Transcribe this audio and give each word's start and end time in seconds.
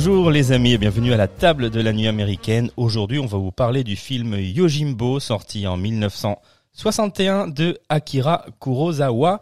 Bonjour 0.00 0.30
les 0.30 0.52
amis 0.52 0.74
et 0.74 0.78
bienvenue 0.78 1.12
à 1.12 1.16
la 1.16 1.26
table 1.26 1.70
de 1.70 1.80
la 1.80 1.92
nuit 1.92 2.06
américaine. 2.06 2.70
Aujourd'hui, 2.76 3.18
on 3.18 3.26
va 3.26 3.36
vous 3.36 3.50
parler 3.50 3.82
du 3.82 3.96
film 3.96 4.36
Yojimbo 4.38 5.18
sorti 5.18 5.66
en 5.66 5.76
1961 5.76 7.48
de 7.48 7.76
Akira 7.88 8.46
Kurosawa. 8.60 9.40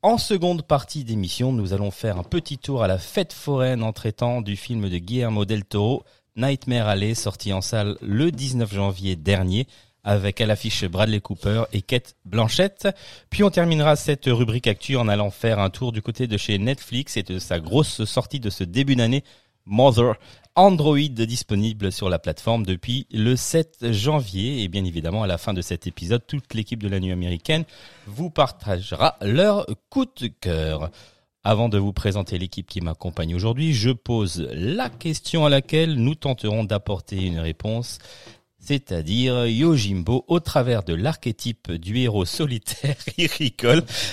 En 0.00 0.16
seconde 0.16 0.62
partie 0.62 1.04
d'émission, 1.04 1.52
nous 1.52 1.74
allons 1.74 1.90
faire 1.90 2.16
un 2.16 2.22
petit 2.22 2.56
tour 2.56 2.82
à 2.82 2.88
la 2.88 2.96
fête 2.96 3.34
foraine 3.34 3.82
en 3.82 3.92
traitant 3.92 4.40
du 4.40 4.56
film 4.56 4.88
de 4.88 4.96
Guillermo 4.96 5.44
del 5.44 5.66
Toro, 5.66 6.04
Nightmare 6.36 6.88
Alley, 6.88 7.14
sorti 7.14 7.52
en 7.52 7.60
salle 7.60 7.98
le 8.00 8.30
19 8.30 8.72
janvier 8.72 9.14
dernier 9.14 9.66
avec 10.04 10.40
à 10.40 10.46
l'affiche 10.46 10.86
Bradley 10.86 11.20
Cooper 11.20 11.64
et 11.74 11.82
Kate 11.82 12.16
Blanchett. 12.24 12.88
Puis 13.28 13.44
on 13.44 13.50
terminera 13.50 13.94
cette 13.94 14.24
rubrique 14.24 14.68
actu 14.68 14.96
en 14.96 15.06
allant 15.06 15.28
faire 15.30 15.58
un 15.58 15.68
tour 15.68 15.92
du 15.92 16.00
côté 16.00 16.26
de 16.26 16.38
chez 16.38 16.56
Netflix 16.56 17.18
et 17.18 17.22
de 17.22 17.38
sa 17.38 17.60
grosse 17.60 18.06
sortie 18.06 18.40
de 18.40 18.48
ce 18.48 18.64
début 18.64 18.96
d'année 18.96 19.22
Mother 19.68 20.14
Android 20.54 20.98
disponible 20.98 21.92
sur 21.92 22.08
la 22.08 22.18
plateforme 22.18 22.66
depuis 22.66 23.06
le 23.12 23.36
7 23.36 23.92
janvier. 23.92 24.64
Et 24.64 24.68
bien 24.68 24.84
évidemment, 24.84 25.22
à 25.22 25.26
la 25.28 25.38
fin 25.38 25.54
de 25.54 25.62
cet 25.62 25.86
épisode, 25.86 26.26
toute 26.26 26.52
l'équipe 26.54 26.82
de 26.82 26.88
la 26.88 26.98
nuit 26.98 27.12
américaine 27.12 27.64
vous 28.06 28.30
partagera 28.30 29.16
leur 29.20 29.66
coup 29.88 30.06
de 30.06 30.26
cœur. 30.26 30.90
Avant 31.44 31.68
de 31.68 31.78
vous 31.78 31.92
présenter 31.92 32.38
l'équipe 32.38 32.66
qui 32.66 32.80
m'accompagne 32.80 33.34
aujourd'hui, 33.34 33.72
je 33.72 33.90
pose 33.90 34.48
la 34.52 34.90
question 34.90 35.46
à 35.46 35.48
laquelle 35.48 35.94
nous 35.94 36.16
tenterons 36.16 36.64
d'apporter 36.64 37.24
une 37.24 37.38
réponse 37.38 37.98
c'est-à-dire 38.60 39.46
Yojimbo 39.46 40.24
au 40.26 40.40
travers 40.40 40.82
de 40.82 40.92
l'archétype 40.92 41.72
du 41.72 41.98
héros 41.98 42.24
solitaire 42.24 42.96
et 43.18 43.30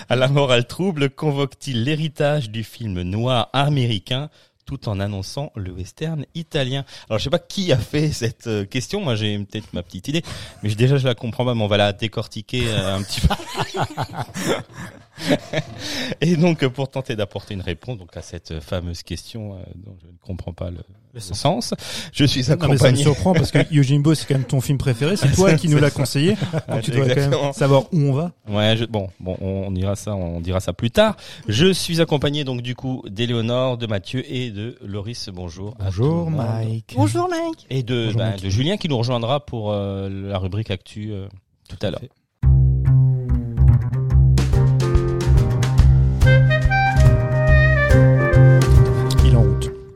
à 0.07 0.15
la 0.15 0.27
morale 0.27 0.65
trouble 0.65 1.09
convoque-t-il 1.09 1.83
l'héritage 1.83 2.49
du 2.51 2.63
film 2.63 3.01
noir 3.01 3.49
américain 3.53 4.29
tout 4.65 4.89
en 4.89 4.99
annonçant 4.99 5.51
le 5.55 5.71
western 5.71 6.25
italien. 6.33 6.85
Alors 7.09 7.19
je 7.19 7.23
sais 7.23 7.29
pas 7.29 7.39
qui 7.39 7.71
a 7.71 7.77
fait 7.77 8.11
cette 8.11 8.47
euh, 8.47 8.65
question, 8.65 9.01
moi 9.01 9.15
j'ai 9.15 9.37
peut-être 9.39 9.73
ma 9.73 9.83
petite 9.83 10.07
idée, 10.07 10.23
mais 10.63 10.73
déjà 10.73 10.97
je 10.97 11.05
la 11.05 11.15
comprends 11.15 11.45
pas, 11.45 11.53
mais 11.53 11.63
on 11.63 11.67
va 11.67 11.77
la 11.77 11.93
décortiquer 11.93 12.67
euh, 12.67 12.95
un 12.95 13.03
petit 13.03 13.21
peu. 13.21 13.27
Et 16.21 16.35
donc 16.35 16.63
euh, 16.63 16.69
pour 16.69 16.89
tenter 16.89 17.15
d'apporter 17.15 17.53
une 17.53 17.61
réponse 17.61 17.97
donc 17.97 18.15
à 18.17 18.21
cette 18.21 18.59
fameuse 18.59 19.03
question 19.03 19.53
euh, 19.53 19.63
dont 19.75 19.95
je 20.01 20.07
ne 20.07 20.11
comprends 20.21 20.53
pas 20.53 20.69
le, 20.69 20.79
le 21.13 21.19
sens, 21.19 21.73
je 22.11 22.25
suis 22.25 22.41
Non, 22.41 22.47
mais 22.47 22.55
ça 22.55 22.55
me 22.57 22.63
accompagné. 22.73 23.01
surprend 23.03 23.33
parce 23.33 23.51
que 23.51 23.59
Yojimbo 23.73 24.13
c'est 24.13 24.27
quand 24.27 24.35
même 24.35 24.43
ton 24.43 24.59
film 24.61 24.77
préféré, 24.77 25.15
c'est 25.15 25.31
toi 25.31 25.53
qui 25.53 25.69
nous 25.69 25.77
l'as 25.79 25.91
conseillé. 25.91 26.35
Donc 26.67 26.81
tu 26.81 26.91
dois 26.91 27.07
quand 27.07 27.29
même 27.29 27.53
savoir 27.53 27.83
où 27.93 27.97
on 27.99 28.11
va. 28.11 28.33
Ouais, 28.49 28.75
je, 28.77 28.85
bon, 28.85 29.09
bon, 29.19 29.37
on 29.39 29.71
dira 29.71 29.95
ça, 29.95 30.15
on 30.15 30.41
dira 30.41 30.59
ça 30.59 30.73
plus 30.73 30.91
tard. 30.91 31.15
Je 31.47 31.71
suis 31.71 32.01
accompagné 32.01 32.43
donc 32.43 32.61
du 32.61 32.75
coup 32.75 33.03
d'Éléonore, 33.07 33.77
de 33.77 33.87
Mathieu 33.87 34.23
et 34.31 34.51
de 34.51 34.77
Loris. 34.83 35.29
Bonjour. 35.33 35.75
le 35.79 36.01
monde. 36.03 36.83
Bonjour 36.95 37.29
Mike. 37.29 37.65
Et 37.69 37.83
de, 37.83 38.05
Bonjour, 38.07 38.17
ben, 38.19 38.29
Mike. 38.31 38.43
de 38.43 38.49
Julien 38.49 38.77
qui 38.77 38.89
nous 38.89 38.97
rejoindra 38.97 39.45
pour 39.45 39.71
euh, 39.71 40.09
la 40.09 40.37
rubrique 40.37 40.71
actu 40.71 41.11
euh, 41.11 41.27
tout 41.69 41.77
à 41.81 41.91
l'heure. 41.91 42.01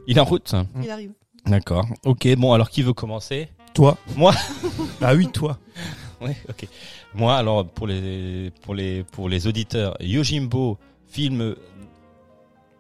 Il 0.10 0.18
est 0.18 0.22
en 0.22 0.26
route. 0.26 0.56
Il 0.82 0.90
arrive. 0.90 1.12
D'accord. 1.46 1.86
Ok. 2.04 2.28
Bon, 2.36 2.52
alors 2.54 2.70
qui 2.72 2.82
veut 2.82 2.94
commencer? 2.94 3.48
Toi 3.76 3.98
Moi. 4.18 4.34
Ah 5.02 5.14
oui, 5.16 5.28
toi. 5.32 5.58
Ouais. 6.22 6.36
Ok. 6.50 6.68
Moi, 7.14 7.34
alors 7.38 7.66
pour 7.66 7.88
les 7.88 8.52
pour 8.62 8.76
les 8.76 9.04
pour 9.06 9.30
les 9.30 9.48
auditeurs, 9.48 9.96
Yojimbo 10.02 10.78
film. 11.08 11.56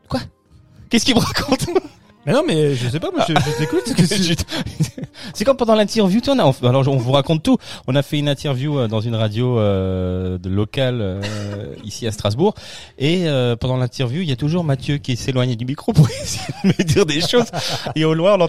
Quoi? 0.09 0.19
Qu'est-ce 0.89 1.05
qu'il 1.05 1.15
me 1.15 1.21
raconte? 1.21 1.65
Mais 2.29 2.35
non, 2.35 2.43
mais 2.45 2.75
je 2.75 2.87
sais 2.89 2.99
pas, 2.99 3.09
moi 3.11 3.25
je, 3.27 3.33
je 3.33 3.57
t'écoute. 3.57 3.83
C'est 5.33 5.45
comme 5.45 5.57
pendant 5.57 5.73
l'interview, 5.75 6.21
tu 6.21 6.31
vois, 6.31 6.35
on 6.43 6.51
a- 6.51 6.69
alors 6.69 6.87
on 6.87 6.97
vous 6.97 7.11
raconte 7.11 7.41
tout. 7.43 7.57
On 7.87 7.95
a 7.95 8.03
fait 8.03 8.19
une 8.19 8.29
interview 8.29 8.77
euh, 8.77 8.87
dans 8.87 9.01
une 9.01 9.15
radio 9.15 9.57
euh, 9.57 10.37
de 10.37 10.47
locale 10.49 10.99
euh, 11.01 11.21
ici 11.83 12.05
à 12.07 12.11
Strasbourg, 12.11 12.53
et 12.99 13.27
euh, 13.27 13.55
pendant 13.55 13.77
l'interview, 13.77 14.21
il 14.21 14.29
y 14.29 14.31
a 14.31 14.35
toujours 14.35 14.63
Mathieu 14.63 14.97
qui 14.97 15.17
s'éloigne 15.17 15.55
du 15.55 15.65
micro 15.65 15.91
pour 15.91 16.07
essayer 16.21 16.43
de 16.63 16.67
me 16.69 16.83
dire 16.83 17.05
des 17.07 17.21
choses. 17.21 17.47
Et 17.95 18.05
au 18.05 18.13
loin, 18.13 18.37
on 18.39 18.47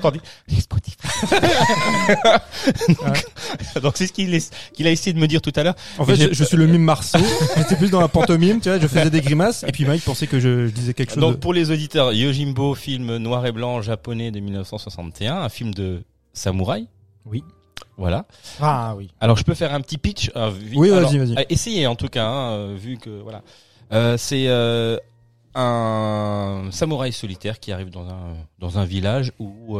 Spotify. 0.60 0.96
donc 2.88 3.24
donc 3.82 3.92
c'est 3.96 4.06
ce 4.06 4.12
qu'il 4.12 4.34
est- 4.34 4.54
qu'il 4.74 4.86
a 4.86 4.90
essayé 4.90 5.12
de 5.12 5.18
me 5.18 5.26
dire 5.26 5.40
tout 5.40 5.52
à 5.56 5.62
l'heure. 5.62 5.74
En 5.98 6.04
fait, 6.04 6.16
je, 6.16 6.32
je 6.32 6.44
suis 6.44 6.56
le 6.56 6.66
mime 6.66 6.82
Marceau. 6.82 7.18
J'étais 7.56 7.76
plus 7.76 7.90
dans 7.90 8.00
la 8.00 8.08
pantomime, 8.08 8.60
tu 8.60 8.68
vois, 8.68 8.78
je 8.78 8.86
faisais 8.86 9.10
des 9.10 9.20
grimaces 9.20 9.64
et 9.66 9.72
puis 9.72 9.84
Mike 9.84 10.04
pensait 10.04 10.26
que 10.26 10.38
je, 10.38 10.66
je 10.66 10.72
disais 10.72 10.94
quelque 10.94 11.10
chose. 11.12 11.20
Donc 11.20 11.32
de- 11.34 11.38
pour 11.38 11.54
les 11.54 11.70
auditeurs, 11.70 12.12
Yojimbo, 12.12 12.74
film 12.74 13.16
noir 13.16 13.46
et 13.46 13.52
blanc 13.52 13.69
japonais 13.82 14.30
de 14.30 14.40
1961, 14.40 15.36
un 15.42 15.48
film 15.48 15.72
de 15.74 16.02
samouraï. 16.32 16.86
Oui. 17.26 17.42
Voilà. 17.96 18.26
Ah 18.60 18.94
oui. 18.96 19.10
Alors 19.20 19.36
je 19.36 19.44
peux 19.44 19.54
faire 19.54 19.74
un 19.74 19.80
petit 19.80 19.98
pitch. 19.98 20.30
euh, 20.36 20.50
Oui, 20.74 20.88
vas-y, 20.90 21.18
vas-y. 21.18 21.36
euh, 21.38 21.44
Essayez 21.50 21.86
en 21.86 21.96
tout 21.96 22.08
cas, 22.08 22.26
hein, 22.26 22.52
euh, 22.52 22.76
vu 22.78 22.96
que 22.98 23.10
voilà. 23.10 23.42
Euh, 23.92 24.16
c'est 24.16 24.46
un 25.54 26.68
samouraï 26.70 27.12
solitaire 27.12 27.58
qui 27.60 27.72
arrive 27.72 27.90
dans 27.90 28.08
un 28.08 28.36
dans 28.58 28.78
un 28.78 28.84
village 28.84 29.32
où 29.38 29.78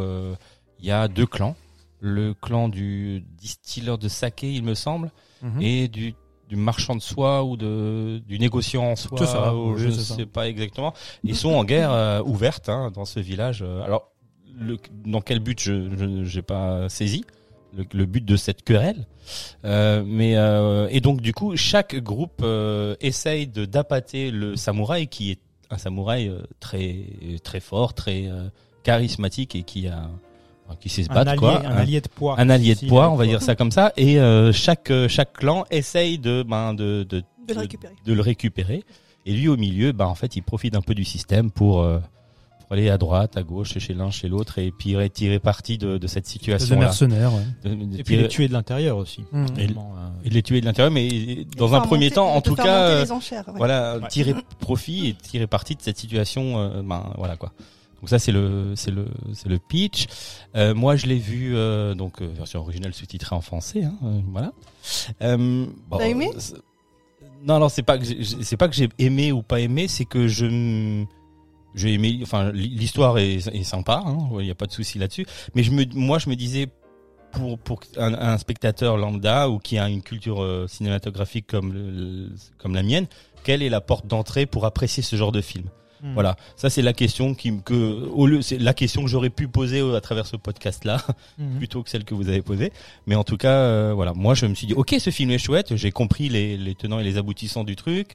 il 0.79 0.85
y 0.85 0.91
a 0.91 1.07
deux 1.07 1.25
clans. 1.25 1.55
Le 1.99 2.33
clan 2.33 2.67
du 2.67 3.23
distilleur 3.37 3.97
de 3.99 4.07
saké, 4.07 4.51
il 4.51 4.63
me 4.63 4.73
semble, 4.73 5.11
Mhm. 5.43 5.61
et 5.61 5.87
du 5.87 6.15
du 6.51 6.57
marchand 6.57 6.97
de 6.97 7.01
soie 7.01 7.45
ou 7.45 7.55
de 7.55 8.21
du 8.27 8.37
négociant 8.37 8.83
en 8.91 8.95
soie, 8.97 9.17
C'est 9.17 9.25
ça, 9.25 9.55
ou 9.55 9.71
oui, 9.71 9.79
je 9.79 9.87
ne 9.87 9.91
ça. 9.93 10.15
sais 10.15 10.25
pas 10.25 10.49
exactement. 10.49 10.93
Ils 11.23 11.37
sont 11.37 11.53
en 11.53 11.63
guerre 11.63 11.93
euh, 11.93 12.21
ouverte 12.23 12.67
hein, 12.67 12.91
dans 12.93 13.05
ce 13.05 13.21
village. 13.21 13.61
Euh, 13.65 13.81
Alors 13.83 14.11
le, 14.59 14.77
dans 15.05 15.21
quel 15.21 15.39
but 15.39 15.61
je 15.61 16.23
j'ai 16.25 16.41
pas 16.41 16.89
saisi 16.89 17.23
le, 17.73 17.85
le 17.93 18.05
but 18.05 18.25
de 18.25 18.35
cette 18.35 18.63
querelle. 18.63 19.07
Euh, 19.63 20.03
mais 20.05 20.35
euh, 20.35 20.89
et 20.91 20.99
donc 20.99 21.21
du 21.21 21.33
coup 21.33 21.55
chaque 21.55 21.95
groupe 21.95 22.41
euh, 22.43 22.97
essaye 22.99 23.47
de 23.47 23.63
d'appâter 23.63 24.29
le 24.29 24.57
samouraï 24.57 25.07
qui 25.07 25.31
est 25.31 25.39
un 25.69 25.77
samouraï 25.77 26.29
très 26.59 27.05
très 27.45 27.61
fort, 27.61 27.93
très 27.93 28.29
charismatique 28.83 29.55
et 29.55 29.63
qui 29.63 29.87
a 29.87 30.09
qui 30.79 30.89
sait 30.89 31.03
se 31.03 31.11
un 31.11 31.13
battre 31.15 31.31
allié, 31.31 31.39
quoi. 31.39 31.61
un 31.65 31.75
allié 31.77 32.01
de 32.01 32.07
poids. 32.07 32.35
Un 32.39 32.49
allié 32.49 32.75
de 32.75 32.87
poids, 32.87 33.09
on 33.09 33.15
va 33.15 33.25
de 33.25 33.29
dire 33.29 33.41
ça 33.41 33.55
comme 33.55 33.71
ça. 33.71 33.91
Et 33.97 34.19
euh, 34.19 34.51
chaque 34.53 34.91
euh, 34.91 35.07
chaque 35.07 35.33
clan 35.33 35.65
essaye 35.71 36.17
de 36.19 36.43
ben 36.47 36.73
de 36.73 37.03
de, 37.09 37.23
De 37.47 37.53
le 37.53 37.59
récupérer. 37.59 37.93
de 38.05 38.13
le 38.13 38.21
récupérer. 38.21 38.83
Et 39.25 39.33
lui 39.33 39.47
au 39.47 39.57
milieu, 39.57 39.91
ben 39.91 40.05
en 40.05 40.15
fait, 40.15 40.35
il 40.35 40.41
profite 40.41 40.75
un 40.75 40.81
peu 40.81 40.95
du 40.95 41.03
système 41.05 41.51
pour 41.51 41.81
euh, 41.81 41.99
pour 42.61 42.73
aller 42.77 42.89
à 42.89 42.97
droite, 42.97 43.35
à 43.35 43.43
gauche, 43.43 43.77
chez 43.77 43.93
l'un, 43.93 44.09
chez 44.11 44.29
l'autre, 44.29 44.57
et 44.57 44.71
puis 44.71 44.91
tirer- 44.91 45.09
tirer 45.09 45.39
parti 45.39 45.77
de, 45.77 45.97
de 45.97 46.07
cette 46.07 46.23
Des 46.23 46.29
situation. 46.29 46.79
mercenaires, 46.79 47.31
ouais. 47.33 47.71
Et 47.99 48.03
puis 48.03 48.15
les 48.15 48.29
tuer 48.29 48.47
de 48.47 48.53
l'intérieur 48.53 48.95
aussi. 48.95 49.25
Mhm. 49.33 49.45
Et- 49.59 49.63
euh, 49.65 50.29
de 50.29 50.33
les 50.33 50.41
tuer 50.41 50.61
de 50.61 50.65
l'intérieur, 50.65 50.89
mais 50.91 51.45
dans 51.57 51.75
un 51.75 51.81
premier 51.81 52.09
temps, 52.11 52.29
en 52.29 52.37
de 52.37 52.43
tout 52.43 52.55
cas, 52.55 53.05
enchères, 53.11 53.43
ouais. 53.49 53.53
voilà, 53.57 53.97
Ouais. 53.97 54.07
tirer 54.07 54.33
profit 54.59 55.09
et 55.09 55.13
tirer 55.15 55.47
parti 55.47 55.75
de 55.75 55.81
cette 55.81 55.97
situation. 55.97 56.57
euh, 56.59 56.81
ben 56.81 57.03
voilà 57.17 57.35
quoi. 57.35 57.51
Donc 58.01 58.09
ça 58.09 58.17
c'est 58.17 58.31
le 58.31 58.73
c'est 58.75 58.89
le 58.91 59.05
c'est 59.33 59.47
le 59.47 59.59
pitch. 59.59 60.07
Euh, 60.55 60.73
moi 60.73 60.95
je 60.95 61.05
l'ai 61.05 61.19
vu 61.19 61.55
euh, 61.55 61.93
donc 61.93 62.21
euh, 62.21 62.27
version 62.35 62.59
originale 62.61 62.93
sous-titrée 62.95 63.35
en 63.35 63.41
français. 63.41 63.83
Hein, 63.83 63.95
euh, 64.03 64.19
voilà. 64.31 64.51
Euh, 65.21 65.65
bon, 65.87 65.97
T'as 65.97 66.07
aimé? 66.07 66.31
Non 67.43 67.59
non 67.59 67.69
c'est 67.69 67.83
pas 67.83 67.97
que 67.99 68.05
c'est 68.23 68.57
pas 68.57 68.67
que 68.67 68.75
j'ai 68.75 68.89
aimé 68.97 69.31
ou 69.31 69.43
pas 69.43 69.59
aimé, 69.59 69.87
c'est 69.87 70.05
que 70.05 70.27
je 70.27 71.03
j'ai 71.75 71.93
aimé. 71.93 72.19
Enfin 72.23 72.51
l'histoire 72.51 73.19
est, 73.19 73.35
est 73.47 73.63
sympa, 73.63 74.01
hein, 74.05 74.17
il 74.39 74.45
y 74.47 74.51
a 74.51 74.55
pas 74.55 74.65
de 74.65 74.71
souci 74.71 74.97
là-dessus. 74.97 75.27
Mais 75.53 75.61
je 75.63 75.71
me 75.71 75.85
moi 75.93 76.17
je 76.17 76.27
me 76.29 76.35
disais 76.35 76.67
pour 77.31 77.59
pour 77.59 77.81
un, 77.97 78.13
un 78.15 78.37
spectateur 78.39 78.97
lambda 78.97 79.47
ou 79.49 79.59
qui 79.59 79.77
a 79.77 79.87
une 79.89 80.01
culture 80.01 80.41
euh, 80.41 80.67
cinématographique 80.67 81.45
comme 81.47 81.71
le- 81.71 81.91
le- 81.91 82.29
comme 82.57 82.73
la 82.73 82.81
mienne, 82.83 83.05
quelle 83.43 83.61
est 83.61 83.69
la 83.69 83.79
porte 83.81 84.07
d'entrée 84.07 84.47
pour 84.47 84.65
apprécier 84.65 85.01
ce 85.03 85.15
genre 85.15 85.31
de 85.31 85.41
film? 85.41 85.65
Hmm. 86.03 86.13
Voilà, 86.15 86.35
ça 86.55 86.69
c'est 86.71 86.81
la 86.81 86.93
question 86.93 87.35
qui 87.35 87.61
que 87.63 88.07
au 88.09 88.25
lieu 88.25 88.41
c'est 88.41 88.57
la 88.57 88.73
question 88.73 89.03
que 89.03 89.07
j'aurais 89.07 89.29
pu 89.29 89.47
poser 89.47 89.81
euh, 89.81 89.95
à 89.95 90.01
travers 90.01 90.25
ce 90.25 90.35
podcast 90.35 90.83
là 90.83 90.97
Mhm. 91.37 91.57
plutôt 91.57 91.83
que 91.83 91.89
celle 91.91 92.03
que 92.05 92.15
vous 92.15 92.27
avez 92.27 92.41
posée. 92.41 92.71
Mais 93.05 93.15
en 93.15 93.23
tout 93.23 93.37
cas, 93.37 93.53
euh, 93.53 93.91
voilà, 93.93 94.13
moi 94.13 94.33
je 94.33 94.45
me 94.47 94.55
suis 94.55 94.65
dit 94.67 94.73
ok 94.73 94.95
ce 94.99 95.09
film 95.11 95.29
est 95.31 95.37
chouette, 95.37 95.75
j'ai 95.75 95.91
compris 95.91 96.27
les, 96.29 96.57
les 96.57 96.73
tenants 96.75 96.99
et 96.99 97.03
les 97.03 97.17
aboutissants 97.17 97.63
du 97.63 97.75
truc, 97.75 98.13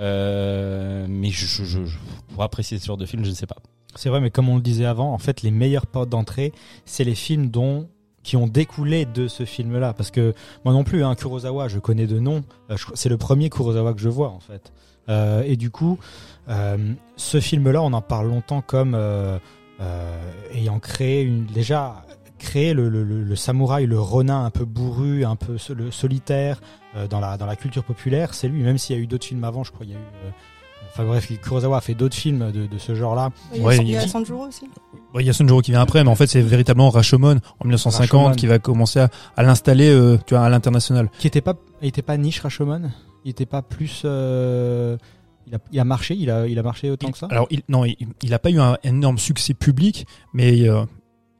euh, 0.00 1.06
mais 1.08 1.30
je, 1.30 1.46
je, 1.46 1.64
je- 1.64 1.96
pour 2.32 2.42
apprécier 2.42 2.78
ce 2.78 2.86
genre 2.86 2.96
de 2.96 3.06
film, 3.06 3.24
je 3.24 3.30
ne 3.30 3.34
sais 3.34 3.46
pas. 3.46 3.56
C'est 3.96 4.08
vrai, 4.08 4.20
mais 4.20 4.30
comme 4.30 4.48
on 4.48 4.56
le 4.56 4.62
disait 4.62 4.84
avant, 4.86 5.12
en 5.12 5.18
fait, 5.18 5.42
les 5.42 5.50
meilleures 5.50 5.86
portes 5.86 6.08
d'entrée, 6.08 6.52
c'est 6.84 7.04
les 7.04 7.14
films 7.16 7.48
dont 7.50 7.88
qui 8.22 8.36
ont 8.36 8.46
découlé 8.46 9.04
de 9.06 9.28
ce 9.28 9.44
film-là. 9.44 9.92
Parce 9.94 10.10
que 10.10 10.34
moi 10.64 10.72
non 10.74 10.84
plus, 10.84 11.02
hein, 11.04 11.14
Kurosawa, 11.14 11.68
je 11.68 11.78
connais 11.78 12.06
de 12.06 12.18
nom. 12.18 12.42
C'est 12.94 13.08
le 13.08 13.16
premier 13.16 13.50
Kurosawa 13.50 13.94
que 13.94 14.00
je 14.00 14.08
vois, 14.08 14.28
en 14.28 14.40
fait. 14.40 14.72
Euh, 15.08 15.42
et 15.46 15.56
du 15.56 15.70
coup, 15.70 15.98
euh, 16.48 16.76
ce 17.16 17.40
film-là, 17.40 17.82
on 17.82 17.92
en 17.92 18.02
parle 18.02 18.28
longtemps 18.28 18.60
comme 18.60 18.94
euh, 18.94 19.38
euh, 19.80 20.20
ayant 20.54 20.78
créé 20.78 21.22
une 21.22 21.46
déjà 21.46 22.04
créé 22.38 22.72
le, 22.72 22.88
le, 22.88 23.04
le- 23.04 23.22
le 23.22 23.36
samouraï, 23.36 23.86
le 23.86 24.00
ronin 24.00 24.44
un 24.44 24.50
peu 24.50 24.64
bourru, 24.64 25.24
un 25.24 25.36
peu 25.36 25.58
sol- 25.58 25.88
solitaire 25.92 26.60
euh, 26.96 27.06
dans 27.06 27.20
la 27.20 27.36
dans 27.36 27.46
la 27.46 27.56
culture 27.56 27.84
populaire. 27.84 28.32
C'est 28.34 28.48
lui, 28.48 28.62
même 28.62 28.78
s'il 28.78 28.96
y 28.96 28.98
a 28.98 29.02
eu 29.02 29.06
d'autres 29.06 29.26
films 29.26 29.44
avant, 29.44 29.62
je 29.64 29.72
crois. 29.72 29.84
Il 29.84 29.90
y 29.92 29.94
a 29.94 29.96
eu 29.96 30.00
euh, 30.26 30.30
Enfin 30.92 31.04
bref, 31.04 31.30
Kurosawa 31.40 31.76
a 31.76 31.80
fait 31.80 31.94
d'autres 31.94 32.16
films 32.16 32.50
de, 32.50 32.66
de 32.66 32.78
ce 32.78 32.96
genre-là. 32.96 33.30
Il 33.54 33.58
y 33.60 33.62
a, 33.62 33.66
Ouais, 33.66 33.78
y 33.78 34.08
Sanjuro 34.08 34.48
aussi. 34.48 34.68
Il 35.16 35.24
y 35.24 35.30
a 35.30 35.32
Sunjuro 35.32 35.60
qui 35.60 35.70
vient 35.70 35.80
après, 35.82 36.02
mais 36.02 36.10
en 36.10 36.16
fait 36.16 36.26
c'est 36.26 36.40
véritablement 36.40 36.90
Rashomon 36.90 37.36
en 37.60 37.64
1950 37.64 38.10
Rashomon. 38.10 38.34
qui 38.34 38.46
va 38.48 38.58
commencer 38.58 38.98
à, 38.98 39.08
à 39.36 39.44
l'installer, 39.44 39.88
euh, 39.88 40.18
tu 40.26 40.34
vois, 40.34 40.44
à 40.44 40.48
l'international. 40.48 41.08
qui 41.20 41.28
était 41.28 41.40
pas 41.42 41.54
était 41.80 42.02
pas 42.02 42.16
niche 42.16 42.40
Rashomon? 42.40 42.90
Il 43.24 43.30
était 43.30 43.46
pas 43.46 43.62
plus 43.62 44.02
euh, 44.04 44.96
il, 45.46 45.54
a, 45.54 45.58
il 45.72 45.80
a 45.80 45.84
marché 45.84 46.14
il 46.14 46.30
a 46.30 46.46
il 46.46 46.58
a 46.58 46.62
marché 46.62 46.90
autant 46.90 47.10
que 47.10 47.18
ça? 47.18 47.26
Alors 47.30 47.46
il, 47.50 47.62
non, 47.68 47.84
il, 47.84 47.96
il 48.22 48.34
a 48.34 48.38
pas 48.38 48.50
eu 48.50 48.58
un 48.60 48.76
énorme 48.84 49.18
succès 49.18 49.54
public, 49.54 50.06
mais 50.32 50.68
euh, 50.68 50.84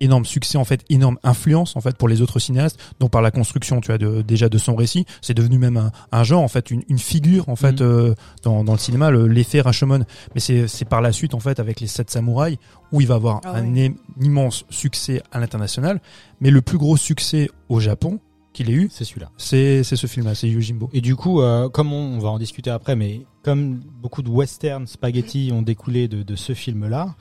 énorme 0.03 0.25
succès 0.25 0.57
en 0.57 0.65
fait, 0.65 0.83
énorme 0.89 1.19
influence 1.23 1.77
en 1.77 1.83
fait 1.83 1.95
pour 1.97 2.09
les 2.09 2.23
autres 2.23 2.39
cinéastes. 2.39 2.81
Donc 3.01 3.11
par 3.11 3.21
la 3.21 3.31
construction, 3.31 3.83
tu 3.83 3.89
vois, 3.89 3.99
de, 3.99 4.23
déjà 4.23 4.49
de 4.49 4.57
son 4.57 4.75
récit, 4.75 5.05
c'est 5.21 5.35
devenu 5.35 5.59
même 5.59 5.77
un, 5.77 5.93
un 6.11 6.25
genre 6.25 6.43
en 6.43 6.49
fait, 6.49 6.71
une, 6.71 6.83
une 6.89 6.99
figure 6.99 7.51
en 7.51 7.57
fait 7.57 7.81
Mhm. 7.83 7.87
euh, 7.87 8.15
dans, 8.43 8.65
dans 8.65 8.73
le 8.73 8.79
cinéma, 8.79 9.11
le- 9.11 9.27
l'effet 9.29 9.61
Rashomon. 9.61 10.05
Mais 10.35 10.41
c'est 10.41 10.69
c'est 10.69 10.87
par 10.87 11.03
la 11.03 11.13
suite 11.13 11.35
en 11.35 11.41
fait 11.41 11.61
avec 11.61 11.81
les 11.81 11.87
sept 11.87 12.09
samouraïs 12.11 12.57
où 12.93 13.03
il 13.03 13.07
va 13.07 13.17
avoir 13.17 13.41
Ah 13.45 13.57
un 13.57 13.75
immense 14.21 14.65
succès 14.71 15.23
à 15.33 15.39
l'international, 15.39 16.01
mais 16.41 16.51
le 16.51 16.63
plus 16.63 16.79
gros 16.79 16.97
succès 16.97 17.51
au 17.69 17.79
Japon 17.79 18.21
qu'il 18.65 18.71
ait 18.71 18.75
eu, 18.75 18.89
c'est 18.91 19.05
celui-là. 19.05 19.31
c'est 19.37 19.83
c'est 19.85 19.97
ce 19.97 20.07
film-là, 20.07 20.35
c'est 20.35 20.49
Yojimbo. 20.49 20.91
et 20.93 21.01
du 21.01 21.17
coup 21.17 21.41
euh, 21.41 21.69
comme 21.69 21.93
on, 21.93 22.17
on 22.17 22.19
va 22.19 22.29
en 22.31 22.39
discuter 22.39 22.71
après 22.71 22.97
mais 22.97 23.23
comme 23.43 23.81
beaucoup 24.03 24.23
de 24.23 24.29
western 24.29 24.87
spaghetti 24.87 25.51
ont 25.53 25.63
découlé 25.63 26.09
de, 26.09 26.23
de 26.23 26.37
ce 26.37 26.53
film 26.55 26.89
là 26.89 27.15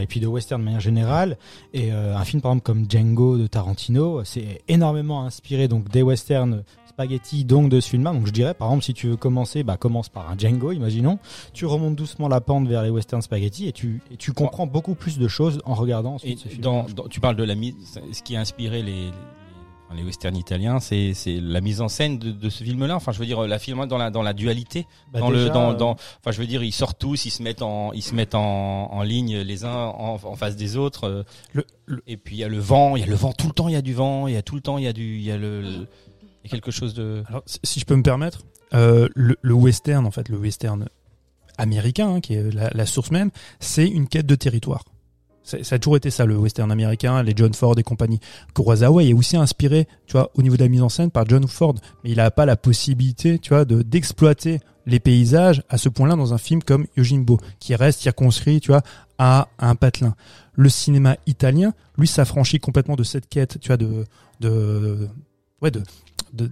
et 0.00 0.06
puis 0.06 0.18
de 0.18 0.26
western 0.26 0.60
de 0.62 0.64
manière 0.64 0.80
générale 0.80 1.36
et 1.74 1.92
euh, 1.92 2.16
un 2.16 2.24
film 2.24 2.40
par 2.40 2.52
exemple 2.52 2.64
comme 2.64 2.86
Django 2.90 3.36
de 3.36 3.46
Tarantino 3.46 4.24
c'est 4.24 4.62
énormément 4.66 5.24
inspiré 5.26 5.68
donc 5.68 5.90
des 5.90 6.00
westerns 6.02 6.62
spaghetti 6.88 7.44
donc 7.44 7.68
de 7.68 7.80
ce 7.80 7.90
film 7.90 8.02
là 8.04 8.12
donc 8.12 8.24
je 8.26 8.32
dirais 8.32 8.54
par 8.54 8.68
exemple 8.68 8.84
si 8.84 8.94
tu 8.94 9.08
veux 9.08 9.16
commencer 9.16 9.62
bah 9.62 9.76
commence 9.76 10.08
par 10.08 10.30
un 10.30 10.38
Django 10.38 10.72
imaginons. 10.72 11.18
Tu 11.52 11.66
remontes 11.66 11.96
doucement 11.96 12.28
la 12.28 12.40
pente 12.40 12.66
vers 12.66 12.82
les 12.82 12.88
western 12.88 13.20
spaghetti 13.20 13.66
et 13.68 13.72
tu 13.72 14.00
et 14.10 14.16
tu 14.16 14.32
comprends 14.32 14.66
beaucoup 14.66 14.94
plus 14.94 15.18
de 15.18 15.28
choses 15.28 15.60
en 15.66 15.74
regardant 15.74 16.16
Et 16.24 16.36
ce 16.36 16.48
film. 16.48 16.62
dans, 16.62 16.84
dans- 16.96 17.08
tu 17.08 17.20
parles 17.20 17.36
de 17.36 17.44
la 17.44 17.54
mise, 17.56 17.74
ce 18.12 18.22
qui 18.22 18.36
a 18.36 18.40
inspiré 18.40 18.82
les, 18.82 19.10
les 19.92 20.02
westerns 20.02 20.36
italiens, 20.36 20.80
c'est 20.80 21.14
c'est 21.14 21.38
la 21.40 21.60
mise 21.60 21.80
en 21.80 21.88
scène 21.88 22.18
de, 22.18 22.32
de 22.32 22.50
ce 22.50 22.64
film-là. 22.64 22.96
Enfin, 22.96 23.12
je 23.12 23.18
veux 23.18 23.26
dire, 23.26 23.42
la 23.46 23.58
film 23.58 23.86
dans 23.86 23.98
la 23.98 24.10
dans 24.10 24.22
la 24.22 24.32
dualité, 24.32 24.86
Bah, 25.12 25.20
dans 25.20 25.30
le 25.30 25.38
déjà, 25.40 25.52
dans, 25.52 25.70
euh, 25.70 25.74
dans, 25.74 25.90
enfin, 25.92 26.30
je 26.32 26.38
veux 26.40 26.46
dire, 26.46 26.64
ils 26.64 26.72
sortent 26.72 26.98
tous, 26.98 27.26
ils 27.26 27.30
se 27.30 27.42
mettent 27.42 27.62
en 27.62 27.92
ils 27.92 28.02
se 28.02 28.14
mettent 28.14 28.34
en, 28.34 28.92
en 28.92 29.02
ligne 29.02 29.36
les 29.38 29.64
uns 29.64 29.74
en, 29.74 30.18
en 30.22 30.36
face 30.36 30.56
des 30.56 30.76
autres. 30.76 31.04
euh, 31.04 31.22
Le- 31.52 31.66
le- 31.86 32.02
et 32.06 32.16
puis 32.16 32.36
il 32.36 32.38
y 32.38 32.44
a 32.44 32.48
le 32.48 32.58
vent, 32.58 32.96
il 32.96 33.00
y 33.00 33.02
a 33.02 33.06
le 33.06 33.14
vent 33.14 33.32
tout 33.32 33.46
le 33.46 33.52
temps, 33.52 33.68
il 33.68 33.74
y 33.74 33.76
a 33.76 33.82
du 33.82 33.94
vent, 33.94 34.26
il 34.26 34.34
y 34.34 34.36
a 34.36 34.42
tout 34.42 34.54
le 34.56 34.60
temps, 34.62 34.78
il 34.78 34.84
y 34.84 34.88
a 34.88 34.92
du, 34.92 35.16
il 35.16 35.22
y 35.22 35.30
a 35.30 35.36
le, 35.36 35.60
le- 35.62 35.68
il 36.44 36.44
y 36.44 36.46
a 36.46 36.48
quelque 36.50 36.70
chose 36.70 36.94
de. 36.94 37.22
Alors, 37.28 37.42
si- 37.46 37.78
je 37.80 37.84
peux 37.84 37.96
me 37.96 38.02
permettre, 38.02 38.42
euh, 38.72 39.08
le, 39.14 39.36
le 39.42 39.54
western, 39.54 40.04
en 40.06 40.10
fait, 40.10 40.28
le 40.28 40.38
western 40.38 40.86
américain, 41.58 42.14
hein, 42.16 42.20
qui 42.20 42.34
est 42.34 42.50
la, 42.52 42.70
la 42.70 42.86
source 42.86 43.10
même, 43.10 43.30
c'est 43.60 43.86
une 43.86 44.08
quête 44.08 44.26
de 44.26 44.34
territoire. 44.34 44.82
Ça 45.44 45.58
a 45.74 45.78
toujours 45.78 45.98
été 45.98 46.08
ça, 46.10 46.24
le 46.24 46.38
western 46.38 46.72
américain, 46.72 47.22
les 47.22 47.34
John 47.36 47.52
Ford 47.52 47.78
et 47.78 47.82
compagnie. 47.82 48.18
Kurosawa 48.54 49.04
est 49.04 49.12
aussi 49.12 49.36
inspiré, 49.36 49.86
tu 50.06 50.12
vois, 50.12 50.30
au 50.34 50.42
niveau 50.42 50.56
de 50.56 50.62
la 50.62 50.68
mise 50.70 50.80
en 50.80 50.88
scène 50.88 51.10
par 51.10 51.28
John 51.28 51.46
Ford, 51.46 51.74
mais 52.02 52.10
il 52.10 52.16
n'a 52.16 52.30
pas 52.30 52.46
la 52.46 52.56
possibilité, 52.56 53.38
tu 53.38 53.50
vois, 53.50 53.66
de 53.66 53.82
d'exploiter 53.82 54.60
les 54.86 55.00
paysages 55.00 55.62
à 55.68 55.76
ce 55.76 55.90
point-là 55.90 56.16
dans 56.16 56.32
un 56.32 56.38
film 56.38 56.62
comme 56.62 56.86
Yojimbo, 56.96 57.38
qui 57.60 57.74
reste 57.74 58.00
circonscrit, 58.00 58.60
tu 58.60 58.68
vois, 58.68 58.82
à 59.18 59.48
un 59.58 59.74
patelin. 59.74 60.14
Le 60.54 60.68
cinéma 60.70 61.16
italien, 61.26 61.74
lui, 61.98 62.06
s'affranchit 62.06 62.58
complètement 62.58 62.96
de 62.96 63.02
cette 63.02 63.28
quête, 63.28 63.58
tu 63.60 63.68
vois, 63.68 63.76
de, 63.76 64.04
de, 64.40 65.08
ouais, 65.60 65.70
de, 65.70 65.82
de, 66.32 66.50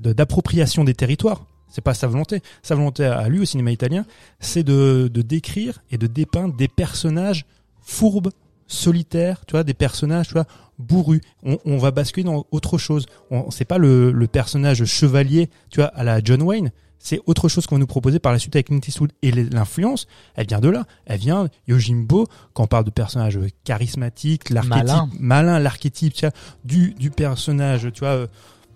de- 0.00 0.12
d'appropriation 0.12 0.82
des 0.84 0.94
territoires. 0.94 1.46
C'est 1.68 1.80
pas 1.80 1.94
sa 1.94 2.06
volonté. 2.08 2.42
Sa 2.62 2.74
volonté 2.74 3.04
à 3.04 3.28
lui 3.28 3.40
au 3.40 3.44
cinéma 3.44 3.70
italien, 3.70 4.04
c'est 4.40 4.62
de, 4.62 5.08
de 5.12 5.22
décrire 5.22 5.78
et 5.90 5.96
de 5.96 6.06
dépeindre 6.06 6.54
des 6.56 6.68
personnages 6.68 7.46
fourbes, 7.92 8.30
solitaires, 8.66 9.44
tu 9.46 9.52
vois, 9.52 9.64
des 9.64 9.74
personnages, 9.74 10.28
tu 10.28 10.32
vois, 10.32 10.46
bourrus. 10.78 11.20
On, 11.42 11.58
on 11.64 11.76
va 11.76 11.90
basculer 11.90 12.24
dans 12.24 12.46
autre 12.50 12.78
chose. 12.78 13.06
On, 13.30 13.50
c'est 13.50 13.66
pas 13.66 13.78
le, 13.78 14.10
le 14.12 14.26
personnage 14.26 14.84
chevalier, 14.84 15.50
tu 15.70 15.80
vois, 15.80 15.88
à 15.88 16.02
la 16.04 16.20
John 16.24 16.42
Wayne. 16.42 16.72
C'est 16.98 17.20
autre 17.26 17.48
chose 17.48 17.66
qu'on 17.66 17.74
va 17.74 17.80
nous 17.80 17.86
proposer 17.86 18.18
par 18.20 18.32
la 18.32 18.38
suite 18.38 18.54
avec 18.56 18.68
Clint 18.68 18.80
Eastwood. 18.86 19.10
Et 19.22 19.32
l'influence, 19.32 20.06
elle 20.36 20.46
vient 20.46 20.60
de 20.60 20.68
là. 20.68 20.84
Elle 21.04 21.18
vient, 21.18 21.48
Yojimbo, 21.66 22.28
quand 22.54 22.62
on 22.62 22.66
parle 22.68 22.84
de 22.84 22.90
personnages 22.90 23.38
charismatiques, 23.64 24.50
l'archétype, 24.50 24.86
Malin. 24.86 25.10
malin, 25.18 25.58
l'archétype, 25.58 26.14
tu 26.14 26.24
vois, 26.24 26.32
du, 26.64 26.94
du 26.94 27.10
personnage, 27.10 27.88
tu 27.92 28.00
vois, 28.00 28.08
euh, 28.10 28.26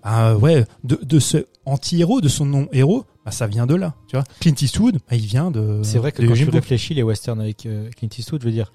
ah 0.02 0.36
ouais, 0.36 0.64
de, 0.84 0.98
de 1.02 1.18
ce 1.20 1.46
anti-héros, 1.64 2.20
de 2.20 2.28
son 2.28 2.46
non-héros, 2.46 3.04
bah, 3.24 3.30
ça 3.30 3.46
vient 3.46 3.66
de 3.66 3.74
là, 3.76 3.94
tu 4.08 4.16
vois. 4.16 4.24
Clint 4.40 4.54
Eastwood, 4.60 4.94
bah, 5.08 5.16
il 5.16 5.26
vient 5.26 5.50
de. 5.52 5.80
C'est 5.84 5.98
vrai 5.98 6.10
que 6.12 6.18
quand 6.18 6.24
tu 6.24 6.28
Yojimbo. 6.30 6.52
réfléchis, 6.52 6.94
les 6.94 7.02
westerns 7.04 7.40
avec 7.40 7.64
euh, 7.66 7.90
Clint 7.96 8.08
Eastwood, 8.18 8.40
je 8.42 8.46
veux 8.46 8.52
dire, 8.52 8.72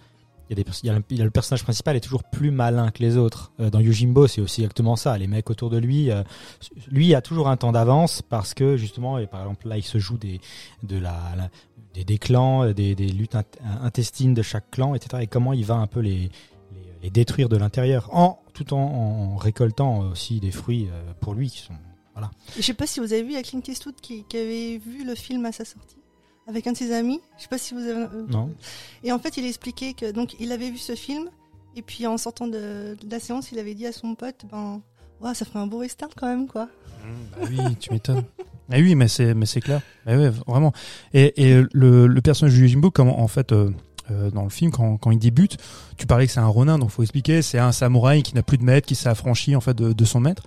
il 0.51 0.88
y, 0.88 0.89
a 1.21 1.24
le- 1.24 1.31
personnage 1.31 1.63
principal 1.63 1.95
est 1.95 2.01
toujours 2.01 2.24
plus 2.24 2.51
malin 2.51 2.92
que 2.92 3.01
les 3.01 3.18
autres. 3.18 3.51
Euh, 3.59 3.69
dans 3.69 3.80
Yojimbo, 3.80 4.27
c'est 4.27 4.42
aussi 4.42 4.62
exactement 4.62 4.95
ça. 4.95 5.18
Les 5.18 5.27
mecs 5.27 5.50
autour 5.50 5.69
de 5.69 5.77
lui, 5.77 6.12
euh, 6.12 6.24
lui 6.89 7.13
a 7.15 7.21
toujours 7.21 7.48
un 7.48 7.57
temps 7.57 7.71
d'avance 7.71 8.21
parce 8.21 8.53
que 8.53 8.77
justement, 8.77 9.18
et 9.18 9.27
par 9.27 9.42
exemple 9.42 9.68
là, 9.68 9.77
il 9.77 9.83
se 9.83 9.98
joue 9.98 10.18
des 10.18 10.42
de 10.83 10.98
la, 10.98 11.19
des, 11.94 12.03
des 12.03 12.18
clans, 12.18 12.64
euh, 12.66 12.73
des, 12.73 12.95
des 12.95 13.07
luttes 13.07 13.35
int- 13.35 13.45
intestines 13.81 14.33
de 14.33 14.42
chaque 14.42 14.69
clan, 14.71 14.95
etc. 14.95 15.23
Et 15.23 15.28
comment 15.28 15.54
il 15.54 15.66
va 15.66 15.76
un 15.76 15.87
peu 15.87 15.99
les 16.02 16.30
les, 17.02 17.09
détruire 17.09 17.49
de 17.49 17.57
l'intérieur, 17.57 18.09
en 18.16 18.40
tout 18.54 18.73
en, 18.73 18.78
en 18.80 19.35
récoltant 19.37 19.99
aussi 20.11 20.40
des 20.40 20.52
fruits 20.52 20.87
euh, 20.92 21.14
pour 21.19 21.33
lui 21.33 21.49
qui 21.49 21.57
sont 21.59 21.73
Et 21.73 22.21
je 22.57 22.61
sais 22.61 22.73
pas 22.76 22.85
si 22.85 22.99
vous 22.99 23.11
avez 23.14 23.23
vu, 23.23 23.30
il 23.30 23.33
y 23.35 23.37
a 23.37 23.42
Clint 23.44 23.61
Eastwood 23.68 23.95
qui 24.02 24.23
avait 24.33 24.78
vu 24.78 25.04
le 25.06 25.16
film 25.16 25.45
à 25.45 25.52
sa 25.52 25.66
sortie 25.66 25.95
avec 26.48 26.68
un 26.68 26.71
de 26.74 26.78
ses 26.78 26.92
amis. 26.94 27.19
Je 27.38 27.44
sais 27.44 27.50
pas 27.50 27.57
si 27.57 27.74
vous 27.74 27.81
avez. 27.81 28.04
euh, 28.04 28.26
non. 28.30 28.50
Et 29.04 29.12
en 29.12 29.19
fait, 29.19 29.38
il 29.38 29.45
expliquait 29.45 29.94
que 29.94 30.12
donc 30.12 30.36
il 30.40 30.52
avait 30.52 30.69
vu 30.69 30.78
ce 30.78 30.95
film 30.95 31.30
et 31.76 31.81
puis 31.81 32.06
en 32.07 32.18
sortant 32.18 32.48
de, 32.48 32.98
de 33.02 33.10
la 33.10 33.19
séance, 33.19 33.52
il 33.52 33.60
avait 33.60 33.74
dit 33.76 33.86
à 33.88 33.92
son 33.92 34.16
pote, 34.16 34.45
ben, 34.52 34.81
ouais, 35.21 35.33
ça 35.33 35.45
ferait 35.45 35.60
un 35.60 35.68
beau 35.68 35.80
western 35.80 36.12
quand 36.16 36.28
même, 36.28 36.48
quoi. 36.48 36.68
Bah 37.40 37.48
oui, 37.50 37.76
tu 37.80 37.92
m'étonnes. 37.94 38.24
Ah 38.74 38.78
oui, 38.78 38.95
mais 38.95 39.07
c'est 39.07 39.33
mais 39.33 39.45
c'est 39.45 39.62
clair. 39.62 39.81
Bah 40.06 40.16
ouais, 40.18 40.30
vraiment. 40.48 40.71
Et, 41.14 41.50
et 41.52 41.62
le, 41.74 42.07
le 42.07 42.21
personnage 42.21 42.56
de 42.56 42.62
Yojimbo, 42.62 42.92
comment 42.92 43.19
en 43.21 43.28
fait 43.28 43.52
euh, 43.52 43.69
euh, 44.12 44.30
dans 44.31 44.44
le 44.44 44.50
film 44.50 44.71
quand, 44.71 44.98
quand 44.98 45.12
il 45.12 45.19
débute, 45.19 45.57
tu 45.98 46.06
parlais 46.07 46.26
que 46.28 46.31
c'est 46.33 46.40
un 46.40 46.48
ronin, 46.48 46.78
donc 46.80 46.90
faut 46.90 47.04
expliquer, 47.04 47.42
c'est 47.42 47.60
un 47.60 47.71
samouraï 47.71 48.24
qui 48.24 48.33
n'a 48.36 48.44
plus 48.44 48.57
de 48.57 48.64
maître, 48.64 48.88
qui 48.88 48.95
s'est 48.95 49.10
affranchi 49.10 49.56
en 49.56 49.62
fait 49.62 49.74
de, 49.76 49.94
de 49.94 50.06
son 50.06 50.19
maître. 50.19 50.44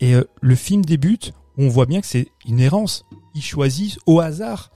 Et 0.00 0.14
euh, 0.14 0.24
le 0.40 0.54
film 0.54 0.84
débute, 0.84 1.32
où 1.56 1.64
on 1.64 1.68
voit 1.68 1.86
bien 1.86 2.00
que 2.00 2.06
c'est 2.06 2.28
une 2.46 2.60
errance. 2.60 3.04
Il 3.34 3.42
choisit 3.42 3.98
au 4.06 4.20
hasard, 4.20 4.70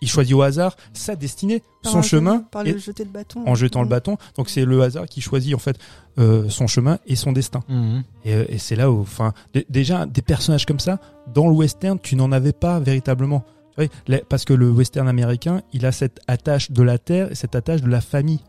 il 0.00 0.08
choisit 0.08 0.34
au 0.34 0.42
hasard 0.42 0.76
sa 0.92 1.16
destinée, 1.16 1.62
Par 1.82 1.92
son 1.92 2.02
chemin, 2.02 2.40
Par 2.50 2.66
et- 2.66 2.72
le 2.72 2.78
jeter 2.78 3.04
le 3.04 3.10
bâton. 3.10 3.42
en 3.46 3.54
jetant 3.54 3.82
le 3.82 3.88
bâton. 3.88 4.16
Donc 4.36 4.50
c'est 4.50 4.64
le 4.64 4.82
hasard 4.82 5.06
qui 5.06 5.20
choisit 5.22 5.54
en 5.54 5.58
fait 5.58 5.78
euh, 6.18 6.48
son 6.50 6.66
chemin 6.66 6.98
et 7.06 7.16
son 7.16 7.32
destin. 7.32 7.60
Mhm. 7.68 8.02
Et, 8.24 8.34
euh, 8.34 8.44
et 8.48 8.58
c'est 8.58 8.76
là 8.76 8.90
où, 8.90 9.00
enfin, 9.00 9.32
dé- 9.54 9.66
déjà 9.70 10.04
des 10.06 10.22
personnages 10.22 10.66
comme 10.66 10.80
ça 10.80 10.98
dans 11.32 11.48
le 11.48 11.54
western, 11.54 11.98
tu 11.98 12.16
n'en 12.16 12.32
avais 12.32 12.52
pas 12.52 12.78
véritablement. 12.80 13.44
Parce 14.28 14.44
que 14.44 14.52
le 14.52 14.70
western 14.70 15.08
américain, 15.08 15.62
il 15.72 15.84
a 15.86 15.90
cette 15.90 16.20
attache 16.28 16.70
de 16.70 16.82
la 16.82 16.98
terre 16.98 17.32
et 17.32 17.34
cette 17.34 17.56
attache 17.56 17.80
de 17.82 17.88
la 17.88 18.00
famille. 18.00 18.40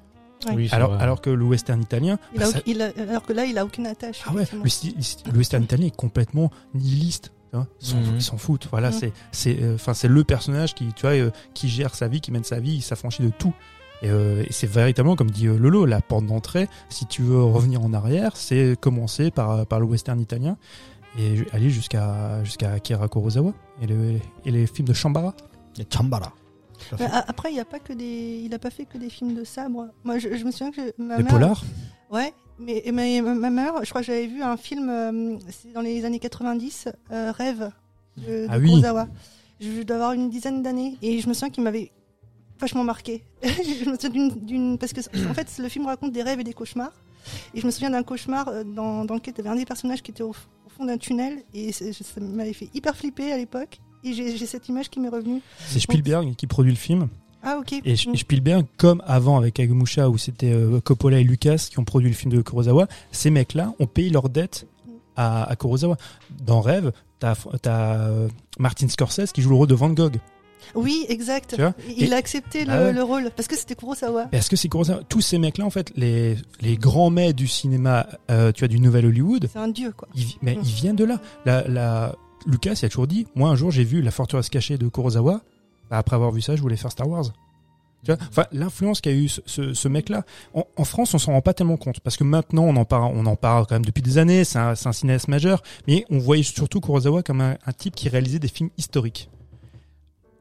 Ouais. 0.48 0.54
Oui, 0.54 0.68
c'est 0.70 0.76
Alors, 0.76 0.92
vrai. 0.94 1.02
alors 1.04 1.22
que 1.22 1.32
le 1.32 1.44
western 1.44 1.82
italien, 1.82 2.20
Il 2.34 2.40
bah, 2.42 2.46
a 2.46 2.50
ça- 2.52 2.58
aucun- 2.60 2.72
il 2.72 2.82
a- 2.84 2.92
alors 3.10 3.24
que 3.24 3.34
là, 3.34 3.46
il 3.46 3.58
a 3.58 3.66
aucune 3.66 3.88
attache. 3.88 4.22
ah 4.28 4.34
ouais, 4.34 4.44
le 4.54 5.38
western 5.38 5.64
italien 5.64 5.88
est 5.88 5.96
complètement 5.96 6.52
nihiliste. 6.76 7.32
S'en 7.80 7.98
Mhm. 7.98 8.16
ils 8.16 8.22
s'en 8.22 8.38
foutent. 8.38 8.68
Voilà, 8.72 8.90
Mhm. 8.92 8.98
c'est 9.00 9.14
c'est 9.32 9.58
euh, 9.62 9.76
enfin 9.76 9.94
c'est 9.94 10.08
le 10.08 10.24
personnage 10.24 10.74
qui 10.76 10.88
tu 10.94 11.02
vois 11.02 11.12
euh, 11.16 11.32
qui 11.54 11.70
gère 11.70 11.94
sa 11.96 12.08
vie, 12.08 12.22
qui 12.22 12.32
mène 12.32 12.44
sa 12.44 12.60
vie, 12.60 12.76
il 12.76 12.82
s'affranchit 12.82 13.24
de 13.24 13.30
tout. 13.30 13.54
Et, 14.02 14.10
euh, 14.10 14.44
et 14.46 14.52
c'est 14.52 14.68
véritablement 14.70 15.16
comme 15.16 15.32
dit 15.32 15.48
euh, 15.48 15.58
Lolo, 15.58 15.86
la 15.86 16.02
porte 16.02 16.26
d'entrée. 16.26 16.68
Si 16.90 17.06
tu 17.06 17.22
veux 17.22 17.42
revenir 17.44 17.82
en 17.82 17.94
arrière, 17.94 18.36
c'est 18.36 18.76
commencer 18.80 19.32
par 19.32 19.66
par 19.66 19.80
le 19.80 19.86
western 19.86 20.20
italien 20.20 20.58
et 21.18 21.46
aller 21.54 21.70
jusqu'à 21.70 22.44
jusqu'à 22.44 22.74
Akira 22.74 23.08
Kurosawa 23.08 23.54
et, 23.82 23.88
le, 23.88 24.20
et 24.44 24.52
les 24.52 24.68
films 24.68 24.88
de 24.90 24.94
Chambara. 24.94 25.34
tout 25.76 25.82
à 25.82 26.98
fait. 26.98 27.04
Mais 27.06 27.06
a- 27.06 27.24
après, 27.28 27.52
il 27.52 27.56
y 27.56 27.60
a 27.62 27.66
pas 27.66 27.80
que 27.80 27.94
des, 27.94 28.42
il 28.44 28.54
a 28.54 28.60
pas 28.60 28.70
fait 28.70 28.86
que 28.86 28.98
des 28.98 29.10
films 29.10 29.34
de 29.34 29.44
sabre. 29.46 29.88
Moi, 30.04 30.20
je, 30.20 30.36
je 30.36 30.44
me 30.44 30.52
souviens 30.52 30.72
que 30.72 30.82
je- 30.82 31.04
ma 31.04 31.16
Des 31.18 31.24
mère, 31.24 31.32
polars? 31.32 31.64
Ouais, 32.12 32.34
mais, 32.60 33.22
ma, 33.22 33.50
mère, 33.50 33.74
je 33.84 33.90
crois 33.90 34.02
que 34.02 34.08
j'avais 34.08 34.28
vu 34.28 34.42
un 34.42 34.58
film, 34.58 34.90
euh, 34.90 35.38
c'est 35.50 35.74
dans 35.74 35.82
les 35.82 36.06
années 36.06 36.20
90, 36.20 36.88
euh, 37.12 37.32
Rêve 37.32 37.70
de, 38.18 38.46
Ah 38.50 38.58
de 38.58 38.64
oui. 38.64 38.70
Kurosawa. 38.70 39.08
Je 39.60 39.84
dois 39.84 39.96
avoir 39.98 40.14
une 40.14 40.30
dizaine 40.30 40.62
d'années 40.64 40.98
et 41.02 41.20
je 41.20 41.28
me 41.30 41.34
souviens 41.34 41.50
qu'il 41.50 41.64
m'avait 41.64 41.92
vachement 42.60 42.84
marqué. 42.84 43.24
je 43.44 43.90
me 43.90 43.96
souviens 43.96 44.10
d'une, 44.10 44.30
d'une- 44.46 44.78
parce 44.78 44.94
que 44.94 45.02
en 45.30 45.34
fait, 45.34 45.48
le 45.60 45.70
film 45.70 45.86
raconte 45.86 46.12
des 46.12 46.24
rêves 46.24 46.40
et 46.40 46.44
des 46.44 46.54
cauchemars. 46.54 46.94
Et 47.54 47.60
je 47.62 47.66
me 47.66 47.72
souviens 47.72 47.90
d'un 47.90 48.04
cauchemar 48.04 48.48
euh, 48.50 48.64
dans, 48.64 49.04
dans 49.06 49.16
lequel 49.16 49.34
il 49.36 49.38
y 49.38 49.42
avait 49.42 49.50
un 49.50 49.60
des 49.60 49.66
personnages 49.66 50.02
qui 50.04 50.12
était 50.12 50.24
au, 50.24 50.30
au 50.30 50.70
fond 50.70 50.86
d'un 50.86 50.98
tunnel 50.98 51.44
et 51.54 51.72
c'est- 51.72 51.92
ça 51.94 52.22
m'avait 52.22 52.54
fait 52.54 52.70
hyper 52.74 52.96
flipper 52.96 53.32
à 53.32 53.38
l'époque. 53.38 53.80
Et 54.04 54.14
j'ai, 54.14 54.38
j'ai 54.38 54.46
cette 54.46 54.70
image 54.70 54.90
qui 54.90 55.00
m'est 55.00 55.10
revenue. 55.10 55.42
C'est 55.68 55.80
Spielberg 55.80 56.36
qui 56.36 56.46
produit 56.48 56.72
le 56.72 56.78
film. 56.78 57.08
Ah 57.46 57.58
ok. 57.60 57.74
Et 57.86 57.94
Sch- 57.96 58.10
Mm. 58.10 58.14
et 58.16 58.18
Spielberg, 58.18 58.66
comme 58.78 59.02
avant 59.06 59.38
avec 59.38 59.60
Agemusha, 59.60 60.10
où 60.10 60.18
c'était 60.18 60.52
euh, 60.52 60.80
Coppola 60.82 61.20
et 61.20 61.24
Lucas 61.24 61.68
qui 61.70 61.80
ont 61.80 61.84
produit 61.86 62.10
le 62.10 62.16
film 62.16 62.34
de 62.34 62.42
Kurosawa, 62.42 62.88
ces 63.12 63.30
mecs-là 63.30 63.74
ont 63.80 63.86
payé 63.88 64.10
leurs 64.10 64.30
dettes 64.30 64.68
à, 65.16 65.44
à 65.50 65.56
Kurosawa. 65.56 65.98
Dans 66.46 66.60
Rêve, 66.62 66.92
t'as 67.20 67.36
as, 67.66 68.10
Martin 68.60 68.88
Scorsese 68.90 69.32
qui 69.32 69.42
joue 69.42 69.50
le 69.52 69.56
rôle 69.56 69.68
de 69.68 69.76
Van 69.76 69.90
Gogh. 69.90 70.18
Oui, 70.74 71.06
exact. 71.10 71.52
Tu 71.56 71.62
vois 71.62 71.74
il 71.96 72.10
Et- 72.10 72.14
a 72.14 72.18
accepté 72.18 72.66
le, 72.66 72.72
Ah 72.72 72.82
ouais. 72.86 72.94
le 72.94 73.04
rôle 73.04 73.30
parce 73.36 73.48
que 73.48 73.56
c'était 73.56 73.76
Kurosawa. 73.76 74.28
Est-ce 74.32 74.50
que 74.50 74.56
c'est 74.56 74.68
Kurosawa? 74.68 75.02
Tous 75.08 75.22
ces 75.22 75.38
mecs-là, 75.38 75.64
en 75.66 75.70
fait, 75.70 75.92
les, 75.96 76.36
les 76.62 76.76
grands 76.76 77.12
maîtres 77.12 77.36
du 77.36 77.48
cinéma, 77.48 78.08
euh, 78.32 78.52
tu 78.52 78.64
as 78.64 78.68
du 78.68 78.80
Nouvel 78.80 79.06
Hollywood, 79.06 79.48
C'est 79.54 79.60
un 79.60 79.68
dieu 79.68 79.92
quoi. 79.96 80.08
mais 80.42 80.56
Mm. 80.56 80.60
ils 80.64 80.72
viennent 80.74 80.96
de 80.96 81.06
là. 81.06 81.20
La, 81.46 81.68
la, 81.68 82.16
Lucas, 82.48 82.74
il 82.82 82.86
a 82.86 82.90
toujours 82.90 83.06
dit, 83.08 83.28
moi 83.36 83.50
un 83.50 83.56
jour 83.56 83.70
j'ai 83.72 83.84
vu 83.84 84.02
La 84.02 84.10
forteresse 84.12 84.50
cachée 84.50 84.78
de 84.80 84.88
Kurosawa, 84.88 85.42
bah, 85.90 85.98
après 85.98 86.16
avoir 86.16 86.32
vu 86.32 86.42
ça, 86.42 86.56
je 86.56 86.62
voulais 86.62 86.78
faire 86.78 86.92
Star 86.92 87.08
Wars. 87.08 87.32
Enfin, 88.30 88.46
l'influence 88.52 89.02
qu'a 89.02 89.12
eu 89.12 89.28
ce, 89.28 89.88
mec-là. 89.88 90.26
En, 90.54 90.84
France, 90.84 91.16
on 91.16 91.18
s'en 91.18 91.32
rend 91.34 91.42
pas 91.42 91.56
tellement 91.56 91.78
compte 91.78 92.00
parce 92.02 92.18
que 92.18 92.24
maintenant, 92.24 92.64
on 92.64 92.76
en 92.76 92.86
parle, 92.86 93.12
on 93.16 93.26
en 93.26 93.36
parle 93.36 93.66
quand 93.66 93.76
même 93.76 93.86
depuis 93.86 94.04
des 94.04 94.20
années. 94.20 94.44
C'est 94.44 94.60
un, 94.60 94.76
cinéaste 94.76 95.28
majeur, 95.28 95.64
mais 95.88 96.06
on 96.12 96.20
voyait 96.20 96.44
surtout 96.44 96.82
Kurosawa 96.82 97.24
comme 97.24 97.42
un 97.42 97.74
type 97.76 97.96
qui 97.96 98.10
réalisait 98.10 98.40
des 98.40 98.48
films 98.48 98.70
historiques. 98.78 99.30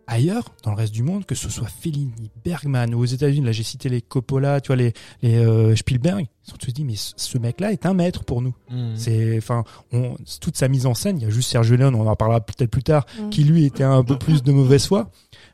Ailleurs, 0.06 0.44
dans 0.62 0.70
le 0.70 0.76
reste 0.76 0.92
du 0.92 1.02
monde, 1.02 1.24
que 1.24 1.34
ce 1.34 1.48
soit 1.48 1.66
Fellini, 1.68 2.30
Bergman 2.44 2.94
ou 2.94 3.00
aux 3.00 3.04
États-Unis, 3.06 3.44
là 3.46 3.52
j'ai 3.52 3.62
cité 3.62 3.88
les 3.88 4.02
Coppola, 4.02 4.60
tu 4.60 4.66
vois 4.68 4.76
les, 4.76 4.92
les 5.22 5.36
euh, 5.36 5.74
Spielberg, 5.76 6.20
ils 6.20 6.44
se 6.46 6.50
sont 6.52 6.56
tous 6.58 6.72
dit 6.72 6.84
mais 6.84 6.94
ce- 6.96 7.14
ce 7.16 7.38
mec-là 7.38 7.72
est 7.72 7.86
un 7.86 7.94
maître 7.94 8.22
pour 8.24 8.42
nous. 8.42 8.54
Mhm. 8.70 8.96
C'est, 8.96 9.38
enfin, 9.38 9.64
on, 9.92 10.16
toute 10.40 10.56
sa 10.56 10.68
mise 10.68 10.84
en 10.86 10.94
scène. 10.94 11.16
Il 11.18 11.22
y 11.24 11.26
a 11.26 11.30
juste 11.30 11.50
Sergio 11.50 11.76
Leone, 11.76 11.94
on 11.94 12.06
en 12.06 12.16
parlera 12.16 12.40
peut-être 12.40 12.70
plus 12.70 12.82
tard, 12.82 13.06
Mm. 13.18 13.30
qui 13.30 13.44
lui 13.44 13.64
était 13.64 13.82
un 13.84 14.04
peu 14.04 14.18
plus 14.18 14.42
de 14.42 14.52
mauvaise 14.52 14.86
foi, 14.86 15.10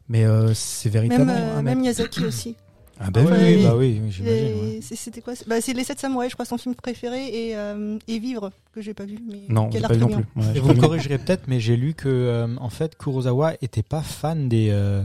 mais 0.08 0.24
euh, 0.24 0.52
c'est 0.54 0.92
Même, 0.92 1.02
véritablement 1.08 1.32
euh, 1.32 1.52
un 1.58 1.62
mec. 1.62 1.64
même 1.74 1.80
Miyazaki 1.82 2.24
aussi. 2.24 2.56
Ah 3.02 3.10
bah 3.10 3.20
Ah 3.24 3.30
oui, 3.30 3.32
Ouais, 3.32 3.62
bah 3.62 3.74
oui, 3.76 4.00
oui, 4.04 4.10
j'imagine. 4.12 4.44
Ouais. 4.62 4.78
C'était 4.82 5.22
quoi? 5.22 5.34
C'est- 5.34 5.48
bah, 5.48 5.60
C'est 5.62 5.72
Les 5.72 5.84
7 5.84 5.98
Samouraïs, 5.98 6.30
je 6.30 6.36
crois, 6.36 6.44
son 6.44 6.58
film 6.58 6.74
préféré, 6.74 7.28
et, 7.48 7.56
euh, 7.56 7.98
et 8.06 8.18
Vivre, 8.18 8.50
que 8.74 8.82
j'ai 8.82 8.92
pas 8.92 9.04
vu. 9.06 9.18
Mais 9.26 9.40
Non, 9.48 9.70
j'ai 9.72 9.80
pas 9.80 9.94
vu 9.94 10.00
non 10.00 10.08
plus. 10.08 10.24
Ouais, 10.36 10.56
Et 10.56 10.60
vous 10.60 10.68
me 10.74 10.80
corrigerez 10.80 11.16
peut-être, 11.18 11.44
mais 11.48 11.60
j'ai 11.60 11.76
lu 11.76 11.94
que 11.94 12.08
euh, 12.08 12.46
en 12.58 12.68
fait 12.68 12.96
Kurosawa 12.98 13.54
était 13.62 13.82
pas 13.82 14.02
fan 14.02 14.48
des 14.50 14.68
euh, 14.70 15.02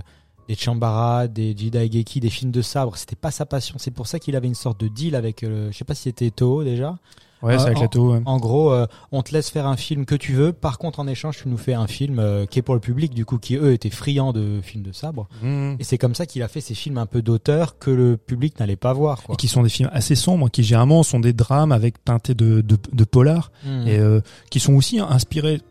des 0.50 0.56
Chambara, 0.56 1.28
des 1.28 1.56
Jidaigeki, 1.58 2.20
des 2.20 2.30
films 2.30 2.52
de 2.52 2.62
sabre. 2.62 2.98
C'était 2.98 3.16
pas 3.16 3.32
sa 3.32 3.46
passion. 3.46 3.76
C'est 3.80 3.92
pour 3.92 4.08
ça 4.08 4.20
qu'il 4.20 4.36
avait 4.36 4.48
une 4.48 4.54
sorte 4.56 4.80
de 4.80 4.88
deal 4.90 5.16
avec, 5.16 5.44
euh, 5.44 5.72
je 5.72 5.78
sais 5.78 5.86
pas 5.86 5.96
si 5.96 6.04
c'était 6.04 6.30
Toho 6.32 6.64
déjà. 6.64 6.98
Ouais, 7.44 7.60
c'est 7.60 7.66
Euh, 7.66 7.74
avec 7.76 7.96
en- 7.96 8.00
ouais. 8.00 8.22
En 8.26 8.38
gros, 8.38 8.72
euh, 8.72 8.88
on 9.12 9.22
te 9.22 9.32
laisse 9.34 9.50
faire 9.50 9.68
un 9.68 9.78
film 9.78 10.06
que 10.06 10.16
tu 10.16 10.34
veux. 10.34 10.52
Par 10.54 10.78
contre, 10.78 11.00
en 11.00 11.08
échange, 11.08 11.38
tu 11.44 11.50
nous 11.50 11.58
fais 11.58 11.74
un 11.74 11.86
film 11.86 12.18
euh, 12.20 12.46
qui 12.46 12.60
est 12.60 12.62
pour 12.62 12.74
le 12.74 12.80
public, 12.82 13.14
du 13.14 13.26
coup, 13.26 13.38
qui 13.38 13.56
eux 13.56 13.74
étaient 13.74 13.90
friands 13.90 14.32
de 14.34 14.62
films 14.64 14.84
de 14.84 14.92
sabre. 14.92 15.28
Mmh. 15.44 15.76
Et 15.80 15.84
c'est 15.84 15.98
comme 15.98 16.16
ça 16.16 16.26
qu'il 16.26 16.42
a 16.44 16.48
fait 16.48 16.62
ces 16.62 16.74
films 16.74 16.98
un 16.98 17.06
peu 17.06 17.22
d'auteur 17.22 17.78
que 17.78 17.92
le 17.92 18.18
public 18.18 18.60
n'allait 18.60 18.76
pas 18.78 18.94
voir. 18.94 19.22
Quoi. 19.24 19.34
Et 19.34 19.36
qui 19.38 19.48
sont 19.48 19.64
des 19.64 19.70
films 19.70 19.90
assez 19.94 20.16
sombres, 20.16 20.50
qui 20.50 20.64
généralement 20.64 21.04
sont 21.04 21.20
des 21.20 21.34
drames 21.34 21.72
avec 21.72 22.04
teintés 22.04 22.34
de, 22.36 22.62
de, 22.62 22.78
de 22.92 23.04
polar, 23.04 23.52
Mhm. 23.66 23.88
et 23.88 23.98
euh, 24.00 24.22
qui 24.50 24.60
sont 24.60 24.74
aussi 24.74 25.00
inspirés, 25.00 25.62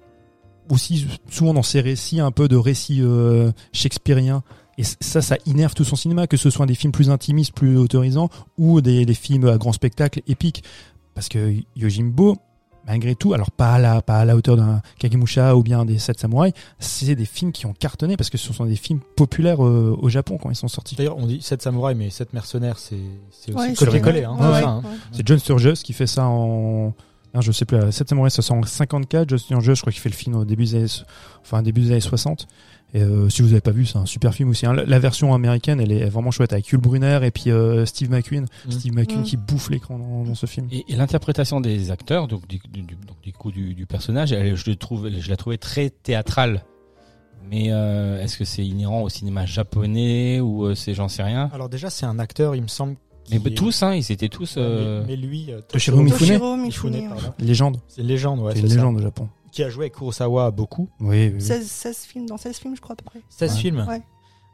aussi 0.71 1.07
souvent 1.31 1.55
dans 1.55 1.63
ces 1.63 1.81
récits, 1.81 2.21
un 2.21 2.31
peu 2.31 2.49
de 2.49 2.57
récits 2.57 3.01
euh, 3.03 3.53
shakespeariens. 3.73 4.43
Et 4.77 4.83
ça, 4.83 5.23
ça 5.23 5.37
innerve 5.47 5.73
tout 5.75 5.85
son 5.85 5.95
cinéma, 5.95 6.27
que 6.27 6.37
ce 6.37 6.51
soit 6.51 6.67
des 6.67 6.75
films 6.75 6.93
plus 6.93 7.09
intimistes, 7.11 7.53
plus 7.55 7.79
autorisants, 7.79 8.29
ou 8.59 8.81
des, 8.81 9.07
des 9.07 9.15
films 9.15 9.47
à 9.47 9.57
grand 9.57 9.73
spectacle 9.73 10.21
épiques. 10.27 10.65
Parce 11.15 11.29
que 11.29 11.55
Yojimbo, 11.77 12.37
malgré 12.87 13.15
tout, 13.15 13.33
alors 13.35 13.51
pas 13.51 13.75
à 13.75 13.79
la, 13.79 14.03
pas 14.03 14.19
à 14.19 14.25
la 14.25 14.37
hauteur 14.37 14.57
d'un 14.57 14.83
Kagemusha 14.99 15.57
ou 15.57 15.63
bien 15.63 15.85
des 15.85 15.99
Sept 15.99 16.19
Samouraïs, 16.21 16.53
c'est 16.79 17.15
des 17.15 17.25
films 17.25 17.53
qui 17.53 17.67
ont 17.67 17.73
cartonné 17.73 18.17
parce 18.17 18.31
que 18.31 18.39
ce 18.39 18.53
sont 18.53 18.67
des 18.67 18.77
films 18.77 19.01
populaires 19.17 19.65
euh, 19.65 19.97
au 20.01 20.09
Japon 20.09 20.39
quand 20.41 20.51
ils 20.51 20.57
sont 20.57 20.69
sortis. 20.69 20.97
D'ailleurs, 20.97 21.17
on 21.17 21.27
dit 21.27 21.41
7 21.41 21.63
samouraïs, 21.63 21.97
mais 21.97 22.11
7 22.11 22.33
mercenaires, 22.33 22.79
c'est 22.79 22.97
c'est 23.31 23.53
aussi 23.55 23.69
Ouais, 23.69 23.75
c'est 23.77 23.85
copier-coller. 23.87 24.25
Hein, 24.25 24.37
Ouais, 24.39 24.47
ouais, 24.49 24.65
hein. 24.65 24.83
ouais. 24.85 24.91
C'est 25.13 25.27
John 25.27 25.39
Sturges 25.39 25.75
qui 25.83 25.93
fait 25.93 26.07
ça 26.07 26.27
en. 26.27 26.93
Non, 27.35 27.41
je 27.41 27.51
sais 27.51 27.65
plus, 27.65 27.77
euh, 27.77 27.91
Sept 27.91 28.09
Samouraïs, 28.09 28.33
ça 28.35 28.43
sort 28.43 28.57
en 28.57 28.63
54. 28.63 29.29
John 29.29 29.39
Sturges, 29.39 29.75
je 29.75 29.81
crois 29.81 29.93
qu'il 29.93 30.01
fait 30.03 30.09
le 30.09 30.15
film 30.15 30.37
au 30.37 30.45
début 30.45 30.65
des 30.65 30.75
années, 30.77 30.87
enfin, 31.43 31.63
début 31.63 31.81
des 31.81 31.91
années 31.93 32.01
60. 32.01 32.47
Et 32.93 33.03
euh, 33.03 33.29
si 33.29 33.43
vous 33.43 33.51
avez 33.53 33.61
pas 33.61 33.73
vu, 33.73 33.87
c'est 33.87 33.99
un 33.99 34.07
super 34.07 34.33
film 34.35 34.51
aussi. 34.51 34.67
hein. 34.67 34.73
La, 34.73 34.85
la 34.85 34.99
version 35.01 35.35
américaine, 35.35 35.81
elle 35.81 35.91
est 35.91 36.05
vraiment 36.09 36.31
chouette 36.31 36.53
avec 36.53 36.73
Hugh 36.73 36.79
Brunner 36.81 37.19
et 37.25 37.31
puis 37.33 37.51
euh, 37.51 37.85
Steve 37.87 38.09
McQueen. 38.11 38.47
Mm. 38.67 38.71
Steve 38.71 38.95
McQueen 38.95 39.21
Mm. 39.23 39.25
qui 39.25 39.37
bouffe 39.37 39.69
l'écran 39.71 39.99
dans, 39.99 40.23
dans 40.25 40.35
ce 40.37 40.47
film. 40.47 40.69
Et, 40.71 40.85
et 40.89 40.95
l'interprétation 40.95 41.61
des 41.61 41.91
acteurs, 41.91 42.29
donc 42.29 42.47
du, 42.47 42.61
du, 42.73 42.83
du- 42.83 42.95
donc, 42.95 43.21
du 43.23 43.33
coup 43.33 43.51
du, 43.51 43.75
du 43.75 43.87
personnage, 43.87 44.33
elle, 44.33 44.55
je, 44.55 44.71
le 44.71 44.77
trouve, 44.77 45.09
je 45.11 45.29
la 45.29 45.37
trouvais 45.37 45.57
très 45.59 45.91
théâtrale. 45.91 46.63
Mais 47.51 47.67
euh, 47.73 48.23
est-ce 48.23 48.39
que 48.39 48.45
c'est 48.45 48.65
inhérent 48.65 49.03
au 49.03 49.09
cinéma 49.09 49.45
japonais 49.45 50.41
ou 50.41 50.65
euh, 50.65 50.75
c'est 50.75 50.95
j'en 50.95 51.09
sais 51.09 51.23
rien 51.25 51.51
Alors 51.53 51.69
déjà, 51.69 51.91
c'est 51.91 52.07
un 52.07 52.19
acteur, 52.19 52.55
il 52.55 52.63
me 52.63 52.69
semble. 52.69 52.95
Mais 53.31 53.37
est- 53.37 53.55
tous, 53.55 53.83
hein, 53.83 53.95
ils 53.95 54.13
étaient 54.13 54.29
tous. 54.29 54.55
euh, 54.57 55.01
Mais, 55.07 55.17
mais 55.17 55.17
lui, 55.17 55.51
Toshiro 55.69 56.01
Mifune 56.01 56.19
Toshiro 56.19 56.57
Mifune, 56.57 56.91
Mifune. 56.93 57.09
pardon. 57.09 57.33
Légende. 57.41 57.77
C'est 57.89 58.03
une 58.03 58.07
légende, 58.09 58.41
ouais. 58.41 58.53
c'est 58.55 58.61
une 58.61 58.69
ça. 58.69 58.75
légende 58.77 58.97
au 58.99 59.01
Japon. 59.03 59.29
Qui 59.55 59.63
a 59.63 59.69
joué 59.71 59.85
avec 59.85 59.95
Kurosawa 59.95 60.51
beaucoup. 60.51 60.89
Oui, 61.01 61.29
oui, 61.29 61.33
oui. 61.37 61.41
16, 61.41 61.67
16 61.67 61.97
films, 62.07 62.27
dans 62.27 62.37
16 62.37 62.57
films, 62.59 62.75
je 62.77 62.81
crois, 62.81 62.95
à 62.95 62.97
peu 62.97 63.05
près. 63.05 63.21
16 63.29 63.53
Ouais. 63.55 63.59
films. 63.61 63.87
Ouais. 63.89 64.03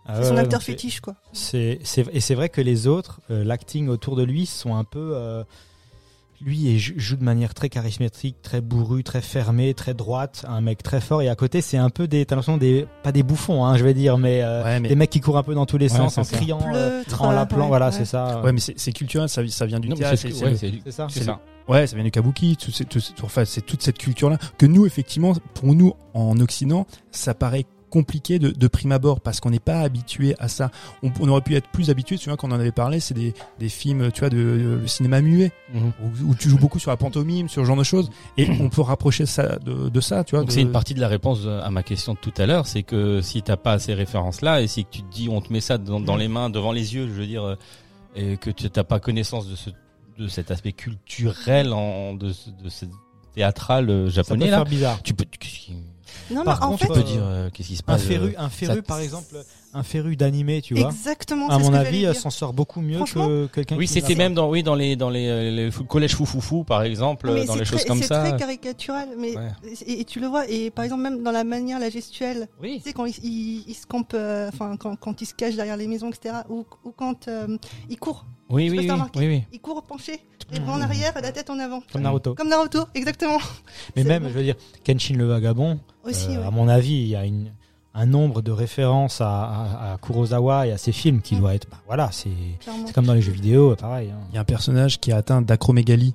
Ah 0.07 0.16
C'est 0.23 0.28
son 0.28 0.37
acteur 0.37 0.62
fétiche, 0.62 1.00
quoi. 1.00 1.14
C'est, 1.33 1.78
c'est, 1.85 2.07
et 2.12 2.21
c'est 2.21 2.35
vrai 2.35 2.49
que 2.50 2.61
les 2.61 2.87
autres, 2.87 3.21
euh, 3.30 3.42
l'acting 3.45 3.88
autour 3.88 4.14
de 4.16 4.23
lui 4.25 4.45
sont 4.47 4.75
un 4.76 4.85
peu. 4.85 5.12
euh, 5.14 5.42
lui 6.42 6.57
il 6.59 6.78
joue 6.78 7.16
de 7.16 7.23
manière 7.23 7.52
très 7.52 7.69
charismatique, 7.69 8.40
très 8.40 8.62
bourru, 8.62 9.04
très 9.04 9.21
fermé, 9.21 9.75
très 9.75 9.92
droite, 9.92 10.47
un 10.49 10.62
mec 10.62 10.83
très 10.83 11.00
fort. 11.02 11.21
Et 11.21 11.28
à 11.28 11.35
côté, 11.35 11.61
c'est 11.61 11.76
un 11.76 11.90
peu 11.90 12.09
des, 12.09 12.25
t'as 12.25 12.35
l'impression 12.35 12.57
des, 12.57 12.87
pas 13.02 13.12
des 13.12 13.23
bouffons, 13.23 13.62
hein, 13.66 13.76
je 13.76 13.85
vais 13.85 13.92
dire, 13.92 14.16
mais, 14.16 14.42
euh, 14.42 14.64
Ouais, 14.64 14.80
mais- 14.80 14.88
des 14.88 14.97
mecs 14.97 15.11
qui 15.11 15.21
courent 15.21 15.37
un 15.37 15.42
peu 15.42 15.54
dans 15.54 15.66
tous 15.66 15.76
les 15.76 15.92
Ouais, 15.92 15.99
sens 15.99 16.16
en 16.16 16.25
ça. 16.25 16.37
criant, 16.37 16.61
euh, 16.75 17.02
Pleutre, 17.02 17.21
en 17.23 17.33
l'appelant. 17.33 17.62
ouais, 17.64 17.69
voilà, 17.69 17.87
ouais. 17.87 17.92
c'est 17.92 18.07
ça. 18.07 18.40
Ouais, 18.42 18.52
mais 18.52 18.61
c'est 18.61 18.92
culturel, 18.92 19.28
ça, 19.28 19.47
ça 19.49 19.66
vient 19.66 19.80
du 19.80 19.88
non, 19.90 19.97
théâtre. 19.97 20.16
C'est 20.16 20.30
ça. 20.90 21.07
c'est 21.11 21.23
ça. 21.25 21.40
Ouais, 21.70 21.86
ça 21.86 21.94
vient 21.94 22.04
du 22.04 22.10
kabuki, 22.10 22.56
tout, 22.56 22.70
c'est- 22.72 22.84
tout, 22.84 23.00
c'est- 23.00 23.14
enfin, 23.22 23.44
c'est 23.44 23.60
toute 23.64 23.80
cette 23.82 23.98
culture-là 23.98 24.38
que 24.58 24.66
nous, 24.66 24.86
effectivement, 24.86 25.32
pour 25.54 25.74
nous, 25.74 25.94
en 26.14 26.38
Occident, 26.40 26.86
ça 27.12 27.32
paraît 27.32 27.64
compliqué 27.90 28.38
de, 28.38 28.50
de 28.50 28.68
prime 28.68 28.92
abord 28.92 29.20
parce 29.20 29.40
qu'on 29.40 29.50
n'est 29.50 29.58
pas 29.58 29.80
habitué 29.80 30.36
à 30.38 30.46
ça. 30.46 30.70
On, 31.02 31.10
on 31.20 31.28
aurait 31.28 31.40
pu 31.40 31.56
être 31.56 31.68
plus 31.70 31.90
habitué, 31.90 32.18
tu 32.18 32.28
vois, 32.28 32.36
quand 32.36 32.46
on 32.48 32.52
en 32.52 32.60
avait 32.60 32.70
parlé, 32.70 33.00
c'est 33.00 33.14
des, 33.14 33.34
des 33.58 33.68
films, 33.68 34.12
tu 34.12 34.20
vois, 34.20 34.30
de, 34.30 34.36
de- 34.36 34.78
le 34.80 34.86
cinéma 34.86 35.20
muet, 35.20 35.50
Mhm. 35.74 35.92
où, 36.02 36.30
où 36.30 36.34
tu 36.36 36.48
joues 36.48 36.56
beaucoup 36.58 36.78
sur 36.78 36.92
la 36.92 36.96
pantomime, 36.96 37.48
sur 37.48 37.62
ce 37.62 37.66
genre 37.66 37.76
de 37.76 37.82
choses, 37.82 38.08
et 38.36 38.48
on 38.60 38.68
peut 38.68 38.82
rapprocher 38.82 39.26
ça 39.26 39.56
de, 39.58 39.88
de 39.88 40.00
ça, 40.00 40.22
tu 40.22 40.36
vois. 40.36 40.44
C'est 40.48 40.60
une 40.62 40.70
partie 40.70 40.94
de 40.94 41.00
la 41.00 41.08
réponse 41.08 41.40
à 41.46 41.68
ma 41.70 41.82
question 41.82 42.14
de 42.14 42.18
tout 42.18 42.32
à 42.38 42.46
l'heure, 42.46 42.66
c'est 42.68 42.84
que 42.84 43.20
si 43.22 43.42
t'as 43.42 43.56
pas 43.56 43.80
ces 43.80 43.94
références-là 43.94 44.60
et 44.62 44.68
si 44.68 44.84
tu 44.88 45.02
te 45.02 45.10
dis 45.12 45.28
on 45.28 45.40
te 45.40 45.52
met 45.52 45.60
ça 45.60 45.76
dans, 45.76 45.98
dans 45.98 46.16
les 46.16 46.28
mains, 46.28 46.48
devant 46.48 46.70
les 46.70 46.94
yeux, 46.94 47.06
je 47.08 47.12
veux 47.12 47.26
dire, 47.26 47.42
euh, 47.42 47.56
et 48.14 48.36
que 48.36 48.50
tu 48.50 48.70
t'as 48.70 48.84
pas 48.84 49.00
connaissance 49.00 49.48
de 49.48 49.56
ce 49.56 49.70
de 50.20 50.28
cet 50.28 50.50
aspect 50.50 50.72
culturel 50.72 51.72
en 51.72 52.14
de, 52.14 52.32
ce- 52.32 52.50
de 52.50 52.68
ce 52.68 52.84
théâtral 53.34 53.88
euh, 53.88 54.04
Ça 54.04 54.04
peut 54.04 54.10
japonais 54.14 54.50
là, 54.50 54.56
faire 54.58 54.64
bizarre. 54.66 55.02
tu 55.02 55.14
peux 55.14 55.24
qu'est-ce 55.24 55.52
qui- 55.66 55.76
Non, 56.30 56.44
Par 56.44 56.58
mais 56.60 56.66
en 56.66 56.68
contre, 56.70 56.86
tu 56.86 56.92
peux 56.92 57.02
dire 57.02 57.22
euh, 57.24 57.50
qu'est-ce 57.52 57.68
qui 57.68 57.76
se 57.76 57.82
Un 57.82 57.86
passe 57.86 58.02
féru, 58.02 58.34
euh, 58.36 58.40
un 58.42 58.48
féru, 58.50 58.76
ça- 58.76 58.82
par 58.82 58.98
exemple, 59.00 59.34
un 59.72 59.82
féru 59.82 60.16
d'animé, 60.16 60.60
tu 60.62 60.74
vois. 60.74 60.88
exactement, 60.90 61.48
À 61.48 61.52
c'est 61.58 61.60
ce 61.60 61.64
mon 61.66 61.70
que 61.72 61.76
avis, 61.86 62.06
euh, 62.06 62.12
dire. 62.12 62.20
s'en 62.20 62.30
sort 62.30 62.52
beaucoup 62.52 62.80
mieux 62.80 62.98
que 63.04 63.46
quelqu'un 63.46 63.76
Oui, 63.76 63.86
qui 63.86 63.92
c'était 63.92 64.14
même 64.16 64.34
dans 64.34 64.48
oui 64.50 64.62
dans 64.62 64.74
les 64.74 64.96
dans 64.96 65.10
les, 65.10 65.28
euh, 65.28 65.50
les 65.50 65.86
collèges 65.86 66.14
foufoufou 66.16 66.64
par 66.64 66.82
exemple, 66.82 67.30
mais 67.32 67.44
dans 67.44 67.52
c'est 67.52 67.58
les 67.60 67.64
très- 67.64 67.76
choses 67.76 67.84
comme 67.84 67.98
C'est 68.00 68.06
ça. 68.08 68.20
très 68.28 68.36
caricatural, 68.36 69.08
mais 69.18 69.36
Ouais. 69.36 69.48
et, 69.86 70.00
et 70.00 70.04
tu 70.04 70.18
le 70.20 70.26
vois. 70.26 70.48
Et 70.48 70.70
par 70.70 70.84
exemple, 70.84 71.02
même 71.02 71.22
dans 71.22 71.30
la 71.32 71.44
manière, 71.44 71.78
la 71.78 71.90
gestuelle, 71.90 72.48
Oui. 72.60 72.78
tu 72.78 72.88
sais, 72.88 72.92
quand 72.92 73.06
il, 73.06 73.14
il, 73.22 73.64
il 73.68 73.74
se 73.74 73.86
campe, 73.86 74.12
euh, 74.14 74.48
enfin, 74.52 74.76
quand, 74.76 74.96
quand 74.96 75.22
il 75.22 75.26
se 75.26 75.34
cache 75.34 75.54
derrière 75.54 75.76
les 75.76 75.86
maisons, 75.86 76.08
etc., 76.10 76.34
ou, 76.48 76.64
ou 76.84 76.90
quand 76.90 77.28
euh, 77.28 77.56
il 77.88 77.96
court, 77.98 78.26
Oui 78.50 78.68
oui 78.70 78.78
oui, 78.80 78.90
remarqué. 78.90 79.18
oui 79.20 79.26
oui. 79.28 79.42
il 79.52 79.60
court 79.60 79.82
penché, 79.84 80.18
les 80.52 80.58
bras 80.58 80.74
en 80.74 80.80
arrière, 80.80 81.12
la 81.22 81.30
tête 81.30 81.48
en 81.48 81.58
avant. 81.60 81.80
Comme 81.92 82.02
Naruto. 82.02 82.34
Comme 82.34 82.48
Naruto, 82.48 82.80
exactement. 82.94 83.38
Mais 83.94 84.02
C'est 84.02 84.08
même, 84.08 84.24
bon. 84.24 84.28
je 84.30 84.34
veux 84.34 84.42
dire, 84.42 84.56
Kenshin 84.84 85.14
le 85.14 85.26
vagabond, 85.26 85.78
Aussi, 86.04 86.26
euh, 86.34 86.40
ouais. 86.40 86.46
à 86.46 86.50
mon 86.50 86.66
avis, 86.68 86.94
il 86.94 87.06
y 87.08 87.14
a 87.16 87.24
une, 87.24 87.52
un 87.94 88.06
nombre 88.06 88.40
de 88.42 88.52
références 88.52 89.20
à, 89.20 89.26
à- 89.44 89.92
à 89.94 89.99
Kurosawa 89.99 90.66
et 90.66 90.73
à 90.73 90.78
ses 90.78 90.92
films 90.92 91.20
qui 91.23 91.37
doit 91.37 91.54
être, 91.54 91.66
bah, 91.70 91.78
voilà, 91.87 92.11
c'est 92.12 92.30
comme 92.94 93.06
dans 93.06 93.14
les 93.14 93.23
jeux 93.23 93.32
vidéo, 93.32 93.75
pareil. 93.76 94.11
hein. 94.11 94.20
Il 94.30 94.35
y 94.37 94.38
a 94.38 94.42
un 94.42 94.44
personnage 94.44 95.00
qui 95.00 95.11
a 95.12 95.16
atteint 95.16 95.42
d'acromégalie. 95.42 96.14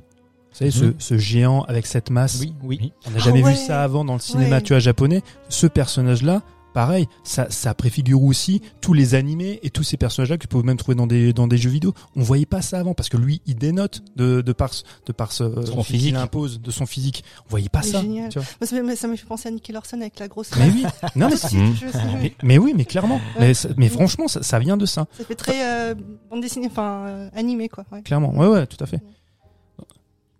Vous 0.51 0.60
savez, 0.60 0.72
ce, 0.72 0.86
Mhm. 0.86 0.94
ce 1.00 1.17
géant 1.17 1.63
avec 1.63 1.86
cette 1.86 2.10
masse. 2.10 2.39
Oui, 2.39 2.53
oui. 2.63 2.94
On 3.05 3.12
n'a 3.12 3.17
jamais 3.20 3.41
Ah 3.44 3.48
ouais. 3.48 3.51
vu 3.51 3.58
ça 3.58 3.84
avant 3.84 4.05
dans 4.05 4.13
le 4.13 4.20
cinéma, 4.20 4.55
Ouais. 4.58 4.62
tu 4.62 4.72
vois, 4.72 4.79
japonais. 4.79 5.22
Ce 5.50 5.67
personnage-là, 5.67 6.41
pareil, 6.75 7.08
ça, 7.24 7.48
ça 7.50 7.74
préfigure 7.74 8.22
aussi 8.22 8.62
tous 8.82 8.94
les 8.94 9.15
animés 9.15 9.60
et 9.63 9.72
tous 9.72 9.82
ces 9.84 9.98
personnages-là 9.98 10.36
que 10.38 10.41
tu 10.44 10.48
peux 10.48 10.62
même 10.62 10.77
trouver 10.77 10.94
dans 10.94 11.08
des, 11.08 11.34
dans 11.34 11.48
des 11.48 11.58
jeux 11.58 11.70
vidéo. 11.72 11.94
On 12.15 12.22
voyait 12.22 12.46
pas 12.46 12.62
ça 12.62 12.77
avant 12.79 12.94
parce 12.94 13.10
que 13.10 13.17
lui, 13.17 13.41
il 13.48 13.55
dénote 13.55 14.03
de, 14.17 14.41
de 14.41 14.53
par, 14.53 14.70
de 15.08 15.12
par 15.13 15.32
ce, 15.32 15.46
Son 15.65 15.82
ce 15.82 15.88
qu'il 15.88 15.96
physique. 15.96 16.15
impose, 16.15 16.62
de 16.62 16.70
son 16.72 16.86
physique. 16.86 17.24
On 17.48 17.50
voyait 17.50 17.70
pas 17.70 17.82
C'est 17.82 17.91
ça. 17.94 18.01
génial. 18.01 18.29
tu 18.29 18.38
vois. 18.39 18.48
Moi, 18.62 18.67
ça 18.67 18.82
m'a- 18.84 18.96
ça 18.96 19.08
m'a 19.08 19.15
fait 19.17 19.25
penser 19.25 19.48
à 19.48 19.51
Nicky 19.51 19.72
Larson 19.72 20.00
avec 20.01 20.20
la 20.20 20.27
grosse. 20.27 20.51
Mais 20.60 20.70
oui, 20.70 20.86
non 21.15 21.29
mais, 21.29 21.36
Mm. 21.36 21.74
je 21.82 21.91
sais, 21.91 21.98
mais, 22.22 22.34
mais 22.44 22.58
oui, 22.58 22.74
mais 22.75 22.86
clairement. 22.86 23.20
Mais, 23.39 23.53
mais 23.77 23.88
franchement, 23.89 24.27
ça, 24.27 24.44
ça 24.44 24.60
vient 24.60 24.75
de 24.77 24.86
ça, 24.86 25.05
Ça 25.17 25.24
fait 25.24 25.36
très 25.36 25.65
euh, 25.65 25.96
bande 26.29 26.41
dessinée, 26.41 26.67
enfin 26.70 27.05
euh, 27.08 27.29
animé 27.36 27.70
quoi. 27.70 27.86
Ouais. 27.91 28.01
clairement. 28.01 28.36
Ouais, 28.36 28.48
ouais, 28.48 28.67
tout 28.67 28.84
à 28.84 28.86
fait. 28.86 29.00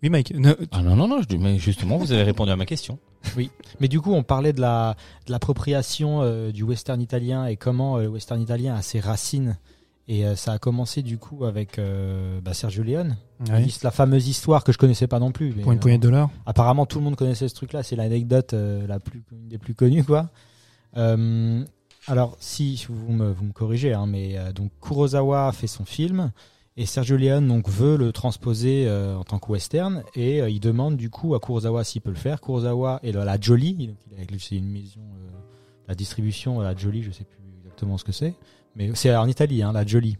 Oui, 0.06 0.10
Mike. 0.10 0.34
ne- 0.36 0.54
Ah 0.70 0.82
non, 0.82 0.94
non, 0.94 1.08
non, 1.08 1.20
je- 1.28 1.36
mais 1.36 1.58
justement, 1.58 1.96
vous 1.98 2.12
avez 2.12 2.22
répondu 2.22 2.50
à 2.52 2.56
ma 2.56 2.64
question. 2.66 2.98
Mais 3.80 3.88
du 3.88 4.00
coup, 4.00 4.12
on 4.12 4.22
parlait 4.22 4.52
de 4.52 4.60
la 4.60 4.94
de 5.26 5.32
l'appropriation 5.32 6.22
euh, 6.22 6.52
du 6.52 6.62
western 6.62 7.00
italien 7.00 7.46
et 7.46 7.56
comment 7.56 7.96
euh, 7.98 8.02
le 8.02 8.08
western 8.08 8.40
italien 8.40 8.74
a 8.76 8.82
ses 8.82 9.00
racines. 9.00 9.56
Et 10.08 10.24
euh, 10.24 10.36
ça 10.36 10.52
a 10.52 10.58
commencé 10.60 11.02
du 11.02 11.18
coup 11.18 11.44
avec 11.44 11.80
euh, 11.80 12.40
bah, 12.40 12.54
Sergio 12.54 12.84
Leone. 12.84 13.16
Ouais. 13.50 13.66
La 13.82 13.90
fameuse 13.90 14.28
histoire 14.28 14.62
que 14.62 14.70
je 14.70 14.78
connaissais 14.78 15.08
pas 15.08 15.18
non 15.18 15.32
plus. 15.32 15.52
mais, 15.56 15.62
Pour 15.64 15.72
une 15.72 15.80
poignée 15.80 15.98
de 15.98 16.02
dollars. 16.04 16.30
Apparemment, 16.46 16.86
tout 16.86 16.98
le 16.98 17.04
monde 17.04 17.16
connaissait 17.16 17.48
ce 17.48 17.54
truc-là. 17.56 17.82
C'est 17.82 17.96
l'anecdote 17.96 18.54
euh, 18.54 18.86
la 18.86 19.00
plus 19.00 19.24
une 19.32 19.48
des 19.48 19.58
plus 19.58 19.74
connues, 19.74 20.04
quoi. 20.04 20.30
Euh, 20.96 21.64
alors, 22.06 22.36
si 22.38 22.86
vous 22.88 23.12
me, 23.12 23.32
vous 23.32 23.44
me 23.46 23.52
corrigez, 23.52 23.92
hein, 23.92 24.06
mais 24.06 24.38
euh, 24.38 24.52
donc 24.52 24.70
Kurosawa 24.80 25.50
fait 25.50 25.66
son 25.66 25.84
film 25.84 26.30
et 26.76 26.84
Sergio 26.84 27.16
Leone 27.16 27.48
donc 27.48 27.68
veut 27.68 27.96
le 27.96 28.12
transposer 28.12 28.86
euh, 28.86 29.16
en 29.16 29.24
tant 29.24 29.38
que 29.38 29.50
western 29.50 30.02
et 30.14 30.42
euh, 30.42 30.50
il 30.50 30.60
demande 30.60 30.96
du 30.96 31.08
coup 31.08 31.34
à 31.34 31.40
Kurosawa 31.40 31.84
s'il 31.84 32.02
peut 32.02 32.10
le 32.10 32.16
faire. 32.16 32.40
Kurosawa 32.40 33.00
et 33.02 33.12
la, 33.12 33.24
la 33.24 33.40
Jolie, 33.40 33.94
c'est 34.38 34.56
une 34.56 34.70
maison, 34.70 35.00
euh, 35.00 35.30
la 35.88 35.94
distribution, 35.94 36.60
la 36.60 36.76
Jolie, 36.76 37.02
je 37.02 37.10
sais 37.10 37.24
plus 37.24 37.38
exactement 37.58 37.96
ce 37.96 38.04
que 38.04 38.12
c'est, 38.12 38.34
mais 38.74 38.90
c'est 38.94 39.14
en 39.14 39.26
Italie, 39.26 39.62
hein, 39.62 39.72
la 39.72 39.86
Jolie. 39.86 40.18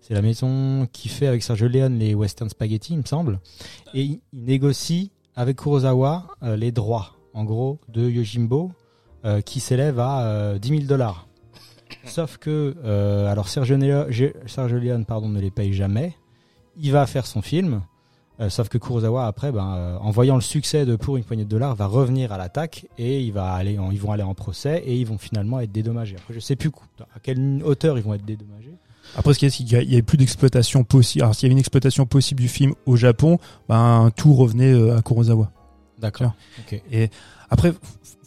C'est 0.00 0.14
la 0.14 0.22
maison 0.22 0.88
qui 0.90 1.10
fait 1.10 1.26
avec 1.26 1.42
Sergio 1.42 1.68
Leone 1.68 1.98
les 1.98 2.14
western 2.14 2.48
spaghetti, 2.48 2.94
il 2.94 2.98
me 3.00 3.04
semble. 3.04 3.38
Et 3.92 4.02
il, 4.02 4.20
négocie 4.32 5.10
avec 5.36 5.58
Kurosawa 5.58 6.26
les 6.42 6.72
droits, 6.72 7.16
en 7.34 7.44
gros, 7.44 7.78
de 7.88 8.08
Yojimbo, 8.08 8.72
qui 9.44 9.60
s'élèvent 9.60 10.00
à 10.00 10.24
euh, 10.24 10.58
10 10.58 10.68
000 10.68 10.80
dollars. 10.84 11.28
Sauf 12.04 12.36
que, 12.38 12.74
euh, 12.84 13.30
alors 13.30 13.48
Sergio, 13.48 13.76
Neo- 13.76 14.08
Ge- 14.10 14.32
Sergio 14.46 14.78
Leone 14.78 15.04
pardon, 15.04 15.28
ne 15.28 15.40
les 15.40 15.50
paye 15.50 15.72
jamais. 15.72 16.14
Il 16.80 16.92
va 16.92 17.06
faire 17.06 17.26
son 17.26 17.42
film. 17.42 17.82
euh, 18.40 18.48
sauf 18.48 18.70
que 18.70 18.78
Kurosawa, 18.78 19.26
après, 19.26 19.52
ben, 19.52 19.74
euh, 19.76 19.96
en 19.98 20.10
voyant 20.10 20.34
le 20.34 20.40
succès 20.40 20.86
de 20.86 20.96
Pour 20.96 21.18
une 21.18 21.24
poignée 21.24 21.44
de 21.44 21.48
dollars, 21.50 21.74
va 21.76 21.84
revenir 21.84 22.32
à 22.32 22.38
l'attaque 22.38 22.86
et 22.96 23.20
il 23.20 23.32
va 23.34 23.52
aller 23.52 23.78
en- 23.78 23.90
ils 23.90 24.00
vont 24.00 24.12
aller 24.12 24.22
en 24.22 24.32
procès 24.34 24.82
et 24.86 24.96
ils 24.96 25.06
vont 25.06 25.18
finalement 25.18 25.60
être 25.60 25.70
dédommagés. 25.72 26.16
Après, 26.16 26.32
je 26.32 26.40
sais 26.40 26.56
plus 26.56 26.70
à 27.14 27.20
quelle 27.20 27.60
hauteur 27.62 27.98
ils 27.98 28.02
vont 28.04 28.14
être 28.14 28.24
dédommagés. 28.24 28.72
Après, 29.14 29.34
ce 29.34 29.38
qu'il 29.38 29.46
y 29.46 29.50
a, 29.50 29.52
c'est 29.52 29.64
qu'il 29.64 29.72
y 29.72 29.76
a- 29.76 29.82
il 29.82 29.90
y 29.90 29.92
avait 29.92 30.00
plus 30.02 30.16
d'exploitation 30.16 30.84
possible. 30.84 31.22
Alors, 31.24 31.34
s'il 31.34 31.44
y 31.44 31.46
avait 31.48 31.52
une 31.52 31.58
exploitation 31.58 32.06
possible 32.06 32.40
du 32.40 32.48
film 32.48 32.72
au 32.86 32.96
Japon, 32.96 33.38
ben, 33.68 34.10
tout 34.16 34.32
revenait 34.32 34.90
à 34.90 35.02
Kurosawa. 35.02 35.50
D'accord. 35.98 36.32
Et 36.90 37.10
après, 37.50 37.74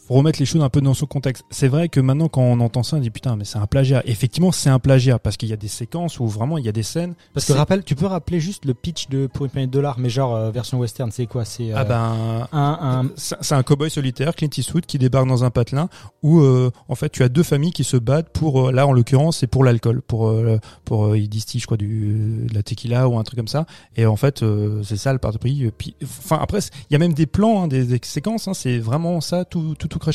faut 0.06 0.14
remettre 0.14 0.38
les 0.38 0.46
choses 0.46 0.62
un 0.62 0.68
peu 0.68 0.80
dans 0.80 0.94
son 0.94 1.06
contexte. 1.06 1.44
C'est 1.50 1.68
vrai 1.68 1.88
que 1.88 2.00
maintenant, 2.00 2.28
quand 2.28 2.42
on 2.42 2.60
entend 2.60 2.82
ça, 2.82 2.96
on 2.96 3.00
dit 3.00 3.10
putain, 3.10 3.36
mais 3.36 3.44
c'est 3.44 3.58
un 3.58 3.66
plagiat. 3.66 4.02
Effectivement, 4.06 4.52
c'est 4.52 4.70
un 4.70 4.78
plagiat 4.78 5.18
parce 5.18 5.36
qu'il 5.36 5.48
y 5.48 5.52
a 5.52 5.56
des 5.56 5.68
séquences 5.68 6.20
où 6.20 6.26
vraiment 6.26 6.58
il 6.58 6.64
y 6.64 6.68
a 6.68 6.72
des 6.72 6.82
scènes. 6.82 7.14
Parce 7.32 7.46
que 7.46 7.52
rappelle, 7.52 7.84
tu 7.84 7.94
peux 7.94 8.06
rappeler 8.06 8.40
juste 8.40 8.64
le 8.64 8.74
pitch 8.74 9.08
de 9.08 9.26
Pour 9.26 9.46
une 9.46 9.50
poignée 9.50 9.66
de 9.66 9.72
dollars, 9.72 9.98
mais 9.98 10.10
genre 10.10 10.34
euh, 10.34 10.50
version 10.50 10.78
western, 10.78 11.10
c'est 11.10 11.26
quoi? 11.26 11.44
C'est 11.44 11.72
euh, 11.72 11.76
Ah 11.76 11.84
ben, 11.84 12.48
un, 12.52 13.02
un, 13.06 13.10
c'est 13.16 13.54
un 13.54 13.62
cowboy 13.62 13.90
solitaire, 13.90 14.34
Clint 14.34 14.50
Eastwood, 14.56 14.86
qui 14.86 14.98
débarque 14.98 15.26
dans 15.26 15.44
un 15.44 15.50
patelin 15.50 15.88
où 16.22 16.40
euh, 16.40 16.70
en 16.88 16.94
fait 16.94 17.10
tu 17.10 17.22
as 17.22 17.28
deux 17.28 17.42
familles 17.42 17.72
qui 17.72 17.84
se 17.84 17.96
battent 17.96 18.30
pour 18.30 18.68
euh, 18.68 18.72
là 18.72 18.86
en 18.86 18.92
l'occurrence 18.92 19.38
c'est 19.38 19.46
pour 19.46 19.64
l'alcool, 19.64 20.02
pour 20.02 20.28
euh, 20.28 20.58
pour 20.84 21.06
euh, 21.06 21.18
ils 21.18 21.28
distillent 21.28 21.60
je 21.60 21.66
crois 21.66 21.76
du 21.76 22.46
de 22.48 22.54
la 22.54 22.62
tequila 22.62 23.08
ou 23.08 23.18
un 23.18 23.22
truc 23.24 23.38
comme 23.38 23.48
ça. 23.48 23.66
Et 23.96 24.06
en 24.06 24.16
fait 24.16 24.42
euh, 24.42 24.82
c'est 24.82 24.96
ça 24.96 25.12
le 25.12 25.18
parti 25.18 25.38
pris. 25.38 25.70
Puis 25.76 25.94
enfin 26.02 26.38
après 26.40 26.60
il 26.90 26.92
y 26.92 26.96
a 26.96 26.98
même 26.98 27.14
des 27.14 27.26
plans, 27.26 27.62
hein, 27.62 27.68
des, 27.68 27.84
des 27.84 28.00
séquences, 28.02 28.48
hein, 28.48 28.54
c'est 28.54 28.78
vraiment 28.78 29.20
ça 29.20 29.44
tout 29.44 29.74
tout 29.74 29.88
tout. 29.98 30.10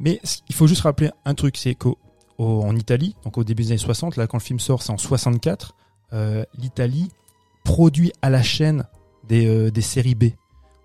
Mais 0.00 0.20
il 0.48 0.54
faut 0.54 0.66
juste 0.66 0.82
rappeler 0.82 1.10
un 1.24 1.34
truc, 1.34 1.56
c'est 1.56 1.74
qu'en 1.74 1.96
en 2.38 2.76
Italie, 2.76 3.14
donc 3.24 3.38
au 3.38 3.44
début 3.44 3.62
des 3.62 3.70
années 3.70 3.78
60, 3.78 4.16
là 4.16 4.26
quand 4.26 4.38
le 4.38 4.42
film 4.42 4.58
sort, 4.58 4.82
c'est 4.82 4.92
en 4.92 4.98
64, 4.98 5.74
euh, 6.12 6.44
l'Italie 6.58 7.08
produit 7.64 8.12
à 8.22 8.30
la 8.30 8.42
chaîne 8.42 8.84
des, 9.28 9.46
euh, 9.46 9.70
des 9.70 9.80
séries 9.80 10.14
B. 10.14 10.24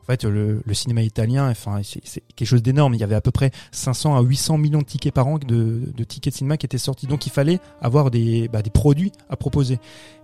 En 0.07 0.13
fait, 0.13 0.23
le, 0.23 0.61
le 0.65 0.73
cinéma 0.73 1.01
italien, 1.01 1.49
enfin, 1.49 1.81
c'est 1.83 2.01
quelque 2.35 2.47
chose 2.47 2.63
d'énorme. 2.63 2.93
Il 2.93 2.99
y 2.99 3.03
avait 3.03 3.15
à 3.15 3.19
peu 3.21 3.31
près 3.31 3.51
500 3.71 4.15
à 4.15 4.21
800 4.21 4.57
millions 4.57 4.79
de 4.79 4.85
tickets 4.85 5.13
par 5.13 5.27
an 5.27 5.37
de, 5.37 5.81
de 5.93 6.03
tickets 6.05 6.33
de 6.33 6.37
cinéma 6.37 6.55
qui 6.55 6.65
étaient 6.65 6.77
sortis. 6.77 7.07
Donc, 7.07 7.25
il 7.25 7.29
fallait 7.29 7.59
avoir 7.81 8.09
des, 8.09 8.47
bah, 8.47 8.61
des 8.61 8.69
produits 8.69 9.11
à 9.29 9.35
proposer. 9.35 9.79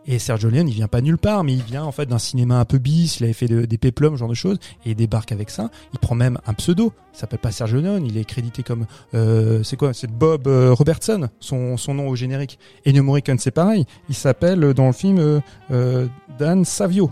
Et 0.05 0.19
Sergio 0.19 0.49
Leone, 0.49 0.67
il 0.67 0.73
vient 0.73 0.87
pas 0.87 1.01
nulle 1.01 1.17
part, 1.17 1.43
mais 1.45 1.53
il 1.53 1.63
vient 1.63 1.83
en 1.83 1.91
fait 1.93 2.05
d'un 2.05 2.17
cinéma 2.19 2.59
un 2.59 2.65
peu 2.65 2.77
bis. 2.77 3.19
Il 3.19 3.23
avait 3.25 3.33
fait 3.33 3.47
de- 3.47 3.65
des 3.65 3.77
péplums, 3.77 4.15
genre 4.17 4.27
de 4.29 4.33
choses, 4.33 4.57
et 4.85 4.91
il 4.91 4.95
débarque 4.95 5.31
avec 5.33 5.49
ça. 5.49 5.69
Il 5.93 5.99
prend 5.99 6.15
même 6.15 6.37
un 6.45 6.53
pseudo. 6.53 6.93
Il 7.13 7.19
s'appelle 7.19 7.39
pas 7.39 7.51
Sergio 7.51 7.79
Leone. 7.81 8.05
Il 8.05 8.17
est 8.17 8.25
crédité 8.25 8.63
comme, 8.63 8.85
euh, 9.13 9.63
c'est 9.63 9.75
quoi? 9.77 9.93
C'est 9.93 10.11
Bob 10.11 10.47
euh, 10.47 10.73
Robertson, 10.73 11.29
son, 11.39 11.75
son 11.77 11.93
nom 11.93 12.07
au 12.07 12.15
générique. 12.15 12.57
Ennio 12.85 13.03
Morricone, 13.03 13.39
c'est 13.39 13.51
pareil. 13.51 13.85
Il 14.09 14.15
s'appelle 14.15 14.63
euh, 14.63 14.73
dans 14.73 14.87
le 14.87 14.93
film 14.93 15.19
euh, 15.19 15.39
euh, 15.71 16.07
Dan 16.37 16.65
Savio. 16.65 17.11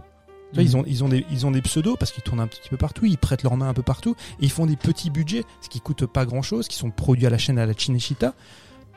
Tu 0.51 0.55
vois, 0.55 0.63
ils 0.63 0.75
ont, 0.77 0.83
ils 0.85 1.03
ont 1.03 1.09
des, 1.09 1.25
ils 1.31 1.45
ont 1.45 1.51
des 1.51 1.61
pseudos 1.61 1.95
parce 1.97 2.11
qu'ils 2.11 2.23
tournent 2.23 2.39
un 2.41 2.47
petit 2.47 2.67
peu 2.69 2.77
partout, 2.77 3.05
ils 3.05 3.17
prêtent 3.17 3.43
leurs 3.43 3.55
mains 3.55 3.69
un 3.69 3.73
peu 3.73 3.83
partout, 3.83 4.15
et 4.39 4.43
ils 4.45 4.51
font 4.51 4.65
des 4.65 4.75
petits 4.75 5.09
budgets, 5.09 5.43
ce 5.61 5.69
qui 5.69 5.79
coûte 5.79 6.05
pas 6.05 6.25
grand 6.25 6.41
chose, 6.41 6.67
qui 6.67 6.75
sont 6.77 6.91
produits 6.91 7.25
à 7.25 7.29
la 7.29 7.37
chaîne 7.37 7.57
à 7.57 7.65
la 7.65 7.73
Cinecittà, 7.73 8.33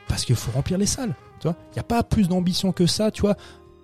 parce 0.08 0.24
qu'il 0.24 0.34
faut 0.36 0.50
remplir 0.52 0.78
les 0.78 0.86
salles. 0.86 1.14
Tu 1.40 1.46
vois, 1.48 1.56
il 1.72 1.76
y 1.76 1.80
a 1.80 1.84
pas 1.84 2.02
plus 2.02 2.28
d'ambition 2.28 2.72
que 2.72 2.86
ça, 2.86 3.10
tu 3.10 3.20
vois, 3.22 3.36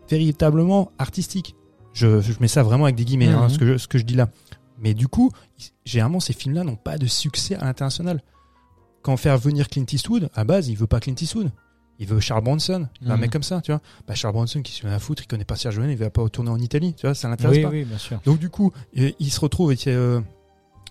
véritablement 0.09 0.91
artistique. 0.99 1.55
Je, 1.93 2.21
je 2.21 2.33
mets 2.41 2.49
ça 2.49 2.63
vraiment 2.63 2.85
avec 2.85 2.97
des 2.97 3.05
guillemets, 3.05 3.29
hein, 3.29 3.43
Mhm. 3.45 3.49
ce 3.51 3.59
que 3.59 3.67
je, 3.67 3.79
ce 3.79 3.89
que 3.89 3.99
je 3.99 4.05
dis 4.05 4.15
là. 4.15 4.29
Mais 4.79 4.95
du 4.95 5.09
coup, 5.09 5.31
généralement, 5.85 6.21
ces 6.21 6.33
films-là 6.33 6.65
n'ont 6.65 6.77
pas 6.77 6.99
de 6.99 7.07
succès 7.07 7.55
à 7.57 7.65
l'international. 7.65 8.23
Quand 9.03 9.17
faire 9.17 9.39
venir 9.39 9.69
Clint 9.69 9.85
Eastwood, 9.93 10.31
à 10.35 10.45
base, 10.45 10.69
il 10.69 10.77
veut 10.77 10.87
pas 10.87 11.01
Clint 11.01 11.15
Eastwood. 11.21 11.51
Il 12.01 12.07
veut 12.07 12.19
Charles 12.19 12.43
Bronson, 12.43 12.89
il 13.01 13.07
veut 13.07 13.13
un 13.13 13.17
Mhm. 13.17 13.21
mec 13.21 13.31
comme 13.31 13.43
ça, 13.43 13.61
tu 13.61 13.71
vois. 13.73 13.81
Bah, 14.09 14.15
Charles 14.15 14.35
Bronson, 14.35 14.63
qui 14.63 14.73
se 14.73 14.87
met 14.87 14.93
à 14.93 14.99
foutre, 14.99 15.23
il 15.23 15.27
connaît 15.27 15.45
pas 15.45 15.55
Sergio 15.57 15.81
Leone, 15.83 15.91
il 15.91 15.97
va 15.99 16.11
pas 16.11 16.27
tourner 16.31 16.51
en 16.51 16.59
Italie, 16.59 16.95
tu 16.95 17.07
vois, 17.07 17.15
ça 17.15 17.29
l'intéresse 17.29 17.59
Oui, 17.59 17.63
pas. 17.63 17.69
oui, 17.71 17.85
bien 17.85 17.99
sûr. 17.99 18.21
Donc 18.25 18.39
du 18.39 18.49
coup, 18.51 18.73
euh, 18.99 19.11
il 19.21 19.31
se 19.31 19.39
retrouve 19.39 19.69
avec, 19.69 19.87
euh, 19.87 20.21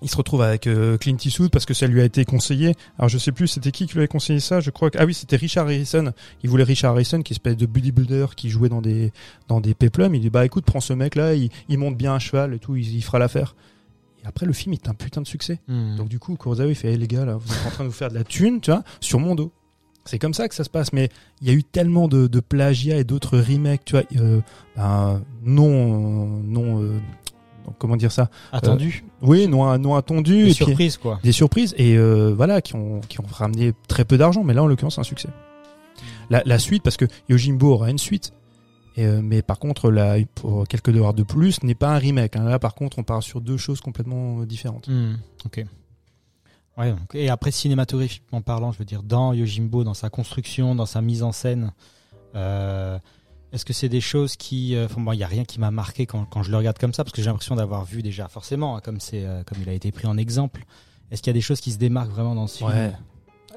il 0.02 0.10
se 0.10 0.15
retrouve 0.15 0.41
avec 0.43 0.67
euh, 0.67 0.98
Clint 0.98 1.17
Eastwood 1.26 1.50
parce 1.52 1.65
que 1.65 1.74
ça 1.74 1.88
lui 1.88 2.00
a 2.00 2.06
été 2.06 2.24
conseillé. 2.26 2.74
Alors 2.98 3.10
je 3.10 3.17
sais 3.17 3.32
plus, 3.32 3.48
c'était 3.48 3.72
qui 3.72 3.86
qui 3.88 3.93
lui 3.93 4.00
avait 4.02 4.08
conseillé 4.08 4.39
ça 4.39 4.60
Je 4.62 4.69
crois 4.69 4.89
que 4.91 4.98
ah 5.00 5.06
oui, 5.06 5.13
c'était 5.15 5.36
Richard 5.36 5.65
Harrison. 5.65 6.13
Il 6.43 6.50
voulait 6.50 6.63
Richard 6.63 6.93
Harrison, 6.93 7.22
qui 7.22 7.34
est 7.34 7.36
espèce 7.36 7.58
de 7.58 7.65
bodybuilder 7.65 8.28
qui 8.38 8.50
jouait 8.50 8.69
dans 8.69 8.82
des 8.82 9.12
dans 9.48 9.60
des 9.62 9.74
péplums. 9.74 10.13
Il 10.15 10.22
dit 10.22 10.30
bah 10.30 10.45
écoute, 10.45 10.63
prends 10.63 10.80
ce 10.80 10.93
mec 10.93 11.15
là, 11.15 11.34
il, 11.34 11.50
il 11.69 11.78
monte 11.80 11.98
bien 11.98 12.13
à 12.15 12.19
cheval 12.19 12.54
et 12.54 12.60
tout, 12.60 12.76
il, 12.76 12.95
il 12.95 13.02
fera 13.04 13.17
l'affaire. 13.19 13.56
Et 14.24 14.28
après 14.28 14.45
le 14.45 14.54
film 14.54 14.74
est 14.74 14.88
un 14.88 14.93
putain 14.93 15.22
de 15.22 15.28
succès. 15.28 15.60
Hmm. 15.67 15.95
Donc 15.95 16.08
du 16.08 16.19
coup, 16.19 16.36
Kurosawa 16.38 16.69
il 16.69 16.76
fait 16.76 16.91
hey, 16.91 16.98
les 16.98 17.08
gars 17.08 17.26
là, 17.26 17.36
vous 17.38 17.52
êtes 17.52 17.65
en 17.65 17.72
train 17.72 17.84
de 17.84 17.89
vous 17.89 17.95
faire 17.95 18.10
de 18.10 18.15
la 18.15 18.24
thune, 18.24 18.62
tu 18.62 18.69
vois, 18.72 18.84
sur 19.02 19.19
mon 19.19 19.34
dos. 19.36 19.52
C'est 20.10 20.19
comme 20.19 20.34
ça 20.34 20.48
que 20.48 20.56
ça 20.56 20.63
se 20.63 20.69
passe. 20.69 20.91
Mais 20.93 21.10
il 21.41 21.48
y 21.48 21.52
a 21.52 21.54
eu 21.54 21.63
tellement 21.63 22.08
de, 22.08 22.28
de 22.28 22.39
plagiat 22.39 22.98
et 22.98 23.04
d'autres 23.04 23.38
remakes, 23.38 23.86
tu 23.86 23.93
vois, 23.95 24.04
euh, 24.17 24.41
ben, 24.76 25.22
non, 25.43 26.26
non, 26.43 26.82
euh, 26.82 26.98
comment 27.78 27.95
dire 27.95 28.12
ça 28.12 28.30
attendu, 28.52 29.04
Oui, 29.22 29.48
non, 29.48 29.78
non 29.78 29.95
attendu. 29.95 30.34
des 30.34 30.39
et 30.41 30.45
puis- 30.45 30.54
surprises 30.56 30.98
quoi. 30.98 31.19
des 31.24 31.32
surprises 31.32 31.76
et 31.78 31.95
euh, 31.98 32.34
voilà 32.36 32.62
qui 32.62 32.74
ont 32.76 33.00
qui 33.02 33.19
ont 33.22 33.26
ramené 33.32 33.74
très 33.88 34.06
peu 34.06 34.17
d'argent 34.17 34.43
mais 34.43 34.54
là 34.56 34.63
en 34.63 34.67
l'occurrence 34.67 34.95
c'est 34.95 35.02
un 35.02 35.04
succès 35.04 35.30
la, 36.32 36.41
la 36.45 36.58
suite 36.58 36.82
parce 36.82 36.98
que 36.98 37.06
Yojimbo 37.30 37.72
aura 37.74 37.91
une 37.91 38.00
suite 38.00 38.34
et, 38.95 39.06
euh, 39.06 39.22
mais 39.24 39.43
par 39.43 39.60
contre 39.60 39.91
là 39.91 40.15
pour 40.34 40.67
quelques 40.67 40.89
dollars 40.91 41.13
de 41.13 41.22
plus 41.22 41.62
n'est 41.62 41.76
pas 41.76 41.89
un 41.93 42.00
remake 42.00 42.36
hein. 42.38 42.43
là 42.45 42.58
par 42.58 42.74
contre 42.74 42.98
on 42.98 43.04
part 43.04 43.22
sur 43.22 43.39
deux 43.39 43.58
choses 43.58 43.82
complètement 43.82 44.41
euh, 44.41 44.45
différentes 44.48 44.88
Hmm, 44.88 45.13
ok. 45.45 45.63
Ouais, 46.79 46.95
et 47.13 47.29
après 47.29 47.51
cinématographiquement 47.51 48.41
parlant, 48.41 48.71
je 48.71 48.79
veux 48.79 48.85
dire 48.85 49.03
dans 49.03 49.33
Yojimbo, 49.33 49.83
dans 49.83 49.93
sa 49.93 50.09
construction, 50.09 50.75
dans 50.75 50.85
sa 50.85 51.01
mise 51.01 51.23
en 51.23 51.31
scène, 51.31 51.73
euh, 52.35 52.97
est-ce 53.51 53.65
que 53.65 53.73
c'est 53.73 53.89
des 53.89 54.01
choses 54.01 54.35
qui, 54.35 54.75
euh, 54.75 54.87
bon, 54.97 55.11
il 55.11 55.17
y 55.19 55.23
a 55.23 55.27
rien 55.27 55.43
qui 55.43 55.59
m'a 55.59 55.71
marqué 55.71 56.05
quand, 56.05 56.25
quand 56.25 56.43
je 56.43 56.51
le 56.51 56.57
regarde 56.57 56.77
comme 56.77 56.93
ça, 56.93 57.03
parce 57.03 57.11
que 57.13 57.21
j'ai 57.21 57.27
l'impression 57.29 57.55
d'avoir 57.55 57.83
vu 57.85 58.01
déjà 58.01 58.27
forcément, 58.27 58.77
hein, 58.77 58.81
comme 58.83 58.99
c'est, 58.99 59.25
euh, 59.25 59.43
comme 59.43 59.57
il 59.61 59.69
a 59.69 59.73
été 59.73 59.91
pris 59.91 60.07
en 60.07 60.17
exemple. 60.17 60.63
Est-ce 61.11 61.21
qu'il 61.21 61.31
y 61.31 61.33
a 61.35 61.39
des 61.39 61.41
choses 61.41 61.59
qui 61.59 61.71
se 61.71 61.77
démarquent 61.77 62.11
vraiment 62.11 62.35
dans 62.35 62.47
ce 62.47 62.59
film? 62.59 62.69
Ouais. 62.69 62.93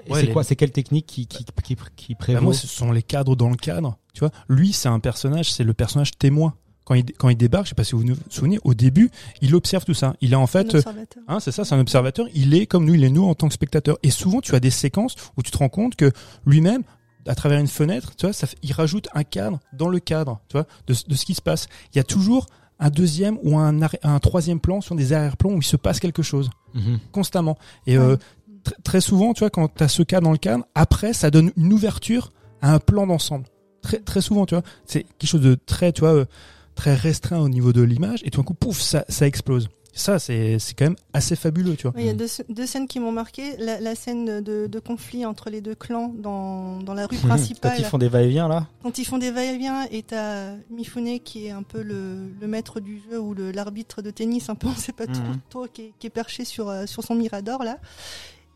Ouais, 0.09 0.21
c'est 0.21 0.27
les- 0.27 0.33
quoi 0.33 0.43
C'est 0.43 0.57
quelle 0.57 0.73
technique 0.73 1.07
qui 1.07 1.27
qui 1.29 1.45
qui, 1.45 1.77
qui 1.95 2.15
Bah, 2.15 2.19
prévaut? 2.19 2.41
moi 2.41 2.55
ce 2.55 2.67
sont 2.67 2.91
les 2.91 3.05
cadres 3.05 3.37
dans 3.37 3.51
le 3.51 3.55
cadre 3.57 3.99
tu 4.15 4.19
vois 4.21 4.31
lui 4.49 4.73
c'est 4.73 4.89
un 4.89 4.99
personnage 4.99 5.53
c'est 5.53 5.63
le 5.63 5.75
personnage 5.75 6.11
témoin 6.19 6.55
quand 6.85 6.95
il 6.95 7.05
quand 7.13 7.29
il 7.29 7.37
débarque 7.37 7.67
je 7.67 7.71
sais 7.71 7.75
pas 7.75 7.85
si 7.85 7.93
vous 7.95 8.03
vous 8.03 8.15
souvenez 8.29 8.59
au 8.65 8.75
début 8.75 9.11
il 9.41 9.55
observe 9.55 9.85
tout 9.85 9.95
ça 9.95 10.15
il 10.21 10.33
est 10.33 10.37
en 10.37 10.43
Un 10.45 10.47
fait 10.47 10.75
observateur. 10.75 11.23
Hein, 11.29 11.39
c'est 11.41 11.53
ça, 11.53 11.65
c'est 11.65 11.75
un 11.75 11.81
observateur. 11.81 12.27
Il 12.35 12.55
est 12.55 12.67
comme 12.67 12.85
nous, 12.85 12.95
il 12.95 13.05
est 13.05 13.11
nous 13.11 13.25
en 13.25 13.35
tant 13.35 13.49
que 13.49 13.55
spectateur. 13.55 13.99
Et 14.03 14.11
souvent, 14.11 14.41
tu 14.41 14.55
as 14.55 14.61
des 14.61 14.71
séquences 14.71 15.15
où 15.37 15.43
tu 15.43 15.51
te 15.51 15.59
rends 15.59 15.69
compte 15.69 15.95
que 15.97 16.11
lui-même, 16.47 16.83
à 17.27 17.35
travers 17.37 17.61
une 17.61 17.69
fenêtre, 17.69 18.15
tu 18.17 18.27
vois, 18.27 18.33
ça, 18.33 18.47
il 18.63 18.73
rajoute 18.73 19.09
un 19.15 19.23
cadre 19.25 19.61
dans 19.73 19.89
le 19.89 20.01
cadre, 20.01 20.41
tu 20.49 20.55
vois, 20.55 20.67
de, 20.89 20.95
de 21.09 21.15
ce 21.15 21.25
qui 21.25 21.35
se 21.35 21.43
passe. 21.43 21.69
Il 21.93 21.99
y 21.99 22.01
a 22.01 22.05
toujours 22.05 22.47
un 22.81 22.91
deuxième 22.91 23.39
ou 23.45 23.57
un, 23.59 23.79
troisième 24.21 24.59
plan 24.59 24.81
sur 24.81 24.97
des 24.97 25.13
arrière-plans 25.13 25.51
où 25.53 25.59
il 25.59 25.63
se 25.65 25.77
passe 25.77 26.01
quelque 26.01 26.23
chose 26.23 26.51
Mhm. 26.75 26.99
constamment. 27.13 27.57
Et 27.87 27.97
euh, 27.97 28.17
Tr- 28.65 28.73
très 28.83 29.01
souvent, 29.01 29.35
tu 29.35 29.41
vois, 29.41 29.51
quand 29.51 29.69
tu 29.75 29.83
as 29.85 29.89
ce 29.89 30.03
cas 30.03 30.21
dans 30.21 30.33
le 30.33 30.39
cadre, 30.39 30.65
après, 30.75 31.13
ça 31.13 31.31
donne 31.31 31.53
une 31.57 31.73
ouverture 31.73 32.33
à 32.61 32.73
un 32.75 32.79
plan 32.79 33.07
d'ensemble. 33.07 33.45
Très, 33.83 33.99
très 33.99 34.21
souvent, 34.21 34.47
tu 34.47 34.55
vois, 34.55 34.63
c'est 34.87 35.03
quelque 35.19 35.29
chose 35.31 35.41
de 35.41 35.55
très, 35.67 35.93
tu 35.93 36.01
vois, 36.01 36.15
euh, 36.15 36.25
très 36.75 36.95
restreint 36.95 37.39
au 37.41 37.49
niveau 37.49 37.73
de 37.73 37.83
l'image, 37.83 38.21
et 38.25 38.31
tout 38.31 38.41
d'un 38.41 38.45
coup, 38.45 38.55
pouf, 38.55 38.81
ça, 38.81 39.05
ça 39.09 39.27
explose. 39.27 39.69
Ça, 39.95 40.19
c'est 40.19 40.59
c'est 40.59 40.73
quand 40.73 40.87
même 40.87 40.97
assez 41.13 41.37
fabuleux, 41.37 41.77
tu 41.77 41.83
vois. 41.87 41.93
Il 42.01 42.07
y 42.07 42.09
a 42.09 42.15
deux, 42.15 42.27
deux 42.49 42.67
scènes 42.67 42.89
qui 42.89 42.99
m'ont 42.99 43.13
marqué. 43.13 43.57
La, 43.59 43.79
la 43.79 43.95
scène 43.95 44.41
de, 44.41 44.67
de 44.67 44.79
conflit 44.79 45.27
entre 45.27 45.51
les 45.51 45.61
deux 45.61 45.75
clans 45.75 46.15
dans, 46.17 46.79
dans 46.79 46.95
la 46.95 47.07
rue 47.07 47.19
Quand 47.21 47.29
principale. 47.29 47.75
ils 47.79 47.85
font 47.85 47.99
des 47.99 48.09
va-et-vient 48.09 48.49
là. 48.49 48.67
Quand 48.83 48.97
ils 48.97 49.05
font 49.05 49.19
des 49.19 49.31
va-et-vient 49.31 49.85
et 49.91 50.03
t'as 50.03 50.55
Mifune 50.71 51.21
qui 51.21 51.45
est 51.47 51.51
un 51.51 51.63
peu 51.63 51.83
le, 51.83 52.31
le 52.41 52.47
maître 52.47 52.81
du 52.81 53.03
jeu 53.11 53.21
ou 53.21 53.35
le- 53.35 53.51
l'arbitre 53.51 54.01
de 54.01 54.11
tennis, 54.11 54.49
un 54.49 54.55
peu, 54.55 54.69
on 54.69 54.75
sait 54.75 54.93
pas 54.93 55.07
trop, 55.07 55.23
trop, 55.51 55.67
qui, 55.67 55.83
est, 55.83 55.93
qui 55.99 56.07
est 56.07 56.11
perché 56.11 56.47
sur, 56.47 56.71
euh, 56.71 56.87
sur 56.87 57.05
son 57.05 57.15
mirador 57.15 57.63
là. 57.63 57.77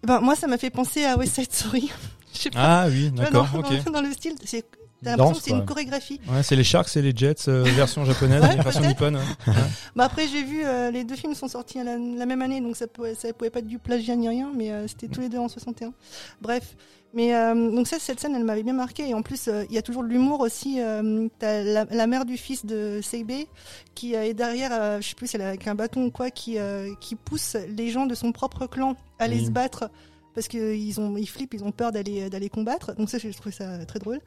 Ben, 0.04 0.20
moi, 0.20 0.36
ça 0.36 0.46
m'a 0.46 0.56
fait 0.56 0.70
penser 0.70 1.04
à 1.04 1.18
West 1.18 1.34
Side 1.34 1.52
Story. 1.52 1.90
Je 2.34 2.38
sais 2.40 2.50
pas. 2.50 2.84
Ah 2.84 2.88
oui, 2.88 3.10
d'accord, 3.10 3.46
dans, 3.52 3.58
ok. 3.60 3.84
dans- 3.84 3.92
dans 3.92 4.00
le 4.00 4.12
style, 4.12 4.36
c'est, 4.44 4.64
t'as 5.04 5.10
l'impression 5.16 5.34
que 5.34 5.42
c'est 5.44 5.50
une 5.50 5.64
chorégraphie. 5.64 6.20
Ouais, 6.28 6.42
c'est 6.42 6.56
les 6.56 6.64
Sharks 6.64 6.96
et 6.96 7.02
les 7.02 7.12
Jets, 7.16 7.48
euh, 7.48 7.62
version 7.76 8.04
japonaise, 8.04 8.42
Ouais, 8.42 8.56
version 8.56 8.82
nippone. 8.86 9.16
ouais. 9.46 9.52
Bah 9.94 10.04
après, 10.04 10.26
j'ai 10.28 10.42
vu, 10.42 10.64
euh, 10.64 10.90
les 10.90 11.04
deux 11.04 11.16
films 11.16 11.34
sont 11.34 11.48
sortis 11.48 11.78
à 11.80 11.84
la, 11.84 11.96
la 11.96 12.26
même 12.26 12.42
année, 12.42 12.60
donc 12.60 12.76
ça 12.76 12.86
pouvait, 12.86 13.14
ça 13.14 13.32
pouvait 13.32 13.50
pas 13.50 13.58
être 13.60 13.66
du 13.66 13.78
plagiat 13.78 14.16
ni 14.16 14.28
rien, 14.28 14.50
mais 14.54 14.70
euh, 14.72 14.86
c'était 14.88 15.08
tous 15.08 15.20
les 15.20 15.28
deux 15.28 15.38
en 15.38 15.48
61. 15.48 15.92
Bref. 16.40 16.76
Mais 17.14 17.34
euh, 17.34 17.70
donc 17.70 17.86
ça, 17.86 17.98
cette 17.98 18.20
scène, 18.20 18.34
elle 18.34 18.44
m'avait 18.44 18.64
bien 18.64 18.74
marqué. 18.74 19.08
Et 19.08 19.14
en 19.14 19.22
plus, 19.22 19.48
euh, 19.48 19.64
il 19.70 19.74
y 19.74 19.78
a 19.78 19.82
toujours 19.82 20.02
de 20.02 20.08
l'humour 20.08 20.40
aussi. 20.40 20.80
Euh, 20.82 21.28
T'as 21.38 21.62
la, 21.62 21.86
la 21.90 22.06
mère 22.06 22.26
du 22.26 22.36
fils 22.36 22.66
de 22.66 23.00
Seibei 23.02 23.46
qui 23.94 24.14
euh, 24.14 24.24
est 24.24 24.34
derrière, 24.34 24.70
euh, 24.72 25.00
je 25.00 25.08
sais 25.08 25.14
plus, 25.14 25.26
c'est 25.26 25.40
avec 25.42 25.66
un 25.66 25.74
bâton 25.74 26.06
ou 26.06 26.10
quoi, 26.10 26.30
qui, 26.30 26.58
euh, 26.58 26.92
qui 27.00 27.14
pousse 27.14 27.56
les 27.74 27.88
gens 27.88 28.04
de 28.04 28.14
son 28.14 28.32
propre 28.32 28.66
clan 28.66 28.96
à 29.18 29.24
aller 29.24 29.36
Oui. 29.38 29.46
se 29.46 29.50
battre 29.50 29.88
parce 30.34 30.48
qu'ils 30.48 31.00
ont, 31.00 31.16
ils 31.16 31.28
flippent, 31.28 31.54
ils 31.54 31.64
ont 31.64 31.72
peur 31.72 31.90
d'aller 31.90 32.28
d'aller 32.28 32.50
combattre. 32.50 32.94
Donc 32.96 33.08
ça, 33.08 33.16
je 33.16 33.28
trouve 33.30 33.52
ça 33.52 33.86
très 33.86 33.98
drôle. 34.00 34.20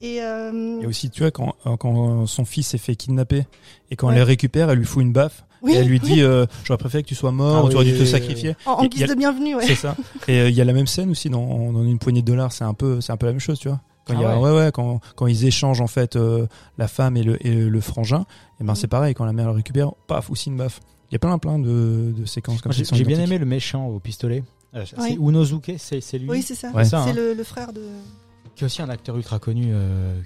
Et 0.00 0.22
euh, 0.22 0.80
Et 0.80 0.86
aussi, 0.86 1.10
tu 1.10 1.22
vois, 1.22 1.30
quand, 1.32 1.56
euh, 1.66 1.76
quand 1.76 2.26
son 2.26 2.44
fils 2.44 2.68
s'est 2.68 2.78
fait 2.78 2.94
kidnapper 2.94 3.46
et 3.90 3.96
quand 3.96 4.06
Ouais. 4.08 4.12
elle 4.14 4.18
le 4.20 4.24
récupère, 4.24 4.70
elle 4.70 4.78
lui 4.78 4.84
fout 4.86 5.02
une 5.02 5.12
baffe 5.12 5.44
oui, 5.60 5.72
et 5.72 5.76
elle 5.78 5.88
lui 5.88 5.98
dit 5.98 6.22
euh, 6.22 6.46
J'aurais 6.62 6.78
préféré 6.78 7.02
que 7.02 7.08
tu 7.08 7.16
sois 7.16 7.32
mort, 7.32 7.56
Ah 7.56 7.64
ou 7.64 7.68
tu 7.68 7.74
aurais 7.74 7.84
dû 7.84 7.98
te 7.98 8.04
sacrifier. 8.04 8.54
en, 8.64 8.72
en 8.74 8.86
guise 8.86 9.02
a- 9.02 9.06
de 9.08 9.14
bienvenue, 9.14 9.56
ouais. 9.56 9.66
C'est 9.66 9.74
ça. 9.74 9.96
Et 10.28 10.38
euh, 10.38 10.48
il 10.50 10.54
y 10.54 10.60
a 10.60 10.64
la 10.64 10.72
même 10.72 10.86
scène 10.86 11.10
aussi 11.10 11.30
dans, 11.30 11.72
dans 11.72 11.82
une 11.82 11.98
poignée 11.98 12.22
de 12.22 12.26
dollars. 12.26 12.52
C'est 12.52 12.62
un 12.62 12.74
peu, 12.74 13.00
c'est 13.00 13.10
un 13.10 13.16
peu 13.16 13.26
la 13.26 13.32
même 13.32 13.40
chose, 13.40 13.58
tu 13.58 13.66
vois. 13.68 13.80
Quand 14.06 14.14
il 14.14 14.20
y 14.20 14.24
a, 14.24 14.30
Ah 14.30 14.40
ouais. 14.40 14.52
ouais, 14.56 14.70
quand, 14.72 15.00
quand 15.16 15.26
ils 15.26 15.46
échangent 15.46 15.80
en 15.80 15.88
fait 15.88 16.14
euh, 16.14 16.46
la 16.78 16.86
femme 16.86 17.16
et 17.16 17.24
le, 17.24 17.44
et 17.44 17.52
le 17.56 17.80
frangin, 17.80 18.24
et 18.60 18.64
ben 18.64 18.74
Mm. 18.74 18.76
c'est 18.76 18.86
pareil. 18.86 19.14
Quand 19.14 19.24
la 19.24 19.32
mère 19.32 19.46
le 19.46 19.52
récupère, 19.56 19.90
paf, 20.06 20.30
aussi 20.30 20.48
une 20.48 20.56
baffe. 20.56 20.78
Il 21.10 21.14
y 21.14 21.16
a 21.16 21.18
plein, 21.18 21.36
plein 21.38 21.58
de, 21.58 22.14
de 22.16 22.24
séquences 22.24 22.60
comme 22.62 22.72
ça. 22.72 22.84
J'ai 22.94 23.04
bien 23.04 23.18
aimé 23.18 23.36
le 23.38 23.46
méchant 23.46 23.86
au 23.88 23.98
pistolet. 23.98 24.44
Euh. 24.76 24.84
C'est 24.86 25.14
Unozuke, 25.14 25.72
c'est 25.78 26.18
lui. 26.18 26.28
Oui, 26.30 26.42
c'est 26.42 26.54
ça. 26.54 26.70
Ouais. 26.70 26.84
C'est 26.84 26.94
hein. 26.94 27.12
le, 27.12 27.34
le 27.34 27.42
frère 27.44 27.72
de. 27.72 27.80
Qui 28.58 28.64
est 28.64 28.66
aussi 28.66 28.82
un 28.82 28.88
acteur 28.90 29.16
ultra 29.16 29.38
connu. 29.38 29.68
euh, 29.72 30.20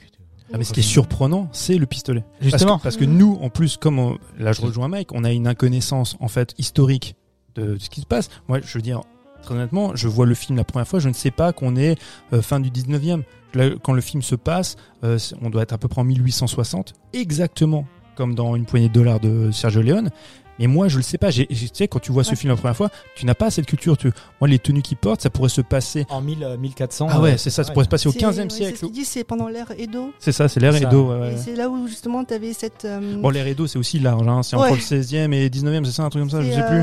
Ah, 0.53 0.59
mais 0.59 0.64
ce 0.64 0.73
qui 0.73 0.81
est 0.81 0.83
surprenant, 0.83 1.49
c'est 1.53 1.79
le 1.79 1.87
pistolet. 1.87 2.25
Justement. 2.40 2.79
Parce 2.79 2.79
que, 2.79 2.83
parce 2.83 2.97
que 2.97 3.05
nous, 3.05 3.38
en 3.40 3.49
plus, 3.49 3.77
comme 3.79 3.99
on- 3.99 4.18
là 4.38 4.53
je 4.53 4.61
rejoins 4.61 4.88
Mike, 4.88 5.12
on 5.12 5.25
a 5.25 5.33
une 5.33 5.47
inconnaissance 5.47 6.16
en 6.21 6.29
fait 6.29 6.55
historique 6.59 7.14
de, 7.55 7.75
de 7.75 7.79
ce 7.79 7.88
qui 7.88 8.01
se 8.03 8.07
passe. 8.07 8.29
Moi, 8.49 8.61
je 8.62 8.77
veux 8.77 8.83
dire, 8.83 9.01
très 9.42 9.55
honnêtement, 9.55 9.95
je 9.97 10.09
vois 10.09 10.27
le 10.27 10.35
film 10.35 10.57
la 10.59 10.64
première 10.64 10.87
fois, 10.88 10.99
je 10.99 11.09
ne 11.09 11.14
sais 11.14 11.31
pas 11.31 11.53
qu'on 11.53 11.75
est 11.77 11.99
euh, 12.33 12.42
fin 12.42 12.61
du 12.61 12.71
19e. 12.71 13.23
Là, 13.55 13.71
quand 13.83 13.92
le 13.95 14.01
film 14.03 14.23
se 14.23 14.35
passe, 14.35 14.77
euh, 15.05 15.18
on 15.42 15.49
doit 15.51 15.62
être 15.62 15.73
à 15.73 15.79
peu 15.79 15.88
près 15.88 16.01
en 16.01 16.05
1860, 16.05 16.95
exactement 17.12 17.87
comme 18.14 18.35
dans 18.35 18.57
Une 18.57 18.66
poignée 18.66 18.88
de 18.88 18.92
dollars 18.92 19.21
de 19.21 19.51
Sergio 19.53 19.81
Leone. 19.81 20.11
Mais 20.59 20.67
moi, 20.67 20.88
je 20.88 20.97
le 20.97 21.03
sais 21.03 21.19
pas. 21.19 21.31
J'ai- 21.31 21.47
j'ai- 21.51 21.69
Tu 21.69 21.75
sais, 21.79 21.88
quand 21.88 21.99
tu 21.99 22.12
vois 22.12 22.25
ce 22.25 22.35
film 22.35 22.51
la 22.51 22.57
première 22.57 22.77
fois, 22.77 22.91
tu 23.17 23.25
n'as 23.27 23.35
pas 23.35 23.51
cette 23.51 23.67
culture. 23.67 23.97
Tu... 23.97 24.11
Moi, 24.41 24.49
les 24.49 24.59
tenues 24.59 24.83
qu'ils 24.83 24.97
portent, 24.99 25.23
ça 25.23 25.31
pourrait 25.31 25.49
se 25.49 25.61
passer. 25.62 26.07
En 26.11 26.21
1000, 26.21 26.45
euh, 26.45 26.57
1400. 26.57 27.09
Ah 27.11 27.21
ouais, 27.21 27.33
euh, 27.33 27.37
c'est 27.37 27.51
ça, 27.51 27.65
ça 27.65 27.73
pourrait 27.73 27.85
se 27.87 27.91
passer 27.91 28.09
au 28.09 28.12
C'est- 28.12 28.19
15e 28.19 28.45
ouais, 28.45 28.51
C'est 28.51 28.57
siècle. 28.57 28.79
ce 28.79 28.85
qu'il 28.87 28.93
dit, 28.93 29.05
c'est 29.05 29.25
pendant 29.25 29.49
l'ère 29.49 29.73
Edo. 29.79 30.12
C'est 30.19 30.33
ça, 30.33 30.49
c'est 30.49 30.61
l'ère. 30.61 30.75
Edo. 30.77 31.12
Et 31.25 31.37
c'est 31.38 31.57
là 31.57 31.69
où 31.71 31.87
justement 31.88 32.25
tu 32.25 32.35
avais 32.35 32.53
cette. 32.53 32.85
euh, 32.85 33.17
Bon, 33.21 33.31
l'ère 33.31 33.47
Edo, 33.47 33.67
c'est 33.67 33.79
aussi 33.79 33.99
large. 33.99 34.27
Hein. 34.29 34.43
C'est 34.43 34.57
Ouais. 34.57 34.62
encore 34.62 34.77
le 34.77 34.81
16e 34.83 35.33
et 35.33 35.49
19e, 35.49 35.85
c'est 35.85 35.93
ça, 35.93 36.03
un 36.05 36.11
truc 36.11 36.23
comme 36.23 36.31
ça, 36.31 36.43
je 36.43 36.51
sais 36.51 36.67
plus. 36.67 36.83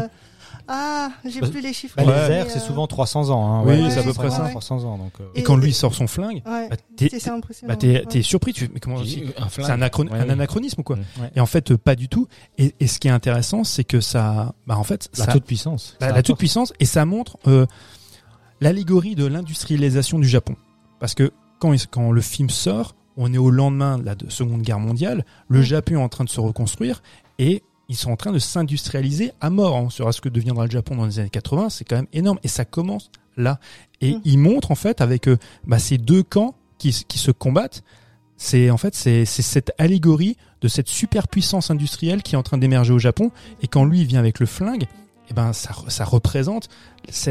Euh, 0.70 0.74
Ah, 0.74 1.10
j'ai 1.26 1.42
Bah, 1.42 1.50
plus 1.50 1.62
les 1.62 1.74
chiffres. 1.74 1.96
Bah, 1.98 2.04
Ouais. 2.04 2.28
Les 2.30 2.34
airs, 2.36 2.46
euh, 2.46 2.50
c'est 2.50 2.60
souvent 2.60 2.86
300 2.88 3.30
ans. 3.32 3.46
Hein. 3.54 3.64
Oui, 3.66 3.82
Ouais, 3.82 3.90
c'est 3.90 4.00
à 4.00 4.04
peu 4.04 4.14
près 4.14 4.28
300, 4.28 4.44
ça. 4.46 4.50
300 4.52 4.84
ans. 4.86 4.98
Donc, 4.98 5.14
euh, 5.20 5.24
Et 5.36 5.44
quand 5.44 5.56
lui 5.58 5.74
sort 5.74 5.94
son 5.96 6.08
flingue, 6.08 6.42
Ouais, 6.46 6.70
bah, 6.70 6.76
t'es, 6.96 7.10
bah, 7.68 7.76
t'es, 7.76 8.04
ouais. 8.16 8.22
surpris. 8.22 8.54
Tu 8.54 8.70
mais 8.74 8.80
comment. 8.80 8.98
C'est 9.04 9.64
un, 9.64 9.82
un 9.82 10.30
anachronisme 10.30 10.82
ou 10.82 10.84
quoi 10.84 10.96
ouais. 10.98 11.32
Et 11.36 11.40
en 11.40 11.46
fait, 11.46 11.72
euh, 11.72 11.78
pas 11.78 11.96
du 11.96 12.08
tout. 12.10 12.28
Et, 12.58 12.76
et 12.80 12.88
ce 12.88 13.00
qui 13.00 13.08
est 13.08 13.12
intéressant, 13.12 13.64
c'est 13.64 13.84
que 13.84 14.00
ça, 14.02 14.54
bah, 14.68 14.78
en 14.78 14.84
fait, 14.84 15.10
La 15.18 15.26
ça, 15.26 15.32
toute 15.32 15.46
puissance. 15.46 15.96
la, 16.00 16.10
ça 16.10 16.14
la 16.16 16.24
toute 16.24 16.38
puissance 16.38 16.74
et 16.80 16.86
ça 16.86 17.06
montre 17.06 17.38
euh, 17.48 17.66
l'allégorie 18.62 19.16
de 19.16 19.26
l'industrialisation 19.26 20.20
du 20.20 20.28
Japon. 20.28 20.56
Parce 21.00 21.16
que 21.16 21.32
quand, 21.60 21.74
il- 21.74 21.88
quand 21.88 22.12
le 22.12 22.22
film 22.22 22.50
sort, 22.50 22.96
on 23.18 23.34
est 23.34 23.38
au 23.38 23.50
lendemain 23.52 23.98
de 23.98 24.06
la 24.06 24.16
de- 24.16 24.30
Seconde 24.30 24.62
Guerre 24.62 24.80
mondiale, 24.80 25.26
le. 25.48 25.62
Japon 25.62 25.94
est 25.96 25.98
en 26.04 26.10
train 26.10 26.24
de 26.24 26.30
se 26.30 26.40
reconstruire 26.40 27.02
et 27.38 27.64
ils 27.90 27.96
sont 27.96 28.12
en 28.12 28.16
train 28.16 28.32
de 28.32 28.40
s'industrialiser 28.40 29.32
à 29.42 29.50
mort. 29.50 29.76
On 29.76 29.90
saura 29.90 30.12
ce 30.12 30.22
que 30.22 30.30
deviendra 30.30 30.66
le 30.66 30.72
Japon 30.72 30.96
dans 30.96 31.06
les 31.06 31.20
années 31.20 31.30
80, 31.30 31.70
c'est 31.70 31.86
quand 31.86 31.96
même 31.96 32.08
énorme 32.14 32.40
et 32.44 32.48
ça 32.48 32.64
commence 32.64 33.12
là. 33.36 33.60
Et 34.02 34.14
Mm. 34.14 34.22
il 34.26 34.40
montre 34.40 34.72
en 34.72 34.76
fait 34.76 35.02
avec 35.02 35.28
euh, 35.28 35.38
bah, 35.66 35.80
ces 35.80 35.98
deux 35.98 36.24
camps 36.24 36.56
qui, 36.78 37.04
qui 37.08 37.18
se 37.18 37.32
combattent. 37.32 37.84
C'est 38.38 38.70
en 38.70 38.78
fait 38.78 38.96
c'est 38.96 39.26
cette 39.26 39.74
allégorie 39.78 40.38
de 40.62 40.70
cette 40.70 40.88
superpuissance 40.88 41.72
industrielle 41.72 42.24
qui 42.24 42.36
est 42.36 42.38
en 42.38 42.44
train 42.44 42.58
d'émerger 42.58 42.94
au 42.94 43.00
Japon 43.00 43.32
et 43.62 43.68
quand 43.68 43.84
lui 43.84 44.06
vient 44.06 44.20
avec 44.20 44.40
le 44.40 44.46
flingue, 44.46 44.86
eh 45.30 45.34
ben 45.34 45.52
ça, 45.52 45.72
ça 45.90 46.06
représente 46.06 46.70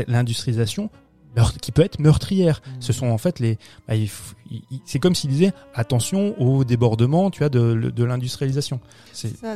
l'industrialisation 0.07 0.91
qui 1.63 1.73
peut 1.73 1.83
être 1.83 1.99
meurtrière. 1.99 2.61
Ce 2.81 2.93
sont 2.93 3.07
en 3.07 3.19
fait 3.19 3.39
les 3.39 3.59
bah, 3.87 3.95
il 3.95 4.11
c'est 4.85 4.99
comme 4.99 5.15
s'il 5.15 5.31
disait 5.31 5.53
attention 5.75 6.41
au 6.41 6.65
débordement, 6.65 7.31
tu 7.31 7.41
vois 7.41 7.49
de, 7.49 7.93
de 7.95 8.05
l'industrialisation. 8.05 8.81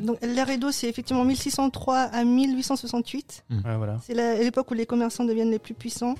Donc 0.03 0.19
l'ère 0.23 0.51
Edo, 0.51 0.71
c'est 0.71 0.89
effectivement 0.89 1.25
1603 1.25 1.97
à 1.97 2.25
1868. 2.25 3.45
ouais, 3.51 3.77
voilà. 3.77 3.99
C'est 4.07 4.15
l'époque 4.15 4.71
où 4.71 4.75
les 4.75 4.87
commerçants 4.87 5.25
deviennent 5.25 5.51
les 5.51 5.59
plus 5.59 5.75
puissants. 5.75 6.15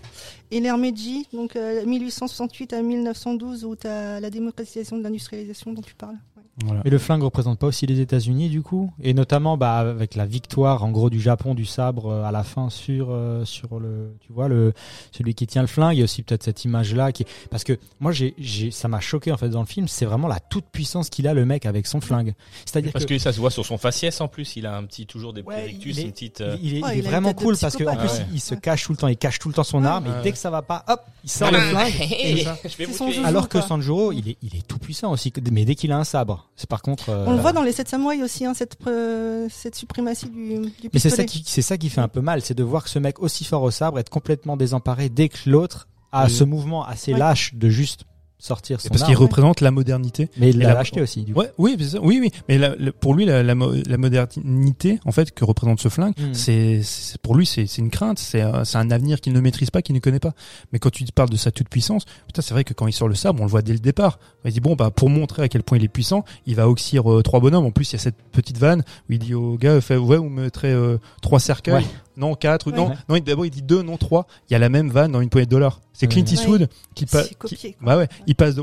Et 0.51 0.61
l'ère 0.61 0.79
Meiji, 0.79 1.27
donc 1.33 1.57
euh, 1.57 1.85
1868 1.87 2.73
à 2.75 2.83
1912, 2.83 3.65
où 3.65 3.77
tu 3.77 3.87
as 3.87 4.21
la 4.21 4.31
démocratisation 4.31 4.99
de 4.99 5.03
l'industrialisation 5.03 5.73
dont 5.73 5.83
tu 5.83 5.95
parles. 5.95 6.17
Ouais. 6.37 6.43
voilà. 6.67 6.83
Mais 6.85 6.91
le 6.91 6.99
flingue 6.99 7.23
représente 7.23 7.59
pas 7.59 7.67
aussi 7.67 7.87
les 7.87 8.01
États-Unis 8.01 8.51
du 8.51 8.61
coup, 8.61 8.93
et 9.03 9.15
notamment 9.15 9.57
bah 9.57 9.79
avec 9.79 10.15
la 10.15 10.27
victoire 10.27 10.85
en 10.85 10.91
gros 10.91 11.09
du 11.09 11.21
Japon 11.21 11.55
du 11.55 11.65
sabre 11.65 12.09
euh, 12.09 12.25
à 12.25 12.33
la 12.33 12.43
fin 12.43 12.69
sur 12.69 13.09
euh, 13.11 13.45
sur 13.47 13.81
le 13.81 14.15
tu 14.21 14.33
vois 14.33 14.49
le 14.49 14.75
celui 15.13 15.35
qui 15.35 15.47
tient 15.47 15.63
le 15.63 15.69
flingue. 15.69 15.97
Il 15.97 16.01
y 16.01 16.03
a 16.03 16.05
aussi 16.05 16.23
peut-être 16.23 16.43
cette 16.43 16.65
image 16.65 16.95
là 16.95 17.11
qui 17.13 17.25
parce 17.51 17.65
que 17.65 17.79
moi 18.01 18.13
j'ai 18.13 18.35
ça 18.71 18.89
m'a 18.89 19.01
choqué 19.01 19.33
en 19.33 19.37
fait 19.37 19.49
dans 19.49 19.61
le 19.61 19.67
film. 19.67 19.89
C'est 19.89 20.05
vraiment 20.05 20.29
la 20.29 20.39
toute 20.41 20.67
puissance 20.67 21.11
qu'il 21.11 21.27
a 21.27 21.35
le 21.35 21.45
mec 21.45 21.67
avec 21.67 21.87
son 21.87 22.01
flingue. 22.01 22.35
C'est-à-dire 22.65 22.93
Parce 22.93 23.05
que 23.05 23.15
que 23.15 23.19
ça 23.19 23.33
se 23.33 23.41
voit 23.41 23.51
sur 23.51 23.67
son 23.67 23.79
faciès 23.79 24.21
en 24.21 24.29
plus, 24.29 24.57
il 24.57 24.67
a 24.67 24.77
un 24.77 24.85
petit 24.85 25.07
toujours 25.07 25.33
des 25.33 25.43
Ouais, 25.43 25.57
périctus, 25.63 25.97
il 25.97 26.01
est- 26.01 26.03
une 26.05 26.13
petite. 26.13 26.41
euh, 26.41 26.57
il, 26.63 26.69
il 26.69 26.75
est, 26.77 26.79
il 26.79 26.85
il 26.93 26.99
une 27.01 27.05
vraiment 27.11 27.35
cool 27.35 27.57
parce 27.59 27.77
que 27.77 27.85
en 27.85 27.97
plus 27.97 28.09
ouais. 28.09 28.27
il 28.33 28.41
se 28.41 28.55
cache 28.55 28.85
tout 28.85 28.93
le 28.93 28.99
temps, 28.99 29.09
il 29.09 29.17
cache 29.17 29.39
tout 29.39 29.49
le 29.49 29.55
temps 29.55 29.65
son 29.65 29.83
Ouais. 29.83 29.89
arme 29.89 30.07
et 30.07 30.23
dès 30.23 30.33
que 30.33 30.39
ça 30.39 30.51
va 30.51 30.63
pas, 30.63 30.85
hop, 30.89 31.01
il 31.25 31.31
sort 31.31 31.51
le 31.51 31.59
flingue. 31.59 32.47
Alors 33.25 33.49
que. 33.49 33.61
Sanjuro, 33.61 34.13
il 34.13 34.29
est, 34.31 34.37
il 34.43 34.57
est 34.57 34.67
tout 34.67 34.79
puissant 34.79 35.13
aussi, 35.13 35.33
mais 35.51 35.65
dès 35.65 35.75
qu'il 35.75 35.93
a 35.93 35.99
un 35.99 36.05
sabre, 36.05 36.49
c'est 36.57 36.69
par 36.69 36.83
contre. 36.83 37.11
euh, 37.11 37.25
On 37.29 37.33
le 37.33 37.39
voit 37.41 37.53
dans 37.53 37.63
les 37.63 37.73
7 37.73 37.89
samouraïs 37.89 38.23
aussi, 38.23 38.45
hein, 38.45 38.55
cette, 38.55 38.77
euh, 38.87 39.47
cette 39.51 39.75
suprématie 39.77 40.29
du, 40.29 40.59
du 40.61 40.91
Mais 40.93 40.99
c'est 40.99 41.11
ça 41.11 41.25
qui, 41.25 41.43
c'est 41.47 41.63
ça 41.63 41.79
qui 41.79 41.89
fait 41.89 42.01
un 42.01 42.09
peu 42.09 42.21
mal, 42.21 42.43
c'est 42.43 42.55
de 42.55 42.63
voir 42.63 42.83
que 42.85 42.91
ce 42.91 42.99
mec 42.99 43.21
aussi 43.21 43.45
fort 43.45 43.63
au 43.63 43.71
sabre 43.71 43.99
être 43.99 44.11
complètement 44.11 44.57
désemparé 44.57 45.09
dès 45.09 45.29
que 45.29 45.39
l'autre 45.49 45.87
a 46.11 46.25
Oui. 46.27 46.31
ce 46.31 46.45
mouvement 46.45 46.85
assez 46.85 47.13
lâche 47.13 47.55
de 47.55 47.69
juste 47.69 48.05
sortir 48.43 48.81
son 48.81 48.89
parce 48.89 49.05
qu'il 49.05 49.15
représente 49.17 49.61
la 49.61 49.71
modernité. 49.71 50.29
Mais 50.37 50.51
il 50.51 50.59
l'a 50.59 50.75
lâcheté 50.75 51.01
aussi, 51.01 51.23
du 51.23 51.33
coup. 51.33 51.41
Ouais, 51.41 51.53
oui, 51.59 51.77
oui, 52.03 52.19
oui. 52.21 52.31
Mais 52.49 52.59
la- 52.59 52.75
pour 53.01 53.15
lui, 53.15 53.25
la, 53.25 53.43
la, 53.45 53.55
mo- 53.55 53.73
la 53.73 53.97
modernité, 53.97 54.99
en 55.05 55.13
fait, 55.13 55.31
que 55.33 55.45
représente 55.45 55.81
ce 55.81 55.89
flingue, 55.89 56.15
Mhm. 56.19 56.35
c'est, 56.35 56.81
pour 57.23 57.37
lui, 57.37 57.47
c'est, 57.47 57.65
une 57.79 57.91
crainte, 57.91 58.19
c'est, 58.19 58.43
c'est 58.65 58.79
un 58.79 58.91
avenir 58.91 59.21
qu'il 59.21 59.33
ne 59.33 59.41
maîtrise 59.41 59.71
pas, 59.71 59.81
qu'il 59.81 59.95
ne 59.95 60.01
connaît 60.01 60.19
pas. 60.19 60.33
Mais 60.73 60.79
quand 60.81 60.91
tu 60.91 61.05
parles 61.15 61.31
de 61.31 61.37
sa 61.37 61.53
toute 61.53 61.69
puissance, 61.69 62.05
putain, 62.27 62.43
c'est 62.43 62.53
vrai 62.53 62.65
que 62.65 62.75
quand 62.75 62.87
il 62.89 62.93
sort 62.93 63.09
le 63.09 63.15
sabre, 63.15 63.41
on 63.41 63.45
le 63.45 63.51
voit 63.51 63.63
dès 63.63 63.73
le 63.73 63.79
départ. 63.79 64.19
Il 64.45 64.53
dit 64.53 64.61
bon, 64.61 64.75
bah, 64.75 64.91
pour 64.91 65.09
montrer 65.09 65.43
à 65.45 65.49
quel 65.49 65.63
point 65.63 65.79
il 65.79 65.85
est 65.85 65.89
puissant, 65.89 66.25
il 66.47 66.57
va 66.57 66.69
oxyre 66.69 67.11
euh, 67.13 67.23
trois 67.23 67.39
bonhommes. 67.39 67.65
En 67.67 67.71
plus, 67.71 67.91
il 67.91 67.93
y 67.95 67.97
a 67.97 68.01
cette 68.01 68.17
petite 68.33 68.59
vanne 68.59 68.83
où 69.09 69.13
il 69.13 69.19
dit 69.21 69.35
au 69.35 69.57
gars, 69.57 69.81
fait, 69.81 69.97
ouais, 69.97 70.17
vous 70.17 70.29
mettrez 70.29 70.73
euh, 70.73 70.99
trois 71.21 71.39
cercueils. 71.39 71.75
Ouais. 71.75 71.85
Non, 72.17 72.35
quatre, 72.35 72.71
Ouais. 72.71 72.77
non, 72.77 72.89
Ouais. 72.91 72.95
non, 73.09 73.19
d'abord 73.19 73.47
il 73.47 73.51
dit 73.51 73.63
deux, 73.63 73.83
non, 73.83 73.97
trois. 73.97 74.27
Il 74.49 74.53
y 74.53 74.57
a 74.57 74.59
la 74.59 74.69
même 74.69 74.91
vanne 74.91 75.13
dans 75.13 75.21
une 75.21 75.31
poignée 75.31 75.47
de 75.47 75.51
dollars. 75.51 75.81
C'est 75.95 76.07
Clint 76.07 76.25
Ouais. 76.25 76.33
Eastwood 76.33 76.69
qui 76.95 77.07
passe. 77.07 77.31
Copié, 77.39 77.73
quoi. 77.73 77.87
Bah 77.87 77.97
ouais, 77.99 78.09
il 78.27 78.35
passe. 78.35 78.55
de- 78.55 78.63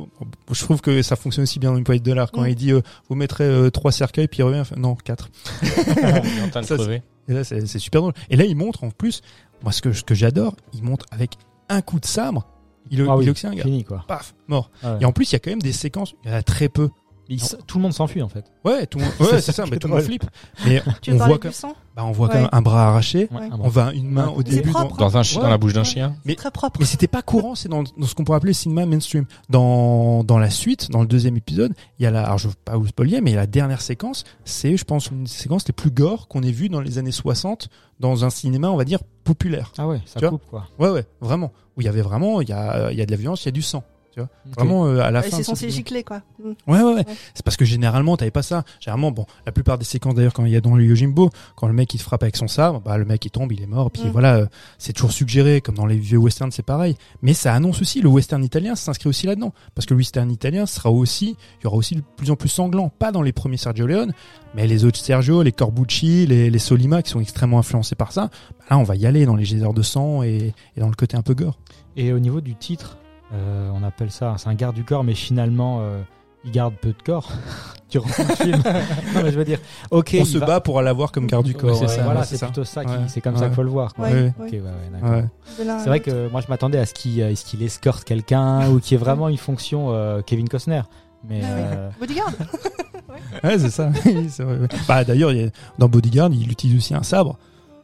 Je 0.51 0.63
trouve 0.63 0.81
que 0.81 1.01
ça 1.01 1.15
fonctionne 1.15 1.43
aussi 1.43 1.57
bien 1.59 1.71
dans 1.71 1.77
une 1.77 1.83
poignée 1.83 1.99
de 1.99 2.05
dollars 2.05 2.31
quand 2.31 2.43
Mm. 2.43 2.49
il 2.49 2.55
dit 2.55 2.71
euh, 2.71 2.81
vous 3.09 3.15
mettrez 3.15 3.45
euh, 3.45 3.69
trois 3.71 3.91
cercueils 3.91 4.27
puis 4.27 4.39
il 4.39 4.43
revient. 4.43 4.63
non, 4.77 4.95
quatre. 4.95 5.29
Il 5.63 6.39
est 6.39 6.41
en 6.43 6.49
train 6.49 6.61
de 6.61 6.65
Ça, 6.65 6.75
crever. 6.75 7.01
Et 7.27 7.33
là, 7.33 7.43
c'est 7.43 7.65
super 7.79 8.01
drôle. 8.01 8.13
Et 8.29 8.35
là, 8.35 8.43
il 8.45 8.55
montre 8.55 8.83
en 8.83 8.89
plus, 8.91 9.21
moi, 9.63 9.71
ce 9.71 9.81
que, 9.81 9.93
ce 9.93 10.03
que 10.03 10.15
j'adore, 10.15 10.55
il 10.73 10.83
montre 10.83 11.05
avec 11.11 11.33
un 11.69 11.81
coup 11.81 11.99
de 11.99 12.05
sabre, 12.05 12.47
il, 12.89 13.01
Ah 13.01 13.15
il 13.21 13.29
un 13.29 13.53
gars. 13.55 13.63
Fini, 13.63 13.83
quoi. 13.83 14.03
Paf, 14.07 14.33
mort. 14.47 14.71
Ah 14.81 14.93
ouais. 14.93 14.97
Et 15.01 15.05
en 15.05 15.11
plus, 15.11 15.29
il 15.31 15.33
y 15.33 15.35
a 15.35 15.39
quand 15.39 15.51
même 15.51 15.61
des 15.61 15.71
séquences, 15.73 16.15
il 16.23 16.31
y 16.31 16.33
en 16.33 16.37
a 16.37 16.41
très 16.43 16.69
peu, 16.69 16.89
Il 17.31 17.39
tout 17.67 17.77
le 17.77 17.83
monde 17.83 17.93
s'enfuit 17.93 18.23
en 18.23 18.29
fait. 18.29 18.45
Ouais, 18.65 18.87
tout 18.87 18.97
le 18.97 19.03
monde, 19.05 19.13
ouais, 19.19 19.27
C'est 19.33 19.41
ça 19.41 19.53
ça, 19.53 19.63
qui 19.65 19.69
mais 19.71 19.77
tout 19.77 19.87
le 19.87 19.93
monde 19.93 20.01
flippe. 20.03 20.25
Mais 20.65 20.81
Tu 21.03 21.11
on 21.11 21.13
veux 21.13 21.19
parler 21.19 21.35
voit, 21.39 21.49
du 21.51 21.55
sang? 21.55 21.75
Bah, 22.01 22.05
on 22.05 22.11
voit 22.11 22.29
quand 22.29 22.39
même 22.39 22.49
un 22.51 22.61
bras 22.61 22.87
arraché. 22.87 23.27
Ouais. 23.31 23.49
On 23.59 23.67
voit 23.69 23.93
une 23.93 24.09
main 24.09 24.27
au 24.29 24.41
début. 24.43 24.69
propre, 24.71 24.97
dans- 24.97 25.05
Dans 25.09 25.17
un 25.17 25.23
chi- 25.23 25.37
Ouais. 25.37 25.43
dans 25.43 25.49
la 25.49 25.57
bouche 25.57 25.73
d'un 25.73 25.83
chien. 25.83 26.15
Mais- 26.25 26.35
Très 26.35 26.51
propre. 26.51 26.79
Mais 26.79 26.85
c'était 26.85 27.07
pas 27.07 27.21
courant, 27.21 27.55
c'est 27.55 27.69
dans, 27.69 27.83
dans 27.83 28.05
ce 28.05 28.15
qu'on 28.15 28.23
pourrait 28.23 28.37
appeler 28.37 28.51
le 28.51 28.55
cinéma 28.55 28.85
mainstream. 28.85 29.25
Dans, 29.49 30.23
dans 30.23 30.37
la 30.37 30.49
suite, 30.49 30.89
dans 30.91 31.01
le 31.01 31.07
deuxième 31.07 31.35
épisode, 31.37 31.73
il 31.99 32.03
y 32.03 32.05
a 32.05 32.11
la, 32.11 32.23
alors 32.25 32.37
je 32.37 32.47
veux 32.47 32.53
pas 32.65 32.77
vous 32.77 32.87
spoiler, 32.87 33.19
mais 33.21 33.33
la 33.35 33.47
dernière 33.47 33.81
séquence, 33.81 34.23
c'est, 34.45 34.77
je 34.77 34.83
pense, 34.85 35.07
une 35.07 35.23
des 35.25 35.29
séquences 35.29 35.67
les 35.67 35.73
plus 35.73 35.91
gore 35.91 36.27
qu'on 36.27 36.41
ait 36.43 36.51
vues 36.51 36.69
dans 36.69 36.81
les 36.81 36.97
années 36.97 37.11
60 37.11 37.69
dans 37.99 38.23
un 38.25 38.29
cinéma, 38.29 38.69
on 38.69 38.77
va 38.77 38.85
dire, 38.85 38.99
populaire. 39.23 39.71
Ah 39.77 39.87
ouais, 39.87 40.01
ça 40.05 40.19
Tu 40.19 40.27
coupe 40.29 40.45
quoi. 40.49 40.67
Ouais, 40.79 40.89
ouais, 40.89 41.05
vraiment. 41.21 41.51
Où 41.77 41.81
il 41.81 41.85
y 41.85 41.87
avait 41.89 42.01
vraiment, 42.01 42.41
il 42.41 42.49
y 42.49 42.53
a, 42.53 42.91
il 42.91 42.97
y 42.97 43.01
a 43.01 43.05
de 43.05 43.11
la 43.11 43.17
violence, 43.17 43.43
il 43.43 43.47
y 43.47 43.49
a 43.49 43.51
du 43.51 43.61
sang. 43.61 43.83
Ok. 44.17 44.25
Vraiment, 44.57 44.85
euh, 44.87 44.99
à 45.01 45.11
la 45.11 45.19
Ouais, 45.21 45.29
fin. 45.29 45.37
c'est 45.37 45.43
censé 45.43 45.69
gicler, 45.69 46.03
quoi. 46.03 46.21
Mm. 46.43 46.49
Ouais, 46.49 46.55
ouais, 46.67 46.83
ouais. 46.83 46.93
Ouais. 46.95 47.05
C'est 47.33 47.43
parce 47.43 47.57
que 47.57 47.65
généralement, 47.65 48.17
t'avais 48.17 48.31
pas 48.31 48.41
ça. 48.41 48.63
Généralement, 48.79 49.11
bon, 49.11 49.25
la 49.45 49.51
plupart 49.51 49.77
des 49.77 49.85
séquences 49.85 50.15
d'ailleurs, 50.15 50.33
quand 50.33 50.45
il 50.45 50.51
y 50.51 50.55
a 50.55 50.61
dans 50.61 50.75
le 50.75 50.83
Yojimbo, 50.83 51.29
quand 51.55 51.67
le 51.67 51.73
mec 51.73 51.93
il 51.93 51.97
te 51.99 52.03
frappe 52.03 52.23
avec 52.23 52.35
son 52.35 52.47
sabre, 52.47 52.81
bah 52.81 52.97
le 52.97 53.05
mec 53.05 53.23
il 53.25 53.29
tombe, 53.31 53.51
il 53.51 53.61
est 53.61 53.67
mort. 53.67 53.91
Puis 53.91 54.03
Mm. 54.05 54.09
voilà, 54.09 54.35
euh, 54.37 54.45
c'est 54.77 54.93
toujours 54.93 55.11
suggéré, 55.11 55.61
comme 55.61 55.75
dans 55.75 55.85
les 55.85 55.97
vieux 55.97 56.17
westerns, 56.17 56.51
c'est 56.51 56.63
pareil. 56.63 56.95
Mais 57.21 57.33
ça 57.33 57.53
annonce 57.53 57.81
aussi 57.81 58.01
le 58.01 58.09
western 58.09 58.43
italien 58.43 58.75
s'inscrit 58.75 59.09
aussi 59.09 59.27
là-dedans, 59.27 59.53
parce 59.75 59.85
que 59.85 59.93
le 59.93 59.99
western 59.99 60.29
italien 60.31 60.65
sera 60.65 60.89
aussi, 60.91 61.37
il 61.59 61.63
y 61.63 61.67
aura 61.67 61.77
aussi 61.77 61.95
de 61.95 62.01
plus 62.17 62.31
en 62.31 62.35
plus 62.35 62.49
sanglant, 62.49 62.89
pas 62.89 63.11
dans 63.11 63.21
les 63.21 63.31
premiers 63.33 63.57
Sergio 63.57 63.85
Leone, 63.87 64.13
mais 64.55 64.65
les 64.67 64.85
autres 64.85 64.97
Sergio, 64.99 65.43
les 65.43 65.51
Corbucci, 65.51 66.25
les, 66.25 66.49
les 66.49 66.59
Solima 66.59 67.01
qui 67.03 67.11
sont 67.11 67.19
extrêmement 67.19 67.59
influencés 67.59 67.95
par 67.95 68.11
ça. 68.11 68.29
Bah 68.59 68.65
là, 68.71 68.77
on 68.79 68.83
va 68.83 68.95
y 68.95 69.05
aller 69.05 69.25
dans 69.25 69.35
les 69.35 69.45
geysers 69.45 69.73
de 69.73 69.81
sang 69.81 70.23
et, 70.23 70.53
et 70.75 70.79
dans 70.79 70.89
le 70.89 70.95
côté 70.95 71.15
un 71.15 71.21
peu 71.21 71.33
gore. 71.35 71.59
Et 71.95 72.13
au 72.13 72.19
niveau 72.19 72.39
du 72.41 72.55
titre, 72.55 72.97
euh, 73.33 73.69
on 73.73 73.83
appelle 73.83 74.11
ça, 74.11 74.35
c'est 74.37 74.47
un 74.49 74.55
garde 74.55 74.75
du 74.75 74.83
corps, 74.83 75.03
mais 75.03 75.13
finalement, 75.15 75.79
euh, 75.81 76.01
il 76.45 76.51
garde 76.51 76.73
peu 76.75 76.89
de 76.89 77.01
corps 77.03 77.29
durant 77.91 78.07
le 78.17 78.35
film. 78.35 78.61
non, 79.15 79.21
mais 79.23 79.31
je 79.31 79.37
veux 79.37 79.45
dire, 79.45 79.59
ok. 79.91 80.17
on 80.21 80.25
se 80.25 80.37
va- 80.37 80.45
bat 80.45 80.61
pour 80.61 80.79
aller 80.79 80.91
voir 80.93 81.11
comme 81.11 81.27
garde 81.27 81.45
du 81.45 81.53
corps. 81.53 81.79
ouais, 81.81 81.87
ouais, 81.87 81.95
ouais, 81.97 82.03
voilà, 82.03 82.23
c'est 82.23 82.31
c'est 82.35 82.37
ça. 82.37 82.45
plutôt 82.47 82.63
ça, 82.63 82.83
qui- 82.85 82.91
Ouais. 82.91 82.97
c'est 83.07 83.21
comme 83.21 83.33
Ouais. 83.33 83.39
ça 83.39 83.45
qu'il 83.47 83.55
faut 83.55 83.63
le 83.63 83.69
voir. 83.69 83.93
C'est 83.97 85.87
vrai 85.89 85.99
que 85.99 86.29
moi 86.29 86.41
je 86.41 86.47
m'attendais 86.47 86.77
à 86.79 86.85
ce 86.85 86.93
qu'il 86.93 87.21
euh, 87.21 87.35
ce 87.35 87.45
qu'il 87.45 87.61
escorte 87.63 88.03
quelqu'un 88.03 88.69
ou 88.69 88.79
qu'il 88.79 88.93
y 88.93 88.95
ait 88.95 89.03
vraiment 89.03 89.29
une 89.29 89.37
fonction 89.37 89.87
euh, 89.93 90.21
Kevin 90.21 90.47
Costner. 90.49 90.81
Mais 91.27 91.41
Ah 91.43 91.47
oui. 91.55 91.61
euh, 91.65 91.89
Bodyguard 91.99 92.31
Ouais, 93.43 93.59
c'est 93.59 93.69
ça. 93.69 93.89
C'est. 94.29 94.43
Bah, 94.87 95.03
d'ailleurs, 95.03 95.31
il 95.33 95.41
y 95.41 95.45
a- 95.45 95.49
dans 95.77 95.89
Bodyguard, 95.89 96.29
il 96.31 96.49
utilise 96.51 96.77
aussi 96.77 96.93
un 96.93 97.03
sabre. 97.03 97.37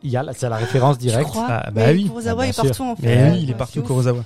il 0.03 0.09
y 0.11 0.17
a 0.17 0.23
la- 0.23 0.33
c'est 0.33 0.47
la 0.49 0.55
référence 0.57 0.97
directe. 0.97 1.31
Ah, 1.35 1.69
bah 1.73 1.81
oui. 1.91 2.05
Kurosawa 2.05 2.43
Ah, 2.43 2.47
est 2.47 2.55
partout 2.55 2.83
en 2.83 2.95
fait. 2.95 3.03
Mais 3.03 3.15
Ouais, 3.15 3.31
oui, 3.33 3.39
il 3.43 3.49
est 3.49 3.53
partout, 3.55 3.79
c'est. 3.81 3.85
Kurosawa. 3.85 4.21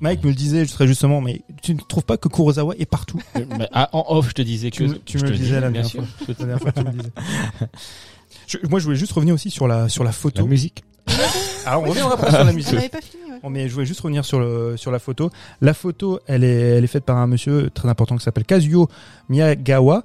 Mike 0.00 0.22
me 0.24 0.28
le 0.30 0.34
disait 0.34 0.64
très 0.66 0.86
justement, 0.86 1.20
mais 1.20 1.42
tu 1.62 1.74
ne 1.74 1.80
trouves 1.80 2.04
pas 2.04 2.16
que 2.16 2.28
Kurosawa 2.28 2.74
est 2.78 2.86
partout 2.86 3.20
Mais, 3.58 3.68
ah, 3.72 3.88
en 3.92 4.04
off, 4.16 4.28
je 4.30 4.34
te 4.34 4.42
disais 4.42 4.70
Tu 4.70 4.86
que. 4.88 4.92
tu 4.94 5.18
je 5.18 5.24
me 5.24 5.30
le 5.30 5.36
disais 5.36 5.60
la 5.60 5.70
bien 5.70 5.82
dernière 5.82 5.86
sûr. 5.86 6.04
La 6.28 6.34
dernière 6.34 6.58
fois, 6.60 6.72
tu 6.72 6.82
me 6.84 6.90
disais. 6.92 7.10
Je- 8.46 8.58
moi, 8.68 8.78
je 8.80 8.84
voulais 8.84 8.96
juste 8.96 9.12
revenir 9.12 9.34
aussi 9.34 9.50
sur 9.50 9.68
la, 9.68 9.88
sur 9.88 10.04
la 10.04 10.12
photo. 10.12 10.42
La 10.42 10.48
musique. 10.48 10.82
Alors, 11.66 11.82
on 11.82 11.90
reviendra 11.90 12.16
pas 12.16 12.30
sur 12.30 12.44
la 12.44 12.50
On 12.50 12.54
musique. 12.54 12.72
n'avait 12.74 12.88
pas 12.88 13.00
fini, 13.00 13.22
ouais. 13.30 13.38
Mais 13.50 13.68
je 13.68 13.74
voulais 13.74 13.86
juste 13.86 14.00
revenir 14.00 14.24
sur, 14.24 14.40
le, 14.40 14.76
sur 14.76 14.90
la 14.90 14.98
photo. 14.98 15.30
La 15.60 15.74
photo, 15.74 16.20
elle 16.26 16.44
est, 16.44 16.76
elle 16.78 16.84
est 16.84 16.88
faite 16.88 17.04
par 17.04 17.16
un 17.16 17.26
monsieur 17.26 17.70
très 17.70 17.88
important 17.88 18.16
qui 18.16 18.24
s'appelle 18.24 18.44
Kazuyo 18.44 18.88
Miyagawa. 19.28 20.04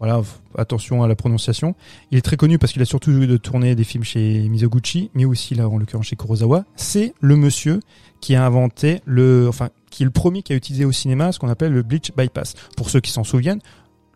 Voilà, 0.00 0.20
attention 0.56 1.02
à 1.02 1.08
la 1.08 1.16
prononciation. 1.16 1.74
Il 2.12 2.18
est 2.18 2.22
très 2.22 2.36
connu 2.36 2.58
parce 2.58 2.72
qu'il 2.72 2.80
a 2.82 2.84
surtout 2.84 3.10
de 3.26 3.36
tourné 3.36 3.74
des 3.74 3.82
films 3.84 4.04
chez 4.04 4.48
Mizoguchi, 4.48 5.10
mais 5.14 5.24
aussi 5.24 5.54
là 5.56 5.68
en 5.68 5.76
l'occurrence 5.76 6.06
chez 6.06 6.14
Kurosawa. 6.16 6.64
C'est 6.76 7.14
le 7.20 7.34
monsieur 7.36 7.80
qui 8.20 8.36
a 8.36 8.46
inventé 8.46 9.00
le, 9.06 9.46
enfin, 9.48 9.70
qui 9.90 10.04
est 10.04 10.06
le 10.06 10.12
premier 10.12 10.42
qui 10.42 10.52
a 10.52 10.56
utilisé 10.56 10.84
au 10.84 10.92
cinéma 10.92 11.32
ce 11.32 11.40
qu'on 11.40 11.48
appelle 11.48 11.72
le 11.72 11.82
bleach 11.82 12.12
bypass. 12.16 12.54
Pour 12.76 12.90
ceux 12.90 13.00
qui 13.00 13.10
s'en 13.10 13.24
souviennent, 13.24 13.60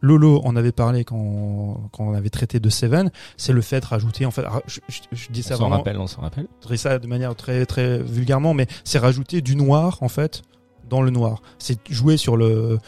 Lolo 0.01 0.41
en 0.45 0.55
avait 0.57 0.73
parlé 0.73 1.05
quand, 1.05 1.81
quand 1.93 2.05
on 2.05 2.15
avait 2.15 2.31
traité 2.31 2.59
de 2.61 2.69
Seven. 2.71 3.11
C'est 3.37 3.53
le 3.53 3.61
fait 3.61 3.81
de 3.81 3.87
rajouter, 3.87 4.25
en 4.27 4.31
fait, 4.33 4.43
je, 4.67 4.81
je- 4.89 5.01
je 5.13 5.29
dis 5.31 5.43
ça 5.43 5.55
On 5.55 5.59
s'en 5.59 5.63
vraiment 5.65 5.77
rappelle, 5.79 5.99
on 5.99 6.07
s'en 6.09 6.21
rappelle. 6.23 6.47
je 6.61 6.67
dirais 6.67 6.77
ça 6.77 6.99
de 7.01 7.07
manière 7.09 7.35
très 7.37 7.67
très 7.67 7.99
vulgairement, 8.03 8.55
mais 8.55 8.67
c'est 8.85 8.99
rajouter 8.99 9.41
du 9.43 9.55
noir 9.57 9.99
en 10.01 10.09
fait 10.09 10.43
dans 10.89 11.03
le 11.03 11.11
noir. 11.11 11.43
C'est 11.59 11.79
jouer 11.91 12.17
sur 12.17 12.37
le, 12.37 12.79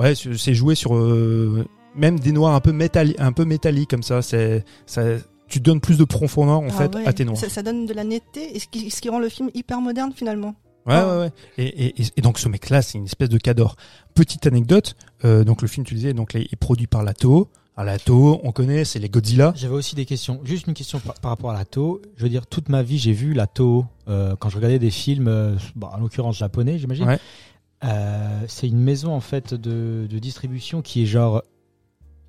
ouais, 0.00 0.14
c'est 0.16 0.36
c'est 0.36 0.54
jouer 0.54 0.74
sur 0.76 0.94
euh, 0.96 1.66
même 1.94 2.18
des 2.20 2.32
noirs 2.32 2.54
un 2.54 2.60
peu 2.60 2.72
métalli 2.72 3.14
un 3.18 3.32
peu 3.32 3.44
métalliques 3.44 3.90
comme 3.90 4.02
ça. 4.02 4.22
C'est 4.22 4.64
ça, 4.86 5.02
tu 5.48 5.60
donnes 5.60 5.80
plus 5.80 5.98
de 5.98 6.04
profondeur 6.04 6.60
en 6.60 6.66
Ah 6.68 6.72
fait 6.72 6.94
ouais. 6.94 7.06
à 7.06 7.12
tes 7.12 7.24
noirs. 7.24 7.36
Ça, 7.38 7.48
ça 7.48 7.62
donne 7.62 7.86
de 7.86 7.92
la 7.94 8.04
netteté 8.04 8.56
et 8.56 8.58
ce 8.58 8.66
qui, 8.68 8.90
ce 8.90 9.00
qui 9.00 9.08
rend 9.08 9.18
le 9.18 9.28
film 9.28 9.50
hyper 9.54 9.80
moderne 9.80 10.12
finalement. 10.14 10.54
Ouais, 10.86 10.96
ouais, 11.00 11.18
ouais. 11.18 11.30
Et, 11.58 11.66
et, 11.66 12.02
et- 12.02 12.06
et 12.16 12.20
donc 12.22 12.38
ce 12.40 12.48
mec-là, 12.48 12.82
c'est 12.82 12.98
une 12.98 13.04
espèce 13.04 13.28
de 13.28 13.38
cador. 13.38 13.76
Petite 14.14 14.46
anecdote, 14.46 14.96
euh, 15.24 15.44
donc 15.44 15.62
le 15.62 15.68
film, 15.68 15.86
tu 15.86 15.94
le 15.94 16.00
disais, 16.00 16.12
donc 16.12 16.34
est 16.34 16.56
produit 16.56 16.86
par 16.88 17.04
la 17.04 17.14
Toho. 17.14 17.48
À 17.76 17.84
la 17.84 17.98
Toho, 17.98 18.40
on 18.42 18.50
connaît, 18.52 18.84
c'est 18.84 18.98
les 18.98 19.08
Godzilla. 19.08 19.52
J'avais 19.56 19.74
aussi 19.74 19.94
des 19.94 20.04
questions. 20.06 20.40
Juste 20.44 20.66
une 20.66 20.74
question 20.74 20.98
par, 20.98 21.14
par 21.14 21.30
rapport 21.30 21.50
à 21.50 21.54
la 21.54 21.64
Toho. 21.64 22.02
Je 22.16 22.24
veux 22.24 22.28
dire, 22.28 22.46
toute 22.46 22.68
ma 22.68 22.82
vie, 22.82 22.98
j'ai 22.98 23.12
vu 23.12 23.32
la 23.32 23.46
Toho 23.46 23.86
euh, 24.08 24.34
quand 24.36 24.48
je 24.48 24.56
regardais 24.56 24.78
des 24.80 24.90
films, 24.90 25.28
euh, 25.28 25.54
bah, 25.76 25.90
en 25.94 25.98
l'occurrence 26.00 26.36
japonais, 26.36 26.78
j'imagine. 26.78 27.06
Ouais. 27.06 27.18
Euh, 27.84 28.40
c'est 28.46 28.68
une 28.68 28.78
maison 28.78 29.12
en 29.12 29.20
fait 29.20 29.54
de, 29.54 30.06
de 30.08 30.18
distribution 30.18 30.82
qui 30.82 31.02
est 31.02 31.06
genre 31.06 31.42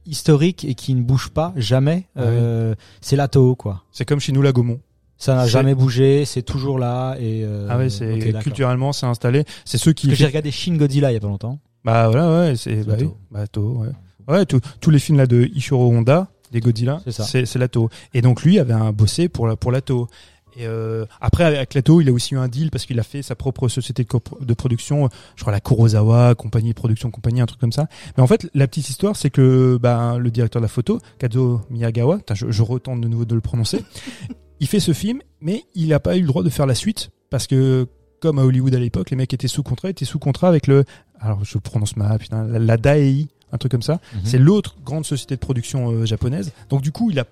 historique 0.06 0.66
et 0.66 0.76
qui 0.76 0.94
ne 0.96 1.02
bouge 1.02 1.30
pas 1.30 1.54
jamais. 1.56 2.08
Ah 2.16 2.22
Euh, 2.24 2.76
C'est 3.02 3.16
la 3.16 3.28
Toho 3.28 3.56
quoi. 3.56 3.84
C'est 3.92 4.06
comme 4.06 4.20
chez 4.20 4.32
nous 4.32 4.42
la 4.42 4.52
Gaumont. 4.52 4.80
Ça 5.18 5.36
n'a 5.36 5.48
jamais 5.48 5.74
bougé, 5.76 6.26
c'est 6.26 6.42
toujours 6.42 6.80
là 6.80 7.16
et. 7.20 7.44
euh, 7.46 7.68
ah 7.70 7.78
ouais, 7.78 7.89
c'est 7.89 8.34
culturellement, 8.42 8.92
c'est 8.92 9.06
installé. 9.06 9.46
C'est 9.63 9.78
ceux 9.78 9.94
qui 9.94 10.13
j'ai 10.13 10.26
regardé 10.26 10.52
Shin 10.52 10.76
Godzilla 10.76 11.12
il 11.12 11.13
y 11.13 11.18
a 11.18 11.20
pas 11.22 11.28
longtemps. 11.28 11.60
Bah 11.86 12.08
voilà, 12.10 12.30
ouais, 12.50 12.56
c'est 12.56 12.84
bah, 12.86 12.96
oui, 12.98 13.04
Toho. 13.06 13.18
bah 13.32 13.48
Toho, 13.48 13.78
ouais. 13.84 13.89
Ouais, 14.28 14.46
tous- 14.46 14.62
tous 14.82 14.89
les 14.89 15.00
films 15.00 15.18
là 15.18 15.26
de 15.28 15.50
Ishiro 15.54 15.89
Honda, 15.92 16.28
des 16.52 16.60
Godzilla, 16.62 17.00
C'est 17.06 17.12
ça. 17.12 17.24
c'est 17.24 17.46
c'est 17.46 17.60
la 17.60 17.68
Toho. 17.70 17.89
Et 18.13 18.22
donc 18.22 18.44
lui 18.44 18.60
avait 18.60 18.74
un 18.74 18.92
bossé 18.92 19.30
pour 19.30 19.48
la 19.48 19.56
pour 19.56 19.72
la 19.72 19.82
Toho. 19.82 20.08
Et 20.56 20.68
euh, 20.68 21.06
après 21.22 21.44
avec 21.44 21.74
la 21.74 21.82
Toho, 21.82 22.02
il 22.02 22.10
a 22.10 22.12
aussi 22.12 22.34
eu 22.34 22.38
un 22.38 22.48
deal 22.48 22.70
parce 22.70 22.86
qu'il 22.86 23.00
a 23.00 23.04
fait 23.04 23.22
sa 23.22 23.36
propre 23.36 23.68
société 23.68 24.04
de, 24.04 24.46
de 24.46 24.54
production, 24.54 25.10
je 25.36 25.42
crois 25.42 25.52
la 25.52 25.60
Kurosawa, 25.60 26.36
compagnie 26.36 26.74
production 26.74 27.12
compagnie, 27.12 27.42
un 27.42 27.46
truc 27.46 27.60
comme 27.60 27.72
ça. 27.72 27.88
Mais 28.18 28.24
en 28.24 28.28
fait, 28.28 28.50
la 28.54 28.68
petite 28.68 28.89
histoire, 28.89 29.16
c'est 29.16 29.30
que 29.30 29.78
bah, 29.82 30.18
le 30.20 30.32
directeur 30.32 30.62
de 30.62 30.66
la 30.66 30.70
photo, 30.70 31.00
Kazuo 31.18 31.62
Miyagawa, 31.70 32.20
je, 32.34 32.52
je 32.52 32.62
retente 32.62 33.02
de 33.02 33.08
nouveau 33.08 33.26
de 33.26 33.36
le 33.36 33.42
prononcer, 33.42 33.84
il 34.60 34.68
fait 34.68 34.80
ce 34.80 34.94
film, 34.94 35.22
mais 35.42 35.63
il 35.76 35.89
n'a 35.89 36.00
pas 36.00 36.18
eu 36.18 36.22
le 36.22 36.28
droit 36.28 36.44
de 36.44 36.50
faire 36.50 36.66
la 36.66 36.76
suite 36.76 37.10
parce 37.30 37.48
que 37.48 37.88
comme 38.20 38.39
à 38.39 38.46
Hollywood 38.46 38.74
à 38.74 38.80
l'époque, 38.80 39.10
les 39.10 39.18
mecs 39.18 39.34
étaient 39.34 39.50
sous 39.50 39.63
contrat, 39.63 39.89
étaient 39.89 40.06
sous 40.06 40.20
contrat 40.20 40.48
avec 40.48 40.68
le, 40.68 40.86
alors 41.20 41.44
je 41.44 41.58
prononce 41.58 41.98
ma 41.98 42.18
putain, 42.18 42.46
la, 42.46 42.58
la 42.58 42.78
Daei, 42.78 43.28
un 43.52 43.58
truc 43.58 43.72
comme 43.72 43.82
ça. 43.82 44.00
Mhm. 44.13 44.22
C'est 44.24 44.38
l'autre 44.38 44.78
grande 44.84 45.06
société 45.06 45.36
de 45.36 45.39
production 45.39 45.92
euh, 45.92 46.06
japonaise. 46.06 46.54
Donc 46.70 46.82
du 46.82 46.92
coup, 46.92 47.12
il 47.12 47.20
a, 47.20 47.26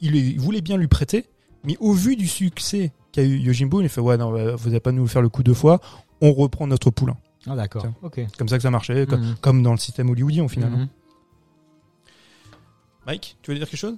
il, 0.00 0.16
il 0.16 0.40
voulait 0.40 0.62
bien 0.62 0.76
lui 0.76 0.88
prêter, 0.88 1.26
mais 1.64 1.76
au 1.80 1.92
vu 1.92 2.16
du 2.16 2.26
succès 2.28 2.92
qu'a 3.12 3.22
eu 3.22 3.38
Yojimbo, 3.38 3.80
il 3.80 3.86
a 3.86 3.88
fait 3.88 4.00
ouais 4.00 4.16
non, 4.16 4.34
euh, 4.36 4.54
vous 4.56 4.68
n'allez 4.68 4.80
pas 4.80 4.92
nous 4.92 5.06
faire 5.06 5.22
le 5.22 5.28
coup 5.28 5.42
deux 5.42 5.54
fois, 5.54 5.80
on 6.20 6.32
reprend 6.32 6.66
notre 6.66 6.90
poulain. 6.90 7.16
Ah 7.46 7.56
d'accord. 7.56 7.86
Ok. 8.02 8.20
Comme 8.38 8.48
ça 8.48 8.56
que 8.58 8.62
ça 8.62 8.70
marchait, 8.70 9.06
comme, 9.06 9.20
Mhm. 9.22 9.34
comme 9.40 9.62
dans 9.62 9.72
le 9.72 9.78
système 9.78 10.10
hollywoodien 10.10 10.44
au 10.44 10.48
final. 10.48 10.70
Mhm. 10.70 10.88
Mike, 13.06 13.36
tu 13.42 13.50
veux 13.50 13.56
dire 13.58 13.68
quelque 13.68 13.78
chose? 13.78 13.96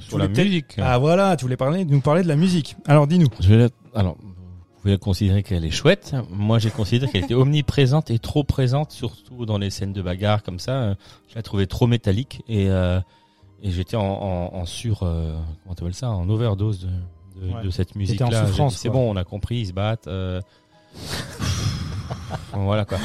Sur 0.00 0.18
la 0.18 0.28
musique. 0.28 0.74
Ah 0.78 0.98
voilà, 0.98 1.36
tu 1.36 1.44
voulais 1.44 1.56
parler, 1.56 1.84
nous 1.84 2.00
parler 2.00 2.22
de 2.22 2.28
la 2.28 2.36
musique. 2.36 2.76
Alors 2.86 3.06
dis-nous. 3.06 3.28
Je 3.40 3.48
vais 3.48 3.56
la- 3.56 3.68
Alors, 3.98 4.16
vous 4.20 4.82
pouvez 4.82 4.98
considérer 4.98 5.42
qu'elle 5.42 5.64
est 5.64 5.70
chouette. 5.70 6.14
Moi, 6.30 6.58
j'ai 6.58 6.70
considéré 6.70 7.10
qu'elle 7.10 7.24
était 7.24 7.34
omniprésente 7.34 8.10
et 8.10 8.18
trop 8.18 8.44
présente, 8.44 8.92
surtout 8.92 9.44
dans 9.44 9.58
les 9.58 9.70
scènes 9.70 9.92
de 9.92 10.02
bagarre 10.02 10.42
comme 10.42 10.58
ça. 10.60 10.94
Je 11.28 11.34
la 11.34 11.42
trouvais 11.42 11.66
trop 11.66 11.86
métallique 11.86 12.42
et, 12.48 12.70
euh, 12.70 13.00
et 13.62 13.70
j'étais 13.70 13.96
en, 13.96 14.02
en, 14.04 14.54
en 14.54 14.66
sur, 14.66 15.02
euh, 15.02 15.36
comment 15.62 15.74
t'appelles 15.74 15.94
ça, 15.94 16.10
en 16.10 16.28
overdose 16.28 16.80
de, 16.80 16.86
de, 17.46 17.52
Ouais. 17.54 17.62
de 17.62 17.70
cette 17.70 17.94
musique-là. 17.94 18.46
C'est 18.70 18.88
bon, 18.90 19.10
on 19.12 19.16
a 19.16 19.24
compris, 19.24 19.58
ils 19.60 19.66
se 19.68 19.72
battent. 19.72 20.08
euh. 20.08 20.40
voilà 22.52 22.84
quoi. 22.84 22.98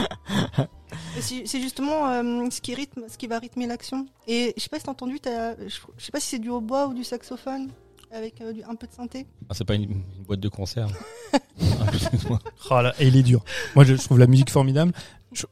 C'est 1.20 1.62
justement 1.62 2.08
euh, 2.10 2.50
ce 2.50 2.62
qui 2.62 2.74
rythme, 2.76 3.04
ce 3.08 3.18
qui 3.18 3.28
va 3.28 3.39
rythmer 3.39 3.68
l'action. 3.68 4.06
Et 4.28 4.54
je 4.58 4.63
sais 4.63 4.70
pas 4.70 4.80
si 4.80 4.86
t'as 4.86 4.92
entendu, 4.92 5.20
t'as- 5.20 5.56
je, 5.68 5.78
sais 5.98 6.12
pas 6.12 6.20
si 6.20 6.30
c'est 6.30 6.39
du 6.39 6.50
hautbois 6.50 6.88
ou 6.88 6.94
du 6.94 7.04
saxophone 7.04 7.70
avec 8.12 8.42
euh, 8.42 8.54
du- 8.54 8.63
un 8.63 8.76
peu 8.76 8.88
de 8.88 8.92
synthé. 8.94 9.26
Ah, 9.50 9.54
c'est 9.54 9.66
pas 9.66 9.76
une, 9.76 9.84
une 9.84 10.24
boîte 10.28 10.39
de 10.39 10.50
conserve. 10.50 10.94
Ah. 11.60 12.38
Oh 12.72 12.82
là, 12.82 12.94
et 13.00 13.08
il 13.08 13.16
est 13.16 13.24
dur. 13.24 13.44
Moi, 13.76 13.84
je 13.86 13.94
trouve 13.94 14.18
la 14.18 14.26
musique 14.28 14.50
formidable. 14.50 14.92
Je, 15.34 15.46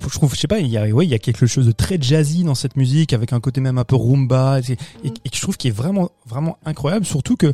je 0.00 0.08
trouve, 0.08 0.34
je 0.34 0.40
sais 0.40 0.46
pas, 0.48 0.58
il 0.60 0.68
y 0.68 0.76
a, 0.78 0.86
ouais, 0.88 1.06
il 1.06 1.10
y 1.10 1.14
a 1.14 1.18
quelque 1.18 1.46
chose 1.46 1.66
de 1.66 1.72
très 1.72 2.00
jazzy 2.00 2.44
dans 2.44 2.54
cette 2.54 2.76
musique, 2.76 3.12
avec 3.12 3.32
un 3.32 3.40
côté 3.40 3.60
même 3.60 3.78
un 3.78 3.84
peu 3.84 3.96
rumba, 3.96 4.60
et, 4.60 4.72
et, 5.06 5.12
et 5.24 5.28
que 5.30 5.36
je 5.36 5.40
trouve 5.42 5.56
qui 5.56 5.68
est 5.68 5.72
vraiment, 5.76 6.10
vraiment 6.26 6.58
incroyable. 6.64 7.04
Surtout 7.04 7.36
que, 7.36 7.52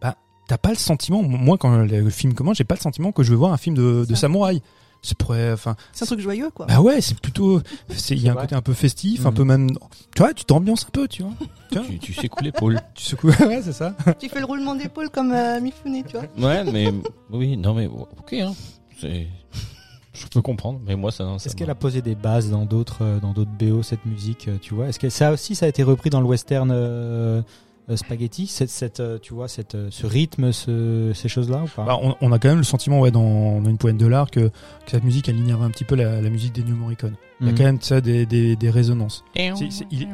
bah, 0.00 0.16
t'as 0.48 0.58
pas 0.58 0.70
le 0.70 0.76
sentiment. 0.76 1.22
Moi, 1.22 1.58
quand 1.58 1.76
le 1.76 2.10
film 2.10 2.34
commence, 2.34 2.56
j'ai 2.56 2.64
pas 2.64 2.74
le 2.76 2.80
sentiment 2.80 3.12
que 3.12 3.22
je 3.22 3.30
veux 3.30 3.36
voir 3.36 3.52
un 3.52 3.56
film 3.58 3.76
de, 3.76 4.04
de 4.08 4.14
samouraï. 4.14 4.62
C'est 5.04 5.18
pour, 5.18 5.32
enfin, 5.52 5.74
C'est 5.92 6.04
un 6.04 6.06
truc 6.06 6.20
joyeux, 6.20 6.50
quoi. 6.54 6.66
bah 6.66 6.80
ouais, 6.80 7.00
c'est 7.00 7.18
plutôt, 7.18 7.60
c'est, 7.88 8.14
il 8.14 8.22
y 8.22 8.28
a 8.28 8.30
un 8.30 8.34
vrai. 8.34 8.44
côté 8.44 8.54
un 8.54 8.62
peu 8.62 8.72
festif, 8.72 9.26
un 9.26 9.30
Mhm. 9.30 9.34
peu 9.36 9.42
même, 9.44 9.70
tu 10.14 10.22
vois, 10.22 10.32
tu 10.32 10.44
t'ambiances 10.44 10.84
un 10.86 10.90
peu, 10.92 11.08
tu 11.08 11.24
vois. 11.24 11.32
tu, 11.88 11.98
tu 11.98 12.12
secoues 12.12 12.44
l'épaule. 12.44 12.80
Tu 12.94 13.02
secoues, 13.06 13.30
ouais, 13.30 13.62
c'est 13.64 13.72
ça. 13.72 13.96
Tu 14.20 14.28
fais 14.28 14.38
le 14.38 14.44
roulement 14.46 14.76
d'épaule 14.76 15.10
comme 15.10 15.32
euh, 15.32 15.60
Mifune, 15.60 16.04
tu 16.06 16.16
vois. 16.16 16.26
Ouais, 16.48 16.62
mais 16.70 16.92
oui, 17.30 17.56
non 17.56 17.74
mais 17.74 17.88
ok. 17.88 18.32
Hein. 18.34 18.52
C'est 19.00 19.26
je 20.12 20.26
peux 20.26 20.42
comprendre, 20.42 20.80
mais 20.86 20.94
moi 20.96 21.10
ça. 21.10 21.24
ça 21.38 21.46
Est-ce 21.48 21.56
qu'elle 21.56 21.70
a 21.70 21.74
posé 21.74 22.02
des 22.02 22.14
bases 22.14 22.50
dans 22.50 22.64
d'autres 22.66 22.98
euh, 23.02 23.20
dans 23.20 23.32
d'autres 23.32 23.50
BO 23.58 23.82
cette 23.82 24.04
musique, 24.06 24.48
euh, 24.48 24.58
tu 24.60 24.74
vois? 24.74 24.88
Est-ce 24.88 24.98
que 24.98 25.08
ça 25.08 25.32
aussi 25.32 25.54
ça 25.54 25.66
a 25.66 25.68
été 25.68 25.82
repris 25.82 26.10
dans 26.10 26.20
le 26.20 26.26
western 26.26 26.70
euh, 26.70 27.42
spaghetti, 27.96 28.46
cette, 28.46 28.70
cette 28.70 29.02
tu 29.22 29.34
vois 29.34 29.48
cette 29.48 29.76
ce 29.90 30.06
rythme, 30.06 30.52
ce, 30.52 31.12
ces 31.14 31.28
choses-là 31.28 31.62
ou 31.64 31.68
pas? 31.68 31.84
Bah, 31.84 31.98
on, 32.02 32.14
on 32.20 32.32
a 32.32 32.38
quand 32.38 32.48
même 32.48 32.58
le 32.58 32.64
sentiment, 32.64 33.00
ouais, 33.00 33.10
dans, 33.10 33.60
dans 33.60 33.68
une 33.70 33.78
pointe 33.78 33.98
de 33.98 34.06
l'art, 34.06 34.30
que, 34.30 34.40
que 34.48 34.90
cette 34.90 35.04
musique 35.04 35.28
alignerait 35.28 35.64
un 35.64 35.70
petit 35.70 35.84
peu 35.84 35.94
la, 35.96 36.20
la 36.20 36.30
musique 36.30 36.54
des 36.54 36.62
New 36.62 36.76
Morricone. 36.76 37.14
Il 37.40 37.46
y 37.46 37.48
a 37.48 37.52
Mhm. 37.52 37.58
quand 37.58 37.64
même 37.64 37.80
ça 37.80 38.00
des, 38.00 38.24
des, 38.24 38.54
des 38.56 38.70
résonances. 38.70 39.24
Il 39.34 39.42
est- 40.02 40.08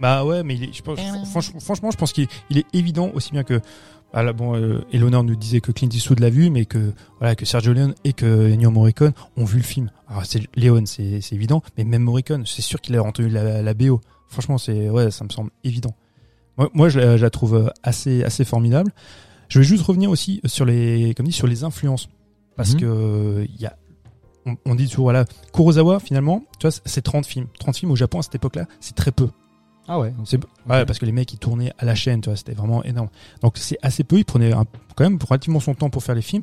Bah 0.00 0.24
ouais, 0.24 0.44
mais 0.44 0.54
il 0.54 0.64
est, 0.64 0.72
je 0.72 0.80
pense, 0.82 1.00
franchement, 1.30 1.58
franchement, 1.60 1.90
je 1.90 1.96
pense 1.96 2.12
qu'il 2.12 2.28
il 2.50 2.58
est 2.58 2.66
évident 2.72 3.10
aussi 3.14 3.32
bien 3.32 3.42
que. 3.42 3.60
Ah 4.12 4.22
là, 4.22 4.32
bon, 4.32 4.56
euh, 4.56 4.80
Eleanor 4.92 5.22
nous 5.22 5.36
disait 5.36 5.60
que 5.60 5.70
Clint 5.70 5.88
Eastwood 5.92 6.20
l'a 6.20 6.30
vu, 6.30 6.48
mais 6.50 6.64
que 6.64 6.92
voilà 7.18 7.34
que 7.36 7.44
Sergio 7.44 7.72
Leone 7.74 7.94
et 8.04 8.14
que 8.14 8.50
Ennio 8.50 8.70
Morricone 8.70 9.12
ont 9.36 9.44
vu 9.44 9.58
le 9.58 9.62
film. 9.64 9.90
Alors 10.08 10.24
c'est 10.24 10.40
Leone, 10.56 10.86
c'est 10.86 11.20
évident, 11.32 11.62
mais 11.76 11.84
même 11.84 12.02
Morricone, 12.02 12.44
c'est 12.46 12.62
sûr 12.62 12.80
qu'il 12.80 12.96
a 12.96 13.02
entendu 13.02 13.28
la, 13.28 13.60
la 13.62 13.74
BO. 13.74 14.00
Franchement, 14.28 14.56
c'est 14.58 14.88
ouais, 14.88 15.10
ça 15.10 15.24
me 15.24 15.28
semble 15.30 15.50
évident. 15.62 15.94
Moi, 16.56 16.70
moi 16.72 16.88
je, 16.88 16.98
la, 17.00 17.16
je 17.18 17.22
la 17.22 17.30
trouve 17.30 17.70
assez 17.82 18.24
assez 18.24 18.44
formidable. 18.44 18.92
Je 19.48 19.58
vais 19.58 19.64
juste 19.64 19.82
revenir 19.84 20.10
aussi 20.10 20.40
sur 20.46 20.64
les 20.64 21.12
comme 21.14 21.26
dit 21.26 21.32
sur 21.32 21.46
les 21.46 21.64
influences 21.64 22.08
parce 22.56 22.74
Mhm. 22.74 22.80
que 22.80 23.46
il 23.48 23.60
y 23.60 23.66
a 23.66 23.76
on, 24.46 24.56
on 24.64 24.74
dit 24.74 24.88
toujours 24.88 25.04
voilà 25.04 25.26
Kurosawa 25.52 26.00
finalement, 26.00 26.42
tu 26.58 26.66
vois, 26.66 26.76
c'est 26.86 27.02
30 27.02 27.26
films. 27.26 27.46
30 27.60 27.76
films 27.76 27.92
au 27.92 27.96
Japon 27.96 28.20
à 28.20 28.22
cette 28.22 28.34
époque-là, 28.34 28.66
c'est 28.80 28.94
très 28.96 29.12
peu. 29.12 29.28
Ah 29.88 29.98
ouais. 29.98 30.12
C'est 30.24 30.36
ouais, 30.68 30.84
parce 30.86 30.98
que 30.98 31.06
les 31.06 31.12
mecs 31.12 31.32
ils 31.32 31.38
tournaient 31.38 31.72
à 31.78 31.84
la 31.84 31.94
chaîne, 31.94 32.20
tu 32.20 32.28
vois, 32.28 32.36
c'était 32.36 32.52
vraiment 32.52 32.84
énorme. 32.84 33.08
Donc 33.42 33.56
c'est 33.58 33.78
assez 33.82 34.04
peu, 34.04 34.18
il 34.18 34.24
prenait 34.24 34.52
un- 34.52 34.66
quand 34.96 35.04
même 35.04 35.18
relativement 35.26 35.60
son 35.60 35.74
temps 35.74 35.90
pour 35.90 36.02
faire 36.02 36.14
les 36.14 36.22
films. 36.22 36.42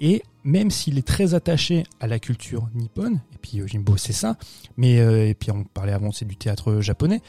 Et 0.00 0.22
même 0.44 0.70
s'il 0.70 0.98
est 0.98 1.06
très 1.06 1.34
attaché 1.34 1.84
à 2.00 2.06
la 2.06 2.18
culture 2.18 2.68
nippone, 2.74 3.20
et 3.34 3.38
puis 3.40 3.60
euh, 3.60 3.66
Jimbo 3.66 3.96
c'est 3.96 4.12
ça, 4.12 4.36
mais 4.76 4.98
euh, 5.00 5.28
et 5.28 5.34
puis 5.34 5.50
on 5.50 5.64
parlait 5.64 5.92
avant 5.92 6.12
c'est 6.12 6.26
du 6.26 6.36
théâtre 6.36 6.80
japonais, 6.80 7.20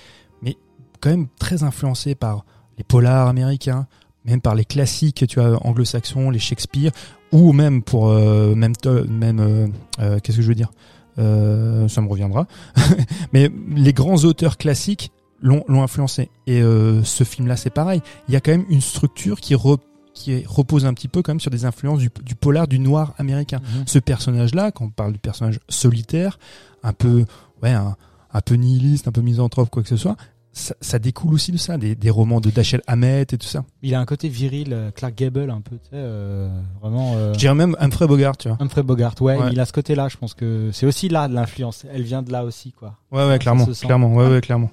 mais 0.41 0.55
quand 0.99 1.09
même 1.09 1.27
très 1.39 1.63
influencé 1.63 2.13
par 2.15 2.45
les 2.77 2.83
polars 2.83 3.27
américains, 3.27 3.87
même 4.25 4.41
par 4.41 4.53
les 4.55 4.65
classiques, 4.65 5.25
tu 5.27 5.39
vois, 5.39 5.65
anglo-saxons, 5.65 6.29
les 6.29 6.39
Shakespeare, 6.39 6.91
ou 7.31 7.53
même 7.53 7.81
pour 7.83 8.09
euh, 8.09 8.53
même 8.55 8.73
même 9.09 9.39
euh, 9.39 9.67
euh, 9.99 10.19
qu'est-ce 10.21 10.37
que 10.37 10.43
je 10.43 10.47
veux 10.49 10.55
dire, 10.55 10.71
Euh, 11.19 11.87
ça 11.87 12.01
me 12.01 12.07
reviendra. 12.09 12.45
mais 13.33 13.49
les 13.75 13.93
grands 13.93 14.23
auteurs 14.25 14.57
classiques 14.57 15.11
l'ont 15.41 15.63
l'ont 15.67 15.83
influencé. 15.83 16.29
Et 16.47 16.61
euh, 16.61 17.03
ce 17.03 17.23
film-là, 17.23 17.55
c'est 17.57 17.69
pareil. 17.69 18.01
Il 18.27 18.33
y 18.33 18.37
a 18.37 18.41
quand 18.41 18.51
même 18.51 18.65
une 18.69 18.81
structure 18.81 19.39
qui, 19.39 19.53
re- 19.55 19.79
qui 20.13 20.43
repose 20.45 20.85
un 20.85 20.93
petit 20.93 21.07
peu 21.07 21.21
quand 21.21 21.31
même 21.31 21.39
sur 21.39 21.51
des 21.51 21.65
influences 21.65 21.99
du, 21.99 22.09
du 22.23 22.35
polar, 22.35 22.67
du 22.67 22.79
noir 22.79 23.13
américain. 23.17 23.59
Mhm. 23.59 23.83
Ce 23.85 23.99
personnage-là, 23.99 24.71
quand 24.71 24.85
on 24.85 24.89
parle 24.89 25.13
du 25.13 25.19
personnage 25.19 25.59
solitaire, 25.69 26.39
un 26.83 26.93
peu, 26.93 27.25
ouais, 27.61 27.71
un, 27.71 27.95
un 28.33 28.41
peu 28.41 28.55
nihiliste, 28.55 29.07
un 29.07 29.11
peu 29.11 29.21
misanthrope, 29.21 29.69
quoi 29.69 29.83
que 29.83 29.89
ce 29.89 29.97
soit, 29.97 30.15
ça, 30.53 30.73
ça 30.81 30.97
découle 30.97 31.35
aussi 31.35 31.51
de 31.51 31.57
ça, 31.57 31.77
des, 31.77 31.93
des 31.93 32.09
romans 32.09 32.41
de 32.41 32.49
Dashiell 32.49 32.81
Hammett 32.87 33.31
et 33.31 33.37
tout 33.37 33.45
ça. 33.45 33.63
Il 33.83 33.93
a 33.93 33.99
un 33.99 34.05
côté 34.05 34.27
viril, 34.27 34.69
euh, 34.73 34.89
Clark 34.89 35.13
Gable 35.13 35.51
un 35.51 35.61
peu, 35.61 35.75
tu 35.75 35.83
sais, 35.83 35.89
euh, 35.93 36.49
vraiment. 36.81 37.13
euh, 37.15 37.31
Je 37.33 37.37
dirais 37.37 37.53
même 37.53 37.75
Humphrey 37.79 38.07
Bogart, 38.07 38.37
tu 38.37 38.47
vois. 38.47 38.57
Humphrey 38.59 38.81
Bogart, 38.81 39.13
ouais, 39.21 39.37
Ouais. 39.37 39.49
il 39.51 39.59
a 39.59 39.65
ce 39.65 39.73
côté-là, 39.73 40.07
je 40.09 40.17
pense 40.17 40.33
que 40.33 40.71
c'est 40.73 40.87
aussi 40.87 41.09
là 41.09 41.27
de 41.27 41.35
l'influence. 41.35 41.85
Elle 41.93 42.01
vient 42.01 42.23
de 42.23 42.31
là 42.31 42.43
aussi, 42.43 42.71
quoi. 42.71 42.95
Ouais, 43.11 43.27
ouais, 43.27 43.37
clairement, 43.37 43.67
clairement, 43.67 44.15
ouais, 44.15 44.27
ouais, 44.27 44.41
clairement. 44.41 44.71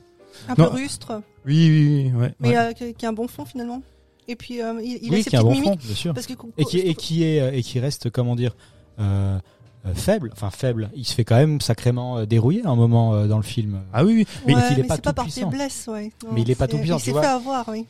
Un 0.48 0.54
Non. 0.58 0.70
peu 0.70 0.76
rustre, 0.76 1.22
Oui, 1.46 1.68
oui, 1.70 2.10
oui, 2.14 2.20
ouais. 2.20 2.34
mais 2.40 2.48
ouais. 2.50 2.56
euh, 2.56 2.72
qui 2.72 2.94
qui 2.94 3.06
a 3.06 3.08
un 3.08 3.12
bon 3.12 3.28
fond 3.28 3.44
finalement. 3.44 3.82
Et 4.28 4.36
puis 4.36 4.62
euh, 4.62 4.80
il, 4.82 4.98
il 5.02 5.10
a 5.12 5.16
oui, 5.16 5.22
ses 5.22 5.30
qui 5.30 5.36
a 5.36 5.40
un 5.40 5.42
bon 5.42 5.54
fond, 5.54 5.76
bien 5.76 5.94
sûr. 5.94 6.14
Parce 6.14 6.26
que, 6.26 6.32
Et 6.56 6.64
qui, 6.64 6.78
et 6.78 6.94
qui 6.94 7.24
est, 7.24 7.40
euh, 7.40 7.52
et 7.52 7.62
qui 7.62 7.78
reste, 7.80 8.08
comment 8.10 8.34
dire, 8.36 8.56
euh, 8.98 9.38
euh, 9.86 9.94
faible, 9.94 10.30
enfin 10.32 10.48
faible. 10.50 10.90
Il 10.96 11.04
se 11.04 11.14
fait 11.14 11.24
quand 11.24 11.36
même 11.36 11.60
sacrément 11.60 12.24
dérouiller 12.24 12.64
à 12.64 12.70
un 12.70 12.74
moment 12.76 13.12
euh, 13.14 13.26
dans 13.26 13.36
le 13.36 13.42
film. 13.42 13.80
Ah 13.92 14.02
oui, 14.04 14.14
oui. 14.14 14.26
mais 14.46 14.54
Ouais, 14.54 14.62
il 14.70 14.78
est 14.78 14.82
mais 14.82 14.88
pas 14.88 14.96
pas 14.96 15.10
tout 15.10 15.14
par 15.14 15.24
puissant. 15.26 15.50
faiblesse, 15.50 15.86
ouais. 15.92 16.10
Non, 16.24 16.30
Mais 16.32 16.40
il 16.42 16.50
est 16.50 16.54
pas 16.54 16.66
tout 16.68 16.78
puissant, 16.78 16.96
Il 16.96 17.00
tu 17.00 17.04
s'est 17.06 17.10
vois. 17.12 17.20
fait 17.20 17.28
avoir, 17.28 17.68
oui. 17.68 17.84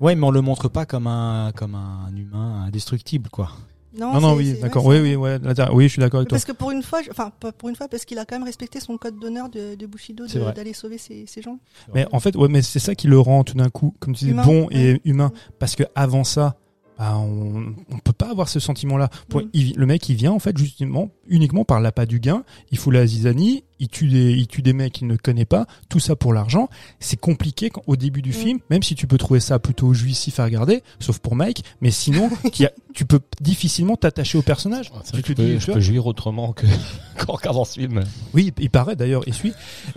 Ouais, 0.00 0.16
mais 0.16 0.26
on 0.26 0.32
le 0.32 0.40
montre 0.40 0.68
pas 0.68 0.86
comme 0.86 1.06
un, 1.06 1.52
comme 1.54 1.76
un 1.76 2.10
humain 2.16 2.64
indestructible, 2.66 3.30
quoi. 3.30 3.50
Non, 3.98 4.20
non, 4.20 4.34
oui, 4.34 4.54
d'accord. 4.60 4.84
Oui, 4.86 5.00
oui, 5.00 5.16
ouais. 5.16 5.38
Oui, 5.72 5.84
je 5.84 5.88
suis 5.88 6.00
d'accord 6.00 6.18
avec 6.20 6.28
toi. 6.28 6.36
Parce 6.36 6.44
que 6.44 6.52
pour 6.52 6.70
une 6.70 6.82
fois, 6.82 7.02
je- 7.02 7.10
enfin 7.10 7.30
pas 7.40 7.52
pour 7.52 7.68
une 7.68 7.76
fois, 7.76 7.88
parce 7.88 8.04
qu'il 8.04 8.18
a 8.18 8.24
quand 8.24 8.36
même 8.36 8.44
respecté 8.46 8.78
son 8.80 8.96
code 8.96 9.18
d'honneur 9.18 9.48
de, 9.48 9.74
de 9.74 9.86
Bushido 9.86 10.26
d'aller 10.54 10.72
sauver 10.72 10.98
ces, 10.98 11.24
ces 11.26 11.42
gens. 11.42 11.58
Mais 11.94 12.06
en 12.12 12.20
fait, 12.20 12.36
ouais, 12.36 12.48
mais 12.48 12.62
c'est 12.62 12.78
ça 12.78 12.94
qui 12.94 13.08
le 13.08 13.18
rend 13.18 13.42
tout 13.44 13.56
d'un 13.56 13.70
coup, 13.70 13.94
comme 13.98 14.14
tu 14.14 14.24
dis, 14.26 14.32
bon 14.32 14.68
et 14.70 14.92
ouais. 14.92 15.00
humain. 15.04 15.32
Parce 15.58 15.74
que 15.76 15.82
avant 15.94 16.24
ça, 16.24 16.56
bah, 16.98 17.16
on, 17.16 17.74
on 17.90 17.98
peut 17.98 18.12
pas 18.12 18.30
avoir 18.30 18.48
ce 18.48 18.60
sentiment-là. 18.60 19.08
Mm. 19.32 19.40
le 19.76 19.86
mec, 19.86 20.08
il 20.08 20.16
vient 20.16 20.32
en 20.32 20.38
fait 20.38 20.56
justement 20.56 21.08
uniquement 21.26 21.64
par 21.64 21.80
l'appât 21.80 22.06
du 22.06 22.20
gain. 22.20 22.44
Il 22.70 22.78
fout 22.78 22.92
la 22.92 23.06
zizanie, 23.06 23.64
il 23.80 23.88
tue 23.88 24.06
des, 24.08 24.32
il 24.32 24.46
tue 24.46 24.62
des 24.62 24.72
mecs 24.72 24.92
qu'il 24.92 25.06
ne 25.08 25.16
connaît 25.16 25.44
pas. 25.44 25.66
Tout 25.88 25.98
ça 25.98 26.14
pour 26.14 26.32
l'argent. 26.32 26.68
C'est 27.00 27.18
compliqué 27.18 27.70
quand- 27.70 27.82
au 27.86 27.96
début 27.96 28.22
du 28.22 28.30
Mm. 28.30 28.32
film, 28.34 28.58
même 28.70 28.82
si 28.82 28.94
tu 28.94 29.06
peux 29.06 29.18
trouver 29.18 29.40
ça 29.40 29.58
plutôt 29.58 29.92
jouissif 29.94 30.38
à 30.38 30.44
regarder, 30.44 30.82
sauf 31.00 31.18
pour 31.18 31.34
Mike. 31.34 31.64
Mais 31.80 31.90
sinon, 31.90 32.28
qu'il 32.52 32.62
y 32.64 32.66
a- 32.66 32.72
tu 32.94 33.04
peux 33.04 33.20
difficilement 33.40 33.96
t'attacher 33.96 34.38
au 34.38 34.42
personnage. 34.42 34.92
Ah, 34.94 35.00
Tu 35.12 35.34
peux, 35.34 35.34
dis, 35.34 35.58
je 35.58 35.72
peux 35.72 35.80
jouir 35.80 36.06
autrement 36.06 36.52
que 36.52 36.66
qu'en 37.18 37.32
regardant 37.34 37.64
ce 37.64 37.80
film. 37.80 38.02
oui, 38.34 38.52
il 38.58 38.70
paraît 38.70 38.96
d'ailleurs, 38.96 39.26
et 39.26 39.32
suit. 39.32 39.52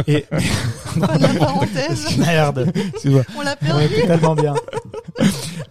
Et 0.07 0.25
la 1.19 1.27
parenthèse, 1.39 2.17
Merde. 2.17 2.71
on 3.37 3.41
l'a 3.41 3.55
perdu. 3.55 3.93
tellement 4.07 4.35
bien. 4.35 4.53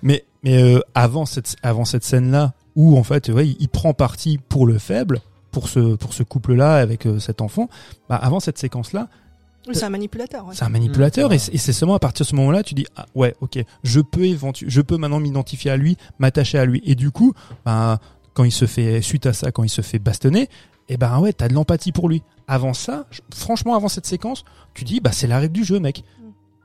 Mais 0.03 0.25
mais 0.42 0.62
euh, 0.62 0.81
avant 0.94 1.27
cette 1.27 1.57
avant 1.62 1.85
cette 1.85 2.05
scène 2.05 2.31
là 2.31 2.55
où 2.77 2.96
en 2.98 3.03
fait 3.05 3.29
ouais, 3.29 3.48
il, 3.48 3.57
il 3.61 3.68
prend 3.68 3.94
parti 3.94 4.38
pour 4.48 4.66
le 4.66 4.79
faible 4.79 5.20
pour 5.53 5.69
ce 5.69 5.95
pour 5.95 6.12
ce 6.15 6.23
couple 6.25 6.55
là 6.55 6.75
avec 6.77 7.07
euh, 7.07 7.19
cet 7.21 7.41
enfant 7.41 7.69
bah 8.09 8.17
avant 8.17 8.41
cette 8.41 8.59
séquence 8.59 8.93
là 8.93 9.09
Oui, 9.69 9.75
c'est 9.77 9.85
un 9.85 9.91
manipulateur. 9.91 10.47
ouais. 10.47 10.55
c'est 10.57 10.65
un 10.65 10.69
manipulateur 10.71 11.31
Mmh, 11.31 11.35
et 11.35 11.38
c'est 11.38 11.55
et 11.55 11.59
c'est 11.59 11.73
seulement 11.73 11.95
à 11.95 12.01
partir 12.01 12.25
de 12.25 12.29
ce 12.31 12.35
moment 12.35 12.51
là 12.51 12.62
tu 12.65 12.75
dis 12.75 12.87
ah, 12.97 13.07
ouais 13.15 13.37
ok 13.41 13.59
je 13.85 14.01
peux 14.01 14.25
éventu 14.25 14.65
je 14.69 14.81
peux 14.81 14.97
maintenant 14.97 15.21
m'identifier 15.21 15.71
à 15.71 15.77
lui 15.77 15.97
m'attacher 16.19 16.59
à 16.59 16.65
lui 16.65 16.83
et 16.85 16.95
du 16.97 17.11
coup 17.12 17.33
bah 17.65 18.01
quand 18.35 18.45
il 18.45 18.51
se 18.53 18.65
fait 18.67 19.01
suite 19.03 19.27
à 19.27 19.33
ça 19.33 19.53
quand 19.53 19.62
il 19.62 19.69
se 19.69 19.83
fait 19.83 19.99
bastonner 20.01 20.49
et 20.88 20.97
ben 20.97 21.19
ouais 21.21 21.33
t'as 21.33 21.47
de 21.49 21.55
l'empathie 21.55 21.93
pour 21.93 22.09
lui 22.09 22.23
avant 22.49 22.75
ça 22.75 23.07
franchement 23.33 23.77
avant 23.77 23.88
cette 23.88 24.07
séquence 24.07 24.45
tu 24.75 24.85
dis 24.85 25.01
bah 25.01 25.12
c'est 25.12 25.27
la 25.29 25.38
règle 25.38 25.53
du 25.55 25.65
jeu 25.65 25.79
mec 25.79 26.03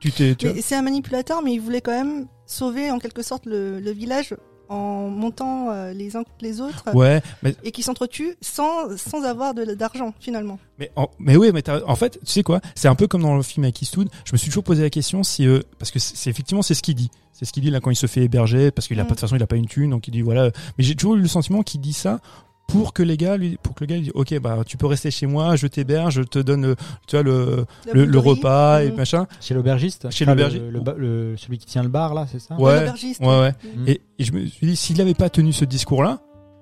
tu 0.00 0.12
t'es 0.12 0.62
C'est 0.62 0.76
un 0.76 0.82
manipulateur, 0.82 1.42
mais 1.42 1.52
il 1.52 1.58
voulait 1.60 1.80
quand 1.80 1.90
même 1.90 2.26
sauver 2.46 2.90
en 2.92 3.00
quelque 3.00 3.20
sorte 3.22 3.46
le, 3.46 3.80
le 3.80 3.90
village 3.90 4.32
en 4.68 5.08
montant 5.08 5.70
euh, 5.70 5.92
les 5.92 6.14
uns 6.16 6.22
contre 6.24 6.36
les 6.42 6.60
autres 6.60 6.84
ouais 6.94 7.22
mais 7.42 7.54
et 7.64 7.72
qui 7.72 7.82
s'entretuent 7.82 8.36
sans, 8.40 8.96
sans 8.96 9.22
avoir 9.24 9.54
de- 9.54 9.74
d'argent 9.74 10.12
finalement. 10.20 10.58
Mais, 10.78 10.90
en, 10.96 11.08
mais 11.18 11.36
oui, 11.36 11.50
mais 11.52 11.62
en 11.70 11.96
fait, 11.96 12.18
tu 12.24 12.32
sais 12.32 12.42
quoi? 12.42 12.60
C'est 12.74 12.86
un 12.88 12.94
peu 12.94 13.06
comme 13.08 13.22
dans 13.22 13.36
le 13.36 13.42
film 13.42 13.64
avec 13.64 13.80
Eastwood. 13.82 14.08
Je 14.24 14.32
me 14.32 14.36
suis 14.38 14.48
toujours 14.48 14.62
posé 14.64 14.82
la 14.82 14.90
question 14.90 15.22
si, 15.24 15.46
euh, 15.46 15.60
parce 15.78 15.90
que 15.90 15.98
c'est 15.98 16.30
effectivement 16.30 16.62
c'est 16.62 16.74
ce 16.74 16.82
qu'il 16.82 16.94
dit. 16.94 17.10
C'est 17.32 17.44
ce 17.44 17.52
qu'il 17.52 17.62
dit 17.62 17.70
là 17.70 17.80
quand 17.80 17.90
il 17.90 17.96
se 17.96 18.06
fait 18.06 18.22
héberger, 18.22 18.70
parce 18.70 18.86
qu'il 18.88 18.98
a 19.00 19.04
Mm. 19.04 19.08
pas 19.08 19.14
de 19.14 19.20
façon 19.20 19.36
il 19.36 19.42
a 19.42 19.46
pas 19.46 19.56
une 19.56 19.66
thune, 19.66 19.90
donc 19.90 20.06
il 20.08 20.10
dit 20.12 20.22
voilà. 20.22 20.50
Mais 20.76 20.84
j'ai 20.84 20.94
toujours 20.94 21.16
eu 21.16 21.20
le 21.20 21.28
sentiment 21.28 21.62
qu'il 21.62 21.80
dit 21.80 21.92
ça 21.92 22.20
pour 22.68 22.92
que 22.92 23.02
les 23.02 23.16
gars, 23.16 23.36
lui, 23.36 23.56
pour 23.62 23.74
que 23.74 23.80
le 23.82 23.86
gars 23.86 23.96
lui 23.96 24.02
dise 24.02 24.12
ok 24.14 24.38
bah 24.40 24.58
tu 24.64 24.76
peux 24.76 24.86
rester 24.86 25.10
chez 25.10 25.26
moi, 25.26 25.56
je 25.56 25.66
t'héberge, 25.66 26.14
je 26.14 26.22
te 26.22 26.38
donne, 26.38 26.76
tu 27.08 27.16
vois 27.16 27.22
le 27.24 27.64
le, 27.92 28.18
repas 28.18 28.82
et 28.82 28.90
Mm. 28.92 28.94
machin. 28.96 29.26
Chez 29.40 29.54
l'aubergiste 29.54 30.08
Chez 30.10 30.24
l'aubergiste. 30.26 30.62
le, 30.62 30.70
le 30.70 30.80
ba- 30.80 30.94
le- 30.96 31.34
Celui 31.36 31.58
qui 31.58 31.66
tient 31.66 31.82
le 31.82 31.88
bar, 31.88 32.14
là, 32.14 32.26
c'est 32.30 32.38
ça? 32.38 32.54
Ouais, 32.60 32.78
l'aubergiste, 32.80 33.20
ouais, 33.22 33.26
ouais. 33.40 33.52
Mm. 33.64 33.88
Et, 33.88 34.00
et 34.18 34.24
je 34.24 34.32
me 34.32 34.46
suis 34.46 34.66
dit 34.66 34.76
s'il 34.76 35.00
avait 35.00 35.14
pas 35.14 35.30
tenu 35.30 35.52
ce 35.52 35.64
discours 35.64 36.02
là, 36.02 36.20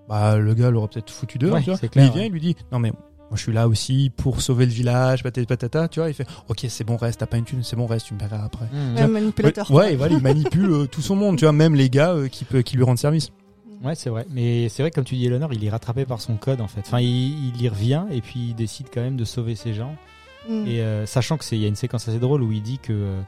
bah 0.09 0.37
le 0.38 0.55
gars 0.55 0.71
l'aurait 0.71 0.88
peut-être 0.88 1.11
foutu 1.11 1.37
dehors. 1.38 1.55
Ouais, 1.55 1.62
tu 1.62 1.71
vois. 1.71 1.79
c'est 1.79 1.88
clair, 1.88 2.05
mais 2.05 2.11
il 2.11 2.12
vient, 2.14 2.23
ouais. 2.23 2.29
il 2.29 2.33
lui 2.33 2.40
dit 2.40 2.57
non 2.71 2.79
mais 2.79 2.90
moi 2.92 3.35
je 3.37 3.42
suis 3.42 3.53
là 3.53 3.66
aussi 3.66 4.12
pour 4.16 4.40
sauver 4.40 4.66
le 4.66 4.71
village, 4.73 5.25
patata, 5.25 5.45
patata, 5.47 5.88
tu 5.88 5.99
vois. 5.99 6.09
Il 6.09 6.14
fait 6.14 6.27
ok 6.49 6.66
c'est 6.69 6.85
bon 6.85 6.97
reste, 6.97 7.19
t'as 7.19 7.27
pas 7.27 7.38
une 7.38 7.45
thune, 7.45 7.64
c'est 7.64 7.75
bon 7.75 7.87
reste, 7.87 8.07
tu 8.07 8.14
me 8.14 8.21
paieras 8.21 8.45
après. 8.45 8.66
Mmh. 8.66 8.99
Un 8.99 9.09
manipulateur. 9.09 9.69
Ouais, 9.73 9.95
il 9.95 10.21
manipule 10.23 10.71
euh, 10.71 10.87
tout 10.87 11.01
son 11.03 11.16
monde, 11.16 11.37
tu 11.37 11.45
vois, 11.47 11.53
même 11.53 11.75
les 11.75 11.90
gars 11.90 12.12
euh, 12.12 12.29
qui, 12.29 12.45
peut, 12.45 12.62
qui 12.62 12.77
lui 12.77 12.85
rendent 12.85 12.99
service. 12.99 13.31
Ouais, 13.83 13.95
c'est 13.95 14.11
vrai. 14.11 14.27
Mais 14.31 14.69
c'est 14.69 14.83
vrai, 14.83 14.91
comme 14.91 15.05
tu 15.05 15.15
dis, 15.17 15.27
Eleanor, 15.27 15.53
il 15.53 15.65
est 15.65 15.71
rattrapé 15.71 16.05
par 16.05 16.21
son 16.21 16.37
code, 16.37 16.61
en 16.61 16.69
fait. 16.69 16.81
Enfin, 16.81 17.01
il, 17.01 17.49
il 17.55 17.61
y 17.62 17.69
revient 17.69 18.05
et 18.11 18.21
puis 18.21 18.49
il 18.51 18.55
décide 18.55 18.87
quand 18.93 19.01
même 19.03 19.17
de 19.17 19.25
sauver 19.25 19.55
ces 19.55 19.75
gens. 19.75 19.95
Mm. 20.49 20.67
Et 20.67 20.81
euh, 20.81 21.07
sachant 21.07 21.37
que 21.37 21.45
c'est, 21.45 21.57
il 21.57 21.62
y 21.62 21.65
a 21.65 21.69
une 21.69 21.77
séquence 21.77 22.09
assez 22.09 22.19
drôle 22.19 22.43
où 22.43 22.53
il 22.53 22.62
dit 22.62 22.79
que 22.79 22.93
euh, 22.93 23.21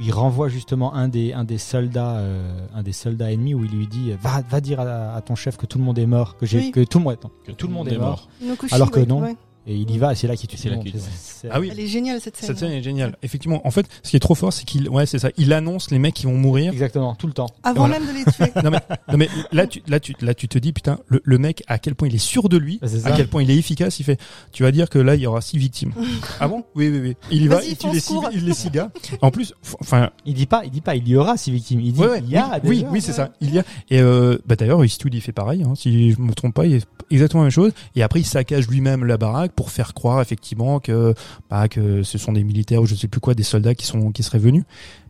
il 0.00 0.12
renvoie 0.12 0.48
justement 0.48 0.94
un 0.94 1.08
des 1.08 1.32
un 1.32 1.44
des 1.44 1.58
soldats 1.58 2.16
euh, 2.16 2.66
un 2.74 2.82
des 2.82 2.92
soldats 2.92 3.32
ennemis 3.32 3.54
où 3.54 3.64
il 3.64 3.70
lui 3.70 3.86
dit 3.86 4.12
va 4.20 4.42
va 4.48 4.60
dire 4.60 4.80
à, 4.80 5.14
à 5.14 5.20
ton 5.20 5.36
chef 5.36 5.56
que 5.56 5.66
tout 5.66 5.78
le 5.78 5.84
monde 5.84 5.98
est 5.98 6.06
mort 6.06 6.36
que 6.36 6.46
j'ai 6.46 6.58
Oui. 6.58 6.70
que 6.72 6.80
tout 6.84 6.98
le 6.98 7.04
monde 7.04 7.12
attends, 7.14 7.30
que 7.44 7.52
tout 7.52 7.66
le 7.68 7.72
monde 7.74 7.88
est 7.88 7.98
mort. 7.98 8.28
Alors 8.72 8.90
que 8.90 9.00
non. 9.00 9.20
ouais. 9.22 9.36
Et 9.66 9.74
il 9.74 9.90
y 9.90 9.98
va 9.98 10.12
et 10.12 10.14
c'est 10.16 10.26
là 10.26 10.36
qu'il 10.36 10.48
tue 10.48 10.56
C'est 10.56 10.68
là 10.68 10.76
monde. 10.76 10.84
qu'il 10.84 10.92
tue, 10.92 10.98
C'est- 10.98 11.04
ouais. 11.06 11.12
c'est- 11.16 11.48
Ah 11.50 11.60
oui. 11.60 11.68
Elle 11.72 11.80
est 11.80 11.86
géniale 11.86 12.20
cette 12.20 12.36
scène. 12.36 12.46
Cette 12.48 12.58
scène 12.58 12.72
est 12.72 12.82
géniale. 12.82 13.16
Effectivement, 13.22 13.66
en 13.66 13.70
fait, 13.70 13.86
ce 14.02 14.10
qui 14.10 14.16
est 14.16 14.20
trop 14.20 14.34
fort, 14.34 14.52
c'est 14.52 14.64
qu'il, 14.64 14.88
ouais, 14.88 15.06
c'est 15.06 15.18
ça. 15.18 15.28
Il 15.36 15.52
annonce 15.52 15.90
les 15.90 15.98
mecs 15.98 16.14
qui 16.14 16.26
vont 16.26 16.36
mourir. 16.36 16.72
Exactement, 16.72 17.14
tout 17.14 17.26
le 17.26 17.32
temps. 17.32 17.46
Avant 17.62 17.86
Voilà. 17.86 17.98
même 18.00 18.08
de 18.08 18.12
les 18.18 18.24
tuer. 18.24 18.52
Non 18.64 18.70
mais, 18.70 18.78
non 19.10 19.16
mais 19.18 19.28
là, 19.52 19.66
tu, 19.66 19.82
là, 19.86 20.00
tu, 20.00 20.14
là, 20.20 20.34
tu 20.34 20.48
te 20.48 20.58
dis, 20.58 20.72
putain, 20.72 20.98
le, 21.08 21.20
le 21.24 21.38
mec, 21.38 21.62
à 21.66 21.78
quel 21.78 21.94
point 21.94 22.08
il 22.08 22.14
est 22.14 22.18
sûr 22.18 22.48
de 22.48 22.56
lui, 22.56 22.78
Bah, 22.80 22.88
à 23.04 23.12
quel 23.12 23.28
point 23.28 23.42
il 23.42 23.50
est 23.50 23.56
efficace. 23.56 23.98
Il 24.00 24.04
fait, 24.04 24.18
tu 24.52 24.62
vas 24.62 24.70
dire 24.72 24.88
que 24.88 24.98
là, 24.98 25.14
il 25.14 25.20
y 25.22 25.26
aura 25.26 25.40
six 25.40 25.58
victimes. 25.58 25.92
ah 26.40 26.48
bon? 26.48 26.64
Oui, 26.74 26.88
oui, 26.88 27.00
oui. 27.00 27.16
Il 27.30 27.42
y 27.42 27.48
va, 27.48 27.62
il 27.62 27.76
tue 27.76 27.90
les 27.90 28.00
six, 28.00 28.14
il 28.32 28.44
les 28.44 28.54
six 28.54 28.70
gars. 28.70 28.90
En 29.22 29.30
plus, 29.30 29.54
enfin, 29.80 30.10
Il 30.26 30.34
dit 30.34 30.46
pas, 30.46 30.62
il 30.64 30.70
dit 30.70 30.80
pas, 30.80 30.94
il 30.96 31.06
y 31.08 31.16
aura 31.16 31.36
six 31.36 31.50
victimes. 31.50 31.80
Il 31.80 31.92
dit, 31.92 32.00
Ouais, 32.00 32.08
ouais, 32.08 32.20
il 32.24 32.30
y 32.30 32.36
a 32.36 32.60
oui, 32.64 32.76
déjà. 32.76 32.86
oui, 32.86 32.92
oui, 32.92 33.00
c'est 33.02 33.12
ça. 33.12 33.30
Il 33.40 33.54
y 33.54 33.58
a 33.58 33.64
et 33.90 34.00
euh, 34.00 34.38
bah 34.46 34.56
d'ailleurs 34.56 34.84
Eastwood 34.84 35.12
il 35.14 35.20
fait 35.20 35.32
pareil. 35.32 35.62
Hein, 35.62 35.74
si 35.76 36.12
je 36.12 36.20
me 36.20 36.32
trompe 36.32 36.54
pas, 36.54 36.66
il 36.66 36.74
est 36.74 36.86
exactement 37.10 37.42
la 37.42 37.46
même 37.46 37.50
chose. 37.52 37.72
Et 37.96 38.02
après 38.02 38.20
il 38.20 38.24
saccage 38.24 38.68
lui-même 38.68 39.04
la 39.04 39.16
baraque 39.18 39.52
pour 39.54 39.70
faire 39.70 39.94
croire 39.94 40.20
effectivement 40.20 40.80
que 40.80 41.14
bah, 41.50 41.68
que 41.68 42.02
ce 42.02 42.18
sont 42.18 42.32
des 42.32 42.44
militaires 42.44 42.82
ou 42.82 42.86
je 42.86 42.94
sais 42.94 43.08
plus 43.08 43.20
quoi, 43.20 43.34
des 43.34 43.42
soldats 43.42 43.74
qui 43.74 43.86
sont 43.86 44.12
qui 44.12 44.22
seraient 44.22 44.38
venus. 44.38 44.64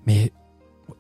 Mais 0.07 0.33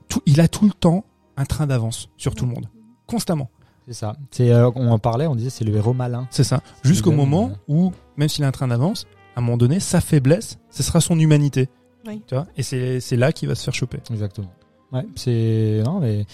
tout, 0.08 0.22
il 0.26 0.40
a 0.40 0.48
tout 0.48 0.64
le 0.66 0.72
temps 0.72 1.04
un 1.36 1.44
train 1.44 1.66
d'avance 1.66 2.08
sur 2.16 2.34
tout 2.34 2.46
le 2.46 2.52
monde, 2.52 2.68
constamment. 3.06 3.50
C'est 3.86 3.94
ça. 3.94 4.16
C'est, 4.30 4.50
euh, 4.50 4.70
on 4.76 4.90
en 4.90 4.98
parlait, 4.98 5.26
on 5.26 5.34
disait 5.34 5.50
c'est 5.50 5.64
le 5.64 5.74
héros 5.74 5.92
malin. 5.92 6.26
C'est 6.30 6.44
ça. 6.44 6.62
Jusqu'au 6.82 7.12
moment 7.12 7.48
ouais. 7.48 7.54
où 7.68 7.92
même 8.16 8.28
s'il 8.28 8.44
a 8.44 8.48
un 8.48 8.52
train 8.52 8.68
d'avance, 8.68 9.06
à 9.36 9.40
un 9.40 9.42
moment 9.42 9.56
donné, 9.56 9.80
sa 9.80 10.00
faiblesse, 10.00 10.58
ce 10.70 10.82
sera 10.82 11.00
son 11.00 11.18
humanité. 11.18 11.68
Oui. 12.06 12.22
Tu 12.26 12.34
vois? 12.34 12.46
Et 12.56 12.62
c'est 12.62 13.00
c'est 13.00 13.16
là 13.16 13.32
qu'il 13.32 13.48
va 13.48 13.54
se 13.54 13.64
faire 13.64 13.74
choper. 13.74 13.98
Exactement. 14.10 14.52
Ouais, 14.92 15.06
c'est 15.16 15.82
non 15.84 16.00
mais 16.00 16.24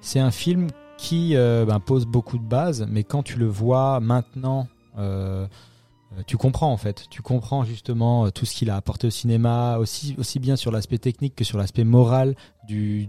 c'est 0.00 0.18
un 0.18 0.30
film 0.30 0.68
qui 0.98 1.36
euh, 1.36 1.64
ben, 1.64 1.80
pose 1.80 2.04
beaucoup 2.04 2.36
de 2.36 2.42
bases, 2.42 2.86
mais 2.90 3.04
quand 3.04 3.22
tu 3.22 3.38
le 3.38 3.46
vois 3.46 4.00
maintenant, 4.00 4.66
euh, 4.98 5.46
euh, 5.46 5.46
tu 6.26 6.36
comprends 6.36 6.72
en 6.72 6.76
fait. 6.76 7.06
Tu 7.10 7.22
comprends 7.22 7.64
justement 7.64 8.26
euh, 8.26 8.30
tout 8.30 8.46
ce 8.46 8.54
qu'il 8.54 8.70
a 8.70 8.76
apporté 8.76 9.06
au 9.06 9.10
cinéma, 9.10 9.78
aussi 9.78 10.14
aussi 10.18 10.38
bien 10.38 10.56
sur 10.56 10.70
l'aspect 10.70 10.98
technique 10.98 11.34
que 11.34 11.44
sur 11.44 11.58
l'aspect 11.58 11.84
moral 11.84 12.34
du 12.66 13.08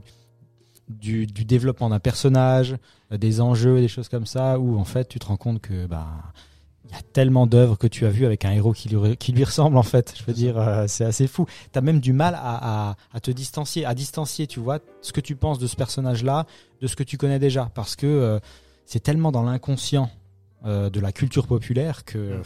du, 0.89 1.27
du 1.27 1.45
développement 1.45 1.89
d'un 1.89 1.99
personnage, 1.99 2.75
euh, 3.11 3.17
des 3.17 3.41
enjeux, 3.41 3.79
des 3.79 3.87
choses 3.87 4.09
comme 4.09 4.25
ça, 4.25 4.59
où 4.59 4.77
en 4.79 4.85
fait 4.85 5.07
tu 5.07 5.19
te 5.19 5.25
rends 5.27 5.37
compte 5.37 5.61
que 5.61 5.85
bah 5.85 6.07
il 6.85 6.95
y 6.95 6.97
a 6.97 7.01
tellement 7.13 7.45
d'œuvres 7.45 7.77
que 7.77 7.87
tu 7.87 8.05
as 8.05 8.09
vues 8.09 8.25
avec 8.25 8.45
un 8.45 8.51
héros 8.51 8.73
qui 8.73 8.89
lui, 8.89 9.15
qui 9.17 9.31
lui 9.31 9.43
ressemble 9.43 9.77
en 9.77 9.83
fait. 9.83 10.15
Je 10.17 10.23
veux 10.23 10.33
dire, 10.33 10.57
euh, 10.57 10.85
c'est 10.87 11.05
assez 11.05 11.27
fou. 11.27 11.45
T'as 11.71 11.81
même 11.81 11.99
du 11.99 12.13
mal 12.13 12.33
à, 12.35 12.89
à, 12.89 12.95
à 13.13 13.19
te 13.19 13.29
distancier, 13.29 13.85
à 13.85 13.93
distancier, 13.93 14.47
tu 14.47 14.59
vois, 14.59 14.79
ce 15.01 15.13
que 15.13 15.21
tu 15.21 15.35
penses 15.35 15.59
de 15.59 15.67
ce 15.67 15.75
personnage-là, 15.75 16.47
de 16.81 16.87
ce 16.87 16.95
que 16.95 17.03
tu 17.03 17.17
connais 17.17 17.37
déjà, 17.37 17.69
parce 17.75 17.95
que 17.95 18.07
euh, 18.07 18.39
c'est 18.85 19.01
tellement 19.01 19.31
dans 19.31 19.43
l'inconscient 19.43 20.09
euh, 20.65 20.89
de 20.89 20.99
la 20.99 21.11
culture 21.11 21.45
populaire 21.45 22.05
que 22.05 22.41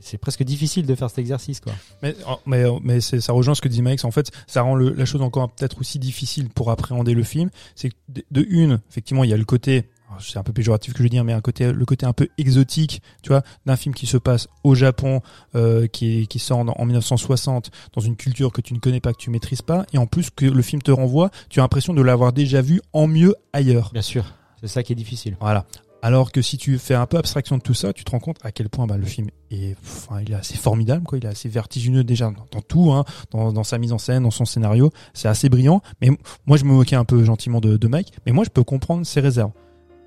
c'est- 0.00 0.18
presque 0.18 0.42
difficile 0.42 0.86
de 0.86 0.94
faire 0.94 1.08
cet 1.08 1.18
exercice, 1.18 1.60
quoi. 1.60 1.72
Mais, 2.02 2.14
mais, 2.46 2.64
mais 2.82 3.00
ça 3.00 3.32
rejoint 3.32 3.54
ce 3.54 3.60
que 3.60 3.68
dit 3.68 3.82
Max. 3.82 4.04
En 4.04 4.10
fait, 4.10 4.30
ça 4.46 4.62
rend 4.62 4.74
le- 4.74 4.90
la 4.94 5.04
chose 5.04 5.22
encore 5.22 5.50
peut-être 5.50 5.78
aussi 5.80 5.98
difficile 5.98 6.48
pour 6.48 6.70
appréhender 6.70 7.14
le 7.14 7.22
film. 7.22 7.50
C'est 7.74 7.90
que 7.90 7.94
de, 8.08 8.24
de 8.30 8.46
une, 8.48 8.80
effectivement, 8.90 9.24
il 9.24 9.30
y 9.30 9.32
a 9.32 9.36
le 9.36 9.44
côté, 9.44 9.84
c'est 10.20 10.38
un 10.38 10.44
peu 10.44 10.52
péjoratif 10.52 10.92
que 10.92 10.98
je 10.98 11.02
veux 11.02 11.08
dire, 11.08 11.24
mais 11.24 11.32
un 11.32 11.40
côté, 11.40 11.72
le 11.72 11.84
côté 11.84 12.06
un 12.06 12.12
peu 12.12 12.28
exotique, 12.38 13.02
tu 13.22 13.30
vois, 13.30 13.42
d'un 13.66 13.74
film 13.76 13.94
qui 13.94 14.06
se 14.06 14.16
passe 14.16 14.46
au 14.62 14.74
Japon, 14.76 15.20
euh, 15.56 15.88
qui, 15.88 16.28
qui 16.28 16.38
sort 16.38 16.58
en, 16.58 16.68
en 16.68 16.84
1960, 16.84 17.70
dans 17.94 18.00
une 18.00 18.14
culture 18.14 18.52
que 18.52 18.60
tu 18.60 18.74
ne 18.74 18.78
connais 18.78 19.00
pas, 19.00 19.12
que 19.12 19.18
tu 19.18 19.30
maîtrises 19.30 19.62
pas, 19.62 19.84
et 19.92 19.98
en 19.98 20.06
plus 20.06 20.30
que 20.30 20.46
le 20.46 20.62
film 20.62 20.80
te 20.82 20.92
renvoie, 20.92 21.30
tu 21.48 21.58
as 21.58 21.62
l'impression 21.64 21.94
de 21.94 22.02
l'avoir 22.02 22.32
déjà 22.32 22.62
vu 22.62 22.80
en 22.92 23.08
mieux 23.08 23.34
ailleurs. 23.52 23.90
Bien 23.92 24.02
sûr. 24.02 24.24
C'est 24.60 24.68
ça 24.68 24.82
qui 24.82 24.92
est 24.92 24.96
difficile. 24.96 25.36
Voilà. 25.40 25.66
Alors 26.04 26.32
que 26.32 26.42
si 26.42 26.58
tu 26.58 26.76
fais 26.76 26.92
un 26.92 27.06
peu 27.06 27.16
abstraction 27.16 27.56
de 27.56 27.62
tout 27.62 27.72
ça, 27.72 27.94
tu 27.94 28.04
te 28.04 28.10
rends 28.10 28.18
compte 28.18 28.36
à 28.42 28.52
quel 28.52 28.68
point 28.68 28.86
bah, 28.86 28.98
le 28.98 29.06
film 29.06 29.30
est, 29.50 29.74
enfin, 29.82 30.20
il 30.20 30.32
est 30.32 30.34
assez 30.34 30.54
formidable, 30.54 31.06
quoi. 31.06 31.16
Il 31.16 31.24
est 31.24 31.28
assez 31.28 31.48
vertigineux 31.48 32.04
déjà 32.04 32.30
dans, 32.52 32.60
tout, 32.60 32.92
hein, 32.92 33.06
dans, 33.30 33.64
sa 33.64 33.78
mise 33.78 33.90
en 33.90 33.96
scène, 33.96 34.24
dans 34.24 34.30
son 34.30 34.44
scénario. 34.44 34.92
C'est 35.14 35.28
assez 35.28 35.48
brillant. 35.48 35.80
Mais 36.02 36.10
moi, 36.44 36.58
je 36.58 36.66
me 36.66 36.74
moquais 36.74 36.94
un 36.94 37.06
peu 37.06 37.24
gentiment 37.24 37.62
de 37.62 37.88
Mike. 37.88 38.12
Mais 38.26 38.32
moi, 38.32 38.44
je 38.44 38.50
peux 38.50 38.64
comprendre 38.64 39.06
ses 39.06 39.20
réserves. 39.20 39.52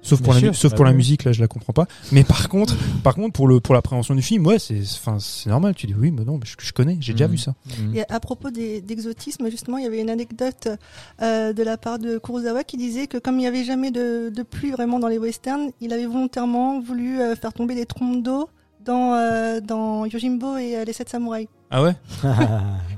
Sauf 0.08 0.22
pour 0.22 0.34
Bien 0.34 0.36
la, 0.36 0.40
sûr, 0.40 0.50
mu- 0.52 0.56
sauf 0.56 0.72
bah 0.72 0.76
pour 0.78 0.86
la 0.86 0.92
oui. 0.92 0.98
musique, 0.98 1.24
là, 1.26 1.32
je 1.34 1.42
la 1.42 1.48
comprends 1.48 1.74
pas. 1.74 1.86
Mais 2.12 2.24
par 2.24 2.48
contre, 2.50 2.76
par 3.04 3.14
contre, 3.16 3.34
pour 3.34 3.48
le, 3.48 3.60
pour 3.60 3.76
l'appréhension 3.76 4.16
du 4.16 4.22
film, 4.22 4.46
ouais, 4.48 4.58
c'est, 4.60 4.80
enfin, 4.82 5.18
c'est 5.20 5.50
normal. 5.50 5.76
Tu 5.76 5.86
dis 5.88 5.94
oui, 5.98 6.12
mais 6.12 6.24
non, 6.24 6.34
mais 6.38 6.46
je, 6.46 6.56
je 6.66 6.72
connais, 6.74 6.98
j'ai 7.00 7.14
déjà 7.14 7.26
Mhm. 7.28 7.32
vu 7.32 7.38
ça. 7.38 7.54
Mhm. 7.80 7.96
Et 7.96 8.04
à 8.10 8.20
propos 8.20 8.50
des- 8.50 8.82
d'exotisme, 8.82 9.50
justement, 9.50 9.78
il 9.78 9.84
y 9.84 9.88
avait 9.88 10.00
une 10.02 10.10
anecdote 10.10 10.70
euh, 11.22 11.52
de 11.54 11.64
la 11.64 11.78
part 11.78 12.00
de 12.00 12.18
Kurosawa 12.18 12.64
qui 12.64 12.78
disait 12.78 13.08
que 13.08 13.18
comme 13.18 13.36
il 13.36 13.40
n'y 13.40 13.48
avait 13.48 13.64
jamais 13.66 13.92
de, 13.92 14.30
de 14.34 14.44
pluie 14.44 14.72
vraiment 14.72 15.00
dans 15.00 15.08
les 15.10 15.18
westerns, 15.18 15.72
il 15.82 15.92
avait 15.94 16.06
volontairement 16.06 16.80
voulu 16.80 17.20
euh, 17.20 17.36
faire 17.36 17.52
tomber 17.54 17.76
des 17.76 17.86
trompes 17.86 18.24
d'eau 18.24 18.50
dans, 18.86 19.14
euh, 19.16 19.60
dans 19.60 20.06
Yojimbo 20.06 20.56
et 20.58 20.78
euh, 20.78 20.86
les 20.86 20.94
sept 20.94 21.10
samouraïs. 21.10 21.48
Ah 21.70 21.84
ouais? 21.84 21.96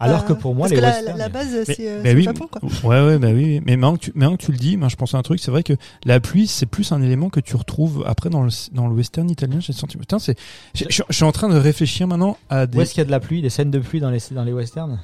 Alors 0.00 0.24
que 0.24 0.32
pour 0.32 0.54
moi, 0.54 0.68
parce 0.68 0.70
les 0.70 0.76
que 0.76 0.82
la, 0.82 0.88
westerns, 0.88 1.18
la, 1.18 1.24
la 1.24 1.28
base, 1.28 1.64
c'est 1.64 1.76
euh, 1.80 2.02
bah 2.02 2.10
oui, 2.14 2.22
Japon, 2.22 2.48
quoi. 2.50 2.60
Ouais, 2.84 3.04
ouais, 3.04 3.18
bah 3.18 3.30
oui. 3.32 3.60
Mais 3.66 3.76
maintenant 3.76 3.96
que 3.96 4.04
tu, 4.04 4.12
maintenant 4.14 4.36
que 4.36 4.42
tu 4.44 4.52
le 4.52 4.58
dis, 4.58 4.76
ben, 4.76 4.88
je 4.88 4.96
pense 4.96 5.14
à 5.14 5.18
un 5.18 5.22
truc. 5.22 5.40
C'est 5.40 5.50
vrai 5.50 5.62
que 5.62 5.72
la 6.04 6.20
pluie, 6.20 6.46
c'est 6.46 6.66
plus 6.66 6.92
un 6.92 7.02
élément 7.02 7.30
que 7.30 7.40
tu 7.40 7.56
retrouves 7.56 8.04
après 8.06 8.30
dans 8.30 8.42
le, 8.42 8.50
dans 8.72 8.86
le 8.86 8.94
western 8.94 9.28
italien. 9.28 9.58
J'ai 9.60 9.72
senti, 9.72 9.96
putain, 9.96 10.18
c'est, 10.18 10.36
je, 10.74 11.02
suis 11.10 11.24
en 11.24 11.32
train 11.32 11.48
de 11.48 11.56
réfléchir 11.56 12.06
maintenant 12.06 12.36
à 12.48 12.64
Où 12.64 12.66
des, 12.66 12.80
est-ce 12.80 12.92
qu'il 12.92 13.00
y 13.00 13.02
a 13.02 13.06
de 13.06 13.10
la 13.10 13.20
pluie, 13.20 13.42
des 13.42 13.50
scènes 13.50 13.70
de 13.70 13.78
pluie 13.78 14.00
dans 14.00 14.10
les 14.10 14.20
dans 14.30 14.44
les 14.44 14.52
westerns? 14.52 15.00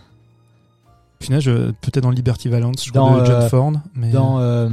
Peut-être 1.19 2.01
dans 2.01 2.11
Liberty 2.11 2.49
Valance, 2.49 2.85
je 2.85 2.93
Dans, 2.93 3.07
crois, 3.07 3.21
de 3.21 3.27
John 3.27 3.43
euh, 3.43 3.49
Ford. 3.49 3.73
Mais 3.95 4.11
Dans 4.11 4.41
euh, 4.41 4.69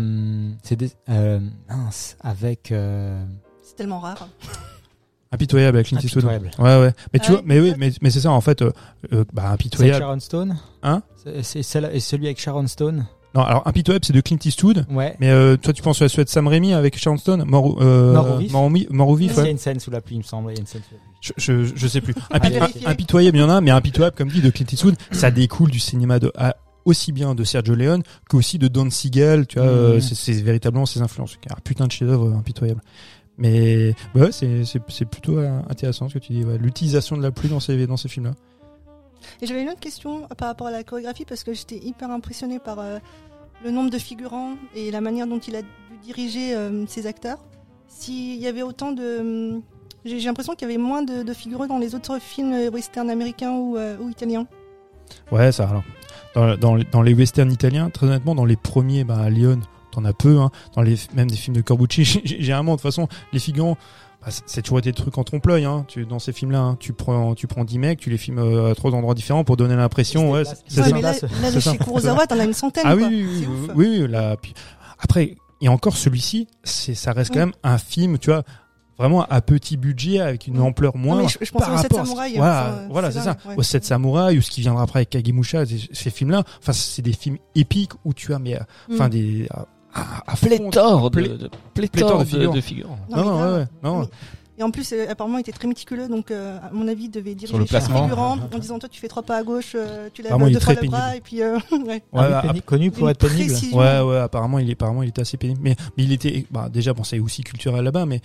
c'est 0.64 0.76
des 0.76 0.92
euh, 1.10 1.40
mince 1.70 2.18
avec 2.22 2.72
euh, 2.72 3.24
C'est 3.64 3.76
tellement 3.76 4.00
rare. 4.00 4.28
Impitoyable 5.32 5.78
avec 5.78 5.88
Clint 5.88 6.00
Eastwood. 6.00 6.26
Impitoyable. 6.26 6.52
Ouais, 6.60 6.86
ouais. 6.88 6.94
Mais 7.14 7.20
tu 7.20 7.28
Ah 7.30 7.32
vois, 7.34 7.42
mais 7.46 7.60
oui, 7.60 7.74
mais, 7.78 7.92
mais 8.02 8.10
c'est 8.10 8.22
ça, 8.22 8.32
en 8.32 8.42
fait, 8.42 8.62
euh, 8.62 8.72
euh, 9.14 9.24
bah, 9.34 9.42
C'est 9.44 9.48
avec 9.48 9.54
impitoyable. 9.54 10.00
Sharon 10.00 10.20
Stone 10.20 10.58
Hein? 10.84 11.02
C'est- 11.24 11.44
C'est 11.44 11.64
celle 11.64 11.90
et 11.94 12.00
celui 12.00 12.26
avec 12.26 12.40
Sharon 12.40 12.68
Stone 12.68 13.06
Non, 13.34 13.44
alors, 13.44 13.66
impitoyable, 13.66 14.04
c'est 14.06 14.12
de 14.14 14.20
Clint 14.22 14.38
Eastwood. 14.44 14.86
Ouais. 14.90 15.16
Mais, 15.22 15.30
euh, 15.30 15.56
toi, 15.56 15.72
tu 15.72 15.82
penses 15.82 16.02
à 16.02 16.10
celui 16.10 16.26
de 16.26 16.30
Sam 16.30 16.48
Raimi 16.48 16.74
avec 16.74 16.98
Sharon 16.98 17.18
Stone? 17.18 17.44
Mort, 17.46 17.78
euh, 17.82 18.14
Mort 18.50 19.08
au 19.10 19.16
vif 19.16 19.32
Il 19.38 19.44
y 19.44 19.48
a 19.48 19.50
une 19.50 19.58
scène 19.58 19.80
sous 19.80 19.90
la 19.92 20.02
pluie, 20.02 20.16
il 20.16 20.20
me 20.20 20.24
semble. 20.24 20.52
Il 20.52 20.56
y 20.56 20.58
a 20.58 20.62
une 20.62 20.68
scène 20.68 20.82
sous 20.88 20.96
la 20.96 21.00
pluie. 21.00 21.34
Je, 21.38 21.66
je, 21.70 21.74
je 21.76 21.88
sais 21.88 22.02
plus. 22.02 22.14
Vérifier. 22.42 22.86
impitoyable, 22.88 23.38
il 23.38 23.42
y 23.42 23.44
en 23.44 23.50
a, 23.50 23.62
mais 23.62 23.72
impitoyable, 23.72 24.16
comme 24.18 24.30
dit 24.30 24.42
de 24.42 24.50
Clint 24.50 24.66
Eastwood, 24.72 24.96
ça 25.12 25.32
découle 25.32 25.70
du 25.72 25.80
cinéma 25.80 26.20
de, 26.20 26.32
à- 26.36 26.56
aussi 26.84 27.12
bien 27.12 27.36
de 27.36 27.44
Sergio 27.44 27.76
Leone 27.76 28.02
qu'aussi 28.28 28.58
de 28.58 28.68
Don 28.68 28.90
Siegel, 28.90 29.46
tu 29.46 29.60
vois, 29.60 29.68
Mhm. 29.68 29.72
euh, 29.78 30.00
c'est- 30.02 30.16
c'est 30.16 30.34
véritablement 30.42 30.88
ses 30.88 31.02
influences. 31.02 31.38
Un 31.50 31.60
putain 31.64 31.86
de 31.86 31.92
chef-d'œuvre 31.92 32.30
euh, 32.30 32.34
impitoyable. 32.38 32.82
Mais 33.42 33.96
bah 34.14 34.22
ouais, 34.26 34.32
c'est 34.32 35.06
plutôt 35.06 35.40
euh, 35.40 35.60
intéressant 35.68 36.08
ce 36.08 36.14
que 36.14 36.20
tu 36.20 36.32
dis. 36.34 36.44
ouais. 36.46 36.58
L'utilisation 36.60 37.18
de 37.18 37.24
la 37.24 37.32
pluie 37.32 37.50
dans 37.50 37.60
ces 37.60 37.88
dans 37.88 37.98
ces 37.98 38.08
films-là. 38.08 38.34
Et 39.42 39.48
j'avais 39.48 39.64
une 39.64 39.70
autre 39.70 39.80
question 39.80 40.28
par 40.38 40.48
rapport 40.50 40.68
à 40.68 40.72
la 40.72 40.84
chorégraphie 40.84 41.26
parce 41.26 41.44
que 41.44 41.54
j'étais 41.54 41.78
hyper 41.78 42.12
impressionnée 42.12 42.60
par 42.60 42.80
euh, 42.80 43.00
le 43.64 43.72
nombre 43.72 43.90
de 43.90 43.98
figurants 43.98 44.54
et 44.76 44.92
la 44.92 45.02
manière 45.02 45.26
dont 45.28 45.40
il 45.40 45.56
a 45.56 45.62
dû 45.64 45.68
diriger 46.04 46.56
euh, 46.56 46.86
ses 46.88 47.08
acteurs. 47.08 47.40
S'il 47.88 48.36
y 48.40 48.48
avait 48.48 48.62
autant 48.62 48.92
de. 48.92 49.20
hum, 49.56 49.62
J'ai 50.06 50.20
l'impression 50.20 50.54
qu'il 50.54 50.68
y 50.68 50.72
avait 50.72 50.82
moins 50.82 51.02
de, 51.02 51.24
de 51.24 51.34
figurants 51.34 51.68
dans 51.68 51.80
les 51.80 51.96
autres 51.96 52.20
films 52.22 52.54
euh, 52.54 52.70
western 52.70 53.10
américains 53.10 53.54
ou, 53.54 53.76
euh, 53.78 53.98
ou 54.00 54.10
italiens. 54.10 54.46
Ouais, 55.32 55.52
ça 55.52 55.68
alors. 55.68 55.84
Dans, 56.36 56.56
dans, 56.58 56.76
les- 56.76 56.86
dans 56.86 57.02
les 57.02 57.14
westerns 57.14 57.52
italiens, 57.52 57.90
très 57.90 58.06
honnêtement, 58.08 58.36
dans 58.36 58.46
les 58.46 58.56
premiers, 58.56 59.04
bah, 59.04 59.18
à 59.20 59.30
Lyon, 59.30 59.60
t'en 59.92 60.06
as 60.06 60.14
peu. 60.14 60.40
Hein. 60.40 60.50
Dans 60.76 60.82
les 60.82 60.96
même 61.16 61.30
des 61.30 61.36
films 61.38 61.56
de 61.56 61.62
Corbucci, 61.62 62.04
généralement, 62.26 62.74
de 62.74 62.78
toute 62.78 62.84
façon, 62.84 63.08
les 63.34 63.40
figurants, 63.40 63.78
bah, 64.22 64.28
c'est- 64.46 64.62
toujours 64.62 64.80
été 64.80 64.92
des 64.92 64.96
trucs 64.96 65.18
en 65.18 65.24
trompe-l'œil. 65.24 65.66
Hein. 65.66 65.86
Tu, 65.88 66.06
dans 66.06 66.20
ces 66.20 66.32
films-là, 66.34 66.60
hein, 66.60 66.78
tu 66.80 66.94
prends 66.94 67.34
tu 67.36 67.48
prends 67.48 67.64
10 67.66 67.80
mecs, 67.80 68.00
tu 68.00 68.10
les 68.10 68.18
filmes 68.18 68.40
euh, 68.40 68.72
à 68.72 68.76
trois 68.76 68.92
endroits 68.92 69.16
différents 69.16 69.44
pour 69.44 69.58
donner 69.58 69.76
l'impression. 69.76 70.32
Ouais, 70.32 70.44
c'est 70.68 70.82
Ouais, 70.82 71.02
là, 71.02 71.14
là, 71.14 71.60
chez 71.60 71.78
Kurosawa, 71.78 72.28
t'en 72.28 72.40
as 72.40 72.46
une 72.46 72.54
centaine. 72.54 72.84
Ah 72.86 72.96
oui, 72.96 73.02
quoi. 73.66 73.76
oui, 73.76 74.00
oui, 74.02 74.08
là, 74.08 74.38
puis- 74.38 74.54
après, 75.00 75.36
et 75.62 75.70
encore 75.70 75.96
celui-ci, 75.98 76.48
c'est, 76.64 76.94
ça 76.96 77.12
reste 77.14 77.32
quand 77.34 77.40
Oui. 77.40 77.46
même 77.46 77.54
un 77.64 77.78
film, 77.80 78.18
tu 78.20 78.30
vois, 78.30 78.44
vraiment 78.98 79.24
à 79.26 79.42
petit 79.42 79.78
budget 79.78 80.20
avec 80.20 80.46
une 80.46 80.58
Oui. 80.60 80.64
ampleur 80.68 80.96
moindre. 80.96 81.28
je, 81.28 81.38
je 81.42 81.52
pensais 81.52 81.66
par 81.66 81.74
aux 81.74 81.78
sept 81.82 81.92
rapport 81.92 82.00
à 82.00 82.04
ce- 82.04 82.08
samouraïs. 82.10 82.38
Voilà, 82.38 82.62
enfin, 82.70 82.88
voilà, 82.92 83.12
c'est 83.12 83.22
ça. 83.22 83.38
ouais. 83.48 83.56
Aux 83.58 83.64
Sept 83.64 83.84
Samouraïs 83.86 84.38
ou 84.38 84.42
ce 84.44 84.52
qui 84.52 84.62
viendra 84.62 84.84
après 84.84 85.00
avec 85.00 85.10
Kagemusha, 85.10 85.66
ces, 85.66 85.80
ces 85.92 86.10
films-là. 86.12 86.44
Enfin, 86.60 86.74
c'est 86.74 87.02
des 87.02 87.14
films 87.14 87.38
épiques 87.56 87.94
où 88.06 88.14
tu 88.14 88.32
as, 88.36 88.38
mais, 88.40 88.56
euh, 88.56 88.64
enfin, 88.94 89.08
Mm. 89.08 89.10
des, 89.10 89.48
à, 89.94 90.36
Pléthore 90.36 91.10
de, 91.12 91.20
Plé- 91.22 91.38
de, 91.38 91.50
pléthore 91.74 92.20
de 92.20 92.24
de, 92.24 92.30
figurants. 92.30 92.54
de 92.56 92.62
figurants. 92.62 93.00
Non, 93.10 93.18
Non, 93.18 93.24
non, 93.24 93.38
grave. 93.38 93.54
ouais, 93.54 93.60
ouais, 93.60 93.68
non. 93.84 94.00
Oui. 94.02 94.08
Et 94.58 94.64
en 94.64 94.70
plus, 94.70 94.92
euh, 94.94 95.08
apparemment, 95.10 95.38
il 95.38 95.42
était 95.42 95.52
très 95.54 95.68
méticuleux, 95.68 96.08
donc 96.08 96.30
euh, 96.30 96.58
à 96.62 96.70
mon 96.72 96.88
avis, 96.88 97.06
il 97.06 97.10
devait 97.10 97.34
diriger 97.34 97.58
le 97.58 97.66
placement. 97.66 98.04
figurant 98.04 98.38
en 98.54 98.60
disant 98.60 98.78
toi, 98.78 98.88
tu 98.90 99.00
fais 99.00 99.08
trois 99.08 99.24
pas 99.24 99.38
à 99.38 99.44
gauche, 99.44 99.72
euh, 99.76 100.10
tu 100.14 100.22
lèves 100.22 100.32
deux 100.38 100.60
fois 100.60 100.76
très 100.76 100.84
le 100.86 100.88
bras, 100.90 101.16
et 101.16 101.22
puis 101.22 101.42
euh, 101.42 101.58
ouais. 101.88 102.04
Ah 102.14 102.42
oui, 102.44 102.48
Ouais, 102.48 102.54
péni- 102.54 102.62
connu 102.62 102.92
pour 102.92 103.10
être 103.10 103.28
pénible. 103.28 103.50
précision. 103.52 103.78
Ouais, 103.78 104.02
ouais, 104.02 104.18
apparemment, 104.18 104.60
il 104.60 104.70
est, 104.70 104.74
apparemment, 104.74 105.02
il 105.04 105.10
était 105.10 105.22
assez 105.22 105.38
pénible. 105.38 105.62
Mais, 105.64 105.76
mais 105.98 106.04
il 106.04 106.12
était, 106.12 106.46
bah, 106.52 106.70
déjà, 106.72 106.94
bon, 106.94 107.04
c'est 107.04 107.18
aussi 107.20 107.44
culturel 107.44 107.84
là-bas, 107.84 108.06
mais 108.06 108.22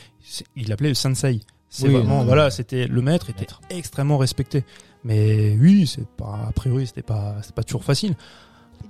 il 0.57 0.69
l'appelait 0.69 0.89
le 0.91 0.95
sensei. 0.95 1.41
C'est 1.71 1.89
Oui, 1.89 1.95
vraiment, 1.95 2.21
oui. 2.21 2.27
voilà, 2.27 2.51
c'était, 2.51 2.87
le 2.87 3.01
maître 3.03 3.31
était 3.31 3.41
Maître. 3.43 3.61
extrêmement 3.71 4.19
respecté. 4.19 4.65
Mais 5.05 5.57
oui, 5.61 5.87
c'est 5.87 6.07
pas, 6.07 6.41
a 6.49 6.53
priori, 6.53 6.87
c'était 6.87 7.03
pas, 7.03 7.37
c'était 7.41 7.55
pas 7.55 7.63
toujours 7.63 7.85
facile. 7.85 8.15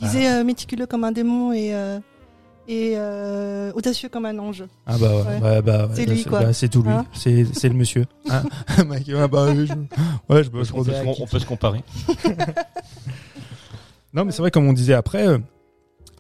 Il 0.01 0.07
disait 0.09 0.29
euh, 0.31 0.43
méticuleux 0.45 0.87
comme 0.87 1.05
un 1.05 1.13
démon 1.13 1.53
et, 1.53 1.73
euh, 1.75 2.01
et 2.69 2.95
euh, 2.97 3.71
audacieux 3.75 4.09
comme 4.09 4.27
un 4.27 4.39
ange. 4.39 4.65
Ah 4.87 4.97
bah 4.99 5.11
ouais, 5.41 5.63
bah, 5.63 5.87
ouais, 5.87 5.93
C'est 5.95 6.07
bah, 6.07 6.13
lui, 6.13 6.25
quoi. 6.25 6.41
bah, 6.41 6.53
c'est 6.53 6.69
tout 6.69 6.83
lui. 6.83 6.91
Hein 6.91 7.07
c'est 7.13 7.45
c'est 7.53 7.69
le 7.69 7.75
monsieur. 7.75 8.05
Hein 8.31 8.43
Mec, 8.87 9.07
ouais, 9.09 9.29
bah, 9.29 9.55
je... 9.55 9.73
ouais, 10.33 10.45
je 10.45 10.49
On 10.49 10.53
peut, 10.53 10.93
se- 10.93 11.23
on 11.23 11.27
peut 11.27 11.39
se 11.39 11.47
comparer. 11.47 11.83
Non, 14.15 14.25
mais 14.25 14.33
c'est 14.33 14.41
vrai, 14.41 14.51
comme 14.51 14.67
on 14.67 14.73
disait 14.73 14.95
après, 14.95 15.27
euh, 15.29 15.39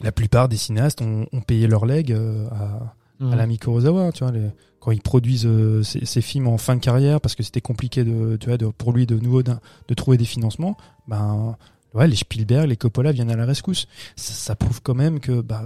la 0.02 0.12
plupart 0.12 0.48
des 0.48 0.56
cinéastes 0.56 1.00
ont, 1.00 1.26
ont 1.32 1.40
payé 1.40 1.66
leur 1.66 1.86
leg 1.86 2.12
euh, 2.12 2.46
à, 2.50 2.94
Mm. 3.18 3.32
à 3.32 3.36
l'ami 3.36 3.58
Kurosawa, 3.58 4.12
tu 4.12 4.24
vois, 4.24 4.30
les- 4.32 4.50
quand 4.78 4.90
ils 4.90 5.00
produisent 5.00 5.48
ces, 5.82 6.04
ces 6.04 6.20
films 6.20 6.48
en 6.48 6.58
fin 6.58 6.74
de 6.76 6.80
carrière 6.80 7.18
parce 7.18 7.34
que 7.34 7.42
c'était 7.42 7.62
compliqué 7.62 8.04
de, 8.04 8.36
tu 8.36 8.48
vois, 8.48 8.58
de, 8.58 8.66
pour 8.66 8.92
lui 8.92 9.06
de 9.06 9.18
nouveau 9.18 9.42
de 9.42 9.94
trouver 9.96 10.18
des 10.18 10.26
financements, 10.26 10.76
ben 11.08 11.56
ouais, 11.94 12.06
les 12.06 12.14
Spielberg, 12.14 12.68
les 12.68 12.76
Coppola 12.76 13.12
viennent 13.12 13.30
à 13.30 13.36
la 13.36 13.46
rescousse. 13.46 13.88
Ça, 14.16 14.34
ça 14.34 14.54
prouve 14.54 14.82
quand 14.82 14.94
même 14.94 15.18
que, 15.18 15.40
bah, 15.40 15.64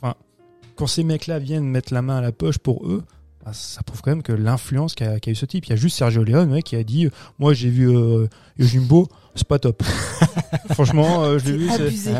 enfin, 0.00 0.14
quand 0.76 0.86
ces 0.86 1.04
mecs-là 1.04 1.38
viennent 1.38 1.64
mettre 1.66 1.92
la 1.94 2.02
main 2.02 2.18
à 2.18 2.20
la 2.20 2.32
poche 2.32 2.58
pour 2.58 2.86
eux. 2.86 3.02
bah, 3.44 3.52
ça 3.54 3.82
prouve 3.82 4.02
quand 4.02 4.10
même 4.10 4.22
que 4.22 4.32
l'influence 4.32 4.94
qu'a 4.94 5.18
eu 5.26 5.34
ce 5.34 5.46
type. 5.46 5.66
Il 5.66 5.70
y 5.70 5.72
a 5.72 5.76
juste 5.76 5.96
Sergio 5.96 6.24
Leone 6.24 6.52
ouais, 6.52 6.62
qui 6.62 6.76
a 6.76 6.82
dit 6.84 7.06
euh, 7.06 7.10
Moi 7.38 7.54
j'ai 7.54 7.70
vu 7.70 7.88
euh, 7.88 8.26
Yojimbo, 8.58 9.08
c'est 9.34 9.46
pas 9.48 9.58
top. 9.58 9.82
Franchement, 10.72 11.22
euh, 11.24 11.38
je 11.38 11.50
l'ai 11.52 11.58
vu. 11.58 11.68
C'est. 11.92 12.12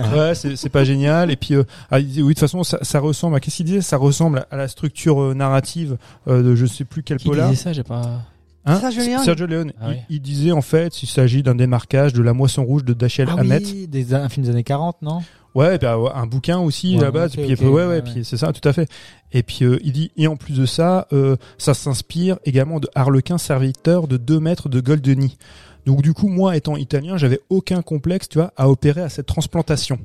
Ouais, 0.65 0.69
pas 0.69 0.85
génial. 0.85 1.31
Et 1.31 1.37
puis, 1.37 1.55
euh, 1.55 1.65
ah, 1.91 1.97
oui, 1.99 2.05
de 2.05 2.23
toute 2.29 2.39
façon, 2.39 2.63
ça, 2.65 2.79
ça 2.83 3.01
ressemble 3.01 3.37
à 3.37 3.41
qu'est-ce 3.41 3.57
qu'il 3.57 3.67
disait? 3.67 3.81
Ça 3.81 3.97
ressemble 3.97 4.47
à 4.51 4.57
la 4.57 4.69
structure 4.69 5.21
euh, 5.23 5.35
narrative 5.35 5.97
euh, 6.29 6.43
de 6.43 6.55
je 6.55 6.67
sais 6.67 6.85
plus 6.85 7.03
quel 7.03 7.19
Qui 7.19 7.29
polar. 7.29 7.51
disait 7.51 7.63
ça? 7.63 7.73
J'ai 7.73 7.83
pas. 7.83 8.23
Hein? 8.65 8.81
Sergio 8.81 9.03
Leone. 9.05 9.25
Sergio 9.25 9.47
Leone. 9.47 9.73
Ah 9.81 9.87
il, 9.89 9.91
oui. 9.95 9.97
il 10.11 10.21
disait 10.21 10.53
en 10.53 10.61
fait, 10.63 11.03
il 11.03 11.07
s'agit 11.07 11.43
d'un 11.43 11.55
démarquage 11.55 12.13
de 12.13 12.23
la 12.23 12.33
moisson 12.33 12.65
rouge 12.65 12.85
de 12.85 12.93
Dashiell 12.95 13.29
Ah 13.31 13.41
Hammett. 13.41 13.63
oui, 13.65 13.87
des, 13.87 14.13
un 14.15 14.29
film 14.29 14.45
des 14.45 14.51
années 14.53 14.65
40, 14.65 15.03
non? 15.03 15.23
Ouais, 15.57 15.83
euh, 15.83 16.09
un 16.15 16.27
bouquin 16.27 16.59
aussi 16.59 16.97
Ouais, 16.97 17.01
à 17.01 17.05
la 17.05 17.11
base. 17.11 17.33
puis, 17.33 17.47
ouais, 17.47 17.57
ouais, 17.57 17.87
ouais, 17.87 18.03
puis 18.03 18.13
ouais. 18.17 18.25
c'est 18.25 18.37
ça, 18.37 18.53
tout 18.53 18.69
à 18.69 18.75
fait. 18.75 18.91
Et 19.33 19.43
puis 19.43 19.65
euh, 19.65 19.79
il 19.83 19.93
dit 19.93 20.13
et 20.19 20.27
en 20.27 20.37
plus 20.37 20.59
de 20.59 20.67
ça, 20.67 21.09
euh, 21.15 21.37
ça 21.57 21.73
s'inspire 21.73 22.39
également 22.45 22.79
de 22.79 22.89
Harlequin 22.95 23.39
serviteur 23.39 24.07
de 24.07 24.19
2 24.19 24.39
mètres 24.39 24.69
de 24.69 24.81
Goldeni. 24.81 25.39
Donc 25.87 26.03
du 26.03 26.13
coup, 26.13 26.29
moi 26.29 26.57
étant 26.59 26.77
italien, 26.77 27.17
j'avais 27.17 27.41
aucun 27.49 27.81
complexe, 27.81 28.29
tu 28.29 28.37
vois, 28.37 28.53
à 28.59 28.69
opérer 28.69 29.01
à 29.01 29.09
cette 29.09 29.27
transplantation. 29.27 29.99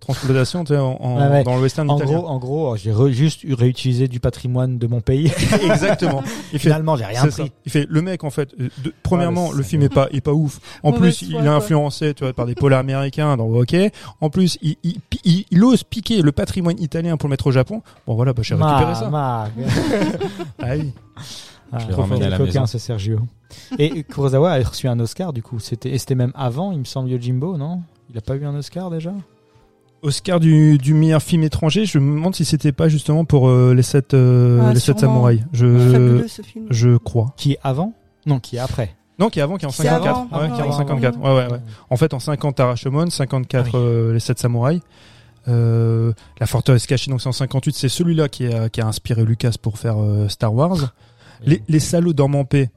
Transplantation, 0.00 0.64
tu 0.64 0.74
en, 0.76 0.96
en- 1.00 1.30
ouais. 1.30 1.44
dans 1.44 1.56
le 1.56 1.60
western 1.62 1.90
En 1.90 1.96
italien. 1.96 2.18
gros, 2.18 2.28
en 2.28 2.38
gros, 2.38 2.76
j'ai 2.76 2.92
re- 2.92 3.10
juste 3.10 3.44
eu- 3.44 3.52
réutilisé 3.52 4.08
du 4.08 4.20
patrimoine 4.20 4.78
de 4.78 4.86
mon 4.86 5.00
pays. 5.00 5.30
Exactement. 5.70 6.22
Il 6.52 6.58
fait, 6.58 6.68
Finalement, 6.70 6.96
j'ai 6.96 7.04
rien 7.04 7.28
ça. 7.30 7.42
pris. 7.42 7.52
Il 7.66 7.72
fait 7.72 7.86
le 7.90 8.00
mec 8.00 8.24
en 8.24 8.30
fait. 8.30 8.48
euh, 8.60 8.68
de- 8.84 8.94
premièrement, 9.02 9.48
Ouais, 9.48 9.56
le 9.56 9.62
film 9.62 9.82
est 9.82 9.92
pas 9.92 10.08
est 10.12 10.20
pas 10.22 10.32
ouf. 10.32 10.60
En 10.82 10.92
plus, 10.92 11.22
il 11.22 11.34
est 11.36 11.40
quoi. 11.40 11.50
influencé, 11.50 12.14
tu 12.14 12.24
vois, 12.24 12.32
par 12.32 12.46
des 12.46 12.54
polars 12.54 12.80
américains. 12.80 13.36
Donc 13.36 13.54
ok. 13.54 13.76
En 14.20 14.30
plus, 14.30 14.56
il, 14.62 14.76
il, 14.82 14.96
il, 15.24 15.44
il 15.50 15.64
ose 15.64 15.82
piquer 15.84 16.22
le 16.22 16.32
patrimoine 16.32 16.78
italien 16.80 17.16
pour 17.16 17.28
le 17.28 17.32
mettre 17.32 17.48
au 17.48 17.52
Japon. 17.52 17.82
Bon 18.06 18.14
voilà, 18.14 18.32
bah, 18.32 18.42
j'ai 18.42 18.54
récupéré 18.54 18.94
ça. 18.94 19.10
Ma- 19.10 19.48
Ah 20.62 20.68
oui. 20.76 20.92
Ah, 21.70 21.78
Je 21.80 21.86
l'ai 21.86 21.92
trop 21.92 22.02
ramené 22.02 22.20
fort. 22.20 22.26
à 22.26 22.30
la 22.30 22.36
coquin, 22.38 22.60
maison. 22.60 22.66
ce 22.66 22.78
Sergio. 22.78 23.20
Et 23.78 24.02
Kurosawa 24.04 24.52
a 24.52 24.62
reçu 24.62 24.88
un 24.88 24.98
Oscar, 25.00 25.32
du 25.34 25.42
coup. 25.42 25.58
C'était, 25.58 25.90
et 25.90 25.98
c'était 25.98 26.14
même 26.14 26.32
avant, 26.34 26.72
il 26.72 26.78
me 26.78 26.84
semble, 26.84 27.10
Yojimbo, 27.10 27.58
non? 27.58 27.82
Il 28.10 28.16
a 28.16 28.22
pas 28.22 28.36
eu 28.36 28.44
un 28.46 28.54
Oscar 28.54 28.88
déjà? 28.90 29.12
Oscar 30.02 30.40
du, 30.40 30.78
du 30.78 30.94
meilleur 30.94 31.22
film 31.22 31.42
étranger. 31.42 31.84
Je 31.86 31.98
me 31.98 32.14
demande 32.14 32.34
si 32.34 32.44
c'était 32.44 32.72
pas 32.72 32.88
justement 32.88 33.24
pour 33.24 33.48
euh, 33.48 33.74
les 33.74 33.82
sept 33.82 34.14
euh, 34.14 34.60
Ah, 34.64 34.72
les 34.72 34.80
sept 34.80 35.00
samouraïs. 35.00 35.40
Je 35.52 35.66
Fabuleux 35.92 36.28
ce 36.28 36.42
film. 36.42 36.66
je 36.70 36.96
crois. 36.96 37.34
Qui 37.36 37.52
est 37.52 37.58
avant 37.64 37.92
Non, 38.26 38.38
qui 38.40 38.56
est 38.56 38.60
après. 38.60 38.94
Non, 39.18 39.30
qui 39.30 39.40
est 39.40 39.42
avant, 39.42 39.56
qui 39.56 39.64
est 39.64 39.68
en 39.68 39.72
C'est 39.72 39.82
54. 39.82 40.16
avant, 40.16 40.22
ouais, 40.24 40.44
avant, 40.44 40.54
qui 40.54 40.60
est 40.60 40.64
en 40.64 40.68
ouais. 40.70 40.76
54. 40.76 41.18
Ouais, 41.18 41.24
ouais, 41.46 41.52
ouais. 41.52 41.60
En 41.90 41.96
fait, 41.96 42.14
en 42.14 42.20
50, 42.20 42.58
Rashomon, 42.60 43.10
54, 43.10 43.64
Ah 43.66 43.76
oui. 43.76 43.80
euh, 43.82 44.12
les 44.12 44.20
7 44.20 44.38
samouraïs. 44.38 44.80
Euh, 45.48 46.12
la 46.38 46.46
forteresse 46.46 46.86
cachée, 46.86 47.10
donc 47.10 47.20
c'est 47.22 47.28
en 47.28 47.32
58, 47.32 47.74
c'est 47.74 47.88
celui-là 47.88 48.28
qui 48.28 48.46
a, 48.46 48.68
qui 48.68 48.80
a 48.80 48.86
inspiré 48.86 49.24
Lucas 49.24 49.54
pour 49.60 49.78
faire 49.78 49.96
euh, 50.00 50.28
Star 50.28 50.54
Wars. 50.54 50.92
Les, 51.44 51.62
les 51.68 51.80
salauds 51.80 52.12
dorment 52.12 52.34
en 52.36 52.44
paix, 52.44 52.70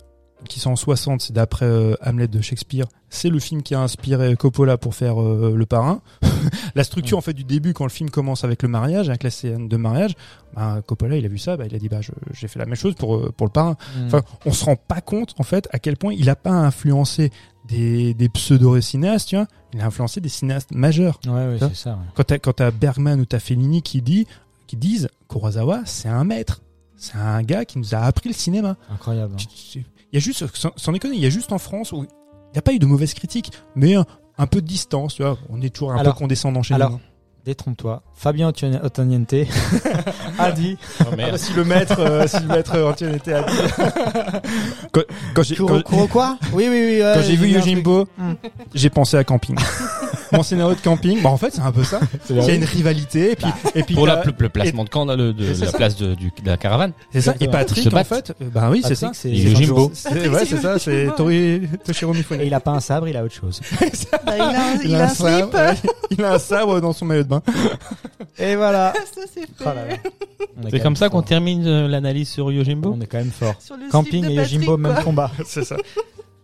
qui 0.47 0.59
sont 0.59 0.71
en 0.71 0.75
60, 0.75 1.21
c'est 1.21 1.33
d'après 1.33 1.65
euh, 1.65 1.95
Hamlet 2.03 2.27
de 2.27 2.41
Shakespeare. 2.41 2.85
C'est 3.09 3.29
le 3.29 3.39
film 3.39 3.61
qui 3.61 3.75
a 3.75 3.79
inspiré 3.81 4.35
Coppola 4.35 4.77
pour 4.77 4.95
faire 4.95 5.21
euh, 5.21 5.53
Le 5.55 5.65
Parrain. 5.65 6.01
la 6.75 6.83
structure 6.83 7.17
en 7.17 7.21
fait 7.21 7.33
du 7.33 7.43
début, 7.43 7.73
quand 7.73 7.83
le 7.83 7.89
film 7.89 8.09
commence 8.09 8.43
avec 8.43 8.63
le 8.63 8.69
mariage, 8.69 9.09
avec 9.09 9.23
la 9.23 9.29
scène 9.29 9.67
de 9.67 9.77
mariage, 9.77 10.13
bah, 10.55 10.81
Coppola 10.85 11.17
il 11.17 11.25
a 11.25 11.27
vu 11.29 11.37
ça, 11.37 11.57
bah, 11.57 11.65
il 11.67 11.75
a 11.75 11.79
dit 11.79 11.89
bah 11.89 11.99
j'ai 12.33 12.47
fait 12.47 12.59
la 12.59 12.65
même 12.65 12.75
chose 12.75 12.95
pour 12.95 13.15
euh, 13.17 13.31
pour 13.35 13.45
le 13.47 13.51
Parrain. 13.51 13.75
Mm. 13.97 14.05
Enfin, 14.07 14.21
on 14.45 14.51
se 14.51 14.65
rend 14.65 14.75
pas 14.75 15.01
compte 15.01 15.33
en 15.39 15.43
fait 15.43 15.67
à 15.71 15.79
quel 15.79 15.97
point 15.97 16.13
il 16.13 16.29
a 16.29 16.35
pas 16.35 16.51
influencé 16.51 17.31
des, 17.67 18.13
des 18.13 18.29
pseudo-cinéastes, 18.29 19.29
tu 19.29 19.35
vois. 19.35 19.47
Il 19.73 19.81
a 19.81 19.85
influencé 19.85 20.19
des 20.21 20.29
cinéastes 20.29 20.71
majeurs. 20.71 21.19
ouais, 21.27 21.31
ouais, 21.31 21.57
c'est 21.59 21.75
ça. 21.75 21.91
ouais. 21.91 21.97
Quand 22.15 22.23
t'as 22.23 22.39
quand 22.39 22.53
t'as 22.53 22.71
Bergman 22.71 23.19
ou 23.19 23.25
t'as 23.25 23.39
Fellini 23.39 23.81
qui 23.81 24.01
dit 24.01 24.25
qui 24.67 24.77
disent 24.77 25.09
Kurosawa 25.29 25.81
c'est 25.85 26.09
un 26.09 26.23
maître, 26.23 26.61
c'est 26.97 27.17
un 27.17 27.41
gars 27.43 27.65
qui 27.65 27.77
nous 27.77 27.93
a 27.93 27.99
appris 27.99 28.29
le 28.29 28.35
cinéma. 28.35 28.77
Incroyable. 28.89 29.33
hein. 29.33 29.81
Il 30.11 30.15
y 30.15 30.17
a 30.17 30.19
juste 30.21 30.45
sans, 30.55 30.71
sans 30.75 30.91
déconner, 30.91 31.15
il 31.15 31.21
y 31.21 31.25
a 31.25 31.29
juste 31.29 31.51
en 31.53 31.57
France 31.57 31.91
où 31.91 32.03
il 32.03 32.07
n'y 32.53 32.59
a 32.59 32.61
pas 32.61 32.73
eu 32.73 32.79
de 32.79 32.85
mauvaise 32.85 33.13
critique, 33.13 33.51
mais 33.75 33.95
un, 33.95 34.05
un 34.37 34.47
peu 34.47 34.61
de 34.61 34.67
distance, 34.67 35.15
tu 35.15 35.23
vois. 35.23 35.37
On 35.49 35.61
est 35.61 35.69
toujours 35.69 35.93
un 35.93 35.97
Alors- 35.97 36.13
peu 36.15 36.19
condescendant 36.19 36.63
chez 36.63 36.73
alors, 36.73 36.91
nous. 36.91 36.99
Détrompe-toi. 37.43 38.03
Fabien 38.13 38.49
Ottoniente 38.83 39.33
a 40.37 40.51
dit 40.51 40.77
Oh, 40.99 41.05
Ah 41.11 41.15
bah, 41.15 41.37
si 41.39 41.53
le 41.53 41.63
maître, 41.63 41.99
euh, 41.99 42.27
si 42.27 42.39
le 42.39 42.47
maître 42.47 42.75
était 43.15 43.33
à 43.33 43.45
quand, 44.91 45.01
quand 45.33 45.41
j'ai 45.43 45.55
Kuro, 45.55 45.67
quand- 45.69 45.81
Kuro 45.81 46.07
quoi? 46.07 46.37
Oui, 46.53 46.67
oui, 46.69 46.85
oui. 46.97 47.01
ouais, 47.01 47.13
Quand 47.15 47.21
j'ai 47.23 47.35
vu 47.35 47.45
a 47.55 47.57
Yojimbo, 47.57 48.07
Mm. 48.17 48.33
j'ai 48.75 48.89
pensé 48.91 49.17
à 49.17 49.23
camping. 49.23 49.55
Mon 50.31 50.43
scénario 50.43 50.75
de 50.75 50.79
camping, 50.81 51.21
bah 51.21 51.29
en 51.29 51.37
fait 51.37 51.51
c'est 51.53 51.61
un 51.61 51.71
peu 51.71 51.83
ça. 51.83 51.99
Il 52.29 52.37
y 52.37 52.49
a 52.49 52.53
une 52.55 52.63
rivalité 52.63 53.31
et 53.31 53.35
puis 53.35 53.47
et 53.75 53.83
puis 53.83 53.95
Pour 53.95 54.07
la, 54.07 54.23
le 54.23 54.49
placement 54.49 54.83
de 54.83 54.89
camp, 54.89 55.05
là, 55.05 55.15
le- 55.15 55.33
de, 55.33 55.43
Et 55.43 55.53
c'est 55.55 55.65
la 55.65 55.71
ça. 55.71 55.77
place 55.77 55.95
de, 55.97 56.15
du- 56.15 56.31
de 56.43 56.47
la 56.47 56.57
caravane. 56.57 56.93
c'est 57.11 57.21
ça. 57.21 57.35
Et 57.39 57.47
Patrick 57.47 57.93
en 57.93 58.03
fait, 58.03 58.31
euh, 58.41 58.45
bah 58.53 58.69
oui 58.71 58.81
c'est 58.85 58.95
ça. 58.95 59.11
C'est- 59.13 59.29
Patrick, 59.31 60.31
ouais, 60.33 60.45
c'est 60.45 60.57
ça, 60.61 60.79
c'est 60.79 61.07
Toshiro 61.85 62.13
Mifune. 62.13 62.41
Et 62.41 62.47
il 62.47 62.53
a 62.53 62.59
pas 62.59 62.71
un 62.71 62.79
sabre, 62.79 63.07
il 63.07 63.17
a 63.17 63.23
autre 63.23 63.33
chose. 63.35 63.61
Bah, 64.25 64.35
il 64.35 64.41
a 64.41 64.45
un, 64.71 64.75
il 64.83 64.95
a 64.95 65.03
un 65.05 65.07
slip. 65.09 65.55
il 66.11 66.23
a 66.23 66.33
un 66.33 66.39
sabre 66.39 66.79
dans 66.79 66.93
son 66.93 67.05
maillot 67.05 67.23
de 67.23 67.27
bain. 67.29 67.41
Et 68.37 68.55
voilà. 68.55 68.93
Ça 69.15 69.21
c'est 69.33 69.41
fait. 69.41 70.01
Oh 70.39 70.67
C'est 70.69 70.79
comme 70.79 70.95
ça 70.95 71.09
qu'on 71.09 71.21
termine 71.21 71.65
euh, 71.65 71.87
l'analyse 71.87 72.29
sur 72.29 72.51
Yojimbo 72.51 72.93
On 72.95 73.01
est 73.01 73.05
quand 73.07 73.17
même 73.17 73.31
fort. 73.31 73.55
Camping 73.91 74.25
et 74.29 74.33
Yojimbo, 74.35 74.77
même 74.77 75.03
combat. 75.03 75.31
C'est 75.45 75.63
ça. 75.63 75.75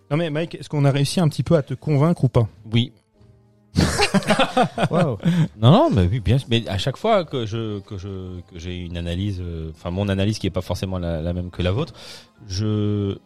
Non 0.10 0.18
mais 0.18 0.30
Mike, 0.30 0.56
est-ce 0.56 0.70
qu'on 0.70 0.86
a 0.86 0.92
réussi 0.92 1.20
un 1.20 1.28
petit 1.28 1.44
peu 1.44 1.56
à 1.56 1.62
te 1.62 1.74
convaincre 1.74 2.24
ou 2.24 2.30
pas? 2.30 2.48
Oui. 2.72 2.92
Wow. 4.92 5.18
Non, 5.62 5.72
non, 5.72 5.90
mais 5.92 6.08
oui, 6.12 6.20
bien 6.20 6.38
sûr. 6.38 6.48
Mais 6.50 6.68
à 6.68 6.78
chaque 6.78 6.98
fois 6.98 7.24
que 7.26 7.46
je 7.46 7.80
que 7.82 7.98
je 7.98 8.40
que 8.52 8.58
j'ai 8.58 8.76
une 8.78 8.98
analyse, 8.98 9.40
euh, 9.42 9.72
enfin 9.76 9.92
mon 9.92 10.10
analyse 10.10 10.40
qui 10.40 10.48
est 10.48 10.52
pas 10.52 10.62
forcément 10.62 10.98
la, 11.00 11.22
la 11.22 11.34
même 11.34 11.50
que 11.52 11.62
la 11.62 11.72
vôtre, 11.72 11.94
je 12.48 13.18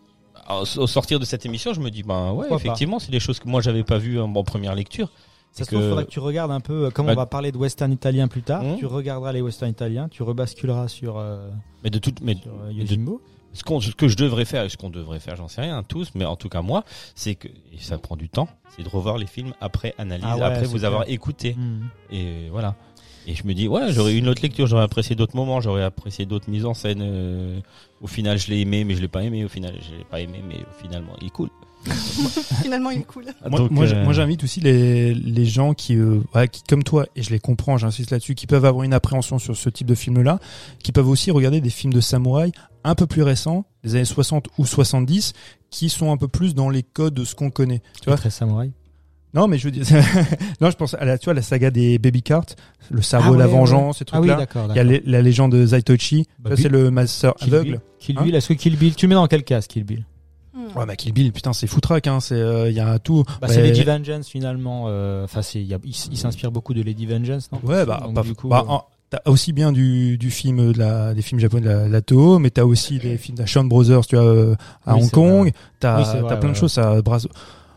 au 0.78 0.88
sortir 0.88 1.20
de 1.20 1.26
cette 1.26 1.45
émission, 1.45 1.74
je 1.74 1.80
me 1.80 1.89
dis 1.89 2.04
ben 2.04 2.32
ouais, 2.32 2.47
Pourquoi 2.47 2.58
effectivement, 2.58 2.99
c'est 2.99 3.12
des 3.12 3.20
choses 3.22 3.39
que 3.39 3.47
moi 3.47 3.62
j'avais 3.62 3.84
pas 3.84 3.97
vues 3.97 4.20
en, 4.20 4.34
en 4.36 4.43
première 4.43 4.76
lecture. 4.76 5.08
Ça 5.54 5.60
C'est 5.60 5.64
se 5.66 5.70
trouve, 5.70 5.82
que- 5.82 5.89
faudrait 5.89 6.06
que 6.06 6.10
tu 6.12 6.20
regardes 6.20 6.52
un 6.52 6.60
peu, 6.62 6.86
euh, 6.86 6.89
comme 6.91 7.06
Bah- 7.08 7.12
on 7.14 7.16
va 7.16 7.26
parler 7.26 7.52
de 7.52 7.58
western 7.58 7.91
italien 7.91 8.28
plus 8.30 8.41
tard, 8.41 8.64
Mmh. 8.64 8.78
tu 8.78 8.86
regarderas 8.86 9.34
les 9.34 9.41
western 9.41 9.70
italiens, 9.70 10.08
tu 10.10 10.24
rebasculeras 10.24 10.88
sur, 10.88 11.18
euh, 11.18 11.49
Mais 11.84 11.89
de 11.89 11.99
toute, 11.99 12.22
mais 12.22 12.36
sur 12.36 12.52
euh, 12.66 12.72
Yojimbo. 12.72 13.22
Ce, 13.54 13.64
qu'on- 13.64 13.82
ce 13.82 13.91
que 13.91 14.08
je 14.08 14.16
devrais 14.18 14.45
faire, 14.45 14.64
et 14.64 14.70
ce 14.70 14.78
qu'on 14.78 14.89
devrait 14.89 15.20
faire, 15.20 15.36
j'en 15.36 15.47
sais 15.47 15.62
rien, 15.62 15.82
tous, 15.84 16.12
mais 16.16 16.26
en 16.26 16.36
tout 16.36 16.49
cas 16.49 16.62
moi, 16.62 16.84
c'est 17.16 17.36
que 17.36 17.47
et 17.47 17.78
ça 17.80 17.97
prend 17.97 18.16
du 18.16 18.30
temps, 18.30 18.47
c'est 18.76 18.84
de 18.84 18.89
revoir 18.89 19.18
les 19.18 19.28
films 19.28 19.54
après 19.62 19.93
analyse, 19.97 20.26
Ah 20.28 20.38
ouais, 20.38 20.43
après 20.43 20.66
vous 20.66 20.78
clair. 20.78 20.86
avoir 20.88 21.10
écouté, 21.10 21.56
Mmh. 21.56 21.80
et 22.12 22.49
voilà. 22.49 22.76
Et 23.28 23.36
je 23.36 23.45
me 23.45 23.54
dis 23.54 23.68
ouais, 23.68 23.91
j'aurais 23.91 24.14
eu 24.14 24.18
une 24.18 24.28
autre 24.30 24.41
lecture, 24.41 24.66
j'aurais 24.66 24.84
apprécié 24.84 25.16
d'autres 25.16 25.36
moments, 25.36 25.62
j'aurais 25.62 25.84
apprécié 25.84 26.26
d'autres 26.26 26.49
mises 26.49 26.66
en 26.66 26.74
scène. 26.74 27.02
euh, 27.04 27.60
au 28.02 28.08
final, 28.08 28.39
je 28.39 28.49
l'ai 28.49 28.62
aimé, 28.62 28.84
mais 28.84 28.95
je 28.95 29.02
l'ai 29.02 29.08
pas 29.08 29.24
aimé. 29.24 29.45
Au 29.45 29.47
final, 29.47 29.76
je 29.80 29.95
l'ai 29.95 30.04
pas 30.06 30.20
aimé, 30.22 30.41
mais 30.47 30.56
finalement, 30.82 31.14
il 31.22 31.28
est 31.28 31.30
cool. 31.30 31.49
Finalement, 32.61 32.89
il 32.91 32.99
est 32.99 33.03
cool. 33.03 33.25
Moi, 33.49 33.59
Donc, 33.59 33.71
moi, 33.71 33.86
j'- 33.86 33.95
euh, 33.95 34.03
moi, 34.03 34.13
j'invite 34.13 34.43
aussi 34.43 34.59
les, 34.59 35.13
les 35.13 35.45
gens 35.45 35.73
qui, 35.73 35.95
euh, 35.95 36.19
ouais, 36.36 36.47
qui, 36.47 36.61
comme 36.63 36.84
toi, 36.84 37.05
et 37.15 37.23
je 37.23 37.29
les 37.32 37.39
comprends, 37.39 37.77
j'insiste 37.77 38.11
là-dessus, 38.11 38.36
qui 38.36 38.47
peuvent 38.47 38.65
avoir 38.65 38.84
une 38.84 38.93
appréhension 38.93 39.39
sur 39.39 39.55
ce 39.57 39.69
type 39.69 39.88
de 39.88 39.95
film-là, 39.95 40.39
qui 40.84 40.91
peuvent 40.91 41.09
aussi 41.09 41.32
regarder 41.32 41.61
des 41.61 41.69
films 41.69 41.93
de 41.93 42.01
samouraï 42.01 42.51
un 42.84 42.95
peu 42.95 43.07
plus 43.07 43.23
récents, 43.23 43.65
des 43.84 43.95
années 43.95 44.05
60 44.05 44.47
ou 44.57 44.65
70, 44.65 45.34
qui 45.69 45.89
sont 45.89 46.11
un 46.11 46.17
peu 46.17 46.27
plus 46.27 46.53
dans 46.55 46.69
les 46.69 46.84
codes 46.84 47.13
de 47.15 47.25
ce 47.25 47.36
qu'on 47.36 47.49
connaît. 47.49 47.82
Tu 48.01 48.09
vois 48.09 48.17
très 48.17 48.29
samouraï. 48.29 48.71
Non, 49.34 49.47
mais 49.47 49.57
je 49.57 49.63
veux 49.65 49.71
dire, 49.71 49.86
non, 50.61 50.69
je 50.69 50.75
pense 50.75 50.93
à 50.95 51.05
la, 51.05 51.17
tu 51.17 51.25
vois, 51.25 51.34
la 51.34 51.41
saga 51.41 51.71
des 51.71 51.97
Baby 51.99 52.21
Cart, 52.21 52.45
le 52.89 53.01
sabre, 53.01 53.25
Ah 53.27 53.32
ouais, 53.32 53.38
la 53.38 53.45
ouais. 53.45 53.51
vengeance, 53.51 53.99
ces 53.99 54.05
Ah 54.11 54.19
oui, 54.19 54.27
trucs-là. 54.27 54.36
d'accord. 54.38 54.67
Il 54.71 54.75
y 54.75 54.79
a 54.79 54.84
les- 54.84 55.01
la 55.05 55.21
légende 55.21 55.53
de 55.53 55.65
Zaitochi, 55.65 56.27
Bah, 56.39 56.51
c'est 56.57 56.67
le 56.67 56.91
master 56.91 57.34
Kill 57.36 57.53
aveugle. 57.55 57.69
Bill. 57.71 57.79
Kill 57.99 58.17
Hein 58.19 58.23
Bill, 58.23 58.36
est-ce 58.36 58.49
que 58.49 58.53
Kill 58.53 58.75
Bill, 58.77 58.93
tu 58.95 59.05
le 59.05 59.09
mets 59.09 59.15
dans 59.15 59.27
quel 59.27 59.43
cas, 59.45 59.61
Kill 59.61 59.86
Bill? 59.86 60.05
Hmm. 60.54 60.78
Ouais, 60.78 60.86
bah 60.86 60.95
Kill 60.97 61.14
Bill, 61.14 61.32
putain, 61.32 61.54
c'est 61.54 61.68
foutraque, 61.68 62.08
hein, 62.08 62.20
c'est, 62.20 62.36
euh, 62.36 62.70
il 62.70 62.76
y 62.76 62.80
a 62.82 62.99
tout. 62.99 63.24
bah, 63.39 63.47
C'est 63.47 63.62
Lady 63.62 63.84
Vengeance 63.84 64.28
finalement. 64.28 64.86
euh, 64.88 65.24
Enfin, 65.24 65.41
c'est, 65.41 65.62
il, 65.62 65.68
y 65.68 65.74
a- 65.74 65.80
il 65.84 66.18
s'inspire 66.18 66.52
beaucoup 66.52 66.74
de 66.74 66.82
Lady 66.82 67.06
Vengeance, 67.06 67.49
non? 67.52 67.60
Ouais, 67.64 67.86
bah, 67.86 68.02
Donc, 68.04 68.16
pas- 68.16 68.24
du 68.24 68.34
coup, 68.36 68.49
bah, 68.49 68.66
euh, 68.68 68.72
en- 68.72 68.84
t'as 69.10 69.22
aussi 69.32 69.54
bien 69.54 69.72
du, 69.72 70.18
du 70.18 70.30
film 70.30 70.74
de 70.74 70.78
la, 70.78 71.14
des 71.14 71.22
films 71.22 71.39
japonais 71.39 71.64
de 71.64 71.70
la, 71.70 71.88
la 71.88 72.02
Toho, 72.02 72.38
mais 72.39 72.49
t'as 72.49 72.64
aussi 72.66 72.99
des 72.99 73.18
films 73.18 73.38
d'Ashan 73.38 73.64
Brothers, 73.64 74.06
tu 74.08 74.16
vois, 74.18 74.26
euh, 74.26 74.56
à 74.86 74.95
Oui, 74.95 75.04
Hong 75.04 75.12
Kong. 75.12 75.52
T'as, 75.80 75.99
Oui, 75.99 76.06
t'as 76.28 76.36
plein 76.36 76.47
ouais, 76.49 76.54
de 76.54 76.58
choses, 76.58 76.74
ça 76.74 77.02
brasse. 77.02 77.28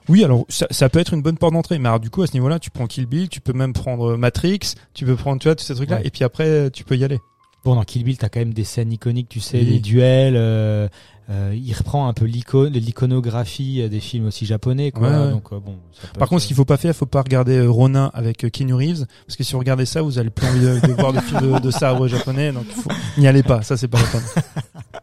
Oui, 0.08 0.22
alors 0.24 0.44
ça, 0.48 0.66
ça 0.70 0.88
peut 0.88 0.98
être 0.98 1.14
une 1.14 1.22
bonne 1.22 1.38
porte 1.38 1.54
d'entrée, 1.54 1.78
mais 1.78 1.88
alors 1.88 1.98
du 2.00 2.10
coup 2.10 2.22
à 2.22 2.26
ce 2.26 2.34
niveau-là, 2.34 2.58
tu 2.58 2.70
prends 2.70 2.86
Kill 2.86 3.06
Bill, 3.06 3.28
tu 3.30 3.40
peux 3.40 3.52
même 3.54 3.72
prendre 3.72 4.16
Matrix, 4.16 4.60
tu 4.92 5.06
peux 5.06 5.14
prendre 5.16 5.40
tu 5.40 5.48
vois 5.48 5.54
tous 5.54 5.64
ces 5.64 5.74
trucs-là, 5.74 5.96
Ouais. 5.96 6.06
et 6.06 6.10
puis 6.10 6.24
après 6.24 6.70
tu 6.72 6.84
peux 6.84 6.96
y 6.96 7.04
aller. 7.04 7.20
Bon, 7.64 7.74
dans 7.76 7.84
Kill 7.84 8.04
Bill, 8.04 8.18
t'as 8.18 8.28
quand 8.28 8.40
même 8.40 8.52
des 8.52 8.64
scènes 8.64 8.92
iconiques, 8.92 9.30
tu 9.30 9.40
sais, 9.40 9.56
Oui. 9.60 9.64
les 9.64 9.78
duels. 9.80 10.34
euh, 10.36 10.88
euh, 11.30 11.54
il 11.56 11.72
reprend 11.72 12.06
un 12.08 12.12
peu 12.12 12.24
l'ico- 12.26 12.66
l'iconographie 12.68 13.80
euh, 13.82 13.88
des 13.88 14.00
films 14.00 14.26
aussi 14.26 14.44
japonais, 14.46 14.90
quoi. 14.92 15.08
Ouais, 15.08 15.16
ouais. 15.26 15.30
Donc 15.30 15.52
euh, 15.52 15.58
bon. 15.60 15.76
Par 16.14 16.22
être- 16.22 16.28
contre, 16.28 16.42
ce 16.42 16.46
qu'il 16.48 16.56
faut 16.56 16.64
pas 16.64 16.76
faire, 16.76 16.94
faut 16.94 17.06
pas 17.06 17.22
regarder 17.22 17.56
euh, 17.58 17.68
Ronin 17.70 18.10
avec 18.14 18.50
Keanu 18.52 18.74
Reeves, 18.74 19.06
parce 19.26 19.36
que 19.36 19.44
si 19.44 19.52
vous 19.52 19.58
regardez 19.58 19.86
ça, 19.86 20.02
vous 20.02 20.18
allez 20.18 20.30
plus 20.30 20.46
envie 20.46 20.60
de, 20.60 20.86
de 20.86 20.92
voir 20.92 21.12
des 21.12 21.20
films 21.20 21.52
de, 21.54 21.58
de 21.60 21.70
sabre 21.70 22.06
japonais, 22.08 22.52
donc 22.52 22.66
faut- 22.66 22.90
n'y 23.18 23.26
allez 23.26 23.42
pas, 23.42 23.62
ça 23.62 23.76
c'est 23.76 23.88
pas 23.88 23.98
la 24.00 24.06
peine. 24.06 24.22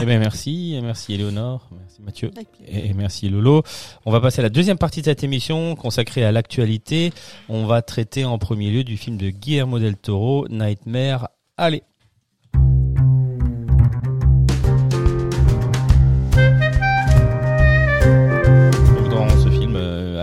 Eh 0.00 0.06
ben 0.06 0.18
merci, 0.18 0.78
merci 0.82 1.12
Éléonore, 1.14 1.68
merci 1.78 2.00
Mathieu. 2.02 2.30
Et 2.66 2.94
merci 2.94 3.28
Lolo. 3.28 3.62
On 4.06 4.10
va 4.12 4.20
passer 4.22 4.40
à 4.40 4.42
la 4.42 4.48
deuxième 4.48 4.78
partie 4.78 5.00
de 5.00 5.04
cette 5.06 5.22
émission 5.22 5.74
consacrée 5.76 6.24
à 6.24 6.32
l'actualité. 6.32 7.12
On 7.50 7.66
va 7.66 7.82
traiter 7.82 8.24
en 8.24 8.38
premier 8.38 8.70
lieu 8.70 8.84
du 8.84 8.96
film 8.96 9.18
de 9.18 9.28
Guillermo 9.28 9.78
del 9.78 9.96
Toro, 9.96 10.46
Nightmare. 10.48 11.28
Allez. 11.58 11.82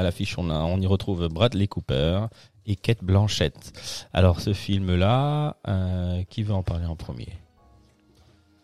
À 0.04 0.08
l'affiche, 0.08 0.38
on, 0.38 0.50
a- 0.50 0.60
on 0.64 0.80
y 0.80 0.86
retrouve 0.88 1.28
Bradley 1.30 1.68
Cooper 1.68 2.26
et 2.66 2.76
Kate 2.76 3.04
Blanchett. 3.04 3.56
Alors 4.14 4.40
ce 4.42 4.54
film-là, 4.54 5.58
euh, 5.68 6.24
qui 6.30 6.44
veut 6.44 6.54
en 6.54 6.64
parler 6.64 6.86
en 6.86 6.96
premier? 6.96 7.30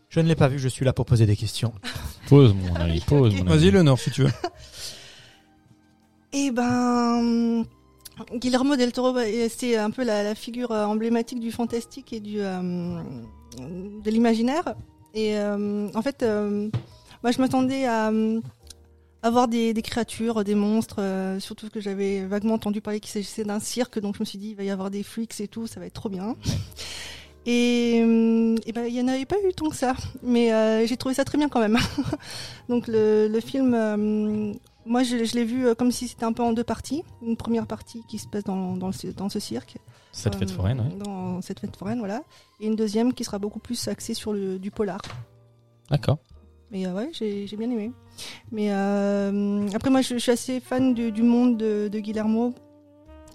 Je 0.10 0.20
ne 0.20 0.28
l'ai 0.28 0.36
pas 0.36 0.48
vu, 0.48 0.58
je 0.60 0.68
suis 0.68 0.86
là 0.86 0.92
pour 0.94 1.06
poser 1.06 1.26
des 1.26 1.36
questions. 1.36 1.74
Pose 2.28 2.54
mon 2.56 2.76
ami, 2.76 3.00
pose 3.08 3.34
mon 3.36 3.42
ami. 3.42 3.50
Vas-y, 3.50 3.72
le 3.72 3.84
Nord, 3.84 4.00
si 4.00 4.10
tu 4.12 4.24
veux. 4.24 4.32
Eh 6.34 6.52
ben, 6.52 7.64
Guillermo 8.36 8.76
del 8.76 8.92
Toro, 8.92 9.14
bah, 9.14 9.22
c'est 9.50 9.78
un 9.78 9.92
peu 9.92 10.04
la, 10.04 10.24
la 10.24 10.36
figure 10.36 10.72
euh, 10.72 10.86
emblématique 10.86 11.40
du 11.40 11.52
fantastique 11.52 12.14
et 12.14 12.20
du 12.20 12.40
euh, 12.40 13.02
de 13.58 14.10
l'imaginaire. 14.12 14.76
Et 15.14 15.38
euh, 15.38 15.90
en 15.96 16.02
fait, 16.02 16.22
euh, 16.24 16.70
moi, 17.24 17.32
je 17.32 17.40
m'attendais 17.40 17.86
à 17.86 18.12
avoir 19.22 19.48
des, 19.48 19.74
des 19.74 19.82
créatures, 19.82 20.44
des 20.44 20.56
monstres, 20.56 21.02
euh, 21.02 21.40
surtout 21.40 21.70
que 21.70 21.82
j'avais 21.82 22.26
vaguement 22.26 22.54
entendu 22.54 22.82
parler 22.82 23.00
qu'il 23.00 23.12
s'agissait 23.12 23.44
d'un 23.44 23.60
cirque, 23.60 24.00
donc 24.00 24.16
je 24.16 24.22
me 24.22 24.26
suis 24.26 24.38
dit, 24.38 24.50
il 24.52 24.56
va 24.56 24.64
y 24.64 24.70
avoir 24.70 24.90
des 24.90 25.04
freaks 25.04 25.40
et 25.42 25.48
tout, 25.48 25.68
ça 25.68 25.80
va 25.80 25.86
être 25.86 25.94
trop 25.94 26.10
bien. 26.10 26.36
Et, 27.46 28.02
euh, 28.04 28.56
et 28.66 28.74
ben, 28.74 28.86
il 28.86 28.94
y 28.94 29.02
en 29.02 29.08
avait 29.08 29.26
pas 29.26 29.38
eu 29.44 29.54
tant 29.54 29.70
que 29.70 29.76
ça, 29.76 29.96
mais 30.22 30.54
euh, 30.54 30.86
j'ai 30.86 30.98
trouvé 30.98 31.16
ça 31.16 31.24
très 31.24 31.38
bien 31.38 31.50
quand 31.50 31.60
même. 31.60 31.78
donc 32.70 32.88
le, 32.88 33.28
le 33.28 33.40
film, 33.40 33.74
euh, 33.74 34.54
moi, 34.86 35.04
je, 35.04 35.24
je 35.24 35.34
l'ai 35.36 35.46
vu 35.46 35.74
comme 35.76 35.92
si 35.92 36.08
c'était 36.08 36.26
un 36.26 36.34
peu 36.34 36.44
en 36.44 36.54
deux 36.54 36.64
parties. 36.64 37.04
Une 37.22 37.38
première 37.38 37.66
partie 37.66 38.04
qui 38.08 38.20
se 38.20 38.28
passe 38.28 38.44
dans, 38.44 38.76
dans, 38.76 38.92
ce, 38.92 39.08
dans 39.08 39.30
ce 39.30 39.40
cirque. 39.40 39.78
Cette 40.12 40.36
fête 40.36 40.52
foraine, 40.52 40.80
ouais. 40.82 40.96
Dans 41.04 41.42
cette 41.42 41.60
fête 41.60 41.76
foraine, 41.76 42.00
voilà. 42.00 42.24
Et 42.60 42.68
une 42.68 42.76
deuxième 42.76 43.14
qui 43.14 43.24
sera 43.24 43.40
beaucoup 43.40 43.60
plus 43.60 43.88
axée 43.88 44.14
sur 44.14 44.34
le, 44.34 44.60
du 44.60 44.70
polar. 44.70 45.02
D'accord. 45.90 46.18
Mais 46.72 46.86
ouais, 46.88 47.10
j'ai 47.14 47.48
j'ai 47.48 47.58
bien 47.58 47.72
aimé. 47.72 47.92
Mais 48.52 48.72
euh, 48.72 49.68
après, 49.74 49.90
moi, 49.90 50.02
je, 50.02 50.18
suis 50.18 50.32
assez 50.32 50.60
fan 50.60 50.94
du, 50.94 51.24
monde 51.24 51.58
de, 51.58 52.00
Guillermo. 52.00 52.54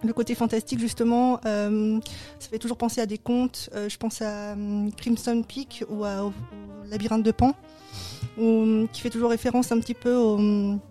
Le 0.03 0.13
côté 0.13 0.35
fantastique, 0.35 0.81
justement, 0.81 1.41
euh, 1.47 1.99
ça 2.39 2.49
fait 2.51 2.59
toujours 2.59 2.77
penser 2.77 3.01
à 3.01 3.07
des 3.07 3.17
contes. 3.17 3.71
Euh, 3.75 3.89
je 3.89 3.97
pense 3.97 4.21
à 4.21 4.55
Crimson 4.97 5.43
Peak 5.43 5.85
ou 5.89 6.05
à, 6.05 6.25
au, 6.25 6.33
Labyrinthe 6.91 7.23
de 7.23 7.31
Pan, 7.31 7.55
qui 8.37 9.01
fait 9.01 9.11
toujours 9.11 9.31
référence 9.31 9.73
un 9.73 9.81
petit 9.81 9.95
peu 9.95 10.15
au, 10.15 10.37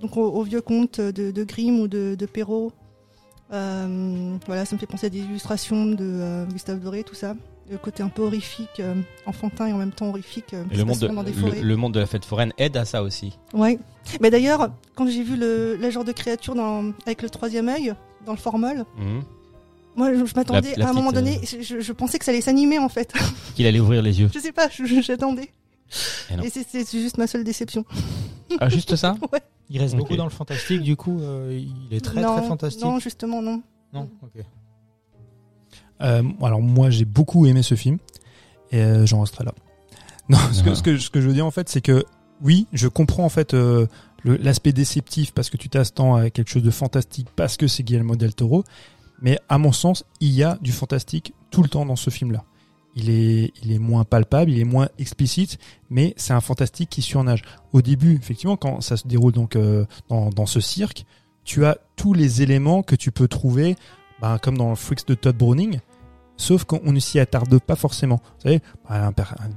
donc 0.02 0.18
aux, 0.18 0.41
vieux 0.41 0.62
contes 0.62 1.00
de, 1.00 1.44
Grimm 1.44 1.80
ou 1.80 1.88
de, 1.88 2.26
Perrault. 2.26 2.72
Voilà, 3.50 4.66
ça 4.66 4.76
me 4.76 4.80
fait 4.80 4.88
penser 4.88 5.06
à 5.08 5.10
des 5.10 5.20
illustrations 5.20 5.86
de 5.86 6.46
Gustave 6.52 6.80
Doré, 6.80 7.04
tout 7.04 7.16
ça. 7.16 7.36
Le 7.72 7.78
côté 7.78 8.03
un 8.03 8.09
peu 8.09 8.22
horrifique, 8.24 8.80
euh, 8.80 8.93
enfantin 9.26 9.68
et 9.68 9.74
en 9.74 9.78
même 9.78 9.91
temps 9.91 10.07
horrifique. 10.09 10.53
euh, 10.53 10.64
Et 10.70 10.74
le 10.76 10.80
se 10.82 10.86
monde, 10.86 10.99
de, 10.99 11.07
dans 11.07 11.24
des 11.24 11.32
le, 11.32 11.38
forêts. 11.38 11.61
le 11.61 11.76
monde 11.78 11.93
de 11.93 11.99
la 11.99 12.05
fête 12.05 12.26
foraine 12.26 12.51
aide 12.57 12.76
à 12.78 12.86
ça 12.86 13.01
aussi. 13.03 13.38
Ouais. 13.53 13.80
Mais 14.22 14.30
d'ailleurs, 14.30 14.70
quand 14.95 15.07
j'ai 15.07 15.24
vu 15.24 15.38
le, 15.38 15.76
le 15.78 15.89
genre 15.89 16.03
de 16.03 16.11
créature 16.11 16.55
dans, 16.55 16.91
avec 17.05 17.22
le 17.22 17.30
troisième 17.30 17.70
œil 17.70 17.93
dans 18.26 18.34
le 18.34 18.38
formol, 18.38 18.84
Mhm. 18.97 19.24
moi 19.95 20.14
je, 20.14 20.26
je 20.26 20.34
m'attendais 20.36 20.80
à 20.82 20.89
un 20.89 20.93
moment 20.93 21.11
donné, 21.14 21.39
je, 21.43 21.61
je- 21.61 21.80
je 21.80 21.91
pensais 21.93 22.20
que 22.20 22.26
ça 22.26 22.32
allait 22.32 22.41
s'animer 22.41 22.80
en 22.80 22.89
fait. 22.89 23.14
Qu'il 23.55 23.66
allait 23.66 23.80
ouvrir 23.80 24.01
les 24.01 24.20
yeux. 24.20 24.30
je 24.34 24.39
sais 24.39 24.51
pas, 24.51 24.68
j'attendais. 25.01 25.49
Et 26.43 26.49
c'est 26.49 26.91
juste 26.91 27.18
ma 27.18 27.28
seule 27.28 27.43
déception. 27.43 27.86
Ah, 28.59 28.70
juste 28.70 28.95
ça 28.97 29.16
Il 29.72 29.80
reste 29.80 29.95
beaucoup 29.95 30.16
dans 30.16 30.26
le 30.26 30.30
fantastique, 30.30 30.82
du 30.82 30.95
coup, 30.95 31.20
euh, 31.22 31.57
il 31.89 31.95
est 31.95 32.01
très 32.01 32.22
non, 32.22 32.38
très 32.38 32.45
fantastique. 32.47 32.84
Non, 32.84 32.99
justement, 32.99 33.41
non. 33.41 33.64
Non, 33.93 34.09
ok. 34.22 34.43
Euh, 36.04 36.24
alors 36.41 36.62
moi 36.62 36.89
j'ai 36.89 37.06
beaucoup 37.06 37.45
aimé 37.45 37.64
ce 37.64 37.76
film 37.76 37.97
et 38.72 38.82
euh, 38.82 39.06
j'en 39.06 39.22
resterai 39.22 39.45
là. 39.45 39.54
Non, 40.30 40.38
ce 40.51 40.64
que, 40.64 40.74
ce 40.74 40.82
que 40.84 40.97
ce 40.97 41.10
que 41.10 41.20
je 41.22 41.28
veux 41.28 41.34
dire 41.34 41.45
en 41.45 41.51
fait 41.51 41.68
c'est 41.70 41.82
que 41.82 42.06
oui, 42.41 42.68
je 42.74 42.88
comprends 42.88 43.26
en 43.26 43.30
fait 43.30 43.54
euh, 43.54 43.88
le- 44.24 44.38
l'aspect 44.38 44.72
déceptif 44.74 45.34
parce 45.34 45.49
que 45.49 45.58
tu 45.58 45.70
t'attends 45.70 46.16
à 46.16 46.30
quelque 46.30 46.49
chose 46.49 46.64
de 46.64 46.72
fantastique 46.72 47.28
parce 47.36 47.58
que 47.58 47.68
c'est 47.68 47.84
Guillermo 47.84 48.16
del 48.16 48.34
Toro, 48.34 48.64
mais 49.22 49.39
à 49.49 49.58
mon 49.58 49.72
sens 49.72 50.06
il 50.20 50.32
y 50.32 50.43
a 50.43 50.58
du 50.62 50.72
fantastique 50.72 51.34
tout 51.51 51.62
le 51.64 51.70
temps 51.70 51.86
dans 51.86 51.95
ce 51.95 52.10
film 52.10 52.32
là. 52.32 52.43
Il 52.95 53.10
est, 53.10 53.51
il 53.64 53.72
est 53.72 53.80
moins 53.80 54.04
palpable, 54.04 54.51
il 54.51 54.60
est 54.60 54.66
moins 54.66 54.88
explicite, 54.99 55.58
mais 55.89 56.14
c'est 56.16 56.34
un 56.34 56.41
fantastique 56.41 56.91
qui 56.91 57.01
surnage. 57.01 57.41
Au 57.72 57.82
début, 57.82 58.14
effectivement, 58.16 58.56
quand 58.56 58.82
ça 58.82 58.97
se 58.97 59.08
déroule 59.08 59.32
donc 59.32 59.56
euh, 59.56 59.86
dans, 60.10 60.30
dans 60.30 60.45
ce 60.45 60.60
cirque, 60.60 61.04
tu 61.43 61.66
as 61.66 61.80
tous 61.95 62.14
les 62.14 62.43
éléments 62.43 62.84
que 62.84 62.95
tu 62.95 63.12
peux 63.12 63.28
trouver, 63.28 63.76
ben, 64.22 64.38
comme 64.38 64.60
dans 64.60 64.76
Freaks 64.76 65.08
de 65.08 65.16
Todd 65.16 65.36
Browning, 65.36 65.80
sauf 66.38 66.64
qu'on 66.66 66.92
ne 66.92 67.00
s'y 67.00 67.20
attarde 67.20 67.60
pas 67.60 67.76
forcément. 67.76 68.22
Vous 68.38 68.42
savez, 68.44 68.62
un, 68.90 69.12
per- 69.12 69.24
un 69.40 69.50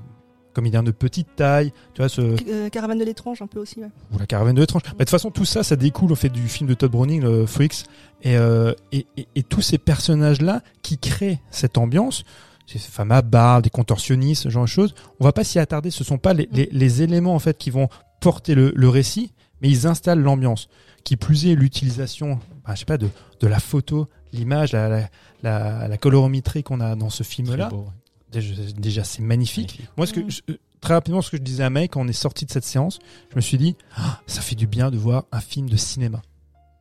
comédien 0.53 0.83
de 0.83 0.91
petite 0.91 1.29
taille, 1.37 1.73
tu 1.95 2.01
vois, 2.01 2.09
ce, 2.09 2.21
Euh, 2.49 2.69
Caravane 2.71 2.99
de 2.99 3.05
l'étrange 3.05 3.43
un 3.43 3.47
peu 3.47 3.61
aussi. 3.61 3.81
ouais. 3.81 3.91
ou 4.15 4.19
la 4.19 4.27
caravane 4.27 4.55
de 4.55 4.61
l'étrange. 4.61 4.83
Bah, 4.85 4.91
de 4.93 4.99
toute 4.99 5.11
façon, 5.11 5.31
tout 5.31 5.45
ça, 5.45 5.63
ça 5.63 5.77
découle 5.77 6.13
au 6.13 6.15
fait 6.17 6.31
du 6.31 6.49
film 6.49 6.69
de 6.69 6.75
Todd 6.75 6.91
Browning, 6.91 7.21
le 7.23 7.45
Freaks, 7.47 7.85
et, 8.23 8.37
euh, 8.39 8.73
et, 8.93 9.07
et, 9.19 9.29
et 9.35 9.43
tous 9.43 9.61
ces 9.61 9.77
personnages-là 9.79 10.63
qui 10.83 10.97
créent 10.99 11.41
cette 11.51 11.77
ambiance, 11.77 12.25
ces 12.67 12.79
femmes 12.79 13.13
à 13.13 13.21
barbe, 13.23 13.65
des 13.65 13.71
contorsionnistes, 13.71 14.45
ce 14.45 14.49
genre 14.49 14.65
de 14.65 14.69
choses, 14.69 14.95
on 15.21 15.25
va 15.25 15.33
pas 15.33 15.45
s'y 15.45 15.59
attarder. 15.59 15.91
Ce 15.91 16.05
sont 16.05 16.19
pas 16.19 16.33
les, 16.33 16.49
les, 16.53 16.69
les 16.73 17.03
éléments 17.03 17.35
en 17.35 17.39
fait 17.39 17.59
qui 17.59 17.71
vont 17.71 17.89
porter 18.21 18.55
le, 18.55 18.73
le 18.75 18.89
récit, 18.89 19.33
mais 19.61 19.69
ils 19.69 19.87
installent 19.87 20.21
l'ambiance. 20.21 20.69
Qui 21.05 21.17
plus 21.17 21.47
est 21.47 21.55
l'utilisation, 21.55 22.41
bah, 22.67 22.73
je 22.75 22.81
sais 22.81 22.85
pas, 22.87 22.99
de, 22.99 23.09
de 23.41 23.47
la 23.47 23.61
photo, 23.61 24.09
l'image, 24.33 24.73
la, 24.73 24.89
la, 24.89 25.09
la, 25.43 25.89
la 25.89 25.97
colorimétrie 25.99 26.63
qu'on 26.63 26.81
a 26.81 26.95
dans 26.97 27.11
ce 27.11 27.23
film-là. 27.23 27.73
Ouais. 27.73 27.85
Déjà, 28.33 28.55
déjà, 28.77 29.05
c'est 29.05 29.23
magnifique. 29.23 29.69
Magnifique. 29.79 29.91
Moi, 29.97 30.07
ce 30.07 30.13
que 30.13 30.21
Mm. 30.21 30.31
je- 30.31 30.41
euh, 30.51 30.59
très 30.81 30.95
rapidement, 30.95 31.23
ce 31.23 31.31
que 31.31 31.37
je 31.37 31.43
disais 31.43 31.63
à 31.65 31.71
Mike 31.71 31.93
quand 31.93 32.01
on 32.01 32.09
est 32.09 32.13
sorti 32.13 32.45
de 32.45 32.51
cette 32.51 32.65
séance, 32.65 32.99
je 33.31 33.37
me 33.37 33.41
suis 33.41 33.57
dit, 33.59 33.77
Ah, 33.97 34.21
ça 34.27 34.41
fait 34.41 34.57
du 34.57 34.67
bien 34.67 34.91
de 34.91 34.97
voir 34.99 35.25
un 35.33 35.41
film 35.41 35.69
de 35.69 35.77
cinéma. 35.77 36.23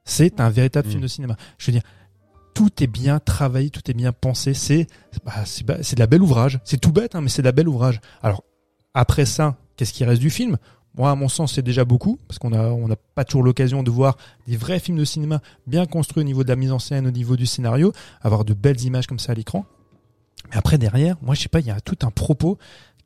C'est 0.03 0.39
un 0.39 0.49
véritable 0.49 0.87
Mm. 0.87 0.91
film 0.91 1.01
de 1.03 1.07
cinéma. 1.07 1.35
Je 1.57 1.67
veux 1.67 1.71
dire, 1.73 1.83
tout 2.53 2.71
est 2.83 2.87
bien 2.87 3.19
travaillé, 3.19 3.69
tout 3.69 3.89
est 3.89 3.93
bien 3.93 4.11
pensé. 4.13 4.53
C'est, 4.53 4.87
bah, 5.25 5.33
c'est, 5.45 5.65
bah, 5.65 5.77
c'est 5.81 5.95
de 5.95 5.99
la 5.99 6.07
belle 6.07 6.21
ouvrage. 6.21 6.59
C'est 6.63 6.79
tout 6.79 6.91
bête, 6.91 7.15
hein, 7.15 7.21
mais 7.21 7.29
c'est 7.29 7.41
de 7.41 7.47
la 7.47 7.51
belle 7.51 7.67
ouvrage. 7.67 7.99
Alors 8.23 8.43
après 8.93 9.25
ça, 9.25 9.57
qu'est-ce 9.75 9.91
qui 9.93 10.03
reste 10.05 10.21
du 10.21 10.29
film? 10.29 10.57
Moi, 10.97 11.11
à 11.11 11.15
mon 11.15 11.27
sens, 11.27 11.53
c'est 11.53 11.61
déjà 11.61 11.83
beaucoup 11.85 12.17
parce 12.27 12.39
qu'on 12.39 12.53
a, 12.53 12.69
on 12.69 12.87
n'a 12.87 12.95
pas 13.15 13.25
toujours 13.25 13.43
l'occasion 13.43 13.83
de 13.83 13.91
voir 13.91 14.17
des 14.47 14.55
vrais 14.57 14.79
films 14.79 14.97
de 14.97 15.05
cinéma 15.05 15.41
bien 15.67 15.85
construits 15.85 16.21
au 16.21 16.25
niveau 16.25 16.43
de 16.43 16.49
la 16.49 16.55
mise 16.55 16.71
en 16.71 16.79
scène, 16.79 17.05
au 17.07 17.11
niveau 17.11 17.35
du 17.35 17.45
scénario, 17.45 17.91
avoir 18.21 18.45
de 18.45 18.53
belles 18.53 18.81
images 18.81 19.07
comme 19.07 19.19
ça 19.19 19.33
à 19.33 19.35
l'écran. 19.35 19.65
Mais 20.49 20.57
après, 20.57 20.77
derrière, 20.77 21.17
moi, 21.21 21.35
je 21.35 21.41
sais 21.41 21.49
pas, 21.49 21.59
il 21.59 21.65
y 21.65 21.71
a 21.71 21.81
tout 21.81 21.97
un 22.03 22.11
propos 22.11 22.57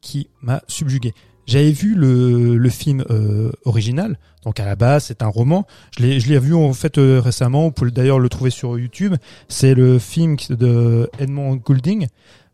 qui 0.01 0.29
m'a 0.41 0.61
subjugué. 0.67 1.13
J'avais 1.45 1.71
vu 1.71 1.95
le, 1.95 2.57
le 2.57 2.69
film 2.69 3.03
euh, 3.09 3.51
original, 3.65 4.19
donc 4.43 4.59
à 4.59 4.65
la 4.65 4.75
base 4.75 5.05
c'est 5.05 5.23
un 5.23 5.27
roman. 5.27 5.65
Je 5.97 6.03
l'ai, 6.03 6.19
je 6.19 6.29
l'ai 6.29 6.37
vu 6.37 6.53
en 6.53 6.73
fait 6.73 6.99
euh, 6.99 7.19
récemment. 7.19 7.63
Vous 7.63 7.71
pouvez 7.71 7.89
d'ailleurs 7.89 8.19
le 8.19 8.29
trouver 8.29 8.51
sur 8.51 8.77
YouTube. 8.77 9.15
C'est 9.47 9.73
le 9.73 9.97
film 9.97 10.35
de 10.51 11.09
Edmond 11.17 11.55
Goulding. 11.55 12.05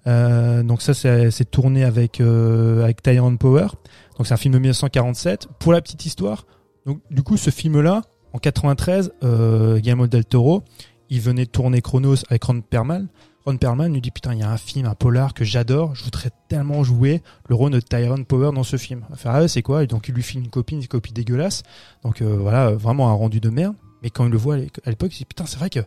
Euh, 0.08 0.64
donc 0.64 0.82
ça 0.82 0.94
c'est, 0.94 1.30
c'est 1.30 1.52
tourné 1.52 1.84
avec 1.84 2.22
euh, 2.22 2.86
avec 2.86 3.02
Tyrone 3.02 3.38
Power. 3.38 3.68
Donc 4.18 4.28
c'est 4.28 4.34
un 4.34 4.38
film 4.38 4.54
de 4.54 4.60
1947. 4.60 5.48
Pour 5.60 5.74
la 5.74 5.82
petite 5.82 6.06
histoire, 6.06 6.46
donc 6.86 7.00
du 7.12 7.24
coup 7.24 7.38
ce 7.38 7.50
film-là 7.50 8.02
en 8.34 8.40
93, 8.40 9.14
euh, 9.24 9.78
Guillermo 9.80 10.08
del 10.08 10.26
Toro, 10.26 10.64
il 11.10 11.22
venait 11.22 11.46
de 11.46 11.50
tourner 11.52 11.82
Chronos 11.82 12.18
avec 12.30 12.44
Ron 12.44 12.62
Perlman. 12.62 13.08
Ron 13.46 13.58
Perlman 13.58 13.94
lui 13.94 14.02
dit 14.02 14.12
putain 14.12 14.34
il 14.34 14.40
y 14.40 14.44
a 14.44 14.50
un 14.52 14.58
film, 14.58 14.88
un 14.88 14.96
polar 14.96 15.34
que 15.34 15.44
j'adore, 15.46 15.94
je 15.96 16.04
voudrais 16.04 16.32
tellement 16.50 16.84
jouer 16.84 17.22
le 17.48 17.56
rôle 17.56 17.72
de 17.72 17.80
Tyrone 17.80 18.26
Power 18.26 18.52
dans 18.54 18.64
ce 18.64 18.78
film. 18.78 19.06
Faire 19.16 19.32
ah 19.36 19.48
c'est 19.48 19.62
quoi? 19.62 19.84
Et 19.84 19.88
donc 19.88 20.08
il 20.08 20.16
lui 20.16 20.24
filme 20.24 20.44
une 20.46 20.50
copie, 20.50 20.76
une 20.76 20.88
copie 20.88 21.14
dégueulasse. 21.14 21.64
Donc 22.04 22.22
euh, 22.22 22.38
voilà, 22.40 22.72
vraiment 22.72 23.10
un 23.10 23.14
rendu 23.14 23.40
de 23.40 23.50
merde. 23.50 23.76
Mais 24.02 24.10
quand 24.10 24.26
il 24.26 24.32
le 24.32 24.38
voit 24.38 24.56
à 24.56 24.58
l'é- 24.58 24.72
à 24.86 24.90
l'époque, 24.90 25.14
il 25.16 25.20
dit 25.20 25.26
putain 25.26 25.46
c'est 25.46 25.58
vrai 25.60 25.70
que 25.70 25.80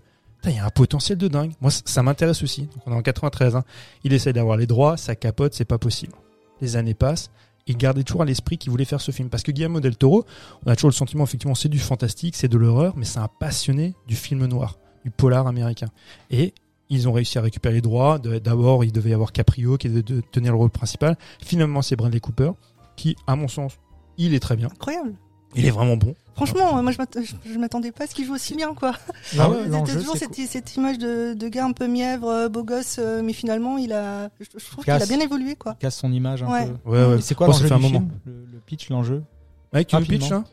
il 0.45 0.53
y 0.55 0.59
a 0.59 0.65
un 0.65 0.71
potentiel 0.71 1.19
de 1.19 1.27
dingue. 1.29 1.53
Moi 1.61 1.71
ça 1.71 2.03
m'intéresse 2.03 2.43
aussi. 2.45 2.63
Donc 2.63 2.83
on 2.87 2.93
est 2.93 2.97
en 2.97 3.03
93. 3.03 3.57
Hein. 3.57 3.65
Il 4.05 4.13
essaie 4.13 4.33
d'avoir 4.33 4.57
les 4.57 4.67
droits, 4.69 4.97
ça 4.97 5.17
capote, 5.17 5.53
c'est 5.53 5.65
pas 5.65 5.79
possible. 5.79 6.13
Les 6.61 6.77
années 6.77 6.95
passent 6.95 7.31
il 7.69 7.77
gardait 7.77 8.03
toujours 8.03 8.23
à 8.23 8.25
l'esprit 8.25 8.59
qu'il 8.59 8.71
voulait 8.71 8.85
faire 8.85 9.01
ce 9.01 9.11
film. 9.13 9.29
Parce 9.29 9.43
que 9.43 9.53
Guillermo 9.53 9.81
del 9.81 9.97
Toro, 9.97 10.25
on 10.67 10.71
a 10.71 10.75
toujours 10.75 10.91
le 10.91 10.95
sentiment, 10.95 11.25
effectivement, 11.25 11.55
c'est 11.55 11.69
du 11.69 11.79
fantastique, 11.79 12.35
c'est 12.37 12.49
de 12.49 12.57
l'horreur, 12.59 12.95
mais 12.97 13.05
c'est 13.05 13.19
un 13.21 13.29
passionné 13.29 13.95
du 14.07 14.17
film 14.17 14.45
noir, 14.47 14.79
du 15.05 15.11
polar 15.11 15.47
américain. 15.47 15.89
Et 16.31 16.55
ils 16.91 17.07
ont 17.09 17.13
réussi 17.13 17.39
à 17.39 17.43
récupérer 17.43 17.75
les 17.75 17.81
droits. 17.83 18.19
D'abord, 18.19 18.83
il 18.85 18.93
devait 18.93 19.11
y 19.11 19.15
avoir 19.15 19.33
Caprio 19.33 19.77
qui 19.77 19.89
devait 19.89 20.03
de- 20.03 20.23
tenir 20.33 20.53
le 20.53 20.59
rôle 20.59 20.71
principal. 20.71 21.17
Finalement, 21.45 21.83
c'est 21.83 21.97
Bradley 21.97 22.21
Cooper, 22.21 22.53
qui, 22.97 23.15
à 23.27 23.37
mon 23.37 23.47
sens, 23.49 23.75
il 24.17 24.33
est 24.35 24.41
très 24.41 24.57
bien. 24.57 24.69
Incroyable. 24.69 25.15
Il 25.55 25.65
est 25.67 25.71
vraiment 25.71 25.97
bon. 25.97 26.15
Franchement, 26.35 26.81
moi 26.83 26.93
je 26.93 26.99
m'att- 26.99 27.19
je 27.21 27.53
je 27.53 27.59
m'attendais 27.59 27.91
pas 27.91 28.05
à 28.05 28.07
ce 28.07 28.15
qu'il 28.15 28.25
joue 28.25 28.35
aussi 28.35 28.55
bien 28.55 28.73
quoi. 28.75 28.93
Ah 29.39 29.51
ouais, 29.51 29.57
C'était 29.65 29.69
l'enjeu, 29.71 29.99
toujours 29.99 30.17
cette, 30.17 30.35
cool. 30.35 30.47
cette 30.47 30.77
image 30.77 30.99
de, 30.99 31.35
de 31.35 31.49
gars 31.49 31.65
un 31.65 31.73
peu 31.73 31.89
mièvre, 31.89 32.29
euh, 32.29 32.49
beau 32.49 32.63
gosse, 32.63 32.97
euh, 33.01 33.23
mais 33.25 33.33
finalement 33.33 33.77
il 33.77 33.93
a, 33.93 34.29
je, 34.39 34.45
je 34.57 34.67
trouve 34.71 34.85
qu'il 34.85 34.93
a 34.93 35.05
bien 35.07 35.19
évolué 35.21 35.57
quoi. 35.57 35.75
casse 35.75 35.97
son 35.97 36.13
image 36.13 36.43
un 36.45 36.49
Ouais. 36.53 36.67
peu. 36.85 36.91
Ouais, 36.91 37.05
ouais. 37.15 37.21
C'est 37.21 37.35
quoi 37.35 37.49
Bon, 37.49 37.53
l'enjeu 37.55 37.73
un 37.73 37.79
moment. 37.79 37.89
film 38.01 38.11
le, 38.27 38.33
le 38.53 38.59
pitch, 38.61 38.89
l'enjeu? 38.91 39.25
Mec, 39.73 39.89
tu 39.89 39.97
veux 39.97 40.03
le 40.03 40.07
pitch, 40.07 40.29
là? 40.31 40.45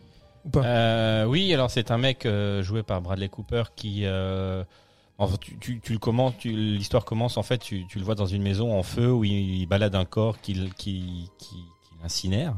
Ou 0.46 0.50
pas? 0.50 0.64
Euh, 0.64 1.26
oui, 1.26 1.54
alors 1.54 1.70
c'est 1.70 1.92
un 1.92 1.98
mec 2.00 2.26
euh, 2.26 2.64
joué 2.64 2.82
par 2.82 3.02
Bradley 3.02 3.30
Cooper 3.30 3.64
qui. 3.76 4.02
Euh, 4.06 4.64
enfin, 5.20 5.36
tu, 5.40 5.58
tu, 5.60 5.80
tu 5.82 5.94
le 5.94 6.00
commences, 6.00 6.34
tu- 6.40 6.50
l'histoire 6.52 7.06
commence 7.06 7.38
en 7.38 7.44
fait, 7.44 7.60
tu, 7.60 7.86
tu 7.88 8.00
le 8.00 8.06
vois 8.06 8.16
dans 8.16 8.26
une 8.26 8.42
maison 8.42 8.76
en 8.78 8.82
feu 8.84 9.12
où 9.12 9.24
il, 9.24 9.32
il 9.62 9.66
balade 9.68 9.94
un 9.96 10.06
corps 10.06 10.40
qu'il 10.42 10.74
qui, 10.74 11.30
qui, 11.38 11.56
qu'il 11.58 12.06
incinère. 12.06 12.56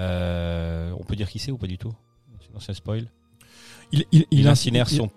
Euh, 0.00 0.92
on 0.98 1.04
peut 1.04 1.14
dire 1.16 1.28
qui 1.28 1.38
c'est 1.38 1.50
ou 1.52 1.58
pas 1.58 1.66
du 1.66 1.78
tout? 1.78 1.92
Sinon 2.40 2.58
c'est 2.60 2.74
spoil. 2.74 3.06
il, 3.92 4.04
il, 4.12 4.26
Il, 4.30 4.46
inc- 4.46 4.50
incinère 4.50 4.86
il- 4.90 4.96
son. 4.96 5.10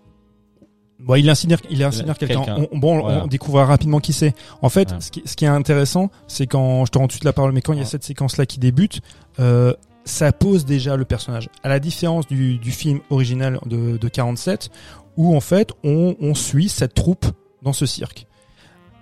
Bon, 1.00 1.16
il 1.16 1.30
incinère, 1.30 1.60
il 1.70 1.84
incinère 1.84 2.18
quelqu'un. 2.18 2.46
On- 2.72 2.78
Bon, 2.78 3.02
Voilà. 3.02 3.24
on 3.24 3.28
découvrira 3.28 3.66
rapidement 3.66 4.00
qui 4.00 4.14
c'est. 4.14 4.34
En 4.62 4.70
fait, 4.70 4.92
Ouais. 4.92 4.98
ce, 5.02 5.12
qui, 5.12 5.22
ce 5.26 5.36
qui 5.36 5.44
est 5.44 5.50
intéressant, 5.50 6.10
c'est 6.28 6.48
quand 6.48 6.86
je 6.86 6.92
te 6.92 6.98
rends 6.98 7.06
tout 7.06 7.08
de 7.08 7.14
suite 7.14 7.24
la 7.26 7.34
parole, 7.34 7.52
mais 7.52 7.62
quand 7.62 7.74
il 7.74 7.78
y 7.78 7.80
a 7.80 7.84
Ouais. 7.84 7.90
cette 7.90 8.04
séquence-là 8.04 8.46
qui 8.46 8.60
débute, 8.60 9.02
euh, 9.40 9.74
ça 10.06 10.32
pose 10.32 10.64
déjà 10.66 10.96
le 10.96 11.04
personnage. 11.06 11.50
À 11.64 11.70
la 11.70 11.80
différence 11.80 12.28
du, 12.28 12.58
du 12.58 12.72
film 12.72 13.00
original 13.10 13.60
de, 13.66 13.98
de 13.98 14.08
47, 14.08 14.70
où 15.18 15.36
en 15.36 15.40
fait 15.42 15.72
on, 15.84 16.16
on 16.22 16.36
suit 16.36 16.70
cette 16.70 16.94
troupe 16.94 17.26
dans 17.64 17.74
ce 17.74 17.86
cirque. 17.86 18.28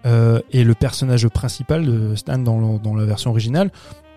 Euh, 0.08 0.40
et 0.52 0.64
le 0.64 0.74
personnage 0.74 1.28
principal 1.28 1.86
de 1.86 2.16
Stan 2.16 2.40
dans, 2.40 2.58
le- 2.60 2.80
dans 2.80 2.96
la 2.96 3.06
version 3.06 3.30
originale, 3.30 3.70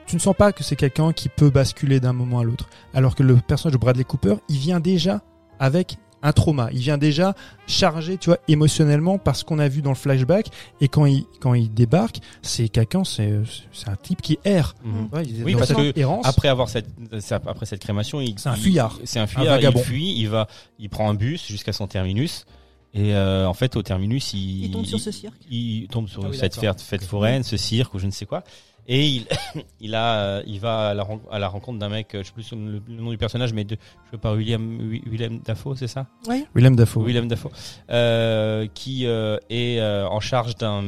tu 0.06 0.16
ne 0.16 0.20
sens 0.20 0.34
pas 0.36 0.52
que 0.52 0.62
c'est 0.62 0.76
quelqu'un 0.76 1.12
qui 1.12 1.28
peut 1.28 1.50
basculer 1.50 2.00
d'un 2.00 2.12
moment 2.12 2.40
à 2.40 2.44
l'autre. 2.44 2.68
Alors 2.92 3.14
que 3.14 3.22
le 3.22 3.36
personnage 3.36 3.74
de 3.74 3.78
Bradley 3.78 4.04
Cooper, 4.04 4.36
il 4.48 4.58
vient 4.58 4.80
déjà 4.80 5.22
avec 5.58 5.96
un 6.24 6.32
trauma. 6.32 6.70
Il 6.72 6.78
vient 6.78 6.98
déjà 6.98 7.34
chargé, 7.66 8.16
tu 8.16 8.30
vois, 8.30 8.38
émotionnellement 8.48 9.18
par 9.18 9.36
ce 9.36 9.44
qu'on 9.44 9.58
a 9.58 9.68
vu 9.68 9.82
dans 9.82 9.90
le 9.90 9.96
flashback. 9.96 10.48
Et 10.80 10.88
quand 10.88 11.04
il, 11.04 11.24
quand 11.40 11.52
il 11.54 11.72
débarque, 11.72 12.18
c'est 12.42 12.68
quelqu'un, 12.68 13.04
c'est, 13.04 13.40
c'est 13.72 13.88
un 13.88 13.96
type 13.96 14.22
qui 14.22 14.38
erre. 14.44 14.74
Mhm. 14.82 15.08
Ouais, 15.12 15.22
il 15.26 15.40
est 15.40 15.44
Oui, 15.44 15.54
parce 15.54 15.72
que 15.72 15.98
errance. 15.98 16.26
Après 16.26 16.48
avoir 16.48 16.68
cette, 16.70 16.88
après 17.30 17.66
cette 17.66 17.80
crémation, 17.80 18.20
il, 18.20 18.38
C'est 18.38 18.48
un 18.48 18.56
fuyard. 18.56 18.98
C'est 19.04 19.20
un 19.20 19.26
fuyard. 19.26 19.56
vagabond. 19.56 19.80
Il 19.80 19.84
fuit, 19.84 20.18
il 20.18 20.28
va, 20.28 20.48
il 20.78 20.88
prend 20.88 21.10
un 21.10 21.14
bus 21.14 21.46
jusqu'à 21.46 21.74
son 21.74 21.86
terminus. 21.86 22.46
Et 22.94 23.14
euh, 23.14 23.46
en 23.48 23.54
fait, 23.54 23.74
au 23.76 23.82
terminus, 23.82 24.32
il, 24.34 24.66
Il 24.66 24.70
tombe 24.70 24.84
sur 24.86 25.00
ce 25.00 25.10
cirque. 25.10 25.34
Il 25.50 25.88
tombe 25.88 26.08
sur 26.08 26.24
Ah 26.24 26.28
oui, 26.30 26.36
cette 26.36 26.54
fête, 26.54 26.80
fête 26.80 27.02
foraine, 27.04 27.42
ce 27.42 27.56
cirque 27.56 27.92
ou 27.94 27.98
je 27.98 28.06
ne 28.06 28.12
sais 28.12 28.24
quoi. 28.26 28.44
Et 28.86 29.06
il, 29.06 29.26
il 29.80 29.94
a, 29.94 30.18
euh, 30.20 30.42
il 30.46 30.60
va 30.60 30.90
à 30.90 30.94
la, 30.94 31.02
ren- 31.02 31.20
à 31.30 31.38
la 31.38 31.48
rencontre 31.48 31.78
d'un 31.78 31.88
mec, 31.88 32.14
euh, 32.14 32.22
je 32.22 32.28
sais 32.28 32.32
plus 32.34 32.52
le, 32.52 32.80
le 32.86 33.02
nom 33.02 33.10
du 33.10 33.18
personnage, 33.18 33.52
mais 33.52 33.64
de, 33.64 33.76
je 34.06 34.10
sais 34.12 34.18
pas, 34.18 34.34
William, 34.34 34.62
Wi- 34.90 35.02
Willem 35.06 35.40
Dafoe, 35.40 35.74
c'est 35.74 35.88
ça? 35.88 36.06
Oui. 36.28 36.44
Willem 36.54 36.76
Dafoe. 36.76 37.02
Willem 37.04 37.26
Dafoe, 37.26 37.50
euh, 37.90 38.66
qui 38.74 39.06
euh, 39.06 39.38
est 39.50 39.80
euh, 39.80 40.06
en 40.06 40.20
charge 40.20 40.54
d'un, 40.56 40.82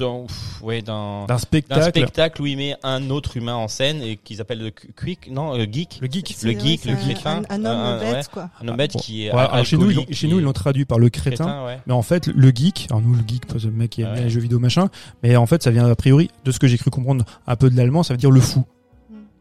d'un, 0.00 0.24
pff, 0.26 0.62
ouais, 0.62 0.82
d'un, 0.82 1.26
spectacle. 1.38 1.82
spectacle 1.84 2.42
où 2.42 2.46
il 2.46 2.56
met 2.56 2.74
un 2.82 3.10
autre 3.10 3.36
humain 3.36 3.54
en 3.54 3.68
scène 3.68 4.02
et 4.02 4.16
qu'ils 4.16 4.40
appellent 4.40 4.62
le 4.62 4.70
quick, 4.70 5.30
non, 5.30 5.54
euh, 5.56 5.64
geek, 5.70 5.98
Le 6.00 6.08
geek. 6.10 6.30
le 6.30 6.34
C'est- 6.34 6.60
geek, 6.60 6.84
ouais, 6.84 6.90
le 6.90 6.96
crétin, 6.96 7.42
Un, 7.48 7.54
un 7.54 7.64
homme 7.64 7.78
un- 7.78 7.98
bête 8.00 8.14
ouais. 8.16 8.22
quoi. 8.32 8.50
un 8.60 8.68
homme 8.68 8.76
bête 8.76 8.92
Bon. 8.94 8.98
qui 8.98 9.26
est 9.26 9.32
Ouais, 9.32 9.38
alors 9.40 9.64
chez 9.64 9.76
nous, 9.76 9.90
ils 9.90 10.14
chez 10.14 10.26
nous, 10.26 10.38
ils 10.40 10.44
l'ont 10.44 10.52
traduit 10.52 10.84
par 10.84 10.98
le 10.98 11.08
crétin. 11.10 11.44
crétin, 11.44 11.64
ouais. 11.66 11.78
Mais 11.86 11.92
en 11.92 12.02
fait, 12.02 12.26
le 12.26 12.50
geek, 12.50 12.86
alors 12.90 13.00
nous, 13.02 13.14
le 13.14 13.22
geek, 13.26 13.46
parce 13.46 13.62
que 13.62 13.68
le 13.68 13.74
mec 13.74 13.90
qui 13.90 14.02
aime 14.02 14.14
les 14.16 14.30
jeux 14.30 14.40
vidéo 14.40 14.58
machin, 14.58 14.88
mais 15.22 15.36
en 15.36 15.46
fait, 15.46 15.62
ça 15.62 15.70
vient 15.70 15.86
a 15.88 15.94
priori, 15.94 16.30
de 16.44 16.50
ce 16.50 16.58
que 16.58 16.66
j'ai 16.66 16.78
cru 16.78 16.90
comprendre 16.90 17.24
un 17.46 17.56
peu 17.56 17.70
de 17.70 17.76
l'allemand, 17.76 18.02
ça 18.02 18.14
veut 18.14 18.18
dire 18.18 18.30
le 18.32 18.40
fou. 18.40 18.64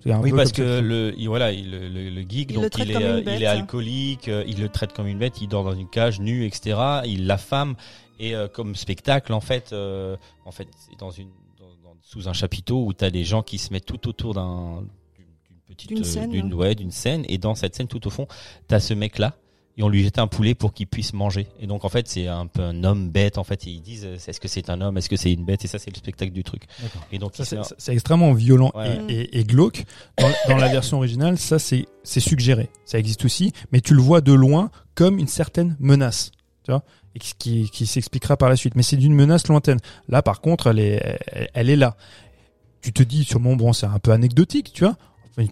Mm. 0.05 0.11
Un 0.11 0.21
Oui, 0.21 0.31
parce 0.33 0.53
que 0.53 0.77
ça. 0.77 0.81
le, 0.81 1.13
il, 1.17 1.27
voilà, 1.27 1.51
il, 1.51 1.71
le, 1.71 2.21
geek, 2.21 2.51
Il 2.51 2.55
donc 2.55 2.77
le 2.77 2.83
il 2.85 2.91
est, 2.91 2.95
euh, 2.95 3.21
bête, 3.21 3.33
il 3.37 3.43
est 3.43 3.47
alcoolique, 3.47 4.29
euh, 4.29 4.43
il 4.47 4.59
le 4.61 4.69
traite 4.69 4.93
comme 4.93 5.07
une 5.07 5.17
bête, 5.19 5.41
il 5.41 5.47
dort 5.49 5.63
dans 5.65 5.73
une 5.75 5.89
cage, 5.89 6.19
nu, 6.21 6.45
etc. 6.45 6.77
Il 7.05 7.27
l'affame 7.27 7.75
et 8.19 8.35
euh, 8.35 8.47
comme 8.47 8.75
spectacle, 8.75 9.33
en 9.33 9.39
fait, 9.41 9.71
euh, 9.73 10.15
en 10.45 10.51
fait, 10.51 10.67
c'est 10.77 10.97
dans 10.99 11.11
une, 11.11 11.29
dans- 11.57 11.65
dans- 11.89 11.95
sous 12.01 12.27
un 12.29 12.33
chapiteau 12.33 12.85
où 12.85 12.93
t'as 12.93 13.09
des 13.09 13.23
gens 13.23 13.41
qui 13.43 13.57
se 13.57 13.71
mettent 13.73 13.85
tout 13.85 14.07
autour 14.07 14.33
d'un, 14.33 14.83
d'une 15.17 15.25
petite, 15.67 15.89
D'une 15.89 15.99
euh, 15.99 16.03
scène, 16.03 16.31
d'une, 16.31 16.53
ouais, 16.53 16.75
d'une 16.75 16.91
scène, 16.91 17.25
et 17.29 17.37
dans 17.37 17.55
cette 17.55 17.75
scène, 17.75 17.87
tout 17.87 18.05
au 18.07 18.09
fond, 18.09 18.27
t'as 18.67 18.79
ce 18.79 18.93
mec-là. 18.93 19.35
Et 19.77 19.83
on 19.83 19.87
lui 19.87 20.03
jette 20.03 20.19
un 20.19 20.27
poulet 20.27 20.55
pour 20.55 20.73
qu'il 20.73 20.87
puisse 20.87 21.13
manger. 21.13 21.47
Et 21.61 21.65
donc 21.65 21.85
en 21.85 21.89
fait 21.89 22.05
c'est 22.09 22.27
un 22.27 22.47
peu 22.47 22.61
un 22.61 22.83
homme 22.83 23.09
bête 23.11 23.37
en 23.37 23.45
fait. 23.45 23.65
Et 23.65 23.69
ils 23.69 23.81
disent 23.81 24.03
est-ce 24.03 24.41
que 24.41 24.49
c'est 24.49 24.69
un 24.69 24.81
homme, 24.81 24.97
est-ce 24.97 25.07
que 25.07 25.15
c'est 25.15 25.31
une 25.31 25.45
bête? 25.45 25.63
Et 25.63 25.69
ça 25.69 25.79
c'est 25.79 25.89
le 25.89 25.95
spectacle 25.95 26.33
du 26.33 26.43
truc. 26.43 26.63
D'accord. 26.81 27.01
Et 27.13 27.17
donc 27.17 27.33
Ça, 27.33 27.45
c'est, 27.77 27.93
extrêmement 27.93 28.33
violent 28.33 28.73
Ouais. 28.75 28.97
et, 29.07 29.13
et- 29.21 29.39
et 29.39 29.43
glauque. 29.45 29.85
Dans, 30.17 30.29
dans 30.49 30.57
la 30.57 30.67
version 30.67 30.97
originale, 30.97 31.37
ça 31.37 31.59
c'est, 31.59 31.85
c'est 32.03 32.19
suggéré. 32.19 32.69
Ça 32.83 32.99
existe 32.99 33.23
aussi, 33.23 33.53
mais 33.71 33.79
tu 33.79 33.93
le 33.93 34.01
vois 34.01 34.19
de 34.19 34.33
loin 34.33 34.69
comme 34.95 35.17
une 35.17 35.27
certaine 35.29 35.77
menace. 35.79 36.31
Tu 36.65 36.71
vois? 36.71 36.83
Qui, 37.17 37.69
qui, 37.69 37.87
s'expliquera 37.87 38.37
par 38.37 38.49
la 38.49 38.55
suite. 38.55 38.75
Mais 38.75 38.83
c'est 38.83 38.97
d'une 38.97 39.13
menace 39.13 39.47
lointaine. 39.47 39.79
Là, 40.07 40.21
par 40.21 40.41
contre, 40.41 40.67
elle 40.67 40.79
est, 40.79 41.19
elle, 41.27 41.49
elle 41.53 41.69
est 41.69 41.75
là. 41.75 41.95
Tu 42.81 42.93
te 42.93 43.03
dis 43.03 43.23
sûrement, 43.23 43.55
bon, 43.55 43.73
c'est 43.73 43.87
un 43.87 43.99
peu 43.99 44.11
anecdotique, 44.11 44.71
tu 44.73 44.85
vois. 44.85 44.95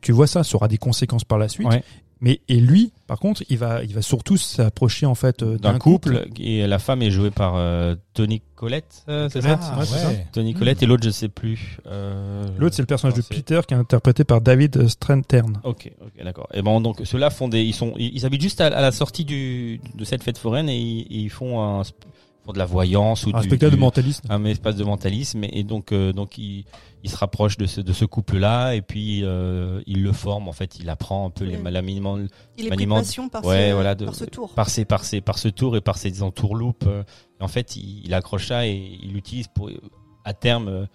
Tu 0.01 0.12
vois 0.12 0.28
ça, 0.28 0.43
ça 0.43 0.55
aura 0.55 0.68
des 0.68 0.78
conséquences 0.78 1.24
par 1.24 1.38
la 1.38 1.47
suite. 1.47 1.68
Ouais. 1.68 1.84
Mais 2.20 2.41
et 2.47 2.59
lui, 2.59 2.91
par 3.05 3.20
contre, 3.20 3.43
il 3.49 3.57
va, 3.57 3.84
il 3.84 3.93
va 3.93 4.01
surtout 4.01 4.38
s'approcher 4.38 5.05
en 5.05 5.13
fait 5.15 5.43
euh, 5.43 5.57
d'un 5.57 5.78
couple, 5.78 6.28
et 6.39 6.65
la 6.65 6.80
femme 6.80 7.01
est 7.03 7.11
jouée 7.11 7.30
par 7.30 7.53
euh, 7.55 7.95
Tony 8.13 8.41
Collette, 8.55 9.03
euh, 9.07 9.30
c'est 9.32 9.41
ça 9.41 9.55
Collette, 9.55 9.80
ouais, 9.80 9.86
ça. 9.86 10.09
Tony 10.32 10.53
Collette 10.55 10.82
et 10.82 10.88
l'autre 10.88 11.03
je 11.03 11.11
sais 11.11 11.30
plus. 11.30 11.78
Euh, 11.86 12.43
L'autre, 12.57 12.76
c'est 12.76 12.82
le 12.82 12.88
personnage 12.88 13.15
de 13.15 13.22
Peter 13.22 13.61
qui 13.68 13.76
est 13.76 13.78
interprété 13.78 14.24
par 14.24 14.41
David 14.41 14.88
Strantern. 14.88 15.59
Ok, 15.63 15.91
ok, 16.01 16.24
d'accord. 16.24 16.47
Et 16.53 16.63
bon, 16.63 16.82
donc 16.82 17.01
ceux-là 17.03 17.30
font 17.30 17.47
des, 17.47 17.61
ils 17.61 17.76
sont, 17.76 17.93
ils, 17.97 18.15
ils 18.15 18.26
habitent 18.26 18.41
juste 18.41 18.61
à, 18.61 18.65
à 18.68 18.82
la 18.82 18.91
sortie 18.91 19.24
du 19.26 19.80
de 19.93 20.03
cette 20.03 20.24
fête 20.24 20.39
foraine 20.39 20.70
et 20.70 20.78
ils, 20.78 21.01
et 21.01 21.20
ils 21.20 21.30
font 21.30 21.61
un, 21.61 21.84
de 22.53 22.59
la 22.59 22.65
voyance 22.65 23.25
ou 23.25 23.29
Un 23.33 23.39
du, 23.41 23.47
spectacle 23.47 23.71
du- 23.71 23.77
de 23.77 23.81
mentalisme. 23.81 24.27
un 24.29 24.43
espace 24.45 24.75
de 24.75 24.83
mentalisme 24.83 25.43
et, 25.43 25.49
et 25.59 25.63
donc 25.63 25.91
euh, 25.91 26.13
donc 26.13 26.37
il, 26.37 26.65
il 27.03 27.09
se 27.09 27.15
rapproche 27.17 27.57
de 27.57 27.65
ce 27.65 27.81
de 27.81 27.93
ce 27.93 28.05
couple-là 28.05 28.73
et 28.73 28.81
puis 28.81 29.21
euh, 29.23 29.81
il 29.87 30.03
le 30.03 30.11
forme 30.11 30.47
en 30.47 30.51
fait, 30.53 30.79
il 30.79 30.89
apprend 30.89 31.25
un 31.27 31.29
peu 31.29 31.45
les 31.45 31.57
Ouais. 31.57 31.71
la 31.71 31.81
minimum 31.81 32.27
Il 32.57 32.65
est 32.65 32.69
pris 32.69 32.69
de 32.69 32.69
Maniement- 32.69 32.95
passion 32.97 33.29
par, 33.29 33.43
ouais, 33.45 33.69
ce, 33.69 33.73
voilà, 33.73 33.95
de- 33.95 34.05
par 34.05 34.15
ce 34.15 34.25
tour. 34.25 34.53
par 34.53 34.69
ses 34.69 34.85
par 34.85 35.03
ses 35.03 35.21
par 35.21 35.37
ce 35.37 35.47
tour 35.47 35.75
et 35.77 35.81
par 35.81 35.97
ses 35.97 36.21
entourloupes. 36.23 36.85
euh, 36.87 37.03
et 37.39 37.43
en 37.43 37.47
fait, 37.47 37.75
il, 37.75 38.01
il 38.05 38.13
accroche 38.13 38.47
ça 38.47 38.65
et 38.67 38.73
il 39.03 39.13
l'utilise 39.13 39.47
pour 39.47 39.69
à 40.25 40.33
terme 40.33 40.67
euh, 40.67 40.85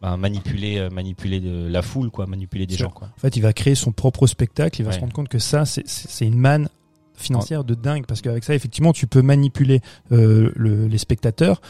ben, 0.00 0.16
manipuler 0.16 0.78
euh, 0.78 0.90
manipuler 0.90 1.40
de 1.40 1.66
la 1.68 1.82
foule 1.82 2.10
quoi, 2.10 2.26
manipuler 2.26 2.66
des 2.66 2.76
gens 2.76 2.90
quoi. 2.90 3.08
En 3.16 3.20
fait, 3.20 3.36
il 3.36 3.40
va 3.42 3.52
créer 3.52 3.74
son 3.74 3.90
propre 3.92 4.26
spectacle. 4.28 4.80
Il 4.80 4.84
va 4.84 4.90
Ouais. 4.90 4.94
se 4.96 5.00
rendre 5.00 5.12
compte 5.12 5.28
que 5.28 5.40
ça, 5.40 5.64
c'est 5.66 6.24
une 6.26 6.38
manne 6.38 6.68
financière 7.18 7.64
de 7.64 7.74
dingue 7.74 8.04
parce 8.06 8.20
qu'avec 8.22 8.44
ça, 8.44 8.54
effectivement, 8.54 8.92
tu 8.92 9.06
peux 9.06 9.22
manipuler 9.22 9.80
euh, 10.12 10.50
le- 10.56 10.86
les 10.86 10.98
spectateurs. 10.98 11.60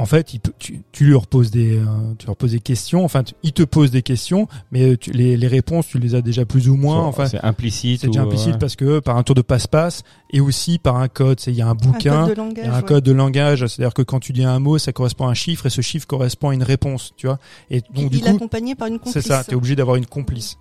En 0.00 0.06
fait, 0.06 0.32
il 0.32 0.38
tu, 0.60 0.82
tu 0.92 1.06
leur 1.06 1.26
poses 1.26 1.50
des, 1.50 1.76
euh, 1.76 1.84
tu 2.20 2.28
leur 2.28 2.36
poses 2.36 2.52
des 2.52 2.60
questions. 2.60 3.04
Enfin, 3.04 3.24
tu- 3.24 3.34
il 3.42 3.52
te 3.52 3.64
pose 3.64 3.90
des 3.90 4.02
questions, 4.02 4.46
mais 4.70 4.96
tu- 4.96 5.10
les, 5.10 5.36
les 5.36 5.46
réponses, 5.48 5.88
tu 5.88 5.98
les 5.98 6.14
as 6.14 6.22
déjà 6.22 6.44
plus 6.44 6.68
ou 6.68 6.76
moins. 6.76 7.04
Enfin, 7.04 7.26
c'est 7.26 7.40
implicite. 7.44 8.02
c'est 8.02 8.06
déjà 8.06 8.22
implicite 8.22 8.52
ouais. 8.52 8.58
parce 8.60 8.76
que 8.76 9.00
par 9.00 9.16
un 9.16 9.24
tour 9.24 9.34
de 9.34 9.42
passe-passe 9.42 10.04
et 10.30 10.38
aussi 10.38 10.78
par 10.78 10.94
un 10.98 11.08
code. 11.08 11.40
C'est 11.40 11.50
il 11.50 11.56
y 11.56 11.62
a 11.62 11.66
un 11.66 11.70
Un 11.70 11.74
bouquin. 11.74 12.26
code 12.26 12.28
de 12.30 12.34
langage. 12.40 12.64
Il 12.64 12.68
y 12.68 12.70
a 12.70 12.74
un 12.74 12.78
ouais. 12.78 12.86
code 12.86 13.02
de 13.04 13.10
langage, 13.12 13.66
c'est-à-dire 13.66 13.92
que 13.92 14.02
quand 14.02 14.20
tu 14.20 14.32
dis 14.32 14.44
un 14.44 14.60
mot, 14.60 14.78
ça 14.78 14.92
correspond 14.92 15.26
à 15.26 15.30
un 15.30 15.34
chiffre 15.34 15.66
et 15.66 15.70
ce 15.70 15.80
chiffre 15.80 16.06
correspond 16.06 16.50
à 16.50 16.54
une 16.54 16.62
réponse, 16.62 17.12
tu 17.16 17.26
vois. 17.26 17.40
Et 17.68 17.80
donc 17.80 17.88
il 17.96 18.08
du 18.10 18.16
il 18.18 18.22
coup, 18.22 18.28
est 18.28 18.34
accompagné 18.36 18.76
par 18.76 18.86
une 18.86 19.00
complice. 19.00 19.14
c'est 19.14 19.22
ça, 19.28 19.42
tu 19.42 19.50
es 19.50 19.54
obligé 19.56 19.74
d'avoir 19.74 19.96
une 19.96 20.06
complice. 20.06 20.58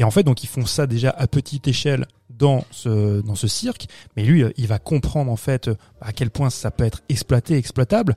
Et 0.00 0.04
en 0.04 0.10
fait, 0.10 0.24
donc 0.24 0.42
ils 0.42 0.48
font 0.48 0.66
ça 0.66 0.86
déjà 0.88 1.10
à 1.10 1.26
petite 1.28 1.68
échelle 1.68 2.06
dans 2.30 2.64
ce 2.72 3.20
dans 3.20 3.34
ce 3.36 3.46
cirque, 3.46 3.86
mais 4.16 4.24
lui, 4.24 4.42
euh, 4.42 4.50
il 4.56 4.66
va 4.66 4.78
comprendre 4.80 5.30
en 5.30 5.36
fait 5.36 5.68
euh, 5.68 5.74
à 6.00 6.12
quel 6.12 6.30
point 6.30 6.50
ça 6.50 6.70
peut 6.72 6.84
être 6.84 7.02
exploité, 7.08 7.56
exploitable. 7.56 8.16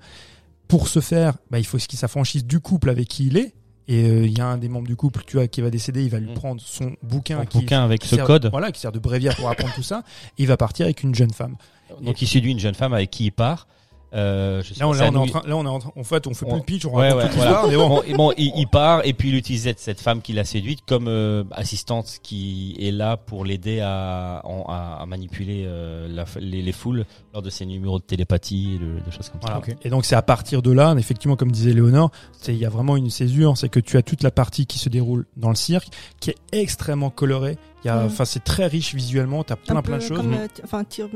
Pour 0.70 0.88
ce 0.88 1.02
faire, 1.02 1.36
bah, 1.52 1.60
il 1.60 1.66
faut 1.66 1.78
qu'il 1.78 2.00
s'affranchisse 2.00 2.46
du 2.46 2.60
couple 2.62 2.90
avec 2.90 3.08
qui 3.08 3.28
il 3.28 3.38
est. 3.38 3.54
Et 3.90 4.06
euh, 4.06 4.26
il 4.26 4.36
y 4.36 4.40
a 4.40 4.46
un 4.48 4.58
des 4.58 4.70
membres 4.70 4.88
du 4.88 4.96
couple, 4.96 5.24
tu 5.28 5.36
vois, 5.36 5.48
qui 5.50 5.60
va 5.60 5.70
décéder, 5.70 6.04
il 6.06 6.10
va 6.10 6.20
lui 6.20 6.32
Mm. 6.32 6.36
prendre 6.36 6.62
son 6.62 6.96
bouquin, 7.04 7.46
qui, 7.46 7.58
bouquin 7.60 7.84
avec 7.84 8.00
qui 8.02 8.08
ce 8.08 8.16
sert- 8.16 8.26
code. 8.26 8.48
voilà, 8.50 8.72
qui 8.72 8.80
sert 8.80 8.94
de 8.94 9.00
bréviaire 9.00 9.36
pour 9.36 9.50
apprendre 9.50 9.74
tout 9.76 9.84
ça. 9.84 10.04
Et 10.38 10.44
il 10.44 10.48
va 10.48 10.56
partir 10.56 10.86
avec 10.86 11.04
une 11.04 11.14
jeune 11.14 11.32
femme. 11.34 11.58
Donc 12.02 12.22
il 12.22 12.28
séduit 12.28 12.52
une 12.54 12.60
jeune 12.62 12.76
femme 12.76 12.94
avec 12.94 13.12
qui 13.12 13.26
il 13.26 13.32
part. 13.32 13.68
Euh, 14.14 14.62
je 14.62 14.74
sais 14.74 14.80
Là, 14.80 14.88
on, 14.88 14.94
là, 14.94 15.10
on 15.10 15.14
est 15.14 15.18
en 15.18 15.26
train, 15.26 15.42
là, 15.48 15.58
on 15.58 15.66
est 15.66 15.70
en 15.70 15.80
train, 15.80 15.92
en 15.96 16.04
fait, 16.04 16.28
on 16.28 16.34
fait 16.34 16.46
plus 16.46 16.52
Ouais. 16.54 16.58
le 16.60 16.64
pitch, 16.64 16.86
on 16.86 16.96
Ouais, 16.96 17.14
ouais, 17.14 17.28
voilà. 17.36 17.64
mais 17.68 17.76
bon. 17.76 17.90
Bon, 17.90 18.02
et 18.04 18.14
bon, 18.14 18.32
il, 18.38 18.52
il 18.58 18.68
part 18.68 19.02
et 19.06 19.14
puis 19.14 19.30
il 19.30 19.36
utilise 19.36 19.74
cette- 19.78 20.00
femme 20.02 20.22
qui 20.22 20.34
l'a 20.34 20.44
séduite 20.46 20.80
comme 20.88 21.08
euh, 21.08 21.44
assistante 21.52 22.20
qui 22.22 22.76
est 22.80 22.92
là 22.92 23.18
pour 23.18 23.44
l'aider 23.46 23.80
à, 23.80 24.38
à, 24.68 24.98
à 25.02 25.06
manipuler 25.08 25.64
euh, 25.66 26.08
la 26.10 26.26
les, 26.40 26.62
les 26.62 26.72
foules 26.72 27.06
lors 27.34 27.42
de 27.42 27.50
ses 27.50 27.66
numéros 27.66 28.00
de 28.00 28.04
télépathie 28.04 28.76
et 28.76 28.78
de, 28.80 29.06
de 29.06 29.12
choses 29.12 29.30
comme 29.30 29.40
Voilà. 29.42 29.58
Ok. 29.60 29.76
Et 29.84 29.90
donc 29.90 30.06
c'est 30.06 30.16
à 30.16 30.22
partir 30.22 30.62
de 30.62 30.72
là, 30.72 30.94
effectivement, 30.98 31.36
comme 31.36 31.52
disait 31.52 31.74
Léonore, 31.74 32.12
c'est 32.40 32.54
il 32.54 32.60
y 32.60 32.66
a 32.66 32.70
vraiment 32.70 32.96
une 32.98 33.10
césure, 33.10 33.58
c'est 33.58 33.70
que 33.70 33.80
tu 33.80 33.98
as 33.98 34.04
toute 34.04 34.22
la 34.24 34.32
partie 34.32 34.66
qui 34.68 34.78
se 34.78 34.90
déroule 34.90 35.26
dans 35.38 35.50
le 35.50 35.56
cirque, 35.56 35.88
qui 36.20 36.30
est 36.32 36.38
extrêmement 36.52 37.10
colorée. 37.10 37.58
Il 37.84 37.88
y 37.88 37.92
a, 37.92 38.04
enfin, 38.06 38.24
c'est 38.24 38.44
très 38.44 38.66
riche 38.68 38.96
visuellement. 38.96 39.44
T'as 39.44 39.56
plein 39.58 39.76
un 39.76 39.82
plein 39.82 39.98
de 39.98 40.02
choses. 40.04 40.22
Euh, 40.24 40.48
enfin, 40.64 40.84
Tim 40.86 41.10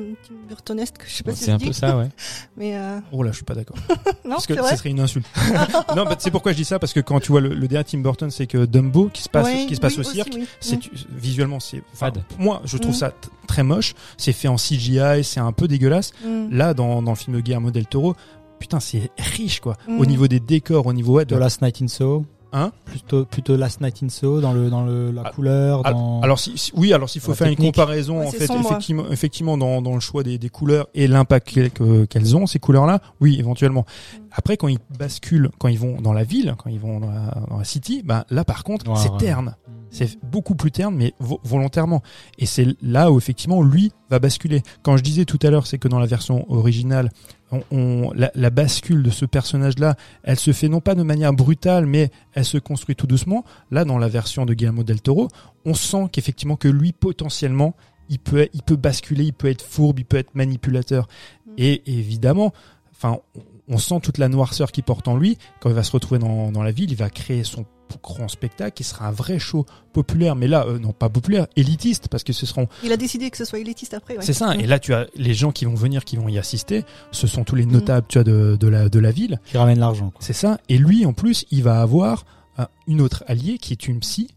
Burtonesque, 0.50 0.96
je 1.08 1.14
sais 1.14 1.24
pas 1.24 1.34
si 1.34 1.46
C'est 1.46 1.52
un 1.52 1.58
dis, 1.58 1.68
peu 1.68 1.72
ça, 1.72 1.98
ouais. 1.98 2.10
mais 2.58 2.76
euh, 2.78 3.00
Oh 3.12 3.24
là, 3.24 3.32
je 3.32 3.38
suis 3.38 3.46
pas 3.46 3.56
d'accord. 3.56 3.78
non, 4.26 4.32
parce 4.32 4.48
que 4.48 4.56
ce 4.62 4.76
serait 4.76 4.90
une 4.90 5.00
insulte. 5.00 5.26
non, 5.96 6.04
bah, 6.04 6.16
c'est 6.20 6.32
pourquoi 6.32 6.52
je 6.52 6.58
dis 6.58 6.66
ça 6.66 6.78
parce 6.80 6.92
que 6.94 7.00
quand 7.00 7.20
tu 7.22 7.32
vois 7.32 7.40
le, 7.42 7.50
le 7.54 7.68
dernier 7.68 7.86
Tim 7.86 8.00
Burton, 8.00 8.30
c'est 8.32 8.48
que 8.48 8.66
Dumbo 8.66 9.10
qui 9.10 9.22
se 9.24 9.30
passe, 9.30 9.46
Ouais, 9.48 9.66
qui 9.68 9.76
se 9.76 9.80
passe 9.80 9.94
oui, 9.96 10.02
au 10.02 10.04
cirque. 10.04 10.28
aussi, 10.30 10.40
oui. 10.40 10.48
C'est 10.60 10.78
Mm. 10.78 10.98
visuellement, 11.18 11.60
c'est 11.60 11.82
Fade. 11.94 12.22
moi, 12.38 12.62
je 12.66 12.78
trouve 12.78 12.92
Mhm. 12.94 12.98
ça 13.00 13.12
t- 13.12 13.30
très 13.48 13.64
moche. 13.64 13.94
C'est 14.18 14.34
fait 14.34 14.48
en 14.50 14.58
CGI, 14.58 15.24
c'est 15.24 15.40
un 15.40 15.52
peu 15.54 15.68
dégueulasse. 15.70 16.12
Mm. 16.26 16.50
Là, 16.52 16.74
dans, 16.74 17.02
dans 17.02 17.12
le 17.12 17.18
film 17.18 17.36
de 17.38 17.42
Guillermo 17.42 17.72
del 17.72 17.86
Toro, 17.86 18.16
putain, 18.60 18.80
c'est 18.82 19.10
riche 19.18 19.60
quoi. 19.62 19.78
Au 19.88 20.06
niveau 20.06 20.28
des 20.28 20.40
décors, 20.42 20.86
au 20.86 20.94
niveau 20.94 21.14
ouais, 21.14 21.26
de 21.26 21.34
De 21.36 21.40
Last 21.40 21.62
Night 21.62 21.82
in 21.82 21.88
Soho. 21.88 22.26
Hein 22.54 22.72
Plutôt 22.86 23.26
plutôt 23.26 23.58
Last 23.58 23.82
Night 23.82 24.02
in 24.04 24.10
Soho 24.10 24.40
dans 24.40 24.54
le 24.54 24.70
dans 24.70 24.86
le 24.86 25.12
la 25.12 25.24
Ah, 25.26 25.32
couleur. 25.32 25.84
Dans... 25.84 26.22
Alors 26.22 26.40
si, 26.40 26.58
si- 26.58 26.72
oui, 26.76 26.94
alors 26.94 27.10
s'il 27.10 27.22
faut 27.22 27.34
faire 27.34 27.48
technique. 27.50 27.68
une 27.68 27.72
comparaison 27.74 28.20
Ouais, 28.22 28.28
en 28.28 28.32
fait 28.32 28.48
sombre. 28.48 28.66
effectivement 28.72 29.04
effectivement 29.12 29.58
dans, 29.58 29.82
dans 29.82 29.94
le 29.94 30.00
choix 30.00 30.24
des, 30.24 30.38
des 30.38 30.50
couleurs 30.50 30.88
et 30.96 31.08
l'impact 31.08 31.50
qu'elles- 31.50 31.72
que- 31.72 32.06
qu'elles 32.06 32.38
ont 32.38 32.48
ces 32.48 32.60
couleurs 32.60 32.86
là, 32.86 33.02
oui 33.20 33.36
éventuellement. 33.40 33.86
Mm. 34.28 34.34
Après 34.34 34.58
quand 34.58 34.68
ils 34.68 34.80
basculent, 34.98 35.50
quand 35.60 35.68
ils 35.68 35.80
vont 35.80 36.02
dans 36.02 36.14
la 36.14 36.24
ville, 36.24 36.56
quand 36.58 36.70
ils 36.70 36.80
vont 36.80 37.00
dans 37.00 37.10
la, 37.12 37.44
dans 37.50 37.58
la 37.58 37.64
city, 37.64 38.02
bah 38.04 38.26
là 38.30 38.44
par 38.44 38.64
contre 38.64 38.90
Ouais, 38.90 38.98
c'est 38.98 39.10
ouais. 39.10 39.18
terne. 39.18 39.56
C'est 39.90 40.20
beaucoup 40.22 40.56
plus 40.56 40.70
terne, 40.72 40.96
mais 40.96 41.14
vo- 41.20 41.40
volontairement. 41.46 42.02
Et 42.38 42.46
c'est 42.46 42.68
là 42.82 43.10
où 43.10 43.18
effectivement 43.18 43.64
lui 43.64 43.94
va 44.10 44.20
basculer. 44.20 44.62
Quand 44.84 44.98
je 44.98 45.02
disais 45.04 45.24
tout 45.24 45.40
à 45.44 45.50
l'heure, 45.50 45.66
c'est 45.66 45.78
que 45.78 45.88
dans 45.88 45.98
la 46.00 46.06
version 46.06 46.46
originale, 46.52 47.10
on, 47.52 47.62
on- 47.72 48.12
la, 48.14 48.30
la 48.36 48.50
bascule 48.50 49.02
de 49.02 49.10
ce 49.10 49.24
personnage-là, 49.26 49.96
elle 50.24 50.38
se 50.38 50.52
fait 50.52 50.68
non 50.68 50.82
pas 50.82 50.94
de 50.94 51.04
manière 51.04 51.32
brutale, 51.32 51.86
mais 51.86 52.12
elle 52.34 52.44
se 52.44 52.58
construit 52.58 52.98
tout 52.98 53.08
doucement. 53.08 53.46
Là, 53.72 53.86
dans 53.86 53.98
la 53.98 54.10
version 54.10 54.46
de 54.46 54.54
Guillermo 54.54 54.84
del 54.84 55.02
Toro, 55.02 55.30
on 55.66 55.74
sent 55.74 56.10
qu'effectivement 56.12 56.58
que 56.58 56.68
lui 56.68 56.92
potentiellement, 56.92 57.74
il 58.10 58.20
peut, 58.20 58.50
il 58.54 58.64
peut 58.64 58.76
basculer, 58.76 59.24
il 59.24 59.34
peut 59.34 59.48
être 59.50 59.62
fourbe, 59.62 60.00
il 60.00 60.06
peut 60.06 60.18
être 60.18 60.36
manipulateur. 60.36 61.08
Mm. 61.46 61.52
Et 61.60 61.98
évidemment, 61.98 62.52
enfin, 62.92 63.20
on 63.68 63.78
sent 63.78 64.00
toute 64.02 64.18
la 64.18 64.30
noirceur 64.30 64.72
qu'il 64.72 64.84
porte 64.84 65.08
en 65.08 65.18
lui. 65.18 65.38
Quand 65.60 65.70
il 65.70 65.76
va 65.76 65.84
se 65.84 65.92
retrouver 65.92 66.20
dans, 66.20 66.52
dans 66.52 66.64
la 66.64 66.72
ville, 66.72 66.92
il 66.92 66.98
va 66.98 67.10
créer 67.10 67.44
son 67.44 67.66
grand 68.04 68.28
spectacle 68.28 68.74
qui 68.74 68.84
sera 68.84 69.08
un 69.08 69.12
vrai 69.12 69.40
show 69.40 69.66
populaire, 69.94 70.36
mais 70.36 70.48
là, 70.48 70.66
euh, 70.68 70.78
non 70.80 70.92
pas 70.92 71.10
populaire, 71.10 71.48
élitiste, 71.56 72.08
parce 72.10 72.24
que 72.24 72.34
ce 72.34 72.46
seront 72.46 72.68
Il 72.84 72.92
a 72.92 72.98
décidé 72.98 73.30
que 73.32 73.38
ce 73.38 73.46
soit 73.46 73.60
élitiste 73.60 73.94
après. 73.94 74.18
Ouais. 74.18 74.24
c'est 74.24 74.34
ça. 74.34 74.56
Mm. 74.56 74.60
Et 74.60 74.68
là, 74.68 74.80
tu 74.80 74.94
as 74.94 75.08
les 75.16 75.34
gens 75.34 75.52
qui 75.52 75.66
vont 75.66 75.76
venir, 75.76 76.04
qui 76.04 76.18
vont 76.18 76.28
y 76.28 76.38
assister. 76.38 76.84
Ce 77.12 77.28
sont 77.28 77.44
tous 77.44 77.56
les 77.56 77.66
notables, 77.66 78.06
tu 78.10 78.18
vois, 78.18 78.24
de, 78.24 78.58
de 78.60 78.68
la 78.68 78.90
de 78.90 79.00
la 79.00 79.12
ville. 79.12 79.40
Qui 79.46 79.58
ramène 79.58 79.80
l'argent. 79.80 80.12
C'est 80.20 80.34
ça. 80.34 80.60
Et 80.70 80.78
lui, 80.78 81.06
en 81.06 81.14
plus, 81.14 81.46
il 81.52 81.64
va 81.64 81.82
avoir 81.82 82.26
euh, 82.60 82.66
une 82.88 83.02
autre 83.02 83.24
alliée 83.28 83.58
qui 83.58 83.74
est 83.74 83.88
une 83.88 84.00
psy. 84.00 84.30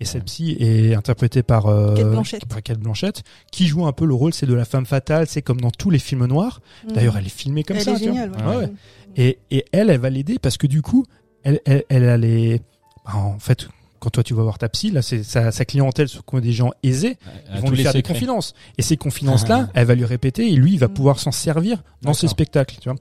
Et 0.00 0.04
cette 0.04 0.24
psy 0.24 0.56
est 0.60 0.94
interprétée 0.94 1.42
par 1.42 1.66
euh, 1.66 1.94
Kate 1.94 2.10
Blanchett. 2.10 2.44
par 2.46 2.62
Kate 2.62 2.78
Blanchett, 2.78 3.22
qui 3.50 3.66
joue 3.66 3.86
un 3.86 3.92
peu 3.92 4.04
le 4.04 4.12
rôle, 4.14 4.34
c'est 4.34 4.44
de 4.46 4.52
la 4.54 4.64
femme 4.66 4.84
fatale. 4.86 5.26
C'est 5.26 5.40
comme 5.42 5.60
dans 5.60 5.70
tous 5.70 5.88
les 5.90 5.98
films 5.98 6.26
noirs. 6.26 6.60
Mm. 6.86 6.92
D'ailleurs, 6.92 7.16
elle 7.16 7.26
est 7.26 7.30
filmée 7.30 7.62
comme 7.64 7.76
elle 7.78 7.82
ça. 7.82 7.92
est 7.92 7.98
tu 7.98 8.04
vois. 8.04 8.12
géniale. 8.12 8.32
Ouais, 8.46 8.56
ouais. 8.56 8.72
Et, 9.16 9.38
et 9.50 9.64
elle, 9.72 9.88
elle 9.90 10.00
va 10.00 10.10
l'aider 10.10 10.38
parce 10.38 10.58
que 10.58 10.66
du 10.66 10.82
coup, 10.82 11.04
elle, 11.44 11.60
elle, 11.64 11.84
elle 11.88 12.08
a 12.08 12.18
les. 12.18 12.60
bah, 13.06 13.16
en 13.16 13.38
fait, 13.38 13.68
quand 13.98 14.10
toi 14.10 14.22
tu 14.22 14.34
vas 14.34 14.42
voir 14.42 14.58
ta 14.58 14.68
psy, 14.68 14.90
là, 14.90 15.00
c'est 15.00 15.22
sa, 15.22 15.50
sa 15.50 15.64
clientèle, 15.64 16.08
ce 16.10 16.18
sont 16.18 16.38
des 16.40 16.52
gens 16.52 16.72
aisés. 16.82 17.16
Ils 17.54 17.60
vont 17.62 17.70
lui 17.70 17.82
faire 17.82 17.94
des 17.94 18.02
confidences. 18.02 18.52
Et 18.76 18.82
ces 18.82 18.98
confidences-là, 18.98 19.70
elle 19.72 19.86
va 19.86 19.94
lui 19.94 20.04
répéter 20.04 20.46
et 20.52 20.56
lui, 20.56 20.74
il 20.74 20.78
va 20.78 20.88
Mm. 20.88 20.94
pouvoir 20.94 21.18
s'en 21.18 21.32
servir 21.32 21.82
dans 22.02 22.12
ses 22.12 22.28
spectacles. 22.28 22.76
Tu 22.82 22.90
vois. 22.90 22.98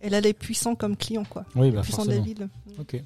Elle 0.00 0.14
a 0.14 0.20
les 0.22 0.32
puissants 0.32 0.74
comme 0.74 0.96
clients, 0.96 1.26
quoi. 1.28 1.44
Oui, 1.54 1.70
bah 1.70 1.82
puissants 1.82 2.06
de 2.06 2.12
la 2.12 2.18
ville. 2.20 2.48
Ok. 2.78 3.02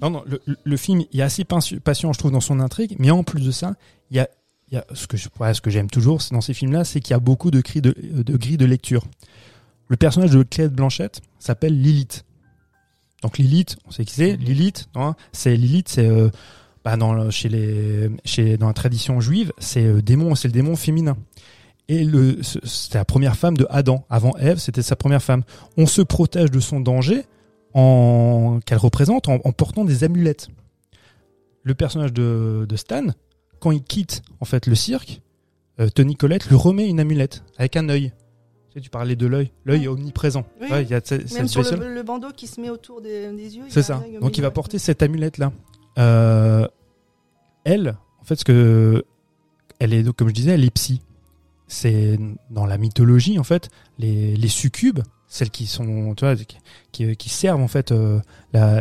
Non, 0.00 0.10
non, 0.10 0.22
le, 0.26 0.40
le- 0.64 0.76
film, 0.76 1.02
il 1.12 1.20
est 1.20 1.22
assez 1.22 1.44
patient, 1.44 2.12
je 2.12 2.18
trouve, 2.18 2.30
dans 2.30 2.40
son 2.40 2.60
intrigue, 2.60 2.96
mais 2.98 3.10
en 3.10 3.22
plus 3.24 3.44
de 3.44 3.50
ça, 3.50 3.74
il 4.10 4.16
y 4.16 4.20
a, 4.20 4.28
il 4.70 4.74
y 4.74 4.78
a 4.78 4.84
ce 4.94 5.06
que 5.06 5.16
je, 5.16 5.28
ouais, 5.38 5.52
ce 5.54 5.60
que 5.60 5.70
j'aime 5.70 5.88
toujours 5.90 6.20
dans 6.32 6.40
ces 6.40 6.54
films-là, 6.54 6.84
c'est 6.84 7.00
qu'il 7.00 7.10
y 7.12 7.14
a 7.14 7.20
beaucoup 7.20 7.50
de, 7.50 7.60
cris 7.60 7.80
de, 7.82 7.94
de 8.22 8.36
grilles 8.36 8.56
de 8.56 8.64
lecture. 8.64 9.04
Le 9.88 9.96
personnage 9.96 10.30
de 10.30 10.42
Claire 10.42 10.70
Blanchette 10.70 11.20
s'appelle 11.38 11.80
Lilith. 11.80 12.24
Donc 13.22 13.38
Lilith, 13.38 13.76
on 13.86 13.90
sait 13.90 14.04
qui 14.04 14.14
c'est. 14.14 14.36
Lilith, 14.36 14.88
non, 14.94 15.14
c'est 15.32 15.56
Lilith, 15.56 15.88
c'est 15.88 16.08
euh, 16.08 16.30
bah, 16.84 16.96
dans 16.96 17.12
le- 17.12 17.30
chez 17.30 17.48
les, 17.48 18.10
chez 18.24 18.56
dans 18.56 18.66
la 18.68 18.74
tradition 18.74 19.20
juive, 19.20 19.52
c'est 19.58 19.84
euh, 19.84 20.02
démon, 20.02 20.34
c'est 20.34 20.48
le 20.48 20.52
démon 20.52 20.74
féminin. 20.76 21.16
Et 21.88 22.02
le, 22.04 22.40
c'était 22.42 22.98
la 22.98 23.04
première 23.04 23.36
femme 23.36 23.56
de 23.56 23.66
Adam. 23.70 24.04
Avant 24.10 24.36
Ève, 24.38 24.58
c'était 24.58 24.82
sa 24.82 24.96
première 24.96 25.22
femme. 25.22 25.44
On 25.76 25.86
se 25.86 26.02
protège 26.02 26.50
de 26.50 26.58
son 26.60 26.80
danger 26.80 27.24
en 27.78 28.58
qu'elle 28.64 28.78
représente 28.78 29.28
en, 29.28 29.34
en 29.44 29.52
portant 29.52 29.84
des 29.84 30.02
amulettes. 30.02 30.48
Le 31.62 31.74
personnage 31.74 32.12
de, 32.12 32.64
de 32.68 32.76
Stan, 32.76 33.06
quand 33.60 33.70
il 33.70 33.82
quitte 33.82 34.22
en 34.40 34.44
fait 34.46 34.66
le 34.66 34.74
cirque, 34.74 35.20
euh, 35.78 35.88
Tony 35.88 36.16
Collette 36.16 36.46
lui 36.48 36.56
remet 36.56 36.88
une 36.88 37.00
amulette 37.00 37.42
avec 37.58 37.76
un 37.76 37.88
œil. 37.90 38.12
Tu, 38.70 38.74
sais, 38.74 38.80
tu 38.80 38.88
parlais 38.88 39.14
de 39.16 39.26
l'œil, 39.26 39.50
l'œil 39.64 39.84
est 39.84 39.88
omniprésent. 39.88 40.46
Oui. 40.60 40.68
Ouais, 40.70 40.84
il 40.84 40.90
y 40.90 40.94
a 40.94 41.00
cette- 41.04 41.30
Même 41.34 41.48
sur 41.48 41.62
le, 41.62 41.92
le 41.94 42.02
bandeau 42.02 42.28
qui 42.34 42.46
se 42.46 42.60
met 42.60 42.70
autour 42.70 43.02
des, 43.02 43.30
des 43.32 43.56
yeux. 43.56 43.64
C'est 43.68 43.82
ça. 43.82 44.02
Donc 44.20 44.38
il 44.38 44.40
va 44.42 44.50
porter 44.50 44.78
cette 44.78 45.02
amulette 45.02 45.36
là. 45.38 45.52
Euh, 45.98 46.66
elle, 47.64 47.96
en 48.20 48.24
fait, 48.24 48.36
ce 48.36 48.44
que 48.44 49.04
elle 49.78 49.92
est, 49.92 50.10
comme 50.14 50.28
je 50.28 50.34
disais, 50.34 50.52
elle 50.52 50.64
est 50.64 50.70
psy. 50.70 51.02
C'est 51.68 52.18
dans 52.48 52.64
la 52.64 52.78
mythologie 52.78 53.38
en 53.38 53.44
fait, 53.44 53.68
les, 53.98 54.34
les 54.36 54.48
succubes, 54.48 55.00
celles 55.28 55.50
qui 55.50 55.66
sont, 55.66 56.14
tu 56.14 56.24
vois, 56.24 56.36
qui, 56.36 56.58
qui, 56.92 57.16
qui 57.16 57.28
servent 57.28 57.60
en 57.60 57.68
fait 57.68 57.92
euh, 57.92 58.20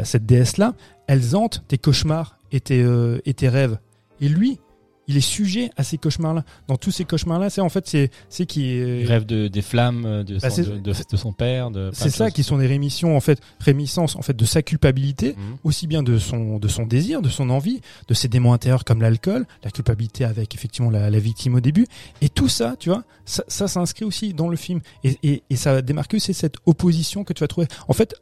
cette 0.04 0.26
déesse 0.26 0.58
là, 0.58 0.74
elles 1.08 1.36
hantent 1.36 1.64
tes 1.68 1.78
cauchemars 1.78 2.39
et 2.52 2.60
tes, 2.60 2.82
euh, 2.82 3.20
et 3.26 3.34
tes 3.34 3.50
rêves. 3.50 3.78
Et 4.22 4.30
lui, 4.30 4.60
il 5.08 5.18
est 5.18 5.22
sujet 5.22 5.70
à 5.78 5.84
ces 5.84 5.97
cauchemars 5.97 6.34
là. 6.34 6.43
Dans 6.68 6.78
tous 6.78 6.91
ces 6.91 7.06
cauchemars 7.06 7.39
là, 7.39 7.49
c'est 7.49 7.62
en 7.62 7.70
fait 7.70 7.88
c'est 7.88 8.10
c'est 8.30 8.45
qui 8.45 8.78
Il 8.78 9.06
rêve 9.06 9.26
de, 9.26 9.47
des 9.47 9.62
flammes 9.62 10.24
de, 10.24 10.39
Bah, 10.39 10.49
son, 10.49 10.62
de, 10.64 10.78
de- 10.80 10.93
de 11.12 11.18
son 11.18 11.32
père. 11.34 11.70
c'est 11.93 12.10
ça 12.10 12.32
qui 12.32 12.43
sont 12.43 12.58
des 12.58 12.68
rémissions 12.68 13.16
en 13.16 13.20
fait, 13.20 13.39
rémissances 13.60 14.16
en 14.16 14.22
fait 14.22 14.36
de 14.36 14.45
sa 14.45 14.62
culpabilité 14.62 15.36
Mhm. 15.38 15.58
aussi 15.64 15.88
bien 15.88 16.01
de 16.03 16.18
son 16.18 16.58
de 16.58 16.68
son 16.68 16.86
désir, 16.86 17.22
de 17.22 17.30
son 17.30 17.49
envie, 17.49 17.82
de 18.08 18.14
ses 18.14 18.28
démons 18.28 18.53
intérieurs 18.53 18.84
comme 18.84 19.01
l'alcool, 19.01 19.45
la 19.64 19.72
culpabilité 19.72 20.26
avec 20.26 20.56
effectivement 20.56 20.89
la, 20.89 21.10
la 21.10 21.20
victime 21.20 21.56
au 21.56 21.60
début, 21.60 21.86
et 22.22 22.30
tout 22.30 22.47
ça, 22.47 22.76
tu 22.80 22.89
vois, 22.89 23.03
ça, 23.26 23.43
ça 23.47 23.68
s'inscrit 23.68 24.06
aussi 24.06 24.34
dans 24.34 24.47
le 24.47 24.58
film, 24.58 24.80
et, 25.03 25.18
et, 25.24 25.43
et 25.49 25.56
ça 25.56 25.82
démarque 25.82 26.16
c'est 26.20 26.34
cette 26.34 26.56
opposition 26.66 27.24
que 27.24 27.34
tu 27.34 27.41
vas 27.41 27.47
trouver. 27.47 27.68
En 27.88 27.93
fait, 27.93 28.16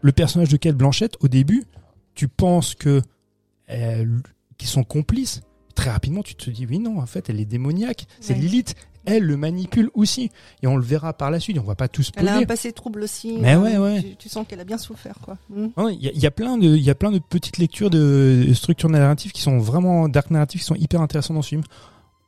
le 0.00 0.12
personnage 0.12 0.48
de 0.48 0.56
Kate 0.56 0.76
Blanchette 0.76 1.16
au 1.20 1.28
début, 1.28 1.64
tu 2.14 2.28
penses 2.28 2.74
que 2.74 3.02
elle- 3.66 4.22
qu'ils 4.58 4.68
sont 4.68 4.84
complices. 4.84 5.40
Très 5.74 5.90
rapidement, 5.90 6.22
tu 6.22 6.34
te 6.34 6.50
dis 6.50 6.66
oui 6.66 6.78
non, 6.78 6.98
en 7.00 7.06
fait, 7.06 7.28
elle 7.30 7.40
est 7.40 7.44
démoniaque. 7.44 8.06
C'est 8.20 8.34
Ouais. 8.34 8.40
Lilith. 8.40 8.74
Elle 9.04 9.24
le 9.24 9.36
manipule 9.36 9.90
aussi, 9.94 10.30
et 10.62 10.68
on 10.68 10.76
le 10.76 10.82
verra 10.84 11.12
par 11.12 11.32
la 11.32 11.40
suite. 11.40 11.58
On 11.58 11.64
va 11.64 11.74
pas 11.74 11.88
tous 11.88 12.12
Elle 12.14 12.28
a 12.28 12.36
un 12.36 12.44
passé 12.44 12.70
trouble 12.72 13.02
aussi. 13.02 13.36
Mais 13.40 13.54
euh, 13.56 13.58
ouais, 13.58 13.76
ouais. 13.76 14.00
Tu, 14.00 14.14
tu 14.14 14.28
sens 14.28 14.46
qu'elle 14.46 14.60
a 14.60 14.64
bien 14.64 14.78
souffert, 14.78 15.16
quoi. 15.20 15.36
Mm. 15.50 15.66
Il 15.90 16.04
y, 16.04 16.08
a- 16.08 16.12
il 16.14 16.20
y 16.20 16.26
a 16.26 16.30
plein 16.30 16.56
de, 16.56 16.68
il 16.68 16.82
y 16.84 16.88
a 16.90 16.94
plein 16.94 17.10
de 17.10 17.18
petites 17.18 17.58
lectures 17.58 17.90
de, 17.90 18.44
de 18.46 18.54
structures 18.54 18.88
narratives 18.90 19.32
qui 19.32 19.40
sont 19.42 19.58
vraiment 19.58 20.08
dark 20.08 20.30
narratives 20.30 20.60
qui 20.60 20.66
sont 20.66 20.76
hyper 20.76 21.00
intéressantes 21.00 21.34
dans 21.34 21.42
ce 21.42 21.48
film. 21.48 21.62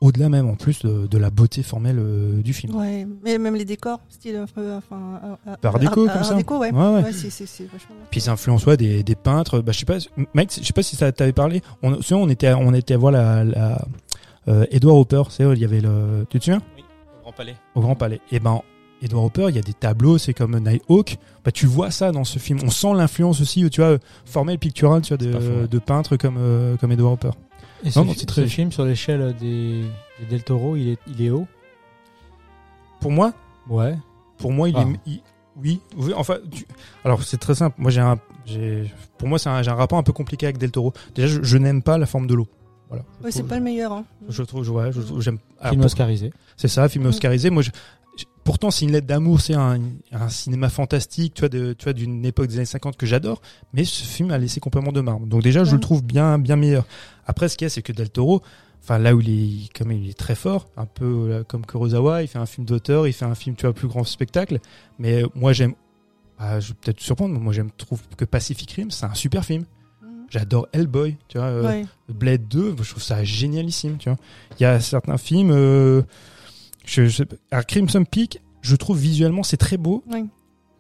Au-delà 0.04 0.28
même 0.28 0.50
en 0.50 0.54
plus 0.54 0.80
de, 0.82 1.06
de 1.06 1.18
la 1.18 1.30
beauté 1.30 1.62
formelle 1.62 1.96
euh, 1.98 2.42
du 2.42 2.52
film. 2.52 2.74
Ouais, 2.76 3.06
mais 3.24 3.38
même 3.38 3.54
les 3.54 3.64
décors, 3.64 4.00
style 4.10 4.36
un 4.36 4.44
peu, 4.44 4.74
enfin, 4.74 5.00
euh, 5.24 5.50
euh, 5.50 5.56
Par 5.62 5.76
euh, 5.76 5.78
déco, 5.78 6.06
euh, 6.06 6.12
comme 6.12 6.24
ça. 6.24 6.34
déco, 6.34 6.58
ouais. 6.58 6.70
Ouais, 6.72 6.78
ouais. 6.78 7.02
Ouais, 7.04 7.12
c'est, 7.12 7.30
c'est, 7.30 7.46
c'est 7.46 7.64
vachement. 7.64 7.96
Puis 8.10 8.20
ils 8.20 8.28
influencent 8.28 8.66
ouais, 8.66 8.76
des, 8.76 9.02
des 9.02 9.14
peintres. 9.14 9.60
Bah, 9.60 9.72
je 9.72 9.78
sais 9.78 9.86
pas, 9.86 9.96
Mike, 10.34 10.52
je 10.60 10.66
sais 10.66 10.74
pas 10.74 10.82
si 10.82 10.94
ça 10.94 11.10
t'avait 11.10 11.32
parlé. 11.32 11.62
On, 11.82 12.02
souvent, 12.02 12.20
on 12.20 12.28
était, 12.28 12.52
on 12.52 12.74
était 12.74 12.92
à 12.92 12.98
voir 12.98 13.12
la, 13.12 13.44
la 13.44 13.82
euh, 14.48 14.66
Edward 14.70 14.98
Hopper. 14.98 15.22
C'est 15.30 15.44
il 15.44 15.58
y 15.58 15.64
avait 15.64 15.80
le, 15.80 16.26
tu 16.28 16.38
te 16.38 16.44
souviens? 16.44 16.60
Oui, 16.76 16.84
au 17.18 17.22
Grand 17.22 17.32
Palais. 17.32 17.56
au 17.74 17.80
Grand 17.80 17.94
Palais. 17.94 18.20
Et 18.30 18.40
ben, 18.40 18.60
Edward 19.00 19.24
Hopper, 19.26 19.46
il 19.48 19.56
y 19.56 19.58
a 19.58 19.62
des 19.62 19.72
tableaux, 19.72 20.18
c'est 20.18 20.34
comme 20.34 20.58
Nighthawk. 20.58 21.16
Bah, 21.44 21.50
tu 21.50 21.64
vois 21.66 21.90
ça 21.90 22.12
dans 22.12 22.24
ce 22.24 22.38
film. 22.38 22.58
On 22.62 22.70
sent 22.70 22.92
l'influence 22.94 23.40
aussi, 23.40 23.68
tu 23.70 23.80
vois, 23.80 23.96
formelle, 24.26 24.58
picturale, 24.58 25.00
tu 25.00 25.14
vois, 25.14 25.66
de 25.66 25.78
peintres 25.78 26.16
comme, 26.16 26.36
euh, 26.38 26.76
comme 26.76 26.92
Edward 26.92 27.14
Hopper. 27.14 27.30
Et 27.84 27.90
ce, 27.90 27.98
Non, 28.00 28.12
c'est 28.16 28.26
très- 28.26 28.42
ce 28.42 28.46
film 28.46 28.72
sur 28.72 28.84
l'échelle 28.84 29.34
des, 29.38 29.82
des 30.20 30.26
Del 30.30 30.42
Toro, 30.42 30.76
il 30.76 30.88
est, 30.90 30.98
il 31.06 31.22
est 31.22 31.30
haut. 31.30 31.46
Pour 33.00 33.10
moi, 33.12 33.32
Ouais. 33.68 33.96
Pour 34.36 34.52
moi, 34.52 34.68
il 34.68 34.74
Ah. 34.76 34.82
est. 34.82 35.00
il- 35.10 35.20
oui, 35.56 35.80
oui, 35.96 36.12
enfin. 36.16 36.36
tu- 36.50 36.66
alors, 37.04 37.22
c'est 37.22 37.38
très 37.38 37.54
simple. 37.54 37.76
Moi, 37.78 37.90
j'ai 37.90 38.00
un. 38.00 38.18
j'ai- 38.44 38.90
Pour 39.16 39.28
moi, 39.28 39.38
c'est 39.38 39.48
un, 39.48 39.62
j'ai 39.62 39.70
un 39.70 39.74
rapport 39.74 39.96
un 39.98 40.02
peu 40.02 40.12
compliqué 40.12 40.44
avec 40.46 40.58
Del 40.58 40.70
Toro. 40.70 40.92
Déjà, 41.14 41.28
je, 41.28 41.42
je 41.42 41.56
n'aime 41.56 41.82
pas 41.82 41.96
la 41.96 42.04
forme 42.06 42.26
de 42.26 42.34
l'eau. 42.34 42.46
Voilà. 42.88 43.04
Ouais, 43.22 43.30
c'est 43.30 43.44
pas 43.44 43.56
le 43.56 43.62
meilleur. 43.62 43.92
Hein. 43.92 44.04
Je 44.28 44.42
trouve, 44.42 44.64
je- 44.64 44.70
ouais, 44.70 44.90
j'aime. 45.20 45.38
alors, 45.60 45.70
Film 45.70 45.80
pour- 45.80 45.86
oscarisé. 45.86 46.30
C'est 46.56 46.68
ça, 46.68 46.88
film 46.88 47.04
Mm. 47.04 47.08
oscarisé. 47.08 47.48
Moi, 47.50 47.62
je- 47.62 47.70
pourtant 48.44 48.70
c'est 48.70 48.84
une 48.84 48.92
lettre 48.92 49.06
d'amour, 49.06 49.40
c'est 49.40 49.54
un, 49.54 49.80
un 50.12 50.28
cinéma 50.28 50.68
fantastique, 50.68 51.32
tu 51.34 51.40
vois, 51.40 51.48
de, 51.48 51.72
tu 51.72 51.84
vois, 51.84 51.92
d'une 51.94 52.24
époque 52.26 52.48
des 52.48 52.56
années 52.56 52.66
50 52.66 52.96
que 52.98 53.06
j'adore, 53.06 53.40
mais 53.72 53.84
ce 53.84 54.04
film 54.04 54.30
a 54.30 54.36
laissé 54.38 54.60
complètement 54.60 54.92
de 54.92 55.00
marbre. 55.00 55.26
Donc 55.26 55.42
déjà, 55.42 55.64
je 55.64 55.74
le 55.74 55.80
trouve 55.80 56.02
bien, 56.04 56.38
bien 56.38 56.56
meilleur. 56.56 56.84
Après, 57.26 57.48
ce 57.48 57.56
qu'il 57.56 57.64
y 57.64 57.66
a, 57.66 57.70
c'est 57.70 57.82
que 57.82 57.92
Del 57.92 58.10
Toro, 58.10 58.42
enfin 58.82 58.98
là 58.98 59.14
où 59.14 59.20
il 59.20 59.30
est, 59.66 59.72
comme 59.76 59.92
il 59.92 60.08
est 60.10 60.18
très 60.18 60.34
fort, 60.34 60.68
un 60.76 60.86
peu 60.86 61.04
euh, 61.30 61.44
comme 61.44 61.64
Kurosawa, 61.66 62.22
il 62.22 62.28
fait 62.28 62.38
un 62.38 62.46
film 62.46 62.66
d'auteur, 62.66 63.06
il 63.06 63.12
fait 63.12 63.24
un 63.24 63.34
film, 63.34 63.56
tu 63.56 63.62
vois, 63.66 63.72
plus 63.74 63.88
grand 63.88 64.04
spectacle. 64.04 64.58
Mais 64.98 65.22
euh, 65.22 65.28
moi, 65.34 65.52
j'aime, 65.52 65.74
ah, 66.38 66.60
je 66.60 66.68
vais 66.68 66.74
peut-être 66.80 66.98
te 66.98 67.02
surprendre, 67.02 67.32
mais 67.34 67.40
moi, 67.40 67.52
j'aime, 67.52 67.70
trouve 67.70 68.00
que 68.16 68.24
Pacific 68.24 68.70
Rim, 68.72 68.90
c'est 68.90 69.06
un 69.06 69.14
super 69.14 69.44
film. 69.44 69.64
Mhm. 70.02 70.26
J'adore 70.30 70.68
Hellboy, 70.72 71.16
tu 71.28 71.38
vois. 71.38 71.46
euh, 71.46 71.66
Ouais. 71.66 71.86
Blade 72.08 72.46
2, 72.48 72.76
je 72.82 72.90
trouve 72.90 73.02
ça 73.02 73.22
génialissime, 73.24 73.96
tu 73.98 74.08
vois. 74.10 74.18
Il 74.58 74.62
y 74.62 74.66
a 74.66 74.80
certains 74.80 75.16
films, 75.18 75.50
euh, 75.52 76.02
je, 76.84 77.24
Crimson 77.66 78.04
Peak, 78.04 78.40
je 78.60 78.76
trouve 78.76 78.98
visuellement 78.98 79.42
c'est 79.42 79.56
très 79.56 79.76
beau. 79.78 80.02
Ouais. 80.10 80.24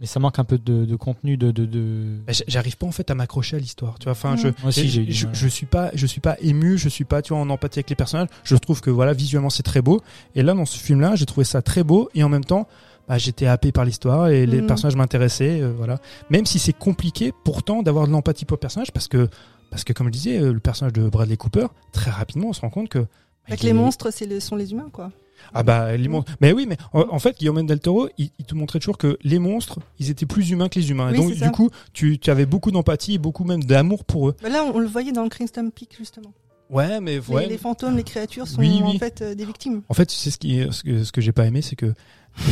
Mais 0.04 0.08
ça 0.08 0.20
manque 0.20 0.38
un 0.38 0.44
peu 0.44 0.58
de, 0.58 0.84
de 0.84 0.96
contenu, 0.96 1.38
de, 1.38 1.50
de, 1.50 2.18
j'- 2.28 2.44
J'arrive 2.46 2.76
pas 2.76 2.84
en 2.86 2.92
fait 2.92 3.10
à 3.10 3.14
m'accrocher 3.14 3.56
à 3.56 3.58
l'histoire, 3.58 3.98
tu 3.98 4.04
vois. 4.04 4.12
Enfin, 4.12 4.32
Mhm. 4.32 4.36
je, 4.36 4.48
Moi 4.48 4.54
aussi, 4.68 4.86
je, 5.10 5.48
suis 5.48 5.64
pas, 5.64 5.90
je 5.94 6.06
suis 6.06 6.20
pas 6.20 6.36
ému, 6.42 6.76
je 6.76 6.90
suis 6.90 7.06
pas, 7.06 7.22
tu 7.22 7.32
vois, 7.32 7.40
en 7.40 7.48
empathie 7.48 7.78
avec 7.78 7.88
les 7.88 7.96
personnages. 7.96 8.28
Je 8.42 8.54
trouve 8.56 8.82
que 8.82 8.90
voilà, 8.90 9.14
visuellement 9.14 9.48
c'est 9.48 9.62
très 9.62 9.80
beau. 9.80 10.02
Et 10.34 10.42
là, 10.42 10.52
dans 10.52 10.66
ce 10.66 10.78
film-là, 10.78 11.14
j'ai 11.16 11.24
trouvé 11.24 11.44
ça 11.44 11.62
très 11.62 11.82
beau 11.84 12.10
et 12.14 12.22
en 12.22 12.28
même 12.28 12.44
temps, 12.44 12.68
bah, 13.08 13.16
j'étais 13.16 13.46
happé 13.46 13.72
par 13.72 13.86
l'histoire 13.86 14.28
et 14.28 14.44
les 14.44 14.60
Mhm. 14.60 14.66
personnages 14.66 14.96
m'intéressaient, 14.96 15.62
euh, 15.62 15.72
voilà. 15.74 15.98
Même 16.28 16.44
si 16.44 16.58
c'est 16.58 16.74
compliqué, 16.74 17.32
pourtant, 17.42 17.82
d'avoir 17.82 18.06
de 18.06 18.12
l'empathie 18.12 18.44
pour 18.44 18.56
le 18.56 18.60
personnage, 18.60 18.92
parce 18.92 19.08
que, 19.08 19.30
parce 19.70 19.84
que 19.84 19.94
comme 19.94 20.08
je 20.08 20.12
disais, 20.12 20.38
euh, 20.38 20.52
le 20.52 20.60
personnage 20.60 20.92
de 20.92 21.08
Bradley 21.08 21.38
Cooper, 21.38 21.68
très 21.92 22.10
rapidement, 22.10 22.48
on 22.48 22.52
se 22.52 22.60
rend 22.60 22.68
compte 22.68 22.90
que 22.90 22.98
bah, 22.98 23.06
Avec 23.48 23.62
les 23.62 23.70
est- 23.70 23.72
monstres, 23.72 24.10
c'est 24.12 24.26
le, 24.26 24.38
sont 24.38 24.56
les 24.56 24.72
humains, 24.72 24.90
quoi. 24.92 25.12
Ah 25.52 25.62
bah 25.62 25.96
les 25.96 26.08
monstres. 26.08 26.32
Mais 26.40 26.52
oui, 26.52 26.66
mais 26.68 26.76
en, 26.92 27.18
fait, 27.18 27.38
Guillaume 27.38 27.64
del 27.66 27.80
Toro, 27.80 28.08
il, 28.18 28.30
il 28.38 28.44
te 28.44 28.54
montrait 28.54 28.78
toujours 28.78 28.98
que 28.98 29.18
les 29.22 29.38
monstres, 29.38 29.78
ils 29.98 30.10
étaient 30.10 30.26
plus 30.26 30.50
humains 30.50 30.68
que 30.68 30.78
les 30.78 30.90
humains. 30.90 31.08
Oui, 31.10 31.14
et 31.14 31.18
donc 31.18 31.32
du 31.32 31.38
ça. 31.38 31.48
coup, 31.50 31.70
tu, 31.92 32.18
tu 32.18 32.30
avais 32.30 32.46
beaucoup 32.46 32.70
d'empathie 32.70 33.14
et 33.14 33.18
beaucoup 33.18 33.44
même 33.44 33.62
d'amour 33.64 34.04
pour 34.04 34.28
eux. 34.28 34.36
Bah 34.42 34.48
là, 34.48 34.64
on, 34.64 34.76
on 34.76 34.78
le 34.78 34.86
voyait 34.86 35.12
dans 35.12 35.22
le 35.22 35.28
Crimson 35.28 35.70
Peak, 35.74 35.94
justement. 35.98 36.32
Ouais, 36.70 37.00
mais 37.00 37.16
Les- 37.16 37.20
ouais. 37.34 37.46
Les, 37.46 37.58
fantômes, 37.58 37.96
les 37.96 38.02
créatures 38.04 38.48
sont 38.48 38.58
Oui, 38.60 38.80
en 38.82 38.98
fait 38.98 39.20
euh, 39.22 39.34
des 39.34 39.44
victimes. 39.44 39.82
En 39.88 39.94
fait, 39.94 40.10
c'est 40.10 40.30
ce 40.30 40.38
qui, 40.38 40.64
ce 40.70 40.82
que, 40.82 41.04
ce 41.04 41.12
que 41.12 41.20
j'ai 41.20 41.32
pas 41.32 41.44
aimé, 41.46 41.60
c'est 41.62 41.76
que 41.76 41.92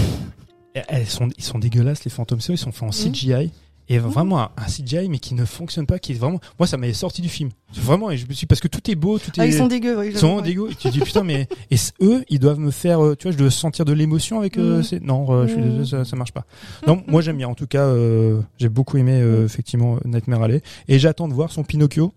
elles 0.75 1.07
sont, 1.07 1.29
ils 1.37 1.45
sont 1.45 1.59
dégueulasses 1.59 2.05
les 2.05 2.11
fantômes. 2.11 2.39
Ils 2.49 2.59
sont 2.59 2.73
faits 2.73 2.83
en 2.83 2.87
Mhm. 3.07 3.13
CGI. 3.13 3.51
Et 3.95 3.99
vraiment 3.99 4.41
un, 4.41 4.51
un 4.57 4.65
CGI 4.65 5.09
mais 5.11 5.19
qui 5.19 5.35
ne 5.35 5.45
fonctionne 5.45 5.87
pas, 5.87 5.99
qui 5.99 6.13
est 6.13 6.15
vraiment. 6.15 6.41
Moi, 6.59 6.67
ça 6.67 6.77
m'avait 6.79 6.93
sorti 6.95 7.21
du 7.21 7.29
film. 7.29 7.51
Vraiment, 7.75 8.11
et 8.11 8.17
je 8.17 8.27
me 8.27 8.33
suis 8.33 8.47
parce 8.47 8.61
que 8.61 8.69
tout 8.69 8.91
est 8.91 8.95
beau, 8.95 9.19
tout 9.19 9.31
est. 9.31 9.41
Ah, 9.41 9.47
ils 9.47 9.53
sont 9.53 9.67
dégueux, 9.67 9.99
oui. 9.99 10.09
Ils 10.13 10.19
sont 10.19 10.37
ouais. 10.37 10.43
dégueux. 10.43 10.71
Et 10.71 10.75
tu 10.75 10.89
te 10.89 10.89
dis 10.89 11.01
putain 11.01 11.23
mais 11.25 11.47
et 11.71 11.77
eux 12.01 12.25
ils 12.31 12.39
doivent 12.39 12.59
me 12.59 12.71
faire 12.71 13.05
euh, 13.05 13.15
tu 13.17 13.25
vois 13.25 13.33
je 13.33 13.39
dois 13.39 13.51
sentir 13.51 13.85
de 13.85 13.93
l'émotion 13.93 14.39
avec 14.39 14.57
euh, 14.59 14.79
Mm. 14.79 14.83
ces- 14.83 15.01
non 15.01 15.27
euh, 15.31 15.47
je 15.47 15.53
suis 15.53 15.61
Mm. 15.61 15.65
désolé 15.79 15.85
ça, 16.05 16.05
ça 16.11 16.17
marche 16.17 16.33
pas. 16.33 16.45
Non 16.87 17.03
moi 17.07 17.21
j'aime 17.23 17.37
bien 17.37 17.49
en 17.49 17.55
tout 17.55 17.67
cas 17.67 17.85
euh, 17.85 18.41
j'ai 18.59 18.69
beaucoup 18.69 18.97
aimé 18.97 19.21
euh, 19.21 19.45
effectivement 19.45 19.99
Nightmare 20.05 20.43
Alley 20.43 20.63
et 20.89 20.99
j'attends 20.99 21.29
de 21.29 21.35
voir 21.35 21.51
son 21.53 21.63
Pinocchio 21.65 22.13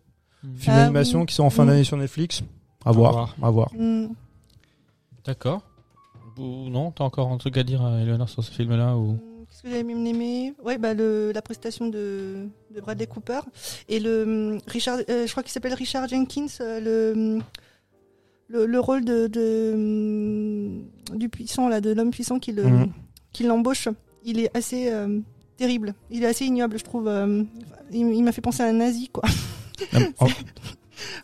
film 0.58 0.76
Ah, 0.78 0.82
d'animation 0.82 1.22
oui. 1.22 1.26
qui 1.26 1.36
sort 1.36 1.46
en 1.46 1.50
fin 1.50 1.66
d'année 1.66 1.84
sur 1.84 1.98
Netflix. 1.98 2.42
À 2.86 2.92
voir, 2.92 3.12
voir. 3.12 3.36
à 3.42 3.50
voir. 3.52 3.72
D'accord. 5.26 5.62
Ou 6.38 6.70
non, 6.70 6.92
t'as 6.92 7.04
encore 7.04 7.32
un 7.32 7.38
truc 7.38 7.58
à 7.58 7.64
dire, 7.64 7.82
à 7.84 8.00
Eleanor, 8.02 8.30
sur 8.30 8.44
ce 8.44 8.52
film-là 8.52 8.96
ou... 8.98 9.18
Que 9.66 9.82
bien 9.84 10.06
aimé 10.06 10.54
Ouais, 10.64 10.78
bah 10.78 10.94
le, 10.94 11.32
la 11.34 11.42
prestation 11.42 11.88
de, 11.88 12.48
de 12.74 12.82
Bradley 12.82 13.08
Cooper 13.08 13.40
et 13.90 14.00
le 14.00 14.60
Richard, 14.68 15.00
euh, 15.10 15.26
je 15.26 15.32
crois 15.32 15.42
qu'il 15.42 15.52
s'appelle 15.52 15.74
Richard 15.74 16.08
Jenkins, 16.08 16.46
euh, 16.62 16.80
le, 16.80 17.40
le 18.48 18.68
le 18.68 18.80
rôle 18.80 19.04
de, 19.04 19.26
de 19.26 19.72
hum, 19.74 21.18
du 21.18 21.30
puissant 21.30 21.68
là, 21.68 21.82
de 21.82 21.92
l'homme 21.92 22.12
puissant 22.12 22.38
qui 22.38 22.52
le 22.52 22.64
Mhm. 22.64 22.92
qui 23.34 23.44
l'embauche. 23.44 23.88
Il 24.24 24.40
est 24.40 24.56
assez 24.56 24.92
euh, 24.92 25.20
terrible. 25.58 25.96
Il 26.12 26.24
est 26.24 26.28
assez 26.28 26.46
ignoble, 26.46 26.78
je 26.78 26.84
trouve. 26.84 27.10
il 27.92 27.98
il 28.14 28.24
m'a 28.24 28.32
fait 28.32 28.42
penser 28.42 28.62
à 28.62 28.68
un 28.68 28.74
nazi, 28.74 29.10
quoi. 29.10 29.24
Oh, 30.22 30.28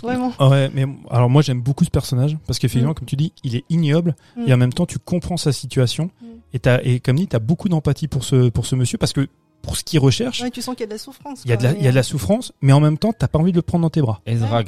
Vraiment. 0.04 0.34
oh, 0.40 0.50
ouais, 0.50 0.70
mais 0.74 0.86
alors 1.10 1.30
moi 1.30 1.42
j'aime 1.42 1.62
beaucoup 1.62 1.86
ce 1.86 1.90
personnage 1.90 2.38
parce 2.46 2.60
qu'effectivement 2.60 2.92
Mm. 2.92 2.96
comme 2.96 3.06
tu 3.08 3.16
dis 3.16 3.32
il 3.44 3.56
est 3.56 3.64
ignoble 3.70 4.16
Mm. 4.36 4.44
et 4.48 4.54
en 4.54 4.58
même 4.58 4.74
temps 4.74 4.86
tu 4.86 5.00
comprends 5.00 5.38
sa 5.38 5.54
situation 5.54 6.10
Mm. 6.22 6.26
Et 6.54 6.60
t'as 6.60 6.80
et 6.84 7.00
comme 7.00 7.18
dit 7.18 7.28
t'as 7.28 7.40
beaucoup 7.40 7.70
d'empathie 7.70 8.08
pour 8.08 8.24
ce 8.24 8.50
pour 8.50 8.66
ce 8.66 8.76
monsieur 8.76 8.98
parce 8.98 9.14
que 9.14 9.28
pour 9.62 9.78
ce 9.78 9.84
qu'il 9.84 10.00
recherche 10.00 10.42
Ouais, 10.42 10.50
tu 10.52 10.62
sens 10.62 10.76
qu'il 10.76 10.82
y 10.82 10.84
a 10.84 10.88
de 10.88 10.92
la 10.94 10.98
souffrance. 10.98 11.42
il 11.46 11.50
y 11.50 11.54
a 11.54 11.58
de 11.58 11.64
la 11.64 11.72
il 11.74 11.84
y 11.84 11.88
a 11.88 11.92
de 11.92 11.96
la 11.96 12.04
souffrance 12.04 12.52
mais 12.62 12.74
en 12.74 12.80
même 12.80 12.98
temps 12.98 13.14
t'as 13.18 13.28
pas 13.28 13.40
envie 13.40 13.52
de 13.52 13.58
le 13.58 13.62
prendre 13.62 13.84
dans 13.84 13.90
tes 13.90 14.02
bras. 14.02 14.22
Ezra 14.26 14.58
Ouais. 14.60 14.64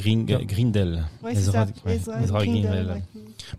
Grindel. 0.46 1.04
Ouais, 1.24 1.34
c'est 1.34 1.40
Ezra- 1.42 1.52
ça. 1.66 1.68
ouais, 1.86 1.96
Ezra 1.96 2.22
Ezra 2.22 2.46
Grindel. 2.46 3.02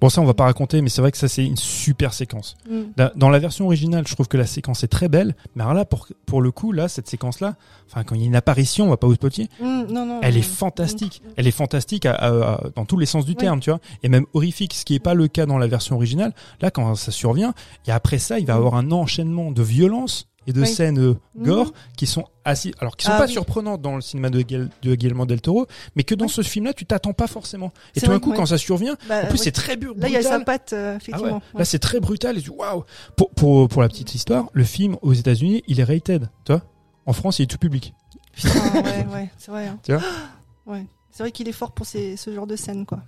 Bon 0.01 0.09
ça 0.09 0.21
on 0.21 0.25
va 0.25 0.35
pas 0.35 0.45
raconter 0.45 0.81
mais 0.83 0.89
c'est 0.89 1.01
vrai 1.03 1.13
que 1.13 1.19
ça 1.19 1.29
c'est 1.29 1.45
une 1.45 1.57
super 1.57 2.13
séquence. 2.15 2.57
Mm. 2.71 3.03
Dans- 3.17 3.31
la 3.31 3.39
version 3.39 3.65
originale, 3.67 4.07
je 4.07 4.15
trouve 4.15 4.29
que 4.29 4.37
la 4.37 4.47
séquence 4.47 4.85
est 4.85 4.89
très 4.89 5.09
belle, 5.09 5.35
mais 5.57 5.63
alors 5.63 5.75
là, 5.75 5.85
pour, 5.85 6.07
pour 6.25 6.41
le 6.41 6.53
coup, 6.53 6.71
là, 6.71 6.87
cette 6.89 7.09
séquence-là, 7.09 7.57
enfin, 7.91 8.05
quand 8.05 8.15
il 8.15 8.21
y 8.21 8.25
a 8.25 8.27
une 8.29 8.37
apparition, 8.37 8.87
on 8.87 8.91
va 8.91 8.97
pas 8.97 9.09
vous 9.09 9.15
spoiler, 9.17 9.49
Mm, 9.61 9.65
non, 9.91 10.07
non, 10.07 10.21
elle 10.23 10.35
non. 10.35 10.39
est 10.41 10.43
fantastique. 10.43 11.21
Mm. 11.25 11.29
Elle 11.37 11.47
est 11.49 11.51
fantastique 11.51 12.07
à- 12.07 12.13
à- 12.15 12.29
à- 12.29 12.61
dans 12.77 12.85
tous 12.85 12.97
les 12.97 13.07
sens 13.07 13.25
du 13.25 13.35
terme, 13.35 13.59
tu 13.59 13.71
vois, 13.71 13.81
et 14.05 14.09
même 14.09 14.27
horrifique, 14.35 14.73
ce 14.75 14.85
qui 14.85 14.95
est 14.95 15.01
pas 15.01 15.15
le 15.15 15.27
cas 15.27 15.47
dans 15.47 15.59
la 15.59 15.67
version 15.67 15.97
originale. 15.97 16.33
Là, 16.61 16.71
quand 16.71 16.95
ça 16.95 17.11
survient, 17.11 17.55
et 17.89 17.91
après 17.91 18.19
ça, 18.19 18.39
il 18.39 18.47
va 18.47 18.53
y 18.55 18.57
avoir 18.57 18.75
un 18.77 18.93
enchaînement 18.93 19.51
de 19.51 19.63
violence 19.63 20.29
et 20.47 20.53
de 20.53 20.61
Oui. 20.61 20.67
scènes 20.67 20.99
euh, 20.99 21.15
Mhm. 21.35 21.45
gore 21.47 21.73
qui 21.97 22.07
sont 22.07 22.25
assez, 22.45 22.73
alors 22.81 22.97
qui 22.97 23.07
sont 23.07 23.13
Ah 23.15 23.19
pas 23.19 23.27
oui. 23.27 23.33
surprenantes 23.33 23.81
dans 23.83 23.95
le 23.95 24.01
cinéma 24.01 24.31
de, 24.31 24.41
Guil- 24.43 24.69
de 24.83 24.95
Guillermo 24.95 25.27
del 25.27 25.41
Toro, 25.41 25.67
mais 25.97 26.03
que 26.05 26.15
dans 26.15 26.27
Oui. 26.27 26.31
ce 26.33 26.43
film-là, 26.43 26.73
tu 26.73 26.85
t'attends 26.87 27.13
pas 27.13 27.27
forcément. 27.27 27.73
Et 27.95 28.01
tout 28.01 28.07
d'un 28.11 28.19
coup, 28.21 28.31
ouais. 28.31 28.37
quand 28.37 28.47
ça 28.47 28.59
survient, 28.59 28.97
Bah, 29.09 29.23
en 29.25 29.27
plus, 29.29 29.39
c'est 29.39 29.53
très 29.53 29.77
brutal. 29.77 30.01
Là, 30.03 30.09
il 30.09 30.13
y 30.13 30.17
a 30.17 30.23
sa 30.23 30.41
patte, 30.41 30.73
euh, 30.73 30.87
Ah 30.87 30.91
ouais. 30.91 30.97
effectivement. 30.97 31.43
Là, 31.55 31.65
c'est 31.65 31.79
très 31.79 32.01
brutal. 32.01 32.39
Et 32.39 32.43
tu 32.43 32.51
waouh. 32.51 32.85
Pour, 33.17 33.31
pour, 33.31 33.69
pour 33.69 33.83
la 33.83 33.89
petite 33.89 34.15
histoire, 34.15 34.47
le 34.53 34.65
film 34.65 34.97
aux 35.03 35.13
États-Unis, 35.15 35.63
il 35.69 35.81
est 35.81 35.85
rated. 35.85 36.29
Tu 36.45 36.53
vois 36.53 36.63
En 37.07 37.13
France, 37.13 37.39
il 37.39 37.43
est 37.43 37.47
tout 37.47 37.59
public. 37.59 37.95
Putain, 38.35 38.51
ouais, 38.83 39.07
ouais, 39.15 39.31
c'est 39.39 39.51
vrai. 39.51 39.67
hein. 39.69 39.79
Tu 39.85 39.93
vois 39.93 40.03
Ouais. 40.67 40.87
C'est 41.11 41.23
vrai 41.23 41.31
qu'il 41.31 41.47
est 41.49 41.53
fort 41.53 41.73
pour 41.73 41.87
ces, 41.87 42.17
ce 42.17 42.35
genre 42.35 42.47
de 42.47 42.57
scène, 42.57 42.85
quoi. 42.87 42.99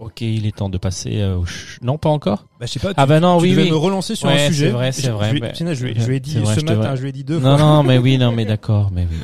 Ok, 0.00 0.22
il 0.22 0.46
est 0.46 0.56
temps 0.56 0.70
de 0.70 0.78
passer 0.78 1.20
euh, 1.20 1.36
au... 1.36 1.44
ch- 1.46 1.78
Non, 1.82 1.98
pas 1.98 2.08
encore? 2.08 2.46
Bah, 2.58 2.64
je 2.64 2.72
sais 2.72 2.78
pas. 2.80 2.92
Ah 2.96 3.04
bah 3.04 3.20
non, 3.20 3.36
tu 3.36 3.42
oui, 3.44 3.50
devais 3.50 3.64
oui. 3.64 3.70
me 3.70 3.76
relancer 3.76 4.14
sur 4.14 4.28
Ouais, 4.28 4.46
un 4.46 4.48
sujet. 4.48 4.66
c'est 4.66 4.72
vrai, 4.72 4.92
c'est 4.92 5.02
Je- 5.08 5.10
vrai, 5.12 5.34
Je, 5.34 5.40
bah, 5.40 5.48
je, 5.54 5.64
ai- 5.64 5.74
je 5.74 6.06
lui 6.08 6.16
ai 6.16 6.20
dit 6.20 6.38
vrai, 6.38 6.54
ce 6.54 6.60
je 6.60 6.64
matin, 6.64 6.96
je 6.96 7.02
lui 7.02 7.10
ai 7.10 7.12
dit 7.12 7.22
deux 7.22 7.38
Non, 7.38 7.58
fois. 7.58 7.58
non, 7.58 7.82
mais 7.82 7.98
oui, 7.98 8.16
non, 8.16 8.32
mais 8.32 8.46
d'accord, 8.46 8.90
mais 8.92 9.06
oui. 9.10 9.18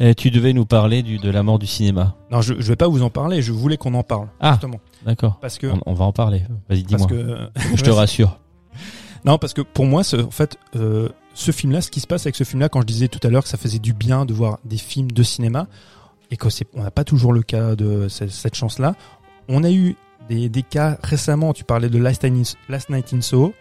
Euh, 0.00 0.14
tu 0.14 0.30
devais 0.30 0.52
nous 0.52 0.66
parler 0.66 1.02
du, 1.02 1.18
de 1.18 1.30
la 1.30 1.42
mort 1.42 1.58
du 1.58 1.66
cinéma. 1.66 2.14
Non, 2.30 2.40
je, 2.42 2.54
je 2.58 2.68
vais 2.68 2.76
pas 2.76 2.86
vous 2.86 3.02
en 3.02 3.10
parler. 3.10 3.42
Je 3.42 3.50
voulais 3.52 3.76
qu'on 3.76 3.92
en 3.94 4.04
parle. 4.04 4.28
Ah. 4.40 4.52
Justement. 4.52 4.78
D'accord. 5.04 5.38
Parce 5.40 5.58
que, 5.58 5.66
On, 5.66 5.80
on 5.86 5.94
va 5.94 6.04
en 6.04 6.12
parler. 6.12 6.42
Vas-y, 6.68 6.84
parce 6.84 7.06
dis-moi. 7.06 7.08
que, 7.08 7.76
Je 7.76 7.82
te 7.82 7.90
rassure. 7.90 8.38
non, 9.24 9.36
parce 9.38 9.52
que 9.52 9.62
pour 9.62 9.86
moi, 9.86 10.04
ce, 10.04 10.16
en 10.16 10.30
fait, 10.30 10.56
euh, 10.76 11.08
ce 11.34 11.50
film-là, 11.50 11.80
ce 11.80 11.90
qui 11.90 11.98
se 11.98 12.06
passe 12.06 12.24
avec 12.24 12.36
ce 12.36 12.44
film-là, 12.44 12.68
quand 12.68 12.80
je 12.82 12.86
disais 12.86 13.08
tout 13.08 13.20
à 13.26 13.30
l'heure 13.30 13.42
que 13.42 13.48
ça 13.48 13.58
faisait 13.58 13.80
du 13.80 13.92
bien 13.94 14.26
de 14.26 14.32
voir 14.32 14.58
des 14.64 14.76
films 14.78 15.10
de 15.10 15.22
cinéma, 15.24 15.66
et 16.30 16.36
que 16.36 16.48
c'est, 16.50 16.66
on 16.74 16.82
n'a 16.84 16.90
pas 16.92 17.02
toujours 17.04 17.32
le 17.32 17.42
cas 17.42 17.74
de 17.74 18.06
cette 18.08 18.54
chance-là. 18.54 18.94
On 19.48 19.62
a 19.62 19.70
eu 19.70 19.96
des, 20.28 20.48
des 20.48 20.62
cas 20.62 20.98
récemment. 21.02 21.52
Tu 21.52 21.64
parlais 21.64 21.88
de 21.88 21.98
Last 21.98 22.22
Night 22.24 22.48
in, 22.48 22.72
Last 22.72 22.90
Night 22.90 23.12
in 23.12 23.20
Soho. 23.20 23.54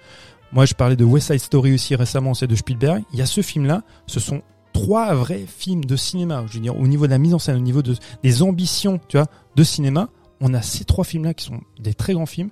Moi, 0.52 0.66
je 0.66 0.74
parlais 0.74 0.96
de 0.96 1.04
West 1.06 1.28
Side 1.32 1.40
Story 1.40 1.74
aussi 1.74 1.96
récemment, 1.96 2.34
c'est 2.34 2.48
de 2.48 2.56
Spielberg. 2.56 3.04
Il 3.12 3.20
y 3.20 3.22
a 3.22 3.26
ce 3.26 3.42
film-là. 3.42 3.82
Ce 4.08 4.20
sont 4.20 4.42
trois 4.72 5.14
vrais 5.16 5.46
films 5.48 5.86
de 5.86 5.96
cinéma. 5.96 6.44
Je 6.48 6.54
veux 6.56 6.60
dire, 6.60 6.78
au 6.78 6.88
niveau 6.88 7.06
de 7.06 7.12
la 7.12 7.18
mise 7.18 7.34
en 7.34 7.40
scène, 7.40 7.58
au 7.58 7.60
niveau 7.62 7.82
de, 7.82 7.96
des 8.24 8.42
ambitions, 8.44 9.00
tu 9.08 9.18
vois, 9.18 9.28
de 9.56 9.64
cinéma, 9.64 10.10
on 10.42 10.54
a 10.54 10.62
ces 10.62 10.84
trois 10.86 11.04
films-là 11.06 11.34
qui 11.34 11.46
sont 11.46 11.62
des 11.80 11.94
très 11.94 12.14
grands 12.14 12.26
films. 12.26 12.50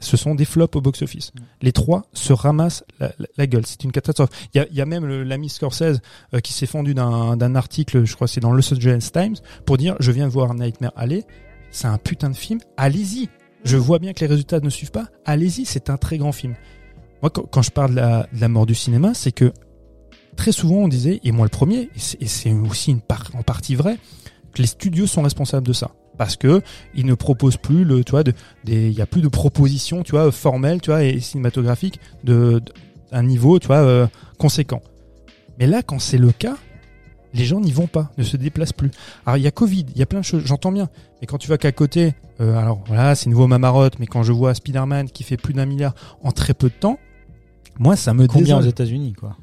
Ce 0.00 0.16
sont 0.16 0.34
des 0.34 0.44
flops 0.44 0.74
au 0.74 0.80
box-office. 0.80 1.30
Les 1.62 1.70
trois 1.70 2.02
se 2.12 2.32
ramassent 2.32 2.84
la, 2.98 3.12
la- 3.20 3.28
la 3.36 3.46
gueule. 3.46 3.64
C'est 3.64 3.84
une 3.84 3.92
catastrophe. 3.92 4.30
Il 4.52 4.58
y 4.58 4.60
a, 4.60 4.66
y 4.72 4.80
a 4.80 4.86
même 4.86 5.06
le- 5.06 5.22
l'ami 5.22 5.48
Scorsese 5.48 6.00
euh, 6.34 6.40
qui 6.40 6.52
s'est 6.52 6.66
fendu 6.66 6.92
d'un 6.92 7.54
article, 7.54 8.04
je 8.04 8.14
crois 8.16 8.26
c'est 8.26 8.40
dans 8.40 8.52
Los 8.52 8.74
Angeles 8.74 9.10
Times, 9.12 9.36
pour 9.64 9.76
dire 9.78 9.94
je 10.00 10.10
viens 10.10 10.26
de 10.26 10.32
voir 10.32 10.54
Nightmare 10.54 10.92
Alley. 10.96 11.24
C'est 11.72 11.88
un 11.88 11.98
putain 11.98 12.30
de 12.30 12.36
film. 12.36 12.60
Allez-y. 12.76 13.28
Je 13.64 13.76
vois 13.76 13.98
bien 13.98 14.12
que 14.12 14.20
les 14.20 14.26
résultats 14.26 14.60
ne 14.60 14.70
suivent 14.70 14.90
pas. 14.92 15.08
Allez-y, 15.24 15.64
c'est 15.64 15.90
un 15.90 15.96
très 15.96 16.18
grand 16.18 16.32
film. 16.32 16.54
Moi, 17.22 17.30
quand, 17.30 17.62
je 17.62 17.70
parle 17.70 17.90
de 17.92 17.96
la, 18.40 18.48
mort 18.48 18.66
du 18.66 18.74
cinéma, 18.74 19.14
c'est 19.14 19.32
que 19.32 19.52
très 20.36 20.50
souvent 20.52 20.76
on 20.76 20.88
disait, 20.88 21.20
et 21.22 21.30
moi 21.32 21.46
le 21.46 21.50
premier, 21.50 21.88
et 22.20 22.26
c'est- 22.26 22.52
aussi 22.52 22.90
une 22.90 23.00
part, 23.00 23.30
en 23.34 23.42
partie 23.42 23.74
vrai, 23.74 23.98
que 24.52 24.60
les 24.60 24.66
studios 24.66 25.06
sont 25.06 25.22
responsables 25.22 25.66
de 25.66 25.72
ça. 25.72 25.92
Parce 26.18 26.36
que 26.36 26.60
ils 26.94 27.06
ne 27.06 27.14
proposent 27.14 27.56
plus 27.56 27.84
le, 27.84 28.04
tu 28.04 28.10
vois, 28.10 28.22
de, 28.24 28.32
des, 28.64 28.88
il 28.88 28.92
y 28.98 29.00
a 29.00 29.06
plus 29.06 29.22
de 29.22 29.28
propositions, 29.28 30.02
tu 30.02 30.10
vois, 30.12 30.30
formelles, 30.32 30.80
tu 30.80 30.90
vois, 30.90 31.04
et 31.04 31.20
cinématographiques 31.20 32.00
de- 32.24 32.60
un 33.12 33.22
niveau, 33.22 33.58
tu 33.58 33.68
vois, 33.68 33.76
euh, 33.82 34.06
conséquent. 34.38 34.82
Mais 35.58 35.66
là, 35.66 35.82
quand 35.82 36.00
c'est 36.00 36.18
le 36.18 36.32
cas, 36.32 36.56
les 37.34 37.44
gens 37.44 37.60
n'y 37.60 37.72
vont 37.72 37.86
pas, 37.86 38.10
ne 38.18 38.22
se 38.24 38.36
déplacent 38.36 38.72
plus. 38.72 38.90
Alors 39.26 39.36
il 39.36 39.42
y 39.42 39.46
a 39.46 39.50
Covid, 39.50 39.86
il 39.94 39.98
y 39.98 40.02
a 40.02 40.06
plein 40.06 40.20
de 40.20 40.24
choses, 40.24 40.42
j'entends 40.44 40.72
bien. 40.72 40.88
Mais 41.20 41.26
quand 41.26 41.38
tu 41.38 41.46
vois 41.48 41.58
qu'à 41.58 41.72
côté, 41.72 42.14
euh, 42.40 42.56
alors 42.56 42.82
voilà, 42.86 43.14
c'est 43.14 43.30
nouveau 43.30 43.46
Mamarotte, 43.46 43.98
mais 43.98 44.06
quand 44.06 44.22
je 44.22 44.32
vois 44.32 44.54
Spider-Man 44.54 45.08
qui 45.10 45.22
fait 45.24 45.36
plus 45.36 45.54
d'un 45.54 45.66
milliard 45.66 45.94
en 46.22 46.32
très 46.32 46.54
peu 46.54 46.68
de 46.68 46.74
temps, 46.74 46.98
moi 47.78 47.96
ça 47.96 48.12
me 48.14 48.26
Combien 48.26 48.58
aux. 48.58 48.62
États-Unis, 48.62 49.14
quoi? 49.14 49.36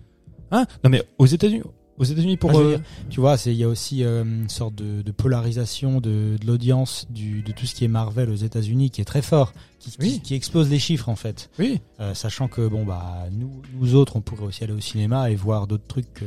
Hein? 0.51 0.65
Non 0.83 0.89
mais 0.89 1.03
aux 1.17 1.25
États-Unis, 1.25 1.61
aux 1.97 2.03
États-Unis 2.03 2.37
pour. 2.37 2.51
Ah, 2.51 2.55
euh, 2.57 2.77
dire, 2.77 2.85
tu 3.09 3.19
vois, 3.19 3.37
c'est 3.37 3.51
il 3.51 3.57
y 3.57 3.63
a 3.63 3.67
aussi 3.67 4.03
euh, 4.03 4.23
une 4.23 4.49
sorte 4.49 4.75
de, 4.75 5.01
de 5.01 5.11
polarisation 5.11 5.99
de, 6.01 6.37
de 6.39 6.47
l'audience 6.47 7.05
du 7.09 7.41
de 7.41 7.51
tout 7.51 7.65
ce 7.65 7.75
qui 7.75 7.85
est 7.85 7.89
Marvel 7.89 8.29
aux 8.29 8.35
États-Unis 8.35 8.89
qui 8.89 9.01
est 9.01 9.05
très 9.05 9.21
fort, 9.21 9.51
qui, 9.79 9.91
qui- 9.91 9.97
Oui. 9.99 10.21
qui 10.23 10.33
explose 10.35 10.69
les 10.69 10.79
chiffres 10.79 11.09
en 11.09 11.15
fait. 11.15 11.49
Oui. 11.59 11.81
Sachant 12.13 12.47
que 12.47 12.67
bon 12.67 12.83
bah 12.85 13.25
nous 13.31 13.61
nous 13.79 13.95
autres 13.95 14.15
on 14.15 14.21
pourrait 14.21 14.45
aussi 14.45 14.63
aller 14.63 14.73
au 14.73 14.79
cinéma 14.79 15.29
et 15.31 15.35
voir 15.35 15.67
d'autres 15.67 15.87
trucs 15.87 16.13
que 16.13 16.25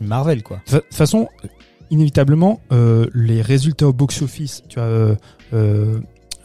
Marvel 0.00 0.42
quoi. 0.42 0.60
De 0.70 0.78
toute 0.78 0.94
façon, 0.94 1.28
inévitablement, 1.90 2.60
euh, 2.72 3.06
les 3.14 3.42
résultats 3.42 3.88
au 3.88 3.92
box-office, 3.92 4.62
tu 4.68 4.76
vois, 4.76 4.84
euh, 4.88 5.14
euh, 5.52 5.98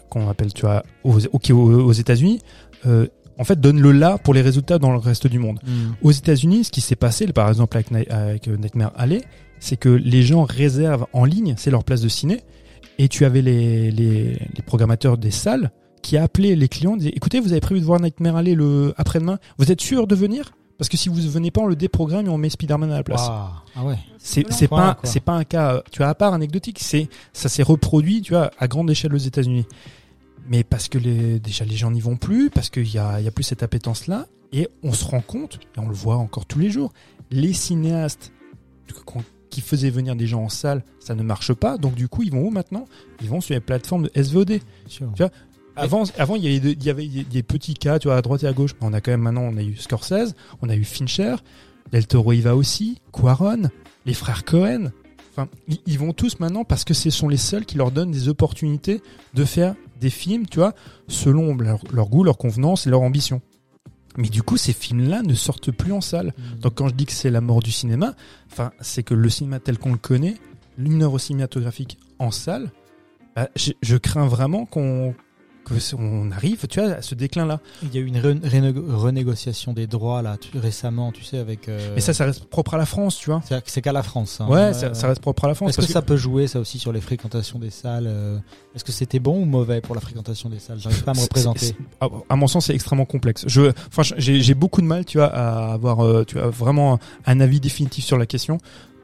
qu'on 0.09 0.27
appelle, 0.29 0.53
tu 0.53 0.61
vois, 0.61 0.83
aux, 1.03 1.19
ok, 1.27 1.49
aux, 1.51 1.55
aux 1.85 1.91
États-Unis, 1.93 2.39
en 3.37 3.43
fait, 3.43 3.59
donnent 3.59 3.81
le 3.81 3.91
là 3.91 4.17
pour 4.17 4.33
les 4.33 4.41
résultats 4.41 4.79
dans 4.79 4.91
le 4.91 4.97
reste 4.97 5.27
du 5.27 5.39
monde. 5.39 5.59
Aux 6.01 6.11
États-Unis, 6.11 6.65
ce 6.65 6.71
qui 6.71 6.81
s'est 6.81 6.95
passé, 6.95 7.27
par 7.27 7.49
exemple 7.49 7.75
avec, 7.77 7.91
Ni- 7.91 8.07
avec 8.07 8.47
Nightmare 8.47 8.93
Alley, 8.95 9.21
c'est 9.59 9.77
que 9.77 9.89
les 9.89 10.23
gens 10.23 10.43
réservent 10.43 11.05
en 11.13 11.25
ligne, 11.25 11.55
c'est 11.57 11.71
leur 11.71 11.83
place 11.83 12.01
de 12.01 12.07
ciné, 12.07 12.41
et 12.97 13.07
tu 13.09 13.25
avais 13.25 13.41
les, 13.41 13.91
les, 13.91 14.33
les 14.55 14.61
programmateurs 14.65 15.17
des 15.17 15.31
salles 15.31 15.71
qui 16.01 16.17
appelaient 16.17 16.55
les 16.55 16.69
clients, 16.69 16.95
disaient 16.95 17.13
écoutez, 17.15 17.39
vous 17.39 17.51
avez 17.51 17.61
prévu 17.61 17.81
de 17.81 17.85
voir 17.85 17.99
Nightmare 17.99 18.37
Alley 18.37 18.55
le 18.55 18.93
après-demain, 18.97 19.39
vous 19.57 19.71
êtes 19.71 19.81
sûr 19.81 20.07
de 20.07 20.15
venir? 20.15 20.51
Parce 20.77 20.89
que 20.89 20.97
si 20.97 21.07
vous 21.09 21.15
venez 21.15 21.51
pas, 21.51 21.61
on 21.61 21.67
le 21.67 21.75
déprogramme 21.75 22.25
et 22.25 22.29
on 22.29 22.37
met 22.37 22.49
Spider-Man 22.49 22.91
à 22.91 22.97
la 22.97 23.03
place. 23.03 23.27
Waouh. 23.27 23.47
Ah 23.75 23.83
ouais. 23.83 23.97
C'est 24.17 24.67
pas 24.67 24.97
c'est 25.03 25.19
pas 25.19 25.33
un 25.33 25.43
cas 25.43 25.81
tu 25.91 25.99
vois 25.99 26.07
à 26.07 26.15
part 26.15 26.33
anecdotique 26.33 26.79
c'est 26.81 27.09
ça 27.33 27.49
s'est 27.49 27.63
reproduit 27.63 28.21
tu 28.21 28.33
vois 28.33 28.51
à 28.57 28.67
grande 28.67 28.89
échelle 28.89 29.13
aux 29.13 29.17
États-Unis 29.17 29.65
mais 30.47 30.63
parce 30.63 30.87
que 30.87 30.97
les, 30.97 31.39
déjà 31.39 31.65
les 31.65 31.75
gens 31.75 31.91
n'y 31.91 32.01
vont 32.01 32.17
plus 32.17 32.49
parce 32.49 32.69
qu'il 32.69 32.91
y 32.91 32.97
a 32.97 33.19
y 33.19 33.27
a 33.27 33.31
plus 33.31 33.43
cette 33.43 33.63
appétence 33.63 34.07
là 34.07 34.27
et 34.53 34.69
on 34.81 34.93
se 34.93 35.05
rend 35.05 35.21
compte 35.21 35.59
et 35.75 35.79
on 35.79 35.87
le 35.87 35.93
voit 35.93 36.17
encore 36.17 36.45
tous 36.45 36.59
les 36.59 36.69
jours 36.69 36.91
les 37.31 37.53
cinéastes 37.53 38.31
qui 39.49 39.61
faisaient 39.61 39.89
venir 39.89 40.15
des 40.15 40.27
gens 40.27 40.43
en 40.43 40.49
salle 40.49 40.83
ça 40.99 41.13
ne 41.15 41.23
marche 41.23 41.53
pas 41.53 41.77
donc 41.77 41.95
du 41.95 42.07
coup 42.07 42.23
ils 42.23 42.31
vont 42.31 42.47
où 42.47 42.49
maintenant? 42.49 42.85
Ils 43.21 43.29
vont 43.29 43.41
sur 43.41 43.53
les 43.53 43.61
plateformes 43.61 44.03
de 44.13 44.21
SVOD. 44.21 44.59
Tu 44.89 45.03
vois, 45.17 45.29
avant, 45.75 46.03
avant, 46.17 46.35
il 46.35 46.43
y 46.43 46.47
avait, 46.47 46.59
de- 46.59 46.79
il 46.79 46.83
y 46.83 46.89
avait 46.89 47.07
des 47.07 47.43
petits 47.43 47.73
cas, 47.73 47.99
tu 47.99 48.07
vois, 48.07 48.17
à 48.17 48.21
droite 48.21 48.43
et 48.43 48.47
à 48.47 48.53
gauche. 48.53 48.71
On 48.81 48.93
a 48.93 49.01
quand 49.01 49.11
même 49.11 49.21
maintenant, 49.21 49.43
on 49.43 49.57
a 49.57 49.63
eu 49.63 49.75
Scorsese, 49.75 50.35
on 50.61 50.69
a 50.69 50.75
eu 50.75 50.83
Fincher, 50.83 51.35
Del 51.91 52.07
Toro 52.07 52.33
y 52.33 52.41
va 52.41 52.55
aussi, 52.55 52.99
Quaron, 53.11 53.69
les 54.05 54.13
frères 54.13 54.45
Cohen. 54.45 54.91
Enfin, 55.31 55.49
ils, 55.85 55.99
vont 55.99 56.13
tous 56.13 56.39
maintenant 56.39 56.63
parce 56.63 56.85
que 56.85 56.93
ce 56.93 57.09
sont 57.09 57.27
les 57.27 57.37
seuls 57.37 57.65
qui 57.65 57.77
leur 57.77 57.91
donnent 57.91 58.11
des 58.11 58.29
opportunités 58.29 59.01
de 59.33 59.43
faire 59.43 59.75
des 59.99 60.09
films, 60.09 60.45
tu 60.47 60.59
vois, 60.59 60.73
selon 61.09 61.55
leur, 61.55 61.81
leur 61.91 62.07
goût, 62.07 62.23
leur 62.23 62.37
convenance 62.37 62.87
et 62.87 62.89
leur 62.89 63.01
ambition. 63.01 63.41
Mais 64.17 64.29
du 64.29 64.43
coup, 64.43 64.55
ces 64.55 64.71
films-là 64.71 65.23
ne 65.23 65.33
sortent 65.33 65.71
plus 65.71 65.91
en 65.91 65.99
salle. 65.99 66.33
Donc 66.61 66.75
quand 66.75 66.87
je 66.87 66.93
dis 66.93 67.05
que 67.05 67.11
c'est 67.11 67.29
la 67.29 67.41
mort 67.41 67.61
du 67.61 67.71
cinéma, 67.71 68.13
enfin, 68.49 68.71
c'est 68.79 69.03
que 69.03 69.13
le 69.13 69.29
cinéma 69.29 69.59
tel 69.59 69.77
qu'on 69.77 69.91
le 69.91 69.97
connaît, 69.97 70.35
l'une 70.77 71.19
cinématographique 71.19 71.97
en 72.17 72.31
salle, 72.31 72.71
bah, 73.35 73.49
je, 73.57 73.73
je 73.81 73.97
crains 73.97 74.27
vraiment 74.27 74.65
qu'on 74.65 75.13
que 75.65 75.79
c- 75.79 75.95
on 75.99 76.31
arrive, 76.31 76.65
tu 76.67 76.79
vois, 76.79 76.91
à 76.93 77.01
ce 77.01 77.15
déclin-là. 77.15 77.59
Il 77.83 77.93
y 77.93 77.97
a 77.97 78.01
eu 78.01 78.05
une 78.07 78.19
renégociation 78.93 79.73
des 79.73 79.87
droits 79.87 80.21
là 80.21 80.37
tu- 80.39 80.57
récemment, 80.57 81.11
tu 81.11 81.23
sais 81.23 81.37
avec. 81.37 81.67
euh, 81.69 81.93
Mais 81.95 82.01
ça, 82.01 82.13
ça 82.13 82.25
reste 82.25 82.45
propre 82.45 82.75
à 82.75 82.77
la 82.77 82.85
France, 82.85 83.17
tu 83.17 83.29
vois. 83.29 83.41
c'est 83.65 83.81
qu'à 83.81 83.91
la 83.91 84.03
France. 84.03 84.39
hein. 84.41 84.47
Ouais, 84.47 84.73
ça, 84.73 84.93
ça 84.93 85.07
reste 85.07 85.21
propre 85.21 85.45
à 85.45 85.47
la 85.47 85.55
France. 85.55 85.69
Est-ce 85.71 85.85
que, 85.87 85.91
ça 85.91 86.01
peut 86.01 86.17
jouer 86.17 86.47
ça 86.47 86.59
aussi 86.59 86.79
sur 86.79 86.91
les 86.91 87.01
fréquentations 87.01 87.59
des 87.59 87.69
salles 87.71 88.05
euh, 88.07 88.37
Est-ce 88.75 88.83
que 88.83 88.91
c'était 88.91 89.19
bon 89.19 89.41
ou 89.41 89.45
mauvais 89.45 89.81
pour 89.81 89.95
la 89.95 90.01
fréquentation 90.01 90.49
des 90.49 90.59
salles? 90.59 90.79
J'arrive 90.79 91.03
pas 91.03 91.11
à 91.11 91.15
me 91.15 91.21
représenter. 91.21 91.65
c'est- 91.67 91.75
À, 92.01 92.07
à 92.29 92.35
mon 92.35 92.47
sens, 92.47 92.65
c'est 92.67 92.75
extrêmement 92.75 93.05
complexe. 93.05 93.43
Je, 93.47 93.71
enfin, 93.87 94.03
j'ai 94.17 94.41
j'ai 94.41 94.53
beaucoup 94.53 94.81
de 94.81 94.87
mal, 94.87 95.05
tu 95.05 95.17
vois, 95.17 95.27
à 95.27 95.73
avoir, 95.73 96.03
euh, 96.05 96.23
tu 96.25 96.37
vois, 96.37 96.49
vraiment 96.49 96.99
un 97.25 97.39
avis 97.39 97.59
définitif 97.59 98.05
sur 98.05 98.17
la 98.17 98.25
question. 98.25 98.57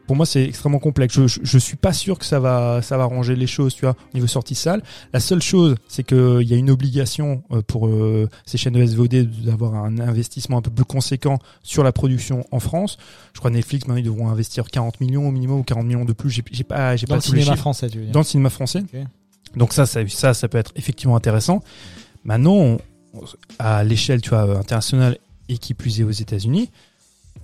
Pour 0.07 0.15
moi, 0.15 0.25
c'est 0.25 0.43
extrêmement 0.43 0.79
complexe. 0.79 1.13
Je, 1.13 1.27
je, 1.27 1.39
je 1.43 1.57
suis 1.57 1.77
pas 1.77 1.93
sûr 1.93 2.19
que 2.19 2.25
ça 2.25 2.39
va, 2.39 2.81
ça 2.81 2.97
va 2.97 3.05
ranger 3.05 3.35
les 3.35 3.47
choses, 3.47 3.73
tu 3.75 3.81
vois, 3.85 3.95
au 4.11 4.13
niveau 4.15 4.27
sortie 4.27 4.55
salle. 4.55 4.83
La 5.13 5.19
seule 5.19 5.41
chose, 5.41 5.75
c'est 5.87 6.03
que 6.03 6.39
il 6.41 6.47
y 6.49 6.53
a 6.53 6.57
une 6.57 6.69
obligation 6.69 7.43
euh, 7.51 7.61
pour 7.61 7.87
euh, 7.87 8.27
ces 8.45 8.57
chaînes 8.57 8.73
de 8.73 8.85
SVOD 8.85 9.29
d'avoir 9.45 9.75
un 9.75 9.99
investissement 9.99 10.57
un 10.57 10.61
peu 10.61 10.71
plus 10.71 10.83
conséquent 10.85 11.39
sur 11.63 11.83
la 11.83 11.91
production 11.91 12.45
en 12.51 12.59
France. 12.59 12.97
Je 13.33 13.39
crois 13.39 13.51
Netflix 13.51 13.87
maintenant 13.87 13.99
ils 13.99 14.03
devront 14.05 14.27
investir 14.29 14.65
40 14.69 14.99
millions 14.99 15.27
au 15.27 15.31
minimum 15.31 15.59
ou 15.59 15.63
40 15.63 15.85
millions 15.85 16.05
de 16.05 16.13
plus. 16.13 16.29
J'ai 16.29 16.43
j'ai 16.51 16.63
pas, 16.65 16.95
j'ai 16.97 17.05
Dans 17.05 17.11
pas 17.11 17.15
le 17.17 17.21
cinéma 17.21 17.55
français, 17.55 17.89
tu 17.89 17.99
veux 17.99 18.03
dire 18.05 18.11
dans 18.13 18.19
le 18.19 18.25
cinéma 18.25 18.49
français. 18.49 18.79
Ok. 18.79 18.99
Donc 19.55 19.73
ça, 19.73 19.85
ça, 19.85 20.01
ça, 20.09 20.33
ça 20.33 20.47
peut 20.47 20.57
être 20.57 20.71
effectivement 20.75 21.15
intéressant. 21.15 21.61
Maintenant, 22.23 22.53
on- 22.55 22.77
à 23.59 23.83
l'échelle, 23.83 24.21
tu 24.21 24.29
vois, 24.29 24.57
internationale 24.57 25.17
et 25.49 25.57
qui 25.57 25.73
plus 25.73 25.99
est 25.99 26.03
aux 26.03 26.11
États-Unis, 26.11 26.69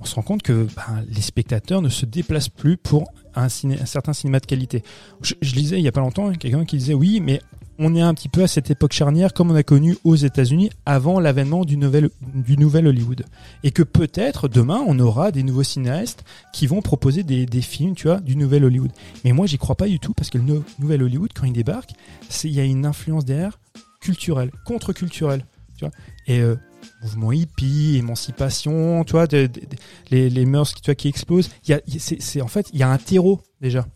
on 0.02 0.06
se 0.06 0.16
rend 0.16 0.22
compte 0.22 0.44
que 0.44 0.68
ben, 0.76 1.04
les 1.10 1.22
spectateurs 1.22 1.82
ne 1.82 1.90
se 1.90 2.06
déplacent 2.06 2.50
plus 2.50 2.78
pour 2.78 3.12
un, 3.36 3.50
certain 3.50 4.14
cinéma 4.14 4.40
de 4.40 4.46
qualité. 4.46 4.84
Je, 5.22 5.34
lisais 5.56 5.78
il 5.78 5.84
y 5.84 5.88
a 5.88 5.92
pas 5.92 6.02
longtemps 6.02 6.32
quelqu'un 6.34 6.66
qui 6.66 6.78
disait 6.78 6.94
oui, 6.94 7.20
mais 7.20 7.42
on 7.80 7.96
est 7.96 8.02
un 8.02 8.14
petit 8.14 8.30
peu 8.30 8.44
à 8.44 8.48
cette 8.48 8.72
époque 8.72 8.94
charnière 8.94 9.34
comme 9.34 9.52
on 9.52 9.56
a 9.56 9.64
connu 9.64 9.96
aux 10.04 10.16
États-Unis 10.16 10.72
avant 10.86 11.20
l'avènement 11.20 11.64
du 11.64 11.78
nouvel, 11.78 12.88
Hollywood. 12.88 13.26
Et 13.64 13.72
que 13.72 13.84
peut-être 13.84 14.48
demain 14.48 14.84
on 14.88 15.00
aura 15.00 15.32
des 15.32 15.44
nouveaux 15.44 15.64
cinéastes 15.64 16.24
qui 16.54 16.68
vont 16.68 16.82
proposer 16.82 17.24
des, 17.24 17.62
films, 17.62 17.96
tu 17.96 18.08
vois, 18.08 18.20
du 18.20 18.36
nouvel 18.36 18.66
Hollywood. 18.66 18.92
Mais 19.24 19.32
moi 19.32 19.46
j'y 19.46 19.58
crois 19.58 19.76
pas 19.76 19.88
du 19.88 20.00
tout 20.00 20.14
parce 20.14 20.30
que 20.30 20.38
le 20.38 20.44
nou- 20.44 20.64
nouvel 20.80 21.04
Hollywood 21.04 21.32
quand 21.34 21.46
il 21.46 21.54
débarque, 21.54 21.92
il 22.44 22.52
y 22.52 22.60
a 22.60 22.64
une 22.64 22.86
influence 22.86 23.26
derrière 23.26 23.60
culturelle, 24.00 24.52
contre-culturelle. 24.66 25.46
Et 26.26 26.40
euh, 26.40 26.56
mouvement 27.08 27.32
hippie, 27.32 27.98
émancipation, 27.98 29.04
tu 29.04 29.14
vois, 29.14 29.26
les, 30.12 30.30
les 30.30 30.46
mœurs 30.46 30.74
qui, 30.74 30.82
tu 30.82 30.96
qui 30.96 31.08
explosent. 31.08 31.50
Y 31.68 31.74
a, 31.74 31.82
c'est- 31.98 32.42
en 32.42 32.48
fait, 32.48 32.70
il 32.74 32.80
y 32.80 32.84
a 32.84 32.90
un 32.90 32.98
terreau 32.98 33.42
déjà. 33.62 33.88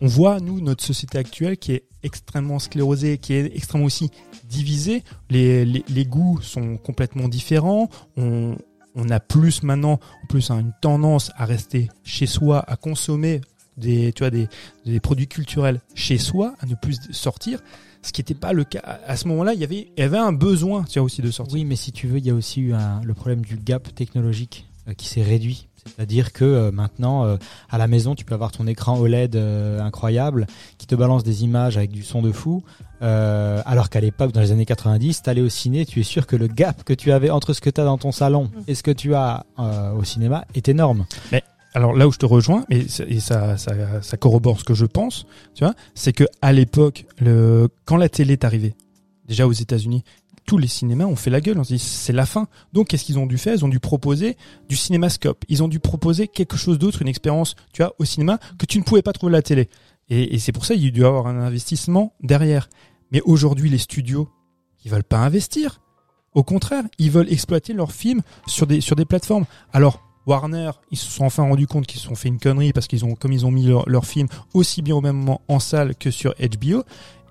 On 0.00 0.06
voit 0.06 0.40
nous 0.40 0.60
notre 0.60 0.84
société 0.84 1.16
actuelle 1.16 1.56
qui 1.56 1.72
est 1.72 1.84
extrêmement 2.02 2.58
sclérosée, 2.58 3.18
qui 3.18 3.32
est 3.32 3.56
extrêmement 3.56 3.86
aussi 3.86 4.10
divisée. 4.44 5.02
Les, 5.30 5.64
les, 5.64 5.84
les 5.88 6.04
goûts 6.04 6.40
sont 6.42 6.76
complètement 6.76 7.28
différents. 7.28 7.88
On, 8.16 8.56
on 8.94 9.08
a 9.10 9.20
plus 9.20 9.62
maintenant, 9.62 9.98
en 10.22 10.26
plus, 10.28 10.50
hein, 10.50 10.58
une 10.60 10.72
tendance 10.82 11.30
à 11.36 11.46
rester 11.46 11.88
chez 12.04 12.26
soi, 12.26 12.62
à 12.68 12.76
consommer 12.76 13.40
des, 13.78 14.12
tu 14.12 14.22
vois, 14.22 14.30
des, 14.30 14.48
des 14.84 15.00
produits 15.00 15.28
culturels 15.28 15.80
chez 15.94 16.18
soi, 16.18 16.54
à 16.60 16.66
ne 16.66 16.74
plus 16.74 16.98
sortir. 17.12 17.60
Ce 18.06 18.12
qui 18.12 18.20
n'était 18.20 18.34
pas 18.34 18.52
le 18.52 18.62
cas. 18.64 19.00
À 19.06 19.16
ce 19.16 19.26
moment-là, 19.28 19.52
il 19.54 19.60
y 19.60 19.64
avait, 19.64 19.88
il 19.96 20.00
y 20.00 20.02
avait 20.02 20.16
un 20.18 20.32
besoin, 20.32 20.84
tu 20.84 20.98
vois, 21.00 21.06
aussi 21.06 21.22
de 21.22 21.30
sortir. 21.32 21.54
Oui, 21.56 21.64
mais 21.64 21.74
si 21.76 21.90
tu 21.90 22.06
veux, 22.06 22.18
il 22.18 22.26
y 22.26 22.30
a 22.30 22.34
aussi 22.34 22.60
eu 22.60 22.72
un- 22.74 23.00
le 23.02 23.14
problème 23.14 23.40
du 23.40 23.56
gap 23.56 23.92
technologique 23.94 24.66
euh, 24.88 24.92
qui 24.94 25.08
s'est 25.08 25.22
réduit. 25.22 25.66
C'est-à-dire 25.84 26.32
que 26.32 26.44
euh, 26.44 26.70
maintenant, 26.72 27.24
euh, 27.24 27.36
à 27.70 27.78
la 27.78 27.86
maison, 27.88 28.14
tu 28.14 28.24
peux 28.24 28.34
avoir 28.34 28.50
ton 28.52 28.66
écran 28.66 28.98
OLED 28.98 29.36
euh, 29.36 29.80
incroyable 29.80 30.46
qui 30.78 30.86
te 30.86 30.94
balance 30.96 31.22
des 31.24 31.44
images 31.44 31.76
avec 31.76 31.90
du 31.92 32.02
son 32.02 32.22
de 32.22 32.32
fou. 32.32 32.62
Euh, 33.02 33.60
alors 33.66 33.88
qu'à 33.90 34.00
l'époque, 34.00 34.32
dans 34.32 34.40
les 34.40 34.50
années 34.52 34.66
90, 34.66 35.22
t'allais 35.22 35.40
au 35.42 35.48
ciné, 35.48 35.84
tu 35.86 36.00
es 36.00 36.02
sûr 36.04 36.26
que 36.26 36.34
le 36.36 36.46
gap 36.48 36.82
que 36.84 36.92
tu 36.94 37.12
avais 37.12 37.30
entre 37.30 37.52
ce 37.52 37.60
que 37.60 37.70
tu 37.70 37.80
as 37.80 37.84
dans 37.84 37.98
ton 37.98 38.10
salon 38.12 38.50
et 38.66 38.74
ce 38.74 38.82
que 38.82 38.90
tu 38.90 39.14
as 39.14 39.46
euh, 39.58 39.92
au 39.92 40.02
cinéma 40.04 40.44
est 40.54 40.68
énorme. 40.68 41.06
Alors 41.76 41.92
là 41.92 42.08
où 42.08 42.10
je 42.12 42.16
te 42.16 42.24
rejoins, 42.24 42.64
et, 42.70 42.88
ça- 42.88 43.04
ça, 43.58 44.00
ça, 44.00 44.16
corrobore 44.16 44.58
ce 44.58 44.64
que 44.64 44.72
je 44.72 44.86
pense, 44.86 45.26
tu 45.54 45.62
vois, 45.62 45.74
c'est 45.94 46.14
que 46.14 46.24
à 46.40 46.54
l'époque, 46.54 47.04
le, 47.20 47.68
quand 47.84 47.98
la 47.98 48.08
télé 48.08 48.32
est 48.32 48.44
arrivée, 48.44 48.74
déjà 49.26 49.46
aux 49.46 49.52
États-Unis, 49.52 50.02
tous 50.46 50.56
les 50.56 50.68
cinémas 50.68 51.04
ont 51.04 51.16
fait 51.16 51.28
la 51.28 51.42
gueule. 51.42 51.58
On 51.58 51.64
se 51.64 51.74
dit 51.74 51.78
c'est 51.78 52.14
la 52.14 52.24
fin. 52.24 52.48
Donc 52.72 52.88
qu'est-ce 52.88 53.04
qu'ils 53.04 53.18
ont 53.18 53.26
dû 53.26 53.36
faire? 53.36 53.54
Ils 53.54 53.62
ont 53.62 53.68
dû 53.68 53.78
proposer 53.78 54.38
du 54.70 54.74
cinémascope. 54.74 55.44
Ils 55.50 55.62
ont 55.62 55.68
dû 55.68 55.78
proposer 55.78 56.28
quelque 56.28 56.56
chose 56.56 56.78
d'autre, 56.78 57.02
une 57.02 57.08
expérience, 57.08 57.56
tu 57.74 57.82
vois, 57.82 57.94
au 57.98 58.06
cinéma 58.06 58.38
que 58.58 58.64
tu 58.64 58.78
ne 58.78 58.82
pouvais 58.82 59.02
pas 59.02 59.12
trouver 59.12 59.32
la 59.32 59.42
télé. 59.42 59.68
Et, 60.08 60.34
et 60.34 60.38
c'est 60.38 60.52
pour 60.52 60.64
ça 60.64 60.72
qu'il 60.72 60.84
y 60.84 60.88
a 60.88 60.90
dû 60.90 61.04
avoir 61.04 61.26
un 61.26 61.38
investissement 61.42 62.14
derrière. 62.22 62.70
Mais 63.12 63.20
aujourd'hui, 63.26 63.68
les 63.68 63.76
studios, 63.76 64.30
ils 64.82 64.90
veulent 64.90 65.04
pas 65.04 65.18
investir. 65.18 65.82
Au 66.32 66.42
contraire, 66.42 66.84
ils 66.98 67.10
veulent 67.10 67.30
exploiter 67.30 67.74
leurs 67.74 67.92
films 67.92 68.22
sur 68.46 68.66
des 68.66 68.80
sur 68.80 68.96
des 68.96 69.04
plateformes. 69.04 69.44
Alors 69.74 70.00
Warner, 70.26 70.72
ils 70.90 70.98
se 70.98 71.10
sont 71.10 71.24
enfin 71.24 71.44
rendus 71.44 71.66
compte 71.66 71.86
qu'ils 71.86 72.00
se 72.00 72.06
sont 72.06 72.14
fait 72.14 72.28
une 72.28 72.38
connerie 72.40 72.72
parce 72.72 72.86
qu'ils 72.86 73.04
ont, 73.04 73.14
comme 73.14 73.32
ils 73.32 73.46
ont 73.46 73.50
mis 73.50 73.66
leur, 73.66 73.88
leur 73.88 74.04
film 74.06 74.26
aussi 74.54 74.82
bien 74.82 74.94
au 74.96 75.00
même 75.00 75.16
moment 75.16 75.40
en 75.48 75.60
salle 75.60 75.94
que 75.94 76.10
sur 76.10 76.34
HBO, 76.34 76.82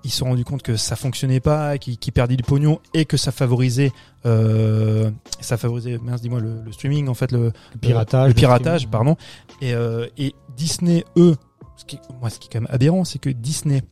ils 0.04 0.10
se 0.10 0.18
sont 0.18 0.26
rendus 0.26 0.44
compte 0.44 0.62
que 0.62 0.76
ça 0.76 0.94
fonctionnait 0.96 1.40
pas, 1.40 1.78
qu'ils 1.78 1.98
qu'ils 1.98 2.12
perdaient 2.12 2.36
du 2.36 2.42
pognon 2.44 2.80
et 2.94 3.04
que 3.04 3.16
ça 3.16 3.32
favorisait, 3.32 3.92
euh, 4.24 5.10
ça 5.40 5.56
favorisait, 5.56 5.98
mince, 5.98 6.22
dis-moi, 6.22 6.40
le, 6.40 6.62
le 6.64 6.72
streaming 6.72 7.08
en 7.08 7.14
fait, 7.14 7.32
le, 7.32 7.52
Le 7.72 7.78
piratage. 7.80 8.28
le 8.28 8.34
piratage, 8.34 8.88
pardon. 8.88 9.16
Et, 9.60 9.74
euh, 9.74 10.06
et 10.16 10.34
Disney, 10.56 11.04
eux, 11.16 11.36
ce 11.76 11.84
qui, 11.84 11.98
moi, 12.20 12.30
ce 12.30 12.38
qui 12.38 12.48
est 12.48 12.52
quand 12.52 12.60
même 12.60 12.70
aberrant, 12.72 13.04
c'est 13.04 13.18
que 13.18 13.30
Disney, 13.30 13.82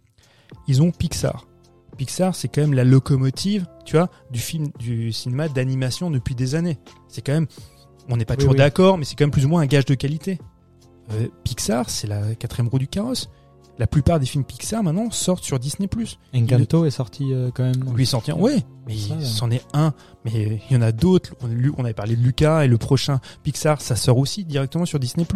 ils 0.69 0.83
ont 0.83 0.93
Pixar. 0.93 1.47
Pixar, 1.97 2.35
c'est 2.35 2.49
quand 2.49 2.61
même 2.61 2.75
la 2.75 2.85
locomotive, 2.85 3.67
tu 3.85 3.97
vois, 3.97 4.09
du 4.31 4.41
film, 4.41 4.69
du 4.79 5.13
cinéma 5.13 5.49
d'animation 5.49 6.11
depuis 6.11 6.35
des 6.35 6.55
années. 6.55 6.79
C'est 7.09 7.23
quand 7.23 7.33
même, 7.33 7.47
on 8.09 8.17
n'est 8.17 8.25
pas 8.25 8.35
Oui, 8.35 8.39
toujours 8.39 8.53
oui. 8.53 8.59
d'accord, 8.59 8.99
mais 8.99 9.05
c'est 9.05 9.17
quand 9.17 9.25
même 9.25 9.31
plus 9.31 9.45
ou 9.45 9.49
moins 9.49 9.63
un 9.63 9.67
gage 9.67 9.87
de 9.87 9.95
qualité. 9.95 10.39
Euh, 11.13 11.29
Pixar, 11.45 11.91
c'est 11.91 12.07
la 12.07 12.35
quatrième 12.35 12.69
roue 12.69 12.79
du 12.79 12.89
carrosse. 12.89 13.29
La 13.77 13.89
plupart 13.89 14.21
des 14.21 14.27
films 14.27 14.45
Pixar 14.45 14.85
maintenant 14.85 15.11
sortent 15.11 15.43
sur 15.43 15.59
Disney+. 15.59 15.89
Encanto 16.33 16.85
est 16.85 16.91
sorti 16.91 17.33
euh, 17.33 17.51
quand 17.53 17.65
même. 17.65 17.97
Lui 17.97 18.07
sorti, 18.07 18.31
ouais, 18.31 18.65
mais 18.87 18.95
c'en 19.21 19.51
est 19.51 19.65
un. 19.73 19.93
Mais 20.25 20.61
il 20.71 20.75
y 20.75 20.79
en 20.79 20.83
a 20.83 20.93
d'autres. 20.93 21.35
On, 21.43 21.85
avait 21.85 21.93
parlé 21.93 22.15
de 22.15 22.23
Lucas 22.23 22.65
et 22.65 22.69
le 22.69 22.79
prochain 22.79 23.21
Pixar, 23.43 23.81
ça 23.81 23.97
sort 23.97 24.19
aussi 24.19 24.45
directement 24.45 24.87
sur 24.87 25.01
Disney+. 25.01 25.27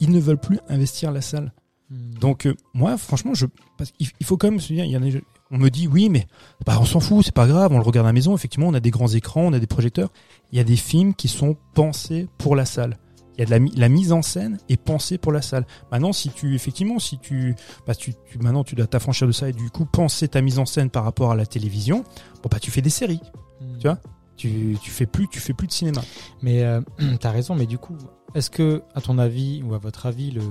Ils 0.00 0.10
ne 0.10 0.18
veulent 0.18 0.40
plus 0.40 0.58
investir 0.68 1.12
la 1.12 1.20
salle. 1.20 1.52
Hmm. 1.90 2.14
Donc 2.18 2.46
euh, 2.46 2.54
moi, 2.74 2.96
franchement, 2.98 3.34
je, 3.34 3.46
parce 3.78 3.92
qu'il 3.92 4.08
il 4.18 4.26
faut 4.26 4.36
quand 4.36 4.50
même 4.50 4.58
se 4.58 4.72
dire, 4.72 4.84
il 4.84 4.90
y 4.90 4.96
en 4.96 5.02
a, 5.04 5.20
on 5.50 5.58
me 5.58 5.68
dit 5.68 5.86
oui, 5.86 6.08
mais 6.08 6.26
bah, 6.66 6.78
on 6.80 6.84
s'en 6.84 7.00
fout, 7.00 7.24
c'est 7.24 7.34
pas 7.34 7.46
grave, 7.46 7.72
on 7.72 7.78
le 7.78 7.84
regarde 7.84 8.06
à 8.06 8.08
la 8.08 8.12
maison. 8.12 8.34
Effectivement, 8.34 8.68
on 8.68 8.74
a 8.74 8.80
des 8.80 8.90
grands 8.90 9.08
écrans, 9.08 9.42
on 9.42 9.52
a 9.52 9.58
des 9.58 9.66
projecteurs. 9.66 10.10
Il 10.52 10.58
y 10.58 10.60
a 10.60 10.64
des 10.64 10.76
films 10.76 11.14
qui 11.14 11.28
sont 11.28 11.56
pensés 11.74 12.28
pour 12.38 12.56
la 12.56 12.64
salle. 12.64 12.96
Il 13.36 13.40
y 13.40 13.42
a 13.42 13.46
de 13.46 13.50
la, 13.50 13.58
mi- 13.58 13.72
la 13.76 13.88
mise 13.90 14.12
en 14.12 14.22
scène 14.22 14.58
est 14.70 14.76
pensée 14.80 15.18
pour 15.18 15.30
la 15.30 15.42
salle. 15.42 15.66
Maintenant, 15.92 16.12
si 16.12 16.30
tu 16.30 16.54
effectivement, 16.54 16.98
si 16.98 17.18
tu, 17.18 17.54
bah, 17.86 17.94
tu, 17.94 18.14
tu- 18.30 18.38
maintenant 18.38 18.64
tu 18.64 18.74
dois 18.74 18.86
t'affranchir 18.86 19.26
de 19.26 19.32
ça 19.32 19.48
et 19.48 19.52
du 19.52 19.68
coup 19.70 19.84
penser 19.84 20.26
ta 20.26 20.40
mise 20.40 20.58
en 20.58 20.64
scène 20.66 20.88
par 20.88 21.04
rapport 21.04 21.30
à 21.30 21.36
la 21.36 21.44
télévision, 21.46 21.98
bon 22.42 22.48
bah 22.50 22.58
tu 22.58 22.70
fais 22.70 22.80
des 22.82 22.90
séries. 22.90 23.20
Hmm. 23.60 23.76
tu 23.78 23.86
vois? 23.88 23.98
Tu, 24.38 24.76
tu 24.82 24.90
fais 24.90 25.06
plus, 25.06 25.28
tu 25.28 25.38
fais 25.40 25.52
plus 25.54 25.66
de 25.66 25.72
cinéma. 25.72 26.02
Mais 26.42 26.62
euh, 26.62 26.80
t'as 27.20 27.30
raison, 27.30 27.54
mais 27.54 27.66
du 27.66 27.78
coup, 27.78 27.96
est-ce 28.34 28.50
que, 28.50 28.82
à 28.94 29.00
ton 29.00 29.18
avis, 29.18 29.62
ou 29.62 29.74
à 29.74 29.78
votre 29.78 30.06
avis, 30.06 30.30
le... 30.30 30.42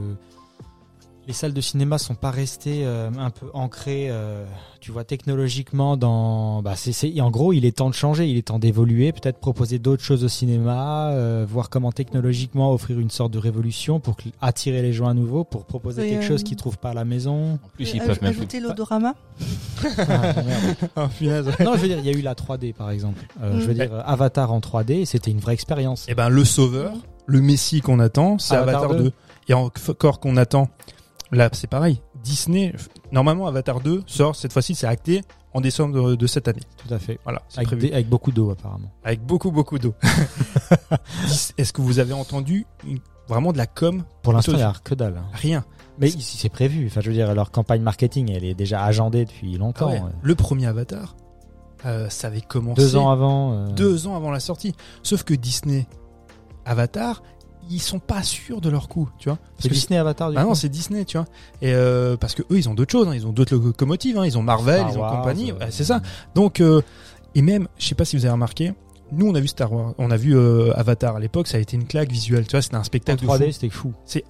les 1.27 1.33
salles 1.33 1.53
de 1.53 1.61
cinéma 1.61 1.97
sont 1.97 2.15
pas 2.15 2.29
restées 2.31 2.81
euh, 2.85 3.09
un 3.17 3.29
peu 3.31 3.47
ancrées, 3.53 4.07
euh, 4.09 4.45
tu 4.79 4.91
vois, 4.91 5.03
technologiquement 5.03 5.97
dans. 5.97 6.61
Bah, 6.61 6.73
c'est, 6.75 6.91
c'est- 6.91 7.19
En 7.21 7.31
gros, 7.31 7.51
il 7.53 7.65
est 7.65 7.77
temps 7.77 7.89
de 7.89 7.95
changer, 7.95 8.27
il 8.29 8.37
est 8.37 8.43
temps 8.47 8.59
d'évoluer, 8.59 9.11
peut-être 9.11 9.39
proposer 9.39 9.79
d'autres 9.79 10.03
choses 10.03 10.23
au 10.23 10.27
cinéma, 10.27 11.09
euh, 11.11 11.45
voir 11.49 11.69
comment 11.69 11.91
technologiquement 11.91 12.71
offrir 12.71 12.99
une 12.99 13.09
sorte 13.09 13.31
de 13.31 13.39
révolution 13.39 13.99
pour 13.99 14.15
attirer 14.41 14.81
les 14.81 14.93
gens 14.93 15.07
à 15.07 15.13
nouveau, 15.15 15.43
pour 15.43 15.65
proposer 15.65 16.03
Oui, 16.03 16.09
quelque 16.09 16.23
euh, 16.23 16.27
chose 16.27 16.43
qu'ils 16.43 16.57
trouvent 16.57 16.77
pas 16.77 16.91
à 16.91 16.93
la 16.93 17.05
maison. 17.05 17.53
En 17.55 17.69
plus, 17.75 17.89
Et 17.89 17.97
ils 17.97 18.01
aj- 18.01 18.05
peuvent 18.05 18.21
même 18.21 18.31
ajouter 18.31 18.59
l'odorama. 18.59 19.15
Ah, 19.83 20.33
merde. 20.43 20.75
Ah, 20.95 21.09
punaise, 21.17 21.45
non, 21.59 21.73
je 21.75 21.79
veux 21.81 21.87
dire, 21.87 21.99
il 21.99 22.05
y 22.05 22.09
a 22.09 22.17
eu 22.17 22.21
la 22.21 22.35
3D 22.35 22.73
par 22.73 22.91
exemple. 22.91 23.25
Euh, 23.41 23.55
Mm. 23.55 23.59
Je 23.61 23.65
veux 23.65 23.73
dire, 23.73 23.93
euh, 23.93 24.01
Avatar 24.05 24.51
en 24.51 24.59
3D, 24.59 25.05
c'était 25.05 25.31
une 25.31 25.39
vraie 25.39 25.53
expérience. 25.53 26.05
Eh 26.07 26.15
ben, 26.15 26.29
le 26.29 26.43
sauveur, 26.45 26.93
le 27.25 27.41
Messie 27.41 27.81
qu'on 27.81 27.99
attend, 27.99 28.37
c'est 28.37 28.55
Avatar 28.55 28.83
Avatar 28.83 28.97
2. 28.97 29.03
2. 29.05 29.11
Et 29.47 29.53
encore 29.53 30.19
qu'on 30.19 30.37
attend, 30.37 30.69
là, 31.31 31.49
c'est 31.53 31.67
pareil. 31.67 32.01
Disney, 32.23 32.73
normalement, 33.11 33.47
Avatar 33.47 33.79
2 33.81 34.03
sort, 34.05 34.35
cette 34.35 34.53
fois-ci, 34.53 34.75
c'est 34.75 34.87
acté 34.87 35.21
en 35.53 35.61
décembre 35.61 36.09
de, 36.11 36.15
de 36.15 36.27
cette 36.27 36.47
année. 36.47 36.61
Tout 36.85 36.93
à 36.93 36.99
fait. 36.99 37.19
Voilà, 37.23 37.41
c'est 37.49 37.59
Avec, 37.59 37.67
prévu. 37.67 37.87
des- 37.87 37.93
avec 37.93 38.09
beaucoup 38.09 38.31
d'eau 38.31 38.51
apparemment. 38.51 38.91
Avec 39.03 39.21
beaucoup, 39.25 39.51
beaucoup 39.51 39.79
d'eau. 39.79 39.93
Est-ce 41.57 41.73
que 41.73 41.81
vous 41.81 41.99
avez 41.99 42.13
entendu 42.13 42.65
une- 42.85 42.99
vraiment 43.27 43.51
de 43.53 43.57
la 43.57 43.67
com? 43.67 44.03
Pour 44.21 44.33
l'instant, 44.33 44.53
il 44.53 44.57
n'y 44.57 44.63
a 44.63 44.73
que 44.83 44.95
dalle. 44.95 45.17
hein. 45.17 45.25
Rien. 45.33 45.65
Mais 45.97 46.09
c'est 46.09 46.49
prévu. 46.49 46.87
Enfin, 46.87 46.99
je 47.01 47.07
veux 47.09 47.15
dire, 47.15 47.33
leur 47.33 47.51
campagne 47.51 47.81
marketing, 47.81 48.31
elle 48.31 48.43
est 48.43 48.53
déjà 48.53 48.83
agendée 48.83 49.25
depuis 49.25 49.57
longtemps. 49.57 49.87
Ah 49.91 49.93
ouais. 50.05 50.11
Le 50.21 50.35
premier 50.35 50.65
Avatar, 50.67 51.15
euh, 51.85 52.09
ça 52.09 52.27
avait 52.27 52.41
commencé 52.41 52.81
Deux 52.81 52.95
ans 52.97 53.09
avant. 53.09 53.53
euh, 53.53 53.67
deux 53.69 54.05
ans 54.07 54.15
avant 54.17 54.31
la 54.31 54.41
sortie. 54.41 54.75
Sauf 55.03 55.23
que 55.23 55.33
Disney, 55.33 55.87
Avatar, 56.65 57.23
ils 57.69 57.79
sont 57.81 57.99
pas 57.99 58.21
sûrs 58.23 58.61
de 58.61 58.69
leur 58.69 58.87
coup, 58.87 59.09
tu 59.17 59.29
vois. 59.29 59.37
C'est 59.59 59.69
Disney 59.69 59.97
Avatar 59.99 60.31
du 60.31 60.37
Ah 60.37 60.43
coup 60.43 60.49
non, 60.49 60.55
c'est 60.55 60.69
Disney, 60.69 61.05
tu 61.05 61.17
vois. 61.17 61.25
Et 61.61 61.73
euh, 61.73 62.17
parce 62.17 62.35
que 62.35 62.41
eux, 62.43 62.57
ils 62.57 62.69
ont 62.69 62.73
d'autres 62.73 62.91
choses. 62.91 63.07
hein. 63.07 63.15
Ils 63.15 63.25
ont 63.27 63.31
d'autres 63.33 63.55
locomotives. 63.55 64.17
hein. 64.17 64.25
Ils 64.25 64.37
ont 64.37 64.43
Marvel, 64.43 64.79
Star 64.79 64.91
ils 64.91 64.97
ont 64.97 65.01
Wars, 65.01 65.17
compagnie. 65.17 65.51
euh, 65.51 65.55
Ouais, 65.57 65.67
c'est 65.71 65.83
ça. 65.83 66.01
Donc, 66.35 66.59
euh, 66.61 66.81
et 67.35 67.41
même, 67.41 67.67
je 67.77 67.87
sais 67.87 67.95
pas 67.95 68.05
si 68.05 68.15
vous 68.17 68.25
avez 68.25 68.31
remarqué, 68.33 68.73
nous, 69.11 69.27
on 69.27 69.35
a 69.35 69.39
vu 69.39 69.47
Star 69.47 69.71
Wars, 69.71 69.93
on 69.97 70.09
a 70.11 70.17
vu 70.17 70.35
euh, 70.35 70.71
Avatar 70.75 71.15
à 71.15 71.19
l'époque. 71.19 71.47
Ça 71.47 71.57
a 71.57 71.59
été 71.59 71.75
une 71.75 71.85
claque 71.85 72.11
visuelle. 72.11 72.45
Tu 72.47 72.51
vois, 72.51 72.61
c'était 72.61 72.75
un 72.75 72.79
En 72.81 72.83
spectacle 72.83 73.21
de 73.23 73.27
3D, 73.27 73.45
fou. 73.47 73.51
c'était 73.51 73.69
fou. 73.69 73.93
C'est 74.05 74.25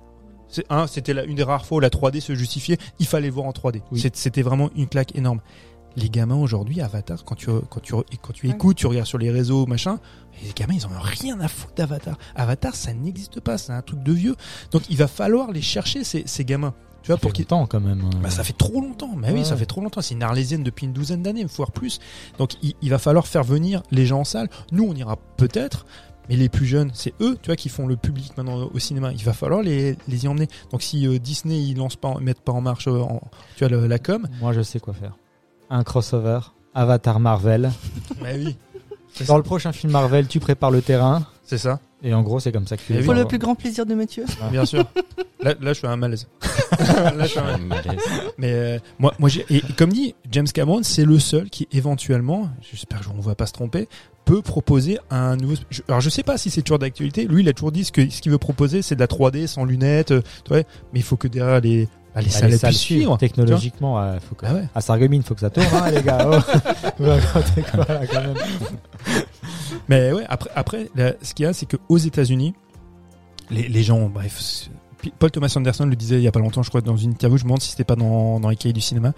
c'était 0.88 1.26
une 1.26 1.36
des 1.36 1.44
rares 1.44 1.66
fois 1.66 1.78
où 1.78 1.82
la 1.82 1.90
3D 1.90 2.22
se 2.22 2.34
justifiait. 2.36 2.78
Il 3.00 3.06
fallait 3.08 3.30
voir 3.30 3.46
en 3.48 3.52
3D. 3.52 3.82
Oui. 3.92 4.00
C'est- 4.00 4.16
C'était 4.16 4.42
vraiment 4.42 4.70
une 4.76 4.88
claque 4.88 5.16
énorme. 5.16 5.42
Les 5.98 6.10
gamins 6.10 6.36
aujourd'hui, 6.36 6.82
Avatar, 6.82 7.24
quand 7.24 7.36
tu 7.36 7.48
quand 7.70 7.80
tu 7.82 7.94
quand 8.22 8.34
tu 8.34 8.48
Ouais. 8.48 8.54
écoutes, 8.54 8.78
tu 8.78 8.88
regardes 8.88 9.08
sur 9.08 9.18
les 9.18 9.32
réseaux, 9.32 9.66
machin, 9.66 10.00
les 10.44 10.52
gamins, 10.54 10.74
ils 10.74 10.86
en 10.86 10.90
ont 10.90 11.00
rien 11.02 11.40
à 11.40 11.48
foutre 11.48 11.74
d'Avatar. 11.76 12.18
Avatar, 12.36 12.76
ça 12.76 12.94
n'existe 12.94 13.40
pas, 13.40 13.58
c'est 13.58 13.72
un 13.72 13.82
truc 13.82 14.04
de 14.04 14.12
vieux. 14.12 14.36
Donc 14.72 14.84
il 14.90 14.98
va 14.98 15.08
falloir 15.08 15.52
les 15.52 15.62
chercher 15.62 16.04
ces, 16.04 16.24
ces 16.26 16.44
gamins. 16.44 16.74
Tu 17.02 17.12
vois, 17.12 17.18
Ça 17.18 17.22
pour 17.22 17.32
fait 17.38 17.46
quand 17.46 17.80
même. 17.80 18.02
euh. 18.02 18.18
bah, 18.22 18.32
ça 18.32 18.44
fait 18.44 18.54
trop 18.58 18.82
longtemps. 18.82 19.16
Mais 19.16 19.30
oui, 19.32 19.40
Ouais. 19.40 19.44
ça 19.46 19.56
fait 19.56 19.68
trop 19.68 19.80
longtemps. 19.80 20.02
C'est 20.02 20.16
une 20.16 20.24
arlésienne 20.24 20.64
depuis 20.64 20.88
une 20.88 20.92
douzaine 20.94 21.22
d'années, 21.22 21.46
voire 21.46 21.72
plus. 21.72 22.00
Donc, 22.40 22.54
il, 22.64 22.74
il 22.82 22.90
va 22.90 22.98
falloir 22.98 23.28
faire 23.28 23.44
venir 23.44 23.84
les 23.92 24.08
gens 24.08 24.22
en 24.22 24.24
salle. 24.24 24.50
Nous, 24.72 24.84
on 24.84 24.94
ira 24.96 25.16
peut-être, 25.38 25.86
mais 26.30 26.36
les 26.36 26.50
plus 26.50 26.66
jeunes, 26.66 26.90
c'est 26.96 27.14
eux, 27.22 27.38
tu 27.44 27.46
vois, 27.50 27.56
qui 27.56 27.70
font 27.70 27.86
le 27.86 27.96
public 27.96 28.36
maintenant 28.38 28.70
au 28.74 28.80
cinéma. 28.80 29.12
Il 29.14 29.24
va 29.24 29.34
falloir 29.34 29.62
les, 29.62 29.96
les 30.08 30.26
y 30.26 30.28
emmener. 30.28 30.48
Donc, 30.72 30.82
si 30.82 31.06
euh, 31.08 31.20
Disney, 31.20 31.62
ils 31.62 31.78
lancent 31.78 31.96
pas, 31.96 32.20
mettent 32.20 32.42
pas 32.42 32.54
en 32.54 32.62
marche, 32.62 32.88
euh, 32.88 33.00
en- 33.02 33.22
tu 33.56 33.60
vois, 33.66 33.70
le- 33.70 33.86
la 33.86 34.00
com. 34.00 34.28
Moi, 34.42 34.54
je 34.54 34.62
sais 34.64 34.80
quoi 34.80 34.96
faire. 34.96 35.16
Un 35.70 35.84
crossover. 35.84 36.40
Avatar 36.74 37.20
Marvel. 37.20 37.72
bah 38.22 38.28
oui, 38.36 38.56
Dans 39.28 39.38
le 39.38 39.44
prochain 39.44 39.72
film 39.72 39.94
Marvel, 39.94 40.28
tu 40.28 40.40
prépares 40.40 40.72
le 40.72 40.82
terrain. 40.82 41.26
c'est 41.46 41.58
ça. 41.58 41.80
Et 42.04 42.14
en 42.14 42.22
gros, 42.22 42.40
c'est 42.40 42.52
comme 42.52 42.68
ça 42.68 42.78
que 42.78 42.84
tu 42.84 42.94
Eh. 42.94 42.98
Pour 42.98 43.06
vois. 43.06 43.16
le 43.16 43.26
plus 43.26 43.40
grand 43.40 43.56
plaisir 43.56 43.86
de 43.86 43.96
Mathieu. 43.96 44.26
Bien 44.52 44.66
sûr. 44.66 44.84
Là, 45.42 45.56
là, 45.60 45.74
je 45.74 45.78
suis 45.80 45.88
à 45.88 45.92
un 45.92 45.96
malaise. 45.96 46.28
là, 46.80 47.14
je 47.22 47.26
suis 47.28 47.40
à 47.40 47.46
un 47.46 47.58
malaise. 47.58 47.98
Mais 48.38 48.52
euh, 48.52 48.80
moi, 49.00 49.14
moi 49.18 49.28
j'ai, 49.30 49.44
et 49.50 49.62
comme 49.76 49.92
dit 49.92 50.14
James 50.32 50.46
Cameron, 50.48 50.84
c'est 50.84 51.06
le 51.06 51.18
seul 51.18 51.50
qui 51.50 51.68
éventuellement, 51.72 52.50
j'espère 52.62 53.02
qu'on 53.08 53.16
ne 53.16 53.22
va 53.22 53.34
pas 53.34 53.48
se 53.48 53.54
tromper, 53.54 53.88
peut 54.26 54.42
proposer 54.44 55.00
un 55.10 55.36
nouveau. 55.38 55.56
je- 55.72 55.82
alors 55.88 56.02
je 56.02 56.10
sais 56.10 56.24
pas 56.24 56.38
si 56.38 56.52
c'est 56.52 56.62
toujours 56.62 56.78
d'actualité. 56.80 57.26
Lui, 57.26 57.42
il 57.42 57.50
a 57.50 57.54
toujours 57.54 57.72
dit 57.72 57.86
ce 57.86 57.92
que 57.92 58.08
ce 58.10 58.22
qu'il 58.22 58.32
veut 58.32 58.38
proposer, 58.38 58.82
c'est 58.84 58.96
de 58.96 59.00
la 59.00 59.08
3D 59.08 59.48
sans 59.48 59.64
lunettes, 59.66 60.12
euh, 60.12 60.22
tu 60.44 60.50
vois. 60.50 60.60
Mais 60.94 61.00
il 61.00 61.04
faut 61.04 61.18
que 61.18 61.28
derrière 61.28 61.62
les 61.62 61.88
bah, 62.16 62.22
les 62.22 62.28
Bah, 62.28 62.32
salles 62.32 62.52
les 62.52 62.58
salles 62.58 62.74
suivre. 62.74 63.18
Technologiquement, 63.18 64.00
euh, 64.00 64.18
faut 64.20 64.36
que... 64.36 64.46
Bah 64.46 64.54
ouais. 64.54 64.68
à 64.74 64.82
Sarreguemines, 64.82 65.22
faut 65.24 65.36
que 65.36 65.42
ça 65.42 65.50
tourne, 65.50 65.68
hein, 65.74 65.92
les 65.92 66.02
gars. 66.02 66.28
Oh. 66.32 66.40
Quoi, 66.98 67.18
là, 67.18 68.08
quand 68.08 68.22
même 68.22 68.34
Mais 69.90 70.12
ouais, 70.14 70.24
après, 70.30 70.50
après 70.56 70.90
là, 70.96 71.14
ce 71.22 71.34
qu'il 71.34 71.46
y 71.46 71.48
a, 71.48 71.54
c'est 71.54 71.66
que 71.66 71.78
aux 71.90 71.98
États-Unis, 71.98 72.54
les, 73.52 73.68
les 73.68 73.84
gens, 73.84 74.08
bref, 74.08 74.70
Paul 75.20 75.30
Thomas 75.30 75.54
Anderson 75.56 75.86
le 75.86 75.96
disait 75.96 76.16
il 76.16 76.24
y 76.24 76.28
a 76.28 76.32
pas 76.32 76.40
longtemps, 76.40 76.64
je 76.64 76.70
crois, 76.70 76.82
dans 76.82 76.98
une 76.98 77.12
interview, 77.12 77.38
je 77.38 77.44
me 77.44 77.50
demande 77.50 77.62
si 77.62 77.70
c'était 77.72 77.84
pas 77.84 77.96
dans, 77.96 78.40
dans 78.40 78.50
les 78.50 78.56
cahiers 78.56 78.74
du 78.74 78.82
cinéma. 78.82 79.14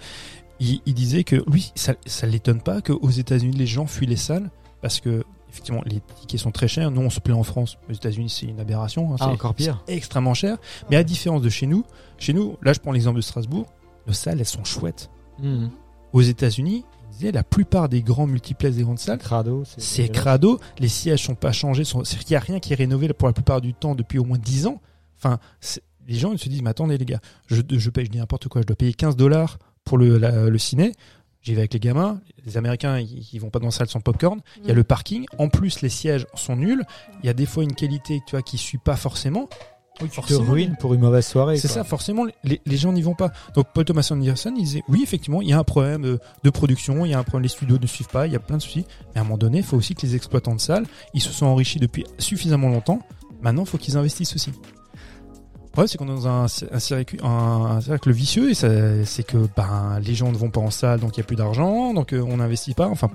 Il, 0.60 0.80
il 0.86 0.94
disait 0.94 1.24
que 1.24 1.36
lui, 1.50 1.72
ça, 1.76 1.94
ça 2.04 2.26
l'étonne 2.26 2.60
pas 2.60 2.82
qu'aux 2.82 3.10
États-Unis, 3.10 3.56
les 3.56 3.66
gens 3.66 3.86
fuient 3.86 4.06
les 4.06 4.16
salles 4.16 4.50
parce 4.82 5.00
que 5.00 5.24
effectivement, 5.58 5.82
les 5.86 6.00
tickets 6.20 6.40
sont 6.40 6.50
très 6.52 6.68
chers. 6.68 6.90
Nous, 6.90 7.00
on 7.00 7.10
se 7.10 7.18
plaît 7.20 7.34
en 7.34 7.42
France. 7.42 7.76
Aux 7.90 7.92
États-Unis, 7.92 8.30
c'est 8.30 8.46
une 8.46 8.60
aberration. 8.60 9.12
hein, 9.12 9.16
Ah, 9.20 9.24
c'est 9.26 9.32
encore 9.32 9.54
pire. 9.54 9.82
extrêmement 9.88 10.34
cher. 10.34 10.56
Mais 10.90 10.96
à 10.96 11.02
différence 11.04 11.42
de 11.42 11.48
chez 11.48 11.66
nous, 11.66 11.84
chez 12.18 12.32
nous, 12.32 12.56
là, 12.62 12.72
je 12.72 12.78
prends 12.80 12.92
l'exemple 12.92 13.16
de 13.16 13.22
Strasbourg, 13.22 13.66
nos 14.06 14.12
salles, 14.12 14.38
elles 14.40 14.46
sont 14.46 14.64
chouettes. 14.64 15.10
Mhm. 15.40 15.70
Aux 16.12 16.22
États-Unis, 16.22 16.84
il 17.20 17.30
la 17.32 17.42
plupart 17.42 17.88
des 17.88 18.00
grands 18.02 18.26
multiplex 18.28 18.76
des 18.76 18.82
grandes 18.84 18.98
salles, 19.00 19.18
Crado. 19.18 19.64
c'est 19.76 20.08
crado, 20.08 20.60
les 20.78 20.88
sièges 20.88 21.24
sont 21.24 21.34
pas 21.34 21.50
changés, 21.52 21.82
sont- 21.84 22.04
c'est 22.04 22.16
qu'il 22.18 22.30
y 22.32 22.36
a 22.36 22.40
rien 22.40 22.60
qui 22.60 22.72
est 22.72 22.76
rénové 22.76 23.12
pour 23.12 23.26
la 23.26 23.34
plupart 23.34 23.60
du 23.60 23.74
temps 23.74 23.96
depuis 23.96 24.18
au 24.20 24.24
moins 24.24 24.38
10 24.38 24.66
ans. 24.68 24.80
Enfin, 25.16 25.38
les 26.06 26.14
gens 26.14 26.32
ils 26.32 26.38
se 26.38 26.48
disent 26.48 26.62
mais 26.62 26.70
attendez 26.70 26.96
les 26.96 27.04
gars, 27.04 27.18
je, 27.48 27.60
je 27.68 27.90
paye 27.90 28.04
je 28.06 28.10
dis 28.10 28.18
n'importe 28.18 28.46
quoi, 28.48 28.60
je 28.62 28.66
dois 28.68 28.76
payer 28.76 28.92
15 28.94 29.16
dollars 29.16 29.58
pour 29.84 29.98
le, 29.98 30.16
la- 30.18 30.48
le 30.48 30.58
ciné. 30.58 30.92
J'y 31.42 31.54
vais 31.54 31.60
avec 31.60 31.72
les 31.72 31.80
gamins, 31.80 32.20
les 32.44 32.56
Américains 32.56 32.98
ils, 32.98 33.38
vont 33.38 33.50
pas 33.50 33.58
dans 33.58 33.66
la 33.66 33.70
salle 33.72 33.88
sans 33.88 34.00
popcorn. 34.00 34.40
Il 34.62 34.68
y 34.68 34.70
a 34.70 34.74
le 34.74 34.84
parking, 34.84 35.26
en 35.38 35.48
plus 35.48 35.80
les 35.82 35.88
sièges 35.88 36.26
sont 36.34 36.56
nuls. 36.56 36.84
Il 37.22 37.26
y 37.26 37.30
a 37.30 37.34
des 37.34 37.46
fois 37.46 37.62
une 37.62 37.74
qualité 37.74 38.20
tu 38.26 38.32
vois 38.32 38.42
qui 38.42 38.58
suit 38.58 38.78
pas 38.78 38.96
forcément. 38.96 39.48
Oui, 40.00 40.08
Tu 40.12 40.20
te 40.20 40.34
ruines 40.34 40.76
pour 40.78 40.94
une 40.94 41.00
mauvaise 41.00 41.26
soirée. 41.26 41.56
c'est 41.56 41.66
ça, 41.66 41.82
forcément, 41.82 42.24
les, 42.44 42.60
les 42.64 42.76
gens 42.76 42.92
n'y 42.92 43.02
vont 43.02 43.16
pas. 43.16 43.32
Donc 43.54 43.66
Paul 43.74 43.84
Thomas 43.84 44.06
Anderson, 44.12 44.54
il 44.56 44.62
disait, 44.62 44.84
oui, 44.88 45.00
effectivement, 45.02 45.42
il 45.42 45.48
y 45.48 45.52
a 45.52 45.58
un 45.58 45.64
problème 45.64 46.02
de, 46.02 46.20
de 46.44 46.50
production, 46.50 47.04
il 47.04 47.10
y 47.10 47.14
a 47.14 47.18
un 47.18 47.24
problème, 47.24 47.42
les 47.42 47.48
studios 47.48 47.78
ne 47.80 47.86
suivent 47.86 48.08
pas, 48.08 48.28
il 48.28 48.32
y 48.32 48.36
a 48.36 48.38
plein 48.38 48.58
de 48.58 48.62
soucis. 48.62 48.86
Mais 49.12 49.18
à 49.18 49.22
un 49.22 49.24
moment 49.24 49.38
donné, 49.38 49.58
il 49.58 49.64
faut 49.64 49.76
aussi 49.76 49.96
que 49.96 50.02
les 50.02 50.14
exploitants 50.14 50.54
de 50.54 50.60
salles, 50.60 50.86
ils 51.14 51.20
se 51.20 51.32
sont 51.32 51.46
enrichis 51.46 51.80
depuis 51.80 52.04
suffisamment 52.18 52.68
longtemps. 52.68 53.00
Maintenant, 53.40 53.64
il 53.64 53.68
faut 53.68 53.78
qu'ils 53.78 53.96
investissent 53.96 54.36
aussi. 54.36 54.52
Problème, 55.78 55.86
c'est 55.86 55.98
qu'on 55.98 56.08
est 56.08 56.22
dans 56.22 56.26
un, 56.26 56.44
un, 56.72 56.78
cercle, 56.80 57.18
un, 57.22 57.76
un 57.76 57.80
cercle 57.80 58.10
vicieux 58.10 58.50
et 58.50 58.54
c'est 58.54 59.22
que 59.22 59.48
ben, 59.56 60.00
les 60.00 60.16
gens 60.16 60.32
ne 60.32 60.36
vont 60.36 60.50
pas 60.50 60.58
en 60.58 60.72
salle, 60.72 60.98
donc 60.98 61.16
il 61.16 61.20
n'y 61.20 61.22
a 61.22 61.26
plus 61.26 61.36
d'argent, 61.36 61.94
donc 61.94 62.12
euh, 62.12 62.20
on 62.20 62.38
n'investit 62.38 62.74
pas. 62.74 62.88
Enfin, 62.88 63.08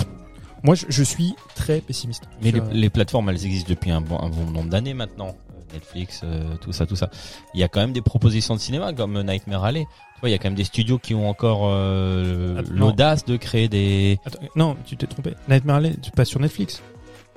moi, 0.63 0.73
je, 0.73 0.85
je 0.87 1.03
suis 1.03 1.35
très 1.55 1.81
pessimiste. 1.81 2.23
Mais 2.41 2.53
les, 2.71 2.89
plateformes, 2.89 3.27
elles 3.27 3.45
existent 3.45 3.69
depuis 3.69 3.91
un 3.91 3.99
bon, 3.99 4.17
un 4.17 4.29
bon 4.29 4.49
nombre 4.49 4.69
d'années 4.69 4.93
maintenant. 4.93 5.35
Euh, 5.49 5.73
Netflix, 5.73 6.21
euh, 6.23 6.55
tout 6.61 6.71
ça, 6.71 6.85
tout 6.85 6.95
ça. 6.95 7.09
Il 7.53 7.59
y 7.59 7.63
a 7.63 7.67
quand 7.67 7.81
même 7.81 7.91
des 7.91 8.01
propositions 8.01 8.55
de 8.55 8.61
cinéma 8.61 8.93
comme 8.93 9.21
Nightmare 9.21 9.65
Alley. 9.65 9.85
Tu 10.13 10.19
vois, 10.21 10.29
il 10.29 10.31
y 10.31 10.35
a 10.35 10.37
quand 10.37 10.47
même 10.47 10.55
des 10.55 10.63
studios 10.63 10.99
qui 10.99 11.13
ont 11.15 11.27
encore 11.27 11.63
euh, 11.65 12.61
l'audace 12.71 13.25
de 13.25 13.35
créer 13.35 13.67
des. 13.67 14.19
Attends, 14.25 14.39
non, 14.55 14.77
tu 14.85 14.95
t'es 14.95 15.07
trompé. 15.07 15.33
Nightmare 15.49 15.75
Alley, 15.75 15.95
tu 16.01 16.11
passes 16.11 16.29
sur 16.29 16.39
Netflix. 16.39 16.81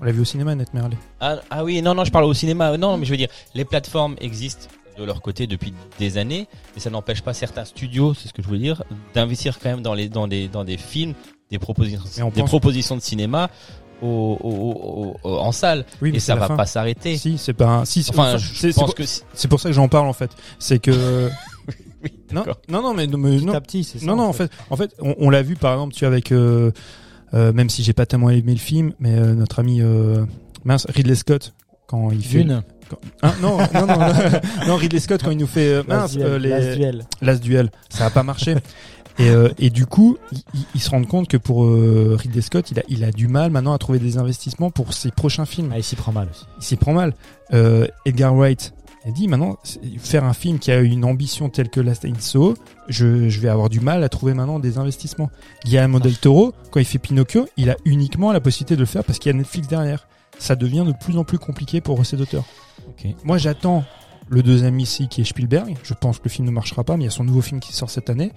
On 0.01 0.05
l'a 0.05 0.13
vu 0.13 0.21
au 0.21 0.25
cinéma, 0.25 0.55
Nightmare 0.55 0.85
Alley. 0.85 0.99
Ah, 1.19 1.41
ah 1.51 1.65
oui, 1.65 1.83
non, 1.83 1.95
non, 1.95 2.05
je 2.05 2.13
parle 2.13 2.27
au 2.27 2.35
cinéma. 2.35 2.77
Non, 2.77 2.97
mais 2.97 3.07
je 3.07 3.11
veux 3.11 3.17
dire, 3.17 3.31
les 3.57 3.65
plateformes 3.65 4.15
existent 4.21 4.69
de 4.99 5.05
leur 5.05 5.21
côté 5.23 5.47
depuis 5.47 5.73
des 5.99 6.19
années, 6.19 6.49
mais 6.75 6.81
ça 6.81 6.91
n'empêche 6.91 7.23
pas 7.23 7.35
certains 7.35 7.65
studios, 7.65 8.15
c'est 8.15 8.29
ce 8.29 8.33
que 8.33 8.43
je 8.43 8.47
voulais 8.49 8.61
dire, 8.61 8.83
d'investir 9.15 9.59
quand 9.59 9.69
même 9.71 9.83
dans 9.83 9.95
les 9.95 10.09
dans 10.09 10.27
des 10.29 10.49
dans 10.49 10.65
des 10.65 10.77
films, 10.77 11.15
des 11.51 11.59
propositions, 11.59 12.01
des 12.31 12.41
pense- 12.41 12.49
propositions 12.49 12.97
de 12.97 13.03
cinéma 13.03 13.51
au, 14.03 14.07
au- 14.07 14.49
au- 14.51 15.17
au- 15.31 15.39
en 15.39 15.53
salle. 15.53 15.85
Oui, 16.03 16.11
mais 16.11 16.17
et 16.17 16.21
c'est 16.21 16.27
ça 16.27 16.37
va 16.37 16.49
fin. 16.49 16.57
pas 16.57 16.67
s'arrêter. 16.67 17.17
Si, 17.17 17.39
c'est 17.39 17.53
pas 17.55 17.67
un. 17.79 17.85
Si, 17.85 18.03
c'est- 18.03 18.11
Enfin, 18.11 18.37
je 18.37 18.67
pense 18.69 18.75
pour- 18.75 18.95
que 18.95 19.03
C'est 19.33 19.49
pour 19.49 19.61
ça 19.61 19.69
que 19.71 19.75
j'en 19.75 19.89
parle 19.89 20.07
en 20.09 20.13
fait. 20.13 20.31
C'est 20.59 20.79
que. 20.79 21.31
Oui. 22.03 22.11
Non, 22.31 22.45
non, 22.69 22.83
non, 22.83 22.95
mais, 22.95 23.07
mais 23.07 23.37
Petit 23.37 23.47
non, 23.47 23.55
à 23.55 23.61
petit, 23.61 23.83
c'est 23.83 23.99
ça. 23.99 24.07
non, 24.07 24.17
non, 24.17 24.25
en 24.25 24.33
fait, 24.35 24.53
en 24.71 24.77
fait, 24.77 24.95
on, 25.01 25.15
on 25.19 25.31
l'a 25.31 25.43
vu 25.43 25.57
par 25.57 25.73
exemple, 25.73 25.95
tu 25.95 26.01
vois, 26.01 26.09
avec, 26.13 26.31
euh, 26.31 26.71
euh, 27.35 27.53
même 27.55 27.71
si 27.71 27.83
j'ai 27.83 27.95
pas 27.95 28.05
tellement 28.07 28.29
aimé 28.31 28.53
le 28.53 28.59
film, 28.61 28.93
mais 29.01 29.15
euh, 29.15 29.35
notre 29.35 29.59
ami 29.59 29.81
euh, 29.81 30.25
mince 30.65 30.87
Ridley 30.89 31.15
Scott 31.17 31.55
quand 31.89 32.11
il 32.13 32.23
fait, 32.23 32.43
Une. 32.43 32.63
Quand- 32.89 32.99
Hein, 33.23 33.35
non, 33.41 33.59
non, 33.75 33.87
non, 33.87 33.97
non, 34.67 34.77
Ridley 34.77 35.01
Scott 35.01 35.23
quand 35.25 35.31
il 35.31 35.39
nous 35.39 35.47
fait 35.47 35.69
euh, 35.69 35.83
mince 35.89 36.15
Last 36.15 36.17
duel, 36.17 36.27
euh, 36.33 36.39
les 36.39 36.49
last 36.51 36.77
duel. 36.77 37.05
Last 37.23 37.43
Duel, 37.43 37.71
ça 37.89 38.07
a 38.07 38.11
pas 38.11 38.23
marché. 38.23 38.55
Et, 39.19 39.31
euh, 39.31 39.49
et 39.59 39.71
du 39.71 39.87
coup, 39.87 40.19
il, 40.31 40.39
il- 40.53 40.67
il 40.75 40.81
se 40.83 40.91
rend 40.91 41.03
compte 41.05 41.27
que 41.27 41.39
pour 41.39 41.65
euh, 41.65 42.19
Ridley 42.21 42.43
Scott, 42.43 42.71
il 42.71 42.79
a, 42.79 42.83
il 42.89 43.03
a 43.03 43.11
du 43.13 43.29
mal 43.29 43.51
maintenant 43.51 43.73
à 43.73 43.79
trouver 43.79 43.99
des 43.99 44.19
investissements 44.19 44.71
pour 44.71 44.93
ses 44.93 45.11
prochains 45.11 45.47
films. 45.47 45.71
Ah, 45.73 45.79
il 45.79 45.83
s'y 45.83 45.97
prend 45.97 46.13
mal 46.13 46.29
aussi. 46.31 46.45
Il 46.59 46.63
s'y 46.65 46.77
prend 46.77 46.93
mal. 46.93 47.15
Euh, 47.55 47.87
Edgar 48.05 48.35
Wright 48.37 48.75
a 49.07 49.11
dit 49.13 49.27
maintenant, 49.27 49.57
faire 50.01 50.25
un 50.25 50.35
film 50.35 50.59
qui 50.59 50.71
a 50.71 50.81
une 50.81 51.03
ambition 51.07 51.49
telle 51.49 51.71
que 51.71 51.81
Last 51.81 52.07
So, 52.21 52.57
je, 52.89 53.31
je 53.31 53.41
vais 53.41 53.49
avoir 53.49 53.71
du 53.71 53.81
mal 53.81 54.05
à 54.05 54.11
trouver 54.11 54.35
maintenant 54.35 54.59
des 54.59 54.77
investissements. 54.77 55.31
Guillermo 55.65 55.99
del 55.99 56.19
Toro, 56.19 56.53
quand 56.71 56.81
il 56.81 56.85
fait 56.85 56.99
Pinocchio, 56.99 57.47
il 57.57 57.71
a 57.71 57.77
uniquement 57.87 58.33
la 58.33 58.41
possibilité 58.41 58.75
de 58.75 58.81
le 58.81 58.87
faire 58.87 59.03
parce 59.03 59.19
qu'il 59.19 59.33
y 59.33 59.35
a 59.35 59.39
Netflix 59.39 59.67
derrière. 59.67 60.09
Ça 60.39 60.57
devient 60.57 60.85
de 60.87 60.93
plus 60.93 61.17
en 61.17 61.25
plus 61.25 61.39
compliqué 61.39 61.81
pour 61.81 62.05
cet 62.05 62.21
auteur. 62.21 62.45
Ok. 62.89 63.07
Moi, 63.25 63.39
j'attends 63.39 63.85
le 64.29 64.43
deuxième 64.43 64.79
ici 64.81 65.09
qui 65.09 65.21
est 65.21 65.25
Spielberg. 65.25 65.77
Je 65.83 65.95
pense 65.95 66.19
que 66.19 66.25
le 66.25 66.31
film 66.31 66.47
ne 66.47 66.53
marchera 66.53 66.85
pas, 66.85 66.97
mais 66.97 67.05
il 67.05 67.07
y 67.07 67.09
a 67.09 67.13
son 67.13 67.25
nouveau 67.25 67.41
film 67.43 67.61
qui 67.61 67.73
sort 67.73 67.91
cette 67.91 68.11
année, 68.11 68.33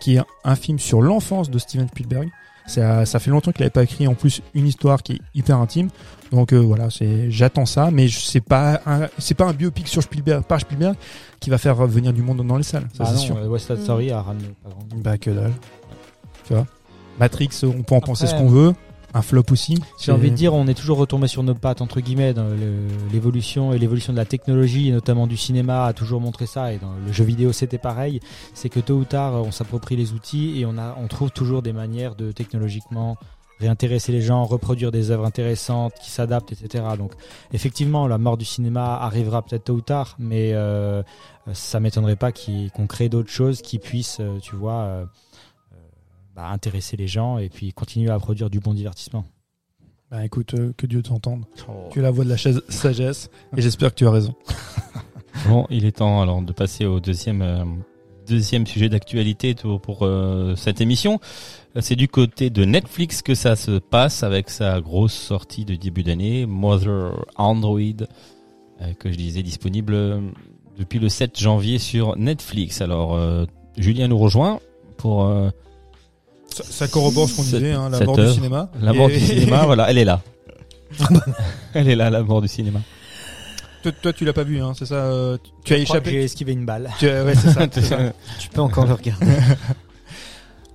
qui 0.00 0.16
est 0.16 0.22
un 0.44 0.56
film 0.56 0.78
sur 0.78 1.02
l'enfance 1.02 1.50
de 1.50 1.58
Steven 1.58 1.88
Spielberg. 1.88 2.28
Ça, 2.66 3.04
ça 3.06 3.18
fait 3.18 3.30
longtemps 3.30 3.50
qu'il 3.50 3.62
n'avait 3.62 3.70
pas 3.70 3.82
écrit 3.82 4.06
en 4.06 4.14
plus 4.14 4.40
une 4.54 4.68
histoire 4.68 5.02
qui 5.02 5.14
est 5.14 5.20
hyper 5.34 5.58
intime. 5.58 5.88
Donc 6.30 6.52
euh, 6.52 6.58
voilà, 6.58 6.90
c'est 6.90 7.28
j'attends 7.28 7.66
ça, 7.66 7.90
mais 7.90 8.06
c'est 8.08 8.40
pas 8.40 8.80
un, 8.86 9.08
c'est 9.18 9.34
pas 9.34 9.46
un 9.46 9.52
biopic 9.52 9.88
sur 9.88 10.00
Spielberg 10.00 10.44
par 10.44 10.60
Spielberg 10.60 10.94
qui 11.40 11.50
va 11.50 11.58
faire 11.58 11.74
venir 11.86 12.12
du 12.12 12.22
monde 12.22 12.46
dans 12.46 12.56
les 12.56 12.62
salles. 12.62 12.88
Ça 12.96 13.02
Ah 13.04 13.10
c'est 13.12 13.18
sûr. 13.18 13.36
West 13.50 13.66
Side. 13.66 13.82
Story 13.82 14.12
a 14.12 14.22
ramené 14.22 14.44
Bah 14.96 15.18
que 15.18 15.30
dalle. 15.30 15.52
Tu 16.46 16.54
vois? 16.54 16.66
Matrix, 17.18 17.48
on 17.64 17.82
peut 17.82 17.96
en 17.96 18.00
penser 18.00 18.28
ce 18.28 18.34
qu'on 18.34 18.48
veut. 18.48 18.74
Un 19.14 19.22
flop 19.22 19.44
aussi. 19.50 19.78
J'ai 19.98 20.12
envie 20.12 20.30
de 20.30 20.36
dire, 20.36 20.54
on 20.54 20.66
est 20.66 20.74
toujours 20.74 20.98
retombé 20.98 21.28
sur 21.28 21.42
nos 21.42 21.54
pattes, 21.54 21.82
entre 21.82 22.00
guillemets, 22.00 22.32
dans 22.32 22.48
l'évolution 23.12 23.72
et 23.72 23.78
l'évolution 23.78 24.12
de 24.12 24.18
la 24.18 24.24
technologie, 24.24 24.88
et 24.88 24.92
notamment 24.92 25.26
du 25.26 25.36
cinéma, 25.36 25.84
a 25.84 25.92
toujours 25.92 26.20
montré 26.20 26.46
ça, 26.46 26.72
et 26.72 26.78
dans 26.78 26.94
le 26.94 27.12
jeu 27.12 27.24
vidéo 27.24 27.52
c'était 27.52 27.78
pareil, 27.78 28.20
c'est 28.54 28.68
que 28.68 28.80
tôt 28.80 28.94
ou 28.94 29.04
tard, 29.04 29.34
on 29.34 29.50
s'approprie 29.50 29.96
les 29.96 30.12
outils 30.12 30.60
et 30.60 30.66
on, 30.66 30.78
a, 30.78 30.96
on 30.98 31.08
trouve 31.08 31.30
toujours 31.30 31.62
des 31.62 31.72
manières 31.72 32.14
de 32.14 32.32
technologiquement 32.32 33.18
réintéresser 33.62 34.12
les 34.12 34.20
gens, 34.20 34.44
reproduire 34.44 34.90
des 34.90 35.10
œuvres 35.10 35.24
intéressantes 35.24 35.94
qui 36.02 36.10
s'adaptent, 36.10 36.52
etc. 36.52 36.84
Donc 36.98 37.12
effectivement, 37.52 38.08
la 38.08 38.18
mort 38.18 38.36
du 38.36 38.44
cinéma 38.44 38.98
arrivera 39.00 39.42
peut-être 39.42 39.64
tôt 39.64 39.74
ou 39.74 39.80
tard, 39.80 40.16
mais 40.18 40.52
euh, 40.52 41.02
ça 41.52 41.80
m'étonnerait 41.80 42.16
pas 42.16 42.32
qu'on 42.32 42.86
crée 42.86 43.08
d'autres 43.08 43.30
choses 43.30 43.62
qui 43.62 43.78
puissent, 43.78 44.18
euh, 44.20 44.38
tu 44.40 44.56
vois, 44.56 44.80
euh, 44.82 45.04
bah, 46.34 46.48
intéresser 46.48 46.96
les 46.96 47.06
gens 47.06 47.38
et 47.38 47.48
puis 47.48 47.72
continuer 47.72 48.10
à 48.10 48.18
produire 48.18 48.50
du 48.50 48.60
bon 48.60 48.74
divertissement. 48.74 49.24
Bah 50.10 50.24
écoute, 50.24 50.54
euh, 50.54 50.72
que 50.76 50.86
Dieu 50.86 51.02
t'entende. 51.02 51.44
Tu 51.90 51.98
es 51.98 52.02
la 52.02 52.10
voix 52.10 52.24
de 52.24 52.28
la 52.28 52.36
chaise- 52.36 52.62
sagesse 52.68 53.30
et 53.56 53.62
j'espère 53.62 53.90
que 53.90 53.96
tu 53.96 54.06
as 54.06 54.10
raison. 54.10 54.34
Bon, 55.48 55.66
il 55.70 55.84
est 55.86 55.92
temps 55.98 56.20
alors 56.20 56.42
de 56.42 56.52
passer 56.52 56.84
au 56.84 57.00
deuxième 57.00 57.40
euh, 57.40 57.64
deuxième 58.26 58.66
sujet 58.66 58.88
d'actualité 58.88 59.54
pour, 59.54 59.80
pour, 59.80 60.02
euh, 60.02 60.54
cette 60.54 60.80
émission. 60.80 61.18
C'est 61.80 61.96
du 61.96 62.08
côté 62.08 62.50
de 62.50 62.64
Netflix 62.64 63.22
que 63.22 63.34
ça 63.34 63.56
se 63.56 63.78
passe 63.78 64.22
avec 64.22 64.50
sa 64.50 64.80
grosse 64.82 65.14
sortie 65.14 65.64
de 65.64 65.74
début 65.74 66.02
d'année, 66.02 66.44
Mother 66.44 67.24
Android, 67.36 67.78
euh, 68.82 68.92
que 68.98 69.10
je 69.10 69.16
disais 69.16 69.42
disponible 69.42 70.20
depuis 70.78 70.98
le 70.98 71.08
7 71.08 71.38
janvier 71.38 71.78
sur 71.78 72.16
Netflix. 72.18 72.80
Alors, 72.82 73.14
euh, 73.14 73.46
Julien 73.78 74.08
nous 74.08 74.18
rejoint 74.18 74.60
pour 74.98 75.24
euh, 75.24 75.48
Ça, 76.54 76.64
ça 76.68 76.88
corrobore 76.88 77.28
ce 77.28 77.36
qu'on 77.36 77.42
disait, 77.42 77.72
hein, 77.72 77.88
la 77.90 78.00
mort 78.04 78.16
du 78.16 78.28
cinéma. 78.30 78.70
la 78.80 78.92
mort 78.92 79.08
Et- 79.10 79.18
du 79.18 79.20
cinéma. 79.24 79.62
Voilà, 79.66 79.90
elle 79.90 79.98
est 79.98 80.04
là. 80.04 80.20
elle 81.74 81.88
est 81.88 81.96
là, 81.96 82.10
la 82.10 82.22
mort 82.22 82.42
du 82.42 82.48
cinéma. 82.48 82.80
toi, 83.82 83.92
toi, 83.92 84.12
tu 84.12 84.24
l'as 84.24 84.32
pas 84.34 84.44
vu, 84.44 84.60
hein, 84.62 84.72
c'est 84.78 84.86
ça 84.86 84.96
euh, 84.96 85.38
tu- 85.42 85.50
Tu 85.64 85.72
as 85.74 85.76
Je 85.78 85.82
que 85.84 85.86
J'ai 85.86 85.92
échappé 85.94 86.22
esquivé 86.24 86.52
une 86.52 86.66
balle. 86.66 86.90
tu, 86.98 87.06
ouais, 87.06 87.34
c'est 87.34 87.50
ça, 87.52 87.66
ça. 87.82 87.98
Tu 88.38 88.48
peux 88.50 88.60
encore 88.60 88.86
le 88.86 88.94
regarder. 88.94 89.26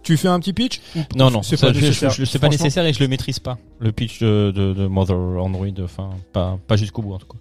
Tu 0.03 0.15
fais 0.17 0.29
un 0.29 0.39
petit 0.39 0.53
pitch 0.53 0.79
Non, 1.15 1.29
non, 1.29 1.43
C'est 1.43 1.59
pas 1.59 1.73
je- 1.73 1.79
nécessaire. 1.81 2.09
je- 2.11 2.23
je- 2.23 2.37
pas 2.37 2.47
nécessaire 2.49 2.85
et 2.85 2.93
je 2.93 2.99
le 2.99 3.07
maîtrise 3.09 3.39
pas. 3.39 3.57
Le 3.79 3.91
pitch 3.91 4.19
de, 4.21 4.51
de, 4.55 4.73
de 4.73 4.87
Mother 4.87 5.15
Android, 5.17 5.67
enfin, 5.83 6.11
pas, 6.33 6.57
pas 6.65 6.77
jusqu'au 6.77 7.01
bout 7.01 7.13
en 7.13 7.17
tout 7.19 7.27
cas. 7.27 7.37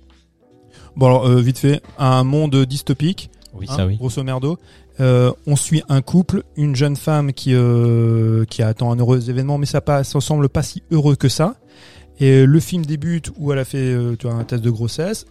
Bon 0.97 1.07
alors, 1.07 1.27
euh, 1.27 1.41
vite 1.41 1.59
fait, 1.59 1.81
un 1.99 2.25
monde 2.25 2.57
dystopique, 2.65 3.31
Oui, 3.55 3.67
hein, 3.69 3.77
ça 3.77 3.87
oui. 3.87 3.97
grosso 3.97 4.23
merdo. 4.25 4.59
Euh, 5.01 5.31
on 5.47 5.57
suit 5.57 5.83
un 5.89 6.01
couple, 6.01 6.43
une 6.57 6.75
jeune 6.75 6.97
femme 6.97 7.33
qui 7.33 7.51
euh, 7.55 8.45
qui 8.47 8.63
attend 8.63 8.93
un 8.93 8.97
heureux 8.97 9.29
événement, 9.29 9.59
mais 9.59 9.67
ça 9.67 9.81
pas, 9.81 10.05
ça 10.05 10.21
semble 10.21 10.49
pas 10.49 10.63
si 10.63 10.83
heureux 10.91 11.17
que 11.17 11.29
ça. 11.29 11.57
Et 12.19 12.47
le 12.47 12.61
film 12.61 12.87
débute 12.87 13.31
où 13.39 13.53
elle 13.53 13.59
a 13.59 13.65
fait 13.67 13.77
euh, 13.79 14.17
tu 14.19 14.27
vois, 14.27 14.37
un 14.37 14.45
test 14.45 14.63
de 14.63 14.71
grossesse. 14.71 15.27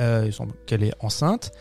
Euh, 0.00 0.24
il 0.26 0.32
semble 0.32 0.52
qu'elle 0.66 0.82
est 0.82 0.94
enceinte. 1.00 1.52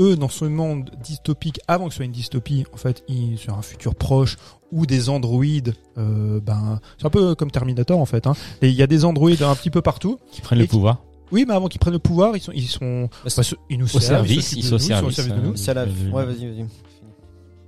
Eux, 0.00 0.16
dans 0.16 0.28
ce 0.30 0.46
monde 0.46 0.90
dystopique, 1.04 1.60
avant 1.68 1.84
que 1.86 1.92
ce 1.92 1.96
soit 1.98 2.06
une 2.06 2.12
dystopie, 2.12 2.64
en 2.72 2.78
fait, 2.78 3.04
ils, 3.08 3.36
sur 3.38 3.56
un 3.56 3.62
futur 3.62 3.94
proche 3.94 4.38
où 4.72 4.86
des 4.86 5.10
androïdes, 5.10 5.74
euh, 5.98 6.40
ben, 6.40 6.80
c'est 6.98 7.06
un 7.06 7.10
peu 7.10 7.34
comme 7.34 7.50
Terminator 7.50 8.00
en 8.00 8.06
fait. 8.06 8.26
Hein. 8.26 8.32
Et 8.62 8.70
il 8.70 8.74
y 8.74 8.82
a 8.82 8.86
des 8.86 9.04
androïdes 9.04 9.42
un 9.42 9.54
petit 9.54 9.70
peu 9.70 9.82
partout. 9.82 10.18
Qui 10.32 10.40
prennent 10.40 10.58
le 10.58 10.64
qui- 10.64 10.70
pouvoir. 10.70 11.04
Oui, 11.32 11.44
mais 11.48 11.54
avant 11.54 11.66
qu'ils 11.68 11.80
prennent 11.80 11.94
le 11.94 11.98
pouvoir, 11.98 12.36
ils 12.36 12.40
sont, 12.40 12.52
ils 12.52 12.68
sont, 12.68 13.08
bah, 13.24 13.42
ils 13.70 13.78
nous 13.78 13.86
servent, 13.88 14.30
ils 14.30 14.36
de 14.36 14.42
sont 14.62 14.74
au 14.74 14.78
service, 14.78 15.16
de 15.28 15.34
nous. 15.40 15.56
C'est 15.56 15.74
la... 15.74 15.84
Ouais, 15.84 16.26
vas-y, 16.26 16.46
vas-y. 16.46 16.66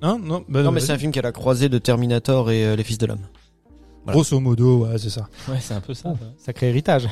Hein 0.02 0.18
non, 0.22 0.44
bah, 0.48 0.62
Non, 0.62 0.70
mais 0.70 0.80
vas-y. 0.80 0.86
c'est 0.86 0.92
un 0.92 0.98
film 0.98 1.12
qui 1.12 1.18
a 1.18 1.22
la 1.22 1.32
croisée 1.32 1.68
de 1.68 1.78
Terminator 1.78 2.50
et 2.50 2.64
euh, 2.66 2.76
Les 2.76 2.84
Fils 2.84 2.98
de 2.98 3.06
l'Homme. 3.06 3.26
Voilà. 4.04 4.12
Grosso 4.20 4.38
modo, 4.38 4.84
ouais, 4.86 4.98
c'est 4.98 5.08
ça. 5.10 5.28
Ouais, 5.48 5.56
c'est 5.60 5.72
un 5.74 5.80
peu 5.80 5.94
ça. 5.94 6.12
Sacré 6.36 6.68
héritage. 6.68 7.08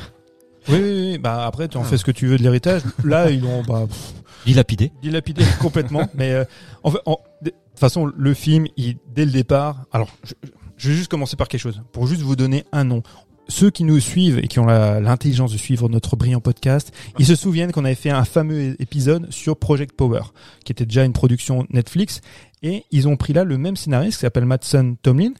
Oui, 0.69 0.75
oui, 0.79 1.09
oui. 1.13 1.17
Bah 1.17 1.45
après, 1.45 1.67
tu 1.67 1.77
en 1.77 1.83
fais 1.83 1.97
ce 1.97 2.05
que 2.05 2.11
tu 2.11 2.27
veux 2.27 2.37
de 2.37 2.43
l'héritage. 2.43 2.83
Là, 3.03 3.31
ils 3.31 3.41
l'ont 3.41 3.63
bah, 3.63 3.85
pff, 3.87 4.13
Dilapidé. 4.45 4.91
dilapidé 5.01 5.43
complètement. 5.59 6.07
Mais 6.13 6.31
euh, 6.33 6.45
en 6.83 6.91
fait, 6.91 6.99
en- 7.05 7.17
de 7.41 7.49
toute 7.49 7.79
façon, 7.79 8.05
le 8.05 8.33
film, 8.35 8.67
il, 8.77 8.97
dès 9.13 9.25
le 9.25 9.31
départ. 9.31 9.85
Alors, 9.91 10.09
je, 10.23 10.33
je 10.77 10.89
vais 10.89 10.95
juste 10.95 11.09
commencer 11.09 11.35
par 11.35 11.47
quelque 11.47 11.61
chose 11.61 11.81
pour 11.91 12.05
juste 12.07 12.21
vous 12.21 12.35
donner 12.35 12.63
un 12.71 12.83
nom. 12.83 13.01
Ceux 13.49 13.69
qui 13.69 13.83
nous 13.83 13.99
suivent 13.99 14.39
et 14.39 14.47
qui 14.47 14.59
ont 14.59 14.65
l'intelligence 14.65 15.51
de 15.51 15.57
suivre 15.57 15.89
notre 15.89 16.15
brillant 16.15 16.39
podcast, 16.39 16.91
ils 17.19 17.25
se 17.25 17.35
souviennent 17.35 17.71
qu'on 17.71 17.83
avait 17.85 17.93
fait 17.95 18.09
un 18.09 18.23
fameux 18.23 18.75
épisode 18.81 19.31
sur 19.31 19.57
Project 19.57 19.95
Power, 19.95 20.21
qui 20.65 20.71
était 20.71 20.85
déjà 20.85 21.03
une 21.03 21.11
production 21.13 21.65
Netflix, 21.69 22.21
et 22.63 22.85
ils 22.91 23.07
ont 23.07 23.17
pris 23.17 23.33
là 23.33 23.43
le 23.43 23.57
même 23.57 23.75
scénariste 23.75 24.17
qui 24.17 24.21
s'appelle 24.21 24.45
Madsen 24.45 24.95
Tomlin, 25.01 25.31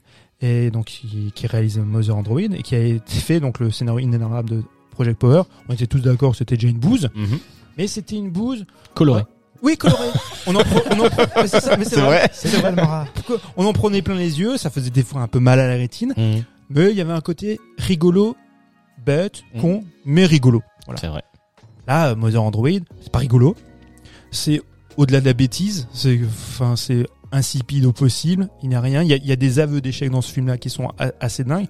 et 0.42 0.70
donc 0.70 0.86
qui, 0.86 1.32
qui 1.34 1.46
réalise 1.46 1.78
Mother 1.78 2.14
Android 2.16 2.40
et 2.40 2.62
qui 2.62 2.74
a 2.74 2.78
été 2.84 3.14
fait 3.14 3.40
donc 3.40 3.58
le 3.60 3.70
scénario 3.70 4.00
inénarrable 4.00 4.50
de 4.50 4.62
Project 4.90 5.18
Power. 5.18 5.42
On 5.68 5.72
était 5.72 5.86
tous 5.86 6.00
d'accord 6.00 6.32
que 6.32 6.36
c'était 6.38 6.56
déjà 6.56 6.68
une 6.68 6.78
bouse, 6.78 7.08
mais 7.78 7.86
c'était 7.86 8.16
une 8.16 8.30
bouse. 8.30 8.66
Coloré. 8.94 9.22
Oui, 9.62 9.78
colorée. 9.78 10.08
on 10.46 10.54
en, 10.56 10.60
pre- 10.60 10.82
on 10.90 11.00
en 11.00 11.06
pre- 11.06 11.26
mais 11.36 11.48
c'est 11.48 11.60
ça, 11.60 11.76
mais 11.78 11.86
c'est 11.86 12.00
vrai. 12.00 12.28
C'est 12.34 12.48
vrai, 12.58 12.68
le 12.70 12.76
Mara. 12.76 13.06
Pourquoi 13.14 13.38
On 13.56 13.64
en 13.64 13.72
prenait 13.72 14.02
plein 14.02 14.14
les 14.14 14.38
yeux, 14.38 14.58
ça 14.58 14.68
faisait 14.68 14.90
des 14.90 15.02
fois 15.02 15.22
un 15.22 15.28
peu 15.28 15.38
mal 15.40 15.58
à 15.58 15.66
la 15.68 15.74
rétine, 15.76 16.12
Mhm. 16.18 16.44
Mais 16.74 16.90
il 16.90 16.96
y 16.96 17.00
avait 17.00 17.12
un 17.12 17.20
côté 17.20 17.58
rigolo, 17.78 18.36
bête, 19.04 19.42
Mhm. 19.54 19.60
con, 19.60 19.84
mais 20.04 20.26
rigolo. 20.26 20.62
Voilà. 20.86 21.00
C'est 21.00 21.08
vrai. 21.08 21.22
Là, 21.86 22.08
euh, 22.10 22.16
Mother 22.16 22.42
Android, 22.42 22.68
c'est 23.00 23.10
pas 23.12 23.18
rigolo. 23.20 23.54
C'est 24.30 24.60
au-delà 24.96 25.20
de 25.20 25.26
la 25.26 25.32
bêtise. 25.34 25.86
C'est, 25.92 26.18
enfin, 26.24 26.76
c'est 26.76 27.06
insipide 27.32 27.84
au 27.86 27.92
possible. 27.92 28.48
Il 28.62 28.68
n'y 28.68 28.74
a 28.74 28.80
rien. 28.80 29.02
Il 29.02 29.08
y 29.08 29.12
a, 29.12 29.16
il 29.16 29.26
y 29.26 29.32
a 29.32 29.36
des 29.36 29.58
aveux 29.58 29.80
d'échec 29.80 30.10
dans 30.10 30.22
ce 30.22 30.32
film-là 30.32 30.56
qui 30.58 30.70
sont 30.70 30.88
assez 31.20 31.44
dingues. 31.44 31.66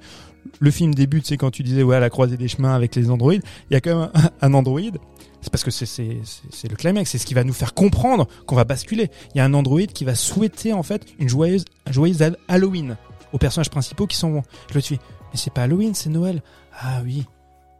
Le 0.60 0.70
film 0.70 0.94
débute, 0.94 1.26
c'est 1.26 1.36
quand 1.38 1.50
tu 1.50 1.62
disais, 1.62 1.82
ouais, 1.82 1.96
à 1.96 2.00
la 2.00 2.10
croisée 2.10 2.36
des 2.36 2.48
chemins 2.48 2.74
avec 2.74 2.94
les 2.96 3.10
androïdes. 3.10 3.42
Il 3.70 3.74
y 3.74 3.76
a 3.76 3.80
quand 3.80 3.98
même 3.98 4.10
un, 4.14 4.30
un 4.42 4.54
androïde. 4.54 4.98
C'est 5.40 5.50
parce 5.50 5.64
que 5.64 5.70
c'est, 5.70 5.86
c'est, 5.86 6.18
c'est, 6.24 6.42
c'est 6.50 6.68
le 6.68 6.76
climax. 6.76 7.10
C'est 7.10 7.18
ce 7.18 7.26
qui 7.26 7.34
va 7.34 7.44
nous 7.44 7.52
faire 7.52 7.74
comprendre 7.74 8.28
qu'on 8.46 8.54
va 8.56 8.64
basculer. 8.64 9.10
Il 9.34 9.38
y 9.38 9.40
a 9.40 9.44
un 9.44 9.54
androïde 9.54 9.92
qui 9.92 10.04
va 10.04 10.14
souhaiter, 10.14 10.72
en 10.72 10.82
fait, 10.82 11.04
une 11.18 11.28
joyeuse, 11.28 11.64
un 11.86 11.92
joyeuse 11.92 12.22
Hall- 12.22 12.36
Halloween 12.48 12.96
aux 13.34 13.38
personnages 13.38 13.68
principaux 13.70 14.06
qui 14.06 14.16
s'en 14.16 14.30
vont. 14.30 14.42
Je 14.70 14.74
le 14.74 14.80
suis. 14.80 14.96
Mais 15.32 15.36
c'est 15.38 15.52
pas 15.52 15.62
Halloween, 15.64 15.94
c'est 15.94 16.08
Noël. 16.08 16.42
Ah 16.80 17.00
oui. 17.04 17.26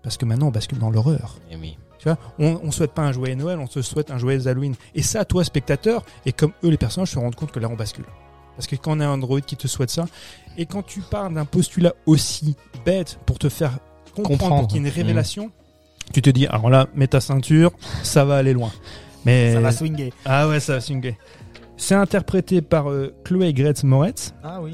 Parce 0.03 0.19
que 0.19 0.27
maintenant, 0.27 0.49
on 0.49 0.51
bascule 0.51 0.79
dans 0.79 0.91
l'horreur. 0.91 1.39
Eh 1.51 1.57
oui. 1.57 1.79
Tu 1.99 2.09
vois, 2.09 2.19
on, 2.39 2.61
on 2.63 2.71
souhaite 2.71 2.93
pas 2.93 3.03
un 3.03 3.13
joyeux 3.13 3.37
Noël, 3.37 3.59
on 3.59 3.67
se 3.67 3.81
souhaite 3.81 4.11
un 4.11 4.19
joyeux 4.19 4.47
Halloween. 4.47 4.75
Et 4.95 5.03
ça, 5.03 5.25
toi, 5.25 5.43
spectateur, 5.45 6.05
et 6.27 6.33
comme 6.33 6.53
eux, 6.63 6.69
les 6.69 6.77
personnages, 6.77 7.13
se 7.13 7.19
rendent 7.19 7.35
compte 7.35 7.53
que 7.53 7.61
là, 7.61 7.69
on 7.71 7.77
bascule. 7.77 8.05
Parce 8.57 8.67
que 8.67 8.77
quand 8.77 8.97
on 8.97 9.01
a 9.01 9.07
un 9.07 9.13
Android 9.15 9.41
qui 9.41 9.57
te 9.57 9.67
souhaite 9.67 9.91
ça, 9.91 10.05
et 10.59 10.67
quand 10.67 10.83
tu 10.83 11.01
parles 11.01 11.33
d'un 11.33 11.45
postulat 11.47 11.95
aussi 12.07 12.57
bête 12.85 13.19
pour 13.27 13.39
te 13.39 13.49
faire 13.49 13.79
comprendre, 14.15 14.67
qu'il 14.69 14.83
y 14.83 14.85
ait 14.85 14.89
une 14.89 14.95
révélation, 14.95 15.51
tu 16.13 16.21
te 16.21 16.31
dis, 16.31 16.47
alors 16.49 16.69
là, 16.69 16.87
mets 16.95 17.07
ta 17.09 17.21
ceinture, 17.21 17.73
ça 18.03 18.25
va 18.25 18.37
aller 18.37 18.53
loin. 18.53 18.71
Mais 19.25 19.55
Ça 19.55 19.61
va 19.61 19.73
swinguer. 19.73 20.13
ah 20.27 20.49
ouais, 20.49 20.61
ça 20.61 20.75
va 20.75 20.81
swinguer. 20.81 21.17
C'est 21.77 21.95
interprété 21.95 22.61
par 22.61 22.91
euh, 22.91 23.15
Chloé 23.25 23.53
Grace 23.55 23.83
Moretz, 23.83 24.35
Ah 24.45 24.61
oui. 24.63 24.73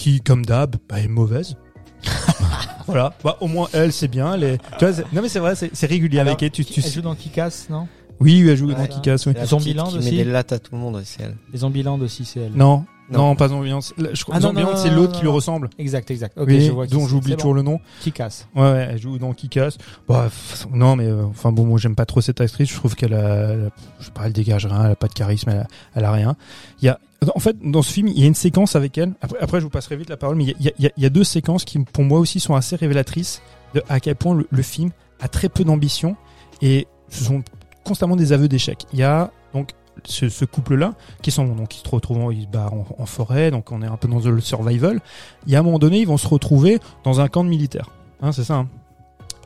Qui, 0.00 0.20
comme 0.22 0.46
d'hab, 0.46 0.76
bah, 0.88 0.98
est 0.98 1.08
mauvaise. 1.08 1.56
voilà, 2.86 3.12
bah, 3.22 3.36
au 3.40 3.46
moins 3.48 3.68
elle, 3.72 3.92
c'est 3.92 4.08
bien. 4.08 4.34
Elle 4.34 4.44
est... 4.44 4.58
tu 4.78 4.86
vois, 4.86 5.04
non 5.12 5.20
mais 5.22 5.28
c'est 5.28 5.38
vrai, 5.38 5.54
c'est 5.54 5.86
régulier 5.86 6.18
Alors, 6.20 6.32
avec 6.32 6.42
elle. 6.42 6.50
Tu, 6.50 6.64
tu 6.64 6.80
Elle 6.84 6.90
joue 6.90 7.02
dans 7.02 7.14
Kikas, 7.14 7.66
non? 7.68 7.86
Oui, 8.18 8.42
oui, 8.42 8.50
elle 8.50 8.56
joue 8.56 8.72
dans. 8.72 8.86
Kick-Ass, 8.86 9.26
oui. 9.26 9.32
La 9.34 9.46
Zombieland 9.46 9.86
qui 9.86 9.98
aussi? 9.98 10.10
met 10.10 10.24
des 10.24 10.30
lattes 10.30 10.52
à 10.52 10.58
tout 10.58 10.74
le 10.74 10.78
monde, 10.80 11.00
c'est 11.04 11.22
elle. 11.22 11.36
Les 11.52 11.58
Zombieland 11.60 11.98
aussi, 12.00 12.26
c'est 12.26 12.40
elle. 12.40 12.52
Non, 12.52 12.84
non, 13.10 13.28
Non. 13.28 13.34
pas 13.36 13.48
Zombieland. 13.48 13.80
Je 13.80 14.22
crois 14.24 14.34
Ah, 14.36 14.40
Zombieland, 14.40 14.76
c'est 14.76 14.90
l'autre 14.90 15.12
qui 15.14 15.22
lui 15.22 15.28
ressemble. 15.28 15.70
Exact, 15.78 16.10
exact. 16.10 16.36
Ok, 16.38 16.48
oui, 16.48 16.60
je 16.60 16.70
vois 16.70 16.86
dont 16.86 17.06
j'oublie 17.06 17.34
toujours 17.36 17.52
bon. 17.52 17.56
le 17.56 17.62
nom. 17.62 17.80
Qui 18.02 18.12
casse. 18.12 18.46
Ouais, 18.54 18.60
ouais, 18.62 18.88
elle 18.90 19.00
joue 19.00 19.16
dans 19.18 19.32
Kick-Ass. 19.32 19.78
Bah, 20.06 20.28
non, 20.72 20.96
mais 20.96 21.06
euh, 21.06 21.24
enfin 21.24 21.50
bon, 21.50 21.64
moi 21.64 21.78
j'aime 21.78 21.94
pas 21.94 22.04
trop 22.04 22.20
cette 22.20 22.40
actrice. 22.42 22.68
Je 22.70 22.74
trouve 22.76 22.94
qu'elle 22.94 23.14
a, 23.14 23.52
elle 23.52 23.60
a- 23.66 23.70
je 24.00 24.04
sais 24.06 24.10
pas, 24.12 24.26
elle 24.26 24.32
dégage 24.34 24.66
rien, 24.66 24.84
elle 24.84 24.92
a 24.92 24.96
pas 24.96 25.08
de 25.08 25.14
charisme, 25.14 25.48
elle 25.50 25.60
a, 25.60 25.66
elle 25.94 26.04
a 26.04 26.12
rien. 26.12 26.36
Il 26.82 26.86
y 26.86 26.88
a, 26.90 26.98
en 27.34 27.38
fait, 27.38 27.56
dans 27.62 27.82
ce 27.82 27.92
film, 27.92 28.08
il 28.08 28.18
y 28.18 28.24
a 28.24 28.26
une 28.26 28.34
séquence 28.34 28.76
avec 28.76 28.96
elle. 28.96 29.12
Après, 29.40 29.60
je 29.60 29.64
vous 29.64 29.70
passerai 29.70 29.96
vite 29.96 30.08
la 30.08 30.16
parole, 30.16 30.36
mais 30.36 30.54
il 30.58 30.72
y 30.78 31.06
a, 31.06 31.10
deux 31.10 31.24
séquences 31.24 31.64
qui, 31.64 31.78
pour 31.78 32.04
moi 32.04 32.18
aussi, 32.18 32.40
sont 32.40 32.54
assez 32.54 32.76
révélatrices 32.76 33.42
de 33.74 33.82
à 33.88 34.00
quel 34.00 34.16
point 34.16 34.40
le, 34.50 34.62
film 34.62 34.90
a 35.20 35.28
très 35.28 35.48
peu 35.48 35.64
d'ambition 35.64 36.16
et 36.62 36.86
ce 37.08 37.24
sont 37.24 37.42
constamment 37.84 38.16
des 38.16 38.32
aveux 38.32 38.48
d'échec. 38.48 38.86
Il 38.92 38.98
y 38.98 39.02
a 39.02 39.30
donc 39.52 39.70
ce, 40.04 40.44
couple-là 40.44 40.94
qui 41.22 41.30
sont 41.30 41.44
donc 41.44 41.76
ils 41.76 41.86
se 41.86 41.88
retrouvent, 41.88 42.32
ils 42.32 42.48
en, 42.58 43.06
forêt, 43.06 43.50
donc 43.50 43.70
on 43.70 43.82
est 43.82 43.86
un 43.86 43.96
peu 43.96 44.08
dans 44.08 44.18
le 44.18 44.40
survival. 44.40 45.00
Il 45.46 45.52
y 45.52 45.56
a 45.56 45.60
un 45.60 45.62
moment 45.62 45.78
donné, 45.78 46.00
ils 46.00 46.06
vont 46.06 46.16
se 46.16 46.28
retrouver 46.28 46.78
dans 47.04 47.20
un 47.20 47.28
camp 47.28 47.44
de 47.44 47.50
militaires. 47.50 47.90
Hein, 48.22 48.32
c'est 48.32 48.44
ça. 48.44 48.54
hein. 48.54 48.68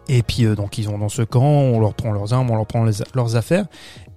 Et 0.09 0.23
puis 0.23 0.45
euh, 0.45 0.55
donc 0.55 0.77
ils 0.77 0.89
ont 0.89 0.99
dans 0.99 1.09
ce 1.09 1.23
camp, 1.23 1.43
on 1.43 1.81
leur 1.81 1.95
prend 1.95 2.13
leurs 2.13 2.33
armes, 2.35 2.51
on 2.51 2.57
leur 2.57 2.67
prend 2.67 2.85
leurs 3.15 3.37
affaires. 3.37 3.67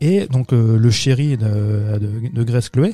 Et 0.02 0.28
donc 0.28 0.54
euh, 0.54 0.78
le 0.78 0.92
chéri 0.92 1.38
de, 1.38 1.98
de, 1.98 2.30
de 2.34 2.44
Grace 2.44 2.70
Chloé, 2.70 2.94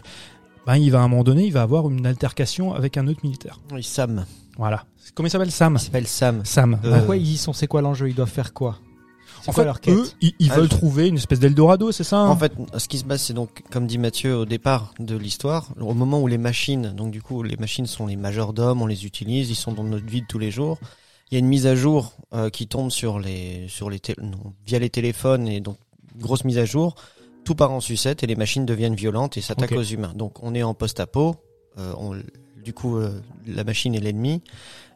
ben, 0.65 0.75
il 0.77 0.91
va 0.91 0.99
à 0.99 1.03
un 1.03 1.07
moment 1.07 1.23
donné, 1.23 1.45
il 1.45 1.53
va 1.53 1.61
avoir 1.61 1.89
une 1.89 2.05
altercation 2.05 2.73
avec 2.73 2.97
un 2.97 3.07
autre 3.07 3.19
militaire. 3.23 3.59
Oui, 3.71 3.83
Sam. 3.83 4.25
Voilà. 4.57 4.85
Comment 5.15 5.27
il 5.27 5.31
s'appelle 5.31 5.51
Sam 5.51 5.75
Il 5.75 5.79
s'appelle 5.83 6.07
Sam. 6.07 6.41
Sam. 6.45 6.79
Euh. 6.85 6.97
Pourquoi 6.97 7.17
ils 7.17 7.31
y 7.33 7.37
sont? 7.37 7.53
C'est 7.53 7.67
quoi 7.67 7.81
l'enjeu? 7.81 8.09
Ils 8.09 8.15
doivent 8.15 8.29
faire 8.29 8.53
quoi? 8.53 8.77
En 9.45 9.51
fait, 9.51 9.65
leur 9.65 9.79
eux, 9.89 10.05
ils, 10.21 10.31
ils 10.39 10.51
Ah, 10.51 10.55
veulent 10.55 10.71
je- 10.71 10.77
trouver 10.77 11.09
une 11.09 11.17
espèce 11.17 11.39
d'Eldorado, 11.41 11.91
c'est 11.91 12.05
ça 12.05 12.17
hein? 12.19 12.29
En 12.29 12.37
fait, 12.37 12.53
ce 12.77 12.87
qui 12.87 12.97
se 12.97 13.03
passe, 13.03 13.23
c'est 13.23 13.33
donc, 13.33 13.61
comme 13.71 13.87
dit 13.87 13.97
Mathieu 13.97 14.37
au 14.37 14.45
départ 14.45 14.93
de 14.99 15.17
l'histoire, 15.17 15.67
au 15.81 15.93
moment 15.93 16.21
où 16.21 16.27
les 16.27 16.37
machines, 16.37 16.93
donc 16.95 17.11
du 17.11 17.21
coup, 17.21 17.43
les 17.43 17.57
machines 17.57 17.85
sont 17.85 18.07
les 18.07 18.15
majordomes, 18.15 18.81
on 18.81 18.85
les 18.87 19.05
utilise, 19.05 19.49
ils 19.49 19.55
sont 19.55 19.73
dans 19.73 19.83
notre 19.83 20.05
vie 20.05 20.21
de 20.21 20.27
tous 20.27 20.39
les 20.39 20.49
jours. 20.49 20.77
Il 21.29 21.33
y 21.33 21.37
a 21.37 21.39
une 21.39 21.47
mise 21.47 21.67
à 21.67 21.75
jour 21.75 22.13
euh, 22.33 22.49
qui 22.49 22.67
tombe 22.67 22.89
sur 22.89 23.19
les, 23.19 23.65
sur 23.67 23.89
les, 23.89 23.99
non, 24.21 24.53
via 24.65 24.79
les 24.79 24.89
téléphones 24.89 25.49
et 25.49 25.59
donc 25.59 25.75
grosse 26.17 26.45
mise 26.45 26.57
à 26.57 26.63
jour. 26.65 26.95
Tout 27.45 27.55
part 27.55 27.71
en 27.71 27.79
sucette 27.81 28.23
et 28.23 28.27
les 28.27 28.35
machines 28.35 28.65
deviennent 28.65 28.95
violentes 28.95 29.37
et 29.37 29.41
s'attaquent 29.41 29.71
aux 29.73 29.83
humains. 29.83 30.13
Donc, 30.15 30.41
on 30.43 30.53
est 30.55 30.63
en 30.63 30.73
post-apo. 30.73 31.35
euh, 31.79 31.93
on- 31.97 32.15
du 32.63 32.71
coup, 32.73 32.97
euh, 32.97 33.19
la 33.47 33.63
machine 33.65 33.93
est 33.95 33.99
l'ennemi. 33.99 34.41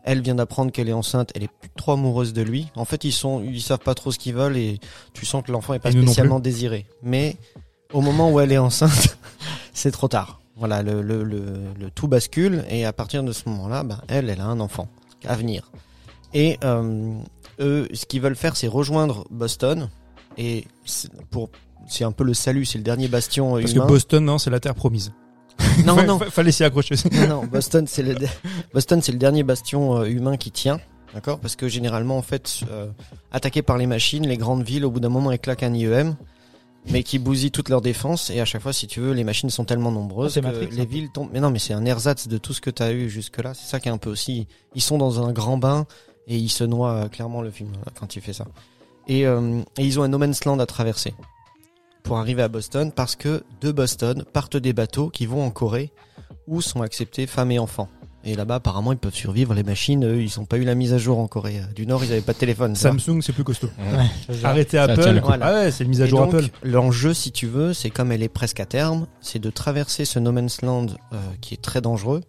Elle 0.06 0.22
vient 0.22 0.36
d'apprendre 0.36 0.72
qu'elle 0.72 0.88
est 0.88 0.94
enceinte. 0.94 1.32
Elle 1.36 1.44
est 1.44 1.50
plus 1.60 1.70
trop 1.76 1.92
amoureuse 1.94 2.32
de 2.32 2.42
lui. 2.42 2.68
En 2.76 2.86
fait, 2.86 3.04
ils 3.04 3.12
sont, 3.12 3.42
ils 3.44 3.62
savent 3.62 3.80
pas 3.80 3.94
trop 3.96 4.12
ce 4.12 4.20
qu'ils 4.20 4.36
veulent 4.36 4.56
et 4.56 4.80
tu 5.14 5.26
sens 5.26 5.44
que 5.44 5.52
l'enfant 5.52 5.74
est 5.74 5.80
pas 5.80 5.90
Et 5.90 5.92
spécialement 5.92 6.40
désiré. 6.40 6.86
Mais 7.04 7.36
au 7.92 8.00
moment 8.02 8.32
où 8.32 8.40
elle 8.40 8.52
est 8.54 8.58
enceinte, 8.58 9.18
c'est 9.74 9.92
trop 9.92 10.08
tard. 10.08 10.40
Voilà, 10.56 10.82
le, 10.82 11.02
le, 11.02 11.24
le, 11.24 11.44
le 11.78 11.92
tout 11.92 12.08
bascule 12.08 12.64
et 12.70 12.86
à 12.86 12.94
partir 12.94 13.22
de 13.24 13.32
ce 13.34 13.50
moment-là, 13.50 13.84
ben, 13.84 14.00
elle, 14.08 14.30
elle 14.30 14.40
a 14.40 14.46
un 14.46 14.60
enfant 14.62 14.88
à 15.26 15.36
venir. 15.36 15.72
Et 16.34 16.58
euh, 16.64 17.12
eux, 17.60 17.88
ce 17.94 18.06
qu'ils 18.06 18.22
veulent 18.22 18.36
faire, 18.38 18.56
c'est 18.56 18.68
rejoindre 18.68 19.26
Boston 19.30 19.90
et 20.38 20.66
pour 21.32 21.50
c'est 21.88 22.04
un 22.04 22.12
peu 22.12 22.24
le 22.24 22.34
salut, 22.34 22.66
c'est 22.66 22.78
le 22.78 22.84
dernier 22.84 23.08
bastion 23.08 23.54
Parce 23.60 23.72
humain. 23.72 23.84
que 23.84 23.88
Boston, 23.90 24.26
non, 24.26 24.38
c'est 24.38 24.50
la 24.50 24.60
terre 24.60 24.76
promise. 24.76 25.14
non, 25.86 26.04
non, 26.04 26.20
fa- 26.20 26.30
Fallait 26.30 26.52
s'y 26.52 26.64
accrocher. 26.64 26.96
non, 27.12 27.28
non, 27.28 27.46
Boston, 27.46 27.86
c'est 27.88 28.04
le 28.04 28.16
Boston, 28.74 29.02
c'est 29.02 29.12
le 29.12 29.18
dernier 29.18 29.44
bastion 29.44 29.98
euh, 29.98 30.06
humain 30.06 30.38
qui 30.38 30.52
tient, 30.52 30.80
d'accord? 31.14 31.40
Parce 31.40 31.56
que 31.56 31.68
généralement, 31.68 32.18
en 32.18 32.22
fait, 32.22 32.62
euh, 32.70 32.88
attaqué 33.32 33.62
par 33.62 33.78
les 33.78 33.88
machines, 33.88 34.26
les 34.28 34.38
grandes 34.38 34.64
villes, 34.64 34.86
au 34.86 34.92
bout 34.92 35.00
d'un 35.00 35.10
moment, 35.10 35.32
elles 35.32 35.40
claquent 35.40 35.64
un 35.64 35.74
IEM, 35.74 36.16
mais 36.90 37.04
qui 37.04 37.20
bousille 37.20 37.52
toute 37.52 37.70
leur 37.70 37.82
défense. 37.82 38.30
Et 38.30 38.40
à 38.40 38.46
chaque 38.46 38.62
fois, 38.62 38.72
si 38.72 38.88
tu 38.88 39.00
veux, 39.00 39.14
les 39.14 39.24
machines 39.24 39.50
sont 39.50 39.66
tellement 39.66 39.92
nombreuses 39.92 40.34
c'est 40.34 40.42
que 40.42 40.46
Matrix, 40.46 40.68
les 40.72 40.82
hein. 40.82 40.86
villes 40.90 41.10
tombent. 41.12 41.30
Mais 41.34 41.40
non, 41.40 41.50
mais 41.50 41.60
c'est 41.60 41.74
un 41.74 41.86
ersatz 41.86 42.28
de 42.28 42.38
tout 42.38 42.54
ce 42.54 42.62
que 42.62 42.70
t'as 42.70 42.92
eu 42.94 43.10
jusque-là. 43.10 43.54
C'est 43.54 43.68
ça 43.68 43.80
qui 43.80 43.90
est 43.90 43.92
un 43.92 43.98
peu 43.98 44.10
aussi. 44.10 44.48
Ils 44.76 44.82
sont 44.82 44.98
dans 44.98 45.26
un 45.26 45.32
grand 45.32 45.58
bain 45.58 45.86
et 46.28 46.38
ils 46.38 46.50
se 46.50 46.64
noient 46.64 46.94
euh, 46.94 47.08
clairement 47.08 47.42
le 47.42 47.52
film 47.52 47.72
quand 48.00 48.16
il 48.16 48.22
fait 48.22 48.34
ça. 48.34 48.46
Et, 49.08 49.26
euh, 49.26 49.62
et 49.78 49.86
ils 49.86 50.00
ont 50.00 50.04
un 50.04 50.08
no 50.10 50.18
man's 50.18 50.46
land 50.46 50.60
à 50.60 50.66
traverser 50.66 51.14
pour 52.08 52.18
arriver 52.18 52.42
à 52.42 52.48
Boston 52.48 52.92
parce 52.96 53.18
que 53.18 53.44
de 53.60 53.72
Boston 53.72 54.24
partent 54.32 54.56
des 54.56 54.72
bateaux 54.72 55.10
qui 55.10 55.26
vont 55.26 55.44
en 55.44 55.52
Corée 55.52 55.92
où 56.48 56.62
sont 56.62 56.82
acceptés 56.82 57.28
femmes 57.28 57.52
et 57.52 57.60
enfants. 57.60 57.90
Et 58.24 58.36
là-bas, 58.36 58.56
apparemment, 58.56 58.94
ils 58.94 58.98
peuvent 58.98 59.14
survivre. 59.14 59.54
Les 59.54 59.64
machines, 59.64 60.06
eux, 60.06 60.22
ils 60.22 60.32
n'ont 60.38 60.46
pas 60.46 60.58
eu 60.58 60.64
la 60.64 60.76
mise 60.76 60.94
à 60.94 60.98
jour 60.98 61.20
en 61.20 61.28
Corée 61.28 61.60
euh, 61.60 61.74
du 61.74 61.86
Nord. 61.86 62.04
Ils 62.04 62.10
n'avaient 62.10 62.22
pas 62.22 62.34
de 62.34 62.38
téléphone. 62.38 62.76
Samsung, 62.76 63.22
c'est 63.22 63.34
plus 63.34 63.44
costaud. 63.44 63.70
Ouais. 63.78 64.36
Arrêtez 64.44 64.78
Apple. 64.78 65.20
Voilà. 65.24 65.46
Ah 65.46 65.54
ouais, 65.54 65.72
c'est 65.72 65.84
une 65.84 65.90
mise 65.90 66.02
à 66.02 66.06
Et 66.06 66.10
jour 66.10 66.26
donc, 66.26 66.34
Apple. 66.34 66.50
L'enjeu, 66.64 67.14
si 67.14 67.32
tu 67.32 67.48
veux, 67.48 67.74
c'est 67.74 67.90
comme 67.90 68.12
elle 68.12 68.24
est 68.24 68.30
presque 68.30 68.60
à 68.60 68.66
terme, 68.66 69.08
c'est 69.22 69.40
de 69.40 69.50
traverser 69.50 70.06
ce 70.06 70.20
no 70.20 70.32
man's 70.32 70.62
land 70.62 70.88
euh, 71.12 71.18
qui 71.42 71.54
est 71.54 71.62
très 71.62 71.82
dangereux. 71.82 72.22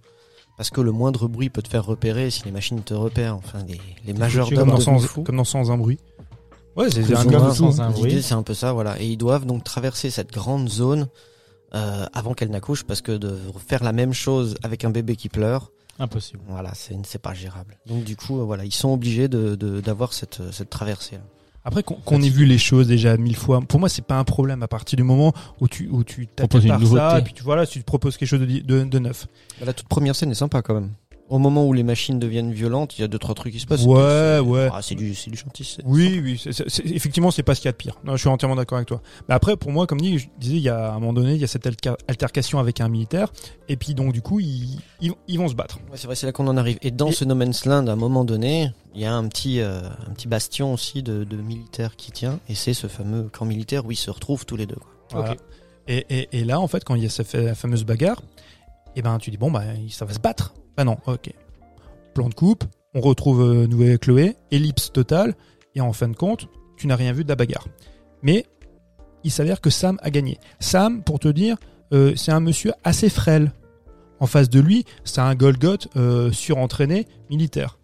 Parce 0.56 0.70
que 0.70 0.80
le 0.80 0.90
moindre 0.90 1.28
bruit 1.28 1.50
peut 1.50 1.62
te 1.62 1.68
faire 1.68 1.84
repérer 1.84 2.30
si 2.30 2.44
les 2.44 2.50
machines 2.50 2.82
te 2.82 2.94
repèrent. 2.94 3.36
Enfin, 3.36 3.60
les, 3.66 3.80
les 4.04 4.12
Comme 4.12 4.68
dans, 4.68 4.80
sans, 4.80 5.06
comme 5.22 5.36
dans 5.36 5.44
Sans 5.44 5.70
un 5.70 5.78
bruit. 5.78 5.98
Ouais, 6.78 6.90
c'est 6.90 7.00
un. 7.14 7.52
Sans 7.54 7.80
un 7.80 7.90
bruit. 7.90 8.08
L'idée, 8.10 8.22
c'est 8.22 8.34
un 8.34 8.42
peu 8.42 8.54
ça, 8.54 8.72
voilà. 8.72 9.00
Et 9.02 9.06
ils 9.06 9.16
doivent 9.16 9.44
donc 9.46 9.64
traverser 9.64 10.10
cette 10.10 10.32
grande 10.32 10.68
zone 10.68 11.08
euh, 11.74 12.06
avant 12.14 12.34
qu'elle 12.34 12.50
n'accouche, 12.50 12.84
parce 12.84 13.02
que 13.02 13.12
de 13.12 13.36
faire 13.66 13.82
la 13.84 13.92
même 13.92 14.12
chose 14.14 14.54
avec 14.62 14.84
un 14.84 14.90
bébé 14.90 15.16
qui 15.16 15.28
pleure, 15.28 15.70
Impossible. 15.98 16.40
voilà, 16.48 16.72
c'est 16.74 16.96
c'est 17.04 17.20
pas 17.20 17.34
gérable. 17.34 17.76
Donc 17.86 18.04
du 18.04 18.16
coup, 18.16 18.38
euh, 18.40 18.44
voilà, 18.44 18.64
ils 18.64 18.72
sont 18.72 18.90
obligés 18.92 19.28
de 19.28 19.54
de- 19.56 19.80
d'avoir 19.80 20.12
cette 20.12 20.40
cette 20.52 20.70
traversée. 20.70 21.16
-là. 21.16 21.20
Après 21.64 21.82
qu'on 21.82 22.22
ait 22.22 22.28
vu 22.30 22.46
les 22.46 22.56
choses 22.56 22.86
déjà 22.86 23.16
mille 23.18 23.36
fois, 23.36 23.60
pour 23.60 23.78
moi 23.80 23.88
c'est 23.90 24.04
pas 24.06 24.18
un 24.18 24.24
problème 24.24 24.62
à 24.62 24.68
partir 24.68 24.96
du 24.96 25.02
moment 25.02 25.34
où 25.60 25.68
tu 25.68 25.88
où 25.90 26.02
tu 26.04 26.26
nouveauté. 26.78 27.00
ça 27.00 27.18
et 27.18 27.22
puis 27.22 27.34
tu 27.34 27.42
voilà, 27.42 27.66
tu 27.66 27.80
te 27.80 27.84
proposes 27.84 28.16
quelque 28.16 28.28
chose 28.28 28.40
de, 28.40 28.46
de, 28.46 28.84
de 28.84 28.98
neuf. 28.98 29.26
Bah, 29.60 29.66
La 29.66 29.72
toute 29.74 29.88
première 29.88 30.14
scène 30.14 30.30
est 30.30 30.34
sympa 30.34 30.62
quand 30.62 30.74
même. 30.74 30.92
Au 31.28 31.38
moment 31.38 31.66
où 31.66 31.72
les 31.74 31.82
machines 31.82 32.18
deviennent 32.18 32.52
violentes, 32.52 32.96
il 32.98 33.02
y 33.02 33.04
a 33.04 33.08
deux 33.08 33.18
trois 33.18 33.34
trucs 33.34 33.52
qui 33.52 33.60
se 33.60 33.66
passent. 33.66 33.84
Ouais, 33.84 34.38
ouais. 34.38 34.68
Ah, 34.72 34.80
c'est 34.80 34.94
du 34.94 35.14
c'est 35.14 35.30
du 35.30 35.36
gentil. 35.36 35.62
c'est- 35.64 35.82
Oui, 35.84 36.20
oui, 36.24 36.40
c'est- 36.42 36.52
c'est- 36.52 36.68
c'est- 36.68 36.86
effectivement 36.86 37.30
c'est 37.30 37.42
pas 37.42 37.54
ce 37.54 37.60
qu'il 37.60 37.68
y 37.68 37.70
a 37.70 37.72
de 37.72 37.76
pire. 37.76 37.96
Non, 38.04 38.12
je 38.16 38.20
suis 38.20 38.28
entièrement 38.30 38.56
d'accord 38.56 38.76
avec 38.76 38.88
toi. 38.88 39.02
Mais 39.28 39.34
après 39.34 39.56
pour 39.58 39.70
moi 39.70 39.86
comme 39.86 40.00
dit, 40.00 40.18
je 40.18 40.28
disais 40.38 40.56
il 40.56 40.62
y 40.62 40.70
a 40.70 40.88
à 40.88 40.90
un 40.92 40.98
moment 41.00 41.12
donné 41.12 41.34
il 41.34 41.40
y 41.40 41.44
a 41.44 41.46
cette 41.46 41.66
alter- 41.66 41.96
altercation 42.08 42.58
avec 42.60 42.80
un 42.80 42.88
militaire 42.88 43.30
et 43.68 43.76
puis 43.76 43.94
donc 43.94 44.12
du 44.14 44.22
coup 44.22 44.40
ils 44.40 44.78
ils, 45.02 45.12
ils 45.28 45.38
vont 45.38 45.48
se 45.48 45.54
battre. 45.54 45.78
Ouais, 45.90 45.96
c'est 45.96 46.06
vrai, 46.06 46.16
c'est 46.16 46.24
là 46.26 46.32
qu'on 46.32 46.48
en 46.48 46.56
arrive. 46.56 46.78
Et 46.82 46.90
dans 46.90 47.08
Et- 47.08 47.12
ce 47.12 47.24
No 47.26 47.34
Man's 47.34 47.66
Land, 47.66 47.86
à 47.88 47.92
un 47.92 47.96
moment 47.96 48.24
donné, 48.24 48.70
il 48.94 49.00
y 49.02 49.04
a 49.04 49.14
un 49.14 49.28
petit, 49.28 49.60
euh, 49.60 49.80
un 50.08 50.12
petit 50.14 50.28
bastion 50.28 50.72
aussi 50.72 51.02
de, 51.02 51.24
de 51.24 51.36
militaires 51.36 51.94
qui 51.96 52.10
tient, 52.10 52.40
et 52.48 52.54
c'est 52.54 52.74
ce 52.74 52.86
fameux 52.86 53.24
camp 53.30 53.44
militaire 53.44 53.84
où 53.86 53.92
ils 53.92 53.96
se 53.96 54.10
retrouvent 54.10 54.46
tous 54.46 54.56
les 54.56 54.66
deux. 54.66 54.76
Quoi. 54.76 55.20
Voilà. 55.20 55.36
Et, 55.86 56.04
et, 56.10 56.28
et 56.40 56.44
là, 56.44 56.58
en 56.58 56.66
fait, 56.68 56.84
quand 56.84 56.94
il 56.96 57.02
y 57.02 57.06
a 57.06 57.10
cette 57.10 57.26
fa- 57.28 57.54
fameuse 57.54 57.84
bagarre, 57.84 58.22
et 58.96 59.02
ben, 59.02 59.18
tu 59.18 59.30
dis, 59.30 59.36
bon, 59.36 59.50
bah, 59.50 59.62
ça 59.90 60.04
va 60.04 60.12
se 60.12 60.18
battre. 60.18 60.52
Bah 60.78 60.84
non, 60.84 60.96
ok. 61.08 61.32
Plan 62.14 62.28
de 62.28 62.34
coupe, 62.34 62.62
on 62.94 63.00
retrouve 63.00 63.42
euh, 63.42 63.66
Noé 63.66 63.98
Chloé, 63.98 64.36
ellipse 64.52 64.92
totale, 64.92 65.34
et 65.74 65.80
en 65.80 65.92
fin 65.92 66.06
de 66.06 66.14
compte, 66.14 66.48
tu 66.76 66.86
n'as 66.86 66.94
rien 66.94 67.12
vu 67.12 67.24
de 67.24 67.28
la 67.28 67.34
bagarre. 67.34 67.66
Mais 68.22 68.46
il 69.24 69.32
s'avère 69.32 69.60
que 69.60 69.70
Sam 69.70 69.98
a 70.02 70.10
gagné. 70.10 70.38
Sam, 70.60 71.02
pour 71.02 71.18
te 71.18 71.26
dire, 71.26 71.56
euh, 71.92 72.12
c'est 72.14 72.30
un 72.30 72.38
monsieur 72.38 72.74
assez 72.84 73.08
frêle. 73.08 73.50
En 74.20 74.26
face 74.28 74.48
de 74.50 74.60
lui, 74.60 74.84
c'est 75.02 75.20
un 75.20 75.34
Golgoth 75.34 75.88
euh, 75.96 76.30
surentraîné 76.30 77.08
militaire. 77.28 77.80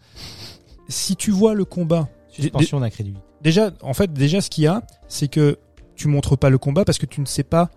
Si 0.87 1.17
tu 1.17 1.33
vois 1.33 1.55
le 1.55 1.65
combat, 1.65 2.09
Suspension 2.29 2.79
d'incrédulité. 2.79 3.21
déjà, 3.43 3.73
en 3.83 3.95
fait, 3.95 4.13
déjà, 4.13 4.41
ce 4.41 4.51
qu'il 4.51 4.65
y 4.65 4.69
a, 4.69 4.87
c'est 5.09 5.27
que 5.27 5.59
tu 5.97 6.07
montres 6.07 6.39
pas 6.39 6.49
le 6.49 6.59
combat 6.59 6.85
parce 6.85 6.99
que 6.99 7.07
tu 7.07 7.21
ne 7.21 7.27
sais 7.27 7.43
pas, 7.43 7.71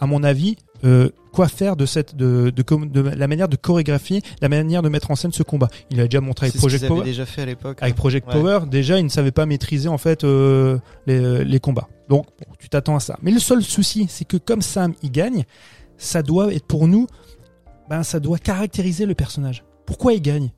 à 0.00 0.06
mon 0.06 0.24
avis, 0.24 0.56
euh, 0.84 1.10
quoi 1.32 1.48
faire 1.48 1.76
de 1.76 1.86
cette, 1.86 2.16
de, 2.16 2.50
de, 2.50 2.62
de 2.86 3.00
la 3.00 3.26
manière 3.28 3.48
de 3.48 3.56
chorégraphier, 3.56 4.22
la 4.40 4.48
manière 4.48 4.82
de 4.82 4.88
mettre 4.88 5.10
en 5.10 5.16
scène 5.16 5.32
ce 5.32 5.42
combat? 5.42 5.68
Il 5.90 6.00
a 6.00 6.04
déjà 6.04 6.20
montré 6.20 6.46
avec 6.46 6.56
Project 6.56 6.86
Power. 6.86 7.04
déjà 7.04 7.26
fait 7.26 7.42
à 7.42 7.46
l'époque. 7.46 7.78
Avec 7.80 7.94
Project 7.94 8.26
Ouais. 8.28 8.34
Power, 8.34 8.60
déjà, 8.70 8.98
il 8.98 9.04
ne 9.04 9.08
savait 9.08 9.30
pas 9.32 9.46
maîtriser 9.46 9.88
en 9.88 9.98
fait 9.98 10.24
euh, 10.24 10.78
les, 11.06 11.44
les 11.44 11.60
combats. 11.60 11.88
Donc, 12.08 12.26
bon, 12.26 12.54
tu 12.58 12.68
t'attends 12.68 12.96
à 12.96 13.00
ça. 13.00 13.18
Mais 13.22 13.30
le 13.30 13.38
seul 13.38 13.62
souci, 13.62 14.06
c'est 14.08 14.24
que 14.24 14.36
comme 14.36 14.62
Sam 14.62 14.94
il 15.02 15.10
gagne, 15.10 15.44
ça 15.96 16.22
doit 16.22 16.52
être 16.54 16.66
pour 16.66 16.88
nous, 16.88 17.06
ben 17.90 18.02
ça 18.02 18.20
doit 18.20 18.38
caractériser 18.38 19.06
le 19.06 19.14
personnage. 19.14 19.64
Pourquoi 19.86 20.12
il 20.12 20.22
gagne? 20.22 20.50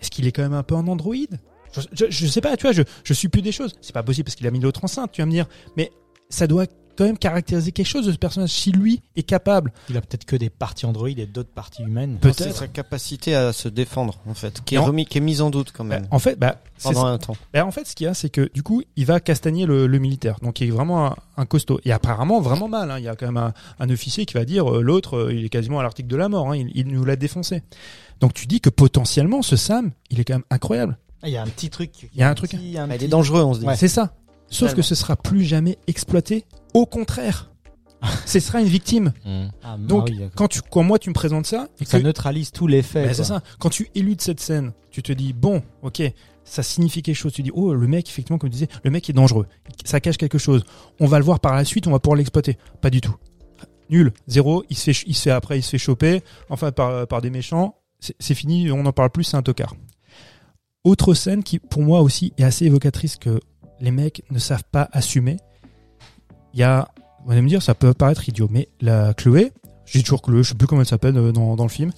Est-ce 0.00 0.10
qu'il 0.10 0.26
est 0.26 0.32
quand 0.32 0.42
même 0.42 0.54
un 0.54 0.62
peu 0.62 0.74
un 0.74 0.86
androïde? 0.88 1.38
Je, 1.72 1.80
je, 1.92 2.04
je 2.10 2.26
sais 2.26 2.40
pas, 2.40 2.56
tu 2.56 2.62
vois, 2.62 2.72
je, 2.72 2.82
je 3.02 3.12
suis 3.14 3.28
plus 3.28 3.40
des 3.42 3.52
choses. 3.52 3.74
C'est 3.80 3.94
pas 3.94 4.02
possible 4.02 4.26
parce 4.26 4.34
qu'il 4.36 4.46
a 4.46 4.50
mis 4.50 4.60
l'autre 4.60 4.84
enceinte, 4.84 5.10
tu 5.12 5.22
vas 5.22 5.26
me 5.26 5.30
dire. 5.30 5.46
Mais 5.76 5.90
ça 6.28 6.46
doit 6.46 6.66
quand 6.96 7.04
même 7.04 7.18
caractériser 7.18 7.72
quelque 7.72 7.86
chose 7.86 8.06
de 8.06 8.12
ce 8.12 8.18
personnage. 8.18 8.50
Si 8.50 8.70
lui 8.72 9.00
est 9.16 9.22
capable, 9.22 9.72
Il 9.88 9.96
a 9.96 10.00
peut-être 10.00 10.24
que 10.24 10.36
des 10.36 10.50
parties 10.50 10.86
Android 10.86 11.08
et 11.08 11.26
d'autres 11.26 11.50
parties 11.52 11.82
humaines. 11.82 12.18
Peut-être. 12.20 12.54
sa 12.54 12.68
capacité 12.68 13.34
à 13.34 13.52
se 13.52 13.68
défendre, 13.68 14.18
en 14.26 14.34
fait, 14.34 14.62
qui 14.64 14.74
est, 14.74 14.78
remis, 14.78 15.06
qui 15.06 15.18
est 15.18 15.22
mise 15.22 15.40
en 15.40 15.50
doute 15.50 15.72
quand 15.72 15.84
bah, 15.84 16.00
même. 16.00 16.08
en 16.10 16.18
fait, 16.18 16.38
bah, 16.38 16.60
c'est 16.76 16.92
pendant 16.92 17.06
un 17.06 17.18
temps. 17.18 17.36
Ben, 17.52 17.64
en 17.64 17.70
fait, 17.70 17.86
ce 17.86 17.94
qu'il 17.94 18.04
y 18.04 18.08
a, 18.08 18.14
c'est 18.14 18.28
que 18.30 18.50
du 18.52 18.62
coup, 18.62 18.82
il 18.96 19.06
va 19.06 19.20
castagner 19.20 19.66
le, 19.66 19.86
le 19.86 19.98
militaire. 19.98 20.38
Donc, 20.42 20.60
il 20.60 20.68
est 20.68 20.70
vraiment 20.70 21.06
un, 21.06 21.16
un 21.36 21.46
costaud. 21.46 21.80
Et 21.84 21.92
apparemment, 21.92 22.40
vraiment 22.40 22.68
mal. 22.68 22.90
hein. 22.90 22.98
Il 22.98 23.04
y 23.04 23.08
a 23.08 23.16
quand 23.16 23.26
même 23.26 23.36
un, 23.36 23.52
un 23.80 23.90
officier 23.90 24.26
qui 24.26 24.34
va 24.34 24.44
dire 24.44 24.70
euh, 24.70 24.82
l'autre, 24.82 25.16
euh, 25.16 25.34
il 25.34 25.44
est 25.44 25.48
quasiment 25.48 25.80
à 25.80 25.82
l'article 25.82 26.08
de 26.08 26.16
la 26.16 26.28
mort. 26.28 26.50
hein. 26.50 26.56
Il, 26.56 26.70
il 26.74 26.88
nous 26.88 27.04
l'a 27.04 27.16
défoncé. 27.16 27.62
Donc, 28.20 28.34
tu 28.34 28.46
dis 28.46 28.60
que 28.60 28.70
potentiellement, 28.70 29.42
ce 29.42 29.56
Sam, 29.56 29.92
il 30.10 30.20
est 30.20 30.24
quand 30.24 30.34
même 30.34 30.44
incroyable. 30.50 30.98
Ah, 31.22 31.28
Il 31.28 31.32
y 31.32 31.36
a 31.36 31.42
un 31.42 31.46
petit 31.46 31.70
truc. 31.70 31.90
Il 32.14 32.20
y 32.20 32.22
a 32.22 32.28
un 32.28 32.34
truc. 32.34 32.50
petit- 32.50 32.76
un 32.78 32.86
il 32.86 32.92
petit- 32.96 33.04
est 33.04 33.08
dangereux, 33.08 33.42
on 33.42 33.54
se 33.54 33.60
dit. 33.60 33.66
Ouais. 33.66 33.76
C'est 33.76 33.88
ça. 33.88 34.12
Sauf 34.48 34.74
que 34.74 34.82
ce 34.82 34.94
sera 34.94 35.16
plus 35.16 35.44
jamais 35.44 35.78
exploité 35.86 36.44
Au 36.74 36.86
contraire, 36.86 37.50
ce 38.26 38.40
sera 38.40 38.60
une 38.60 38.66
victime. 38.68 39.12
Mm. 39.24 39.48
Ah, 39.62 39.76
Donc, 39.78 40.06
ah 40.08 40.10
oui, 40.12 40.18
d'accord. 40.18 40.32
Quand 40.34 40.48
tu, 40.48 40.60
quand 40.62 40.82
moi 40.82 40.98
tu 40.98 41.08
me 41.08 41.14
présentes 41.14 41.46
ça, 41.46 41.68
et 41.80 41.84
ça 41.84 41.98
que- 42.00 42.04
neutralise 42.04 42.50
tous 42.50 42.66
les 42.66 42.82
faits. 42.82 43.06
Ben, 43.06 43.14
c'est 43.14 43.24
ça. 43.24 43.40
Quand 43.60 43.70
tu 43.70 43.88
éludes 43.94 44.20
cette 44.20 44.40
scène, 44.40 44.72
tu 44.90 45.02
te 45.02 45.12
dis 45.12 45.32
bon, 45.32 45.62
ok, 45.82 46.02
ça 46.44 46.62
signifie 46.64 47.02
quelque 47.02 47.14
chose. 47.16 47.32
Tu 47.32 47.42
dis 47.42 47.50
oh 47.54 47.72
le 47.74 47.86
mec 47.86 48.08
effectivement 48.08 48.38
comme 48.38 48.50
tu 48.50 48.54
disais, 48.54 48.68
le 48.82 48.90
mec 48.90 49.08
est 49.08 49.12
dangereux. 49.12 49.46
Ça 49.84 50.00
cache 50.00 50.16
quelque 50.16 50.38
chose. 50.38 50.64
On 51.00 51.06
va 51.06 51.18
le 51.18 51.24
voir 51.24 51.38
par 51.40 51.54
la 51.54 51.64
suite, 51.64 51.86
on 51.86 51.92
va 51.92 51.98
pouvoir 52.00 52.16
l'exploiter. 52.16 52.58
Pas 52.80 52.90
du 52.90 53.00
tout. 53.00 53.14
Nul, 53.90 54.12
zéro. 54.26 54.64
Il 54.70 54.76
se 54.76 54.90
fait, 54.92 55.04
il 55.06 55.14
se 55.14 55.22
fait 55.22 55.30
après, 55.30 55.58
il 55.58 55.62
se 55.62 55.70
fait 55.70 55.78
choper, 55.78 56.22
enfin 56.50 56.72
par 56.72 57.06
par 57.06 57.20
des 57.22 57.30
méchants. 57.30 57.76
C'est 58.00 58.16
c'est 58.18 58.34
fini, 58.34 58.70
on 58.72 58.82
n'en 58.82 58.92
parle 58.92 59.10
plus, 59.10 59.24
c'est 59.24 59.36
un 59.36 59.42
tocard. 59.42 59.76
Autre 60.84 61.14
scène 61.14 61.44
qui 61.44 61.58
pour 61.60 61.82
moi 61.82 62.00
aussi 62.00 62.32
est 62.38 62.42
assez 62.44 62.64
évocatrice 62.66 63.16
que 63.16 63.38
les 63.80 63.92
mecs 63.92 64.24
ne 64.30 64.38
savent 64.40 64.64
pas 64.72 64.88
assumer. 64.92 65.36
Il 66.54 66.60
y 66.60 66.62
a, 66.62 66.88
vous 67.24 67.32
allez 67.32 67.42
me 67.42 67.48
dire, 67.48 67.62
ça 67.62 67.74
peut 67.74 67.94
paraître 67.94 68.28
idiot, 68.28 68.48
mais 68.50 68.68
la 68.80 69.14
Chloé, 69.14 69.52
j'ai 69.86 70.02
toujours 70.02 70.22
Chloé, 70.22 70.42
je 70.42 70.50
sais 70.50 70.54
plus 70.54 70.66
comment 70.66 70.80
elle 70.82 70.86
s'appelle 70.86 71.16
euh, 71.16 71.32
dans, 71.32 71.56
dans 71.56 71.64
le 71.64 71.68
film. 71.70 71.92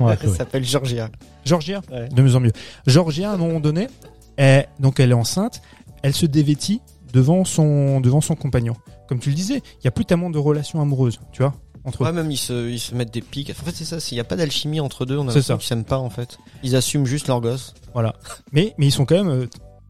La 0.00 0.16
Elle 0.22 0.30
s'appelle 0.34 0.64
Georgia. 0.64 1.08
Georgia, 1.44 1.80
Ouais. 1.90 2.08
de 2.08 2.22
mieux 2.22 2.34
en 2.36 2.40
mieux. 2.40 2.52
Georgia, 2.86 3.30
à 3.30 3.34
un 3.34 3.36
moment 3.36 3.60
donné, 3.60 3.88
est, 4.36 4.68
donc 4.78 5.00
elle 5.00 5.10
est 5.10 5.14
enceinte, 5.14 5.62
elle 6.02 6.14
se 6.14 6.26
dévêtit 6.26 6.80
devant 7.12 7.44
son, 7.44 8.00
devant 8.00 8.20
son 8.20 8.34
compagnon. 8.36 8.74
Comme 9.08 9.18
tu 9.18 9.30
le 9.30 9.34
disais, 9.34 9.62
il 9.80 9.84
y 9.84 9.88
a 9.88 9.90
plus 9.90 10.04
tellement 10.04 10.30
de 10.30 10.38
relations 10.38 10.80
amoureuses, 10.80 11.18
tu 11.32 11.42
vois, 11.42 11.54
entre 11.84 12.02
Ouais, 12.02 12.10
eux. 12.10 12.12
même 12.12 12.30
ils 12.30 12.36
se, 12.36 12.68
ils 12.70 12.78
se 12.78 12.94
mettent 12.94 13.12
des 13.12 13.22
pics. 13.22 13.50
En 13.50 13.64
fait, 13.64 13.72
c'est 13.74 13.84
ça. 13.84 13.98
S'il 14.00 14.14
n'y 14.16 14.20
a 14.20 14.24
pas 14.24 14.36
d'alchimie 14.36 14.78
entre 14.80 15.04
deux, 15.06 15.16
on 15.16 15.22
a 15.22 15.24
l'impression 15.26 15.54
ça. 15.54 15.58
qu'ils 15.58 15.66
s'aiment 15.68 15.84
pas 15.84 15.98
en 15.98 16.10
fait. 16.10 16.38
Ils 16.62 16.76
assument 16.76 17.06
juste 17.06 17.26
leur 17.26 17.40
gosse. 17.40 17.74
Voilà. 17.92 18.14
Mais, 18.52 18.74
mais 18.78 18.86
ils 18.86 18.92
sont 18.92 19.04
quand 19.06 19.16
même 19.16 19.28
euh, 19.30 19.46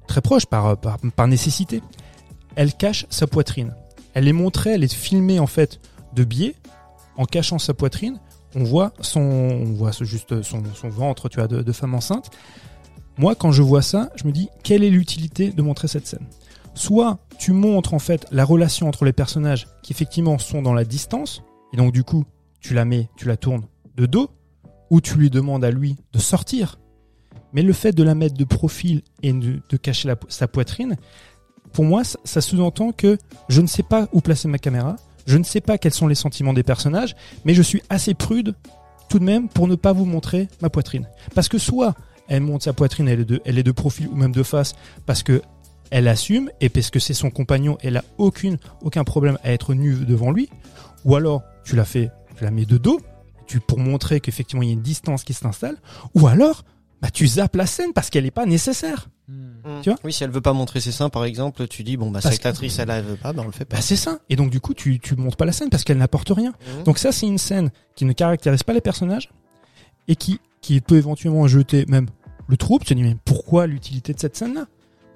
très 0.08 0.20
proches 0.22 0.46
par, 0.46 0.78
par, 0.78 0.98
par 1.14 1.26
nécessité. 1.28 1.82
Elle 2.56 2.72
cache 2.74 3.06
sa 3.10 3.26
poitrine. 3.26 3.74
Elle 4.14 4.28
est 4.28 4.32
montrée, 4.32 4.70
elle 4.70 4.84
est 4.84 4.92
filmée 4.92 5.38
en 5.38 5.46
fait 5.46 5.80
de 6.14 6.24
biais, 6.24 6.54
en 7.16 7.24
cachant 7.24 7.58
sa 7.58 7.74
poitrine. 7.74 8.20
On 8.54 8.64
voit 8.64 8.92
son, 9.00 9.20
on 9.20 9.72
voit 9.72 9.92
juste 10.00 10.42
son, 10.42 10.62
son 10.74 10.88
ventre, 10.88 11.28
tu 11.28 11.38
vois, 11.38 11.46
de, 11.46 11.72
femme 11.72 11.94
enceinte. 11.94 12.30
Moi, 13.16 13.34
quand 13.34 13.52
je 13.52 13.62
vois 13.62 13.82
ça, 13.82 14.10
je 14.16 14.26
me 14.26 14.32
dis 14.32 14.48
quelle 14.62 14.82
est 14.82 14.90
l'utilité 14.90 15.50
de 15.50 15.62
montrer 15.62 15.88
cette 15.88 16.06
scène? 16.06 16.26
Soit 16.74 17.18
tu 17.38 17.52
montres 17.52 17.94
en 17.94 17.98
fait 17.98 18.26
la 18.32 18.44
relation 18.44 18.88
entre 18.88 19.04
les 19.04 19.12
personnages 19.12 19.68
qui 19.82 19.92
effectivement 19.92 20.38
sont 20.38 20.62
dans 20.62 20.72
la 20.72 20.84
distance, 20.84 21.42
et 21.72 21.76
donc 21.76 21.92
du 21.92 22.04
coup 22.04 22.24
tu 22.60 22.74
la 22.74 22.84
mets, 22.84 23.08
tu 23.16 23.26
la 23.26 23.36
tournes 23.36 23.64
de 23.96 24.06
dos, 24.06 24.30
ou 24.90 25.00
tu 25.00 25.16
lui 25.16 25.30
demandes 25.30 25.64
à 25.64 25.70
lui 25.70 25.96
de 26.12 26.18
sortir. 26.18 26.78
Mais 27.52 27.62
le 27.62 27.72
fait 27.72 27.92
de 27.92 28.02
la 28.02 28.14
mettre 28.14 28.36
de 28.36 28.44
profil 28.44 29.02
et 29.22 29.32
de, 29.32 29.76
cacher 29.76 30.12
sa 30.28 30.48
poitrine, 30.48 30.96
pour 31.72 31.84
moi, 31.84 32.02
ça, 32.04 32.40
sous-entend 32.40 32.92
que 32.92 33.18
je 33.48 33.60
ne 33.60 33.66
sais 33.66 33.82
pas 33.82 34.08
où 34.12 34.20
placer 34.20 34.48
ma 34.48 34.58
caméra, 34.58 34.96
je 35.26 35.38
ne 35.38 35.44
sais 35.44 35.60
pas 35.60 35.78
quels 35.78 35.94
sont 35.94 36.08
les 36.08 36.14
sentiments 36.14 36.52
des 36.52 36.62
personnages, 36.62 37.14
mais 37.44 37.54
je 37.54 37.62
suis 37.62 37.82
assez 37.88 38.14
prude 38.14 38.54
tout 39.08 39.18
de 39.18 39.24
même 39.24 39.48
pour 39.48 39.68
ne 39.68 39.74
pas 39.74 39.92
vous 39.92 40.04
montrer 40.04 40.48
ma 40.62 40.70
poitrine. 40.70 41.08
Parce 41.34 41.48
que 41.48 41.58
soit 41.58 41.94
elle 42.28 42.42
montre 42.42 42.64
sa 42.64 42.72
poitrine, 42.72 43.08
elle 43.08 43.58
est 43.58 43.62
de, 43.62 43.72
profil 43.72 44.08
ou 44.08 44.14
même 44.14 44.32
de 44.32 44.42
face, 44.42 44.74
parce 45.04 45.22
que 45.22 45.42
elle 45.90 46.06
assume 46.06 46.48
et 46.60 46.68
parce 46.68 46.90
que 46.90 47.00
c'est 47.00 47.14
son 47.14 47.30
compagnon, 47.30 47.76
elle 47.82 47.96
a 47.96 48.04
aucune, 48.18 48.58
aucun 48.82 49.02
problème 49.02 49.36
à 49.42 49.50
être 49.50 49.74
nue 49.74 49.96
devant 49.96 50.30
lui, 50.30 50.48
ou 51.04 51.16
alors 51.16 51.42
tu 51.64 51.74
la 51.74 51.84
fais, 51.84 52.10
tu 52.36 52.44
la 52.44 52.52
mets 52.52 52.66
de 52.66 52.78
dos, 52.78 53.00
pour 53.66 53.78
montrer 53.78 54.20
qu'effectivement 54.20 54.62
il 54.62 54.68
y 54.68 54.70
a 54.70 54.74
une 54.74 54.82
distance 54.82 55.24
qui 55.24 55.34
s'installe, 55.34 55.76
ou 56.14 56.28
alors 56.28 56.64
bah, 57.02 57.10
tu 57.10 57.26
zappes 57.26 57.56
la 57.56 57.66
scène 57.66 57.92
parce 57.92 58.10
qu'elle 58.10 58.24
n'est 58.24 58.30
pas 58.30 58.46
nécessaire. 58.46 59.08
Hmm. 59.64 59.80
Tu 59.82 59.90
vois 59.90 59.98
Oui, 60.04 60.12
si 60.12 60.24
elle 60.24 60.30
veut 60.30 60.40
pas 60.40 60.52
montrer 60.52 60.80
ses 60.80 60.90
seins, 60.92 61.08
par 61.08 61.24
exemple, 61.24 61.68
tu 61.68 61.84
dis 61.84 61.96
bon 61.96 62.10
bah 62.10 62.20
Parce 62.22 62.34
cette 62.34 62.46
actrice, 62.46 62.78
elle, 62.78 62.90
elle 62.90 63.04
veut 63.04 63.16
pas, 63.16 63.32
bah 63.32 63.42
on 63.44 63.46
le 63.46 63.52
fait 63.52 63.64
pas. 63.64 63.76
Bah, 63.76 63.82
c'est 63.82 63.96
ça. 63.96 64.18
Et 64.28 64.36
donc 64.36 64.50
du 64.50 64.60
coup 64.60 64.74
tu, 64.74 64.98
tu 64.98 65.14
montes 65.16 65.36
pas 65.36 65.44
la 65.44 65.52
scène 65.52 65.68
parce 65.70 65.84
qu'elle 65.84 65.98
n'apporte 65.98 66.30
rien. 66.30 66.52
Mhm. 66.78 66.84
Donc 66.84 66.98
ça, 66.98 67.12
c'est 67.12 67.26
une 67.26 67.38
scène 67.38 67.70
qui 67.94 68.04
ne 68.04 68.12
caractérise 68.12 68.62
pas 68.62 68.72
les 68.72 68.80
personnages 68.80 69.30
et 70.08 70.16
qui, 70.16 70.40
qui 70.60 70.80
peut 70.80 70.96
éventuellement 70.96 71.46
jeter 71.46 71.84
même 71.86 72.06
le 72.48 72.56
trouble. 72.56 72.84
Tu 72.84 72.88
te 72.88 72.94
dis, 72.94 73.02
mais 73.02 73.16
pourquoi 73.24 73.66
l'utilité 73.66 74.12
de 74.12 74.18
cette 74.18 74.36
scène-là? 74.36 74.66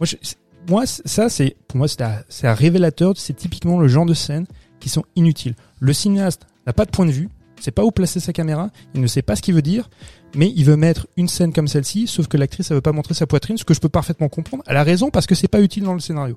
Moi, 0.01 0.07
je- 0.07 0.17
c'est- 0.23 0.37
moi, 0.69 0.87
ça, 0.87 1.29
c'est 1.29 1.57
pour 1.69 1.79
moi, 1.79 1.89
c'est 1.89 2.03
un, 2.03 2.23
c'est 2.29 2.47
un 2.47 2.55
révélateur. 2.55 3.15
C'est 3.17 3.35
typiquement 3.35 3.79
le 3.81 3.89
genre 3.89 4.07
de 4.07 4.15
scènes 4.15 4.47
qui 4.81 4.89
sont 4.89 5.05
inutiles. 5.17 5.55
Le 5.81 5.93
cinéaste 5.93 6.43
n'a 6.67 6.73
pas 6.73 6.85
de 6.85 6.91
point 6.91 7.07
de 7.07 7.11
vue, 7.11 7.29
sait 7.65 7.71
pas 7.71 7.85
où 7.85 7.91
placer 7.91 8.21
sa 8.21 8.33
caméra, 8.33 8.71
il 8.95 9.01
ne 9.01 9.07
sait 9.07 9.23
pas 9.23 9.37
ce 9.37 9.43
qu'il 9.43 9.55
veut 9.55 9.63
dire, 9.63 9.89
mais 10.35 10.53
il 10.55 10.65
veut 10.65 10.77
mettre 10.77 11.07
une 11.17 11.29
scène 11.29 11.53
comme 11.53 11.69
celle-ci, 11.69 12.07
sauf 12.07 12.29
que 12.29 12.37
l'actrice, 12.37 12.71
elle 12.71 12.77
veut 12.77 12.81
pas 12.81 12.93
montrer 12.93 13.15
sa 13.15 13.27
poitrine, 13.27 13.57
ce 13.57 13.65
que 13.65 13.75
je 13.75 13.81
peux 13.81 13.89
parfaitement 13.89 14.29
comprendre. 14.29 14.63
Elle 14.67 14.77
a 14.77 14.83
raison 14.83 15.11
parce 15.11 15.27
que 15.27 15.35
c'est 15.35 15.49
pas 15.49 15.61
utile 15.61 15.85
dans 15.85 15.95
le 15.95 16.01
scénario. 16.01 16.37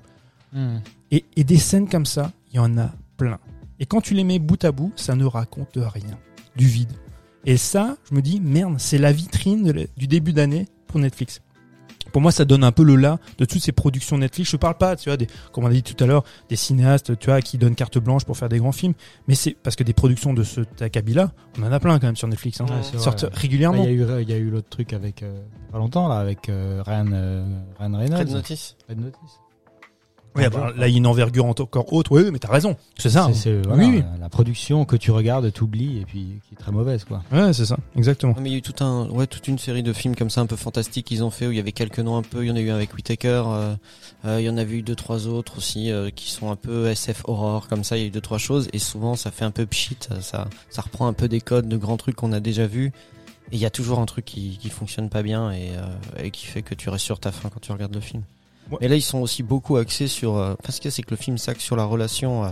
Hmm. 0.54 0.78
Et, 1.12 1.26
et 1.36 1.44
des 1.44 1.58
scènes 1.58 1.90
comme 1.90 2.06
ça, 2.06 2.32
il 2.52 2.58
y 2.58 2.60
en 2.60 2.78
a 2.78 2.92
plein. 3.18 3.40
Et 3.80 3.86
quand 3.86 4.02
tu 4.02 4.14
les 4.14 4.24
mets 4.24 4.40
bout 4.40 4.64
à 4.64 4.72
bout, 4.72 4.92
ça 4.96 5.16
ne 5.16 5.26
raconte 5.26 5.76
rien. 5.76 6.18
Du 6.56 6.66
vide. 6.66 6.94
Et 7.46 7.58
ça, 7.58 7.98
je 8.10 8.16
me 8.16 8.22
dis, 8.22 8.40
merde, 8.40 8.76
c'est 8.78 8.98
la 8.98 9.12
vitrine 9.12 9.64
de 9.64 9.88
du 9.96 10.08
début 10.08 10.34
d'année 10.34 10.68
pour 10.88 11.00
Netflix. 11.00 11.42
Pour 12.18 12.24
moi, 12.24 12.32
ça 12.32 12.46
donne 12.46 12.64
un 12.64 12.72
peu 12.72 12.82
le 12.82 12.96
là 12.96 13.20
de 13.38 13.46
toutes 13.46 13.62
ces 13.62 13.72
productions 13.72 14.18
Netflix. 14.18 14.50
Je 14.50 14.58
parle 14.58 14.74
pas, 14.74 14.96
tu 14.96 15.08
vois, 15.08 15.18
des, 15.18 15.28
comme 15.52 15.66
on 15.66 15.68
a 15.68 15.72
dit 15.72 15.84
tout 15.84 16.04
à 16.04 16.08
l'heure, 16.08 16.24
des 16.50 16.56
cinéastes, 16.56 17.16
tu 17.20 17.28
vois, 17.28 17.42
qui 17.42 17.60
donnent 17.60 17.76
carte 17.76 18.00
blanche 18.00 18.26
pour 18.26 18.36
faire 18.36 18.50
des 18.50 18.58
grands 18.58 18.72
films. 18.72 18.96
Mais 19.28 19.36
c'est 19.36 19.52
parce 19.52 19.76
que 19.76 19.84
des 19.84 19.94
productions 19.94 20.34
de 20.34 20.42
ce 20.42 20.62
acabit-là, 20.80 21.32
on 21.60 21.64
en 21.64 21.72
a 21.72 21.80
plein 21.80 22.00
quand 22.00 22.08
même 22.08 22.16
sur 22.16 22.28
Netflix. 22.28 22.60
Hein. 22.60 22.66
Ouais, 22.72 22.82
vrai. 22.82 22.98
sortent 22.98 23.26
Bah, 23.26 23.30
régulièrement. 23.36 23.84
Il 23.84 23.86
y 23.86 23.88
a 23.90 23.92
eu, 23.92 24.22
il 24.24 24.30
y 24.32 24.34
a 24.34 24.38
eu 24.38 24.50
l'autre 24.50 24.68
truc 24.68 24.94
avec 24.94 25.22
euh, 25.22 25.44
pas 25.72 25.78
longtemps 25.78 26.08
là, 26.08 26.16
avec 26.16 26.50
euh, 26.50 26.82
Ryan, 26.84 27.12
euh, 27.14 27.46
Ryan 27.78 27.98
Reynolds. 28.00 28.18
Red 28.18 28.32
Notice. 28.32 28.78
Red 28.90 29.00
Notice. 29.00 29.40
Oui, 30.38 30.44
ah 30.46 30.50
bah, 30.50 30.72
là, 30.78 30.88
il 30.88 30.92
y 30.92 30.96
a 30.96 30.98
une 30.98 31.08
envergure 31.08 31.46
encore 31.46 31.92
haute. 31.92 32.10
Oui, 32.12 32.22
oui, 32.24 32.30
mais 32.32 32.40
t'as 32.40 32.52
raison. 32.52 32.76
C'est 32.98 33.10
ça. 33.10 33.30
C'est- 33.34 33.62
voilà, 33.66 33.84
oui, 33.84 33.90
oui. 33.98 34.04
La, 34.20 34.30
production 34.30 34.86
que 34.86 34.96
tu 34.96 35.12
regardes, 35.12 35.52
t'oublies 35.52 36.00
et 36.00 36.06
puis 36.06 36.40
qui 36.48 36.54
est 36.54 36.58
très 36.58 36.72
mauvaise 36.72 37.04
quoi. 37.06 37.24
Ouais, 37.32 37.54
c'est 37.54 37.66
ça. 37.66 37.78
Exactement. 37.96 38.36
Mais 38.40 38.50
il 38.50 38.52
y 38.52 38.56
a 38.56 38.60
eu 38.60 38.62
tout 38.62 38.84
un, 38.84 39.08
ouais, 39.10 39.26
toute 39.28 39.48
une 39.48 39.58
série 39.58 39.84
de 39.84 39.94
films 39.94 40.16
comme 40.16 40.30
ça 40.30 40.42
un 40.42 40.46
peu 40.46 40.56
fantastiques 40.56 41.08
qu'ils 41.08 41.24
ont 41.24 41.30
fait 41.32 41.48
où 41.48 41.52
il 41.52 41.58
y 41.58 41.60
avait 41.60 41.72
quelques 41.72 42.00
noms 42.00 42.18
un 42.18 42.22
peu. 42.22 42.44
Il 42.44 42.48
y 42.50 42.52
en 42.52 42.56
a 42.56 42.60
eu 42.60 42.70
un 42.70 42.76
avec 42.76 42.94
Whitaker. 42.94 43.44
euh, 43.48 43.76
euh, 44.26 44.40
il 44.42 44.46
y 44.46 44.50
en 44.50 44.58
avait 44.58 44.76
eu 44.76 44.82
deux 44.84 44.96
trois 44.96 45.28
autres 45.28 45.58
aussi 45.58 45.92
euh, 45.92 46.10
qui 46.10 46.32
sont 46.32 46.52
un 46.52 46.56
peu 46.56 46.88
SF 46.88 47.24
horror 47.26 47.68
comme 47.68 47.84
ça. 47.84 47.98
Il 47.98 48.02
y 48.02 48.04
a 48.04 48.08
eu 48.08 48.12
deux 48.12 48.22
trois 48.22 48.38
choses 48.38 48.68
et 48.74 48.80
souvent 48.80 49.16
ça 49.16 49.32
fait 49.32 49.46
un 49.46 49.52
peu 49.52 49.66
pchit. 49.66 49.98
Ça, 50.22 50.48
ça 50.70 50.82
reprend 50.82 51.08
un 51.08 51.14
peu 51.14 51.28
des 51.28 51.42
codes 51.42 51.68
de 51.68 51.78
grands 51.78 51.98
trucs 51.98 52.16
qu'on 52.16 52.34
a 52.34 52.40
déjà 52.40 52.68
vus. 52.68 52.92
Et 53.52 53.56
il 53.56 53.60
y 53.60 53.66
a 53.66 53.70
toujours 53.70 54.00
un 54.00 54.06
truc 54.06 54.26
qui, 54.26 54.58
qui 54.62 54.70
fonctionne 54.70 55.10
pas 55.10 55.24
bien 55.24 55.52
et, 55.52 55.70
euh, 55.78 56.22
et 56.24 56.32
qui 56.32 56.46
fait 56.48 56.62
que 56.64 56.76
tu 56.76 56.90
restes 56.90 57.06
sur 57.06 57.20
ta 57.20 57.32
faim 57.32 57.50
quand 57.54 57.62
tu 57.62 57.72
regardes 57.72 57.96
le 57.96 58.02
film. 58.02 58.24
Ouais. 58.72 58.78
Mais 58.82 58.88
là 58.88 58.96
ils 58.96 59.02
sont 59.02 59.20
aussi 59.20 59.44
beaucoup 59.44 59.78
axés 59.78 60.08
sur. 60.08 60.36
Euh, 60.36 60.56
enfin, 60.62 60.72
ce 60.72 60.78
qu'il 60.82 60.86
y 60.86 60.88
a, 60.90 60.92
c'est 60.92 61.04
que 61.04 61.12
le 61.12 61.18
film 61.18 61.38
s'axe 61.38 61.64
sur 61.64 61.76
la 61.76 61.86
relation. 61.86 62.44
euh, 62.46 62.50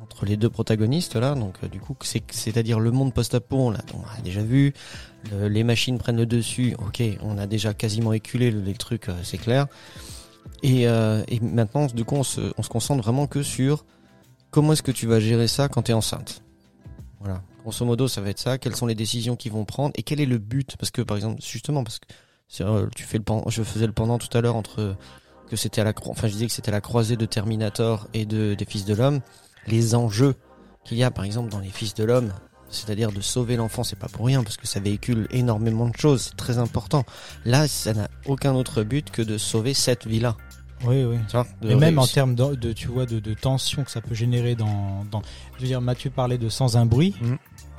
entre 0.00 0.24
les 0.24 0.36
deux 0.38 0.48
protagonistes 0.48 1.16
là, 1.16 1.34
donc 1.34 1.56
euh, 1.62 1.68
du 1.68 1.80
coup 1.80 1.94
c'est 2.02 2.22
c'est-à-dire 2.32 2.80
le 2.80 2.90
monde 2.90 3.12
post-apo, 3.12 3.56
on 3.56 3.70
l'a 3.70 3.80
déjà 4.24 4.42
vu, 4.42 4.72
le- 5.30 5.48
les 5.48 5.62
machines 5.64 5.98
prennent 5.98 6.16
le 6.16 6.24
dessus, 6.26 6.74
ok, 6.78 7.02
on 7.22 7.36
a 7.36 7.46
déjà 7.46 7.74
quasiment 7.74 8.12
éculé 8.14 8.50
le, 8.50 8.60
les 8.60 8.72
trucs, 8.72 9.10
euh, 9.10 9.14
c'est 9.22 9.36
clair. 9.36 9.66
Et, 10.62 10.88
euh, 10.88 11.22
et 11.28 11.38
maintenant, 11.40 11.86
du 11.86 12.04
coup, 12.04 12.16
on 12.16 12.22
se, 12.24 12.40
on 12.56 12.62
se 12.62 12.68
concentre 12.70 13.02
vraiment 13.02 13.26
que 13.26 13.42
sur 13.42 13.84
comment 14.50 14.72
est-ce 14.72 14.82
que 14.82 14.90
tu 14.92 15.06
vas 15.06 15.20
gérer 15.20 15.46
ça 15.46 15.68
quand 15.68 15.82
tu 15.82 15.90
es 15.90 15.94
enceinte. 15.94 16.42
Voilà. 17.20 17.42
Grosso 17.62 17.84
modo, 17.84 18.08
ça 18.08 18.20
va 18.22 18.30
être 18.30 18.38
ça. 18.40 18.56
Quelles 18.58 18.76
sont 18.76 18.86
les 18.86 18.94
décisions 18.94 19.36
qu'ils 19.36 19.52
vont 19.52 19.66
prendre 19.66 19.92
et 19.96 20.02
quel 20.02 20.20
est 20.20 20.26
le 20.26 20.38
but? 20.38 20.76
Parce 20.78 20.90
que, 20.90 21.02
par 21.02 21.16
exemple, 21.18 21.40
justement, 21.44 21.84
parce 21.84 21.98
que 21.98 22.06
euh, 22.62 22.88
tu 22.96 23.02
fais 23.04 23.18
le 23.18 23.24
je 23.48 23.62
faisais 23.62 23.86
le 23.86 23.92
pendant 23.92 24.16
tout 24.18 24.36
à 24.36 24.40
l'heure 24.40 24.56
entre 24.56 24.96
que 25.48 25.56
c'était 25.56 25.80
à 25.80 25.84
la, 25.84 25.92
cro- 25.92 26.10
enfin, 26.10 26.28
je 26.28 26.32
disais 26.32 26.46
que 26.46 26.52
c'était 26.52 26.70
la 26.70 26.80
croisée 26.80 27.16
de 27.16 27.26
Terminator 27.26 28.08
et 28.14 28.26
de 28.26 28.54
des 28.54 28.64
Fils 28.64 28.84
de 28.84 28.94
l'homme. 28.94 29.20
Les 29.66 29.94
enjeux 29.94 30.34
qu'il 30.84 30.96
y 30.98 31.02
a, 31.04 31.10
par 31.10 31.24
exemple, 31.24 31.50
dans 31.50 31.58
les 31.60 31.68
Fils 31.70 31.94
de 31.94 32.04
l'homme, 32.04 32.32
c'est-à-dire 32.70 33.12
de 33.12 33.20
sauver 33.20 33.56
l'enfant, 33.56 33.82
c'est 33.84 33.98
pas 33.98 34.08
pour 34.08 34.26
rien 34.26 34.42
parce 34.42 34.56
que 34.56 34.66
ça 34.66 34.78
véhicule 34.80 35.26
énormément 35.30 35.88
de 35.88 35.96
choses, 35.96 36.28
c'est 36.30 36.36
très 36.36 36.58
important. 36.58 37.04
Là, 37.44 37.66
ça 37.68 37.94
n'a 37.94 38.08
aucun 38.26 38.54
autre 38.54 38.82
but 38.82 39.10
que 39.10 39.22
de 39.22 39.38
sauver 39.38 39.74
cette 39.74 40.06
vie-là. 40.06 40.36
Oui, 40.84 41.02
oui. 41.02 41.16
Tu 41.28 41.32
vois, 41.32 41.46
Et 41.68 41.74
même 41.74 41.98
en 41.98 42.06
termes 42.06 42.34
de, 42.36 42.54
de, 42.54 42.72
tu 42.72 42.86
vois, 42.88 43.04
de, 43.04 43.18
de 43.18 43.34
tension 43.34 43.82
que 43.84 43.90
ça 43.90 44.00
peut 44.00 44.14
générer 44.14 44.54
dans, 44.54 45.04
dans, 45.10 45.22
je 45.56 45.62
veux 45.62 45.66
dire, 45.66 45.80
Mathieu 45.80 46.08
parlait 46.10 46.38
de 46.38 46.48
sans 46.48 46.76
un 46.76 46.86
bruit. 46.86 47.16
Mhm. 47.20 47.38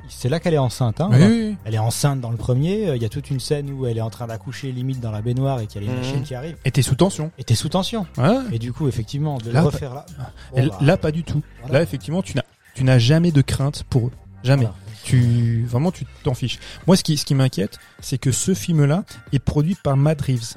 C'est 0.10 0.28
là 0.30 0.40
qu'elle 0.40 0.54
est 0.54 0.58
enceinte, 0.58 1.00
hein. 1.02 1.10
Oui, 1.12 1.18
oui, 1.22 1.28
oui. 1.52 1.58
Elle 1.66 1.76
est 1.76 1.80
enceinte 1.80 2.20
dans 2.20 2.32
le 2.32 2.38
premier. 2.38 2.90
euh, 2.90 2.96
Il 2.96 3.02
y 3.02 3.06
a 3.06 3.10
toute 3.10 3.30
une 3.30 3.40
scène 3.40 3.72
où 3.72 3.86
elle 3.86 3.98
est 3.98 4.02
en 4.02 4.10
train 4.10 4.28
d'accoucher 4.28 4.72
limite 4.72 5.00
dans 5.00 5.12
la 5.12 5.22
baignoire 5.22 5.60
et 5.62 5.68
qu'il 5.68 5.82
y 5.82 5.86
a 5.86 5.88
les 5.88 5.94
Mhm. 5.94 6.00
machines 6.02 6.24
qui 6.24 6.36
arrivent. 6.36 6.58
Et 6.66 6.72
t'es 6.72 6.82
sous 6.82 6.96
tension. 6.96 7.32
Et 7.38 7.44
t'es 7.44 7.56
sous 7.56 7.70
tension. 7.70 8.06
Ouais. 8.18 8.38
Et 8.52 8.60
du 8.60 8.74
coup, 8.74 8.88
effectivement, 8.88 9.38
de 9.38 9.52
Là, 9.52 9.62
le 9.62 9.68
refaire 9.68 9.94
là. 9.94 10.06
Bon, 10.54 10.68
bah, 10.68 10.78
là, 10.82 10.98
pas 10.98 11.12
du 11.12 11.24
tout. 11.24 11.42
voilà. 11.62 11.76
Là, 11.80 11.84
effectivement, 11.84 12.22
tu 12.22 12.36
n'as, 12.36 12.44
tu 12.76 12.84
n'as 12.84 13.00
jamais 13.00 13.32
de 13.32 13.42
crainte 13.42 13.84
pour 13.90 14.08
eux. 14.08 14.12
Jamais. 14.44 14.64
Voilà. 14.64 14.76
Tu, 15.04 15.64
vraiment, 15.68 15.92
tu 15.92 16.06
t'en 16.24 16.34
fiches. 16.34 16.60
Moi, 16.86 16.96
ce 16.98 17.04
qui, 17.04 17.16
ce 17.18 17.26
qui 17.26 17.34
m'inquiète, 17.36 17.78
c'est 18.02 18.18
que 18.18 18.32
ce 18.32 18.54
film-là 18.54 19.04
est 19.32 19.40
produit 19.40 19.76
par 19.76 19.96
Matt 19.96 20.22
Reeves. 20.22 20.56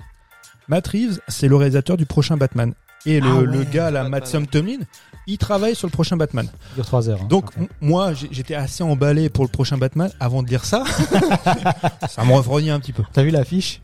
Matt 0.69 0.89
Reeves, 0.89 1.21
c'est 1.29 1.49
le 1.49 1.57
réalisateur 1.57 1.97
du 1.97 2.07
prochain 2.07 2.37
Batman. 2.37 2.73
Et 3.07 3.21
le, 3.21 3.29
Ah 3.29 3.35
ouais, 3.37 3.47
le 3.47 3.65
gars, 3.65 3.91
là, 3.91 4.09
Sam 4.25 4.47
Tomlin, 4.47 4.79
il 5.27 5.39
travaille 5.39 5.75
sur 5.75 5.87
le 5.89 5.93
prochain 5.93 6.17
Batman. 6.17 6.47
Il 6.73 6.75
dure 6.77 6.87
3 6.87 7.09
heures. 7.09 7.21
hein. 7.23 7.27
Donc, 7.29 7.47
moi, 7.81 8.13
j'étais 8.15 8.55
assez 8.55 8.83
emballé 8.85 9.29
pour 9.29 9.45
le 9.45 9.51
prochain 9.51 9.77
Batman 9.79 10.11
avant 10.21 10.43
de 10.43 10.49
dire 10.49 10.65
ça. 10.65 10.85
ça 12.09 12.25
me 12.25 12.33
refroidit 12.33 12.71
un 12.71 12.81
petit 12.81 12.93
peu. 12.93 13.03
t'as 13.13 13.23
vu 13.23 13.31
l'affiche? 13.31 13.81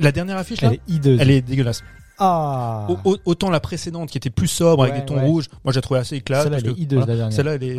La 0.00 0.12
dernière 0.12 0.36
affiche, 0.36 0.60
là, 0.60 0.68
Elle 0.68 0.74
est 0.74 0.80
hideuse. 0.94 1.18
elle 1.20 1.30
est 1.30 1.40
dégueulasse. 1.42 1.82
Ah 2.20 2.86
Au- 2.88 3.12
au- 3.12 3.16
autant 3.26 3.48
la 3.48 3.60
précédente 3.60 4.10
qui 4.10 4.18
était 4.18 4.30
plus 4.30 4.48
sobre 4.48 4.82
avec 4.82 4.96
des 4.96 5.04
tons 5.04 5.14
ouais. 5.16 5.22
rouges, 5.22 5.44
moi 5.64 5.72
j'ai 5.72 5.80
trouvé 5.80 6.00
assez 6.00 6.20
classe. 6.20 6.42
Celle-là, 6.44 6.58
elle 6.58 6.70
est 6.70 6.78
hideuse, 6.78 6.98
voilà, 6.98 7.12
la 7.12 7.16
dernière. 7.16 7.36
Celle-là, 7.36 7.54
elle 7.54 7.62
est. 7.62 7.78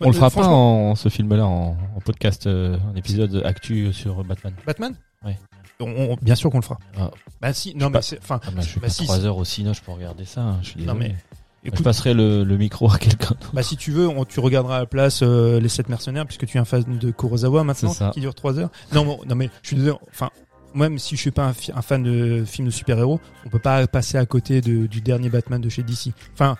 On 0.00 0.08
le 0.08 0.12
fera 0.12 0.28
pas 0.30 0.46
en 0.46 0.94
ce 0.94 1.08
film-là 1.08 1.46
en, 1.46 1.76
en 1.96 2.00
podcast, 2.04 2.46
euh, 2.46 2.76
en 2.92 2.94
épisode 2.94 3.40
actu 3.46 3.90
sur 3.94 4.22
Batman. 4.22 4.52
Batman? 4.66 4.94
Ouais. 5.24 5.38
On- 5.80 5.86
on- 6.12 6.16
bien 6.22 6.34
sûr 6.36 6.50
qu'on 6.50 6.58
le 6.58 6.62
fera. 6.64 6.78
Ah. 6.98 7.10
Bah 7.40 7.52
si, 7.52 7.74
non 7.74 7.90
pas- 7.90 7.98
mais 7.98 8.02
c'est, 8.02 8.18
enfin, 8.20 8.40
Ah, 8.46 8.50
bah, 8.52 8.60
je 8.62 8.68
suis 8.68 8.80
bah, 8.80 8.86
pas 8.86 8.92
si, 8.92 9.04
3 9.04 9.24
heures 9.24 9.36
au 9.36 9.44
cinéma, 9.44 9.72
je 9.72 9.80
peux 9.80 9.92
regarder 9.92 10.24
ça. 10.24 10.40
hein, 10.42 10.58
je 10.62 10.68
suis 10.70 10.80
Non, 10.84 10.94
désolé. 10.94 11.08
mais, 11.10 11.16
je 11.64 11.68
écoute, 11.68 11.82
passerai 11.84 12.14
le, 12.14 12.44
le 12.44 12.56
micro 12.56 12.90
à 12.92 12.98
quelqu'un. 12.98 13.34
bah 13.52 13.62
si 13.64 13.76
tu 13.76 13.90
veux, 13.90 14.06
on- 14.08 14.24
tu 14.24 14.38
regarderas 14.40 14.76
à 14.76 14.80
la 14.80 14.86
place 14.86 15.20
euh, 15.22 15.58
les 15.60 15.68
sept 15.68 15.88
mercenaires 15.88 16.26
puisque 16.26 16.46
tu 16.46 16.56
es 16.58 16.60
un 16.60 16.64
fan 16.64 16.84
de 16.98 17.10
Kurosawa 17.10 17.64
maintenant 17.64 17.92
C'est 17.92 17.98
ça. 17.98 18.10
qui 18.14 18.20
dure 18.20 18.34
3 18.34 18.58
heures. 18.58 18.70
Non, 18.92 19.04
bon, 19.04 19.20
non 19.26 19.34
mais 19.34 19.50
je 19.62 19.68
suis 19.68 19.76
désolé. 19.76 19.96
Enfin, 20.10 20.30
même 20.74 20.98
si 20.98 21.16
je 21.16 21.20
suis 21.20 21.30
pas 21.32 21.46
un, 21.48 21.54
un 21.74 21.82
fan 21.82 22.02
de 22.02 22.44
films 22.46 22.66
de 22.68 22.72
super-héros, 22.72 23.20
on 23.44 23.48
peut 23.48 23.58
pas 23.58 23.86
passer 23.86 24.16
à 24.18 24.26
côté 24.26 24.60
de, 24.60 24.86
du 24.86 25.00
dernier 25.00 25.28
Batman 25.28 25.60
de 25.60 25.68
chez 25.68 25.82
DC. 25.82 26.12
Enfin, 26.34 26.56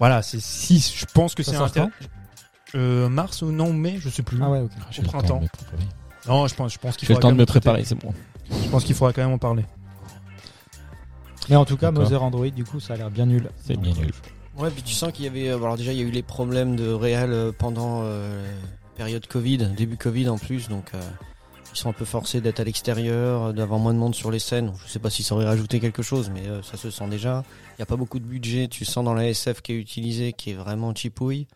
voilà, 0.00 0.22
c'est 0.22 0.40
si 0.40 0.80
je 0.80 1.04
pense 1.14 1.34
que 1.36 1.42
c'est 1.44 1.56
intér- 1.56 1.88
euh, 2.74 3.08
mars 3.08 3.42
ou 3.42 3.52
non 3.52 3.72
mai, 3.72 3.96
je 4.00 4.08
sais 4.08 4.22
plus. 4.22 4.38
Ah 4.42 4.50
ouais, 4.50 4.60
ok. 4.60 4.70
J'ai 4.90 5.02
Au 5.02 5.06
printemps. 5.06 5.40
Non, 6.28 6.46
je 6.46 6.54
pense, 6.54 6.72
je 6.72 6.78
pense 6.78 6.96
qu'il 6.96 7.06
J'ai 7.06 7.14
le 7.14 7.16
faudra 7.16 7.30
temps 7.30 7.32
de 7.34 7.38
quand 7.38 7.40
me 7.42 7.46
préparer, 7.46 7.84
c'est 7.84 7.94
bon. 7.96 8.12
Je 8.50 8.68
pense 8.68 8.84
qu'il 8.84 8.94
faudra 8.94 9.12
quand 9.12 9.22
même 9.22 9.32
en 9.32 9.38
parler. 9.38 9.64
Mais 11.48 11.56
en 11.56 11.64
tout 11.64 11.76
cas, 11.76 11.90
D'accord. 11.90 12.04
Mother 12.04 12.22
Android, 12.22 12.48
du 12.50 12.64
coup, 12.64 12.80
ça 12.80 12.94
a 12.94 12.96
l'air 12.96 13.10
bien 13.10 13.26
nul. 13.26 13.50
C'est 13.62 13.76
bien 13.76 13.92
nul. 13.92 14.12
Ouais, 14.56 14.70
puis 14.70 14.82
tu 14.82 14.94
sens 14.94 15.12
qu'il 15.12 15.24
y 15.24 15.28
avait. 15.28 15.48
euh, 15.48 15.56
Alors 15.56 15.76
déjà, 15.76 15.92
il 15.92 15.98
y 15.98 16.02
a 16.02 16.04
eu 16.04 16.10
les 16.10 16.22
problèmes 16.22 16.76
de 16.76 16.88
réel 16.90 17.30
euh, 17.32 17.52
pendant 17.56 18.02
euh, 18.04 18.42
la 18.92 18.96
période 18.96 19.26
Covid, 19.26 19.58
début 19.76 19.96
Covid 19.96 20.28
en 20.28 20.38
plus, 20.38 20.68
donc 20.68 20.92
euh, 20.94 21.00
ils 21.74 21.76
sont 21.76 21.90
un 21.90 21.92
peu 21.92 22.04
forcés 22.04 22.40
d'être 22.40 22.60
à 22.60 22.64
l'extérieur, 22.64 23.52
d'avoir 23.52 23.80
moins 23.80 23.92
de 23.92 23.98
monde 23.98 24.14
sur 24.14 24.30
les 24.30 24.38
scènes. 24.38 24.72
Je 24.86 24.90
sais 24.92 25.00
pas 25.00 25.10
si 25.10 25.22
ça 25.24 25.34
aurait 25.34 25.44
rajouté 25.44 25.80
quelque 25.80 26.02
chose, 26.02 26.30
mais 26.32 26.46
euh, 26.46 26.62
ça 26.62 26.76
se 26.76 26.90
sent 26.90 27.08
déjà. 27.08 27.42
Il 27.76 27.80
y 27.80 27.82
a 27.82 27.86
pas 27.86 27.96
beaucoup 27.96 28.20
de 28.20 28.24
budget. 28.24 28.68
Tu 28.68 28.84
sens 28.84 29.04
dans 29.04 29.14
la 29.14 29.26
SF 29.28 29.60
qui 29.60 29.72
est 29.72 29.76
utilisée, 29.78 30.32
qui 30.32 30.50
est 30.50 30.54
vraiment 30.54 30.94
chipouille. 30.94 31.48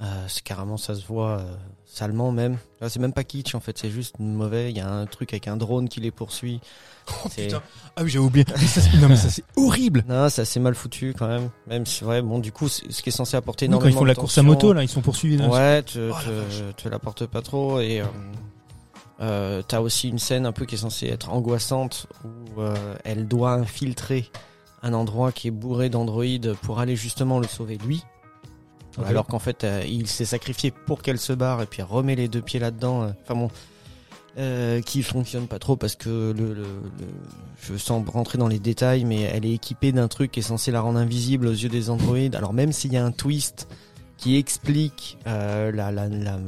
Euh, 0.00 0.24
c'est 0.28 0.42
carrément, 0.42 0.78
ça 0.78 0.94
se 0.94 1.06
voit 1.06 1.40
euh, 1.40 1.54
salement 1.92 2.32
même. 2.32 2.56
Là, 2.80 2.88
c'est 2.88 2.98
même 3.00 3.12
pas 3.12 3.24
kitsch 3.24 3.54
en 3.54 3.60
fait, 3.60 3.76
c'est 3.78 3.90
juste 3.90 4.18
mauvais. 4.18 4.70
Il 4.70 4.76
y 4.76 4.80
a 4.80 4.88
un 4.90 5.06
truc 5.06 5.32
avec 5.32 5.48
un 5.48 5.56
drone 5.56 5.88
qui 5.88 6.00
les 6.00 6.10
poursuit. 6.10 6.60
C'est- 7.30 7.46
putain. 7.46 7.62
Ah 7.96 8.02
oui, 8.04 8.10
j'ai 8.10 8.18
oublié. 8.18 8.44
Mais 8.48 8.66
ça, 8.66 8.80
c'est- 8.80 8.96
non 8.98 9.08
mais 9.08 9.16
ça 9.16 9.28
c'est 9.30 9.42
horrible. 9.56 10.04
Non, 10.08 10.28
c'est 10.28 10.42
assez 10.42 10.60
mal 10.60 10.74
foutu 10.74 11.12
quand 11.18 11.26
même. 11.26 11.50
Même 11.66 11.84
si, 11.86 12.04
ouais, 12.04 12.22
bon, 12.22 12.38
du 12.38 12.52
coup, 12.52 12.68
c'est- 12.68 12.90
ce 12.90 13.02
qui 13.02 13.08
est 13.08 13.12
censé 13.12 13.36
apporter 13.36 13.66
Oui, 13.66 13.70
quand 13.70 13.76
énormément 13.78 13.90
ils 13.96 13.98
font 13.98 14.02
de 14.04 14.08
la 14.08 14.14
course 14.14 14.38
à 14.38 14.42
tension. 14.42 14.52
moto 14.52 14.72
là, 14.72 14.82
ils 14.84 14.88
sont 14.88 15.00
poursuivis. 15.02 15.36
là. 15.36 15.48
Ouais, 15.48 15.82
te, 15.82 16.10
Oh, 16.10 16.14
la 16.84 16.90
l'apporte 16.90 17.26
pas 17.26 17.42
trop 17.42 17.80
et 17.80 18.00
euh, 18.00 18.04
euh, 19.20 19.62
t'as 19.66 19.80
aussi 19.80 20.08
une 20.08 20.18
scène 20.18 20.46
un 20.46 20.52
peu 20.52 20.64
qui 20.64 20.76
est 20.76 20.78
censée 20.78 21.06
être 21.08 21.30
angoissante 21.30 22.06
où 22.24 22.60
euh, 22.60 22.74
elle 23.04 23.28
doit 23.28 23.52
infiltrer 23.52 24.30
un 24.82 24.94
endroit 24.94 25.30
qui 25.32 25.48
est 25.48 25.50
bourré 25.50 25.90
d'androïdes 25.90 26.54
pour 26.62 26.78
aller 26.80 26.96
justement 26.96 27.38
le 27.38 27.46
sauver 27.46 27.76
lui. 27.84 28.02
Alors 29.08 29.26
qu'en 29.26 29.38
fait, 29.38 29.64
euh, 29.64 29.82
il 29.88 30.06
s'est 30.06 30.24
sacrifié 30.24 30.70
pour 30.70 31.02
qu'elle 31.02 31.18
se 31.18 31.32
barre 31.32 31.62
et 31.62 31.66
puis 31.66 31.82
remet 31.82 32.14
les 32.16 32.28
deux 32.28 32.42
pieds 32.42 32.60
là-dedans. 32.60 33.02
euh, 33.02 33.10
Enfin 33.22 33.34
bon, 33.34 33.50
euh, 34.38 34.80
qui 34.80 35.02
fonctionne 35.02 35.46
pas 35.48 35.58
trop 35.58 35.76
parce 35.76 35.96
que 35.96 36.08
le, 36.08 36.32
le, 36.32 36.54
le- 36.54 36.66
je 37.62 37.76
sens 37.76 38.06
rentrer 38.08 38.38
dans 38.38 38.46
les 38.48 38.58
détails, 38.60 39.04
mais 39.04 39.22
elle 39.22 39.44
est 39.44 39.52
équipée 39.52 39.90
d'un 39.92 40.06
truc 40.08 40.30
qui 40.30 40.40
est 40.40 40.42
censé 40.44 40.70
la 40.70 40.80
rendre 40.80 40.98
invisible 40.98 41.46
aux 41.48 41.52
yeux 41.52 41.68
des 41.68 41.90
androïdes. 41.90 42.36
Alors 42.36 42.52
même 42.52 42.72
s'il 42.72 42.92
y 42.92 42.96
a 42.96 43.04
un 43.04 43.10
twist 43.12 43.66
qui 44.16 44.36
explique 44.36 45.18
euh, 45.26 45.72
la, 45.72 45.90
la, 45.90 46.08
la, 46.08 46.36
la, 46.36 46.38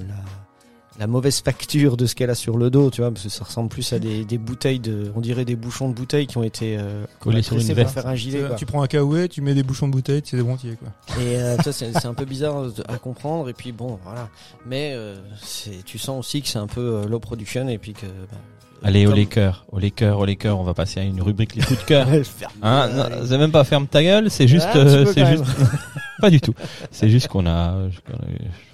la 0.98 1.06
mauvaise 1.06 1.40
facture 1.40 1.96
de 1.96 2.06
ce 2.06 2.14
qu'elle 2.14 2.30
a 2.30 2.34
sur 2.34 2.56
le 2.58 2.68
dos, 2.70 2.90
tu 2.90 3.00
vois, 3.00 3.10
parce 3.10 3.22
que 3.24 3.28
ça 3.30 3.44
ressemble 3.44 3.68
plus 3.70 3.92
à 3.92 3.98
des, 3.98 4.24
des 4.24 4.38
bouteilles 4.38 4.78
de, 4.80 5.10
on 5.16 5.20
dirait 5.20 5.44
des 5.44 5.56
bouchons 5.56 5.88
de 5.88 5.94
bouteilles 5.94 6.26
qui 6.26 6.36
ont 6.36 6.42
été 6.42 6.76
euh, 6.78 7.04
Collés 7.18 7.42
sur 7.42 7.56
une 7.58 7.74
pour 7.74 7.90
faire 7.90 8.06
un 8.06 8.14
gilet. 8.14 8.40
Tu- 8.40 8.46
quoi. 8.46 8.56
Tu 8.56 8.66
prends 8.66 8.82
un 8.82 8.86
caouet, 8.86 9.28
tu 9.28 9.40
mets 9.40 9.54
des 9.54 9.62
bouchons 9.62 9.86
de 9.88 9.92
bouteille, 9.92 10.22
c'est 10.24 10.36
des 10.36 10.42
brontiers 10.42 10.76
quoi. 10.76 10.88
Et 11.22 11.36
euh, 11.36 11.56
ça, 11.58 11.72
c'est 11.72 11.92
c'est 11.92 12.06
un 12.06 12.14
peu 12.14 12.24
bizarre 12.26 12.70
de- 12.72 12.84
à 12.88 12.98
comprendre. 12.98 13.48
Et 13.48 13.54
puis 13.54 13.72
bon, 13.72 13.98
voilà. 14.04 14.28
Mais 14.66 14.92
euh, 14.94 15.16
c'est- 15.42 15.82
tu 15.84 15.98
sens 15.98 16.18
aussi 16.18 16.42
que 16.42 16.48
c'est 16.48 16.58
un 16.58 16.66
peu 16.66 16.80
euh, 16.80 17.06
low 17.06 17.18
production 17.20 17.66
et 17.68 17.78
puis 17.78 17.94
que. 17.94 18.06
bah, 18.06 18.36
Allez, 18.84 19.06
au 19.06 19.10
comme- 19.10 19.18
Laker, 19.18 19.64
au 19.70 19.78
Laker, 19.78 20.18
au 20.18 20.24
Laker, 20.24 20.58
on 20.58 20.64
va 20.64 20.74
passer 20.74 21.00
à 21.00 21.02
une 21.04 21.20
rubrique 21.22 21.54
les 21.54 21.62
coups 21.62 21.80
de 21.80 21.84
cœur. 21.84 22.06
Hein, 22.62 22.88
non, 22.94 23.04
c'est 23.26 23.38
même 23.38 23.50
pas 23.50 23.64
ferme 23.64 23.86
ta 23.86 24.02
gueule, 24.02 24.30
c'est 24.30 24.46
juste, 24.48 24.66
Ah, 24.72 24.76
euh, 24.78 25.06
c'est 25.12 25.26
juste, 25.26 25.44
pas 26.20 26.30
du 26.30 26.40
tout. 26.40 26.54
C'est 26.90 27.08
juste 27.08 27.28
qu'on 27.28 27.46
a, 27.46 27.74
je, 27.90 27.96
je 27.96 28.12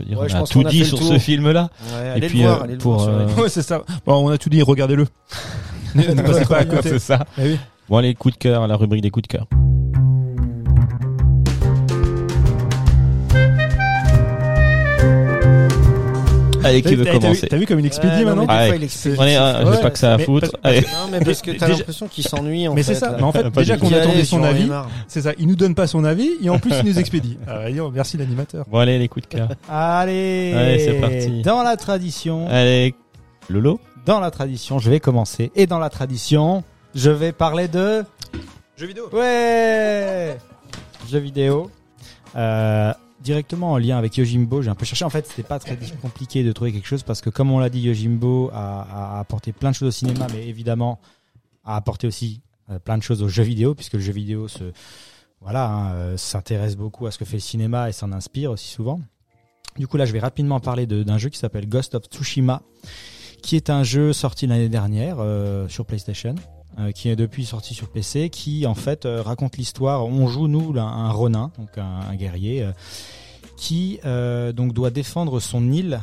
veux 0.01 0.05
dire, 0.09 0.19
Ouais, 0.21 0.29
on 0.35 0.45
a 0.45 0.47
tout 0.47 0.65
dit 0.65 0.85
sur 0.85 1.03
ce 1.03 1.19
film-là. 1.19 1.71
Ouais, 1.95 2.19
Et 2.19 2.27
puis, 2.29 2.43
voir, 2.43 2.65
euh, 2.69 2.77
pour, 2.79 3.07
euh, 3.09 3.27
les- 3.27 3.43
Ouais, 3.43 3.49
c'est 3.49 3.63
ça. 3.63 3.83
Bon, 4.07 4.27
on 4.27 4.29
a 4.31 4.39
tout 4.39 4.49
dit, 4.51 4.63
regardez-le. 4.63 5.07
ne 5.95 6.23
passez 6.23 6.45
pas 6.45 6.59
à 6.59 6.65
côté. 6.65 6.89
c'est 6.91 6.99
ça. 6.99 7.25
Eh 7.39 7.43
oui. 7.43 7.59
Bon, 7.89 7.97
allez, 7.99 8.15
coups 8.15 8.35
de 8.35 8.39
cœur, 8.39 8.67
la 8.67 8.77
rubrique 8.77 9.03
des 9.03 9.11
coups 9.11 9.27
de 9.29 9.33
cœur. 9.37 9.47
Allez, 16.69 16.83
qui 16.83 16.95
veut 16.95 17.05
T'as- 17.05 17.11
t'as 17.13 17.17
vu- 17.19 17.23
commencer 17.23 17.47
T'as 17.49 17.57
vu 17.57 17.67
comme 17.67 17.81
il 17.81 17.87
expédie 17.87 18.25
maintenant. 18.25 18.47
Allez, 18.49 18.73
euh, 18.85 18.89
j'ai 18.89 19.11
Ouais, 19.19 19.81
pas 19.81 19.91
que 19.91 19.99
ça 19.99 20.15
à 20.15 20.19
foutre. 20.19 20.51
Non, 20.65 20.71
mais 21.11 21.21
parce 21.21 21.43
que 21.43 21.51
t'as 21.53 21.69
l'impression 21.69 22.09
qu'il 22.09 22.25
s'ennuie 22.25 22.69
en 22.69 22.75
Mais 22.75 22.83
fait. 22.83 22.95
c'est 22.95 23.01
ça. 23.01 23.11
là. 23.11 23.17
Mais 23.19 23.23
en 23.25 23.33
fait, 23.33 23.51
Pas 23.51 23.61
déjà 23.61 23.77
qu'on 23.77 23.93
attendait 23.93 24.25
son 24.25 24.43
avis, 24.43 24.69
c'est 25.07 25.23
ça. 25.23 25.33
Il 25.39 25.47
nous 25.49 25.57
donne 25.57 25.75
pas 25.75 25.87
son 25.87 26.05
avis 26.05 26.31
et 26.43 26.51
en 26.51 26.59
plus 26.59 26.73
il 26.83 26.85
nous 26.91 26.99
expédie. 26.99 27.39
Ah, 27.47 27.59
allez, 27.65 27.81
merci 27.93 28.17
l'animateur. 28.17 28.65
Bon, 28.71 28.79
allez, 28.79 28.99
les 28.99 29.09
coups 29.09 29.29
de 29.29 29.35
cœur. 29.37 29.49
Allez, 29.69 30.53
Allez, 30.57 30.79
c'est 30.79 30.95
parti. 31.01 31.43
Dans 31.43 31.63
la 31.63 31.77
tradition, 31.77 32.47
Allez, 32.49 32.95
Lolo. 33.49 33.81
dans 34.07 34.21
la 34.21 34.31
tradition, 34.31 34.79
je 34.79 34.91
vais 34.91 35.01
commencer. 35.01 35.51
Et 35.57 35.67
dans 35.67 35.79
la 35.79 35.91
tradition, 35.91 36.63
je 36.95 37.11
vais 37.11 37.33
parler 37.33 37.69
de 37.69 38.05
Jeux 38.77 38.87
vidéo. 38.87 39.09
Ouais 39.13 40.37
Jeux 41.11 41.19
vidéo. 41.19 41.71
Euh, 42.37 42.93
directement 43.21 43.73
en 43.73 43.79
lien 43.79 43.99
avec 43.99 44.17
Yojimbo, 44.17 44.63
j'ai 44.63 44.71
un 44.71 44.75
peu 44.75 44.85
cherché. 44.85 45.05
En 45.05 45.11
fait, 45.11 45.27
c'était 45.27 45.43
pas 45.43 45.59
très 45.59 45.77
compliqué 46.01 46.45
de 46.45 46.53
trouver 46.53 46.73
quelque 46.73 46.87
chose 46.87 47.03
parce 47.03 47.21
que, 47.21 47.31
comme 47.31 47.51
on 47.51 47.59
l'a 47.59 47.71
dit, 47.71 47.81
Yojimbo 47.81 48.51
a, 48.53 49.19
apporté 49.19 49.53
plein 49.53 49.71
de 49.71 49.75
choses 49.75 49.89
au 49.89 49.93
cinéma, 49.93 50.27
mais 50.33 50.47
évidemment 50.47 51.01
a 51.65 51.77
apporté 51.77 52.07
aussi 52.07 52.41
euh, 52.71 52.79
plein 52.79 52.97
de 52.97 53.03
choses 53.03 53.23
aux 53.23 53.29
jeux 53.29 53.43
vidéo, 53.43 53.75
puisque 53.75 53.95
le 53.95 54.01
jeu 54.01 54.13
vidéo 54.13 54.49
se, 54.49 54.73
voilà, 55.41 55.69
hein, 55.69 55.93
euh, 55.93 56.17
s'intéresse 56.17 56.77
beaucoup 56.77 57.07
à 57.07 57.11
ce 57.11 57.19
que 57.19 57.25
fait 57.25 57.37
le 57.37 57.41
cinéma 57.41 57.89
et 57.89 57.93
s'en 57.93 58.13
inspire 58.13 58.51
aussi 58.51 58.69
souvent. 58.69 59.01
Du 59.77 59.87
coup, 59.87 59.97
là, 59.97 60.07
je 60.07 60.13
vais 60.13 60.19
rapidement 60.19 60.61
parler 60.61 60.87
d'un 60.87 61.19
jeu 61.19 61.29
qui 61.29 61.39
s'appelle 61.39 61.69
Ghost 61.69 61.95
of 61.95 62.05
Tsushima, 62.05 62.63
qui 63.43 63.55
est 63.55 63.71
un 63.71 63.85
jeu 63.85 64.13
sorti 64.13 64.47
l'année 64.47 64.69
dernière 64.69 65.17
euh, 65.21 65.69
sur 65.69 65.87
PlayStation 65.87 66.35
euh, 66.79 66.93
qui 66.93 67.09
est 67.09 67.17
depuis 67.17 67.45
sorti 67.45 67.75
sur 67.75 67.89
PC, 67.89 68.31
qui 68.31 68.65
en 68.65 68.77
fait 68.77 69.05
euh, 69.05 69.21
raconte 69.21 69.57
l'histoire. 69.57 70.07
On 70.07 70.29
joue 70.29 70.47
nous 70.47 70.73
là, 70.73 70.85
un 70.85 71.11
Ronin, 71.11 71.51
donc 71.59 71.77
un, 71.77 72.01
un 72.09 72.15
guerrier, 72.15 72.63
euh, 72.63 72.73
qui 73.57 73.99
donc 74.55 74.73
doit 74.73 74.91
défendre 74.91 75.41
son 75.41 75.73
île, 75.73 76.01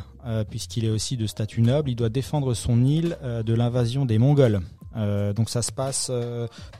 puisqu'il 0.50 0.84
est 0.84 0.90
aussi 0.90 1.16
de 1.16 1.26
statut 1.26 1.62
noble. 1.62 1.88
Il 1.88 1.96
doit 1.96 2.10
défendre 2.10 2.52
son 2.52 2.84
île 2.84 3.16
de 3.22 3.54
l'invasion 3.54 4.04
des 4.04 4.18
Mongols. 4.18 4.60
Donc 5.34 5.48
ça 5.48 5.62
se 5.62 5.72
passe 5.72 6.12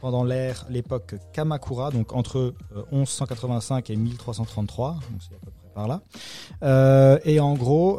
pendant 0.02 0.22
l'ère, 0.22 0.66
l'époque 0.68 1.14
Kamakura, 1.32 1.90
donc 1.90 2.12
entre 2.12 2.52
euh, 2.76 2.82
1185 2.92 3.88
et 3.88 3.96
1333, 3.96 4.90
donc 4.92 5.02
c'est 5.20 5.34
à 5.34 5.38
peu 5.42 5.50
près 5.50 5.70
par 5.74 5.88
là. 5.88 7.18
Et 7.24 7.40
en 7.40 7.54
gros, 7.54 7.98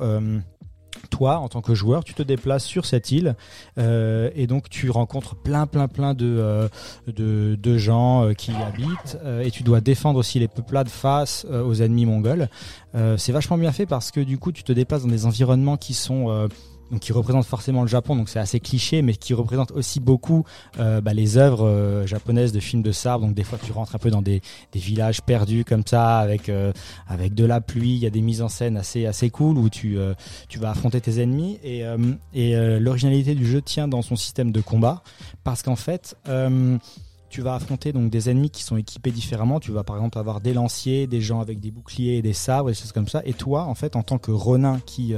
en 1.25 1.49
tant 1.49 1.61
que 1.61 1.75
joueur, 1.75 2.03
tu 2.03 2.13
te 2.13 2.23
déplaces 2.23 2.65
sur 2.65 2.85
cette 2.85 3.11
île 3.11 3.35
euh, 3.77 4.29
et 4.35 4.47
donc 4.47 4.69
tu 4.69 4.89
rencontres 4.89 5.35
plein, 5.35 5.65
plein, 5.65 5.87
plein 5.87 6.13
de 6.13 6.25
euh, 6.25 6.67
de, 7.07 7.77
gens 7.77 8.25
euh, 8.25 8.33
qui 8.33 8.51
y 8.51 8.55
habitent 8.55 9.17
et 9.43 9.51
tu 9.51 9.63
dois 9.63 9.81
défendre 9.81 10.19
aussi 10.19 10.39
les 10.39 10.47
peuplades 10.47 10.89
face 10.89 11.45
aux 11.45 11.75
ennemis 11.75 12.05
mongols. 12.05 12.49
C'est 13.17 13.31
vachement 13.31 13.57
bien 13.57 13.71
fait 13.71 13.85
parce 13.85 14.11
que 14.11 14.19
du 14.19 14.37
coup, 14.37 14.51
tu 14.51 14.63
te 14.63 14.71
déplaces 14.71 15.03
dans 15.03 15.09
des 15.09 15.25
environnements 15.25 15.77
qui 15.77 15.93
sont 15.93 16.47
donc 16.91 17.01
qui 17.01 17.11
représentent 17.11 17.45
forcément 17.45 17.81
le 17.81 17.87
Japon, 17.87 18.15
donc 18.15 18.29
c'est 18.29 18.39
assez 18.39 18.59
cliché, 18.59 19.01
mais 19.01 19.13
qui 19.13 19.33
représentent 19.33 19.71
aussi 19.71 19.99
beaucoup 19.99 20.45
euh, 20.79 21.01
bah, 21.01 21.13
les 21.13 21.37
œuvres 21.37 21.67
euh, 21.67 22.07
japonaises 22.07 22.51
de 22.51 22.59
films 22.59 22.81
de 22.81 22.91
sabre. 22.91 23.25
Donc 23.25 23.35
des 23.35 23.43
fois, 23.43 23.59
tu 23.63 23.71
rentres 23.71 23.95
un 23.95 23.99
peu 23.99 24.09
dans 24.09 24.21
des, 24.21 24.41
villages 24.73 25.21
perdus 25.21 25.65
comme 25.65 25.83
ça, 25.85 26.19
avec 26.19 26.49
euh, 26.49 26.71
avec 27.07 27.33
de 27.33 27.43
la 27.45 27.61
pluie. 27.61 27.93
Il 27.93 27.99
y 27.99 28.05
a 28.05 28.09
des 28.09 28.21
mises 28.21 28.41
en 28.41 28.49
scène 28.49 28.77
assez 28.77 29.05
assez 29.05 29.29
cool 29.29 29.57
où 29.57 29.69
tu 29.69 29.97
tu 30.47 30.59
vas 30.59 30.69
affronter 30.69 31.01
tes 31.01 31.19
ennemis 31.21 31.59
et 31.63 31.83
et 32.33 32.55
l'originalité 32.79 33.33
du 33.33 33.45
jeu 33.45 33.61
tient 33.61 33.87
dans 33.87 34.01
son 34.01 34.15
système 34.15 34.51
de 34.51 34.61
combat 34.61 35.01
parce 35.43 35.63
qu'en 35.63 35.75
fait 35.75 36.15
tu 37.29 37.41
vas 37.41 37.55
affronter 37.55 37.91
donc 37.91 38.09
des 38.09 38.29
ennemis 38.29 38.49
qui 38.49 38.63
sont 38.63 38.77
équipés 38.77 39.11
différemment. 39.11 39.59
Tu 39.59 39.71
vas 39.71 39.83
par 39.83 39.97
exemple 39.97 40.17
avoir 40.17 40.39
des 40.39 40.53
lanciers, 40.53 41.07
des 41.07 41.21
gens 41.21 41.41
avec 41.41 41.59
des 41.59 41.71
boucliers, 41.71 42.21
des 42.21 42.33
sabres, 42.33 42.69
des 42.69 42.75
choses 42.75 42.91
comme 42.91 43.07
ça. 43.07 43.21
Et 43.25 43.33
toi, 43.33 43.63
en 43.63 43.75
fait, 43.75 43.95
en 43.95 44.03
tant 44.03 44.17
que 44.17 44.31
Ronin 44.31 44.79
qui 44.85 45.13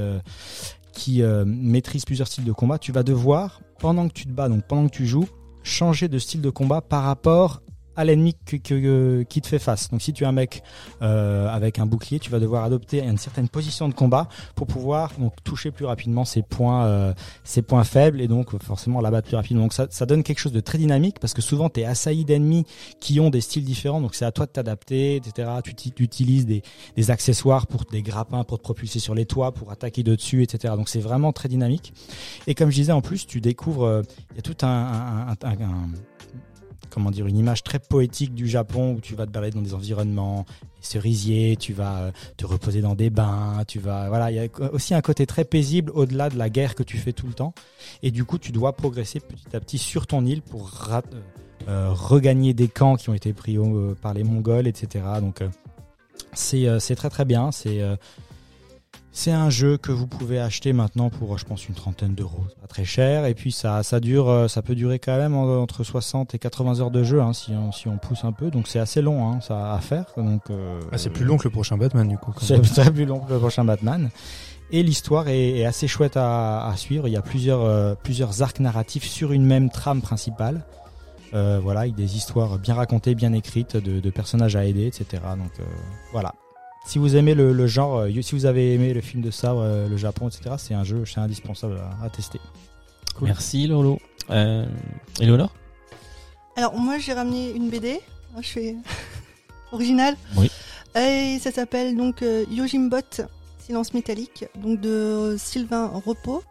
qui 0.92 1.22
euh, 1.22 1.44
maîtrise 1.46 2.04
plusieurs 2.04 2.28
styles 2.28 2.44
de 2.44 2.52
combat, 2.52 2.78
tu 2.78 2.92
vas 2.92 3.02
devoir 3.02 3.60
pendant 3.78 4.08
que 4.08 4.12
tu 4.12 4.24
te 4.24 4.30
bats, 4.30 4.48
donc 4.48 4.66
pendant 4.66 4.88
que 4.88 4.94
tu 4.94 5.06
joues, 5.06 5.28
changer 5.62 6.08
de 6.08 6.18
style 6.18 6.40
de 6.40 6.50
combat 6.50 6.80
par 6.80 7.04
rapport 7.04 7.62
à 8.00 8.04
l'ennemi 8.04 8.34
qui 8.46 8.60
te 8.60 9.46
fait 9.46 9.58
face. 9.58 9.90
Donc 9.90 10.00
si 10.02 10.12
tu 10.12 10.24
es 10.24 10.26
un 10.26 10.32
mec 10.32 10.62
euh, 11.02 11.48
avec 11.48 11.78
un 11.78 11.86
bouclier, 11.86 12.18
tu 12.18 12.30
vas 12.30 12.38
devoir 12.40 12.64
adopter 12.64 13.00
une 13.02 13.18
certaine 13.18 13.48
position 13.48 13.88
de 13.88 13.94
combat 13.94 14.28
pour 14.54 14.66
pouvoir 14.66 15.12
donc 15.18 15.34
toucher 15.44 15.70
plus 15.70 15.84
rapidement 15.84 16.24
ses 16.24 16.42
points, 16.42 16.86
euh, 16.86 17.12
ses 17.44 17.62
points 17.62 17.84
faibles 17.84 18.20
et 18.20 18.28
donc 18.28 18.60
forcément 18.62 19.00
l'abattre 19.00 19.28
plus 19.28 19.36
rapidement. 19.36 19.62
Donc 19.64 19.74
ça, 19.74 19.86
ça 19.90 20.06
donne 20.06 20.22
quelque 20.22 20.38
chose 20.38 20.52
de 20.52 20.60
très 20.60 20.78
dynamique 20.78 21.18
parce 21.20 21.34
que 21.34 21.42
souvent 21.42 21.68
tu 21.68 21.80
es 21.80 21.84
assailli 21.84 22.24
d'ennemis 22.24 22.64
qui 23.00 23.20
ont 23.20 23.30
des 23.30 23.40
styles 23.40 23.64
différents, 23.64 24.00
donc 24.00 24.14
c'est 24.14 24.24
à 24.24 24.32
toi 24.32 24.46
de 24.46 24.50
t'adapter, 24.52 25.16
etc. 25.16 25.48
Tu, 25.62 25.74
ti- 25.74 25.92
tu 25.92 26.02
utilises 26.02 26.46
des, 26.46 26.62
des 26.96 27.10
accessoires 27.10 27.66
pour 27.66 27.84
des 27.84 28.02
grappins 28.02 28.44
pour 28.44 28.58
te 28.58 28.62
propulser 28.62 28.98
sur 28.98 29.14
les 29.14 29.26
toits, 29.26 29.52
pour 29.52 29.70
attaquer 29.70 30.02
de 30.02 30.14
dessus, 30.14 30.42
etc. 30.42 30.74
Donc 30.76 30.88
c'est 30.88 31.00
vraiment 31.00 31.32
très 31.32 31.48
dynamique. 31.48 31.92
Et 32.46 32.54
comme 32.54 32.70
je 32.70 32.76
disais, 32.76 32.92
en 32.92 33.02
plus, 33.02 33.26
tu 33.26 33.40
découvres, 33.40 33.84
euh, 33.84 34.02
il 34.30 34.36
y 34.36 34.38
a 34.38 34.42
tout 34.42 34.56
un- 34.64 34.68
un- 34.68 35.28
un- 35.30 35.60
un- 35.62 35.88
comment 36.90 37.10
dire, 37.10 37.26
une 37.26 37.36
image 37.36 37.62
très 37.62 37.78
poétique 37.78 38.34
du 38.34 38.48
Japon 38.48 38.94
où 38.94 39.00
tu 39.00 39.14
vas 39.14 39.26
te 39.26 39.30
balader 39.30 39.54
dans 39.54 39.62
des 39.62 39.74
environnements 39.74 40.44
cerisiers, 40.80 41.56
tu 41.56 41.72
vas 41.72 41.98
euh, 41.98 42.10
te 42.36 42.46
reposer 42.46 42.80
dans 42.80 42.94
des 42.94 43.10
bains, 43.10 43.62
tu 43.66 43.78
vas, 43.78 44.08
voilà, 44.08 44.30
il 44.30 44.36
y 44.36 44.40
a 44.40 44.48
aussi 44.72 44.94
un 44.94 45.00
côté 45.00 45.26
très 45.26 45.44
paisible 45.44 45.90
au-delà 45.94 46.28
de 46.28 46.38
la 46.38 46.50
guerre 46.50 46.74
que 46.74 46.82
tu 46.82 46.96
fais 46.98 47.12
tout 47.12 47.26
le 47.26 47.32
temps. 47.32 47.54
Et 48.02 48.10
du 48.10 48.24
coup, 48.24 48.38
tu 48.38 48.52
dois 48.52 48.74
progresser 48.74 49.20
petit 49.20 49.56
à 49.56 49.60
petit 49.60 49.78
sur 49.78 50.06
ton 50.06 50.24
île 50.24 50.42
pour 50.42 50.70
euh, 50.90 51.00
euh, 51.68 51.92
regagner 51.92 52.54
des 52.54 52.68
camps 52.68 52.96
qui 52.96 53.10
ont 53.10 53.14
été 53.14 53.32
pris 53.32 53.58
par 54.00 54.14
les 54.14 54.24
Mongols, 54.24 54.66
etc. 54.66 55.04
Donc, 55.20 55.42
c'est 56.32 56.96
très 56.96 57.10
très 57.10 57.24
bien. 57.24 57.52
C'est 57.52 57.82
c'est 59.12 59.32
un 59.32 59.50
jeu 59.50 59.76
que 59.76 59.90
vous 59.92 60.06
pouvez 60.06 60.38
acheter 60.38 60.72
maintenant 60.72 61.10
pour, 61.10 61.36
je 61.36 61.44
pense, 61.44 61.68
une 61.68 61.74
trentaine 61.74 62.14
d'euros. 62.14 62.44
Pas 62.60 62.66
très 62.68 62.84
cher. 62.84 63.26
Et 63.26 63.34
puis 63.34 63.50
ça, 63.52 63.82
ça 63.82 63.98
dure, 64.00 64.28
euh, 64.28 64.46
ça 64.48 64.62
peut 64.62 64.74
durer 64.74 64.98
quand 64.98 65.16
même 65.16 65.34
en- 65.34 65.60
entre 65.62 65.82
60 65.84 66.34
et 66.34 66.38
80 66.38 66.80
heures 66.80 66.90
de 66.92 67.02
jeu, 67.02 67.20
hein, 67.20 67.32
si 67.32 67.50
on, 67.52 67.72
si 67.72 67.88
on 67.88 67.98
pousse 67.98 68.24
un 68.24 68.32
peu. 68.32 68.50
Donc 68.50 68.68
c'est 68.68 68.78
assez 68.78 69.02
long, 69.02 69.28
hein, 69.28 69.40
ça 69.40 69.74
à 69.74 69.78
faire. 69.80 70.04
Donc 70.16 70.42
euh, 70.50 70.80
Ah, 70.92 70.98
c'est 70.98 71.10
plus 71.10 71.24
long 71.24 71.36
que 71.38 71.44
le 71.44 71.50
prochain 71.50 71.76
Batman, 71.76 72.06
du 72.08 72.16
coup. 72.18 72.32
c'est 72.40 72.60
plus 72.94 73.04
long 73.04 73.18
que 73.20 73.32
le 73.32 73.38
prochain 73.38 73.64
Batman. 73.64 74.10
Et 74.72 74.84
l'histoire 74.84 75.26
est, 75.28 75.58
est 75.58 75.64
assez 75.64 75.88
chouette 75.88 76.16
à, 76.16 76.68
à 76.68 76.76
suivre. 76.76 77.08
Il 77.08 77.10
y 77.12 77.16
a 77.16 77.22
plusieurs, 77.22 77.62
euh, 77.62 77.94
plusieurs 78.00 78.42
arcs 78.42 78.60
narratifs 78.60 79.04
sur 79.04 79.32
une 79.32 79.44
même 79.44 79.68
trame 79.70 80.00
principale. 80.00 80.62
Euh, 81.34 81.58
voilà, 81.62 81.80
avec 81.80 81.94
des 81.96 82.16
histoires 82.16 82.58
bien 82.58 82.74
racontées, 82.74 83.14
bien 83.16 83.32
écrites, 83.32 83.76
de, 83.76 83.98
de 84.00 84.10
personnages 84.10 84.54
à 84.56 84.64
aider, 84.64 84.86
etc. 84.86 85.22
Donc 85.36 85.50
euh, 85.60 85.64
voilà. 86.12 86.34
Si 86.86 86.98
vous 86.98 87.16
aimez 87.16 87.34
le, 87.34 87.52
le 87.52 87.66
genre, 87.66 87.98
euh, 87.98 88.22
si 88.22 88.34
vous 88.34 88.46
avez 88.46 88.74
aimé 88.74 88.92
le 88.94 89.00
film 89.00 89.22
de 89.22 89.30
sabre, 89.30 89.60
euh, 89.62 89.88
le 89.88 89.96
Japon, 89.96 90.28
etc., 90.28 90.56
c'est 90.58 90.74
un 90.74 90.84
jeu, 90.84 91.04
c'est 91.06 91.20
indispensable 91.20 91.78
à, 91.78 92.04
à 92.04 92.10
tester. 92.10 92.40
Cool. 93.16 93.28
Merci 93.28 93.66
Lolo. 93.66 94.00
Euh, 94.30 94.64
Eleonore 95.20 95.52
Alors 96.56 96.74
moi 96.74 96.98
j'ai 96.98 97.12
ramené 97.12 97.50
une 97.50 97.68
BD, 97.68 98.00
je 98.40 98.48
fais 98.48 98.76
original. 99.72 100.16
Oui. 100.36 100.50
Et 100.96 101.38
ça 101.40 101.52
s'appelle 101.52 101.96
donc 101.96 102.22
euh, 102.22 102.44
Yojimbot 102.50 102.98
Silence 103.58 103.94
métallique, 103.94 104.46
donc 104.56 104.80
de 104.80 105.36
Sylvain 105.38 105.86
Repos, 106.04 106.42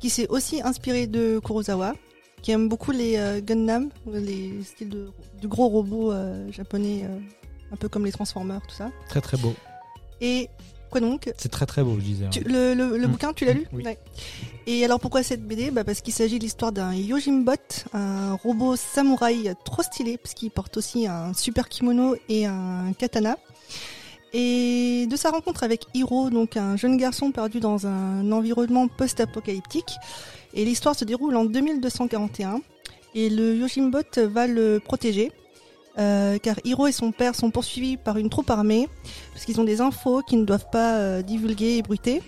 qui 0.00 0.08
s'est 0.08 0.28
aussi 0.28 0.62
inspiré 0.62 1.06
de 1.06 1.40
Kurosawa, 1.44 1.94
qui 2.40 2.52
aime 2.52 2.68
beaucoup 2.68 2.92
les 2.92 3.16
euh, 3.18 3.40
Gundam, 3.42 3.90
les 4.10 4.62
styles 4.62 4.88
de, 4.88 5.10
de 5.42 5.46
gros 5.48 5.68
robots 5.68 6.12
euh, 6.12 6.50
japonais, 6.50 7.02
euh, 7.04 7.18
un 7.72 7.76
peu 7.76 7.88
comme 7.88 8.04
les 8.04 8.12
Transformers, 8.12 8.60
tout 8.66 8.74
ça. 8.74 8.90
Très 9.08 9.20
très 9.20 9.36
beau. 9.36 9.54
Et 10.20 10.48
quoi 10.90 11.00
donc? 11.00 11.30
C'est 11.36 11.50
très 11.50 11.66
très 11.66 11.82
beau, 11.82 11.96
je 11.98 12.04
disais. 12.04 12.24
hein. 12.26 12.30
tu- 12.30 12.40
le, 12.44 12.74
le- 12.74 12.96
le 12.96 13.06
Mm. 13.06 13.10
bouquin, 13.10 13.32
tu 13.32 13.44
l'as 13.44 13.52
lu? 13.52 13.66
Oui. 13.72 13.84
Ouais. 13.84 13.98
Et 14.66 14.84
alors 14.84 15.00
pourquoi 15.00 15.22
cette 15.22 15.46
BD 15.46 15.70
bah 15.70 15.84
Parce 15.84 16.00
qu'il 16.00 16.12
s'agit 16.14 16.38
de 16.38 16.44
l'histoire 16.44 16.72
d'un 16.72 16.94
Yojimbot, 16.94 17.52
un 17.94 18.34
robot 18.34 18.76
samouraï 18.76 19.52
trop 19.64 19.82
stylé, 19.82 20.18
parce 20.18 20.34
qu'il 20.34 20.50
porte 20.50 20.76
aussi 20.76 21.06
un 21.06 21.32
super 21.34 21.68
kimono 21.68 22.16
et 22.28 22.46
un 22.46 22.92
katana. 22.98 23.36
Et 24.34 25.06
de 25.10 25.16
sa 25.16 25.30
rencontre 25.30 25.64
avec 25.64 25.86
Hiro, 25.94 26.28
donc 26.28 26.56
un 26.58 26.76
jeune 26.76 26.96
garçon 26.98 27.32
perdu 27.32 27.60
dans 27.60 27.86
un 27.86 28.30
environnement 28.30 28.86
post-apocalyptique. 28.88 29.94
Et 30.52 30.64
l'histoire 30.66 30.94
se 30.94 31.04
déroule 31.06 31.34
en 31.36 31.44
2241. 31.46 32.60
Et 33.14 33.30
le 33.30 33.56
Yojimbot 33.56 34.02
va 34.18 34.46
le 34.46 34.80
protéger. 34.84 35.32
Euh, 35.98 36.38
car 36.38 36.56
Hiro 36.64 36.86
et 36.86 36.92
son 36.92 37.10
père 37.10 37.34
sont 37.34 37.50
poursuivis 37.50 37.96
par 37.96 38.18
une 38.18 38.30
troupe 38.30 38.50
armée 38.50 38.88
parce 39.32 39.44
qu'ils 39.44 39.60
ont 39.60 39.64
des 39.64 39.80
infos 39.80 40.22
qu'ils 40.22 40.40
ne 40.40 40.44
doivent 40.44 40.70
pas 40.70 40.96
euh, 40.96 41.22
divulguer 41.22 41.76
et 41.76 41.82
bruiter. 41.82 42.22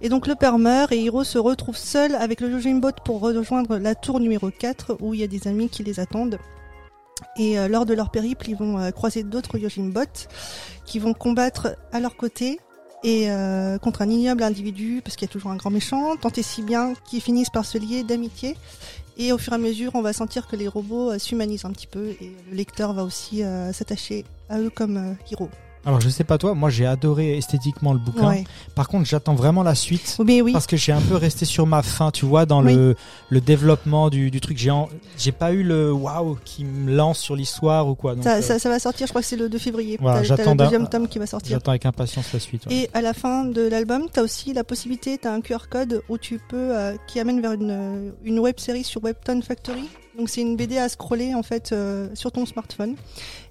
Et 0.00 0.08
donc 0.08 0.26
le 0.26 0.34
père 0.34 0.58
meurt 0.58 0.92
et 0.92 0.98
Hiro 0.98 1.22
se 1.22 1.38
retrouve 1.38 1.76
seul 1.76 2.14
avec 2.14 2.40
le 2.40 2.50
Yojimbot 2.50 2.92
pour 3.04 3.20
rejoindre 3.20 3.76
la 3.76 3.94
tour 3.94 4.18
numéro 4.18 4.50
4 4.50 4.96
où 5.00 5.14
il 5.14 5.20
y 5.20 5.22
a 5.22 5.26
des 5.26 5.46
amis 5.46 5.68
qui 5.68 5.84
les 5.84 6.00
attendent. 6.00 6.38
Et 7.36 7.58
euh, 7.58 7.68
lors 7.68 7.86
de 7.86 7.94
leur 7.94 8.10
périple, 8.10 8.48
ils 8.48 8.56
vont 8.56 8.90
croiser 8.92 9.22
d'autres 9.22 9.58
Yojimbots 9.58 10.26
qui 10.86 10.98
vont 10.98 11.12
combattre 11.12 11.76
à 11.92 12.00
leur 12.00 12.16
côté 12.16 12.58
et 13.04 13.26
contre 13.82 14.02
un 14.02 14.08
ignoble 14.08 14.44
individu 14.44 15.00
parce 15.02 15.16
qu'il 15.16 15.26
y 15.26 15.30
a 15.30 15.32
toujours 15.32 15.50
un 15.50 15.56
grand 15.56 15.70
méchant, 15.70 16.14
tant 16.16 16.30
et 16.36 16.42
si 16.42 16.62
bien 16.62 16.94
qu'ils 17.04 17.20
finissent 17.20 17.50
par 17.50 17.64
se 17.64 17.76
lier 17.76 18.04
d'amitié. 18.04 18.56
Et 19.18 19.32
au 19.32 19.38
fur 19.38 19.52
et 19.52 19.56
à 19.56 19.58
mesure, 19.58 19.92
on 19.94 20.02
va 20.02 20.12
sentir 20.12 20.46
que 20.46 20.56
les 20.56 20.68
robots 20.68 21.12
euh, 21.12 21.18
s'humanisent 21.18 21.64
un 21.64 21.72
petit 21.72 21.86
peu 21.86 22.08
et 22.20 22.32
le 22.50 22.56
lecteur 22.56 22.92
va 22.92 23.04
aussi 23.04 23.42
euh, 23.42 23.72
s'attacher 23.72 24.24
à 24.48 24.58
eux 24.58 24.70
comme 24.70 24.96
euh, 24.96 25.14
Hiro. 25.30 25.50
Alors 25.84 26.00
je 26.00 26.08
sais 26.08 26.22
pas 26.24 26.38
toi, 26.38 26.54
moi 26.54 26.70
j'ai 26.70 26.86
adoré 26.86 27.36
esthétiquement 27.36 27.92
le 27.92 27.98
bouquin. 27.98 28.28
Ouais. 28.28 28.44
Par 28.76 28.86
contre, 28.88 29.04
j'attends 29.06 29.34
vraiment 29.34 29.62
la 29.64 29.74
suite. 29.74 30.16
Mais 30.24 30.40
oui. 30.40 30.52
Parce 30.52 30.66
que 30.68 30.76
j'ai 30.76 30.92
un 30.92 31.00
peu 31.00 31.16
resté 31.16 31.44
sur 31.44 31.66
ma 31.66 31.82
faim, 31.82 32.10
tu 32.12 32.24
vois, 32.24 32.46
dans 32.46 32.64
Oui. 32.64 32.74
le, 32.74 32.94
le 33.30 33.40
développement 33.40 34.08
du, 34.08 34.30
du 34.30 34.40
truc. 34.40 34.58
J'ai 34.58 34.70
en- 34.70 34.88
j'ai 35.18 35.32
pas 35.32 35.52
eu 35.52 35.64
le 35.64 35.92
waouh 35.92 36.38
qui 36.44 36.64
me 36.64 36.94
lance 36.94 37.18
sur 37.18 37.34
l'histoire 37.34 37.88
ou 37.88 37.94
quoi. 37.96 38.14
Donc, 38.14 38.22
Ça, 38.24 38.36
euh, 38.36 38.42
ça, 38.42 38.58
ça 38.60 38.68
va 38.68 38.78
sortir, 38.78 39.06
je 39.08 39.12
crois 39.12 39.22
que 39.22 39.26
c'est 39.26 39.36
le 39.36 39.48
2 39.48 39.58
février. 39.58 39.98
Voilà, 40.00 40.22
j'attends 40.22 40.52
le 40.52 40.56
deuxième 40.58 40.88
tome 40.88 41.08
qui 41.08 41.18
va 41.18 41.26
sortir. 41.26 41.56
J'attends 41.56 41.72
avec 41.72 41.84
impatience 41.84 42.32
la 42.32 42.38
suite. 42.38 42.66
ouais. 42.66 42.74
Et 42.74 42.90
à 42.94 43.00
la 43.00 43.12
fin 43.12 43.44
de 43.44 43.62
l'album, 43.62 44.06
tu 44.12 44.20
as 44.20 44.22
aussi 44.22 44.52
la 44.52 44.62
possibilité, 44.64 45.18
tu 45.18 45.26
as 45.26 45.32
un 45.32 45.40
QR 45.40 45.68
code 45.68 46.02
où 46.08 46.16
tu 46.16 46.38
peux, 46.48 46.56
euh, 46.76 46.94
qui 47.08 47.18
amène 47.18 47.40
vers 47.40 47.52
une, 47.52 48.12
une 48.24 48.38
web 48.38 48.58
série 48.60 48.84
sur 48.84 49.02
Webtoon 49.02 49.42
Factory. 49.42 49.88
Donc 50.16 50.28
c'est 50.28 50.42
une 50.42 50.56
BD 50.56 50.76
à 50.78 50.88
scroller 50.88 51.34
en 51.34 51.42
fait 51.42 51.72
euh, 51.72 52.08
sur 52.14 52.32
ton 52.32 52.44
smartphone. 52.46 52.96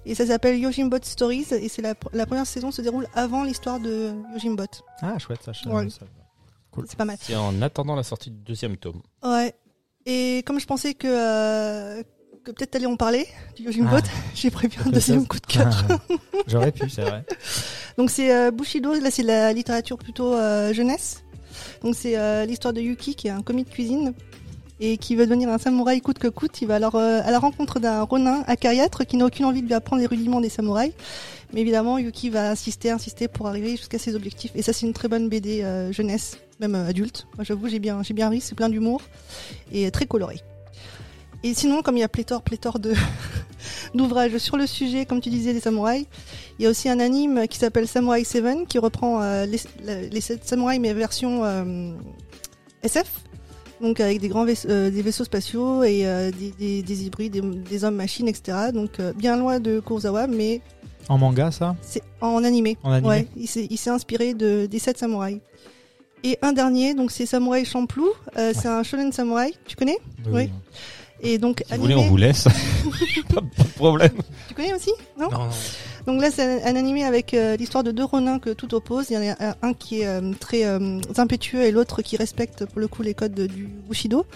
Et 0.06 0.14
ça 0.14 0.26
s'appelle 0.26 0.58
Yojimbot 0.58 0.98
Stories 1.02 1.46
et 1.52 1.68
c'est 1.68 1.82
la, 1.82 1.94
la 2.12 2.26
première 2.26 2.46
saison 2.46 2.70
se 2.70 2.82
déroule 2.82 3.06
avant 3.14 3.42
l'histoire 3.44 3.80
de 3.80 4.12
Yojimbot. 4.34 4.64
Ah 5.00 5.18
chouette 5.18 5.40
ça. 5.44 5.52
Ouais. 5.68 5.88
ça- 5.90 6.06
C'est 6.86 6.96
pas 6.96 7.04
mal. 7.04 7.16
C'est 7.20 7.34
en 7.36 7.60
attendant 7.62 7.94
la 7.96 8.02
sortie 8.04 8.30
du 8.30 8.38
deuxième 8.38 8.76
tome. 8.76 9.02
Ouais. 9.24 9.52
Et 10.06 10.42
comme 10.46 10.58
je 10.60 10.66
pensais 10.66 10.94
que, 10.94 11.06
euh, 11.08 12.02
que 12.44 12.50
peut-être 12.52 12.72
t'allais 12.72 12.86
en 12.86 12.96
parler 12.96 13.26
du 13.56 13.62
Yojimbot, 13.64 13.96
Ah. 13.96 14.08
j'ai 14.34 14.50
prévu 14.50 14.78
un 14.86 14.90
deuxième 14.90 15.20
ça- 15.22 15.26
coup 15.26 15.38
de 15.40 15.46
cœur. 15.46 15.84
Ah, 15.90 15.98
J'aurais 16.46 16.72
pu, 16.72 16.88
c'est 16.90 17.02
vrai. 17.02 17.24
Donc 17.98 18.10
c'est 18.10 18.34
euh, 18.34 18.50
Bushido, 18.50 18.94
là 18.94 19.10
c'est 19.10 19.22
la 19.22 19.52
littérature 19.52 19.98
plutôt 19.98 20.32
euh, 20.34 20.72
jeunesse. 20.72 21.22
Donc 21.82 21.94
c'est 21.96 22.16
euh, 22.16 22.44
l'histoire 22.46 22.72
de 22.72 22.80
Yuki 22.80 23.14
qui 23.14 23.26
est 23.28 23.30
un 23.30 23.42
commis 23.42 23.64
de 23.64 23.68
cuisine 23.68 24.14
et 24.80 24.96
qui 24.96 25.16
veut 25.16 25.26
devenir 25.26 25.48
un 25.48 25.58
samouraï 25.58 26.00
coûte 26.00 26.18
que 26.18 26.28
coûte. 26.28 26.60
Il 26.62 26.68
va 26.68 26.76
alors 26.76 26.96
euh, 26.96 27.20
à 27.24 27.30
la 27.30 27.38
rencontre 27.38 27.80
d'un 27.80 28.02
ronin 28.02 28.42
acariâtre 28.46 29.06
qui 29.06 29.16
n'a 29.16 29.26
aucune 29.26 29.44
envie 29.44 29.62
de 29.62 29.66
lui 29.66 29.74
apprendre 29.74 30.00
les 30.00 30.06
rudiments 30.06 30.40
des 30.40 30.48
samouraïs. 30.48 30.92
Mais 31.52 31.60
évidemment 31.60 31.98
Yuki 31.98 32.30
va 32.30 32.50
insister, 32.50 32.90
insister 32.90 33.28
pour 33.28 33.46
arriver 33.46 33.76
jusqu'à 33.76 33.98
ses 33.98 34.14
objectifs. 34.14 34.52
Et 34.54 34.62
ça 34.62 34.72
c'est 34.72 34.86
une 34.86 34.92
très 34.92 35.08
bonne 35.08 35.28
BD 35.28 35.62
euh, 35.62 35.92
jeunesse, 35.92 36.38
même 36.60 36.74
euh, 36.74 36.88
adulte. 36.88 37.26
Moi 37.36 37.44
j'avoue 37.44 37.68
j'ai 37.68 37.78
bien, 37.78 38.02
j'ai 38.02 38.14
bien 38.14 38.28
ri, 38.28 38.40
c'est 38.40 38.54
plein 38.54 38.68
d'humour 38.68 39.02
et 39.72 39.90
très 39.90 40.06
coloré. 40.06 40.40
Et 41.44 41.54
sinon, 41.54 41.82
comme 41.82 41.96
il 41.96 42.00
y 42.00 42.04
a 42.04 42.08
pléthore, 42.08 42.42
pléthore 42.42 42.78
de 42.78 42.94
d'ouvrages 43.94 44.38
sur 44.38 44.56
le 44.56 44.66
sujet, 44.66 45.06
comme 45.06 45.20
tu 45.20 45.28
disais, 45.28 45.52
des 45.52 45.60
samouraïs, 45.60 46.06
il 46.58 46.62
y 46.62 46.66
a 46.66 46.70
aussi 46.70 46.88
un 46.88 47.00
anime 47.00 47.48
qui 47.48 47.58
s'appelle 47.58 47.88
Samurai 47.88 48.22
7 48.22 48.68
qui 48.68 48.78
reprend 48.78 49.20
les, 49.44 50.20
samouraïs 50.20 50.80
mais 50.80 50.94
version 50.94 51.42
SF. 52.84 53.08
Donc 53.82 53.98
avec 54.00 54.20
des 54.20 54.28
grands 54.28 54.44
vaisse- 54.44 54.66
euh, 54.68 54.90
des 54.90 55.02
vaisseaux 55.02 55.24
spatiaux 55.24 55.82
et 55.82 56.06
euh, 56.06 56.30
des, 56.30 56.52
des- 56.58 56.82
des 56.82 57.04
hybrides, 57.04 57.32
des, 57.32 57.40
des 57.40 57.84
hommes 57.84 57.96
machines, 57.96 58.28
etc. 58.28 58.70
Donc 58.72 59.00
euh, 59.00 59.12
bien 59.12 59.36
loin 59.36 59.58
de 59.60 59.80
Kurosawa, 59.80 60.26
mais 60.28 60.60
En 61.08 61.18
manga 61.18 61.50
ça? 61.50 61.74
c'est 61.82 62.02
en 62.20 62.44
animé. 62.44 62.78
En 62.84 62.92
animé 62.92 63.08
Ouais, 63.08 63.26
il 63.36 63.48
s'est 63.48 63.66
il 63.68 63.76
s'est 63.76 63.90
inspiré 63.90 64.34
de, 64.34 64.66
des 64.66 64.78
sept 64.78 64.98
samouraïs. 64.98 65.40
Et 66.24 66.38
un 66.42 66.52
dernier, 66.52 66.94
donc 66.94 67.10
c'est 67.10 67.26
Samouraï 67.26 67.64
Champloo. 67.64 68.12
Euh, 68.36 68.52
C'est 68.54 68.68
un 68.68 68.84
shonen 68.84 69.10
samouraï. 69.10 69.54
Tu 69.66 69.74
connais? 69.74 69.98
Oui. 70.30 70.48
Et 71.20 71.36
donc 71.38 71.64
Si 71.68 71.74
vous 71.74 71.82
voulez, 71.82 71.94
animé. 71.94 72.06
on 72.06 72.10
vous 72.10 72.16
laisse. 72.16 72.44
pas, 73.34 73.40
pas 73.40 73.62
de 73.64 73.68
problème. 73.74 74.12
Tu 74.46 74.54
connais 74.54 74.72
aussi? 74.72 74.92
Non? 75.18 75.28
Non, 75.32 75.38
non. 75.46 75.50
Donc 76.06 76.20
là, 76.20 76.30
c'est 76.32 76.62
un, 76.64 76.74
un 76.74 76.76
animé 76.76 77.04
avec 77.04 77.32
euh, 77.34 77.56
l'histoire 77.56 77.84
de 77.84 77.90
deux 77.92 78.04
ronins 78.04 78.38
que 78.38 78.50
tout 78.50 78.74
oppose. 78.74 79.06
Il 79.10 79.14
y 79.14 79.18
en 79.30 79.34
a 79.38 79.54
un 79.62 79.72
qui 79.74 80.00
est 80.00 80.06
euh, 80.06 80.32
très 80.40 80.64
euh, 80.64 80.98
impétueux 81.16 81.62
et 81.62 81.70
l'autre 81.70 82.02
qui 82.02 82.16
respecte 82.16 82.64
pour 82.66 82.80
le 82.80 82.88
coup 82.88 83.02
les 83.02 83.14
codes 83.14 83.34
de- 83.34 83.46
du 83.46 83.66
Bushido. 83.66 84.26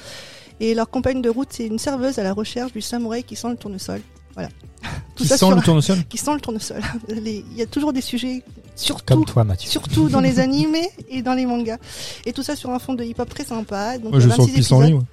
Et 0.60 0.74
leur 0.74 0.88
compagne 0.88 1.20
de 1.22 1.28
route, 1.28 1.48
c'est 1.50 1.66
une 1.66 1.78
serveuse 1.78 2.18
à 2.18 2.22
la 2.22 2.32
recherche 2.32 2.72
du 2.72 2.80
samouraï 2.80 3.24
qui 3.24 3.36
sent 3.36 3.48
le 3.50 3.56
tournesol. 3.56 4.00
Voilà. 4.34 4.48
Tout 5.16 5.22
Qui 5.24 5.26
ça 5.28 5.36
sent 5.36 5.46
sur- 5.46 5.56
le 5.56 5.62
tournesol 5.62 5.98
Qui 6.08 6.18
sent 6.18 6.34
le 6.34 6.40
tournesol. 6.40 6.80
Les- 7.08 7.44
Il 7.50 7.56
y 7.58 7.62
a 7.62 7.66
toujours 7.66 7.92
des 7.92 8.00
sujets, 8.00 8.42
surtout, 8.74 9.04
Comme 9.14 9.24
toi 9.24 9.44
Mathieu. 9.44 9.68
surtout 9.70 10.08
dans 10.08 10.20
les 10.20 10.38
animés 10.38 10.88
et 11.10 11.22
dans 11.22 11.34
les 11.34 11.46
mangas. 11.46 11.78
Et 12.26 12.32
tout 12.32 12.42
ça 12.42 12.54
sur 12.56 12.70
un 12.70 12.78
fond 12.78 12.94
de 12.94 13.02
hip-hop 13.04 13.28
très 13.28 13.44
sympa. 13.44 13.98
Donc 13.98 14.12
Moi, 14.12 14.20
je 14.20 14.28
euh, 14.28 14.30
sens 14.30 14.38
le 14.38 14.44
26 14.52 14.54
pissenlit. 14.54 14.92
épisodes. 14.92 15.04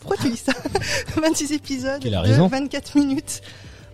Pourquoi 0.00 0.16
tu 0.18 0.30
dis 0.30 0.36
ça? 0.36 0.52
26 1.20 1.52
épisodes 1.52 2.00
de 2.02 2.16
raison. 2.16 2.46
24 2.48 2.96
minutes. 2.98 3.40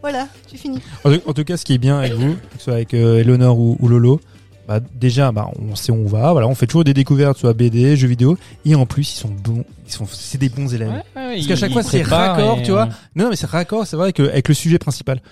Voilà, 0.05 0.29
j'ai 0.51 0.59
fini. 0.59 0.81
En 1.03 1.11
tout, 1.11 1.21
en 1.27 1.33
tout 1.33 1.45
cas, 1.45 1.57
ce 1.57 1.65
qui 1.65 1.73
est 1.73 1.79
bien 1.79 1.99
avec 1.99 2.13
vous, 2.13 2.35
que 2.35 2.59
ce 2.59 2.65
soit 2.65 2.75
avec 2.75 2.93
euh, 2.93 3.21
Eleanor 3.21 3.59
ou, 3.59 3.79
ou 3.81 3.89
Lolo, 3.89 4.21
bah 4.69 4.79
déjà, 4.95 5.33
bah 5.33 5.49
on 5.59 5.75
sait 5.77 5.93
où 5.93 5.97
on 5.97 6.07
va. 6.07 6.33
Voilà, 6.33 6.47
on 6.47 6.55
fait 6.55 6.67
toujours 6.67 6.85
des 6.85 6.93
découvertes, 6.93 7.39
soit 7.39 7.55
BD, 7.55 7.97
jeux 7.97 8.09
vidéo, 8.09 8.37
et 8.67 8.75
en 8.75 8.85
plus, 8.85 9.15
ils 9.15 9.19
sont 9.19 9.29
bons. 9.31 9.65
Ils 9.87 9.93
sont, 9.93 10.07
c'est 10.11 10.37
des 10.39 10.51
bons 10.51 10.75
élèves. 10.75 11.03
Parce 11.15 11.47
qu'à 11.47 11.57
chaque 11.57 11.73
fois, 11.73 11.83
c'est 11.83 12.03
raccord, 12.03 12.61
tu 12.63 12.71
vois. 12.73 12.87
Non, 13.17 13.25
non, 13.25 13.31
mais 13.31 13.37
c'est 13.37 13.47
raccord, 13.47 13.87
c'est 13.87 13.97
vrai, 13.97 14.05
avec, 14.07 14.21
avec 14.21 14.47
le 14.49 14.55
sujet 14.55 14.79
principal. 14.79 15.23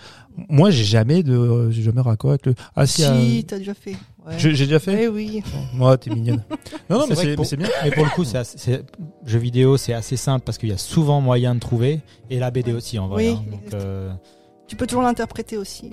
Moi, 0.48 0.70
j'ai 0.70 0.84
jamais 0.84 1.22
de, 1.22 1.36
euh, 1.36 1.70
j'ai 1.70 1.82
jamais 1.82 2.00
raccord 2.00 2.30
avec 2.30 2.46
le. 2.46 2.54
Ah 2.74 2.86
si, 2.86 3.02
Si, 3.02 3.08
euh, 3.08 3.42
t'as 3.46 3.58
déjà 3.58 3.74
fait. 3.74 3.96
Ouais. 4.26 4.34
j'ai 4.38 4.50
déjà 4.52 4.78
fait. 4.78 5.04
Eh 5.04 5.08
oui. 5.08 5.42
Moi, 5.74 5.98
t'es 5.98 6.08
mignonne. 6.08 6.42
Non, 6.88 7.00
non, 7.00 7.06
mais 7.08 7.14
c'est, 7.16 7.34
pour- 7.34 7.44
bien. 7.56 7.68
Mais 7.84 7.90
pour 7.90 8.04
le 8.04 8.10
coup, 8.10 8.24
c'est 8.24 8.84
jeu 9.26 9.38
vidéo, 9.38 9.76
c'est 9.76 9.92
assez 9.92 10.16
simple 10.16 10.44
parce 10.46 10.56
qu'il 10.58 10.68
y 10.70 10.72
a 10.72 10.78
souvent 10.78 11.20
moyen 11.20 11.54
de 11.54 11.60
trouver. 11.60 12.00
Et 12.30 12.38
la 12.38 12.50
BD 12.50 12.72
aussi, 12.72 12.98
en 12.98 13.08
vrai. 13.08 13.28
Oui. 13.30 13.36
hein. 13.38 13.44
Donc, 13.50 13.74
euh, 13.74 14.10
Tu 14.72 14.76
peux 14.76 14.86
toujours 14.86 15.02
l'interpréter 15.02 15.58
aussi. 15.58 15.90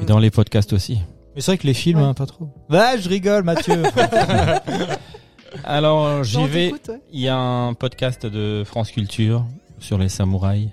Et 0.00 0.04
dans 0.04 0.20
les 0.20 0.30
podcasts 0.30 0.72
aussi. 0.72 1.00
Mais 1.34 1.40
c'est 1.40 1.50
vrai 1.50 1.58
que 1.58 1.66
les 1.66 1.74
films, 1.74 1.98
Ouais. 1.98 2.04
hein, 2.04 2.14
pas 2.14 2.26
trop. 2.26 2.48
Bah, 2.70 2.96
je 2.96 3.08
rigole, 3.08 3.42
Mathieu. 3.42 3.82
Alors, 5.64 6.22
j'y 6.22 6.38
Non, 6.38 6.44
vais. 6.44 6.70
ouais. 6.72 6.78
Il 7.10 7.18
y 7.18 7.26
a 7.26 7.36
un 7.36 7.74
podcast 7.74 8.24
de 8.24 8.62
France 8.64 8.92
Culture 8.92 9.44
sur 9.80 9.98
les 9.98 10.08
samouraïs. 10.08 10.68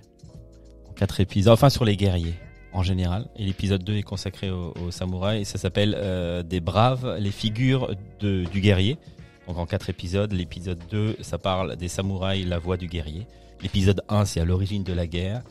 En 0.88 0.94
quatre 0.94 1.20
épisodes. 1.20 1.52
Enfin, 1.52 1.72
sur 1.72 1.84
les 1.84 1.98
guerriers 1.98 2.36
en 2.74 2.84
général. 2.84 3.26
Et 3.38 3.44
l'épisode 3.44 3.84
2 3.84 3.96
est 3.98 4.04
consacré 4.04 4.52
aux, 4.52 4.76
aux 4.86 4.92
samouraïs. 4.92 5.42
Et 5.42 5.46
ça 5.52 5.58
s'appelle 5.58 5.96
euh, 5.98 6.44
Des 6.44 6.60
braves, 6.60 7.16
les 7.18 7.32
figures 7.32 7.96
de, 8.20 8.44
du 8.52 8.62
guerrier. 8.62 9.00
Donc 9.48 9.58
en 9.58 9.66
quatre 9.66 9.90
épisodes. 9.90 10.32
L'épisode 10.32 10.80
2, 10.92 11.18
ça 11.22 11.40
parle 11.40 11.76
des 11.76 11.88
samouraïs, 11.88 12.46
la 12.46 12.60
voix 12.60 12.78
du 12.78 12.86
guerrier. 12.86 13.26
L'épisode 13.64 14.04
1, 14.10 14.26
c'est 14.26 14.40
à 14.42 14.46
l'origine 14.46 14.84
de 14.84 14.94
la 14.94 15.08
guerre. 15.08 15.42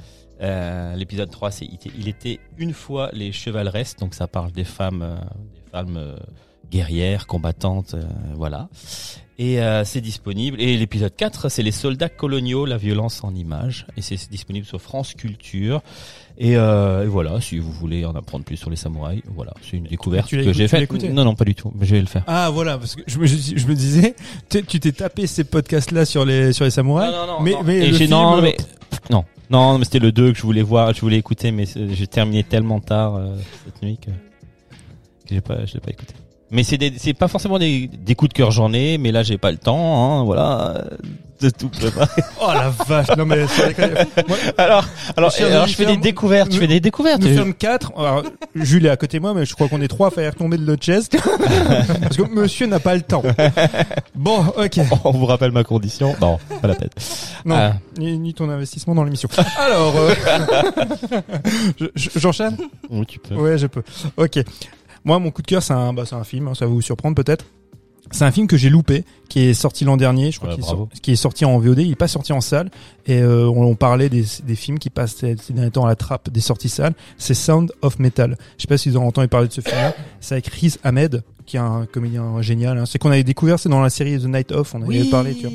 Euh, 0.40 0.94
L'épisode 0.96 1.30
3, 1.30 1.50
c'est 1.50 1.68
il 1.98 2.08
était- 2.08 2.40
une 2.58 2.72
fois 2.72 3.10
les 3.12 3.32
chevaleresses. 3.32 3.96
Donc 3.96 4.14
ça 4.14 4.26
parle 4.26 4.52
des 4.52 4.64
femmes, 4.64 5.02
euh, 5.02 5.16
des 5.54 5.70
femmes 5.72 5.96
euh, 5.96 6.16
guerrières, 6.70 7.26
combattantes. 7.26 7.94
euh, 7.94 8.02
voilà. 8.34 8.68
Et 9.40 9.60
euh, 9.62 9.84
c'est 9.84 10.00
disponible. 10.00 10.60
Et 10.60 10.76
l'épisode 10.76 11.14
4, 11.14 11.48
c'est 11.48 11.62
les 11.62 11.70
soldats 11.70 12.08
coloniaux, 12.08 12.66
la 12.66 12.76
violence 12.76 13.22
en 13.22 13.32
images. 13.36 13.86
Et 13.96 14.02
c'est 14.02 14.16
disponible 14.30 14.66
sur 14.66 14.80
France 14.80 15.14
Culture. 15.14 15.80
Et, 16.38 16.56
euh, 16.56 17.04
et 17.04 17.06
voilà, 17.06 17.40
si 17.40 17.58
vous 17.58 17.70
voulez 17.70 18.04
en 18.04 18.14
apprendre 18.16 18.44
plus 18.44 18.56
sur 18.56 18.68
les 18.70 18.74
samouraïs, 18.76 19.22
voilà, 19.26 19.54
c'est 19.62 19.76
une 19.76 19.84
découverte 19.84 20.28
que 20.28 20.52
j'ai 20.52 20.66
faite. 20.66 20.90
Non, 21.12 21.24
non, 21.24 21.34
pas 21.36 21.44
du 21.44 21.54
tout. 21.54 21.72
Mais 21.76 21.86
je 21.86 21.94
vais 21.94 22.00
le 22.00 22.06
faire. 22.06 22.24
Ah 22.26 22.50
voilà, 22.50 22.78
parce 22.78 22.96
que 22.96 23.02
je 23.06 23.18
me, 23.18 23.26
je, 23.26 23.66
me 23.66 23.74
disais, 23.74 24.16
tu 24.50 24.80
t'es 24.80 24.92
tapé 24.92 25.26
ces 25.28 25.44
podcasts-là 25.44 26.04
sur 26.04 26.24
les 26.24 26.52
sur 26.52 26.64
les 26.64 26.70
samouraïs. 26.72 27.12
non, 27.12 27.26
non, 27.26 27.40
mais 27.40 27.52
non. 27.52 27.62
mais 27.64 27.76
Et 27.78 27.90
le 27.90 27.96
film, 27.96 28.10
non, 28.10 28.42
mais 28.42 28.56
non, 29.10 29.24
non, 29.50 29.78
mais 29.78 29.84
c'était 29.84 29.98
le 29.98 30.12
2 30.12 30.32
que 30.32 30.38
je 30.38 30.42
voulais 30.42 30.62
voir, 30.62 30.92
je 30.92 31.00
voulais 31.00 31.16
écouter, 31.16 31.52
mais 31.52 31.64
j'ai 31.66 32.06
terminé 32.06 32.44
tellement 32.44 32.80
tard 32.80 33.16
euh, 33.16 33.36
cette 33.64 33.82
nuit 33.82 33.98
que, 33.98 34.10
que 34.10 35.34
j'ai 35.34 35.40
pas, 35.40 35.64
je 35.64 35.74
l'ai 35.74 35.80
pas 35.80 35.90
écouté. 35.90 36.14
Mais 36.50 36.62
c'est 36.62 36.78
c'est 36.96 37.12
pas 37.14 37.28
forcément 37.28 37.58
des, 37.58 37.88
des 37.88 38.14
coups 38.14 38.30
de 38.30 38.34
cœur 38.34 38.50
j'en 38.50 38.72
ai, 38.72 38.96
mais 38.98 39.12
là 39.12 39.22
j'ai 39.22 39.36
pas 39.38 39.50
le 39.50 39.58
temps, 39.58 40.20
hein, 40.20 40.24
voilà, 40.24 40.76
euh, 40.76 40.82
de 41.42 41.50
tout 41.50 41.68
préparer. 41.68 42.08
Oh 42.40 42.48
la 42.54 42.70
vache, 42.86 43.14
non 43.18 43.26
mais 43.26 43.46
c'est 43.48 43.72
vrai 43.72 43.74
que- 43.74 44.26
Moi, 44.28 44.36
alors, 44.56 44.84
alors, 45.16 45.30
Chers 45.30 45.48
alors 45.52 45.66
je 45.66 45.74
fais 45.74 45.84
des 45.84 45.98
découvertes, 45.98 46.48
je 46.50 46.54
nous- 46.56 46.60
fais 46.62 46.66
des 46.66 46.80
découvertes. 46.80 47.20
nous 47.20 47.36
sommes 47.36 47.52
quatre. 47.52 47.92
Alors, 47.98 48.22
Jules 48.54 48.86
est 48.86 48.90
à 48.90 48.96
côté 48.96 49.18
de 49.18 49.22
moi, 49.22 49.34
mais 49.34 49.44
je 49.44 49.52
crois 49.54 49.68
qu'on 49.68 49.82
est 49.82 49.88
trois 49.88 50.08
à 50.08 50.10
faire 50.10 50.34
tomber 50.34 50.56
de 50.56 50.64
le 50.64 50.76
chest 50.76 51.18
parce 52.02 52.16
que 52.16 52.22
Monsieur 52.34 52.66
n'a 52.66 52.80
pas 52.80 52.94
le 52.94 53.02
temps. 53.02 53.22
Bon, 54.14 54.38
ok. 54.56 54.80
On 55.04 55.10
vous 55.10 55.26
rappelle 55.26 55.52
ma 55.52 55.64
condition 55.64 56.14
Non, 56.20 56.38
pas 56.62 56.66
la 56.68 56.74
peine. 56.76 56.88
Non, 57.44 57.56
Ah. 57.56 57.72
ni, 57.98 58.18
ni 58.18 58.32
ton 58.32 58.48
investissement 58.48 58.94
dans 58.94 59.04
l'émission. 59.04 59.28
Alors, 59.58 59.94
euh, 59.96 60.14
je- 61.78 61.86
je- 61.94 62.10
j'enchaîne? 62.18 62.56
Oui, 62.90 63.04
tu 63.06 63.18
peux. 63.18 63.34
Ouais, 63.34 63.58
je 63.58 63.66
peux. 63.66 63.82
Ok. 64.16 64.38
Moi, 65.04 65.18
mon 65.18 65.30
coup 65.30 65.42
de 65.42 65.46
cœur, 65.46 65.62
c'est 65.62 65.72
un, 65.74 65.92
bah, 65.92 66.04
c'est 66.06 66.16
un 66.16 66.24
film. 66.24 66.48
hein, 66.48 66.54
ça 66.54 66.66
va 66.66 66.70
vous 66.72 66.82
surprendre 66.82 67.14
peut-être. 67.14 67.44
C'est 68.10 68.24
un 68.24 68.30
film 68.30 68.46
que 68.46 68.56
j'ai 68.56 68.70
loupé, 68.70 69.04
qui 69.28 69.40
est 69.40 69.52
sorti 69.54 69.84
l'an 69.84 69.98
dernier. 69.98 70.32
Je 70.32 70.38
crois 70.38 70.48
Ouais, 70.48 70.54
qu'il 70.54 70.64
est, 70.64 70.66
bravo. 70.66 70.88
sor- 70.90 71.00
qui 71.02 71.12
est 71.12 71.16
sorti 71.16 71.44
en 71.44 71.58
VOD. 71.58 71.80
Il 71.80 71.92
est 71.92 71.94
pas 71.94 72.08
sorti 72.08 72.32
en 72.32 72.40
salle. 72.40 72.70
Et 73.06 73.20
euh, 73.20 73.46
on, 73.50 73.64
on 73.64 73.74
parlait 73.74 74.08
des, 74.08 74.24
des 74.44 74.54
films 74.56 74.78
qui 74.78 74.88
passent 74.88 75.16
ces 75.16 75.36
ces 75.36 75.52
derniers 75.52 75.70
temps 75.70 75.84
à 75.84 75.88
la 75.88 75.96
trappe 75.96 76.30
des 76.30 76.40
sorties 76.40 76.70
salles. 76.70 76.94
C'est 77.18 77.34
Sound 77.34 77.70
of 77.82 77.98
Metal. 77.98 78.38
Je 78.56 78.62
sais 78.62 78.66
pas 78.68 78.78
si 78.78 78.88
vous 78.88 78.96
avez 78.96 79.04
entendu 79.06 79.28
parler 79.28 79.48
de 79.48 79.52
ce 79.52 79.60
film-là. 79.60 79.94
C'est 80.20 80.34
avec 80.36 80.46
Riz 80.46 80.76
Ahmed, 80.84 81.22
qui 81.48 81.56
est 81.56 81.60
un 81.60 81.86
comédien 81.86 82.40
génial. 82.42 82.78
hein. 82.78 82.84
C'est 82.86 82.98
qu'on 82.98 83.10
avait 83.10 83.24
découvert, 83.24 83.58
c'est 83.58 83.68
dans 83.68 83.80
la 83.82 83.90
série 83.90 84.18
The 84.20 84.24
Night 84.26 84.52
Of. 84.52 84.74
On 84.74 84.82
avait 84.82 85.04
parlé. 85.04 85.34
Tu 85.34 85.42
vois 85.42 85.50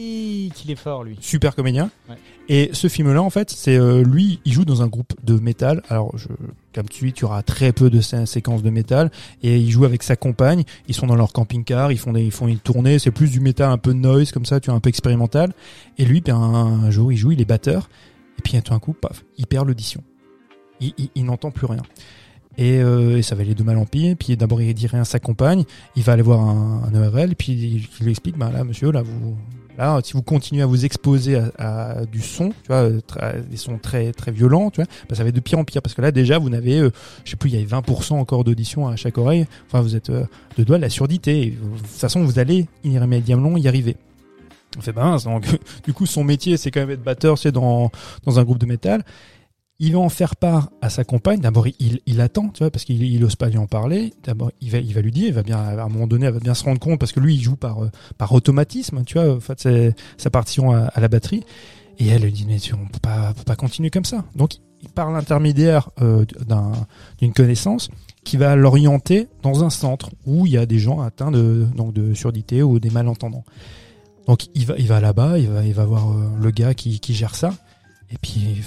qu'il 0.55 0.71
est 0.71 0.75
fort, 0.75 1.03
lui. 1.03 1.17
super 1.21 1.55
comédien. 1.55 1.89
Ouais. 2.09 2.15
Et 2.49 2.69
ce 2.73 2.87
film-là, 2.89 3.21
en 3.21 3.29
fait, 3.29 3.49
c'est 3.49 3.77
euh, 3.77 4.03
lui, 4.03 4.39
il 4.43 4.51
joue 4.51 4.65
dans 4.65 4.81
un 4.81 4.87
groupe 4.87 5.13
de 5.23 5.39
métal. 5.39 5.81
Alors, 5.89 6.17
je, 6.17 6.27
comme 6.75 6.89
tu 6.89 7.05
dis, 7.05 7.13
tu 7.13 7.23
auras 7.25 7.41
très 7.41 7.71
peu 7.71 7.89
de 7.89 8.01
sé- 8.01 8.25
séquences 8.25 8.61
de 8.63 8.69
métal. 8.69 9.09
Et 9.41 9.57
il 9.57 9.71
joue 9.71 9.85
avec 9.85 10.03
sa 10.03 10.15
compagne. 10.17 10.63
Ils 10.89 10.93
sont 10.93 11.07
dans 11.07 11.15
leur 11.15 11.31
camping-car. 11.31 11.91
Ils 11.93 11.97
font 11.97 12.11
des, 12.11 12.23
ils 12.23 12.31
font 12.31 12.47
une 12.47 12.59
tournée. 12.59 12.99
C'est 12.99 13.11
plus 13.11 13.31
du 13.31 13.39
métal 13.39 13.71
un 13.71 13.77
peu 13.77 13.93
noise 13.93 14.31
comme 14.33 14.45
ça, 14.45 14.59
tu 14.59 14.69
vois, 14.69 14.75
un 14.75 14.81
peu 14.81 14.89
expérimental. 14.89 15.53
Et 15.97 16.05
lui, 16.05 16.19
ben, 16.21 16.35
un 16.35 16.91
jour, 16.91 17.11
il 17.13 17.17
joue, 17.17 17.31
il 17.31 17.39
est 17.41 17.45
batteur. 17.45 17.89
Et 18.37 18.41
puis, 18.41 18.61
tout 18.61 18.71
d'un 18.71 18.79
coup, 18.79 18.93
paf, 18.93 19.23
il 19.37 19.47
perd 19.47 19.67
l'audition. 19.67 20.03
Il, 20.81 20.93
il, 20.97 21.09
il 21.15 21.23
n'entend 21.25 21.51
plus 21.51 21.67
rien. 21.67 21.81
Et, 22.57 22.79
euh, 22.79 23.17
et 23.17 23.21
ça 23.21 23.35
va 23.35 23.41
aller 23.41 23.55
de 23.55 23.63
mal 23.63 23.77
en 23.77 23.85
pire. 23.85 24.15
Puis 24.17 24.37
d'abord, 24.37 24.61
il 24.61 24.73
dit 24.73 24.87
rien 24.87 25.01
à 25.01 25.05
sa 25.05 25.19
compagne. 25.19 25.63
Il 25.95 26.03
va 26.03 26.13
aller 26.13 26.21
voir 26.21 26.39
un, 26.41 26.83
un 26.83 27.03
ERL. 27.03 27.35
Puis, 27.35 27.53
il, 27.53 27.87
il 27.99 28.03
lui 28.03 28.11
explique, 28.11 28.37
bah 28.37 28.51
là, 28.53 28.63
monsieur, 28.63 28.91
là, 28.91 29.01
vous, 29.01 29.35
Là, 29.77 29.99
si 30.03 30.13
vous 30.13 30.21
continuez 30.21 30.61
à 30.61 30.65
vous 30.65 30.85
exposer 30.85 31.35
à, 31.35 31.51
à 31.57 32.05
du 32.05 32.21
son, 32.21 32.49
tu 32.49 32.67
vois, 32.67 32.89
des 33.49 33.57
sons 33.57 33.79
très 33.79 34.11
très 34.11 34.31
violents, 34.31 34.69
tu 34.69 34.81
vois, 34.81 34.85
bah, 35.09 35.15
ça 35.15 35.23
va 35.23 35.29
être 35.29 35.35
de 35.35 35.39
pire 35.39 35.57
en 35.57 35.63
pire 35.63 35.81
parce 35.81 35.95
que 35.95 36.01
là 36.01 36.11
déjà 36.11 36.37
vous 36.37 36.49
n'avez, 36.49 36.79
euh, 36.79 36.91
je 37.25 37.31
sais 37.31 37.37
plus, 37.37 37.49
il 37.49 37.55
y 37.55 37.57
avait 37.57 37.65
20% 37.65 38.13
encore 38.13 38.43
d'audition 38.43 38.87
à 38.87 38.95
chaque 38.95 39.17
oreille. 39.17 39.47
Enfin, 39.67 39.81
vous 39.81 39.95
êtes 39.95 40.11
euh, 40.11 40.25
de 40.57 40.63
doigt 40.63 40.77
la 40.77 40.89
surdité. 40.89 41.51
De 41.51 41.77
toute 41.77 41.87
façon, 41.87 42.23
vous 42.23 42.37
allez 42.37 42.67
irrémédiablement 42.83 43.57
y 43.57 43.67
arriver. 43.67 43.97
On 44.77 44.81
fait 44.81 44.91
ben, 44.91 45.17
donc 45.23 45.45
du 45.85 45.93
coup 45.93 46.07
son 46.07 46.23
métier 46.23 46.57
c'est 46.57 46.71
quand 46.71 46.79
même 46.79 46.89
être 46.89 47.03
batteur, 47.03 47.37
c'est 47.37 47.51
dans 47.51 47.91
dans 48.25 48.39
un 48.39 48.43
groupe 48.43 48.57
de 48.59 48.65
métal. 48.65 49.03
Il 49.85 49.91
va 49.91 49.99
en 49.99 50.07
faire 50.07 50.37
part 50.37 50.69
à 50.81 50.89
sa 50.89 51.03
compagne. 51.03 51.41
D'abord, 51.41 51.67
il, 51.67 52.21
attend, 52.21 52.47
tu 52.47 52.59
vois, 52.59 52.71
parce 52.71 52.85
qu'il 52.85 53.03
il 53.03 53.21
ose 53.25 53.35
pas 53.35 53.49
lui 53.49 53.57
en 53.57 53.67
parler. 53.67 54.13
D'abord, 54.23 54.49
il 54.61 54.71
va, 54.71 54.77
il 54.77 54.93
va 54.93 55.01
lui 55.01 55.11
dire, 55.11 55.27
il 55.27 55.33
va 55.33 55.43
bien, 55.43 55.57
à 55.57 55.83
un 55.83 55.89
moment 55.89 56.07
donné, 56.07 56.25
elle 56.25 56.31
va 56.31 56.39
bien 56.39 56.53
se 56.53 56.63
rendre 56.63 56.79
compte, 56.79 57.01
parce 57.01 57.11
que 57.11 57.19
lui, 57.19 57.35
il 57.35 57.41
joue 57.41 57.57
par, 57.57 57.83
euh, 57.83 57.89
automatisme, 58.31 59.03
tu 59.03 59.19
vois, 59.19 59.35
en 59.35 59.41
fait, 59.41 59.59
c'est 59.59 59.93
sa 60.15 60.29
partition 60.29 60.71
à, 60.71 60.89
la 61.01 61.09
batterie. 61.09 61.43
Et 61.99 62.07
elle 62.07 62.21
lui 62.21 62.31
dit, 62.31 62.45
mais 62.47 62.59
tu, 62.59 62.73
on 62.73 62.85
peut 62.85 62.99
pas, 63.01 63.33
peut 63.33 63.43
pas 63.43 63.57
continuer 63.57 63.89
comme 63.89 64.05
ça. 64.05 64.23
Donc, 64.37 64.55
il 64.83 64.87
par 64.87 65.11
l'intermédiaire 65.11 65.89
euh, 66.01 66.23
d'un, 66.47 66.71
d'une 67.19 67.33
connaissance 67.33 67.89
qui 68.23 68.37
va 68.37 68.55
l'orienter 68.55 69.27
dans 69.41 69.65
un 69.65 69.69
centre 69.69 70.11
où 70.25 70.45
il 70.45 70.53
y 70.53 70.57
a 70.57 70.65
des 70.65 70.79
gens 70.79 71.01
atteints 71.01 71.31
de, 71.31 71.67
donc 71.75 71.91
de 71.91 72.13
surdité 72.13 72.63
ou 72.63 72.79
des 72.79 72.89
malentendants. 72.89 73.43
Donc, 74.27 74.45
il 74.55 74.65
va, 74.65 74.75
il 74.77 74.87
va 74.87 75.01
là-bas, 75.01 75.39
il 75.39 75.49
va, 75.49 75.65
il 75.65 75.73
va 75.73 75.83
voir 75.83 76.09
euh, 76.09 76.29
le 76.41 76.51
gars 76.51 76.73
qui 76.73 77.13
gère 77.13 77.35
ça. 77.35 77.51
Et 78.13 78.17
puis, 78.21 78.61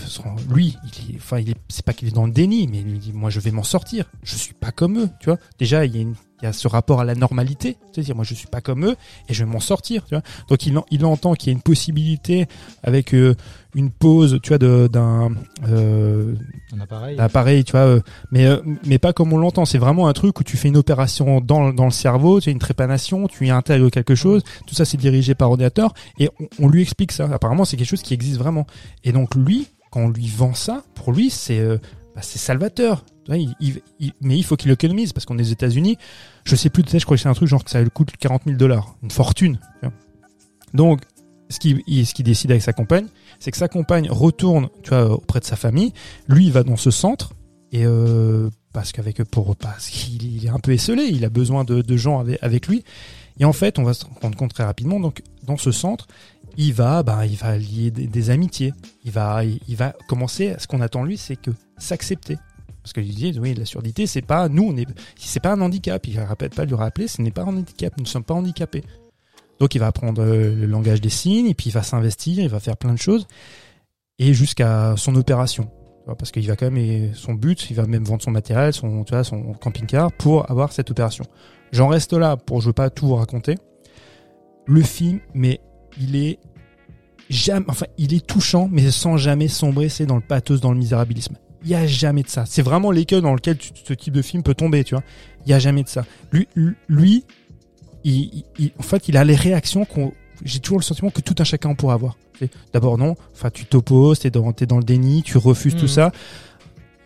lui, 0.51 0.77
il 0.83 1.15
est, 1.15 1.19
enfin, 1.19 1.39
il 1.39 1.51
est, 1.51 1.55
c'est 1.69 1.85
pas 1.85 1.93
qu'il 1.93 2.09
est 2.09 2.15
dans 2.15 2.27
le 2.27 2.33
déni, 2.33 2.67
mais 2.67 2.83
lui 2.83 2.99
dit, 2.99 3.13
moi, 3.13 3.31
je 3.31 3.39
vais 3.39 3.53
m'en 3.53 3.63
sortir. 3.63 4.11
Je 4.25 4.35
suis 4.35 4.55
pas 4.55 4.73
comme 4.73 4.99
eux, 4.99 5.09
tu 5.21 5.27
vois. 5.27 5.39
Déjà, 5.61 5.87
il 5.87 5.95
y 5.95 5.99
a 5.99 6.03
une, 6.03 6.17
il 6.43 6.45
y 6.45 6.49
a 6.49 6.53
ce 6.53 6.69
rapport 6.69 7.01
à 7.01 7.05
la 7.05 7.15
normalité. 7.15 7.77
C'est-à-dire, 7.93 8.15
moi, 8.15 8.25
je 8.25 8.35
suis 8.35 8.47
pas 8.47 8.61
comme 8.61 8.85
eux 8.85 8.97
et 9.29 9.35
je 9.35 9.45
vais 9.45 9.51
m'en 9.51 9.61
sortir, 9.61 10.05
tu 10.05 10.15
vois. 10.15 10.23
Donc, 10.49 10.67
il, 10.67 10.77
en- 10.77 10.85
il 10.91 11.05
entend 11.07 11.35
qu'il 11.35 11.49
y 11.49 11.51
a 11.51 11.53
une 11.55 11.63
possibilité 11.63 12.47
avec 12.83 13.15
euh, 13.15 13.35
une 13.75 13.91
pause, 13.91 14.39
tu 14.43 14.49
vois, 14.49 14.59
de- 14.59 14.87
d'un, 14.93 15.31
euh, 15.67 16.35
appareil. 16.81 17.17
l'appareil, 17.17 17.65
tu 17.65 17.73
vois, 17.73 17.81
euh, 17.87 18.01
mais 18.33 18.47
mais 18.85 18.99
pas 18.99 19.13
comme 19.13 19.33
on 19.33 19.39
l'entend. 19.39 19.65
C'est 19.65 19.79
vraiment 19.79 20.09
un 20.09 20.13
truc 20.13 20.39
où 20.41 20.45
tu 20.45 20.57
fais 20.57 20.69
une 20.69 20.77
opération 20.77 21.41
dans 21.41 21.73
dans 21.73 21.87
le 21.87 21.91
cerveau, 21.91 22.41
tu 22.41 22.49
as 22.51 22.53
une 22.53 22.59
trépanation, 22.59 23.29
tu 23.29 23.47
y 23.47 23.51
intègres 23.51 23.91
quelque 23.91 24.15
chose. 24.15 24.43
Tout 24.67 24.75
ça, 24.75 24.85
c'est 24.85 24.97
dirigé 24.99 25.35
par 25.35 25.49
ordinateur 25.51 25.95
et 26.19 26.29
on, 26.41 26.65
on 26.65 26.69
lui 26.69 26.83
explique 26.83 27.13
ça. 27.13 27.29
Apparemment, 27.33 27.65
c'est 27.65 27.77
quelque 27.77 27.89
chose 27.89 28.03
qui 28.03 28.13
existe 28.15 28.39
vraiment. 28.39 28.67
Et 29.05 29.13
donc 29.13 29.35
lui, 29.35 29.69
quand 29.91 30.01
on 30.01 30.09
lui 30.09 30.29
vend 30.29 30.53
ça, 30.55 30.83
pour 30.95 31.13
lui, 31.13 31.31
c'est 31.31 31.63
bah, 32.15 32.21
c'est 32.23 32.39
salvateur. 32.39 33.05
Tu 33.29 33.83
mais 34.21 34.39
il 34.39 34.45
faut 34.45 34.57
qu'il 34.57 34.71
économise 34.71 35.13
parce 35.13 35.27
qu'on 35.27 35.39
est 35.39 35.43
aux 35.43 35.53
États-Unis. 35.53 35.97
Je 36.45 36.55
sais 36.55 36.71
plus 36.71 36.83
de 36.83 36.89
ça. 36.89 36.99
Je 36.99 37.05
crois 37.05 37.17
que 37.17 37.23
c'est 37.23 37.29
un 37.29 37.35
truc 37.35 37.49
genre 37.49 37.65
que 37.65 37.71
ça 37.71 37.85
coûte 37.87 38.13
40 38.19 38.43
000 38.47 38.57
dollars, 38.57 38.97
une 39.03 39.11
fortune. 39.11 39.59
tu. 39.83 39.89
Donc 40.75 41.03
ce 41.49 41.59
qu'il 41.59 41.83
il- 41.87 42.07
ce 42.07 42.23
décide 42.23 42.51
avec 42.51 42.63
sa 42.63 42.73
compagne, 42.73 43.07
c'est 43.39 43.51
que 43.51 43.57
sa 43.57 43.69
compagne 43.69 44.09
retourne, 44.11 44.69
tu 44.83 44.91
vois, 44.91 45.11
auprès 45.13 45.41
de 45.41 45.45
sa 45.45 45.57
famille. 45.57 45.93
Lui, 46.29 46.47
il 46.47 46.53
va 46.53 46.63
dans 46.63 46.77
ce 46.77 46.91
centre 46.91 47.33
et 47.73 47.85
euh, 47.85 48.51
parce 48.73 48.93
qu'avec 48.93 49.23
pour 49.25 49.57
parce 49.57 49.89
qu'il 49.89 50.23
il 50.23 50.47
est 50.47 50.51
un 50.51 50.59
peu 50.59 50.73
esselé, 50.73 51.05
il 51.05 51.25
a 51.25 51.29
besoin 51.31 51.65
de, 51.65 51.97
gens 51.97 52.25
avec, 52.43 52.69
lui. 52.69 52.85
Et 53.39 53.45
en 53.45 53.53
fait, 53.53 53.79
on 53.79 53.83
va 53.83 53.95
se 53.95 54.05
rendre 54.21 54.37
compte 54.37 54.55
très 54.55 54.65
rapidement. 54.65 55.01
Donc, 55.01 55.23
dans 55.45 55.57
ce 55.57 55.73
centre, 55.73 56.07
il 56.57 56.73
va, 56.73 57.03
bah, 57.03 57.27
il 57.27 57.37
va 57.37 57.57
lier 57.57 57.91
des, 57.91 58.31
amitiés. 58.31 58.73
Il 59.05 59.13
va, 59.13 59.45
il, 59.45 59.61
il 59.69 59.77
va 59.77 59.95
commencer. 60.09 60.55
Ce 60.59 60.67
qu'on 60.67 60.81
attend 60.81 61.05
lui, 61.05 61.17
c'est 61.17 61.37
que 61.37 61.51
s'accepter. 61.79 62.39
Parce 62.87 62.93
que 62.93 63.01
dit, 63.01 63.37
oui, 63.41 63.53
la 63.53 63.65
surdité, 63.65 64.07
c'est 64.07 64.23
pas 64.23 64.49
nous, 64.49 64.63
on 64.63 64.77
est, 64.77 64.87
c'est 65.17 65.41
pas 65.41 65.55
un 65.55 65.61
handicap. 65.61 66.07
Il 66.07 66.21
répète 66.21 66.55
pas 66.55 66.67
de 66.67 66.71
le 66.71 66.77
rappeler, 66.77 67.09
ce 67.09 67.21
n'est 67.21 67.33
pas 67.33 67.43
un 67.43 67.49
handicap. 67.49 67.93
Nous 67.97 68.05
ne 68.05 68.09
sommes 68.09 68.23
pas 68.23 68.35
handicapés. 68.35 68.85
Donc, 69.59 69.75
il 69.75 69.81
va 69.81 69.89
apprendre 69.89 70.23
euh, 70.23 70.55
le 70.55 70.67
langage 70.67 71.01
des 71.01 71.09
signes, 71.09 71.49
et 71.49 71.55
puis 71.55 71.71
il 71.71 71.73
va 71.73 71.83
s'investir, 71.83 72.39
il 72.39 72.49
va 72.49 72.61
faire 72.61 72.77
plein 72.77 72.93
de 72.93 72.99
choses, 72.99 73.27
et 74.21 74.35
jusqu'à 74.35 74.95
son 74.97 75.17
opération. 75.17 75.69
Parce 76.17 76.31
qu'il 76.31 76.47
va 76.47 76.55
quand 76.55 76.71
même, 76.71 77.13
son 77.13 77.35
but, 77.35 77.69
il 77.71 77.75
va 77.75 77.87
même 77.87 78.05
vendre 78.05 78.23
son 78.23 78.31
matériel, 78.31 78.73
son 78.73 79.03
camping-car 79.55 80.13
pour 80.13 80.49
avoir 80.49 80.71
cette 80.71 80.89
opération. 80.93 81.25
J'en 81.73 81.89
reste 81.89 82.13
là 82.13 82.37
pour, 82.37 82.61
je 82.61 82.69
veux 82.69 82.73
pas 82.73 82.89
tout 82.89 83.09
vous 83.09 83.17
raconter. 83.17 83.57
Le 84.67 84.83
film, 84.83 85.19
mais 85.35 85.61
il 86.01 86.15
est 86.15 86.39
jamais, 87.31 87.67
enfin, 87.69 87.87
il 87.99 88.15
est 88.15 88.25
touchant, 88.25 88.69
mais 88.71 88.93
sans 88.93 89.17
jamais 89.17 89.49
sombrer, 89.49 89.89
c'est 89.89 90.07
dans 90.07 90.15
le 90.15 90.23
pathos, 90.23 90.61
dans 90.61 90.71
le 90.71 90.79
misérabilisme. 90.79 91.37
Il 91.67 91.71
y 91.73 91.75
a 91.75 91.87
jamais 91.87 92.23
de 92.23 92.29
ça. 92.29 92.45
C'est 92.47 92.63
vraiment 92.63 92.91
l'écueil 92.93 93.21
dans 93.21 93.35
lequel 93.35 93.59
tu- 93.59 93.71
ce 93.85 93.93
type 93.93 94.15
de 94.15 94.23
film 94.23 94.43
peut 94.43 94.55
tomber, 94.55 94.85
tu 94.85 94.95
vois. 94.95 95.03
Il 95.45 95.51
y 95.51 95.53
a 95.53 95.59
jamais 95.59 95.83
de 95.83 95.89
ça. 95.89 96.05
Lui, 96.33 96.47
lui, 96.89 97.25
il, 98.05 98.45
il- 98.59 98.71
en 98.79 98.83
fait, 98.83 99.09
il 99.09 99.17
a 99.17 99.25
les 99.25 99.35
réactions 99.35 99.85
qu'on, 99.85 100.13
j'ai 100.45 100.61
toujours 100.61 100.79
le 100.79 100.85
sentiment 100.85 101.11
que 101.11 101.21
tout 101.21 101.35
un 101.39 101.45
chacun 101.45 101.75
pourrait 101.75 101.95
avoir. 101.95 102.17
D'abord, 102.73 102.99
non. 102.99 103.17
Enfin, 103.35 103.51
tu 103.51 103.65
t'opposes, 103.65 104.21
t'es 104.21 104.31
dans, 104.31 104.53
t'es 104.53 104.67
dans 104.67 104.79
le 104.79 104.85
déni, 104.85 105.23
tu 105.23 105.39
refuses 105.39 105.75
tout 105.75 105.83
Mhm. 105.83 105.89
ça. 105.89 106.13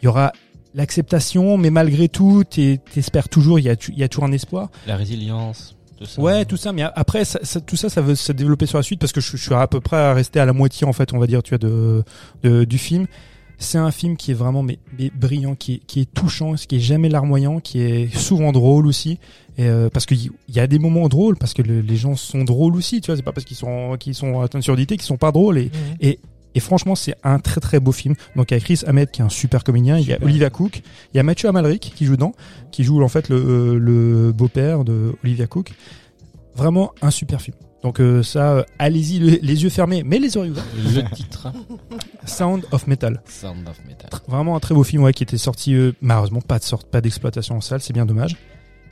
Il 0.03 0.07
y 0.07 0.09
aura 0.09 0.32
l'acceptation, 0.74 1.57
mais 1.57 1.70
malgré 1.70 2.09
tout, 2.09 2.45
t'es- 2.45 2.81
t'espères 2.93 3.28
toujours, 3.28 3.59
il 3.59 3.65
y 3.65 3.70
a, 3.70 3.77
il 3.89 3.99
y 3.99 4.03
a 4.03 4.09
toujours 4.09 4.24
un 4.24 4.32
espoir. 4.32 4.70
La 4.87 4.97
résilience, 4.97 5.77
tout 5.99 6.05
ça. 6.05 6.20
Ouais, 6.20 6.45
tout 6.45 6.57
ça, 6.57 6.73
mais 6.73 6.82
après, 6.82 7.24
ça, 7.24 7.39
ça- 7.43 7.61
tout 7.61 7.77
ça, 7.77 7.89
ça 7.89 8.01
veut 8.01 8.15
se 8.15 8.32
développer 8.32 8.66
sur 8.66 8.78
la 8.78 8.82
suite 8.82 9.01
parce 9.01 9.12
que 9.12 9.20
je, 9.20 9.37
je 9.37 9.43
suis 9.43 9.55
à 9.55 9.66
peu 9.69 9.81
près 9.81 9.97
à 9.97 10.12
rester 10.15 10.39
à 10.41 10.45
la 10.45 10.53
moitié, 10.53 10.87
en 10.87 10.93
fait, 10.93 11.12
on 11.12 11.19
va 11.19 11.27
dire, 11.27 11.43
tu 11.43 11.51
vois, 11.51 11.59
de, 11.59 12.03
de- 12.43 12.65
du 12.65 12.78
film. 12.78 13.07
C'est 13.62 13.78
un 13.78 13.91
film 13.91 14.16
qui 14.16 14.31
est 14.31 14.35
vraiment 14.35 14.62
mais, 14.62 14.78
mais 14.99 15.11
brillant, 15.15 15.55
qui 15.55 15.74
est, 15.74 15.78
qui 15.87 16.01
est 16.01 16.12
touchant, 16.12 16.55
qui 16.55 16.77
est 16.77 16.81
jamais 16.81 17.09
larmoyant, 17.11 17.61
qui 17.61 17.78
est 17.81 18.12
souvent 18.16 18.53
drôle 18.53 18.87
aussi. 18.87 19.19
Et 19.59 19.65
euh, 19.66 19.91
parce 19.91 20.07
qu'il 20.07 20.31
y 20.49 20.59
a 20.59 20.66
des 20.66 20.78
moments 20.78 21.09
drôles, 21.09 21.37
parce 21.37 21.53
que 21.53 21.61
le- 21.61 21.82
les 21.82 21.97
gens 21.97 22.16
sont 22.16 22.43
drôles 22.43 22.74
aussi, 22.74 23.03
tu 23.03 23.07
vois. 23.11 23.16
C'est 23.16 23.23
pas 23.23 23.32
parce 23.32 23.45
qu'ils 23.45 23.59
sont 23.59 23.97
qu'ils 24.01 24.15
sont 24.15 24.41
atteints 24.41 24.59
de 24.61 24.65
surdité 24.65 24.97
qu'ils 24.97 25.05
sont 25.07 25.19
pas 25.19 25.31
drôles. 25.31 25.59
Et, 25.59 25.70
et, 26.01 26.19
et 26.55 26.61
franchement, 26.61 26.95
c'est 26.95 27.15
un 27.23 27.39
très 27.39 27.61
très 27.61 27.81
beau 27.81 27.93
film. 27.93 28.15
Donc 28.35 28.51
il 28.51 28.55
y 28.55 28.57
a 28.57 28.61
Chris 28.61 28.81
Ahmed 28.87 29.11
qui 29.11 29.20
est 29.20 29.24
un 29.24 29.28
super 29.28 29.62
comédien, 29.62 29.99
il 29.99 30.07
y 30.09 30.12
a. 30.15 30.19
Olivia 30.23 30.49
Cook, 30.49 30.81
il 31.12 31.16
y 31.19 31.20
a 31.20 31.23
Mathieu 31.23 31.49
Amalric 31.51 31.93
qui 31.95 32.07
joue 32.07 32.15
dedans, 32.16 32.32
qui 32.73 32.82
joue 32.82 33.03
en 33.03 33.09
fait 33.09 33.28
le, 33.28 33.78
le 33.78 34.32
beau-père 34.32 34.85
de 34.85 35.15
Olivia 35.23 35.47
Cook. 35.47 35.73
Vraiment 36.57 36.93
un 37.03 37.11
super 37.11 37.43
film. 37.43 37.57
Donc 37.82 38.01
euh, 38.01 38.23
ça, 38.23 38.52
euh, 38.52 38.62
allez-y 38.78 39.19
le- 39.19 39.39
les 39.40 39.62
yeux 39.62 39.70
fermés, 39.70 40.02
mais 40.05 40.19
les 40.19 40.36
oreilles 40.36 40.51
ouvertes. 40.51 40.66
Le 40.77 41.15
titre, 41.15 41.48
Sound 42.27 42.65
of 42.73 42.86
Metal. 42.86 43.23
Sound 43.27 43.66
of 43.69 43.81
Metal. 43.86 44.11
Vraiment 44.28 44.57
un 44.57 44.61
très 44.61 44.74
beau 44.74 44.85
film 44.85 45.02
ouais, 45.02 45.12
qui 45.12 45.23
était 45.23 45.39
sorti 45.39 45.74
euh, 45.74 45.93
malheureusement 46.01 46.40
pas 46.40 46.59
de 46.59 46.65
sorte, 46.65 46.89
pas 46.89 47.01
d'exploitation 47.01 47.57
en 47.57 47.61
salle, 47.61 47.81
c'est 47.81 47.93
bien 47.93 48.07
dommage. 48.07 48.36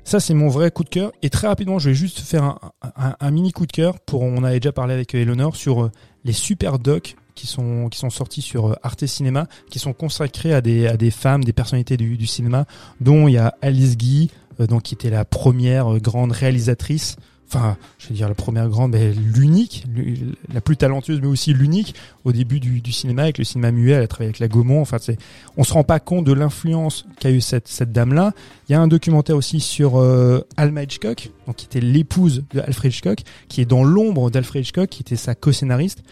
Ça 0.04 0.20
c'est 0.20 0.32
mon 0.32 0.48
vrai 0.48 0.70
coup 0.70 0.84
de 0.84 0.88
cœur 0.88 1.12
et 1.22 1.28
très 1.28 1.48
rapidement 1.48 1.78
je 1.78 1.90
vais 1.90 1.94
juste 1.94 2.20
faire 2.20 2.42
un, 2.44 2.58
un- 2.96 3.14
un 3.20 3.30
mini 3.30 3.52
coup 3.52 3.66
de 3.66 3.72
cœur 3.72 4.00
pour 4.00 4.22
on 4.22 4.42
avait 4.42 4.58
déjà 4.58 4.72
parlé 4.72 4.94
avec 4.94 5.14
Eleanor 5.14 5.54
sur 5.54 5.84
euh, 5.84 5.90
les 6.24 6.32
super 6.32 6.78
docs 6.78 7.14
qui 7.34 7.46
sont 7.46 7.88
qui 7.90 7.98
sont 7.98 8.08
sortis 8.08 8.40
sur 8.40 8.68
euh, 8.68 8.74
Arte 8.82 9.04
Cinéma 9.04 9.48
qui 9.70 9.78
sont 9.78 9.92
consacrés 9.92 10.54
à 10.54 10.62
des 10.62 10.86
à 10.86 10.96
des 10.96 11.10
femmes, 11.10 11.44
des 11.44 11.52
personnalités 11.52 11.98
du, 11.98 12.16
du 12.16 12.26
cinéma 12.26 12.64
dont 13.02 13.28
il 13.28 13.34
y 13.34 13.38
a 13.38 13.54
Alice 13.60 13.98
Guy 13.98 14.30
euh, 14.60 14.66
donc 14.66 14.84
qui 14.84 14.94
était 14.94 15.10
la 15.10 15.26
première 15.26 15.92
euh, 15.92 15.98
grande 15.98 16.32
réalisatrice 16.32 17.16
Enfin, 17.50 17.78
je 17.98 18.08
veux 18.08 18.14
dire 18.14 18.28
la 18.28 18.34
première 18.34 18.68
grande, 18.68 18.92
mais 18.92 19.10
l'unique, 19.12 19.86
l'u- 19.94 20.34
la 20.52 20.60
plus 20.60 20.76
talentueuse, 20.76 21.18
mais 21.22 21.26
aussi 21.28 21.54
l'unique 21.54 21.94
au 22.24 22.32
début 22.32 22.60
du, 22.60 22.82
du 22.82 22.92
cinéma 22.92 23.22
avec 23.22 23.38
le 23.38 23.44
cinéma 23.44 23.72
muet. 23.72 23.92
Elle 23.92 24.02
a 24.02 24.06
travaillé 24.06 24.28
avec 24.28 24.38
la 24.38 24.48
Gaumont. 24.48 24.82
Enfin, 24.82 24.98
c'est 25.00 25.16
on 25.56 25.64
se 25.64 25.72
rend 25.72 25.82
pas 25.82 25.98
compte 25.98 26.26
de 26.26 26.32
l'influence 26.32 27.06
qu'a 27.20 27.30
eu 27.30 27.40
cette, 27.40 27.66
cette 27.66 27.90
dame-là. 27.90 28.32
Il 28.68 28.72
y 28.72 28.74
a 28.74 28.80
un 28.82 28.86
documentaire 28.88 29.34
aussi 29.36 29.60
sur 29.60 29.96
euh, 29.96 30.40
Alma 30.58 30.82
Hitchcock, 30.82 31.30
donc 31.46 31.56
qui 31.56 31.64
était 31.64 31.80
l'épouse 31.80 32.44
de 32.50 32.60
Alfred 32.60 32.92
Hitchcock, 32.92 33.20
qui 33.48 33.62
est 33.62 33.66
dans 33.66 33.82
l'ombre 33.82 34.30
d'Alfred 34.30 34.62
Hitchcock, 34.62 34.90
qui 34.90 35.00
était 35.00 35.16
sa 35.16 35.34
co-scénariste. 35.34 36.02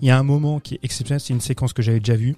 Il 0.00 0.08
y 0.08 0.10
a 0.10 0.18
un 0.18 0.22
moment 0.22 0.60
qui 0.60 0.76
est 0.76 0.80
exceptionnel, 0.82 1.20
c'est 1.20 1.34
une 1.34 1.40
séquence 1.42 1.74
que 1.74 1.82
j'avais 1.82 2.00
déjà 2.00 2.16
vue. 2.16 2.36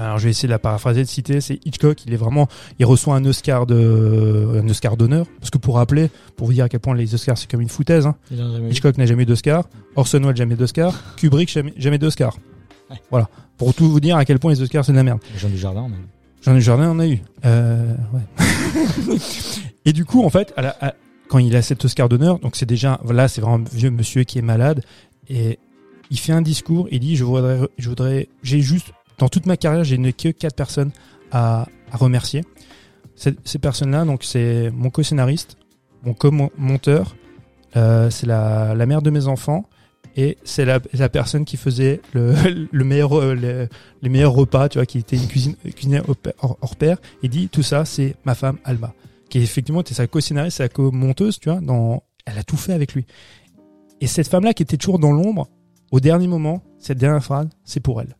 Alors 0.00 0.18
je 0.18 0.24
vais 0.24 0.30
essayer 0.30 0.46
de 0.46 0.52
la 0.52 0.58
paraphraser, 0.58 1.02
de 1.02 1.08
citer. 1.08 1.40
C'est 1.40 1.58
Hitchcock, 1.66 2.04
il 2.06 2.12
est 2.12 2.16
vraiment, 2.16 2.48
il 2.78 2.86
reçoit 2.86 3.14
un 3.16 3.24
Oscar 3.24 3.66
de, 3.66 4.60
un 4.62 4.68
Oscar 4.68 4.96
d'honneur, 4.96 5.26
parce 5.40 5.50
que 5.50 5.58
pour 5.58 5.74
rappeler, 5.76 6.10
pour 6.36 6.46
vous 6.46 6.52
dire 6.52 6.64
à 6.64 6.68
quel 6.68 6.80
point 6.80 6.94
les 6.94 7.14
Oscars 7.14 7.36
c'est 7.36 7.50
comme 7.50 7.60
une 7.60 7.68
foutaise. 7.68 8.06
Hein. 8.06 8.14
Hitchcock 8.70 8.96
n'a 8.98 9.06
jamais 9.06 9.24
eu 9.24 9.26
d'Oscar, 9.26 9.64
Orson 9.96 10.20
Welles 10.22 10.36
jamais 10.36 10.54
d'Oscar, 10.56 10.94
Kubrick 11.16 11.50
jamais, 11.50 11.74
jamais 11.76 11.98
d'Oscar. 11.98 12.36
Ouais. 12.90 12.96
Voilà, 13.10 13.28
pour 13.56 13.74
tout 13.74 13.90
vous 13.90 14.00
dire 14.00 14.16
à 14.16 14.24
quel 14.24 14.38
point 14.38 14.52
les 14.52 14.62
Oscars 14.62 14.84
c'est 14.84 14.92
de 14.92 14.96
la 14.96 15.02
merde. 15.02 15.18
Jean 15.36 15.48
du 15.48 15.58
Jardin, 15.58 15.82
on 15.82 15.92
a 15.92 15.96
eu. 15.96 16.06
Jean 16.42 16.54
du 16.54 16.60
Jardin 16.62 16.90
en 16.90 16.98
a 17.00 17.06
eu. 17.06 17.18
Euh, 17.44 17.94
ouais. 18.14 19.16
et 19.84 19.92
du 19.92 20.04
coup, 20.04 20.24
en 20.24 20.30
fait, 20.30 20.52
à 20.56 20.62
la- 20.62 20.76
à- 20.80 20.94
quand 21.28 21.38
il 21.38 21.54
a 21.56 21.62
cet 21.62 21.84
Oscar 21.84 22.08
d'honneur, 22.08 22.38
donc 22.38 22.56
c'est 22.56 22.66
déjà, 22.66 23.00
voilà, 23.04 23.28
c'est 23.28 23.40
vraiment 23.40 23.56
un 23.56 23.76
vieux 23.76 23.90
monsieur 23.90 24.24
qui 24.24 24.38
est 24.38 24.42
malade, 24.42 24.82
et 25.28 25.58
il 26.10 26.18
fait 26.18 26.32
un 26.32 26.40
discours, 26.40 26.88
il 26.90 27.00
dit, 27.00 27.16
je 27.16 27.24
voudrais, 27.24 27.58
je 27.76 27.88
voudrais, 27.88 28.28
j'ai 28.42 28.60
juste, 28.60 28.92
dans 29.18 29.28
toute 29.28 29.46
ma 29.46 29.56
carrière, 29.56 29.84
j'ai 29.84 29.98
que 30.12 30.28
quatre 30.30 30.54
personnes 30.56 30.90
à, 31.32 31.66
à 31.90 31.96
remercier. 31.96 32.44
Ces, 33.16 33.34
ces 33.44 33.58
personnes-là, 33.58 34.04
donc 34.04 34.22
c'est 34.24 34.70
mon 34.70 34.90
co-scénariste, 34.90 35.56
mon 36.04 36.14
co-monteur, 36.14 37.16
euh, 37.76 38.10
c'est 38.10 38.26
la, 38.26 38.74
la 38.74 38.86
mère 38.86 39.02
de 39.02 39.10
mes 39.10 39.26
enfants, 39.26 39.64
et 40.16 40.38
c'est 40.44 40.64
la, 40.64 40.80
la 40.94 41.08
personne 41.08 41.44
qui 41.44 41.56
faisait 41.56 42.00
le, 42.12 42.32
le 42.70 42.84
meilleur, 42.84 43.12
euh, 43.18 43.34
le- 43.34 43.68
les 44.02 44.08
meilleurs 44.08 44.32
repas, 44.32 44.68
tu 44.68 44.78
vois, 44.78 44.86
qui 44.86 44.98
était 44.98 45.16
une 45.16 45.26
cuisine, 45.26 45.54
cuisinière 45.74 46.04
hors, 46.08 46.16
hors- 46.42 46.58
hors 46.60 46.76
pair. 46.76 46.98
Il 47.22 47.30
dit 47.30 47.48
tout 47.48 47.62
ça, 47.62 47.84
c'est 47.84 48.14
ma 48.24 48.34
femme 48.34 48.58
Alma, 48.64 48.94
qui 49.28 49.38
effectivement 49.38 49.80
était 49.80 49.94
sa 49.94 50.06
co-scénariste, 50.06 50.58
sa 50.58 50.68
co-monteuse, 50.68 51.38
tu 51.40 51.50
vois. 51.50 51.60
Dans, 51.60 52.02
elle 52.24 52.38
a 52.38 52.42
tout 52.44 52.56
fait 52.56 52.72
avec 52.72 52.94
lui. 52.94 53.04
Et 54.00 54.06
cette 54.06 54.28
femme-là, 54.28 54.54
qui 54.54 54.62
était 54.62 54.76
toujours 54.76 54.98
dans 55.00 55.10
l'ombre, 55.12 55.48
au 55.90 55.98
dernier 56.00 56.28
moment, 56.28 56.62
cette 56.78 56.98
dernière 56.98 57.24
phrase, 57.24 57.48
c'est 57.64 57.80
pour 57.80 58.00
elle. 58.00 58.16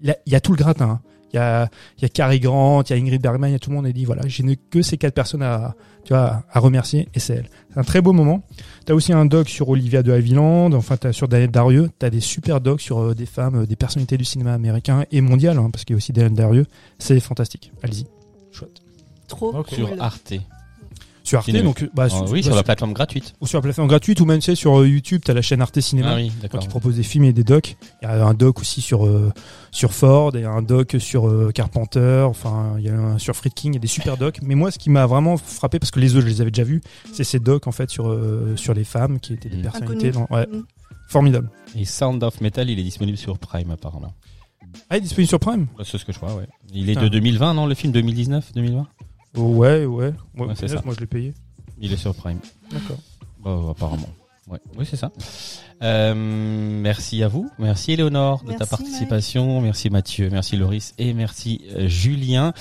Il 0.00 0.08
y 0.08 0.10
a, 0.10 0.16
il 0.26 0.32
y 0.32 0.36
a 0.36 0.40
tout 0.40 0.52
le 0.52 0.58
gratin. 0.58 0.88
hein. 0.90 1.00
Il 1.32 1.36
y 1.36 1.38
a, 1.38 1.68
il 1.98 2.02
y 2.02 2.04
a 2.06 2.08
Cary 2.08 2.40
Grant, 2.40 2.82
il 2.84 2.90
y 2.90 2.92
a 2.94 2.96
Ingrid 2.96 3.20
Bergman, 3.20 3.50
il 3.50 3.52
y 3.52 3.54
a 3.54 3.58
tout 3.58 3.68
le 3.68 3.76
monde. 3.76 3.86
Et 3.86 3.92
dit 3.92 4.06
voilà, 4.06 4.22
je 4.26 4.42
n'ai 4.42 4.56
que 4.56 4.80
ces 4.80 4.96
quatre 4.96 5.12
personnes 5.12 5.42
à, 5.42 5.74
tu 6.04 6.14
vois, 6.14 6.42
à 6.50 6.58
remercier, 6.58 7.06
et 7.12 7.20
c'est 7.20 7.34
elle. 7.34 7.50
C'est 7.70 7.78
un 7.78 7.82
très 7.84 8.00
beau 8.00 8.14
moment. 8.14 8.42
T'as 8.86 8.94
aussi 8.94 9.12
un 9.12 9.26
doc 9.26 9.46
sur 9.50 9.68
Olivia 9.68 10.02
de 10.02 10.10
Havilland, 10.10 10.72
enfin 10.72 10.96
t'as 10.96 11.12
sur 11.12 11.28
Daniel 11.28 11.50
Darieux, 11.50 11.90
t'as 11.98 12.08
des 12.08 12.20
super 12.20 12.62
docs 12.62 12.80
sur 12.80 12.98
euh, 12.98 13.14
des 13.14 13.26
femmes, 13.26 13.56
euh, 13.62 13.66
des 13.66 13.76
personnalités 13.76 14.16
du 14.16 14.24
cinéma 14.24 14.54
américain 14.54 15.04
et 15.12 15.20
mondial, 15.20 15.58
hein, 15.58 15.68
parce 15.70 15.84
qu'il 15.84 15.92
y 15.92 15.96
a 15.96 15.98
aussi 15.98 16.12
Daniel 16.14 16.32
Darieux. 16.32 16.66
C'est 16.98 17.20
fantastique. 17.20 17.72
Allez-y. 17.82 18.06
Chouette. 18.50 18.80
Trop 19.26 19.54
Ok. 19.54 19.68
Sur. 19.74 19.90
Arte. 20.02 20.32
Sur 21.28 21.38
Arte, 21.38 21.46
Cinéma. 21.46 21.64
donc 21.64 21.88
bah, 21.94 22.04
Ah 22.06 22.08
sur, 22.08 22.22
oui, 22.30 22.40
bah, 22.40 22.46
sur 22.46 22.56
la 22.56 22.62
plateforme 22.62 22.92
gratuite. 22.92 23.34
ou 23.40 23.46
sur 23.46 23.58
la 23.58 23.62
plateforme 23.62 23.88
gratuite 23.88 24.20
ou 24.20 24.24
même 24.24 24.40
c'est 24.40 24.54
sur 24.54 24.80
euh, 24.80 24.88
YouTube, 24.88 25.22
t'as 25.24 25.34
la 25.34 25.42
chaîne 25.42 25.60
Arte 25.60 25.80
Cinéma. 25.80 26.12
Ah 26.12 26.16
oui, 26.16 26.32
qui 26.60 26.68
propose 26.68 26.96
des 26.96 27.02
films 27.02 27.24
et 27.24 27.32
des 27.32 27.44
docs. 27.44 27.76
Il 28.02 28.04
y 28.04 28.08
a 28.08 28.24
un 28.26 28.34
doc 28.34 28.60
aussi 28.60 28.80
sur 28.80 29.06
euh, 29.06 29.32
sur 29.70 29.92
Ford 29.92 30.34
et 30.36 30.44
un 30.44 30.62
doc 30.62 30.96
sur 30.98 31.28
euh, 31.28 31.50
Carpenter. 31.54 32.24
Enfin, 32.28 32.74
il 32.78 32.84
y 32.84 32.88
a 32.88 32.94
un 32.94 33.18
sur 33.18 33.34
Friedkin. 33.36 33.68
Il 33.70 33.74
y 33.74 33.76
a 33.76 33.80
des 33.80 33.86
super 33.86 34.16
docs. 34.16 34.38
Mais 34.42 34.54
moi, 34.54 34.70
ce 34.70 34.78
qui 34.78 34.90
m'a 34.90 35.06
vraiment 35.06 35.36
frappé, 35.36 35.78
parce 35.78 35.90
que 35.90 36.00
les 36.00 36.16
autres, 36.16 36.26
je 36.26 36.32
les 36.32 36.40
avais 36.40 36.50
déjà 36.50 36.64
vus, 36.64 36.80
c'est 37.12 37.24
ces 37.24 37.38
docs 37.38 37.66
en 37.66 37.72
fait 37.72 37.90
sur 37.90 38.08
euh, 38.08 38.54
sur 38.56 38.74
les 38.74 38.84
femmes 38.84 39.20
qui 39.20 39.34
étaient 39.34 39.48
des 39.48 39.58
Mm. 39.58 39.62
personnalités. 39.62 40.10
Dans... 40.12 40.26
Ouais, 40.30 40.46
Mm. 40.46 40.62
formidable. 41.08 41.50
Et 41.76 41.84
Sound 41.84 42.22
of 42.22 42.40
Metal, 42.40 42.68
il 42.70 42.78
est 42.78 42.82
disponible 42.82 43.18
sur 43.18 43.38
Prime 43.38 43.70
apparemment. 43.70 44.14
Ah, 44.90 44.96
il 44.96 44.98
est 44.98 45.00
disponible 45.02 45.28
sur 45.28 45.40
Prime? 45.40 45.66
C'est 45.84 45.98
ce 45.98 46.04
que 46.04 46.12
je 46.12 46.18
crois, 46.18 46.34
ouais. 46.34 46.46
Il 46.72 46.88
est 46.90 46.94
de 46.94 47.08
2020, 47.08 47.54
non 47.54 47.66
Le 47.66 47.74
film 47.74 47.92
2019, 47.92 48.52
2020 48.54 48.86
Oh, 49.00 49.04
ouais, 49.38 49.84
ouais. 49.84 50.12
ouais, 50.36 50.46
Ouais, 50.46 50.54
c'est 50.54 50.68
ça. 50.68 50.82
Moi, 50.84 50.94
je 50.94 51.00
l'ai 51.00 51.06
payé. 51.06 51.34
Il 51.80 51.92
est 51.92 51.96
sur 51.96 52.14
Prime. 52.14 52.40
D'accord. 52.70 52.98
Bah, 53.42 53.58
apparemment. 53.70 54.08
Ouais. 54.48 54.58
Oui, 54.76 54.86
c'est 54.88 54.96
ça. 54.96 55.12
Euh, 55.82 56.14
merci 56.16 57.22
à 57.22 57.28
vous. 57.28 57.50
Merci 57.58 57.92
Éléonore 57.92 58.42
de 58.44 58.52
ta 58.54 58.66
participation. 58.66 59.60
Merci 59.60 59.90
Mathieu. 59.90 60.30
Merci 60.30 60.56
Loris. 60.56 60.94
Et 60.98 61.12
merci 61.12 61.60
euh, 61.76 61.86
Julien. 61.86 62.52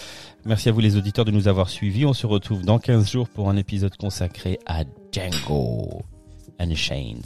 Merci 0.46 0.70
à 0.70 0.72
vous 0.72 0.82
les 0.82 0.98
auditeurs 0.98 1.26
de 1.26 1.32
nous 1.32 1.48
avoir 1.48 1.70
suivis. 1.70 2.06
On 2.06 2.14
se 2.14 2.28
retrouve 2.28 2.64
dans 2.64 2.78
15 2.78 3.10
jours 3.10 3.30
pour 3.30 3.50
un 3.50 3.56
épisode 3.56 3.96
consacré 3.96 4.60
à 4.66 4.84
Django 5.12 6.02
Unchained. 6.60 7.26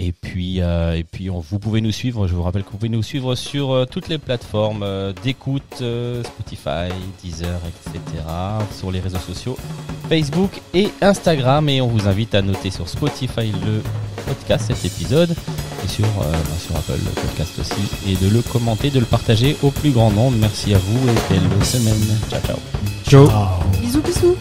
Et 0.00 0.12
puis, 0.12 0.60
euh, 0.60 0.96
et 0.96 1.02
puis 1.02 1.28
on, 1.28 1.40
vous 1.40 1.58
pouvez 1.58 1.80
nous 1.80 1.90
suivre. 1.90 2.28
Je 2.28 2.34
vous 2.34 2.44
rappelle 2.44 2.62
que 2.62 2.70
vous 2.70 2.76
pouvez 2.76 2.88
nous 2.88 3.02
suivre 3.02 3.34
sur 3.34 3.72
euh, 3.72 3.84
toutes 3.84 4.08
les 4.08 4.18
plateformes 4.18 4.84
euh, 4.84 5.12
d'écoute, 5.24 5.80
euh, 5.82 6.22
Spotify, 6.22 6.94
Deezer, 7.22 7.60
etc. 7.66 8.22
Sur 8.78 8.92
les 8.92 9.00
réseaux 9.00 9.18
sociaux, 9.18 9.56
Facebook 10.08 10.60
et 10.72 10.88
Instagram. 11.02 11.68
Et 11.68 11.80
on 11.80 11.88
vous 11.88 12.06
invite 12.06 12.36
à 12.36 12.42
noter 12.42 12.70
sur 12.70 12.88
Spotify 12.88 13.50
le 13.66 13.82
podcast, 14.24 14.66
cet 14.68 14.84
épisode, 14.84 15.30
et 15.84 15.88
sur, 15.88 16.04
euh, 16.04 16.30
bah, 16.30 16.58
sur 16.64 16.76
Apple 16.76 16.92
le 17.04 17.20
podcast 17.20 17.58
aussi, 17.58 17.82
et 18.08 18.14
de 18.24 18.32
le 18.32 18.40
commenter, 18.42 18.90
de 18.90 19.00
le 19.00 19.06
partager 19.06 19.56
au 19.64 19.72
plus 19.72 19.90
grand 19.90 20.12
nombre. 20.12 20.36
Merci 20.38 20.74
à 20.74 20.78
vous 20.78 21.08
et 21.08 21.34
belle 21.34 21.64
semaine. 21.64 22.18
Ciao, 22.30 22.40
ciao. 22.42 22.58
Ciao. 23.04 23.28
Bisous, 23.82 24.02
bisous. 24.02 24.36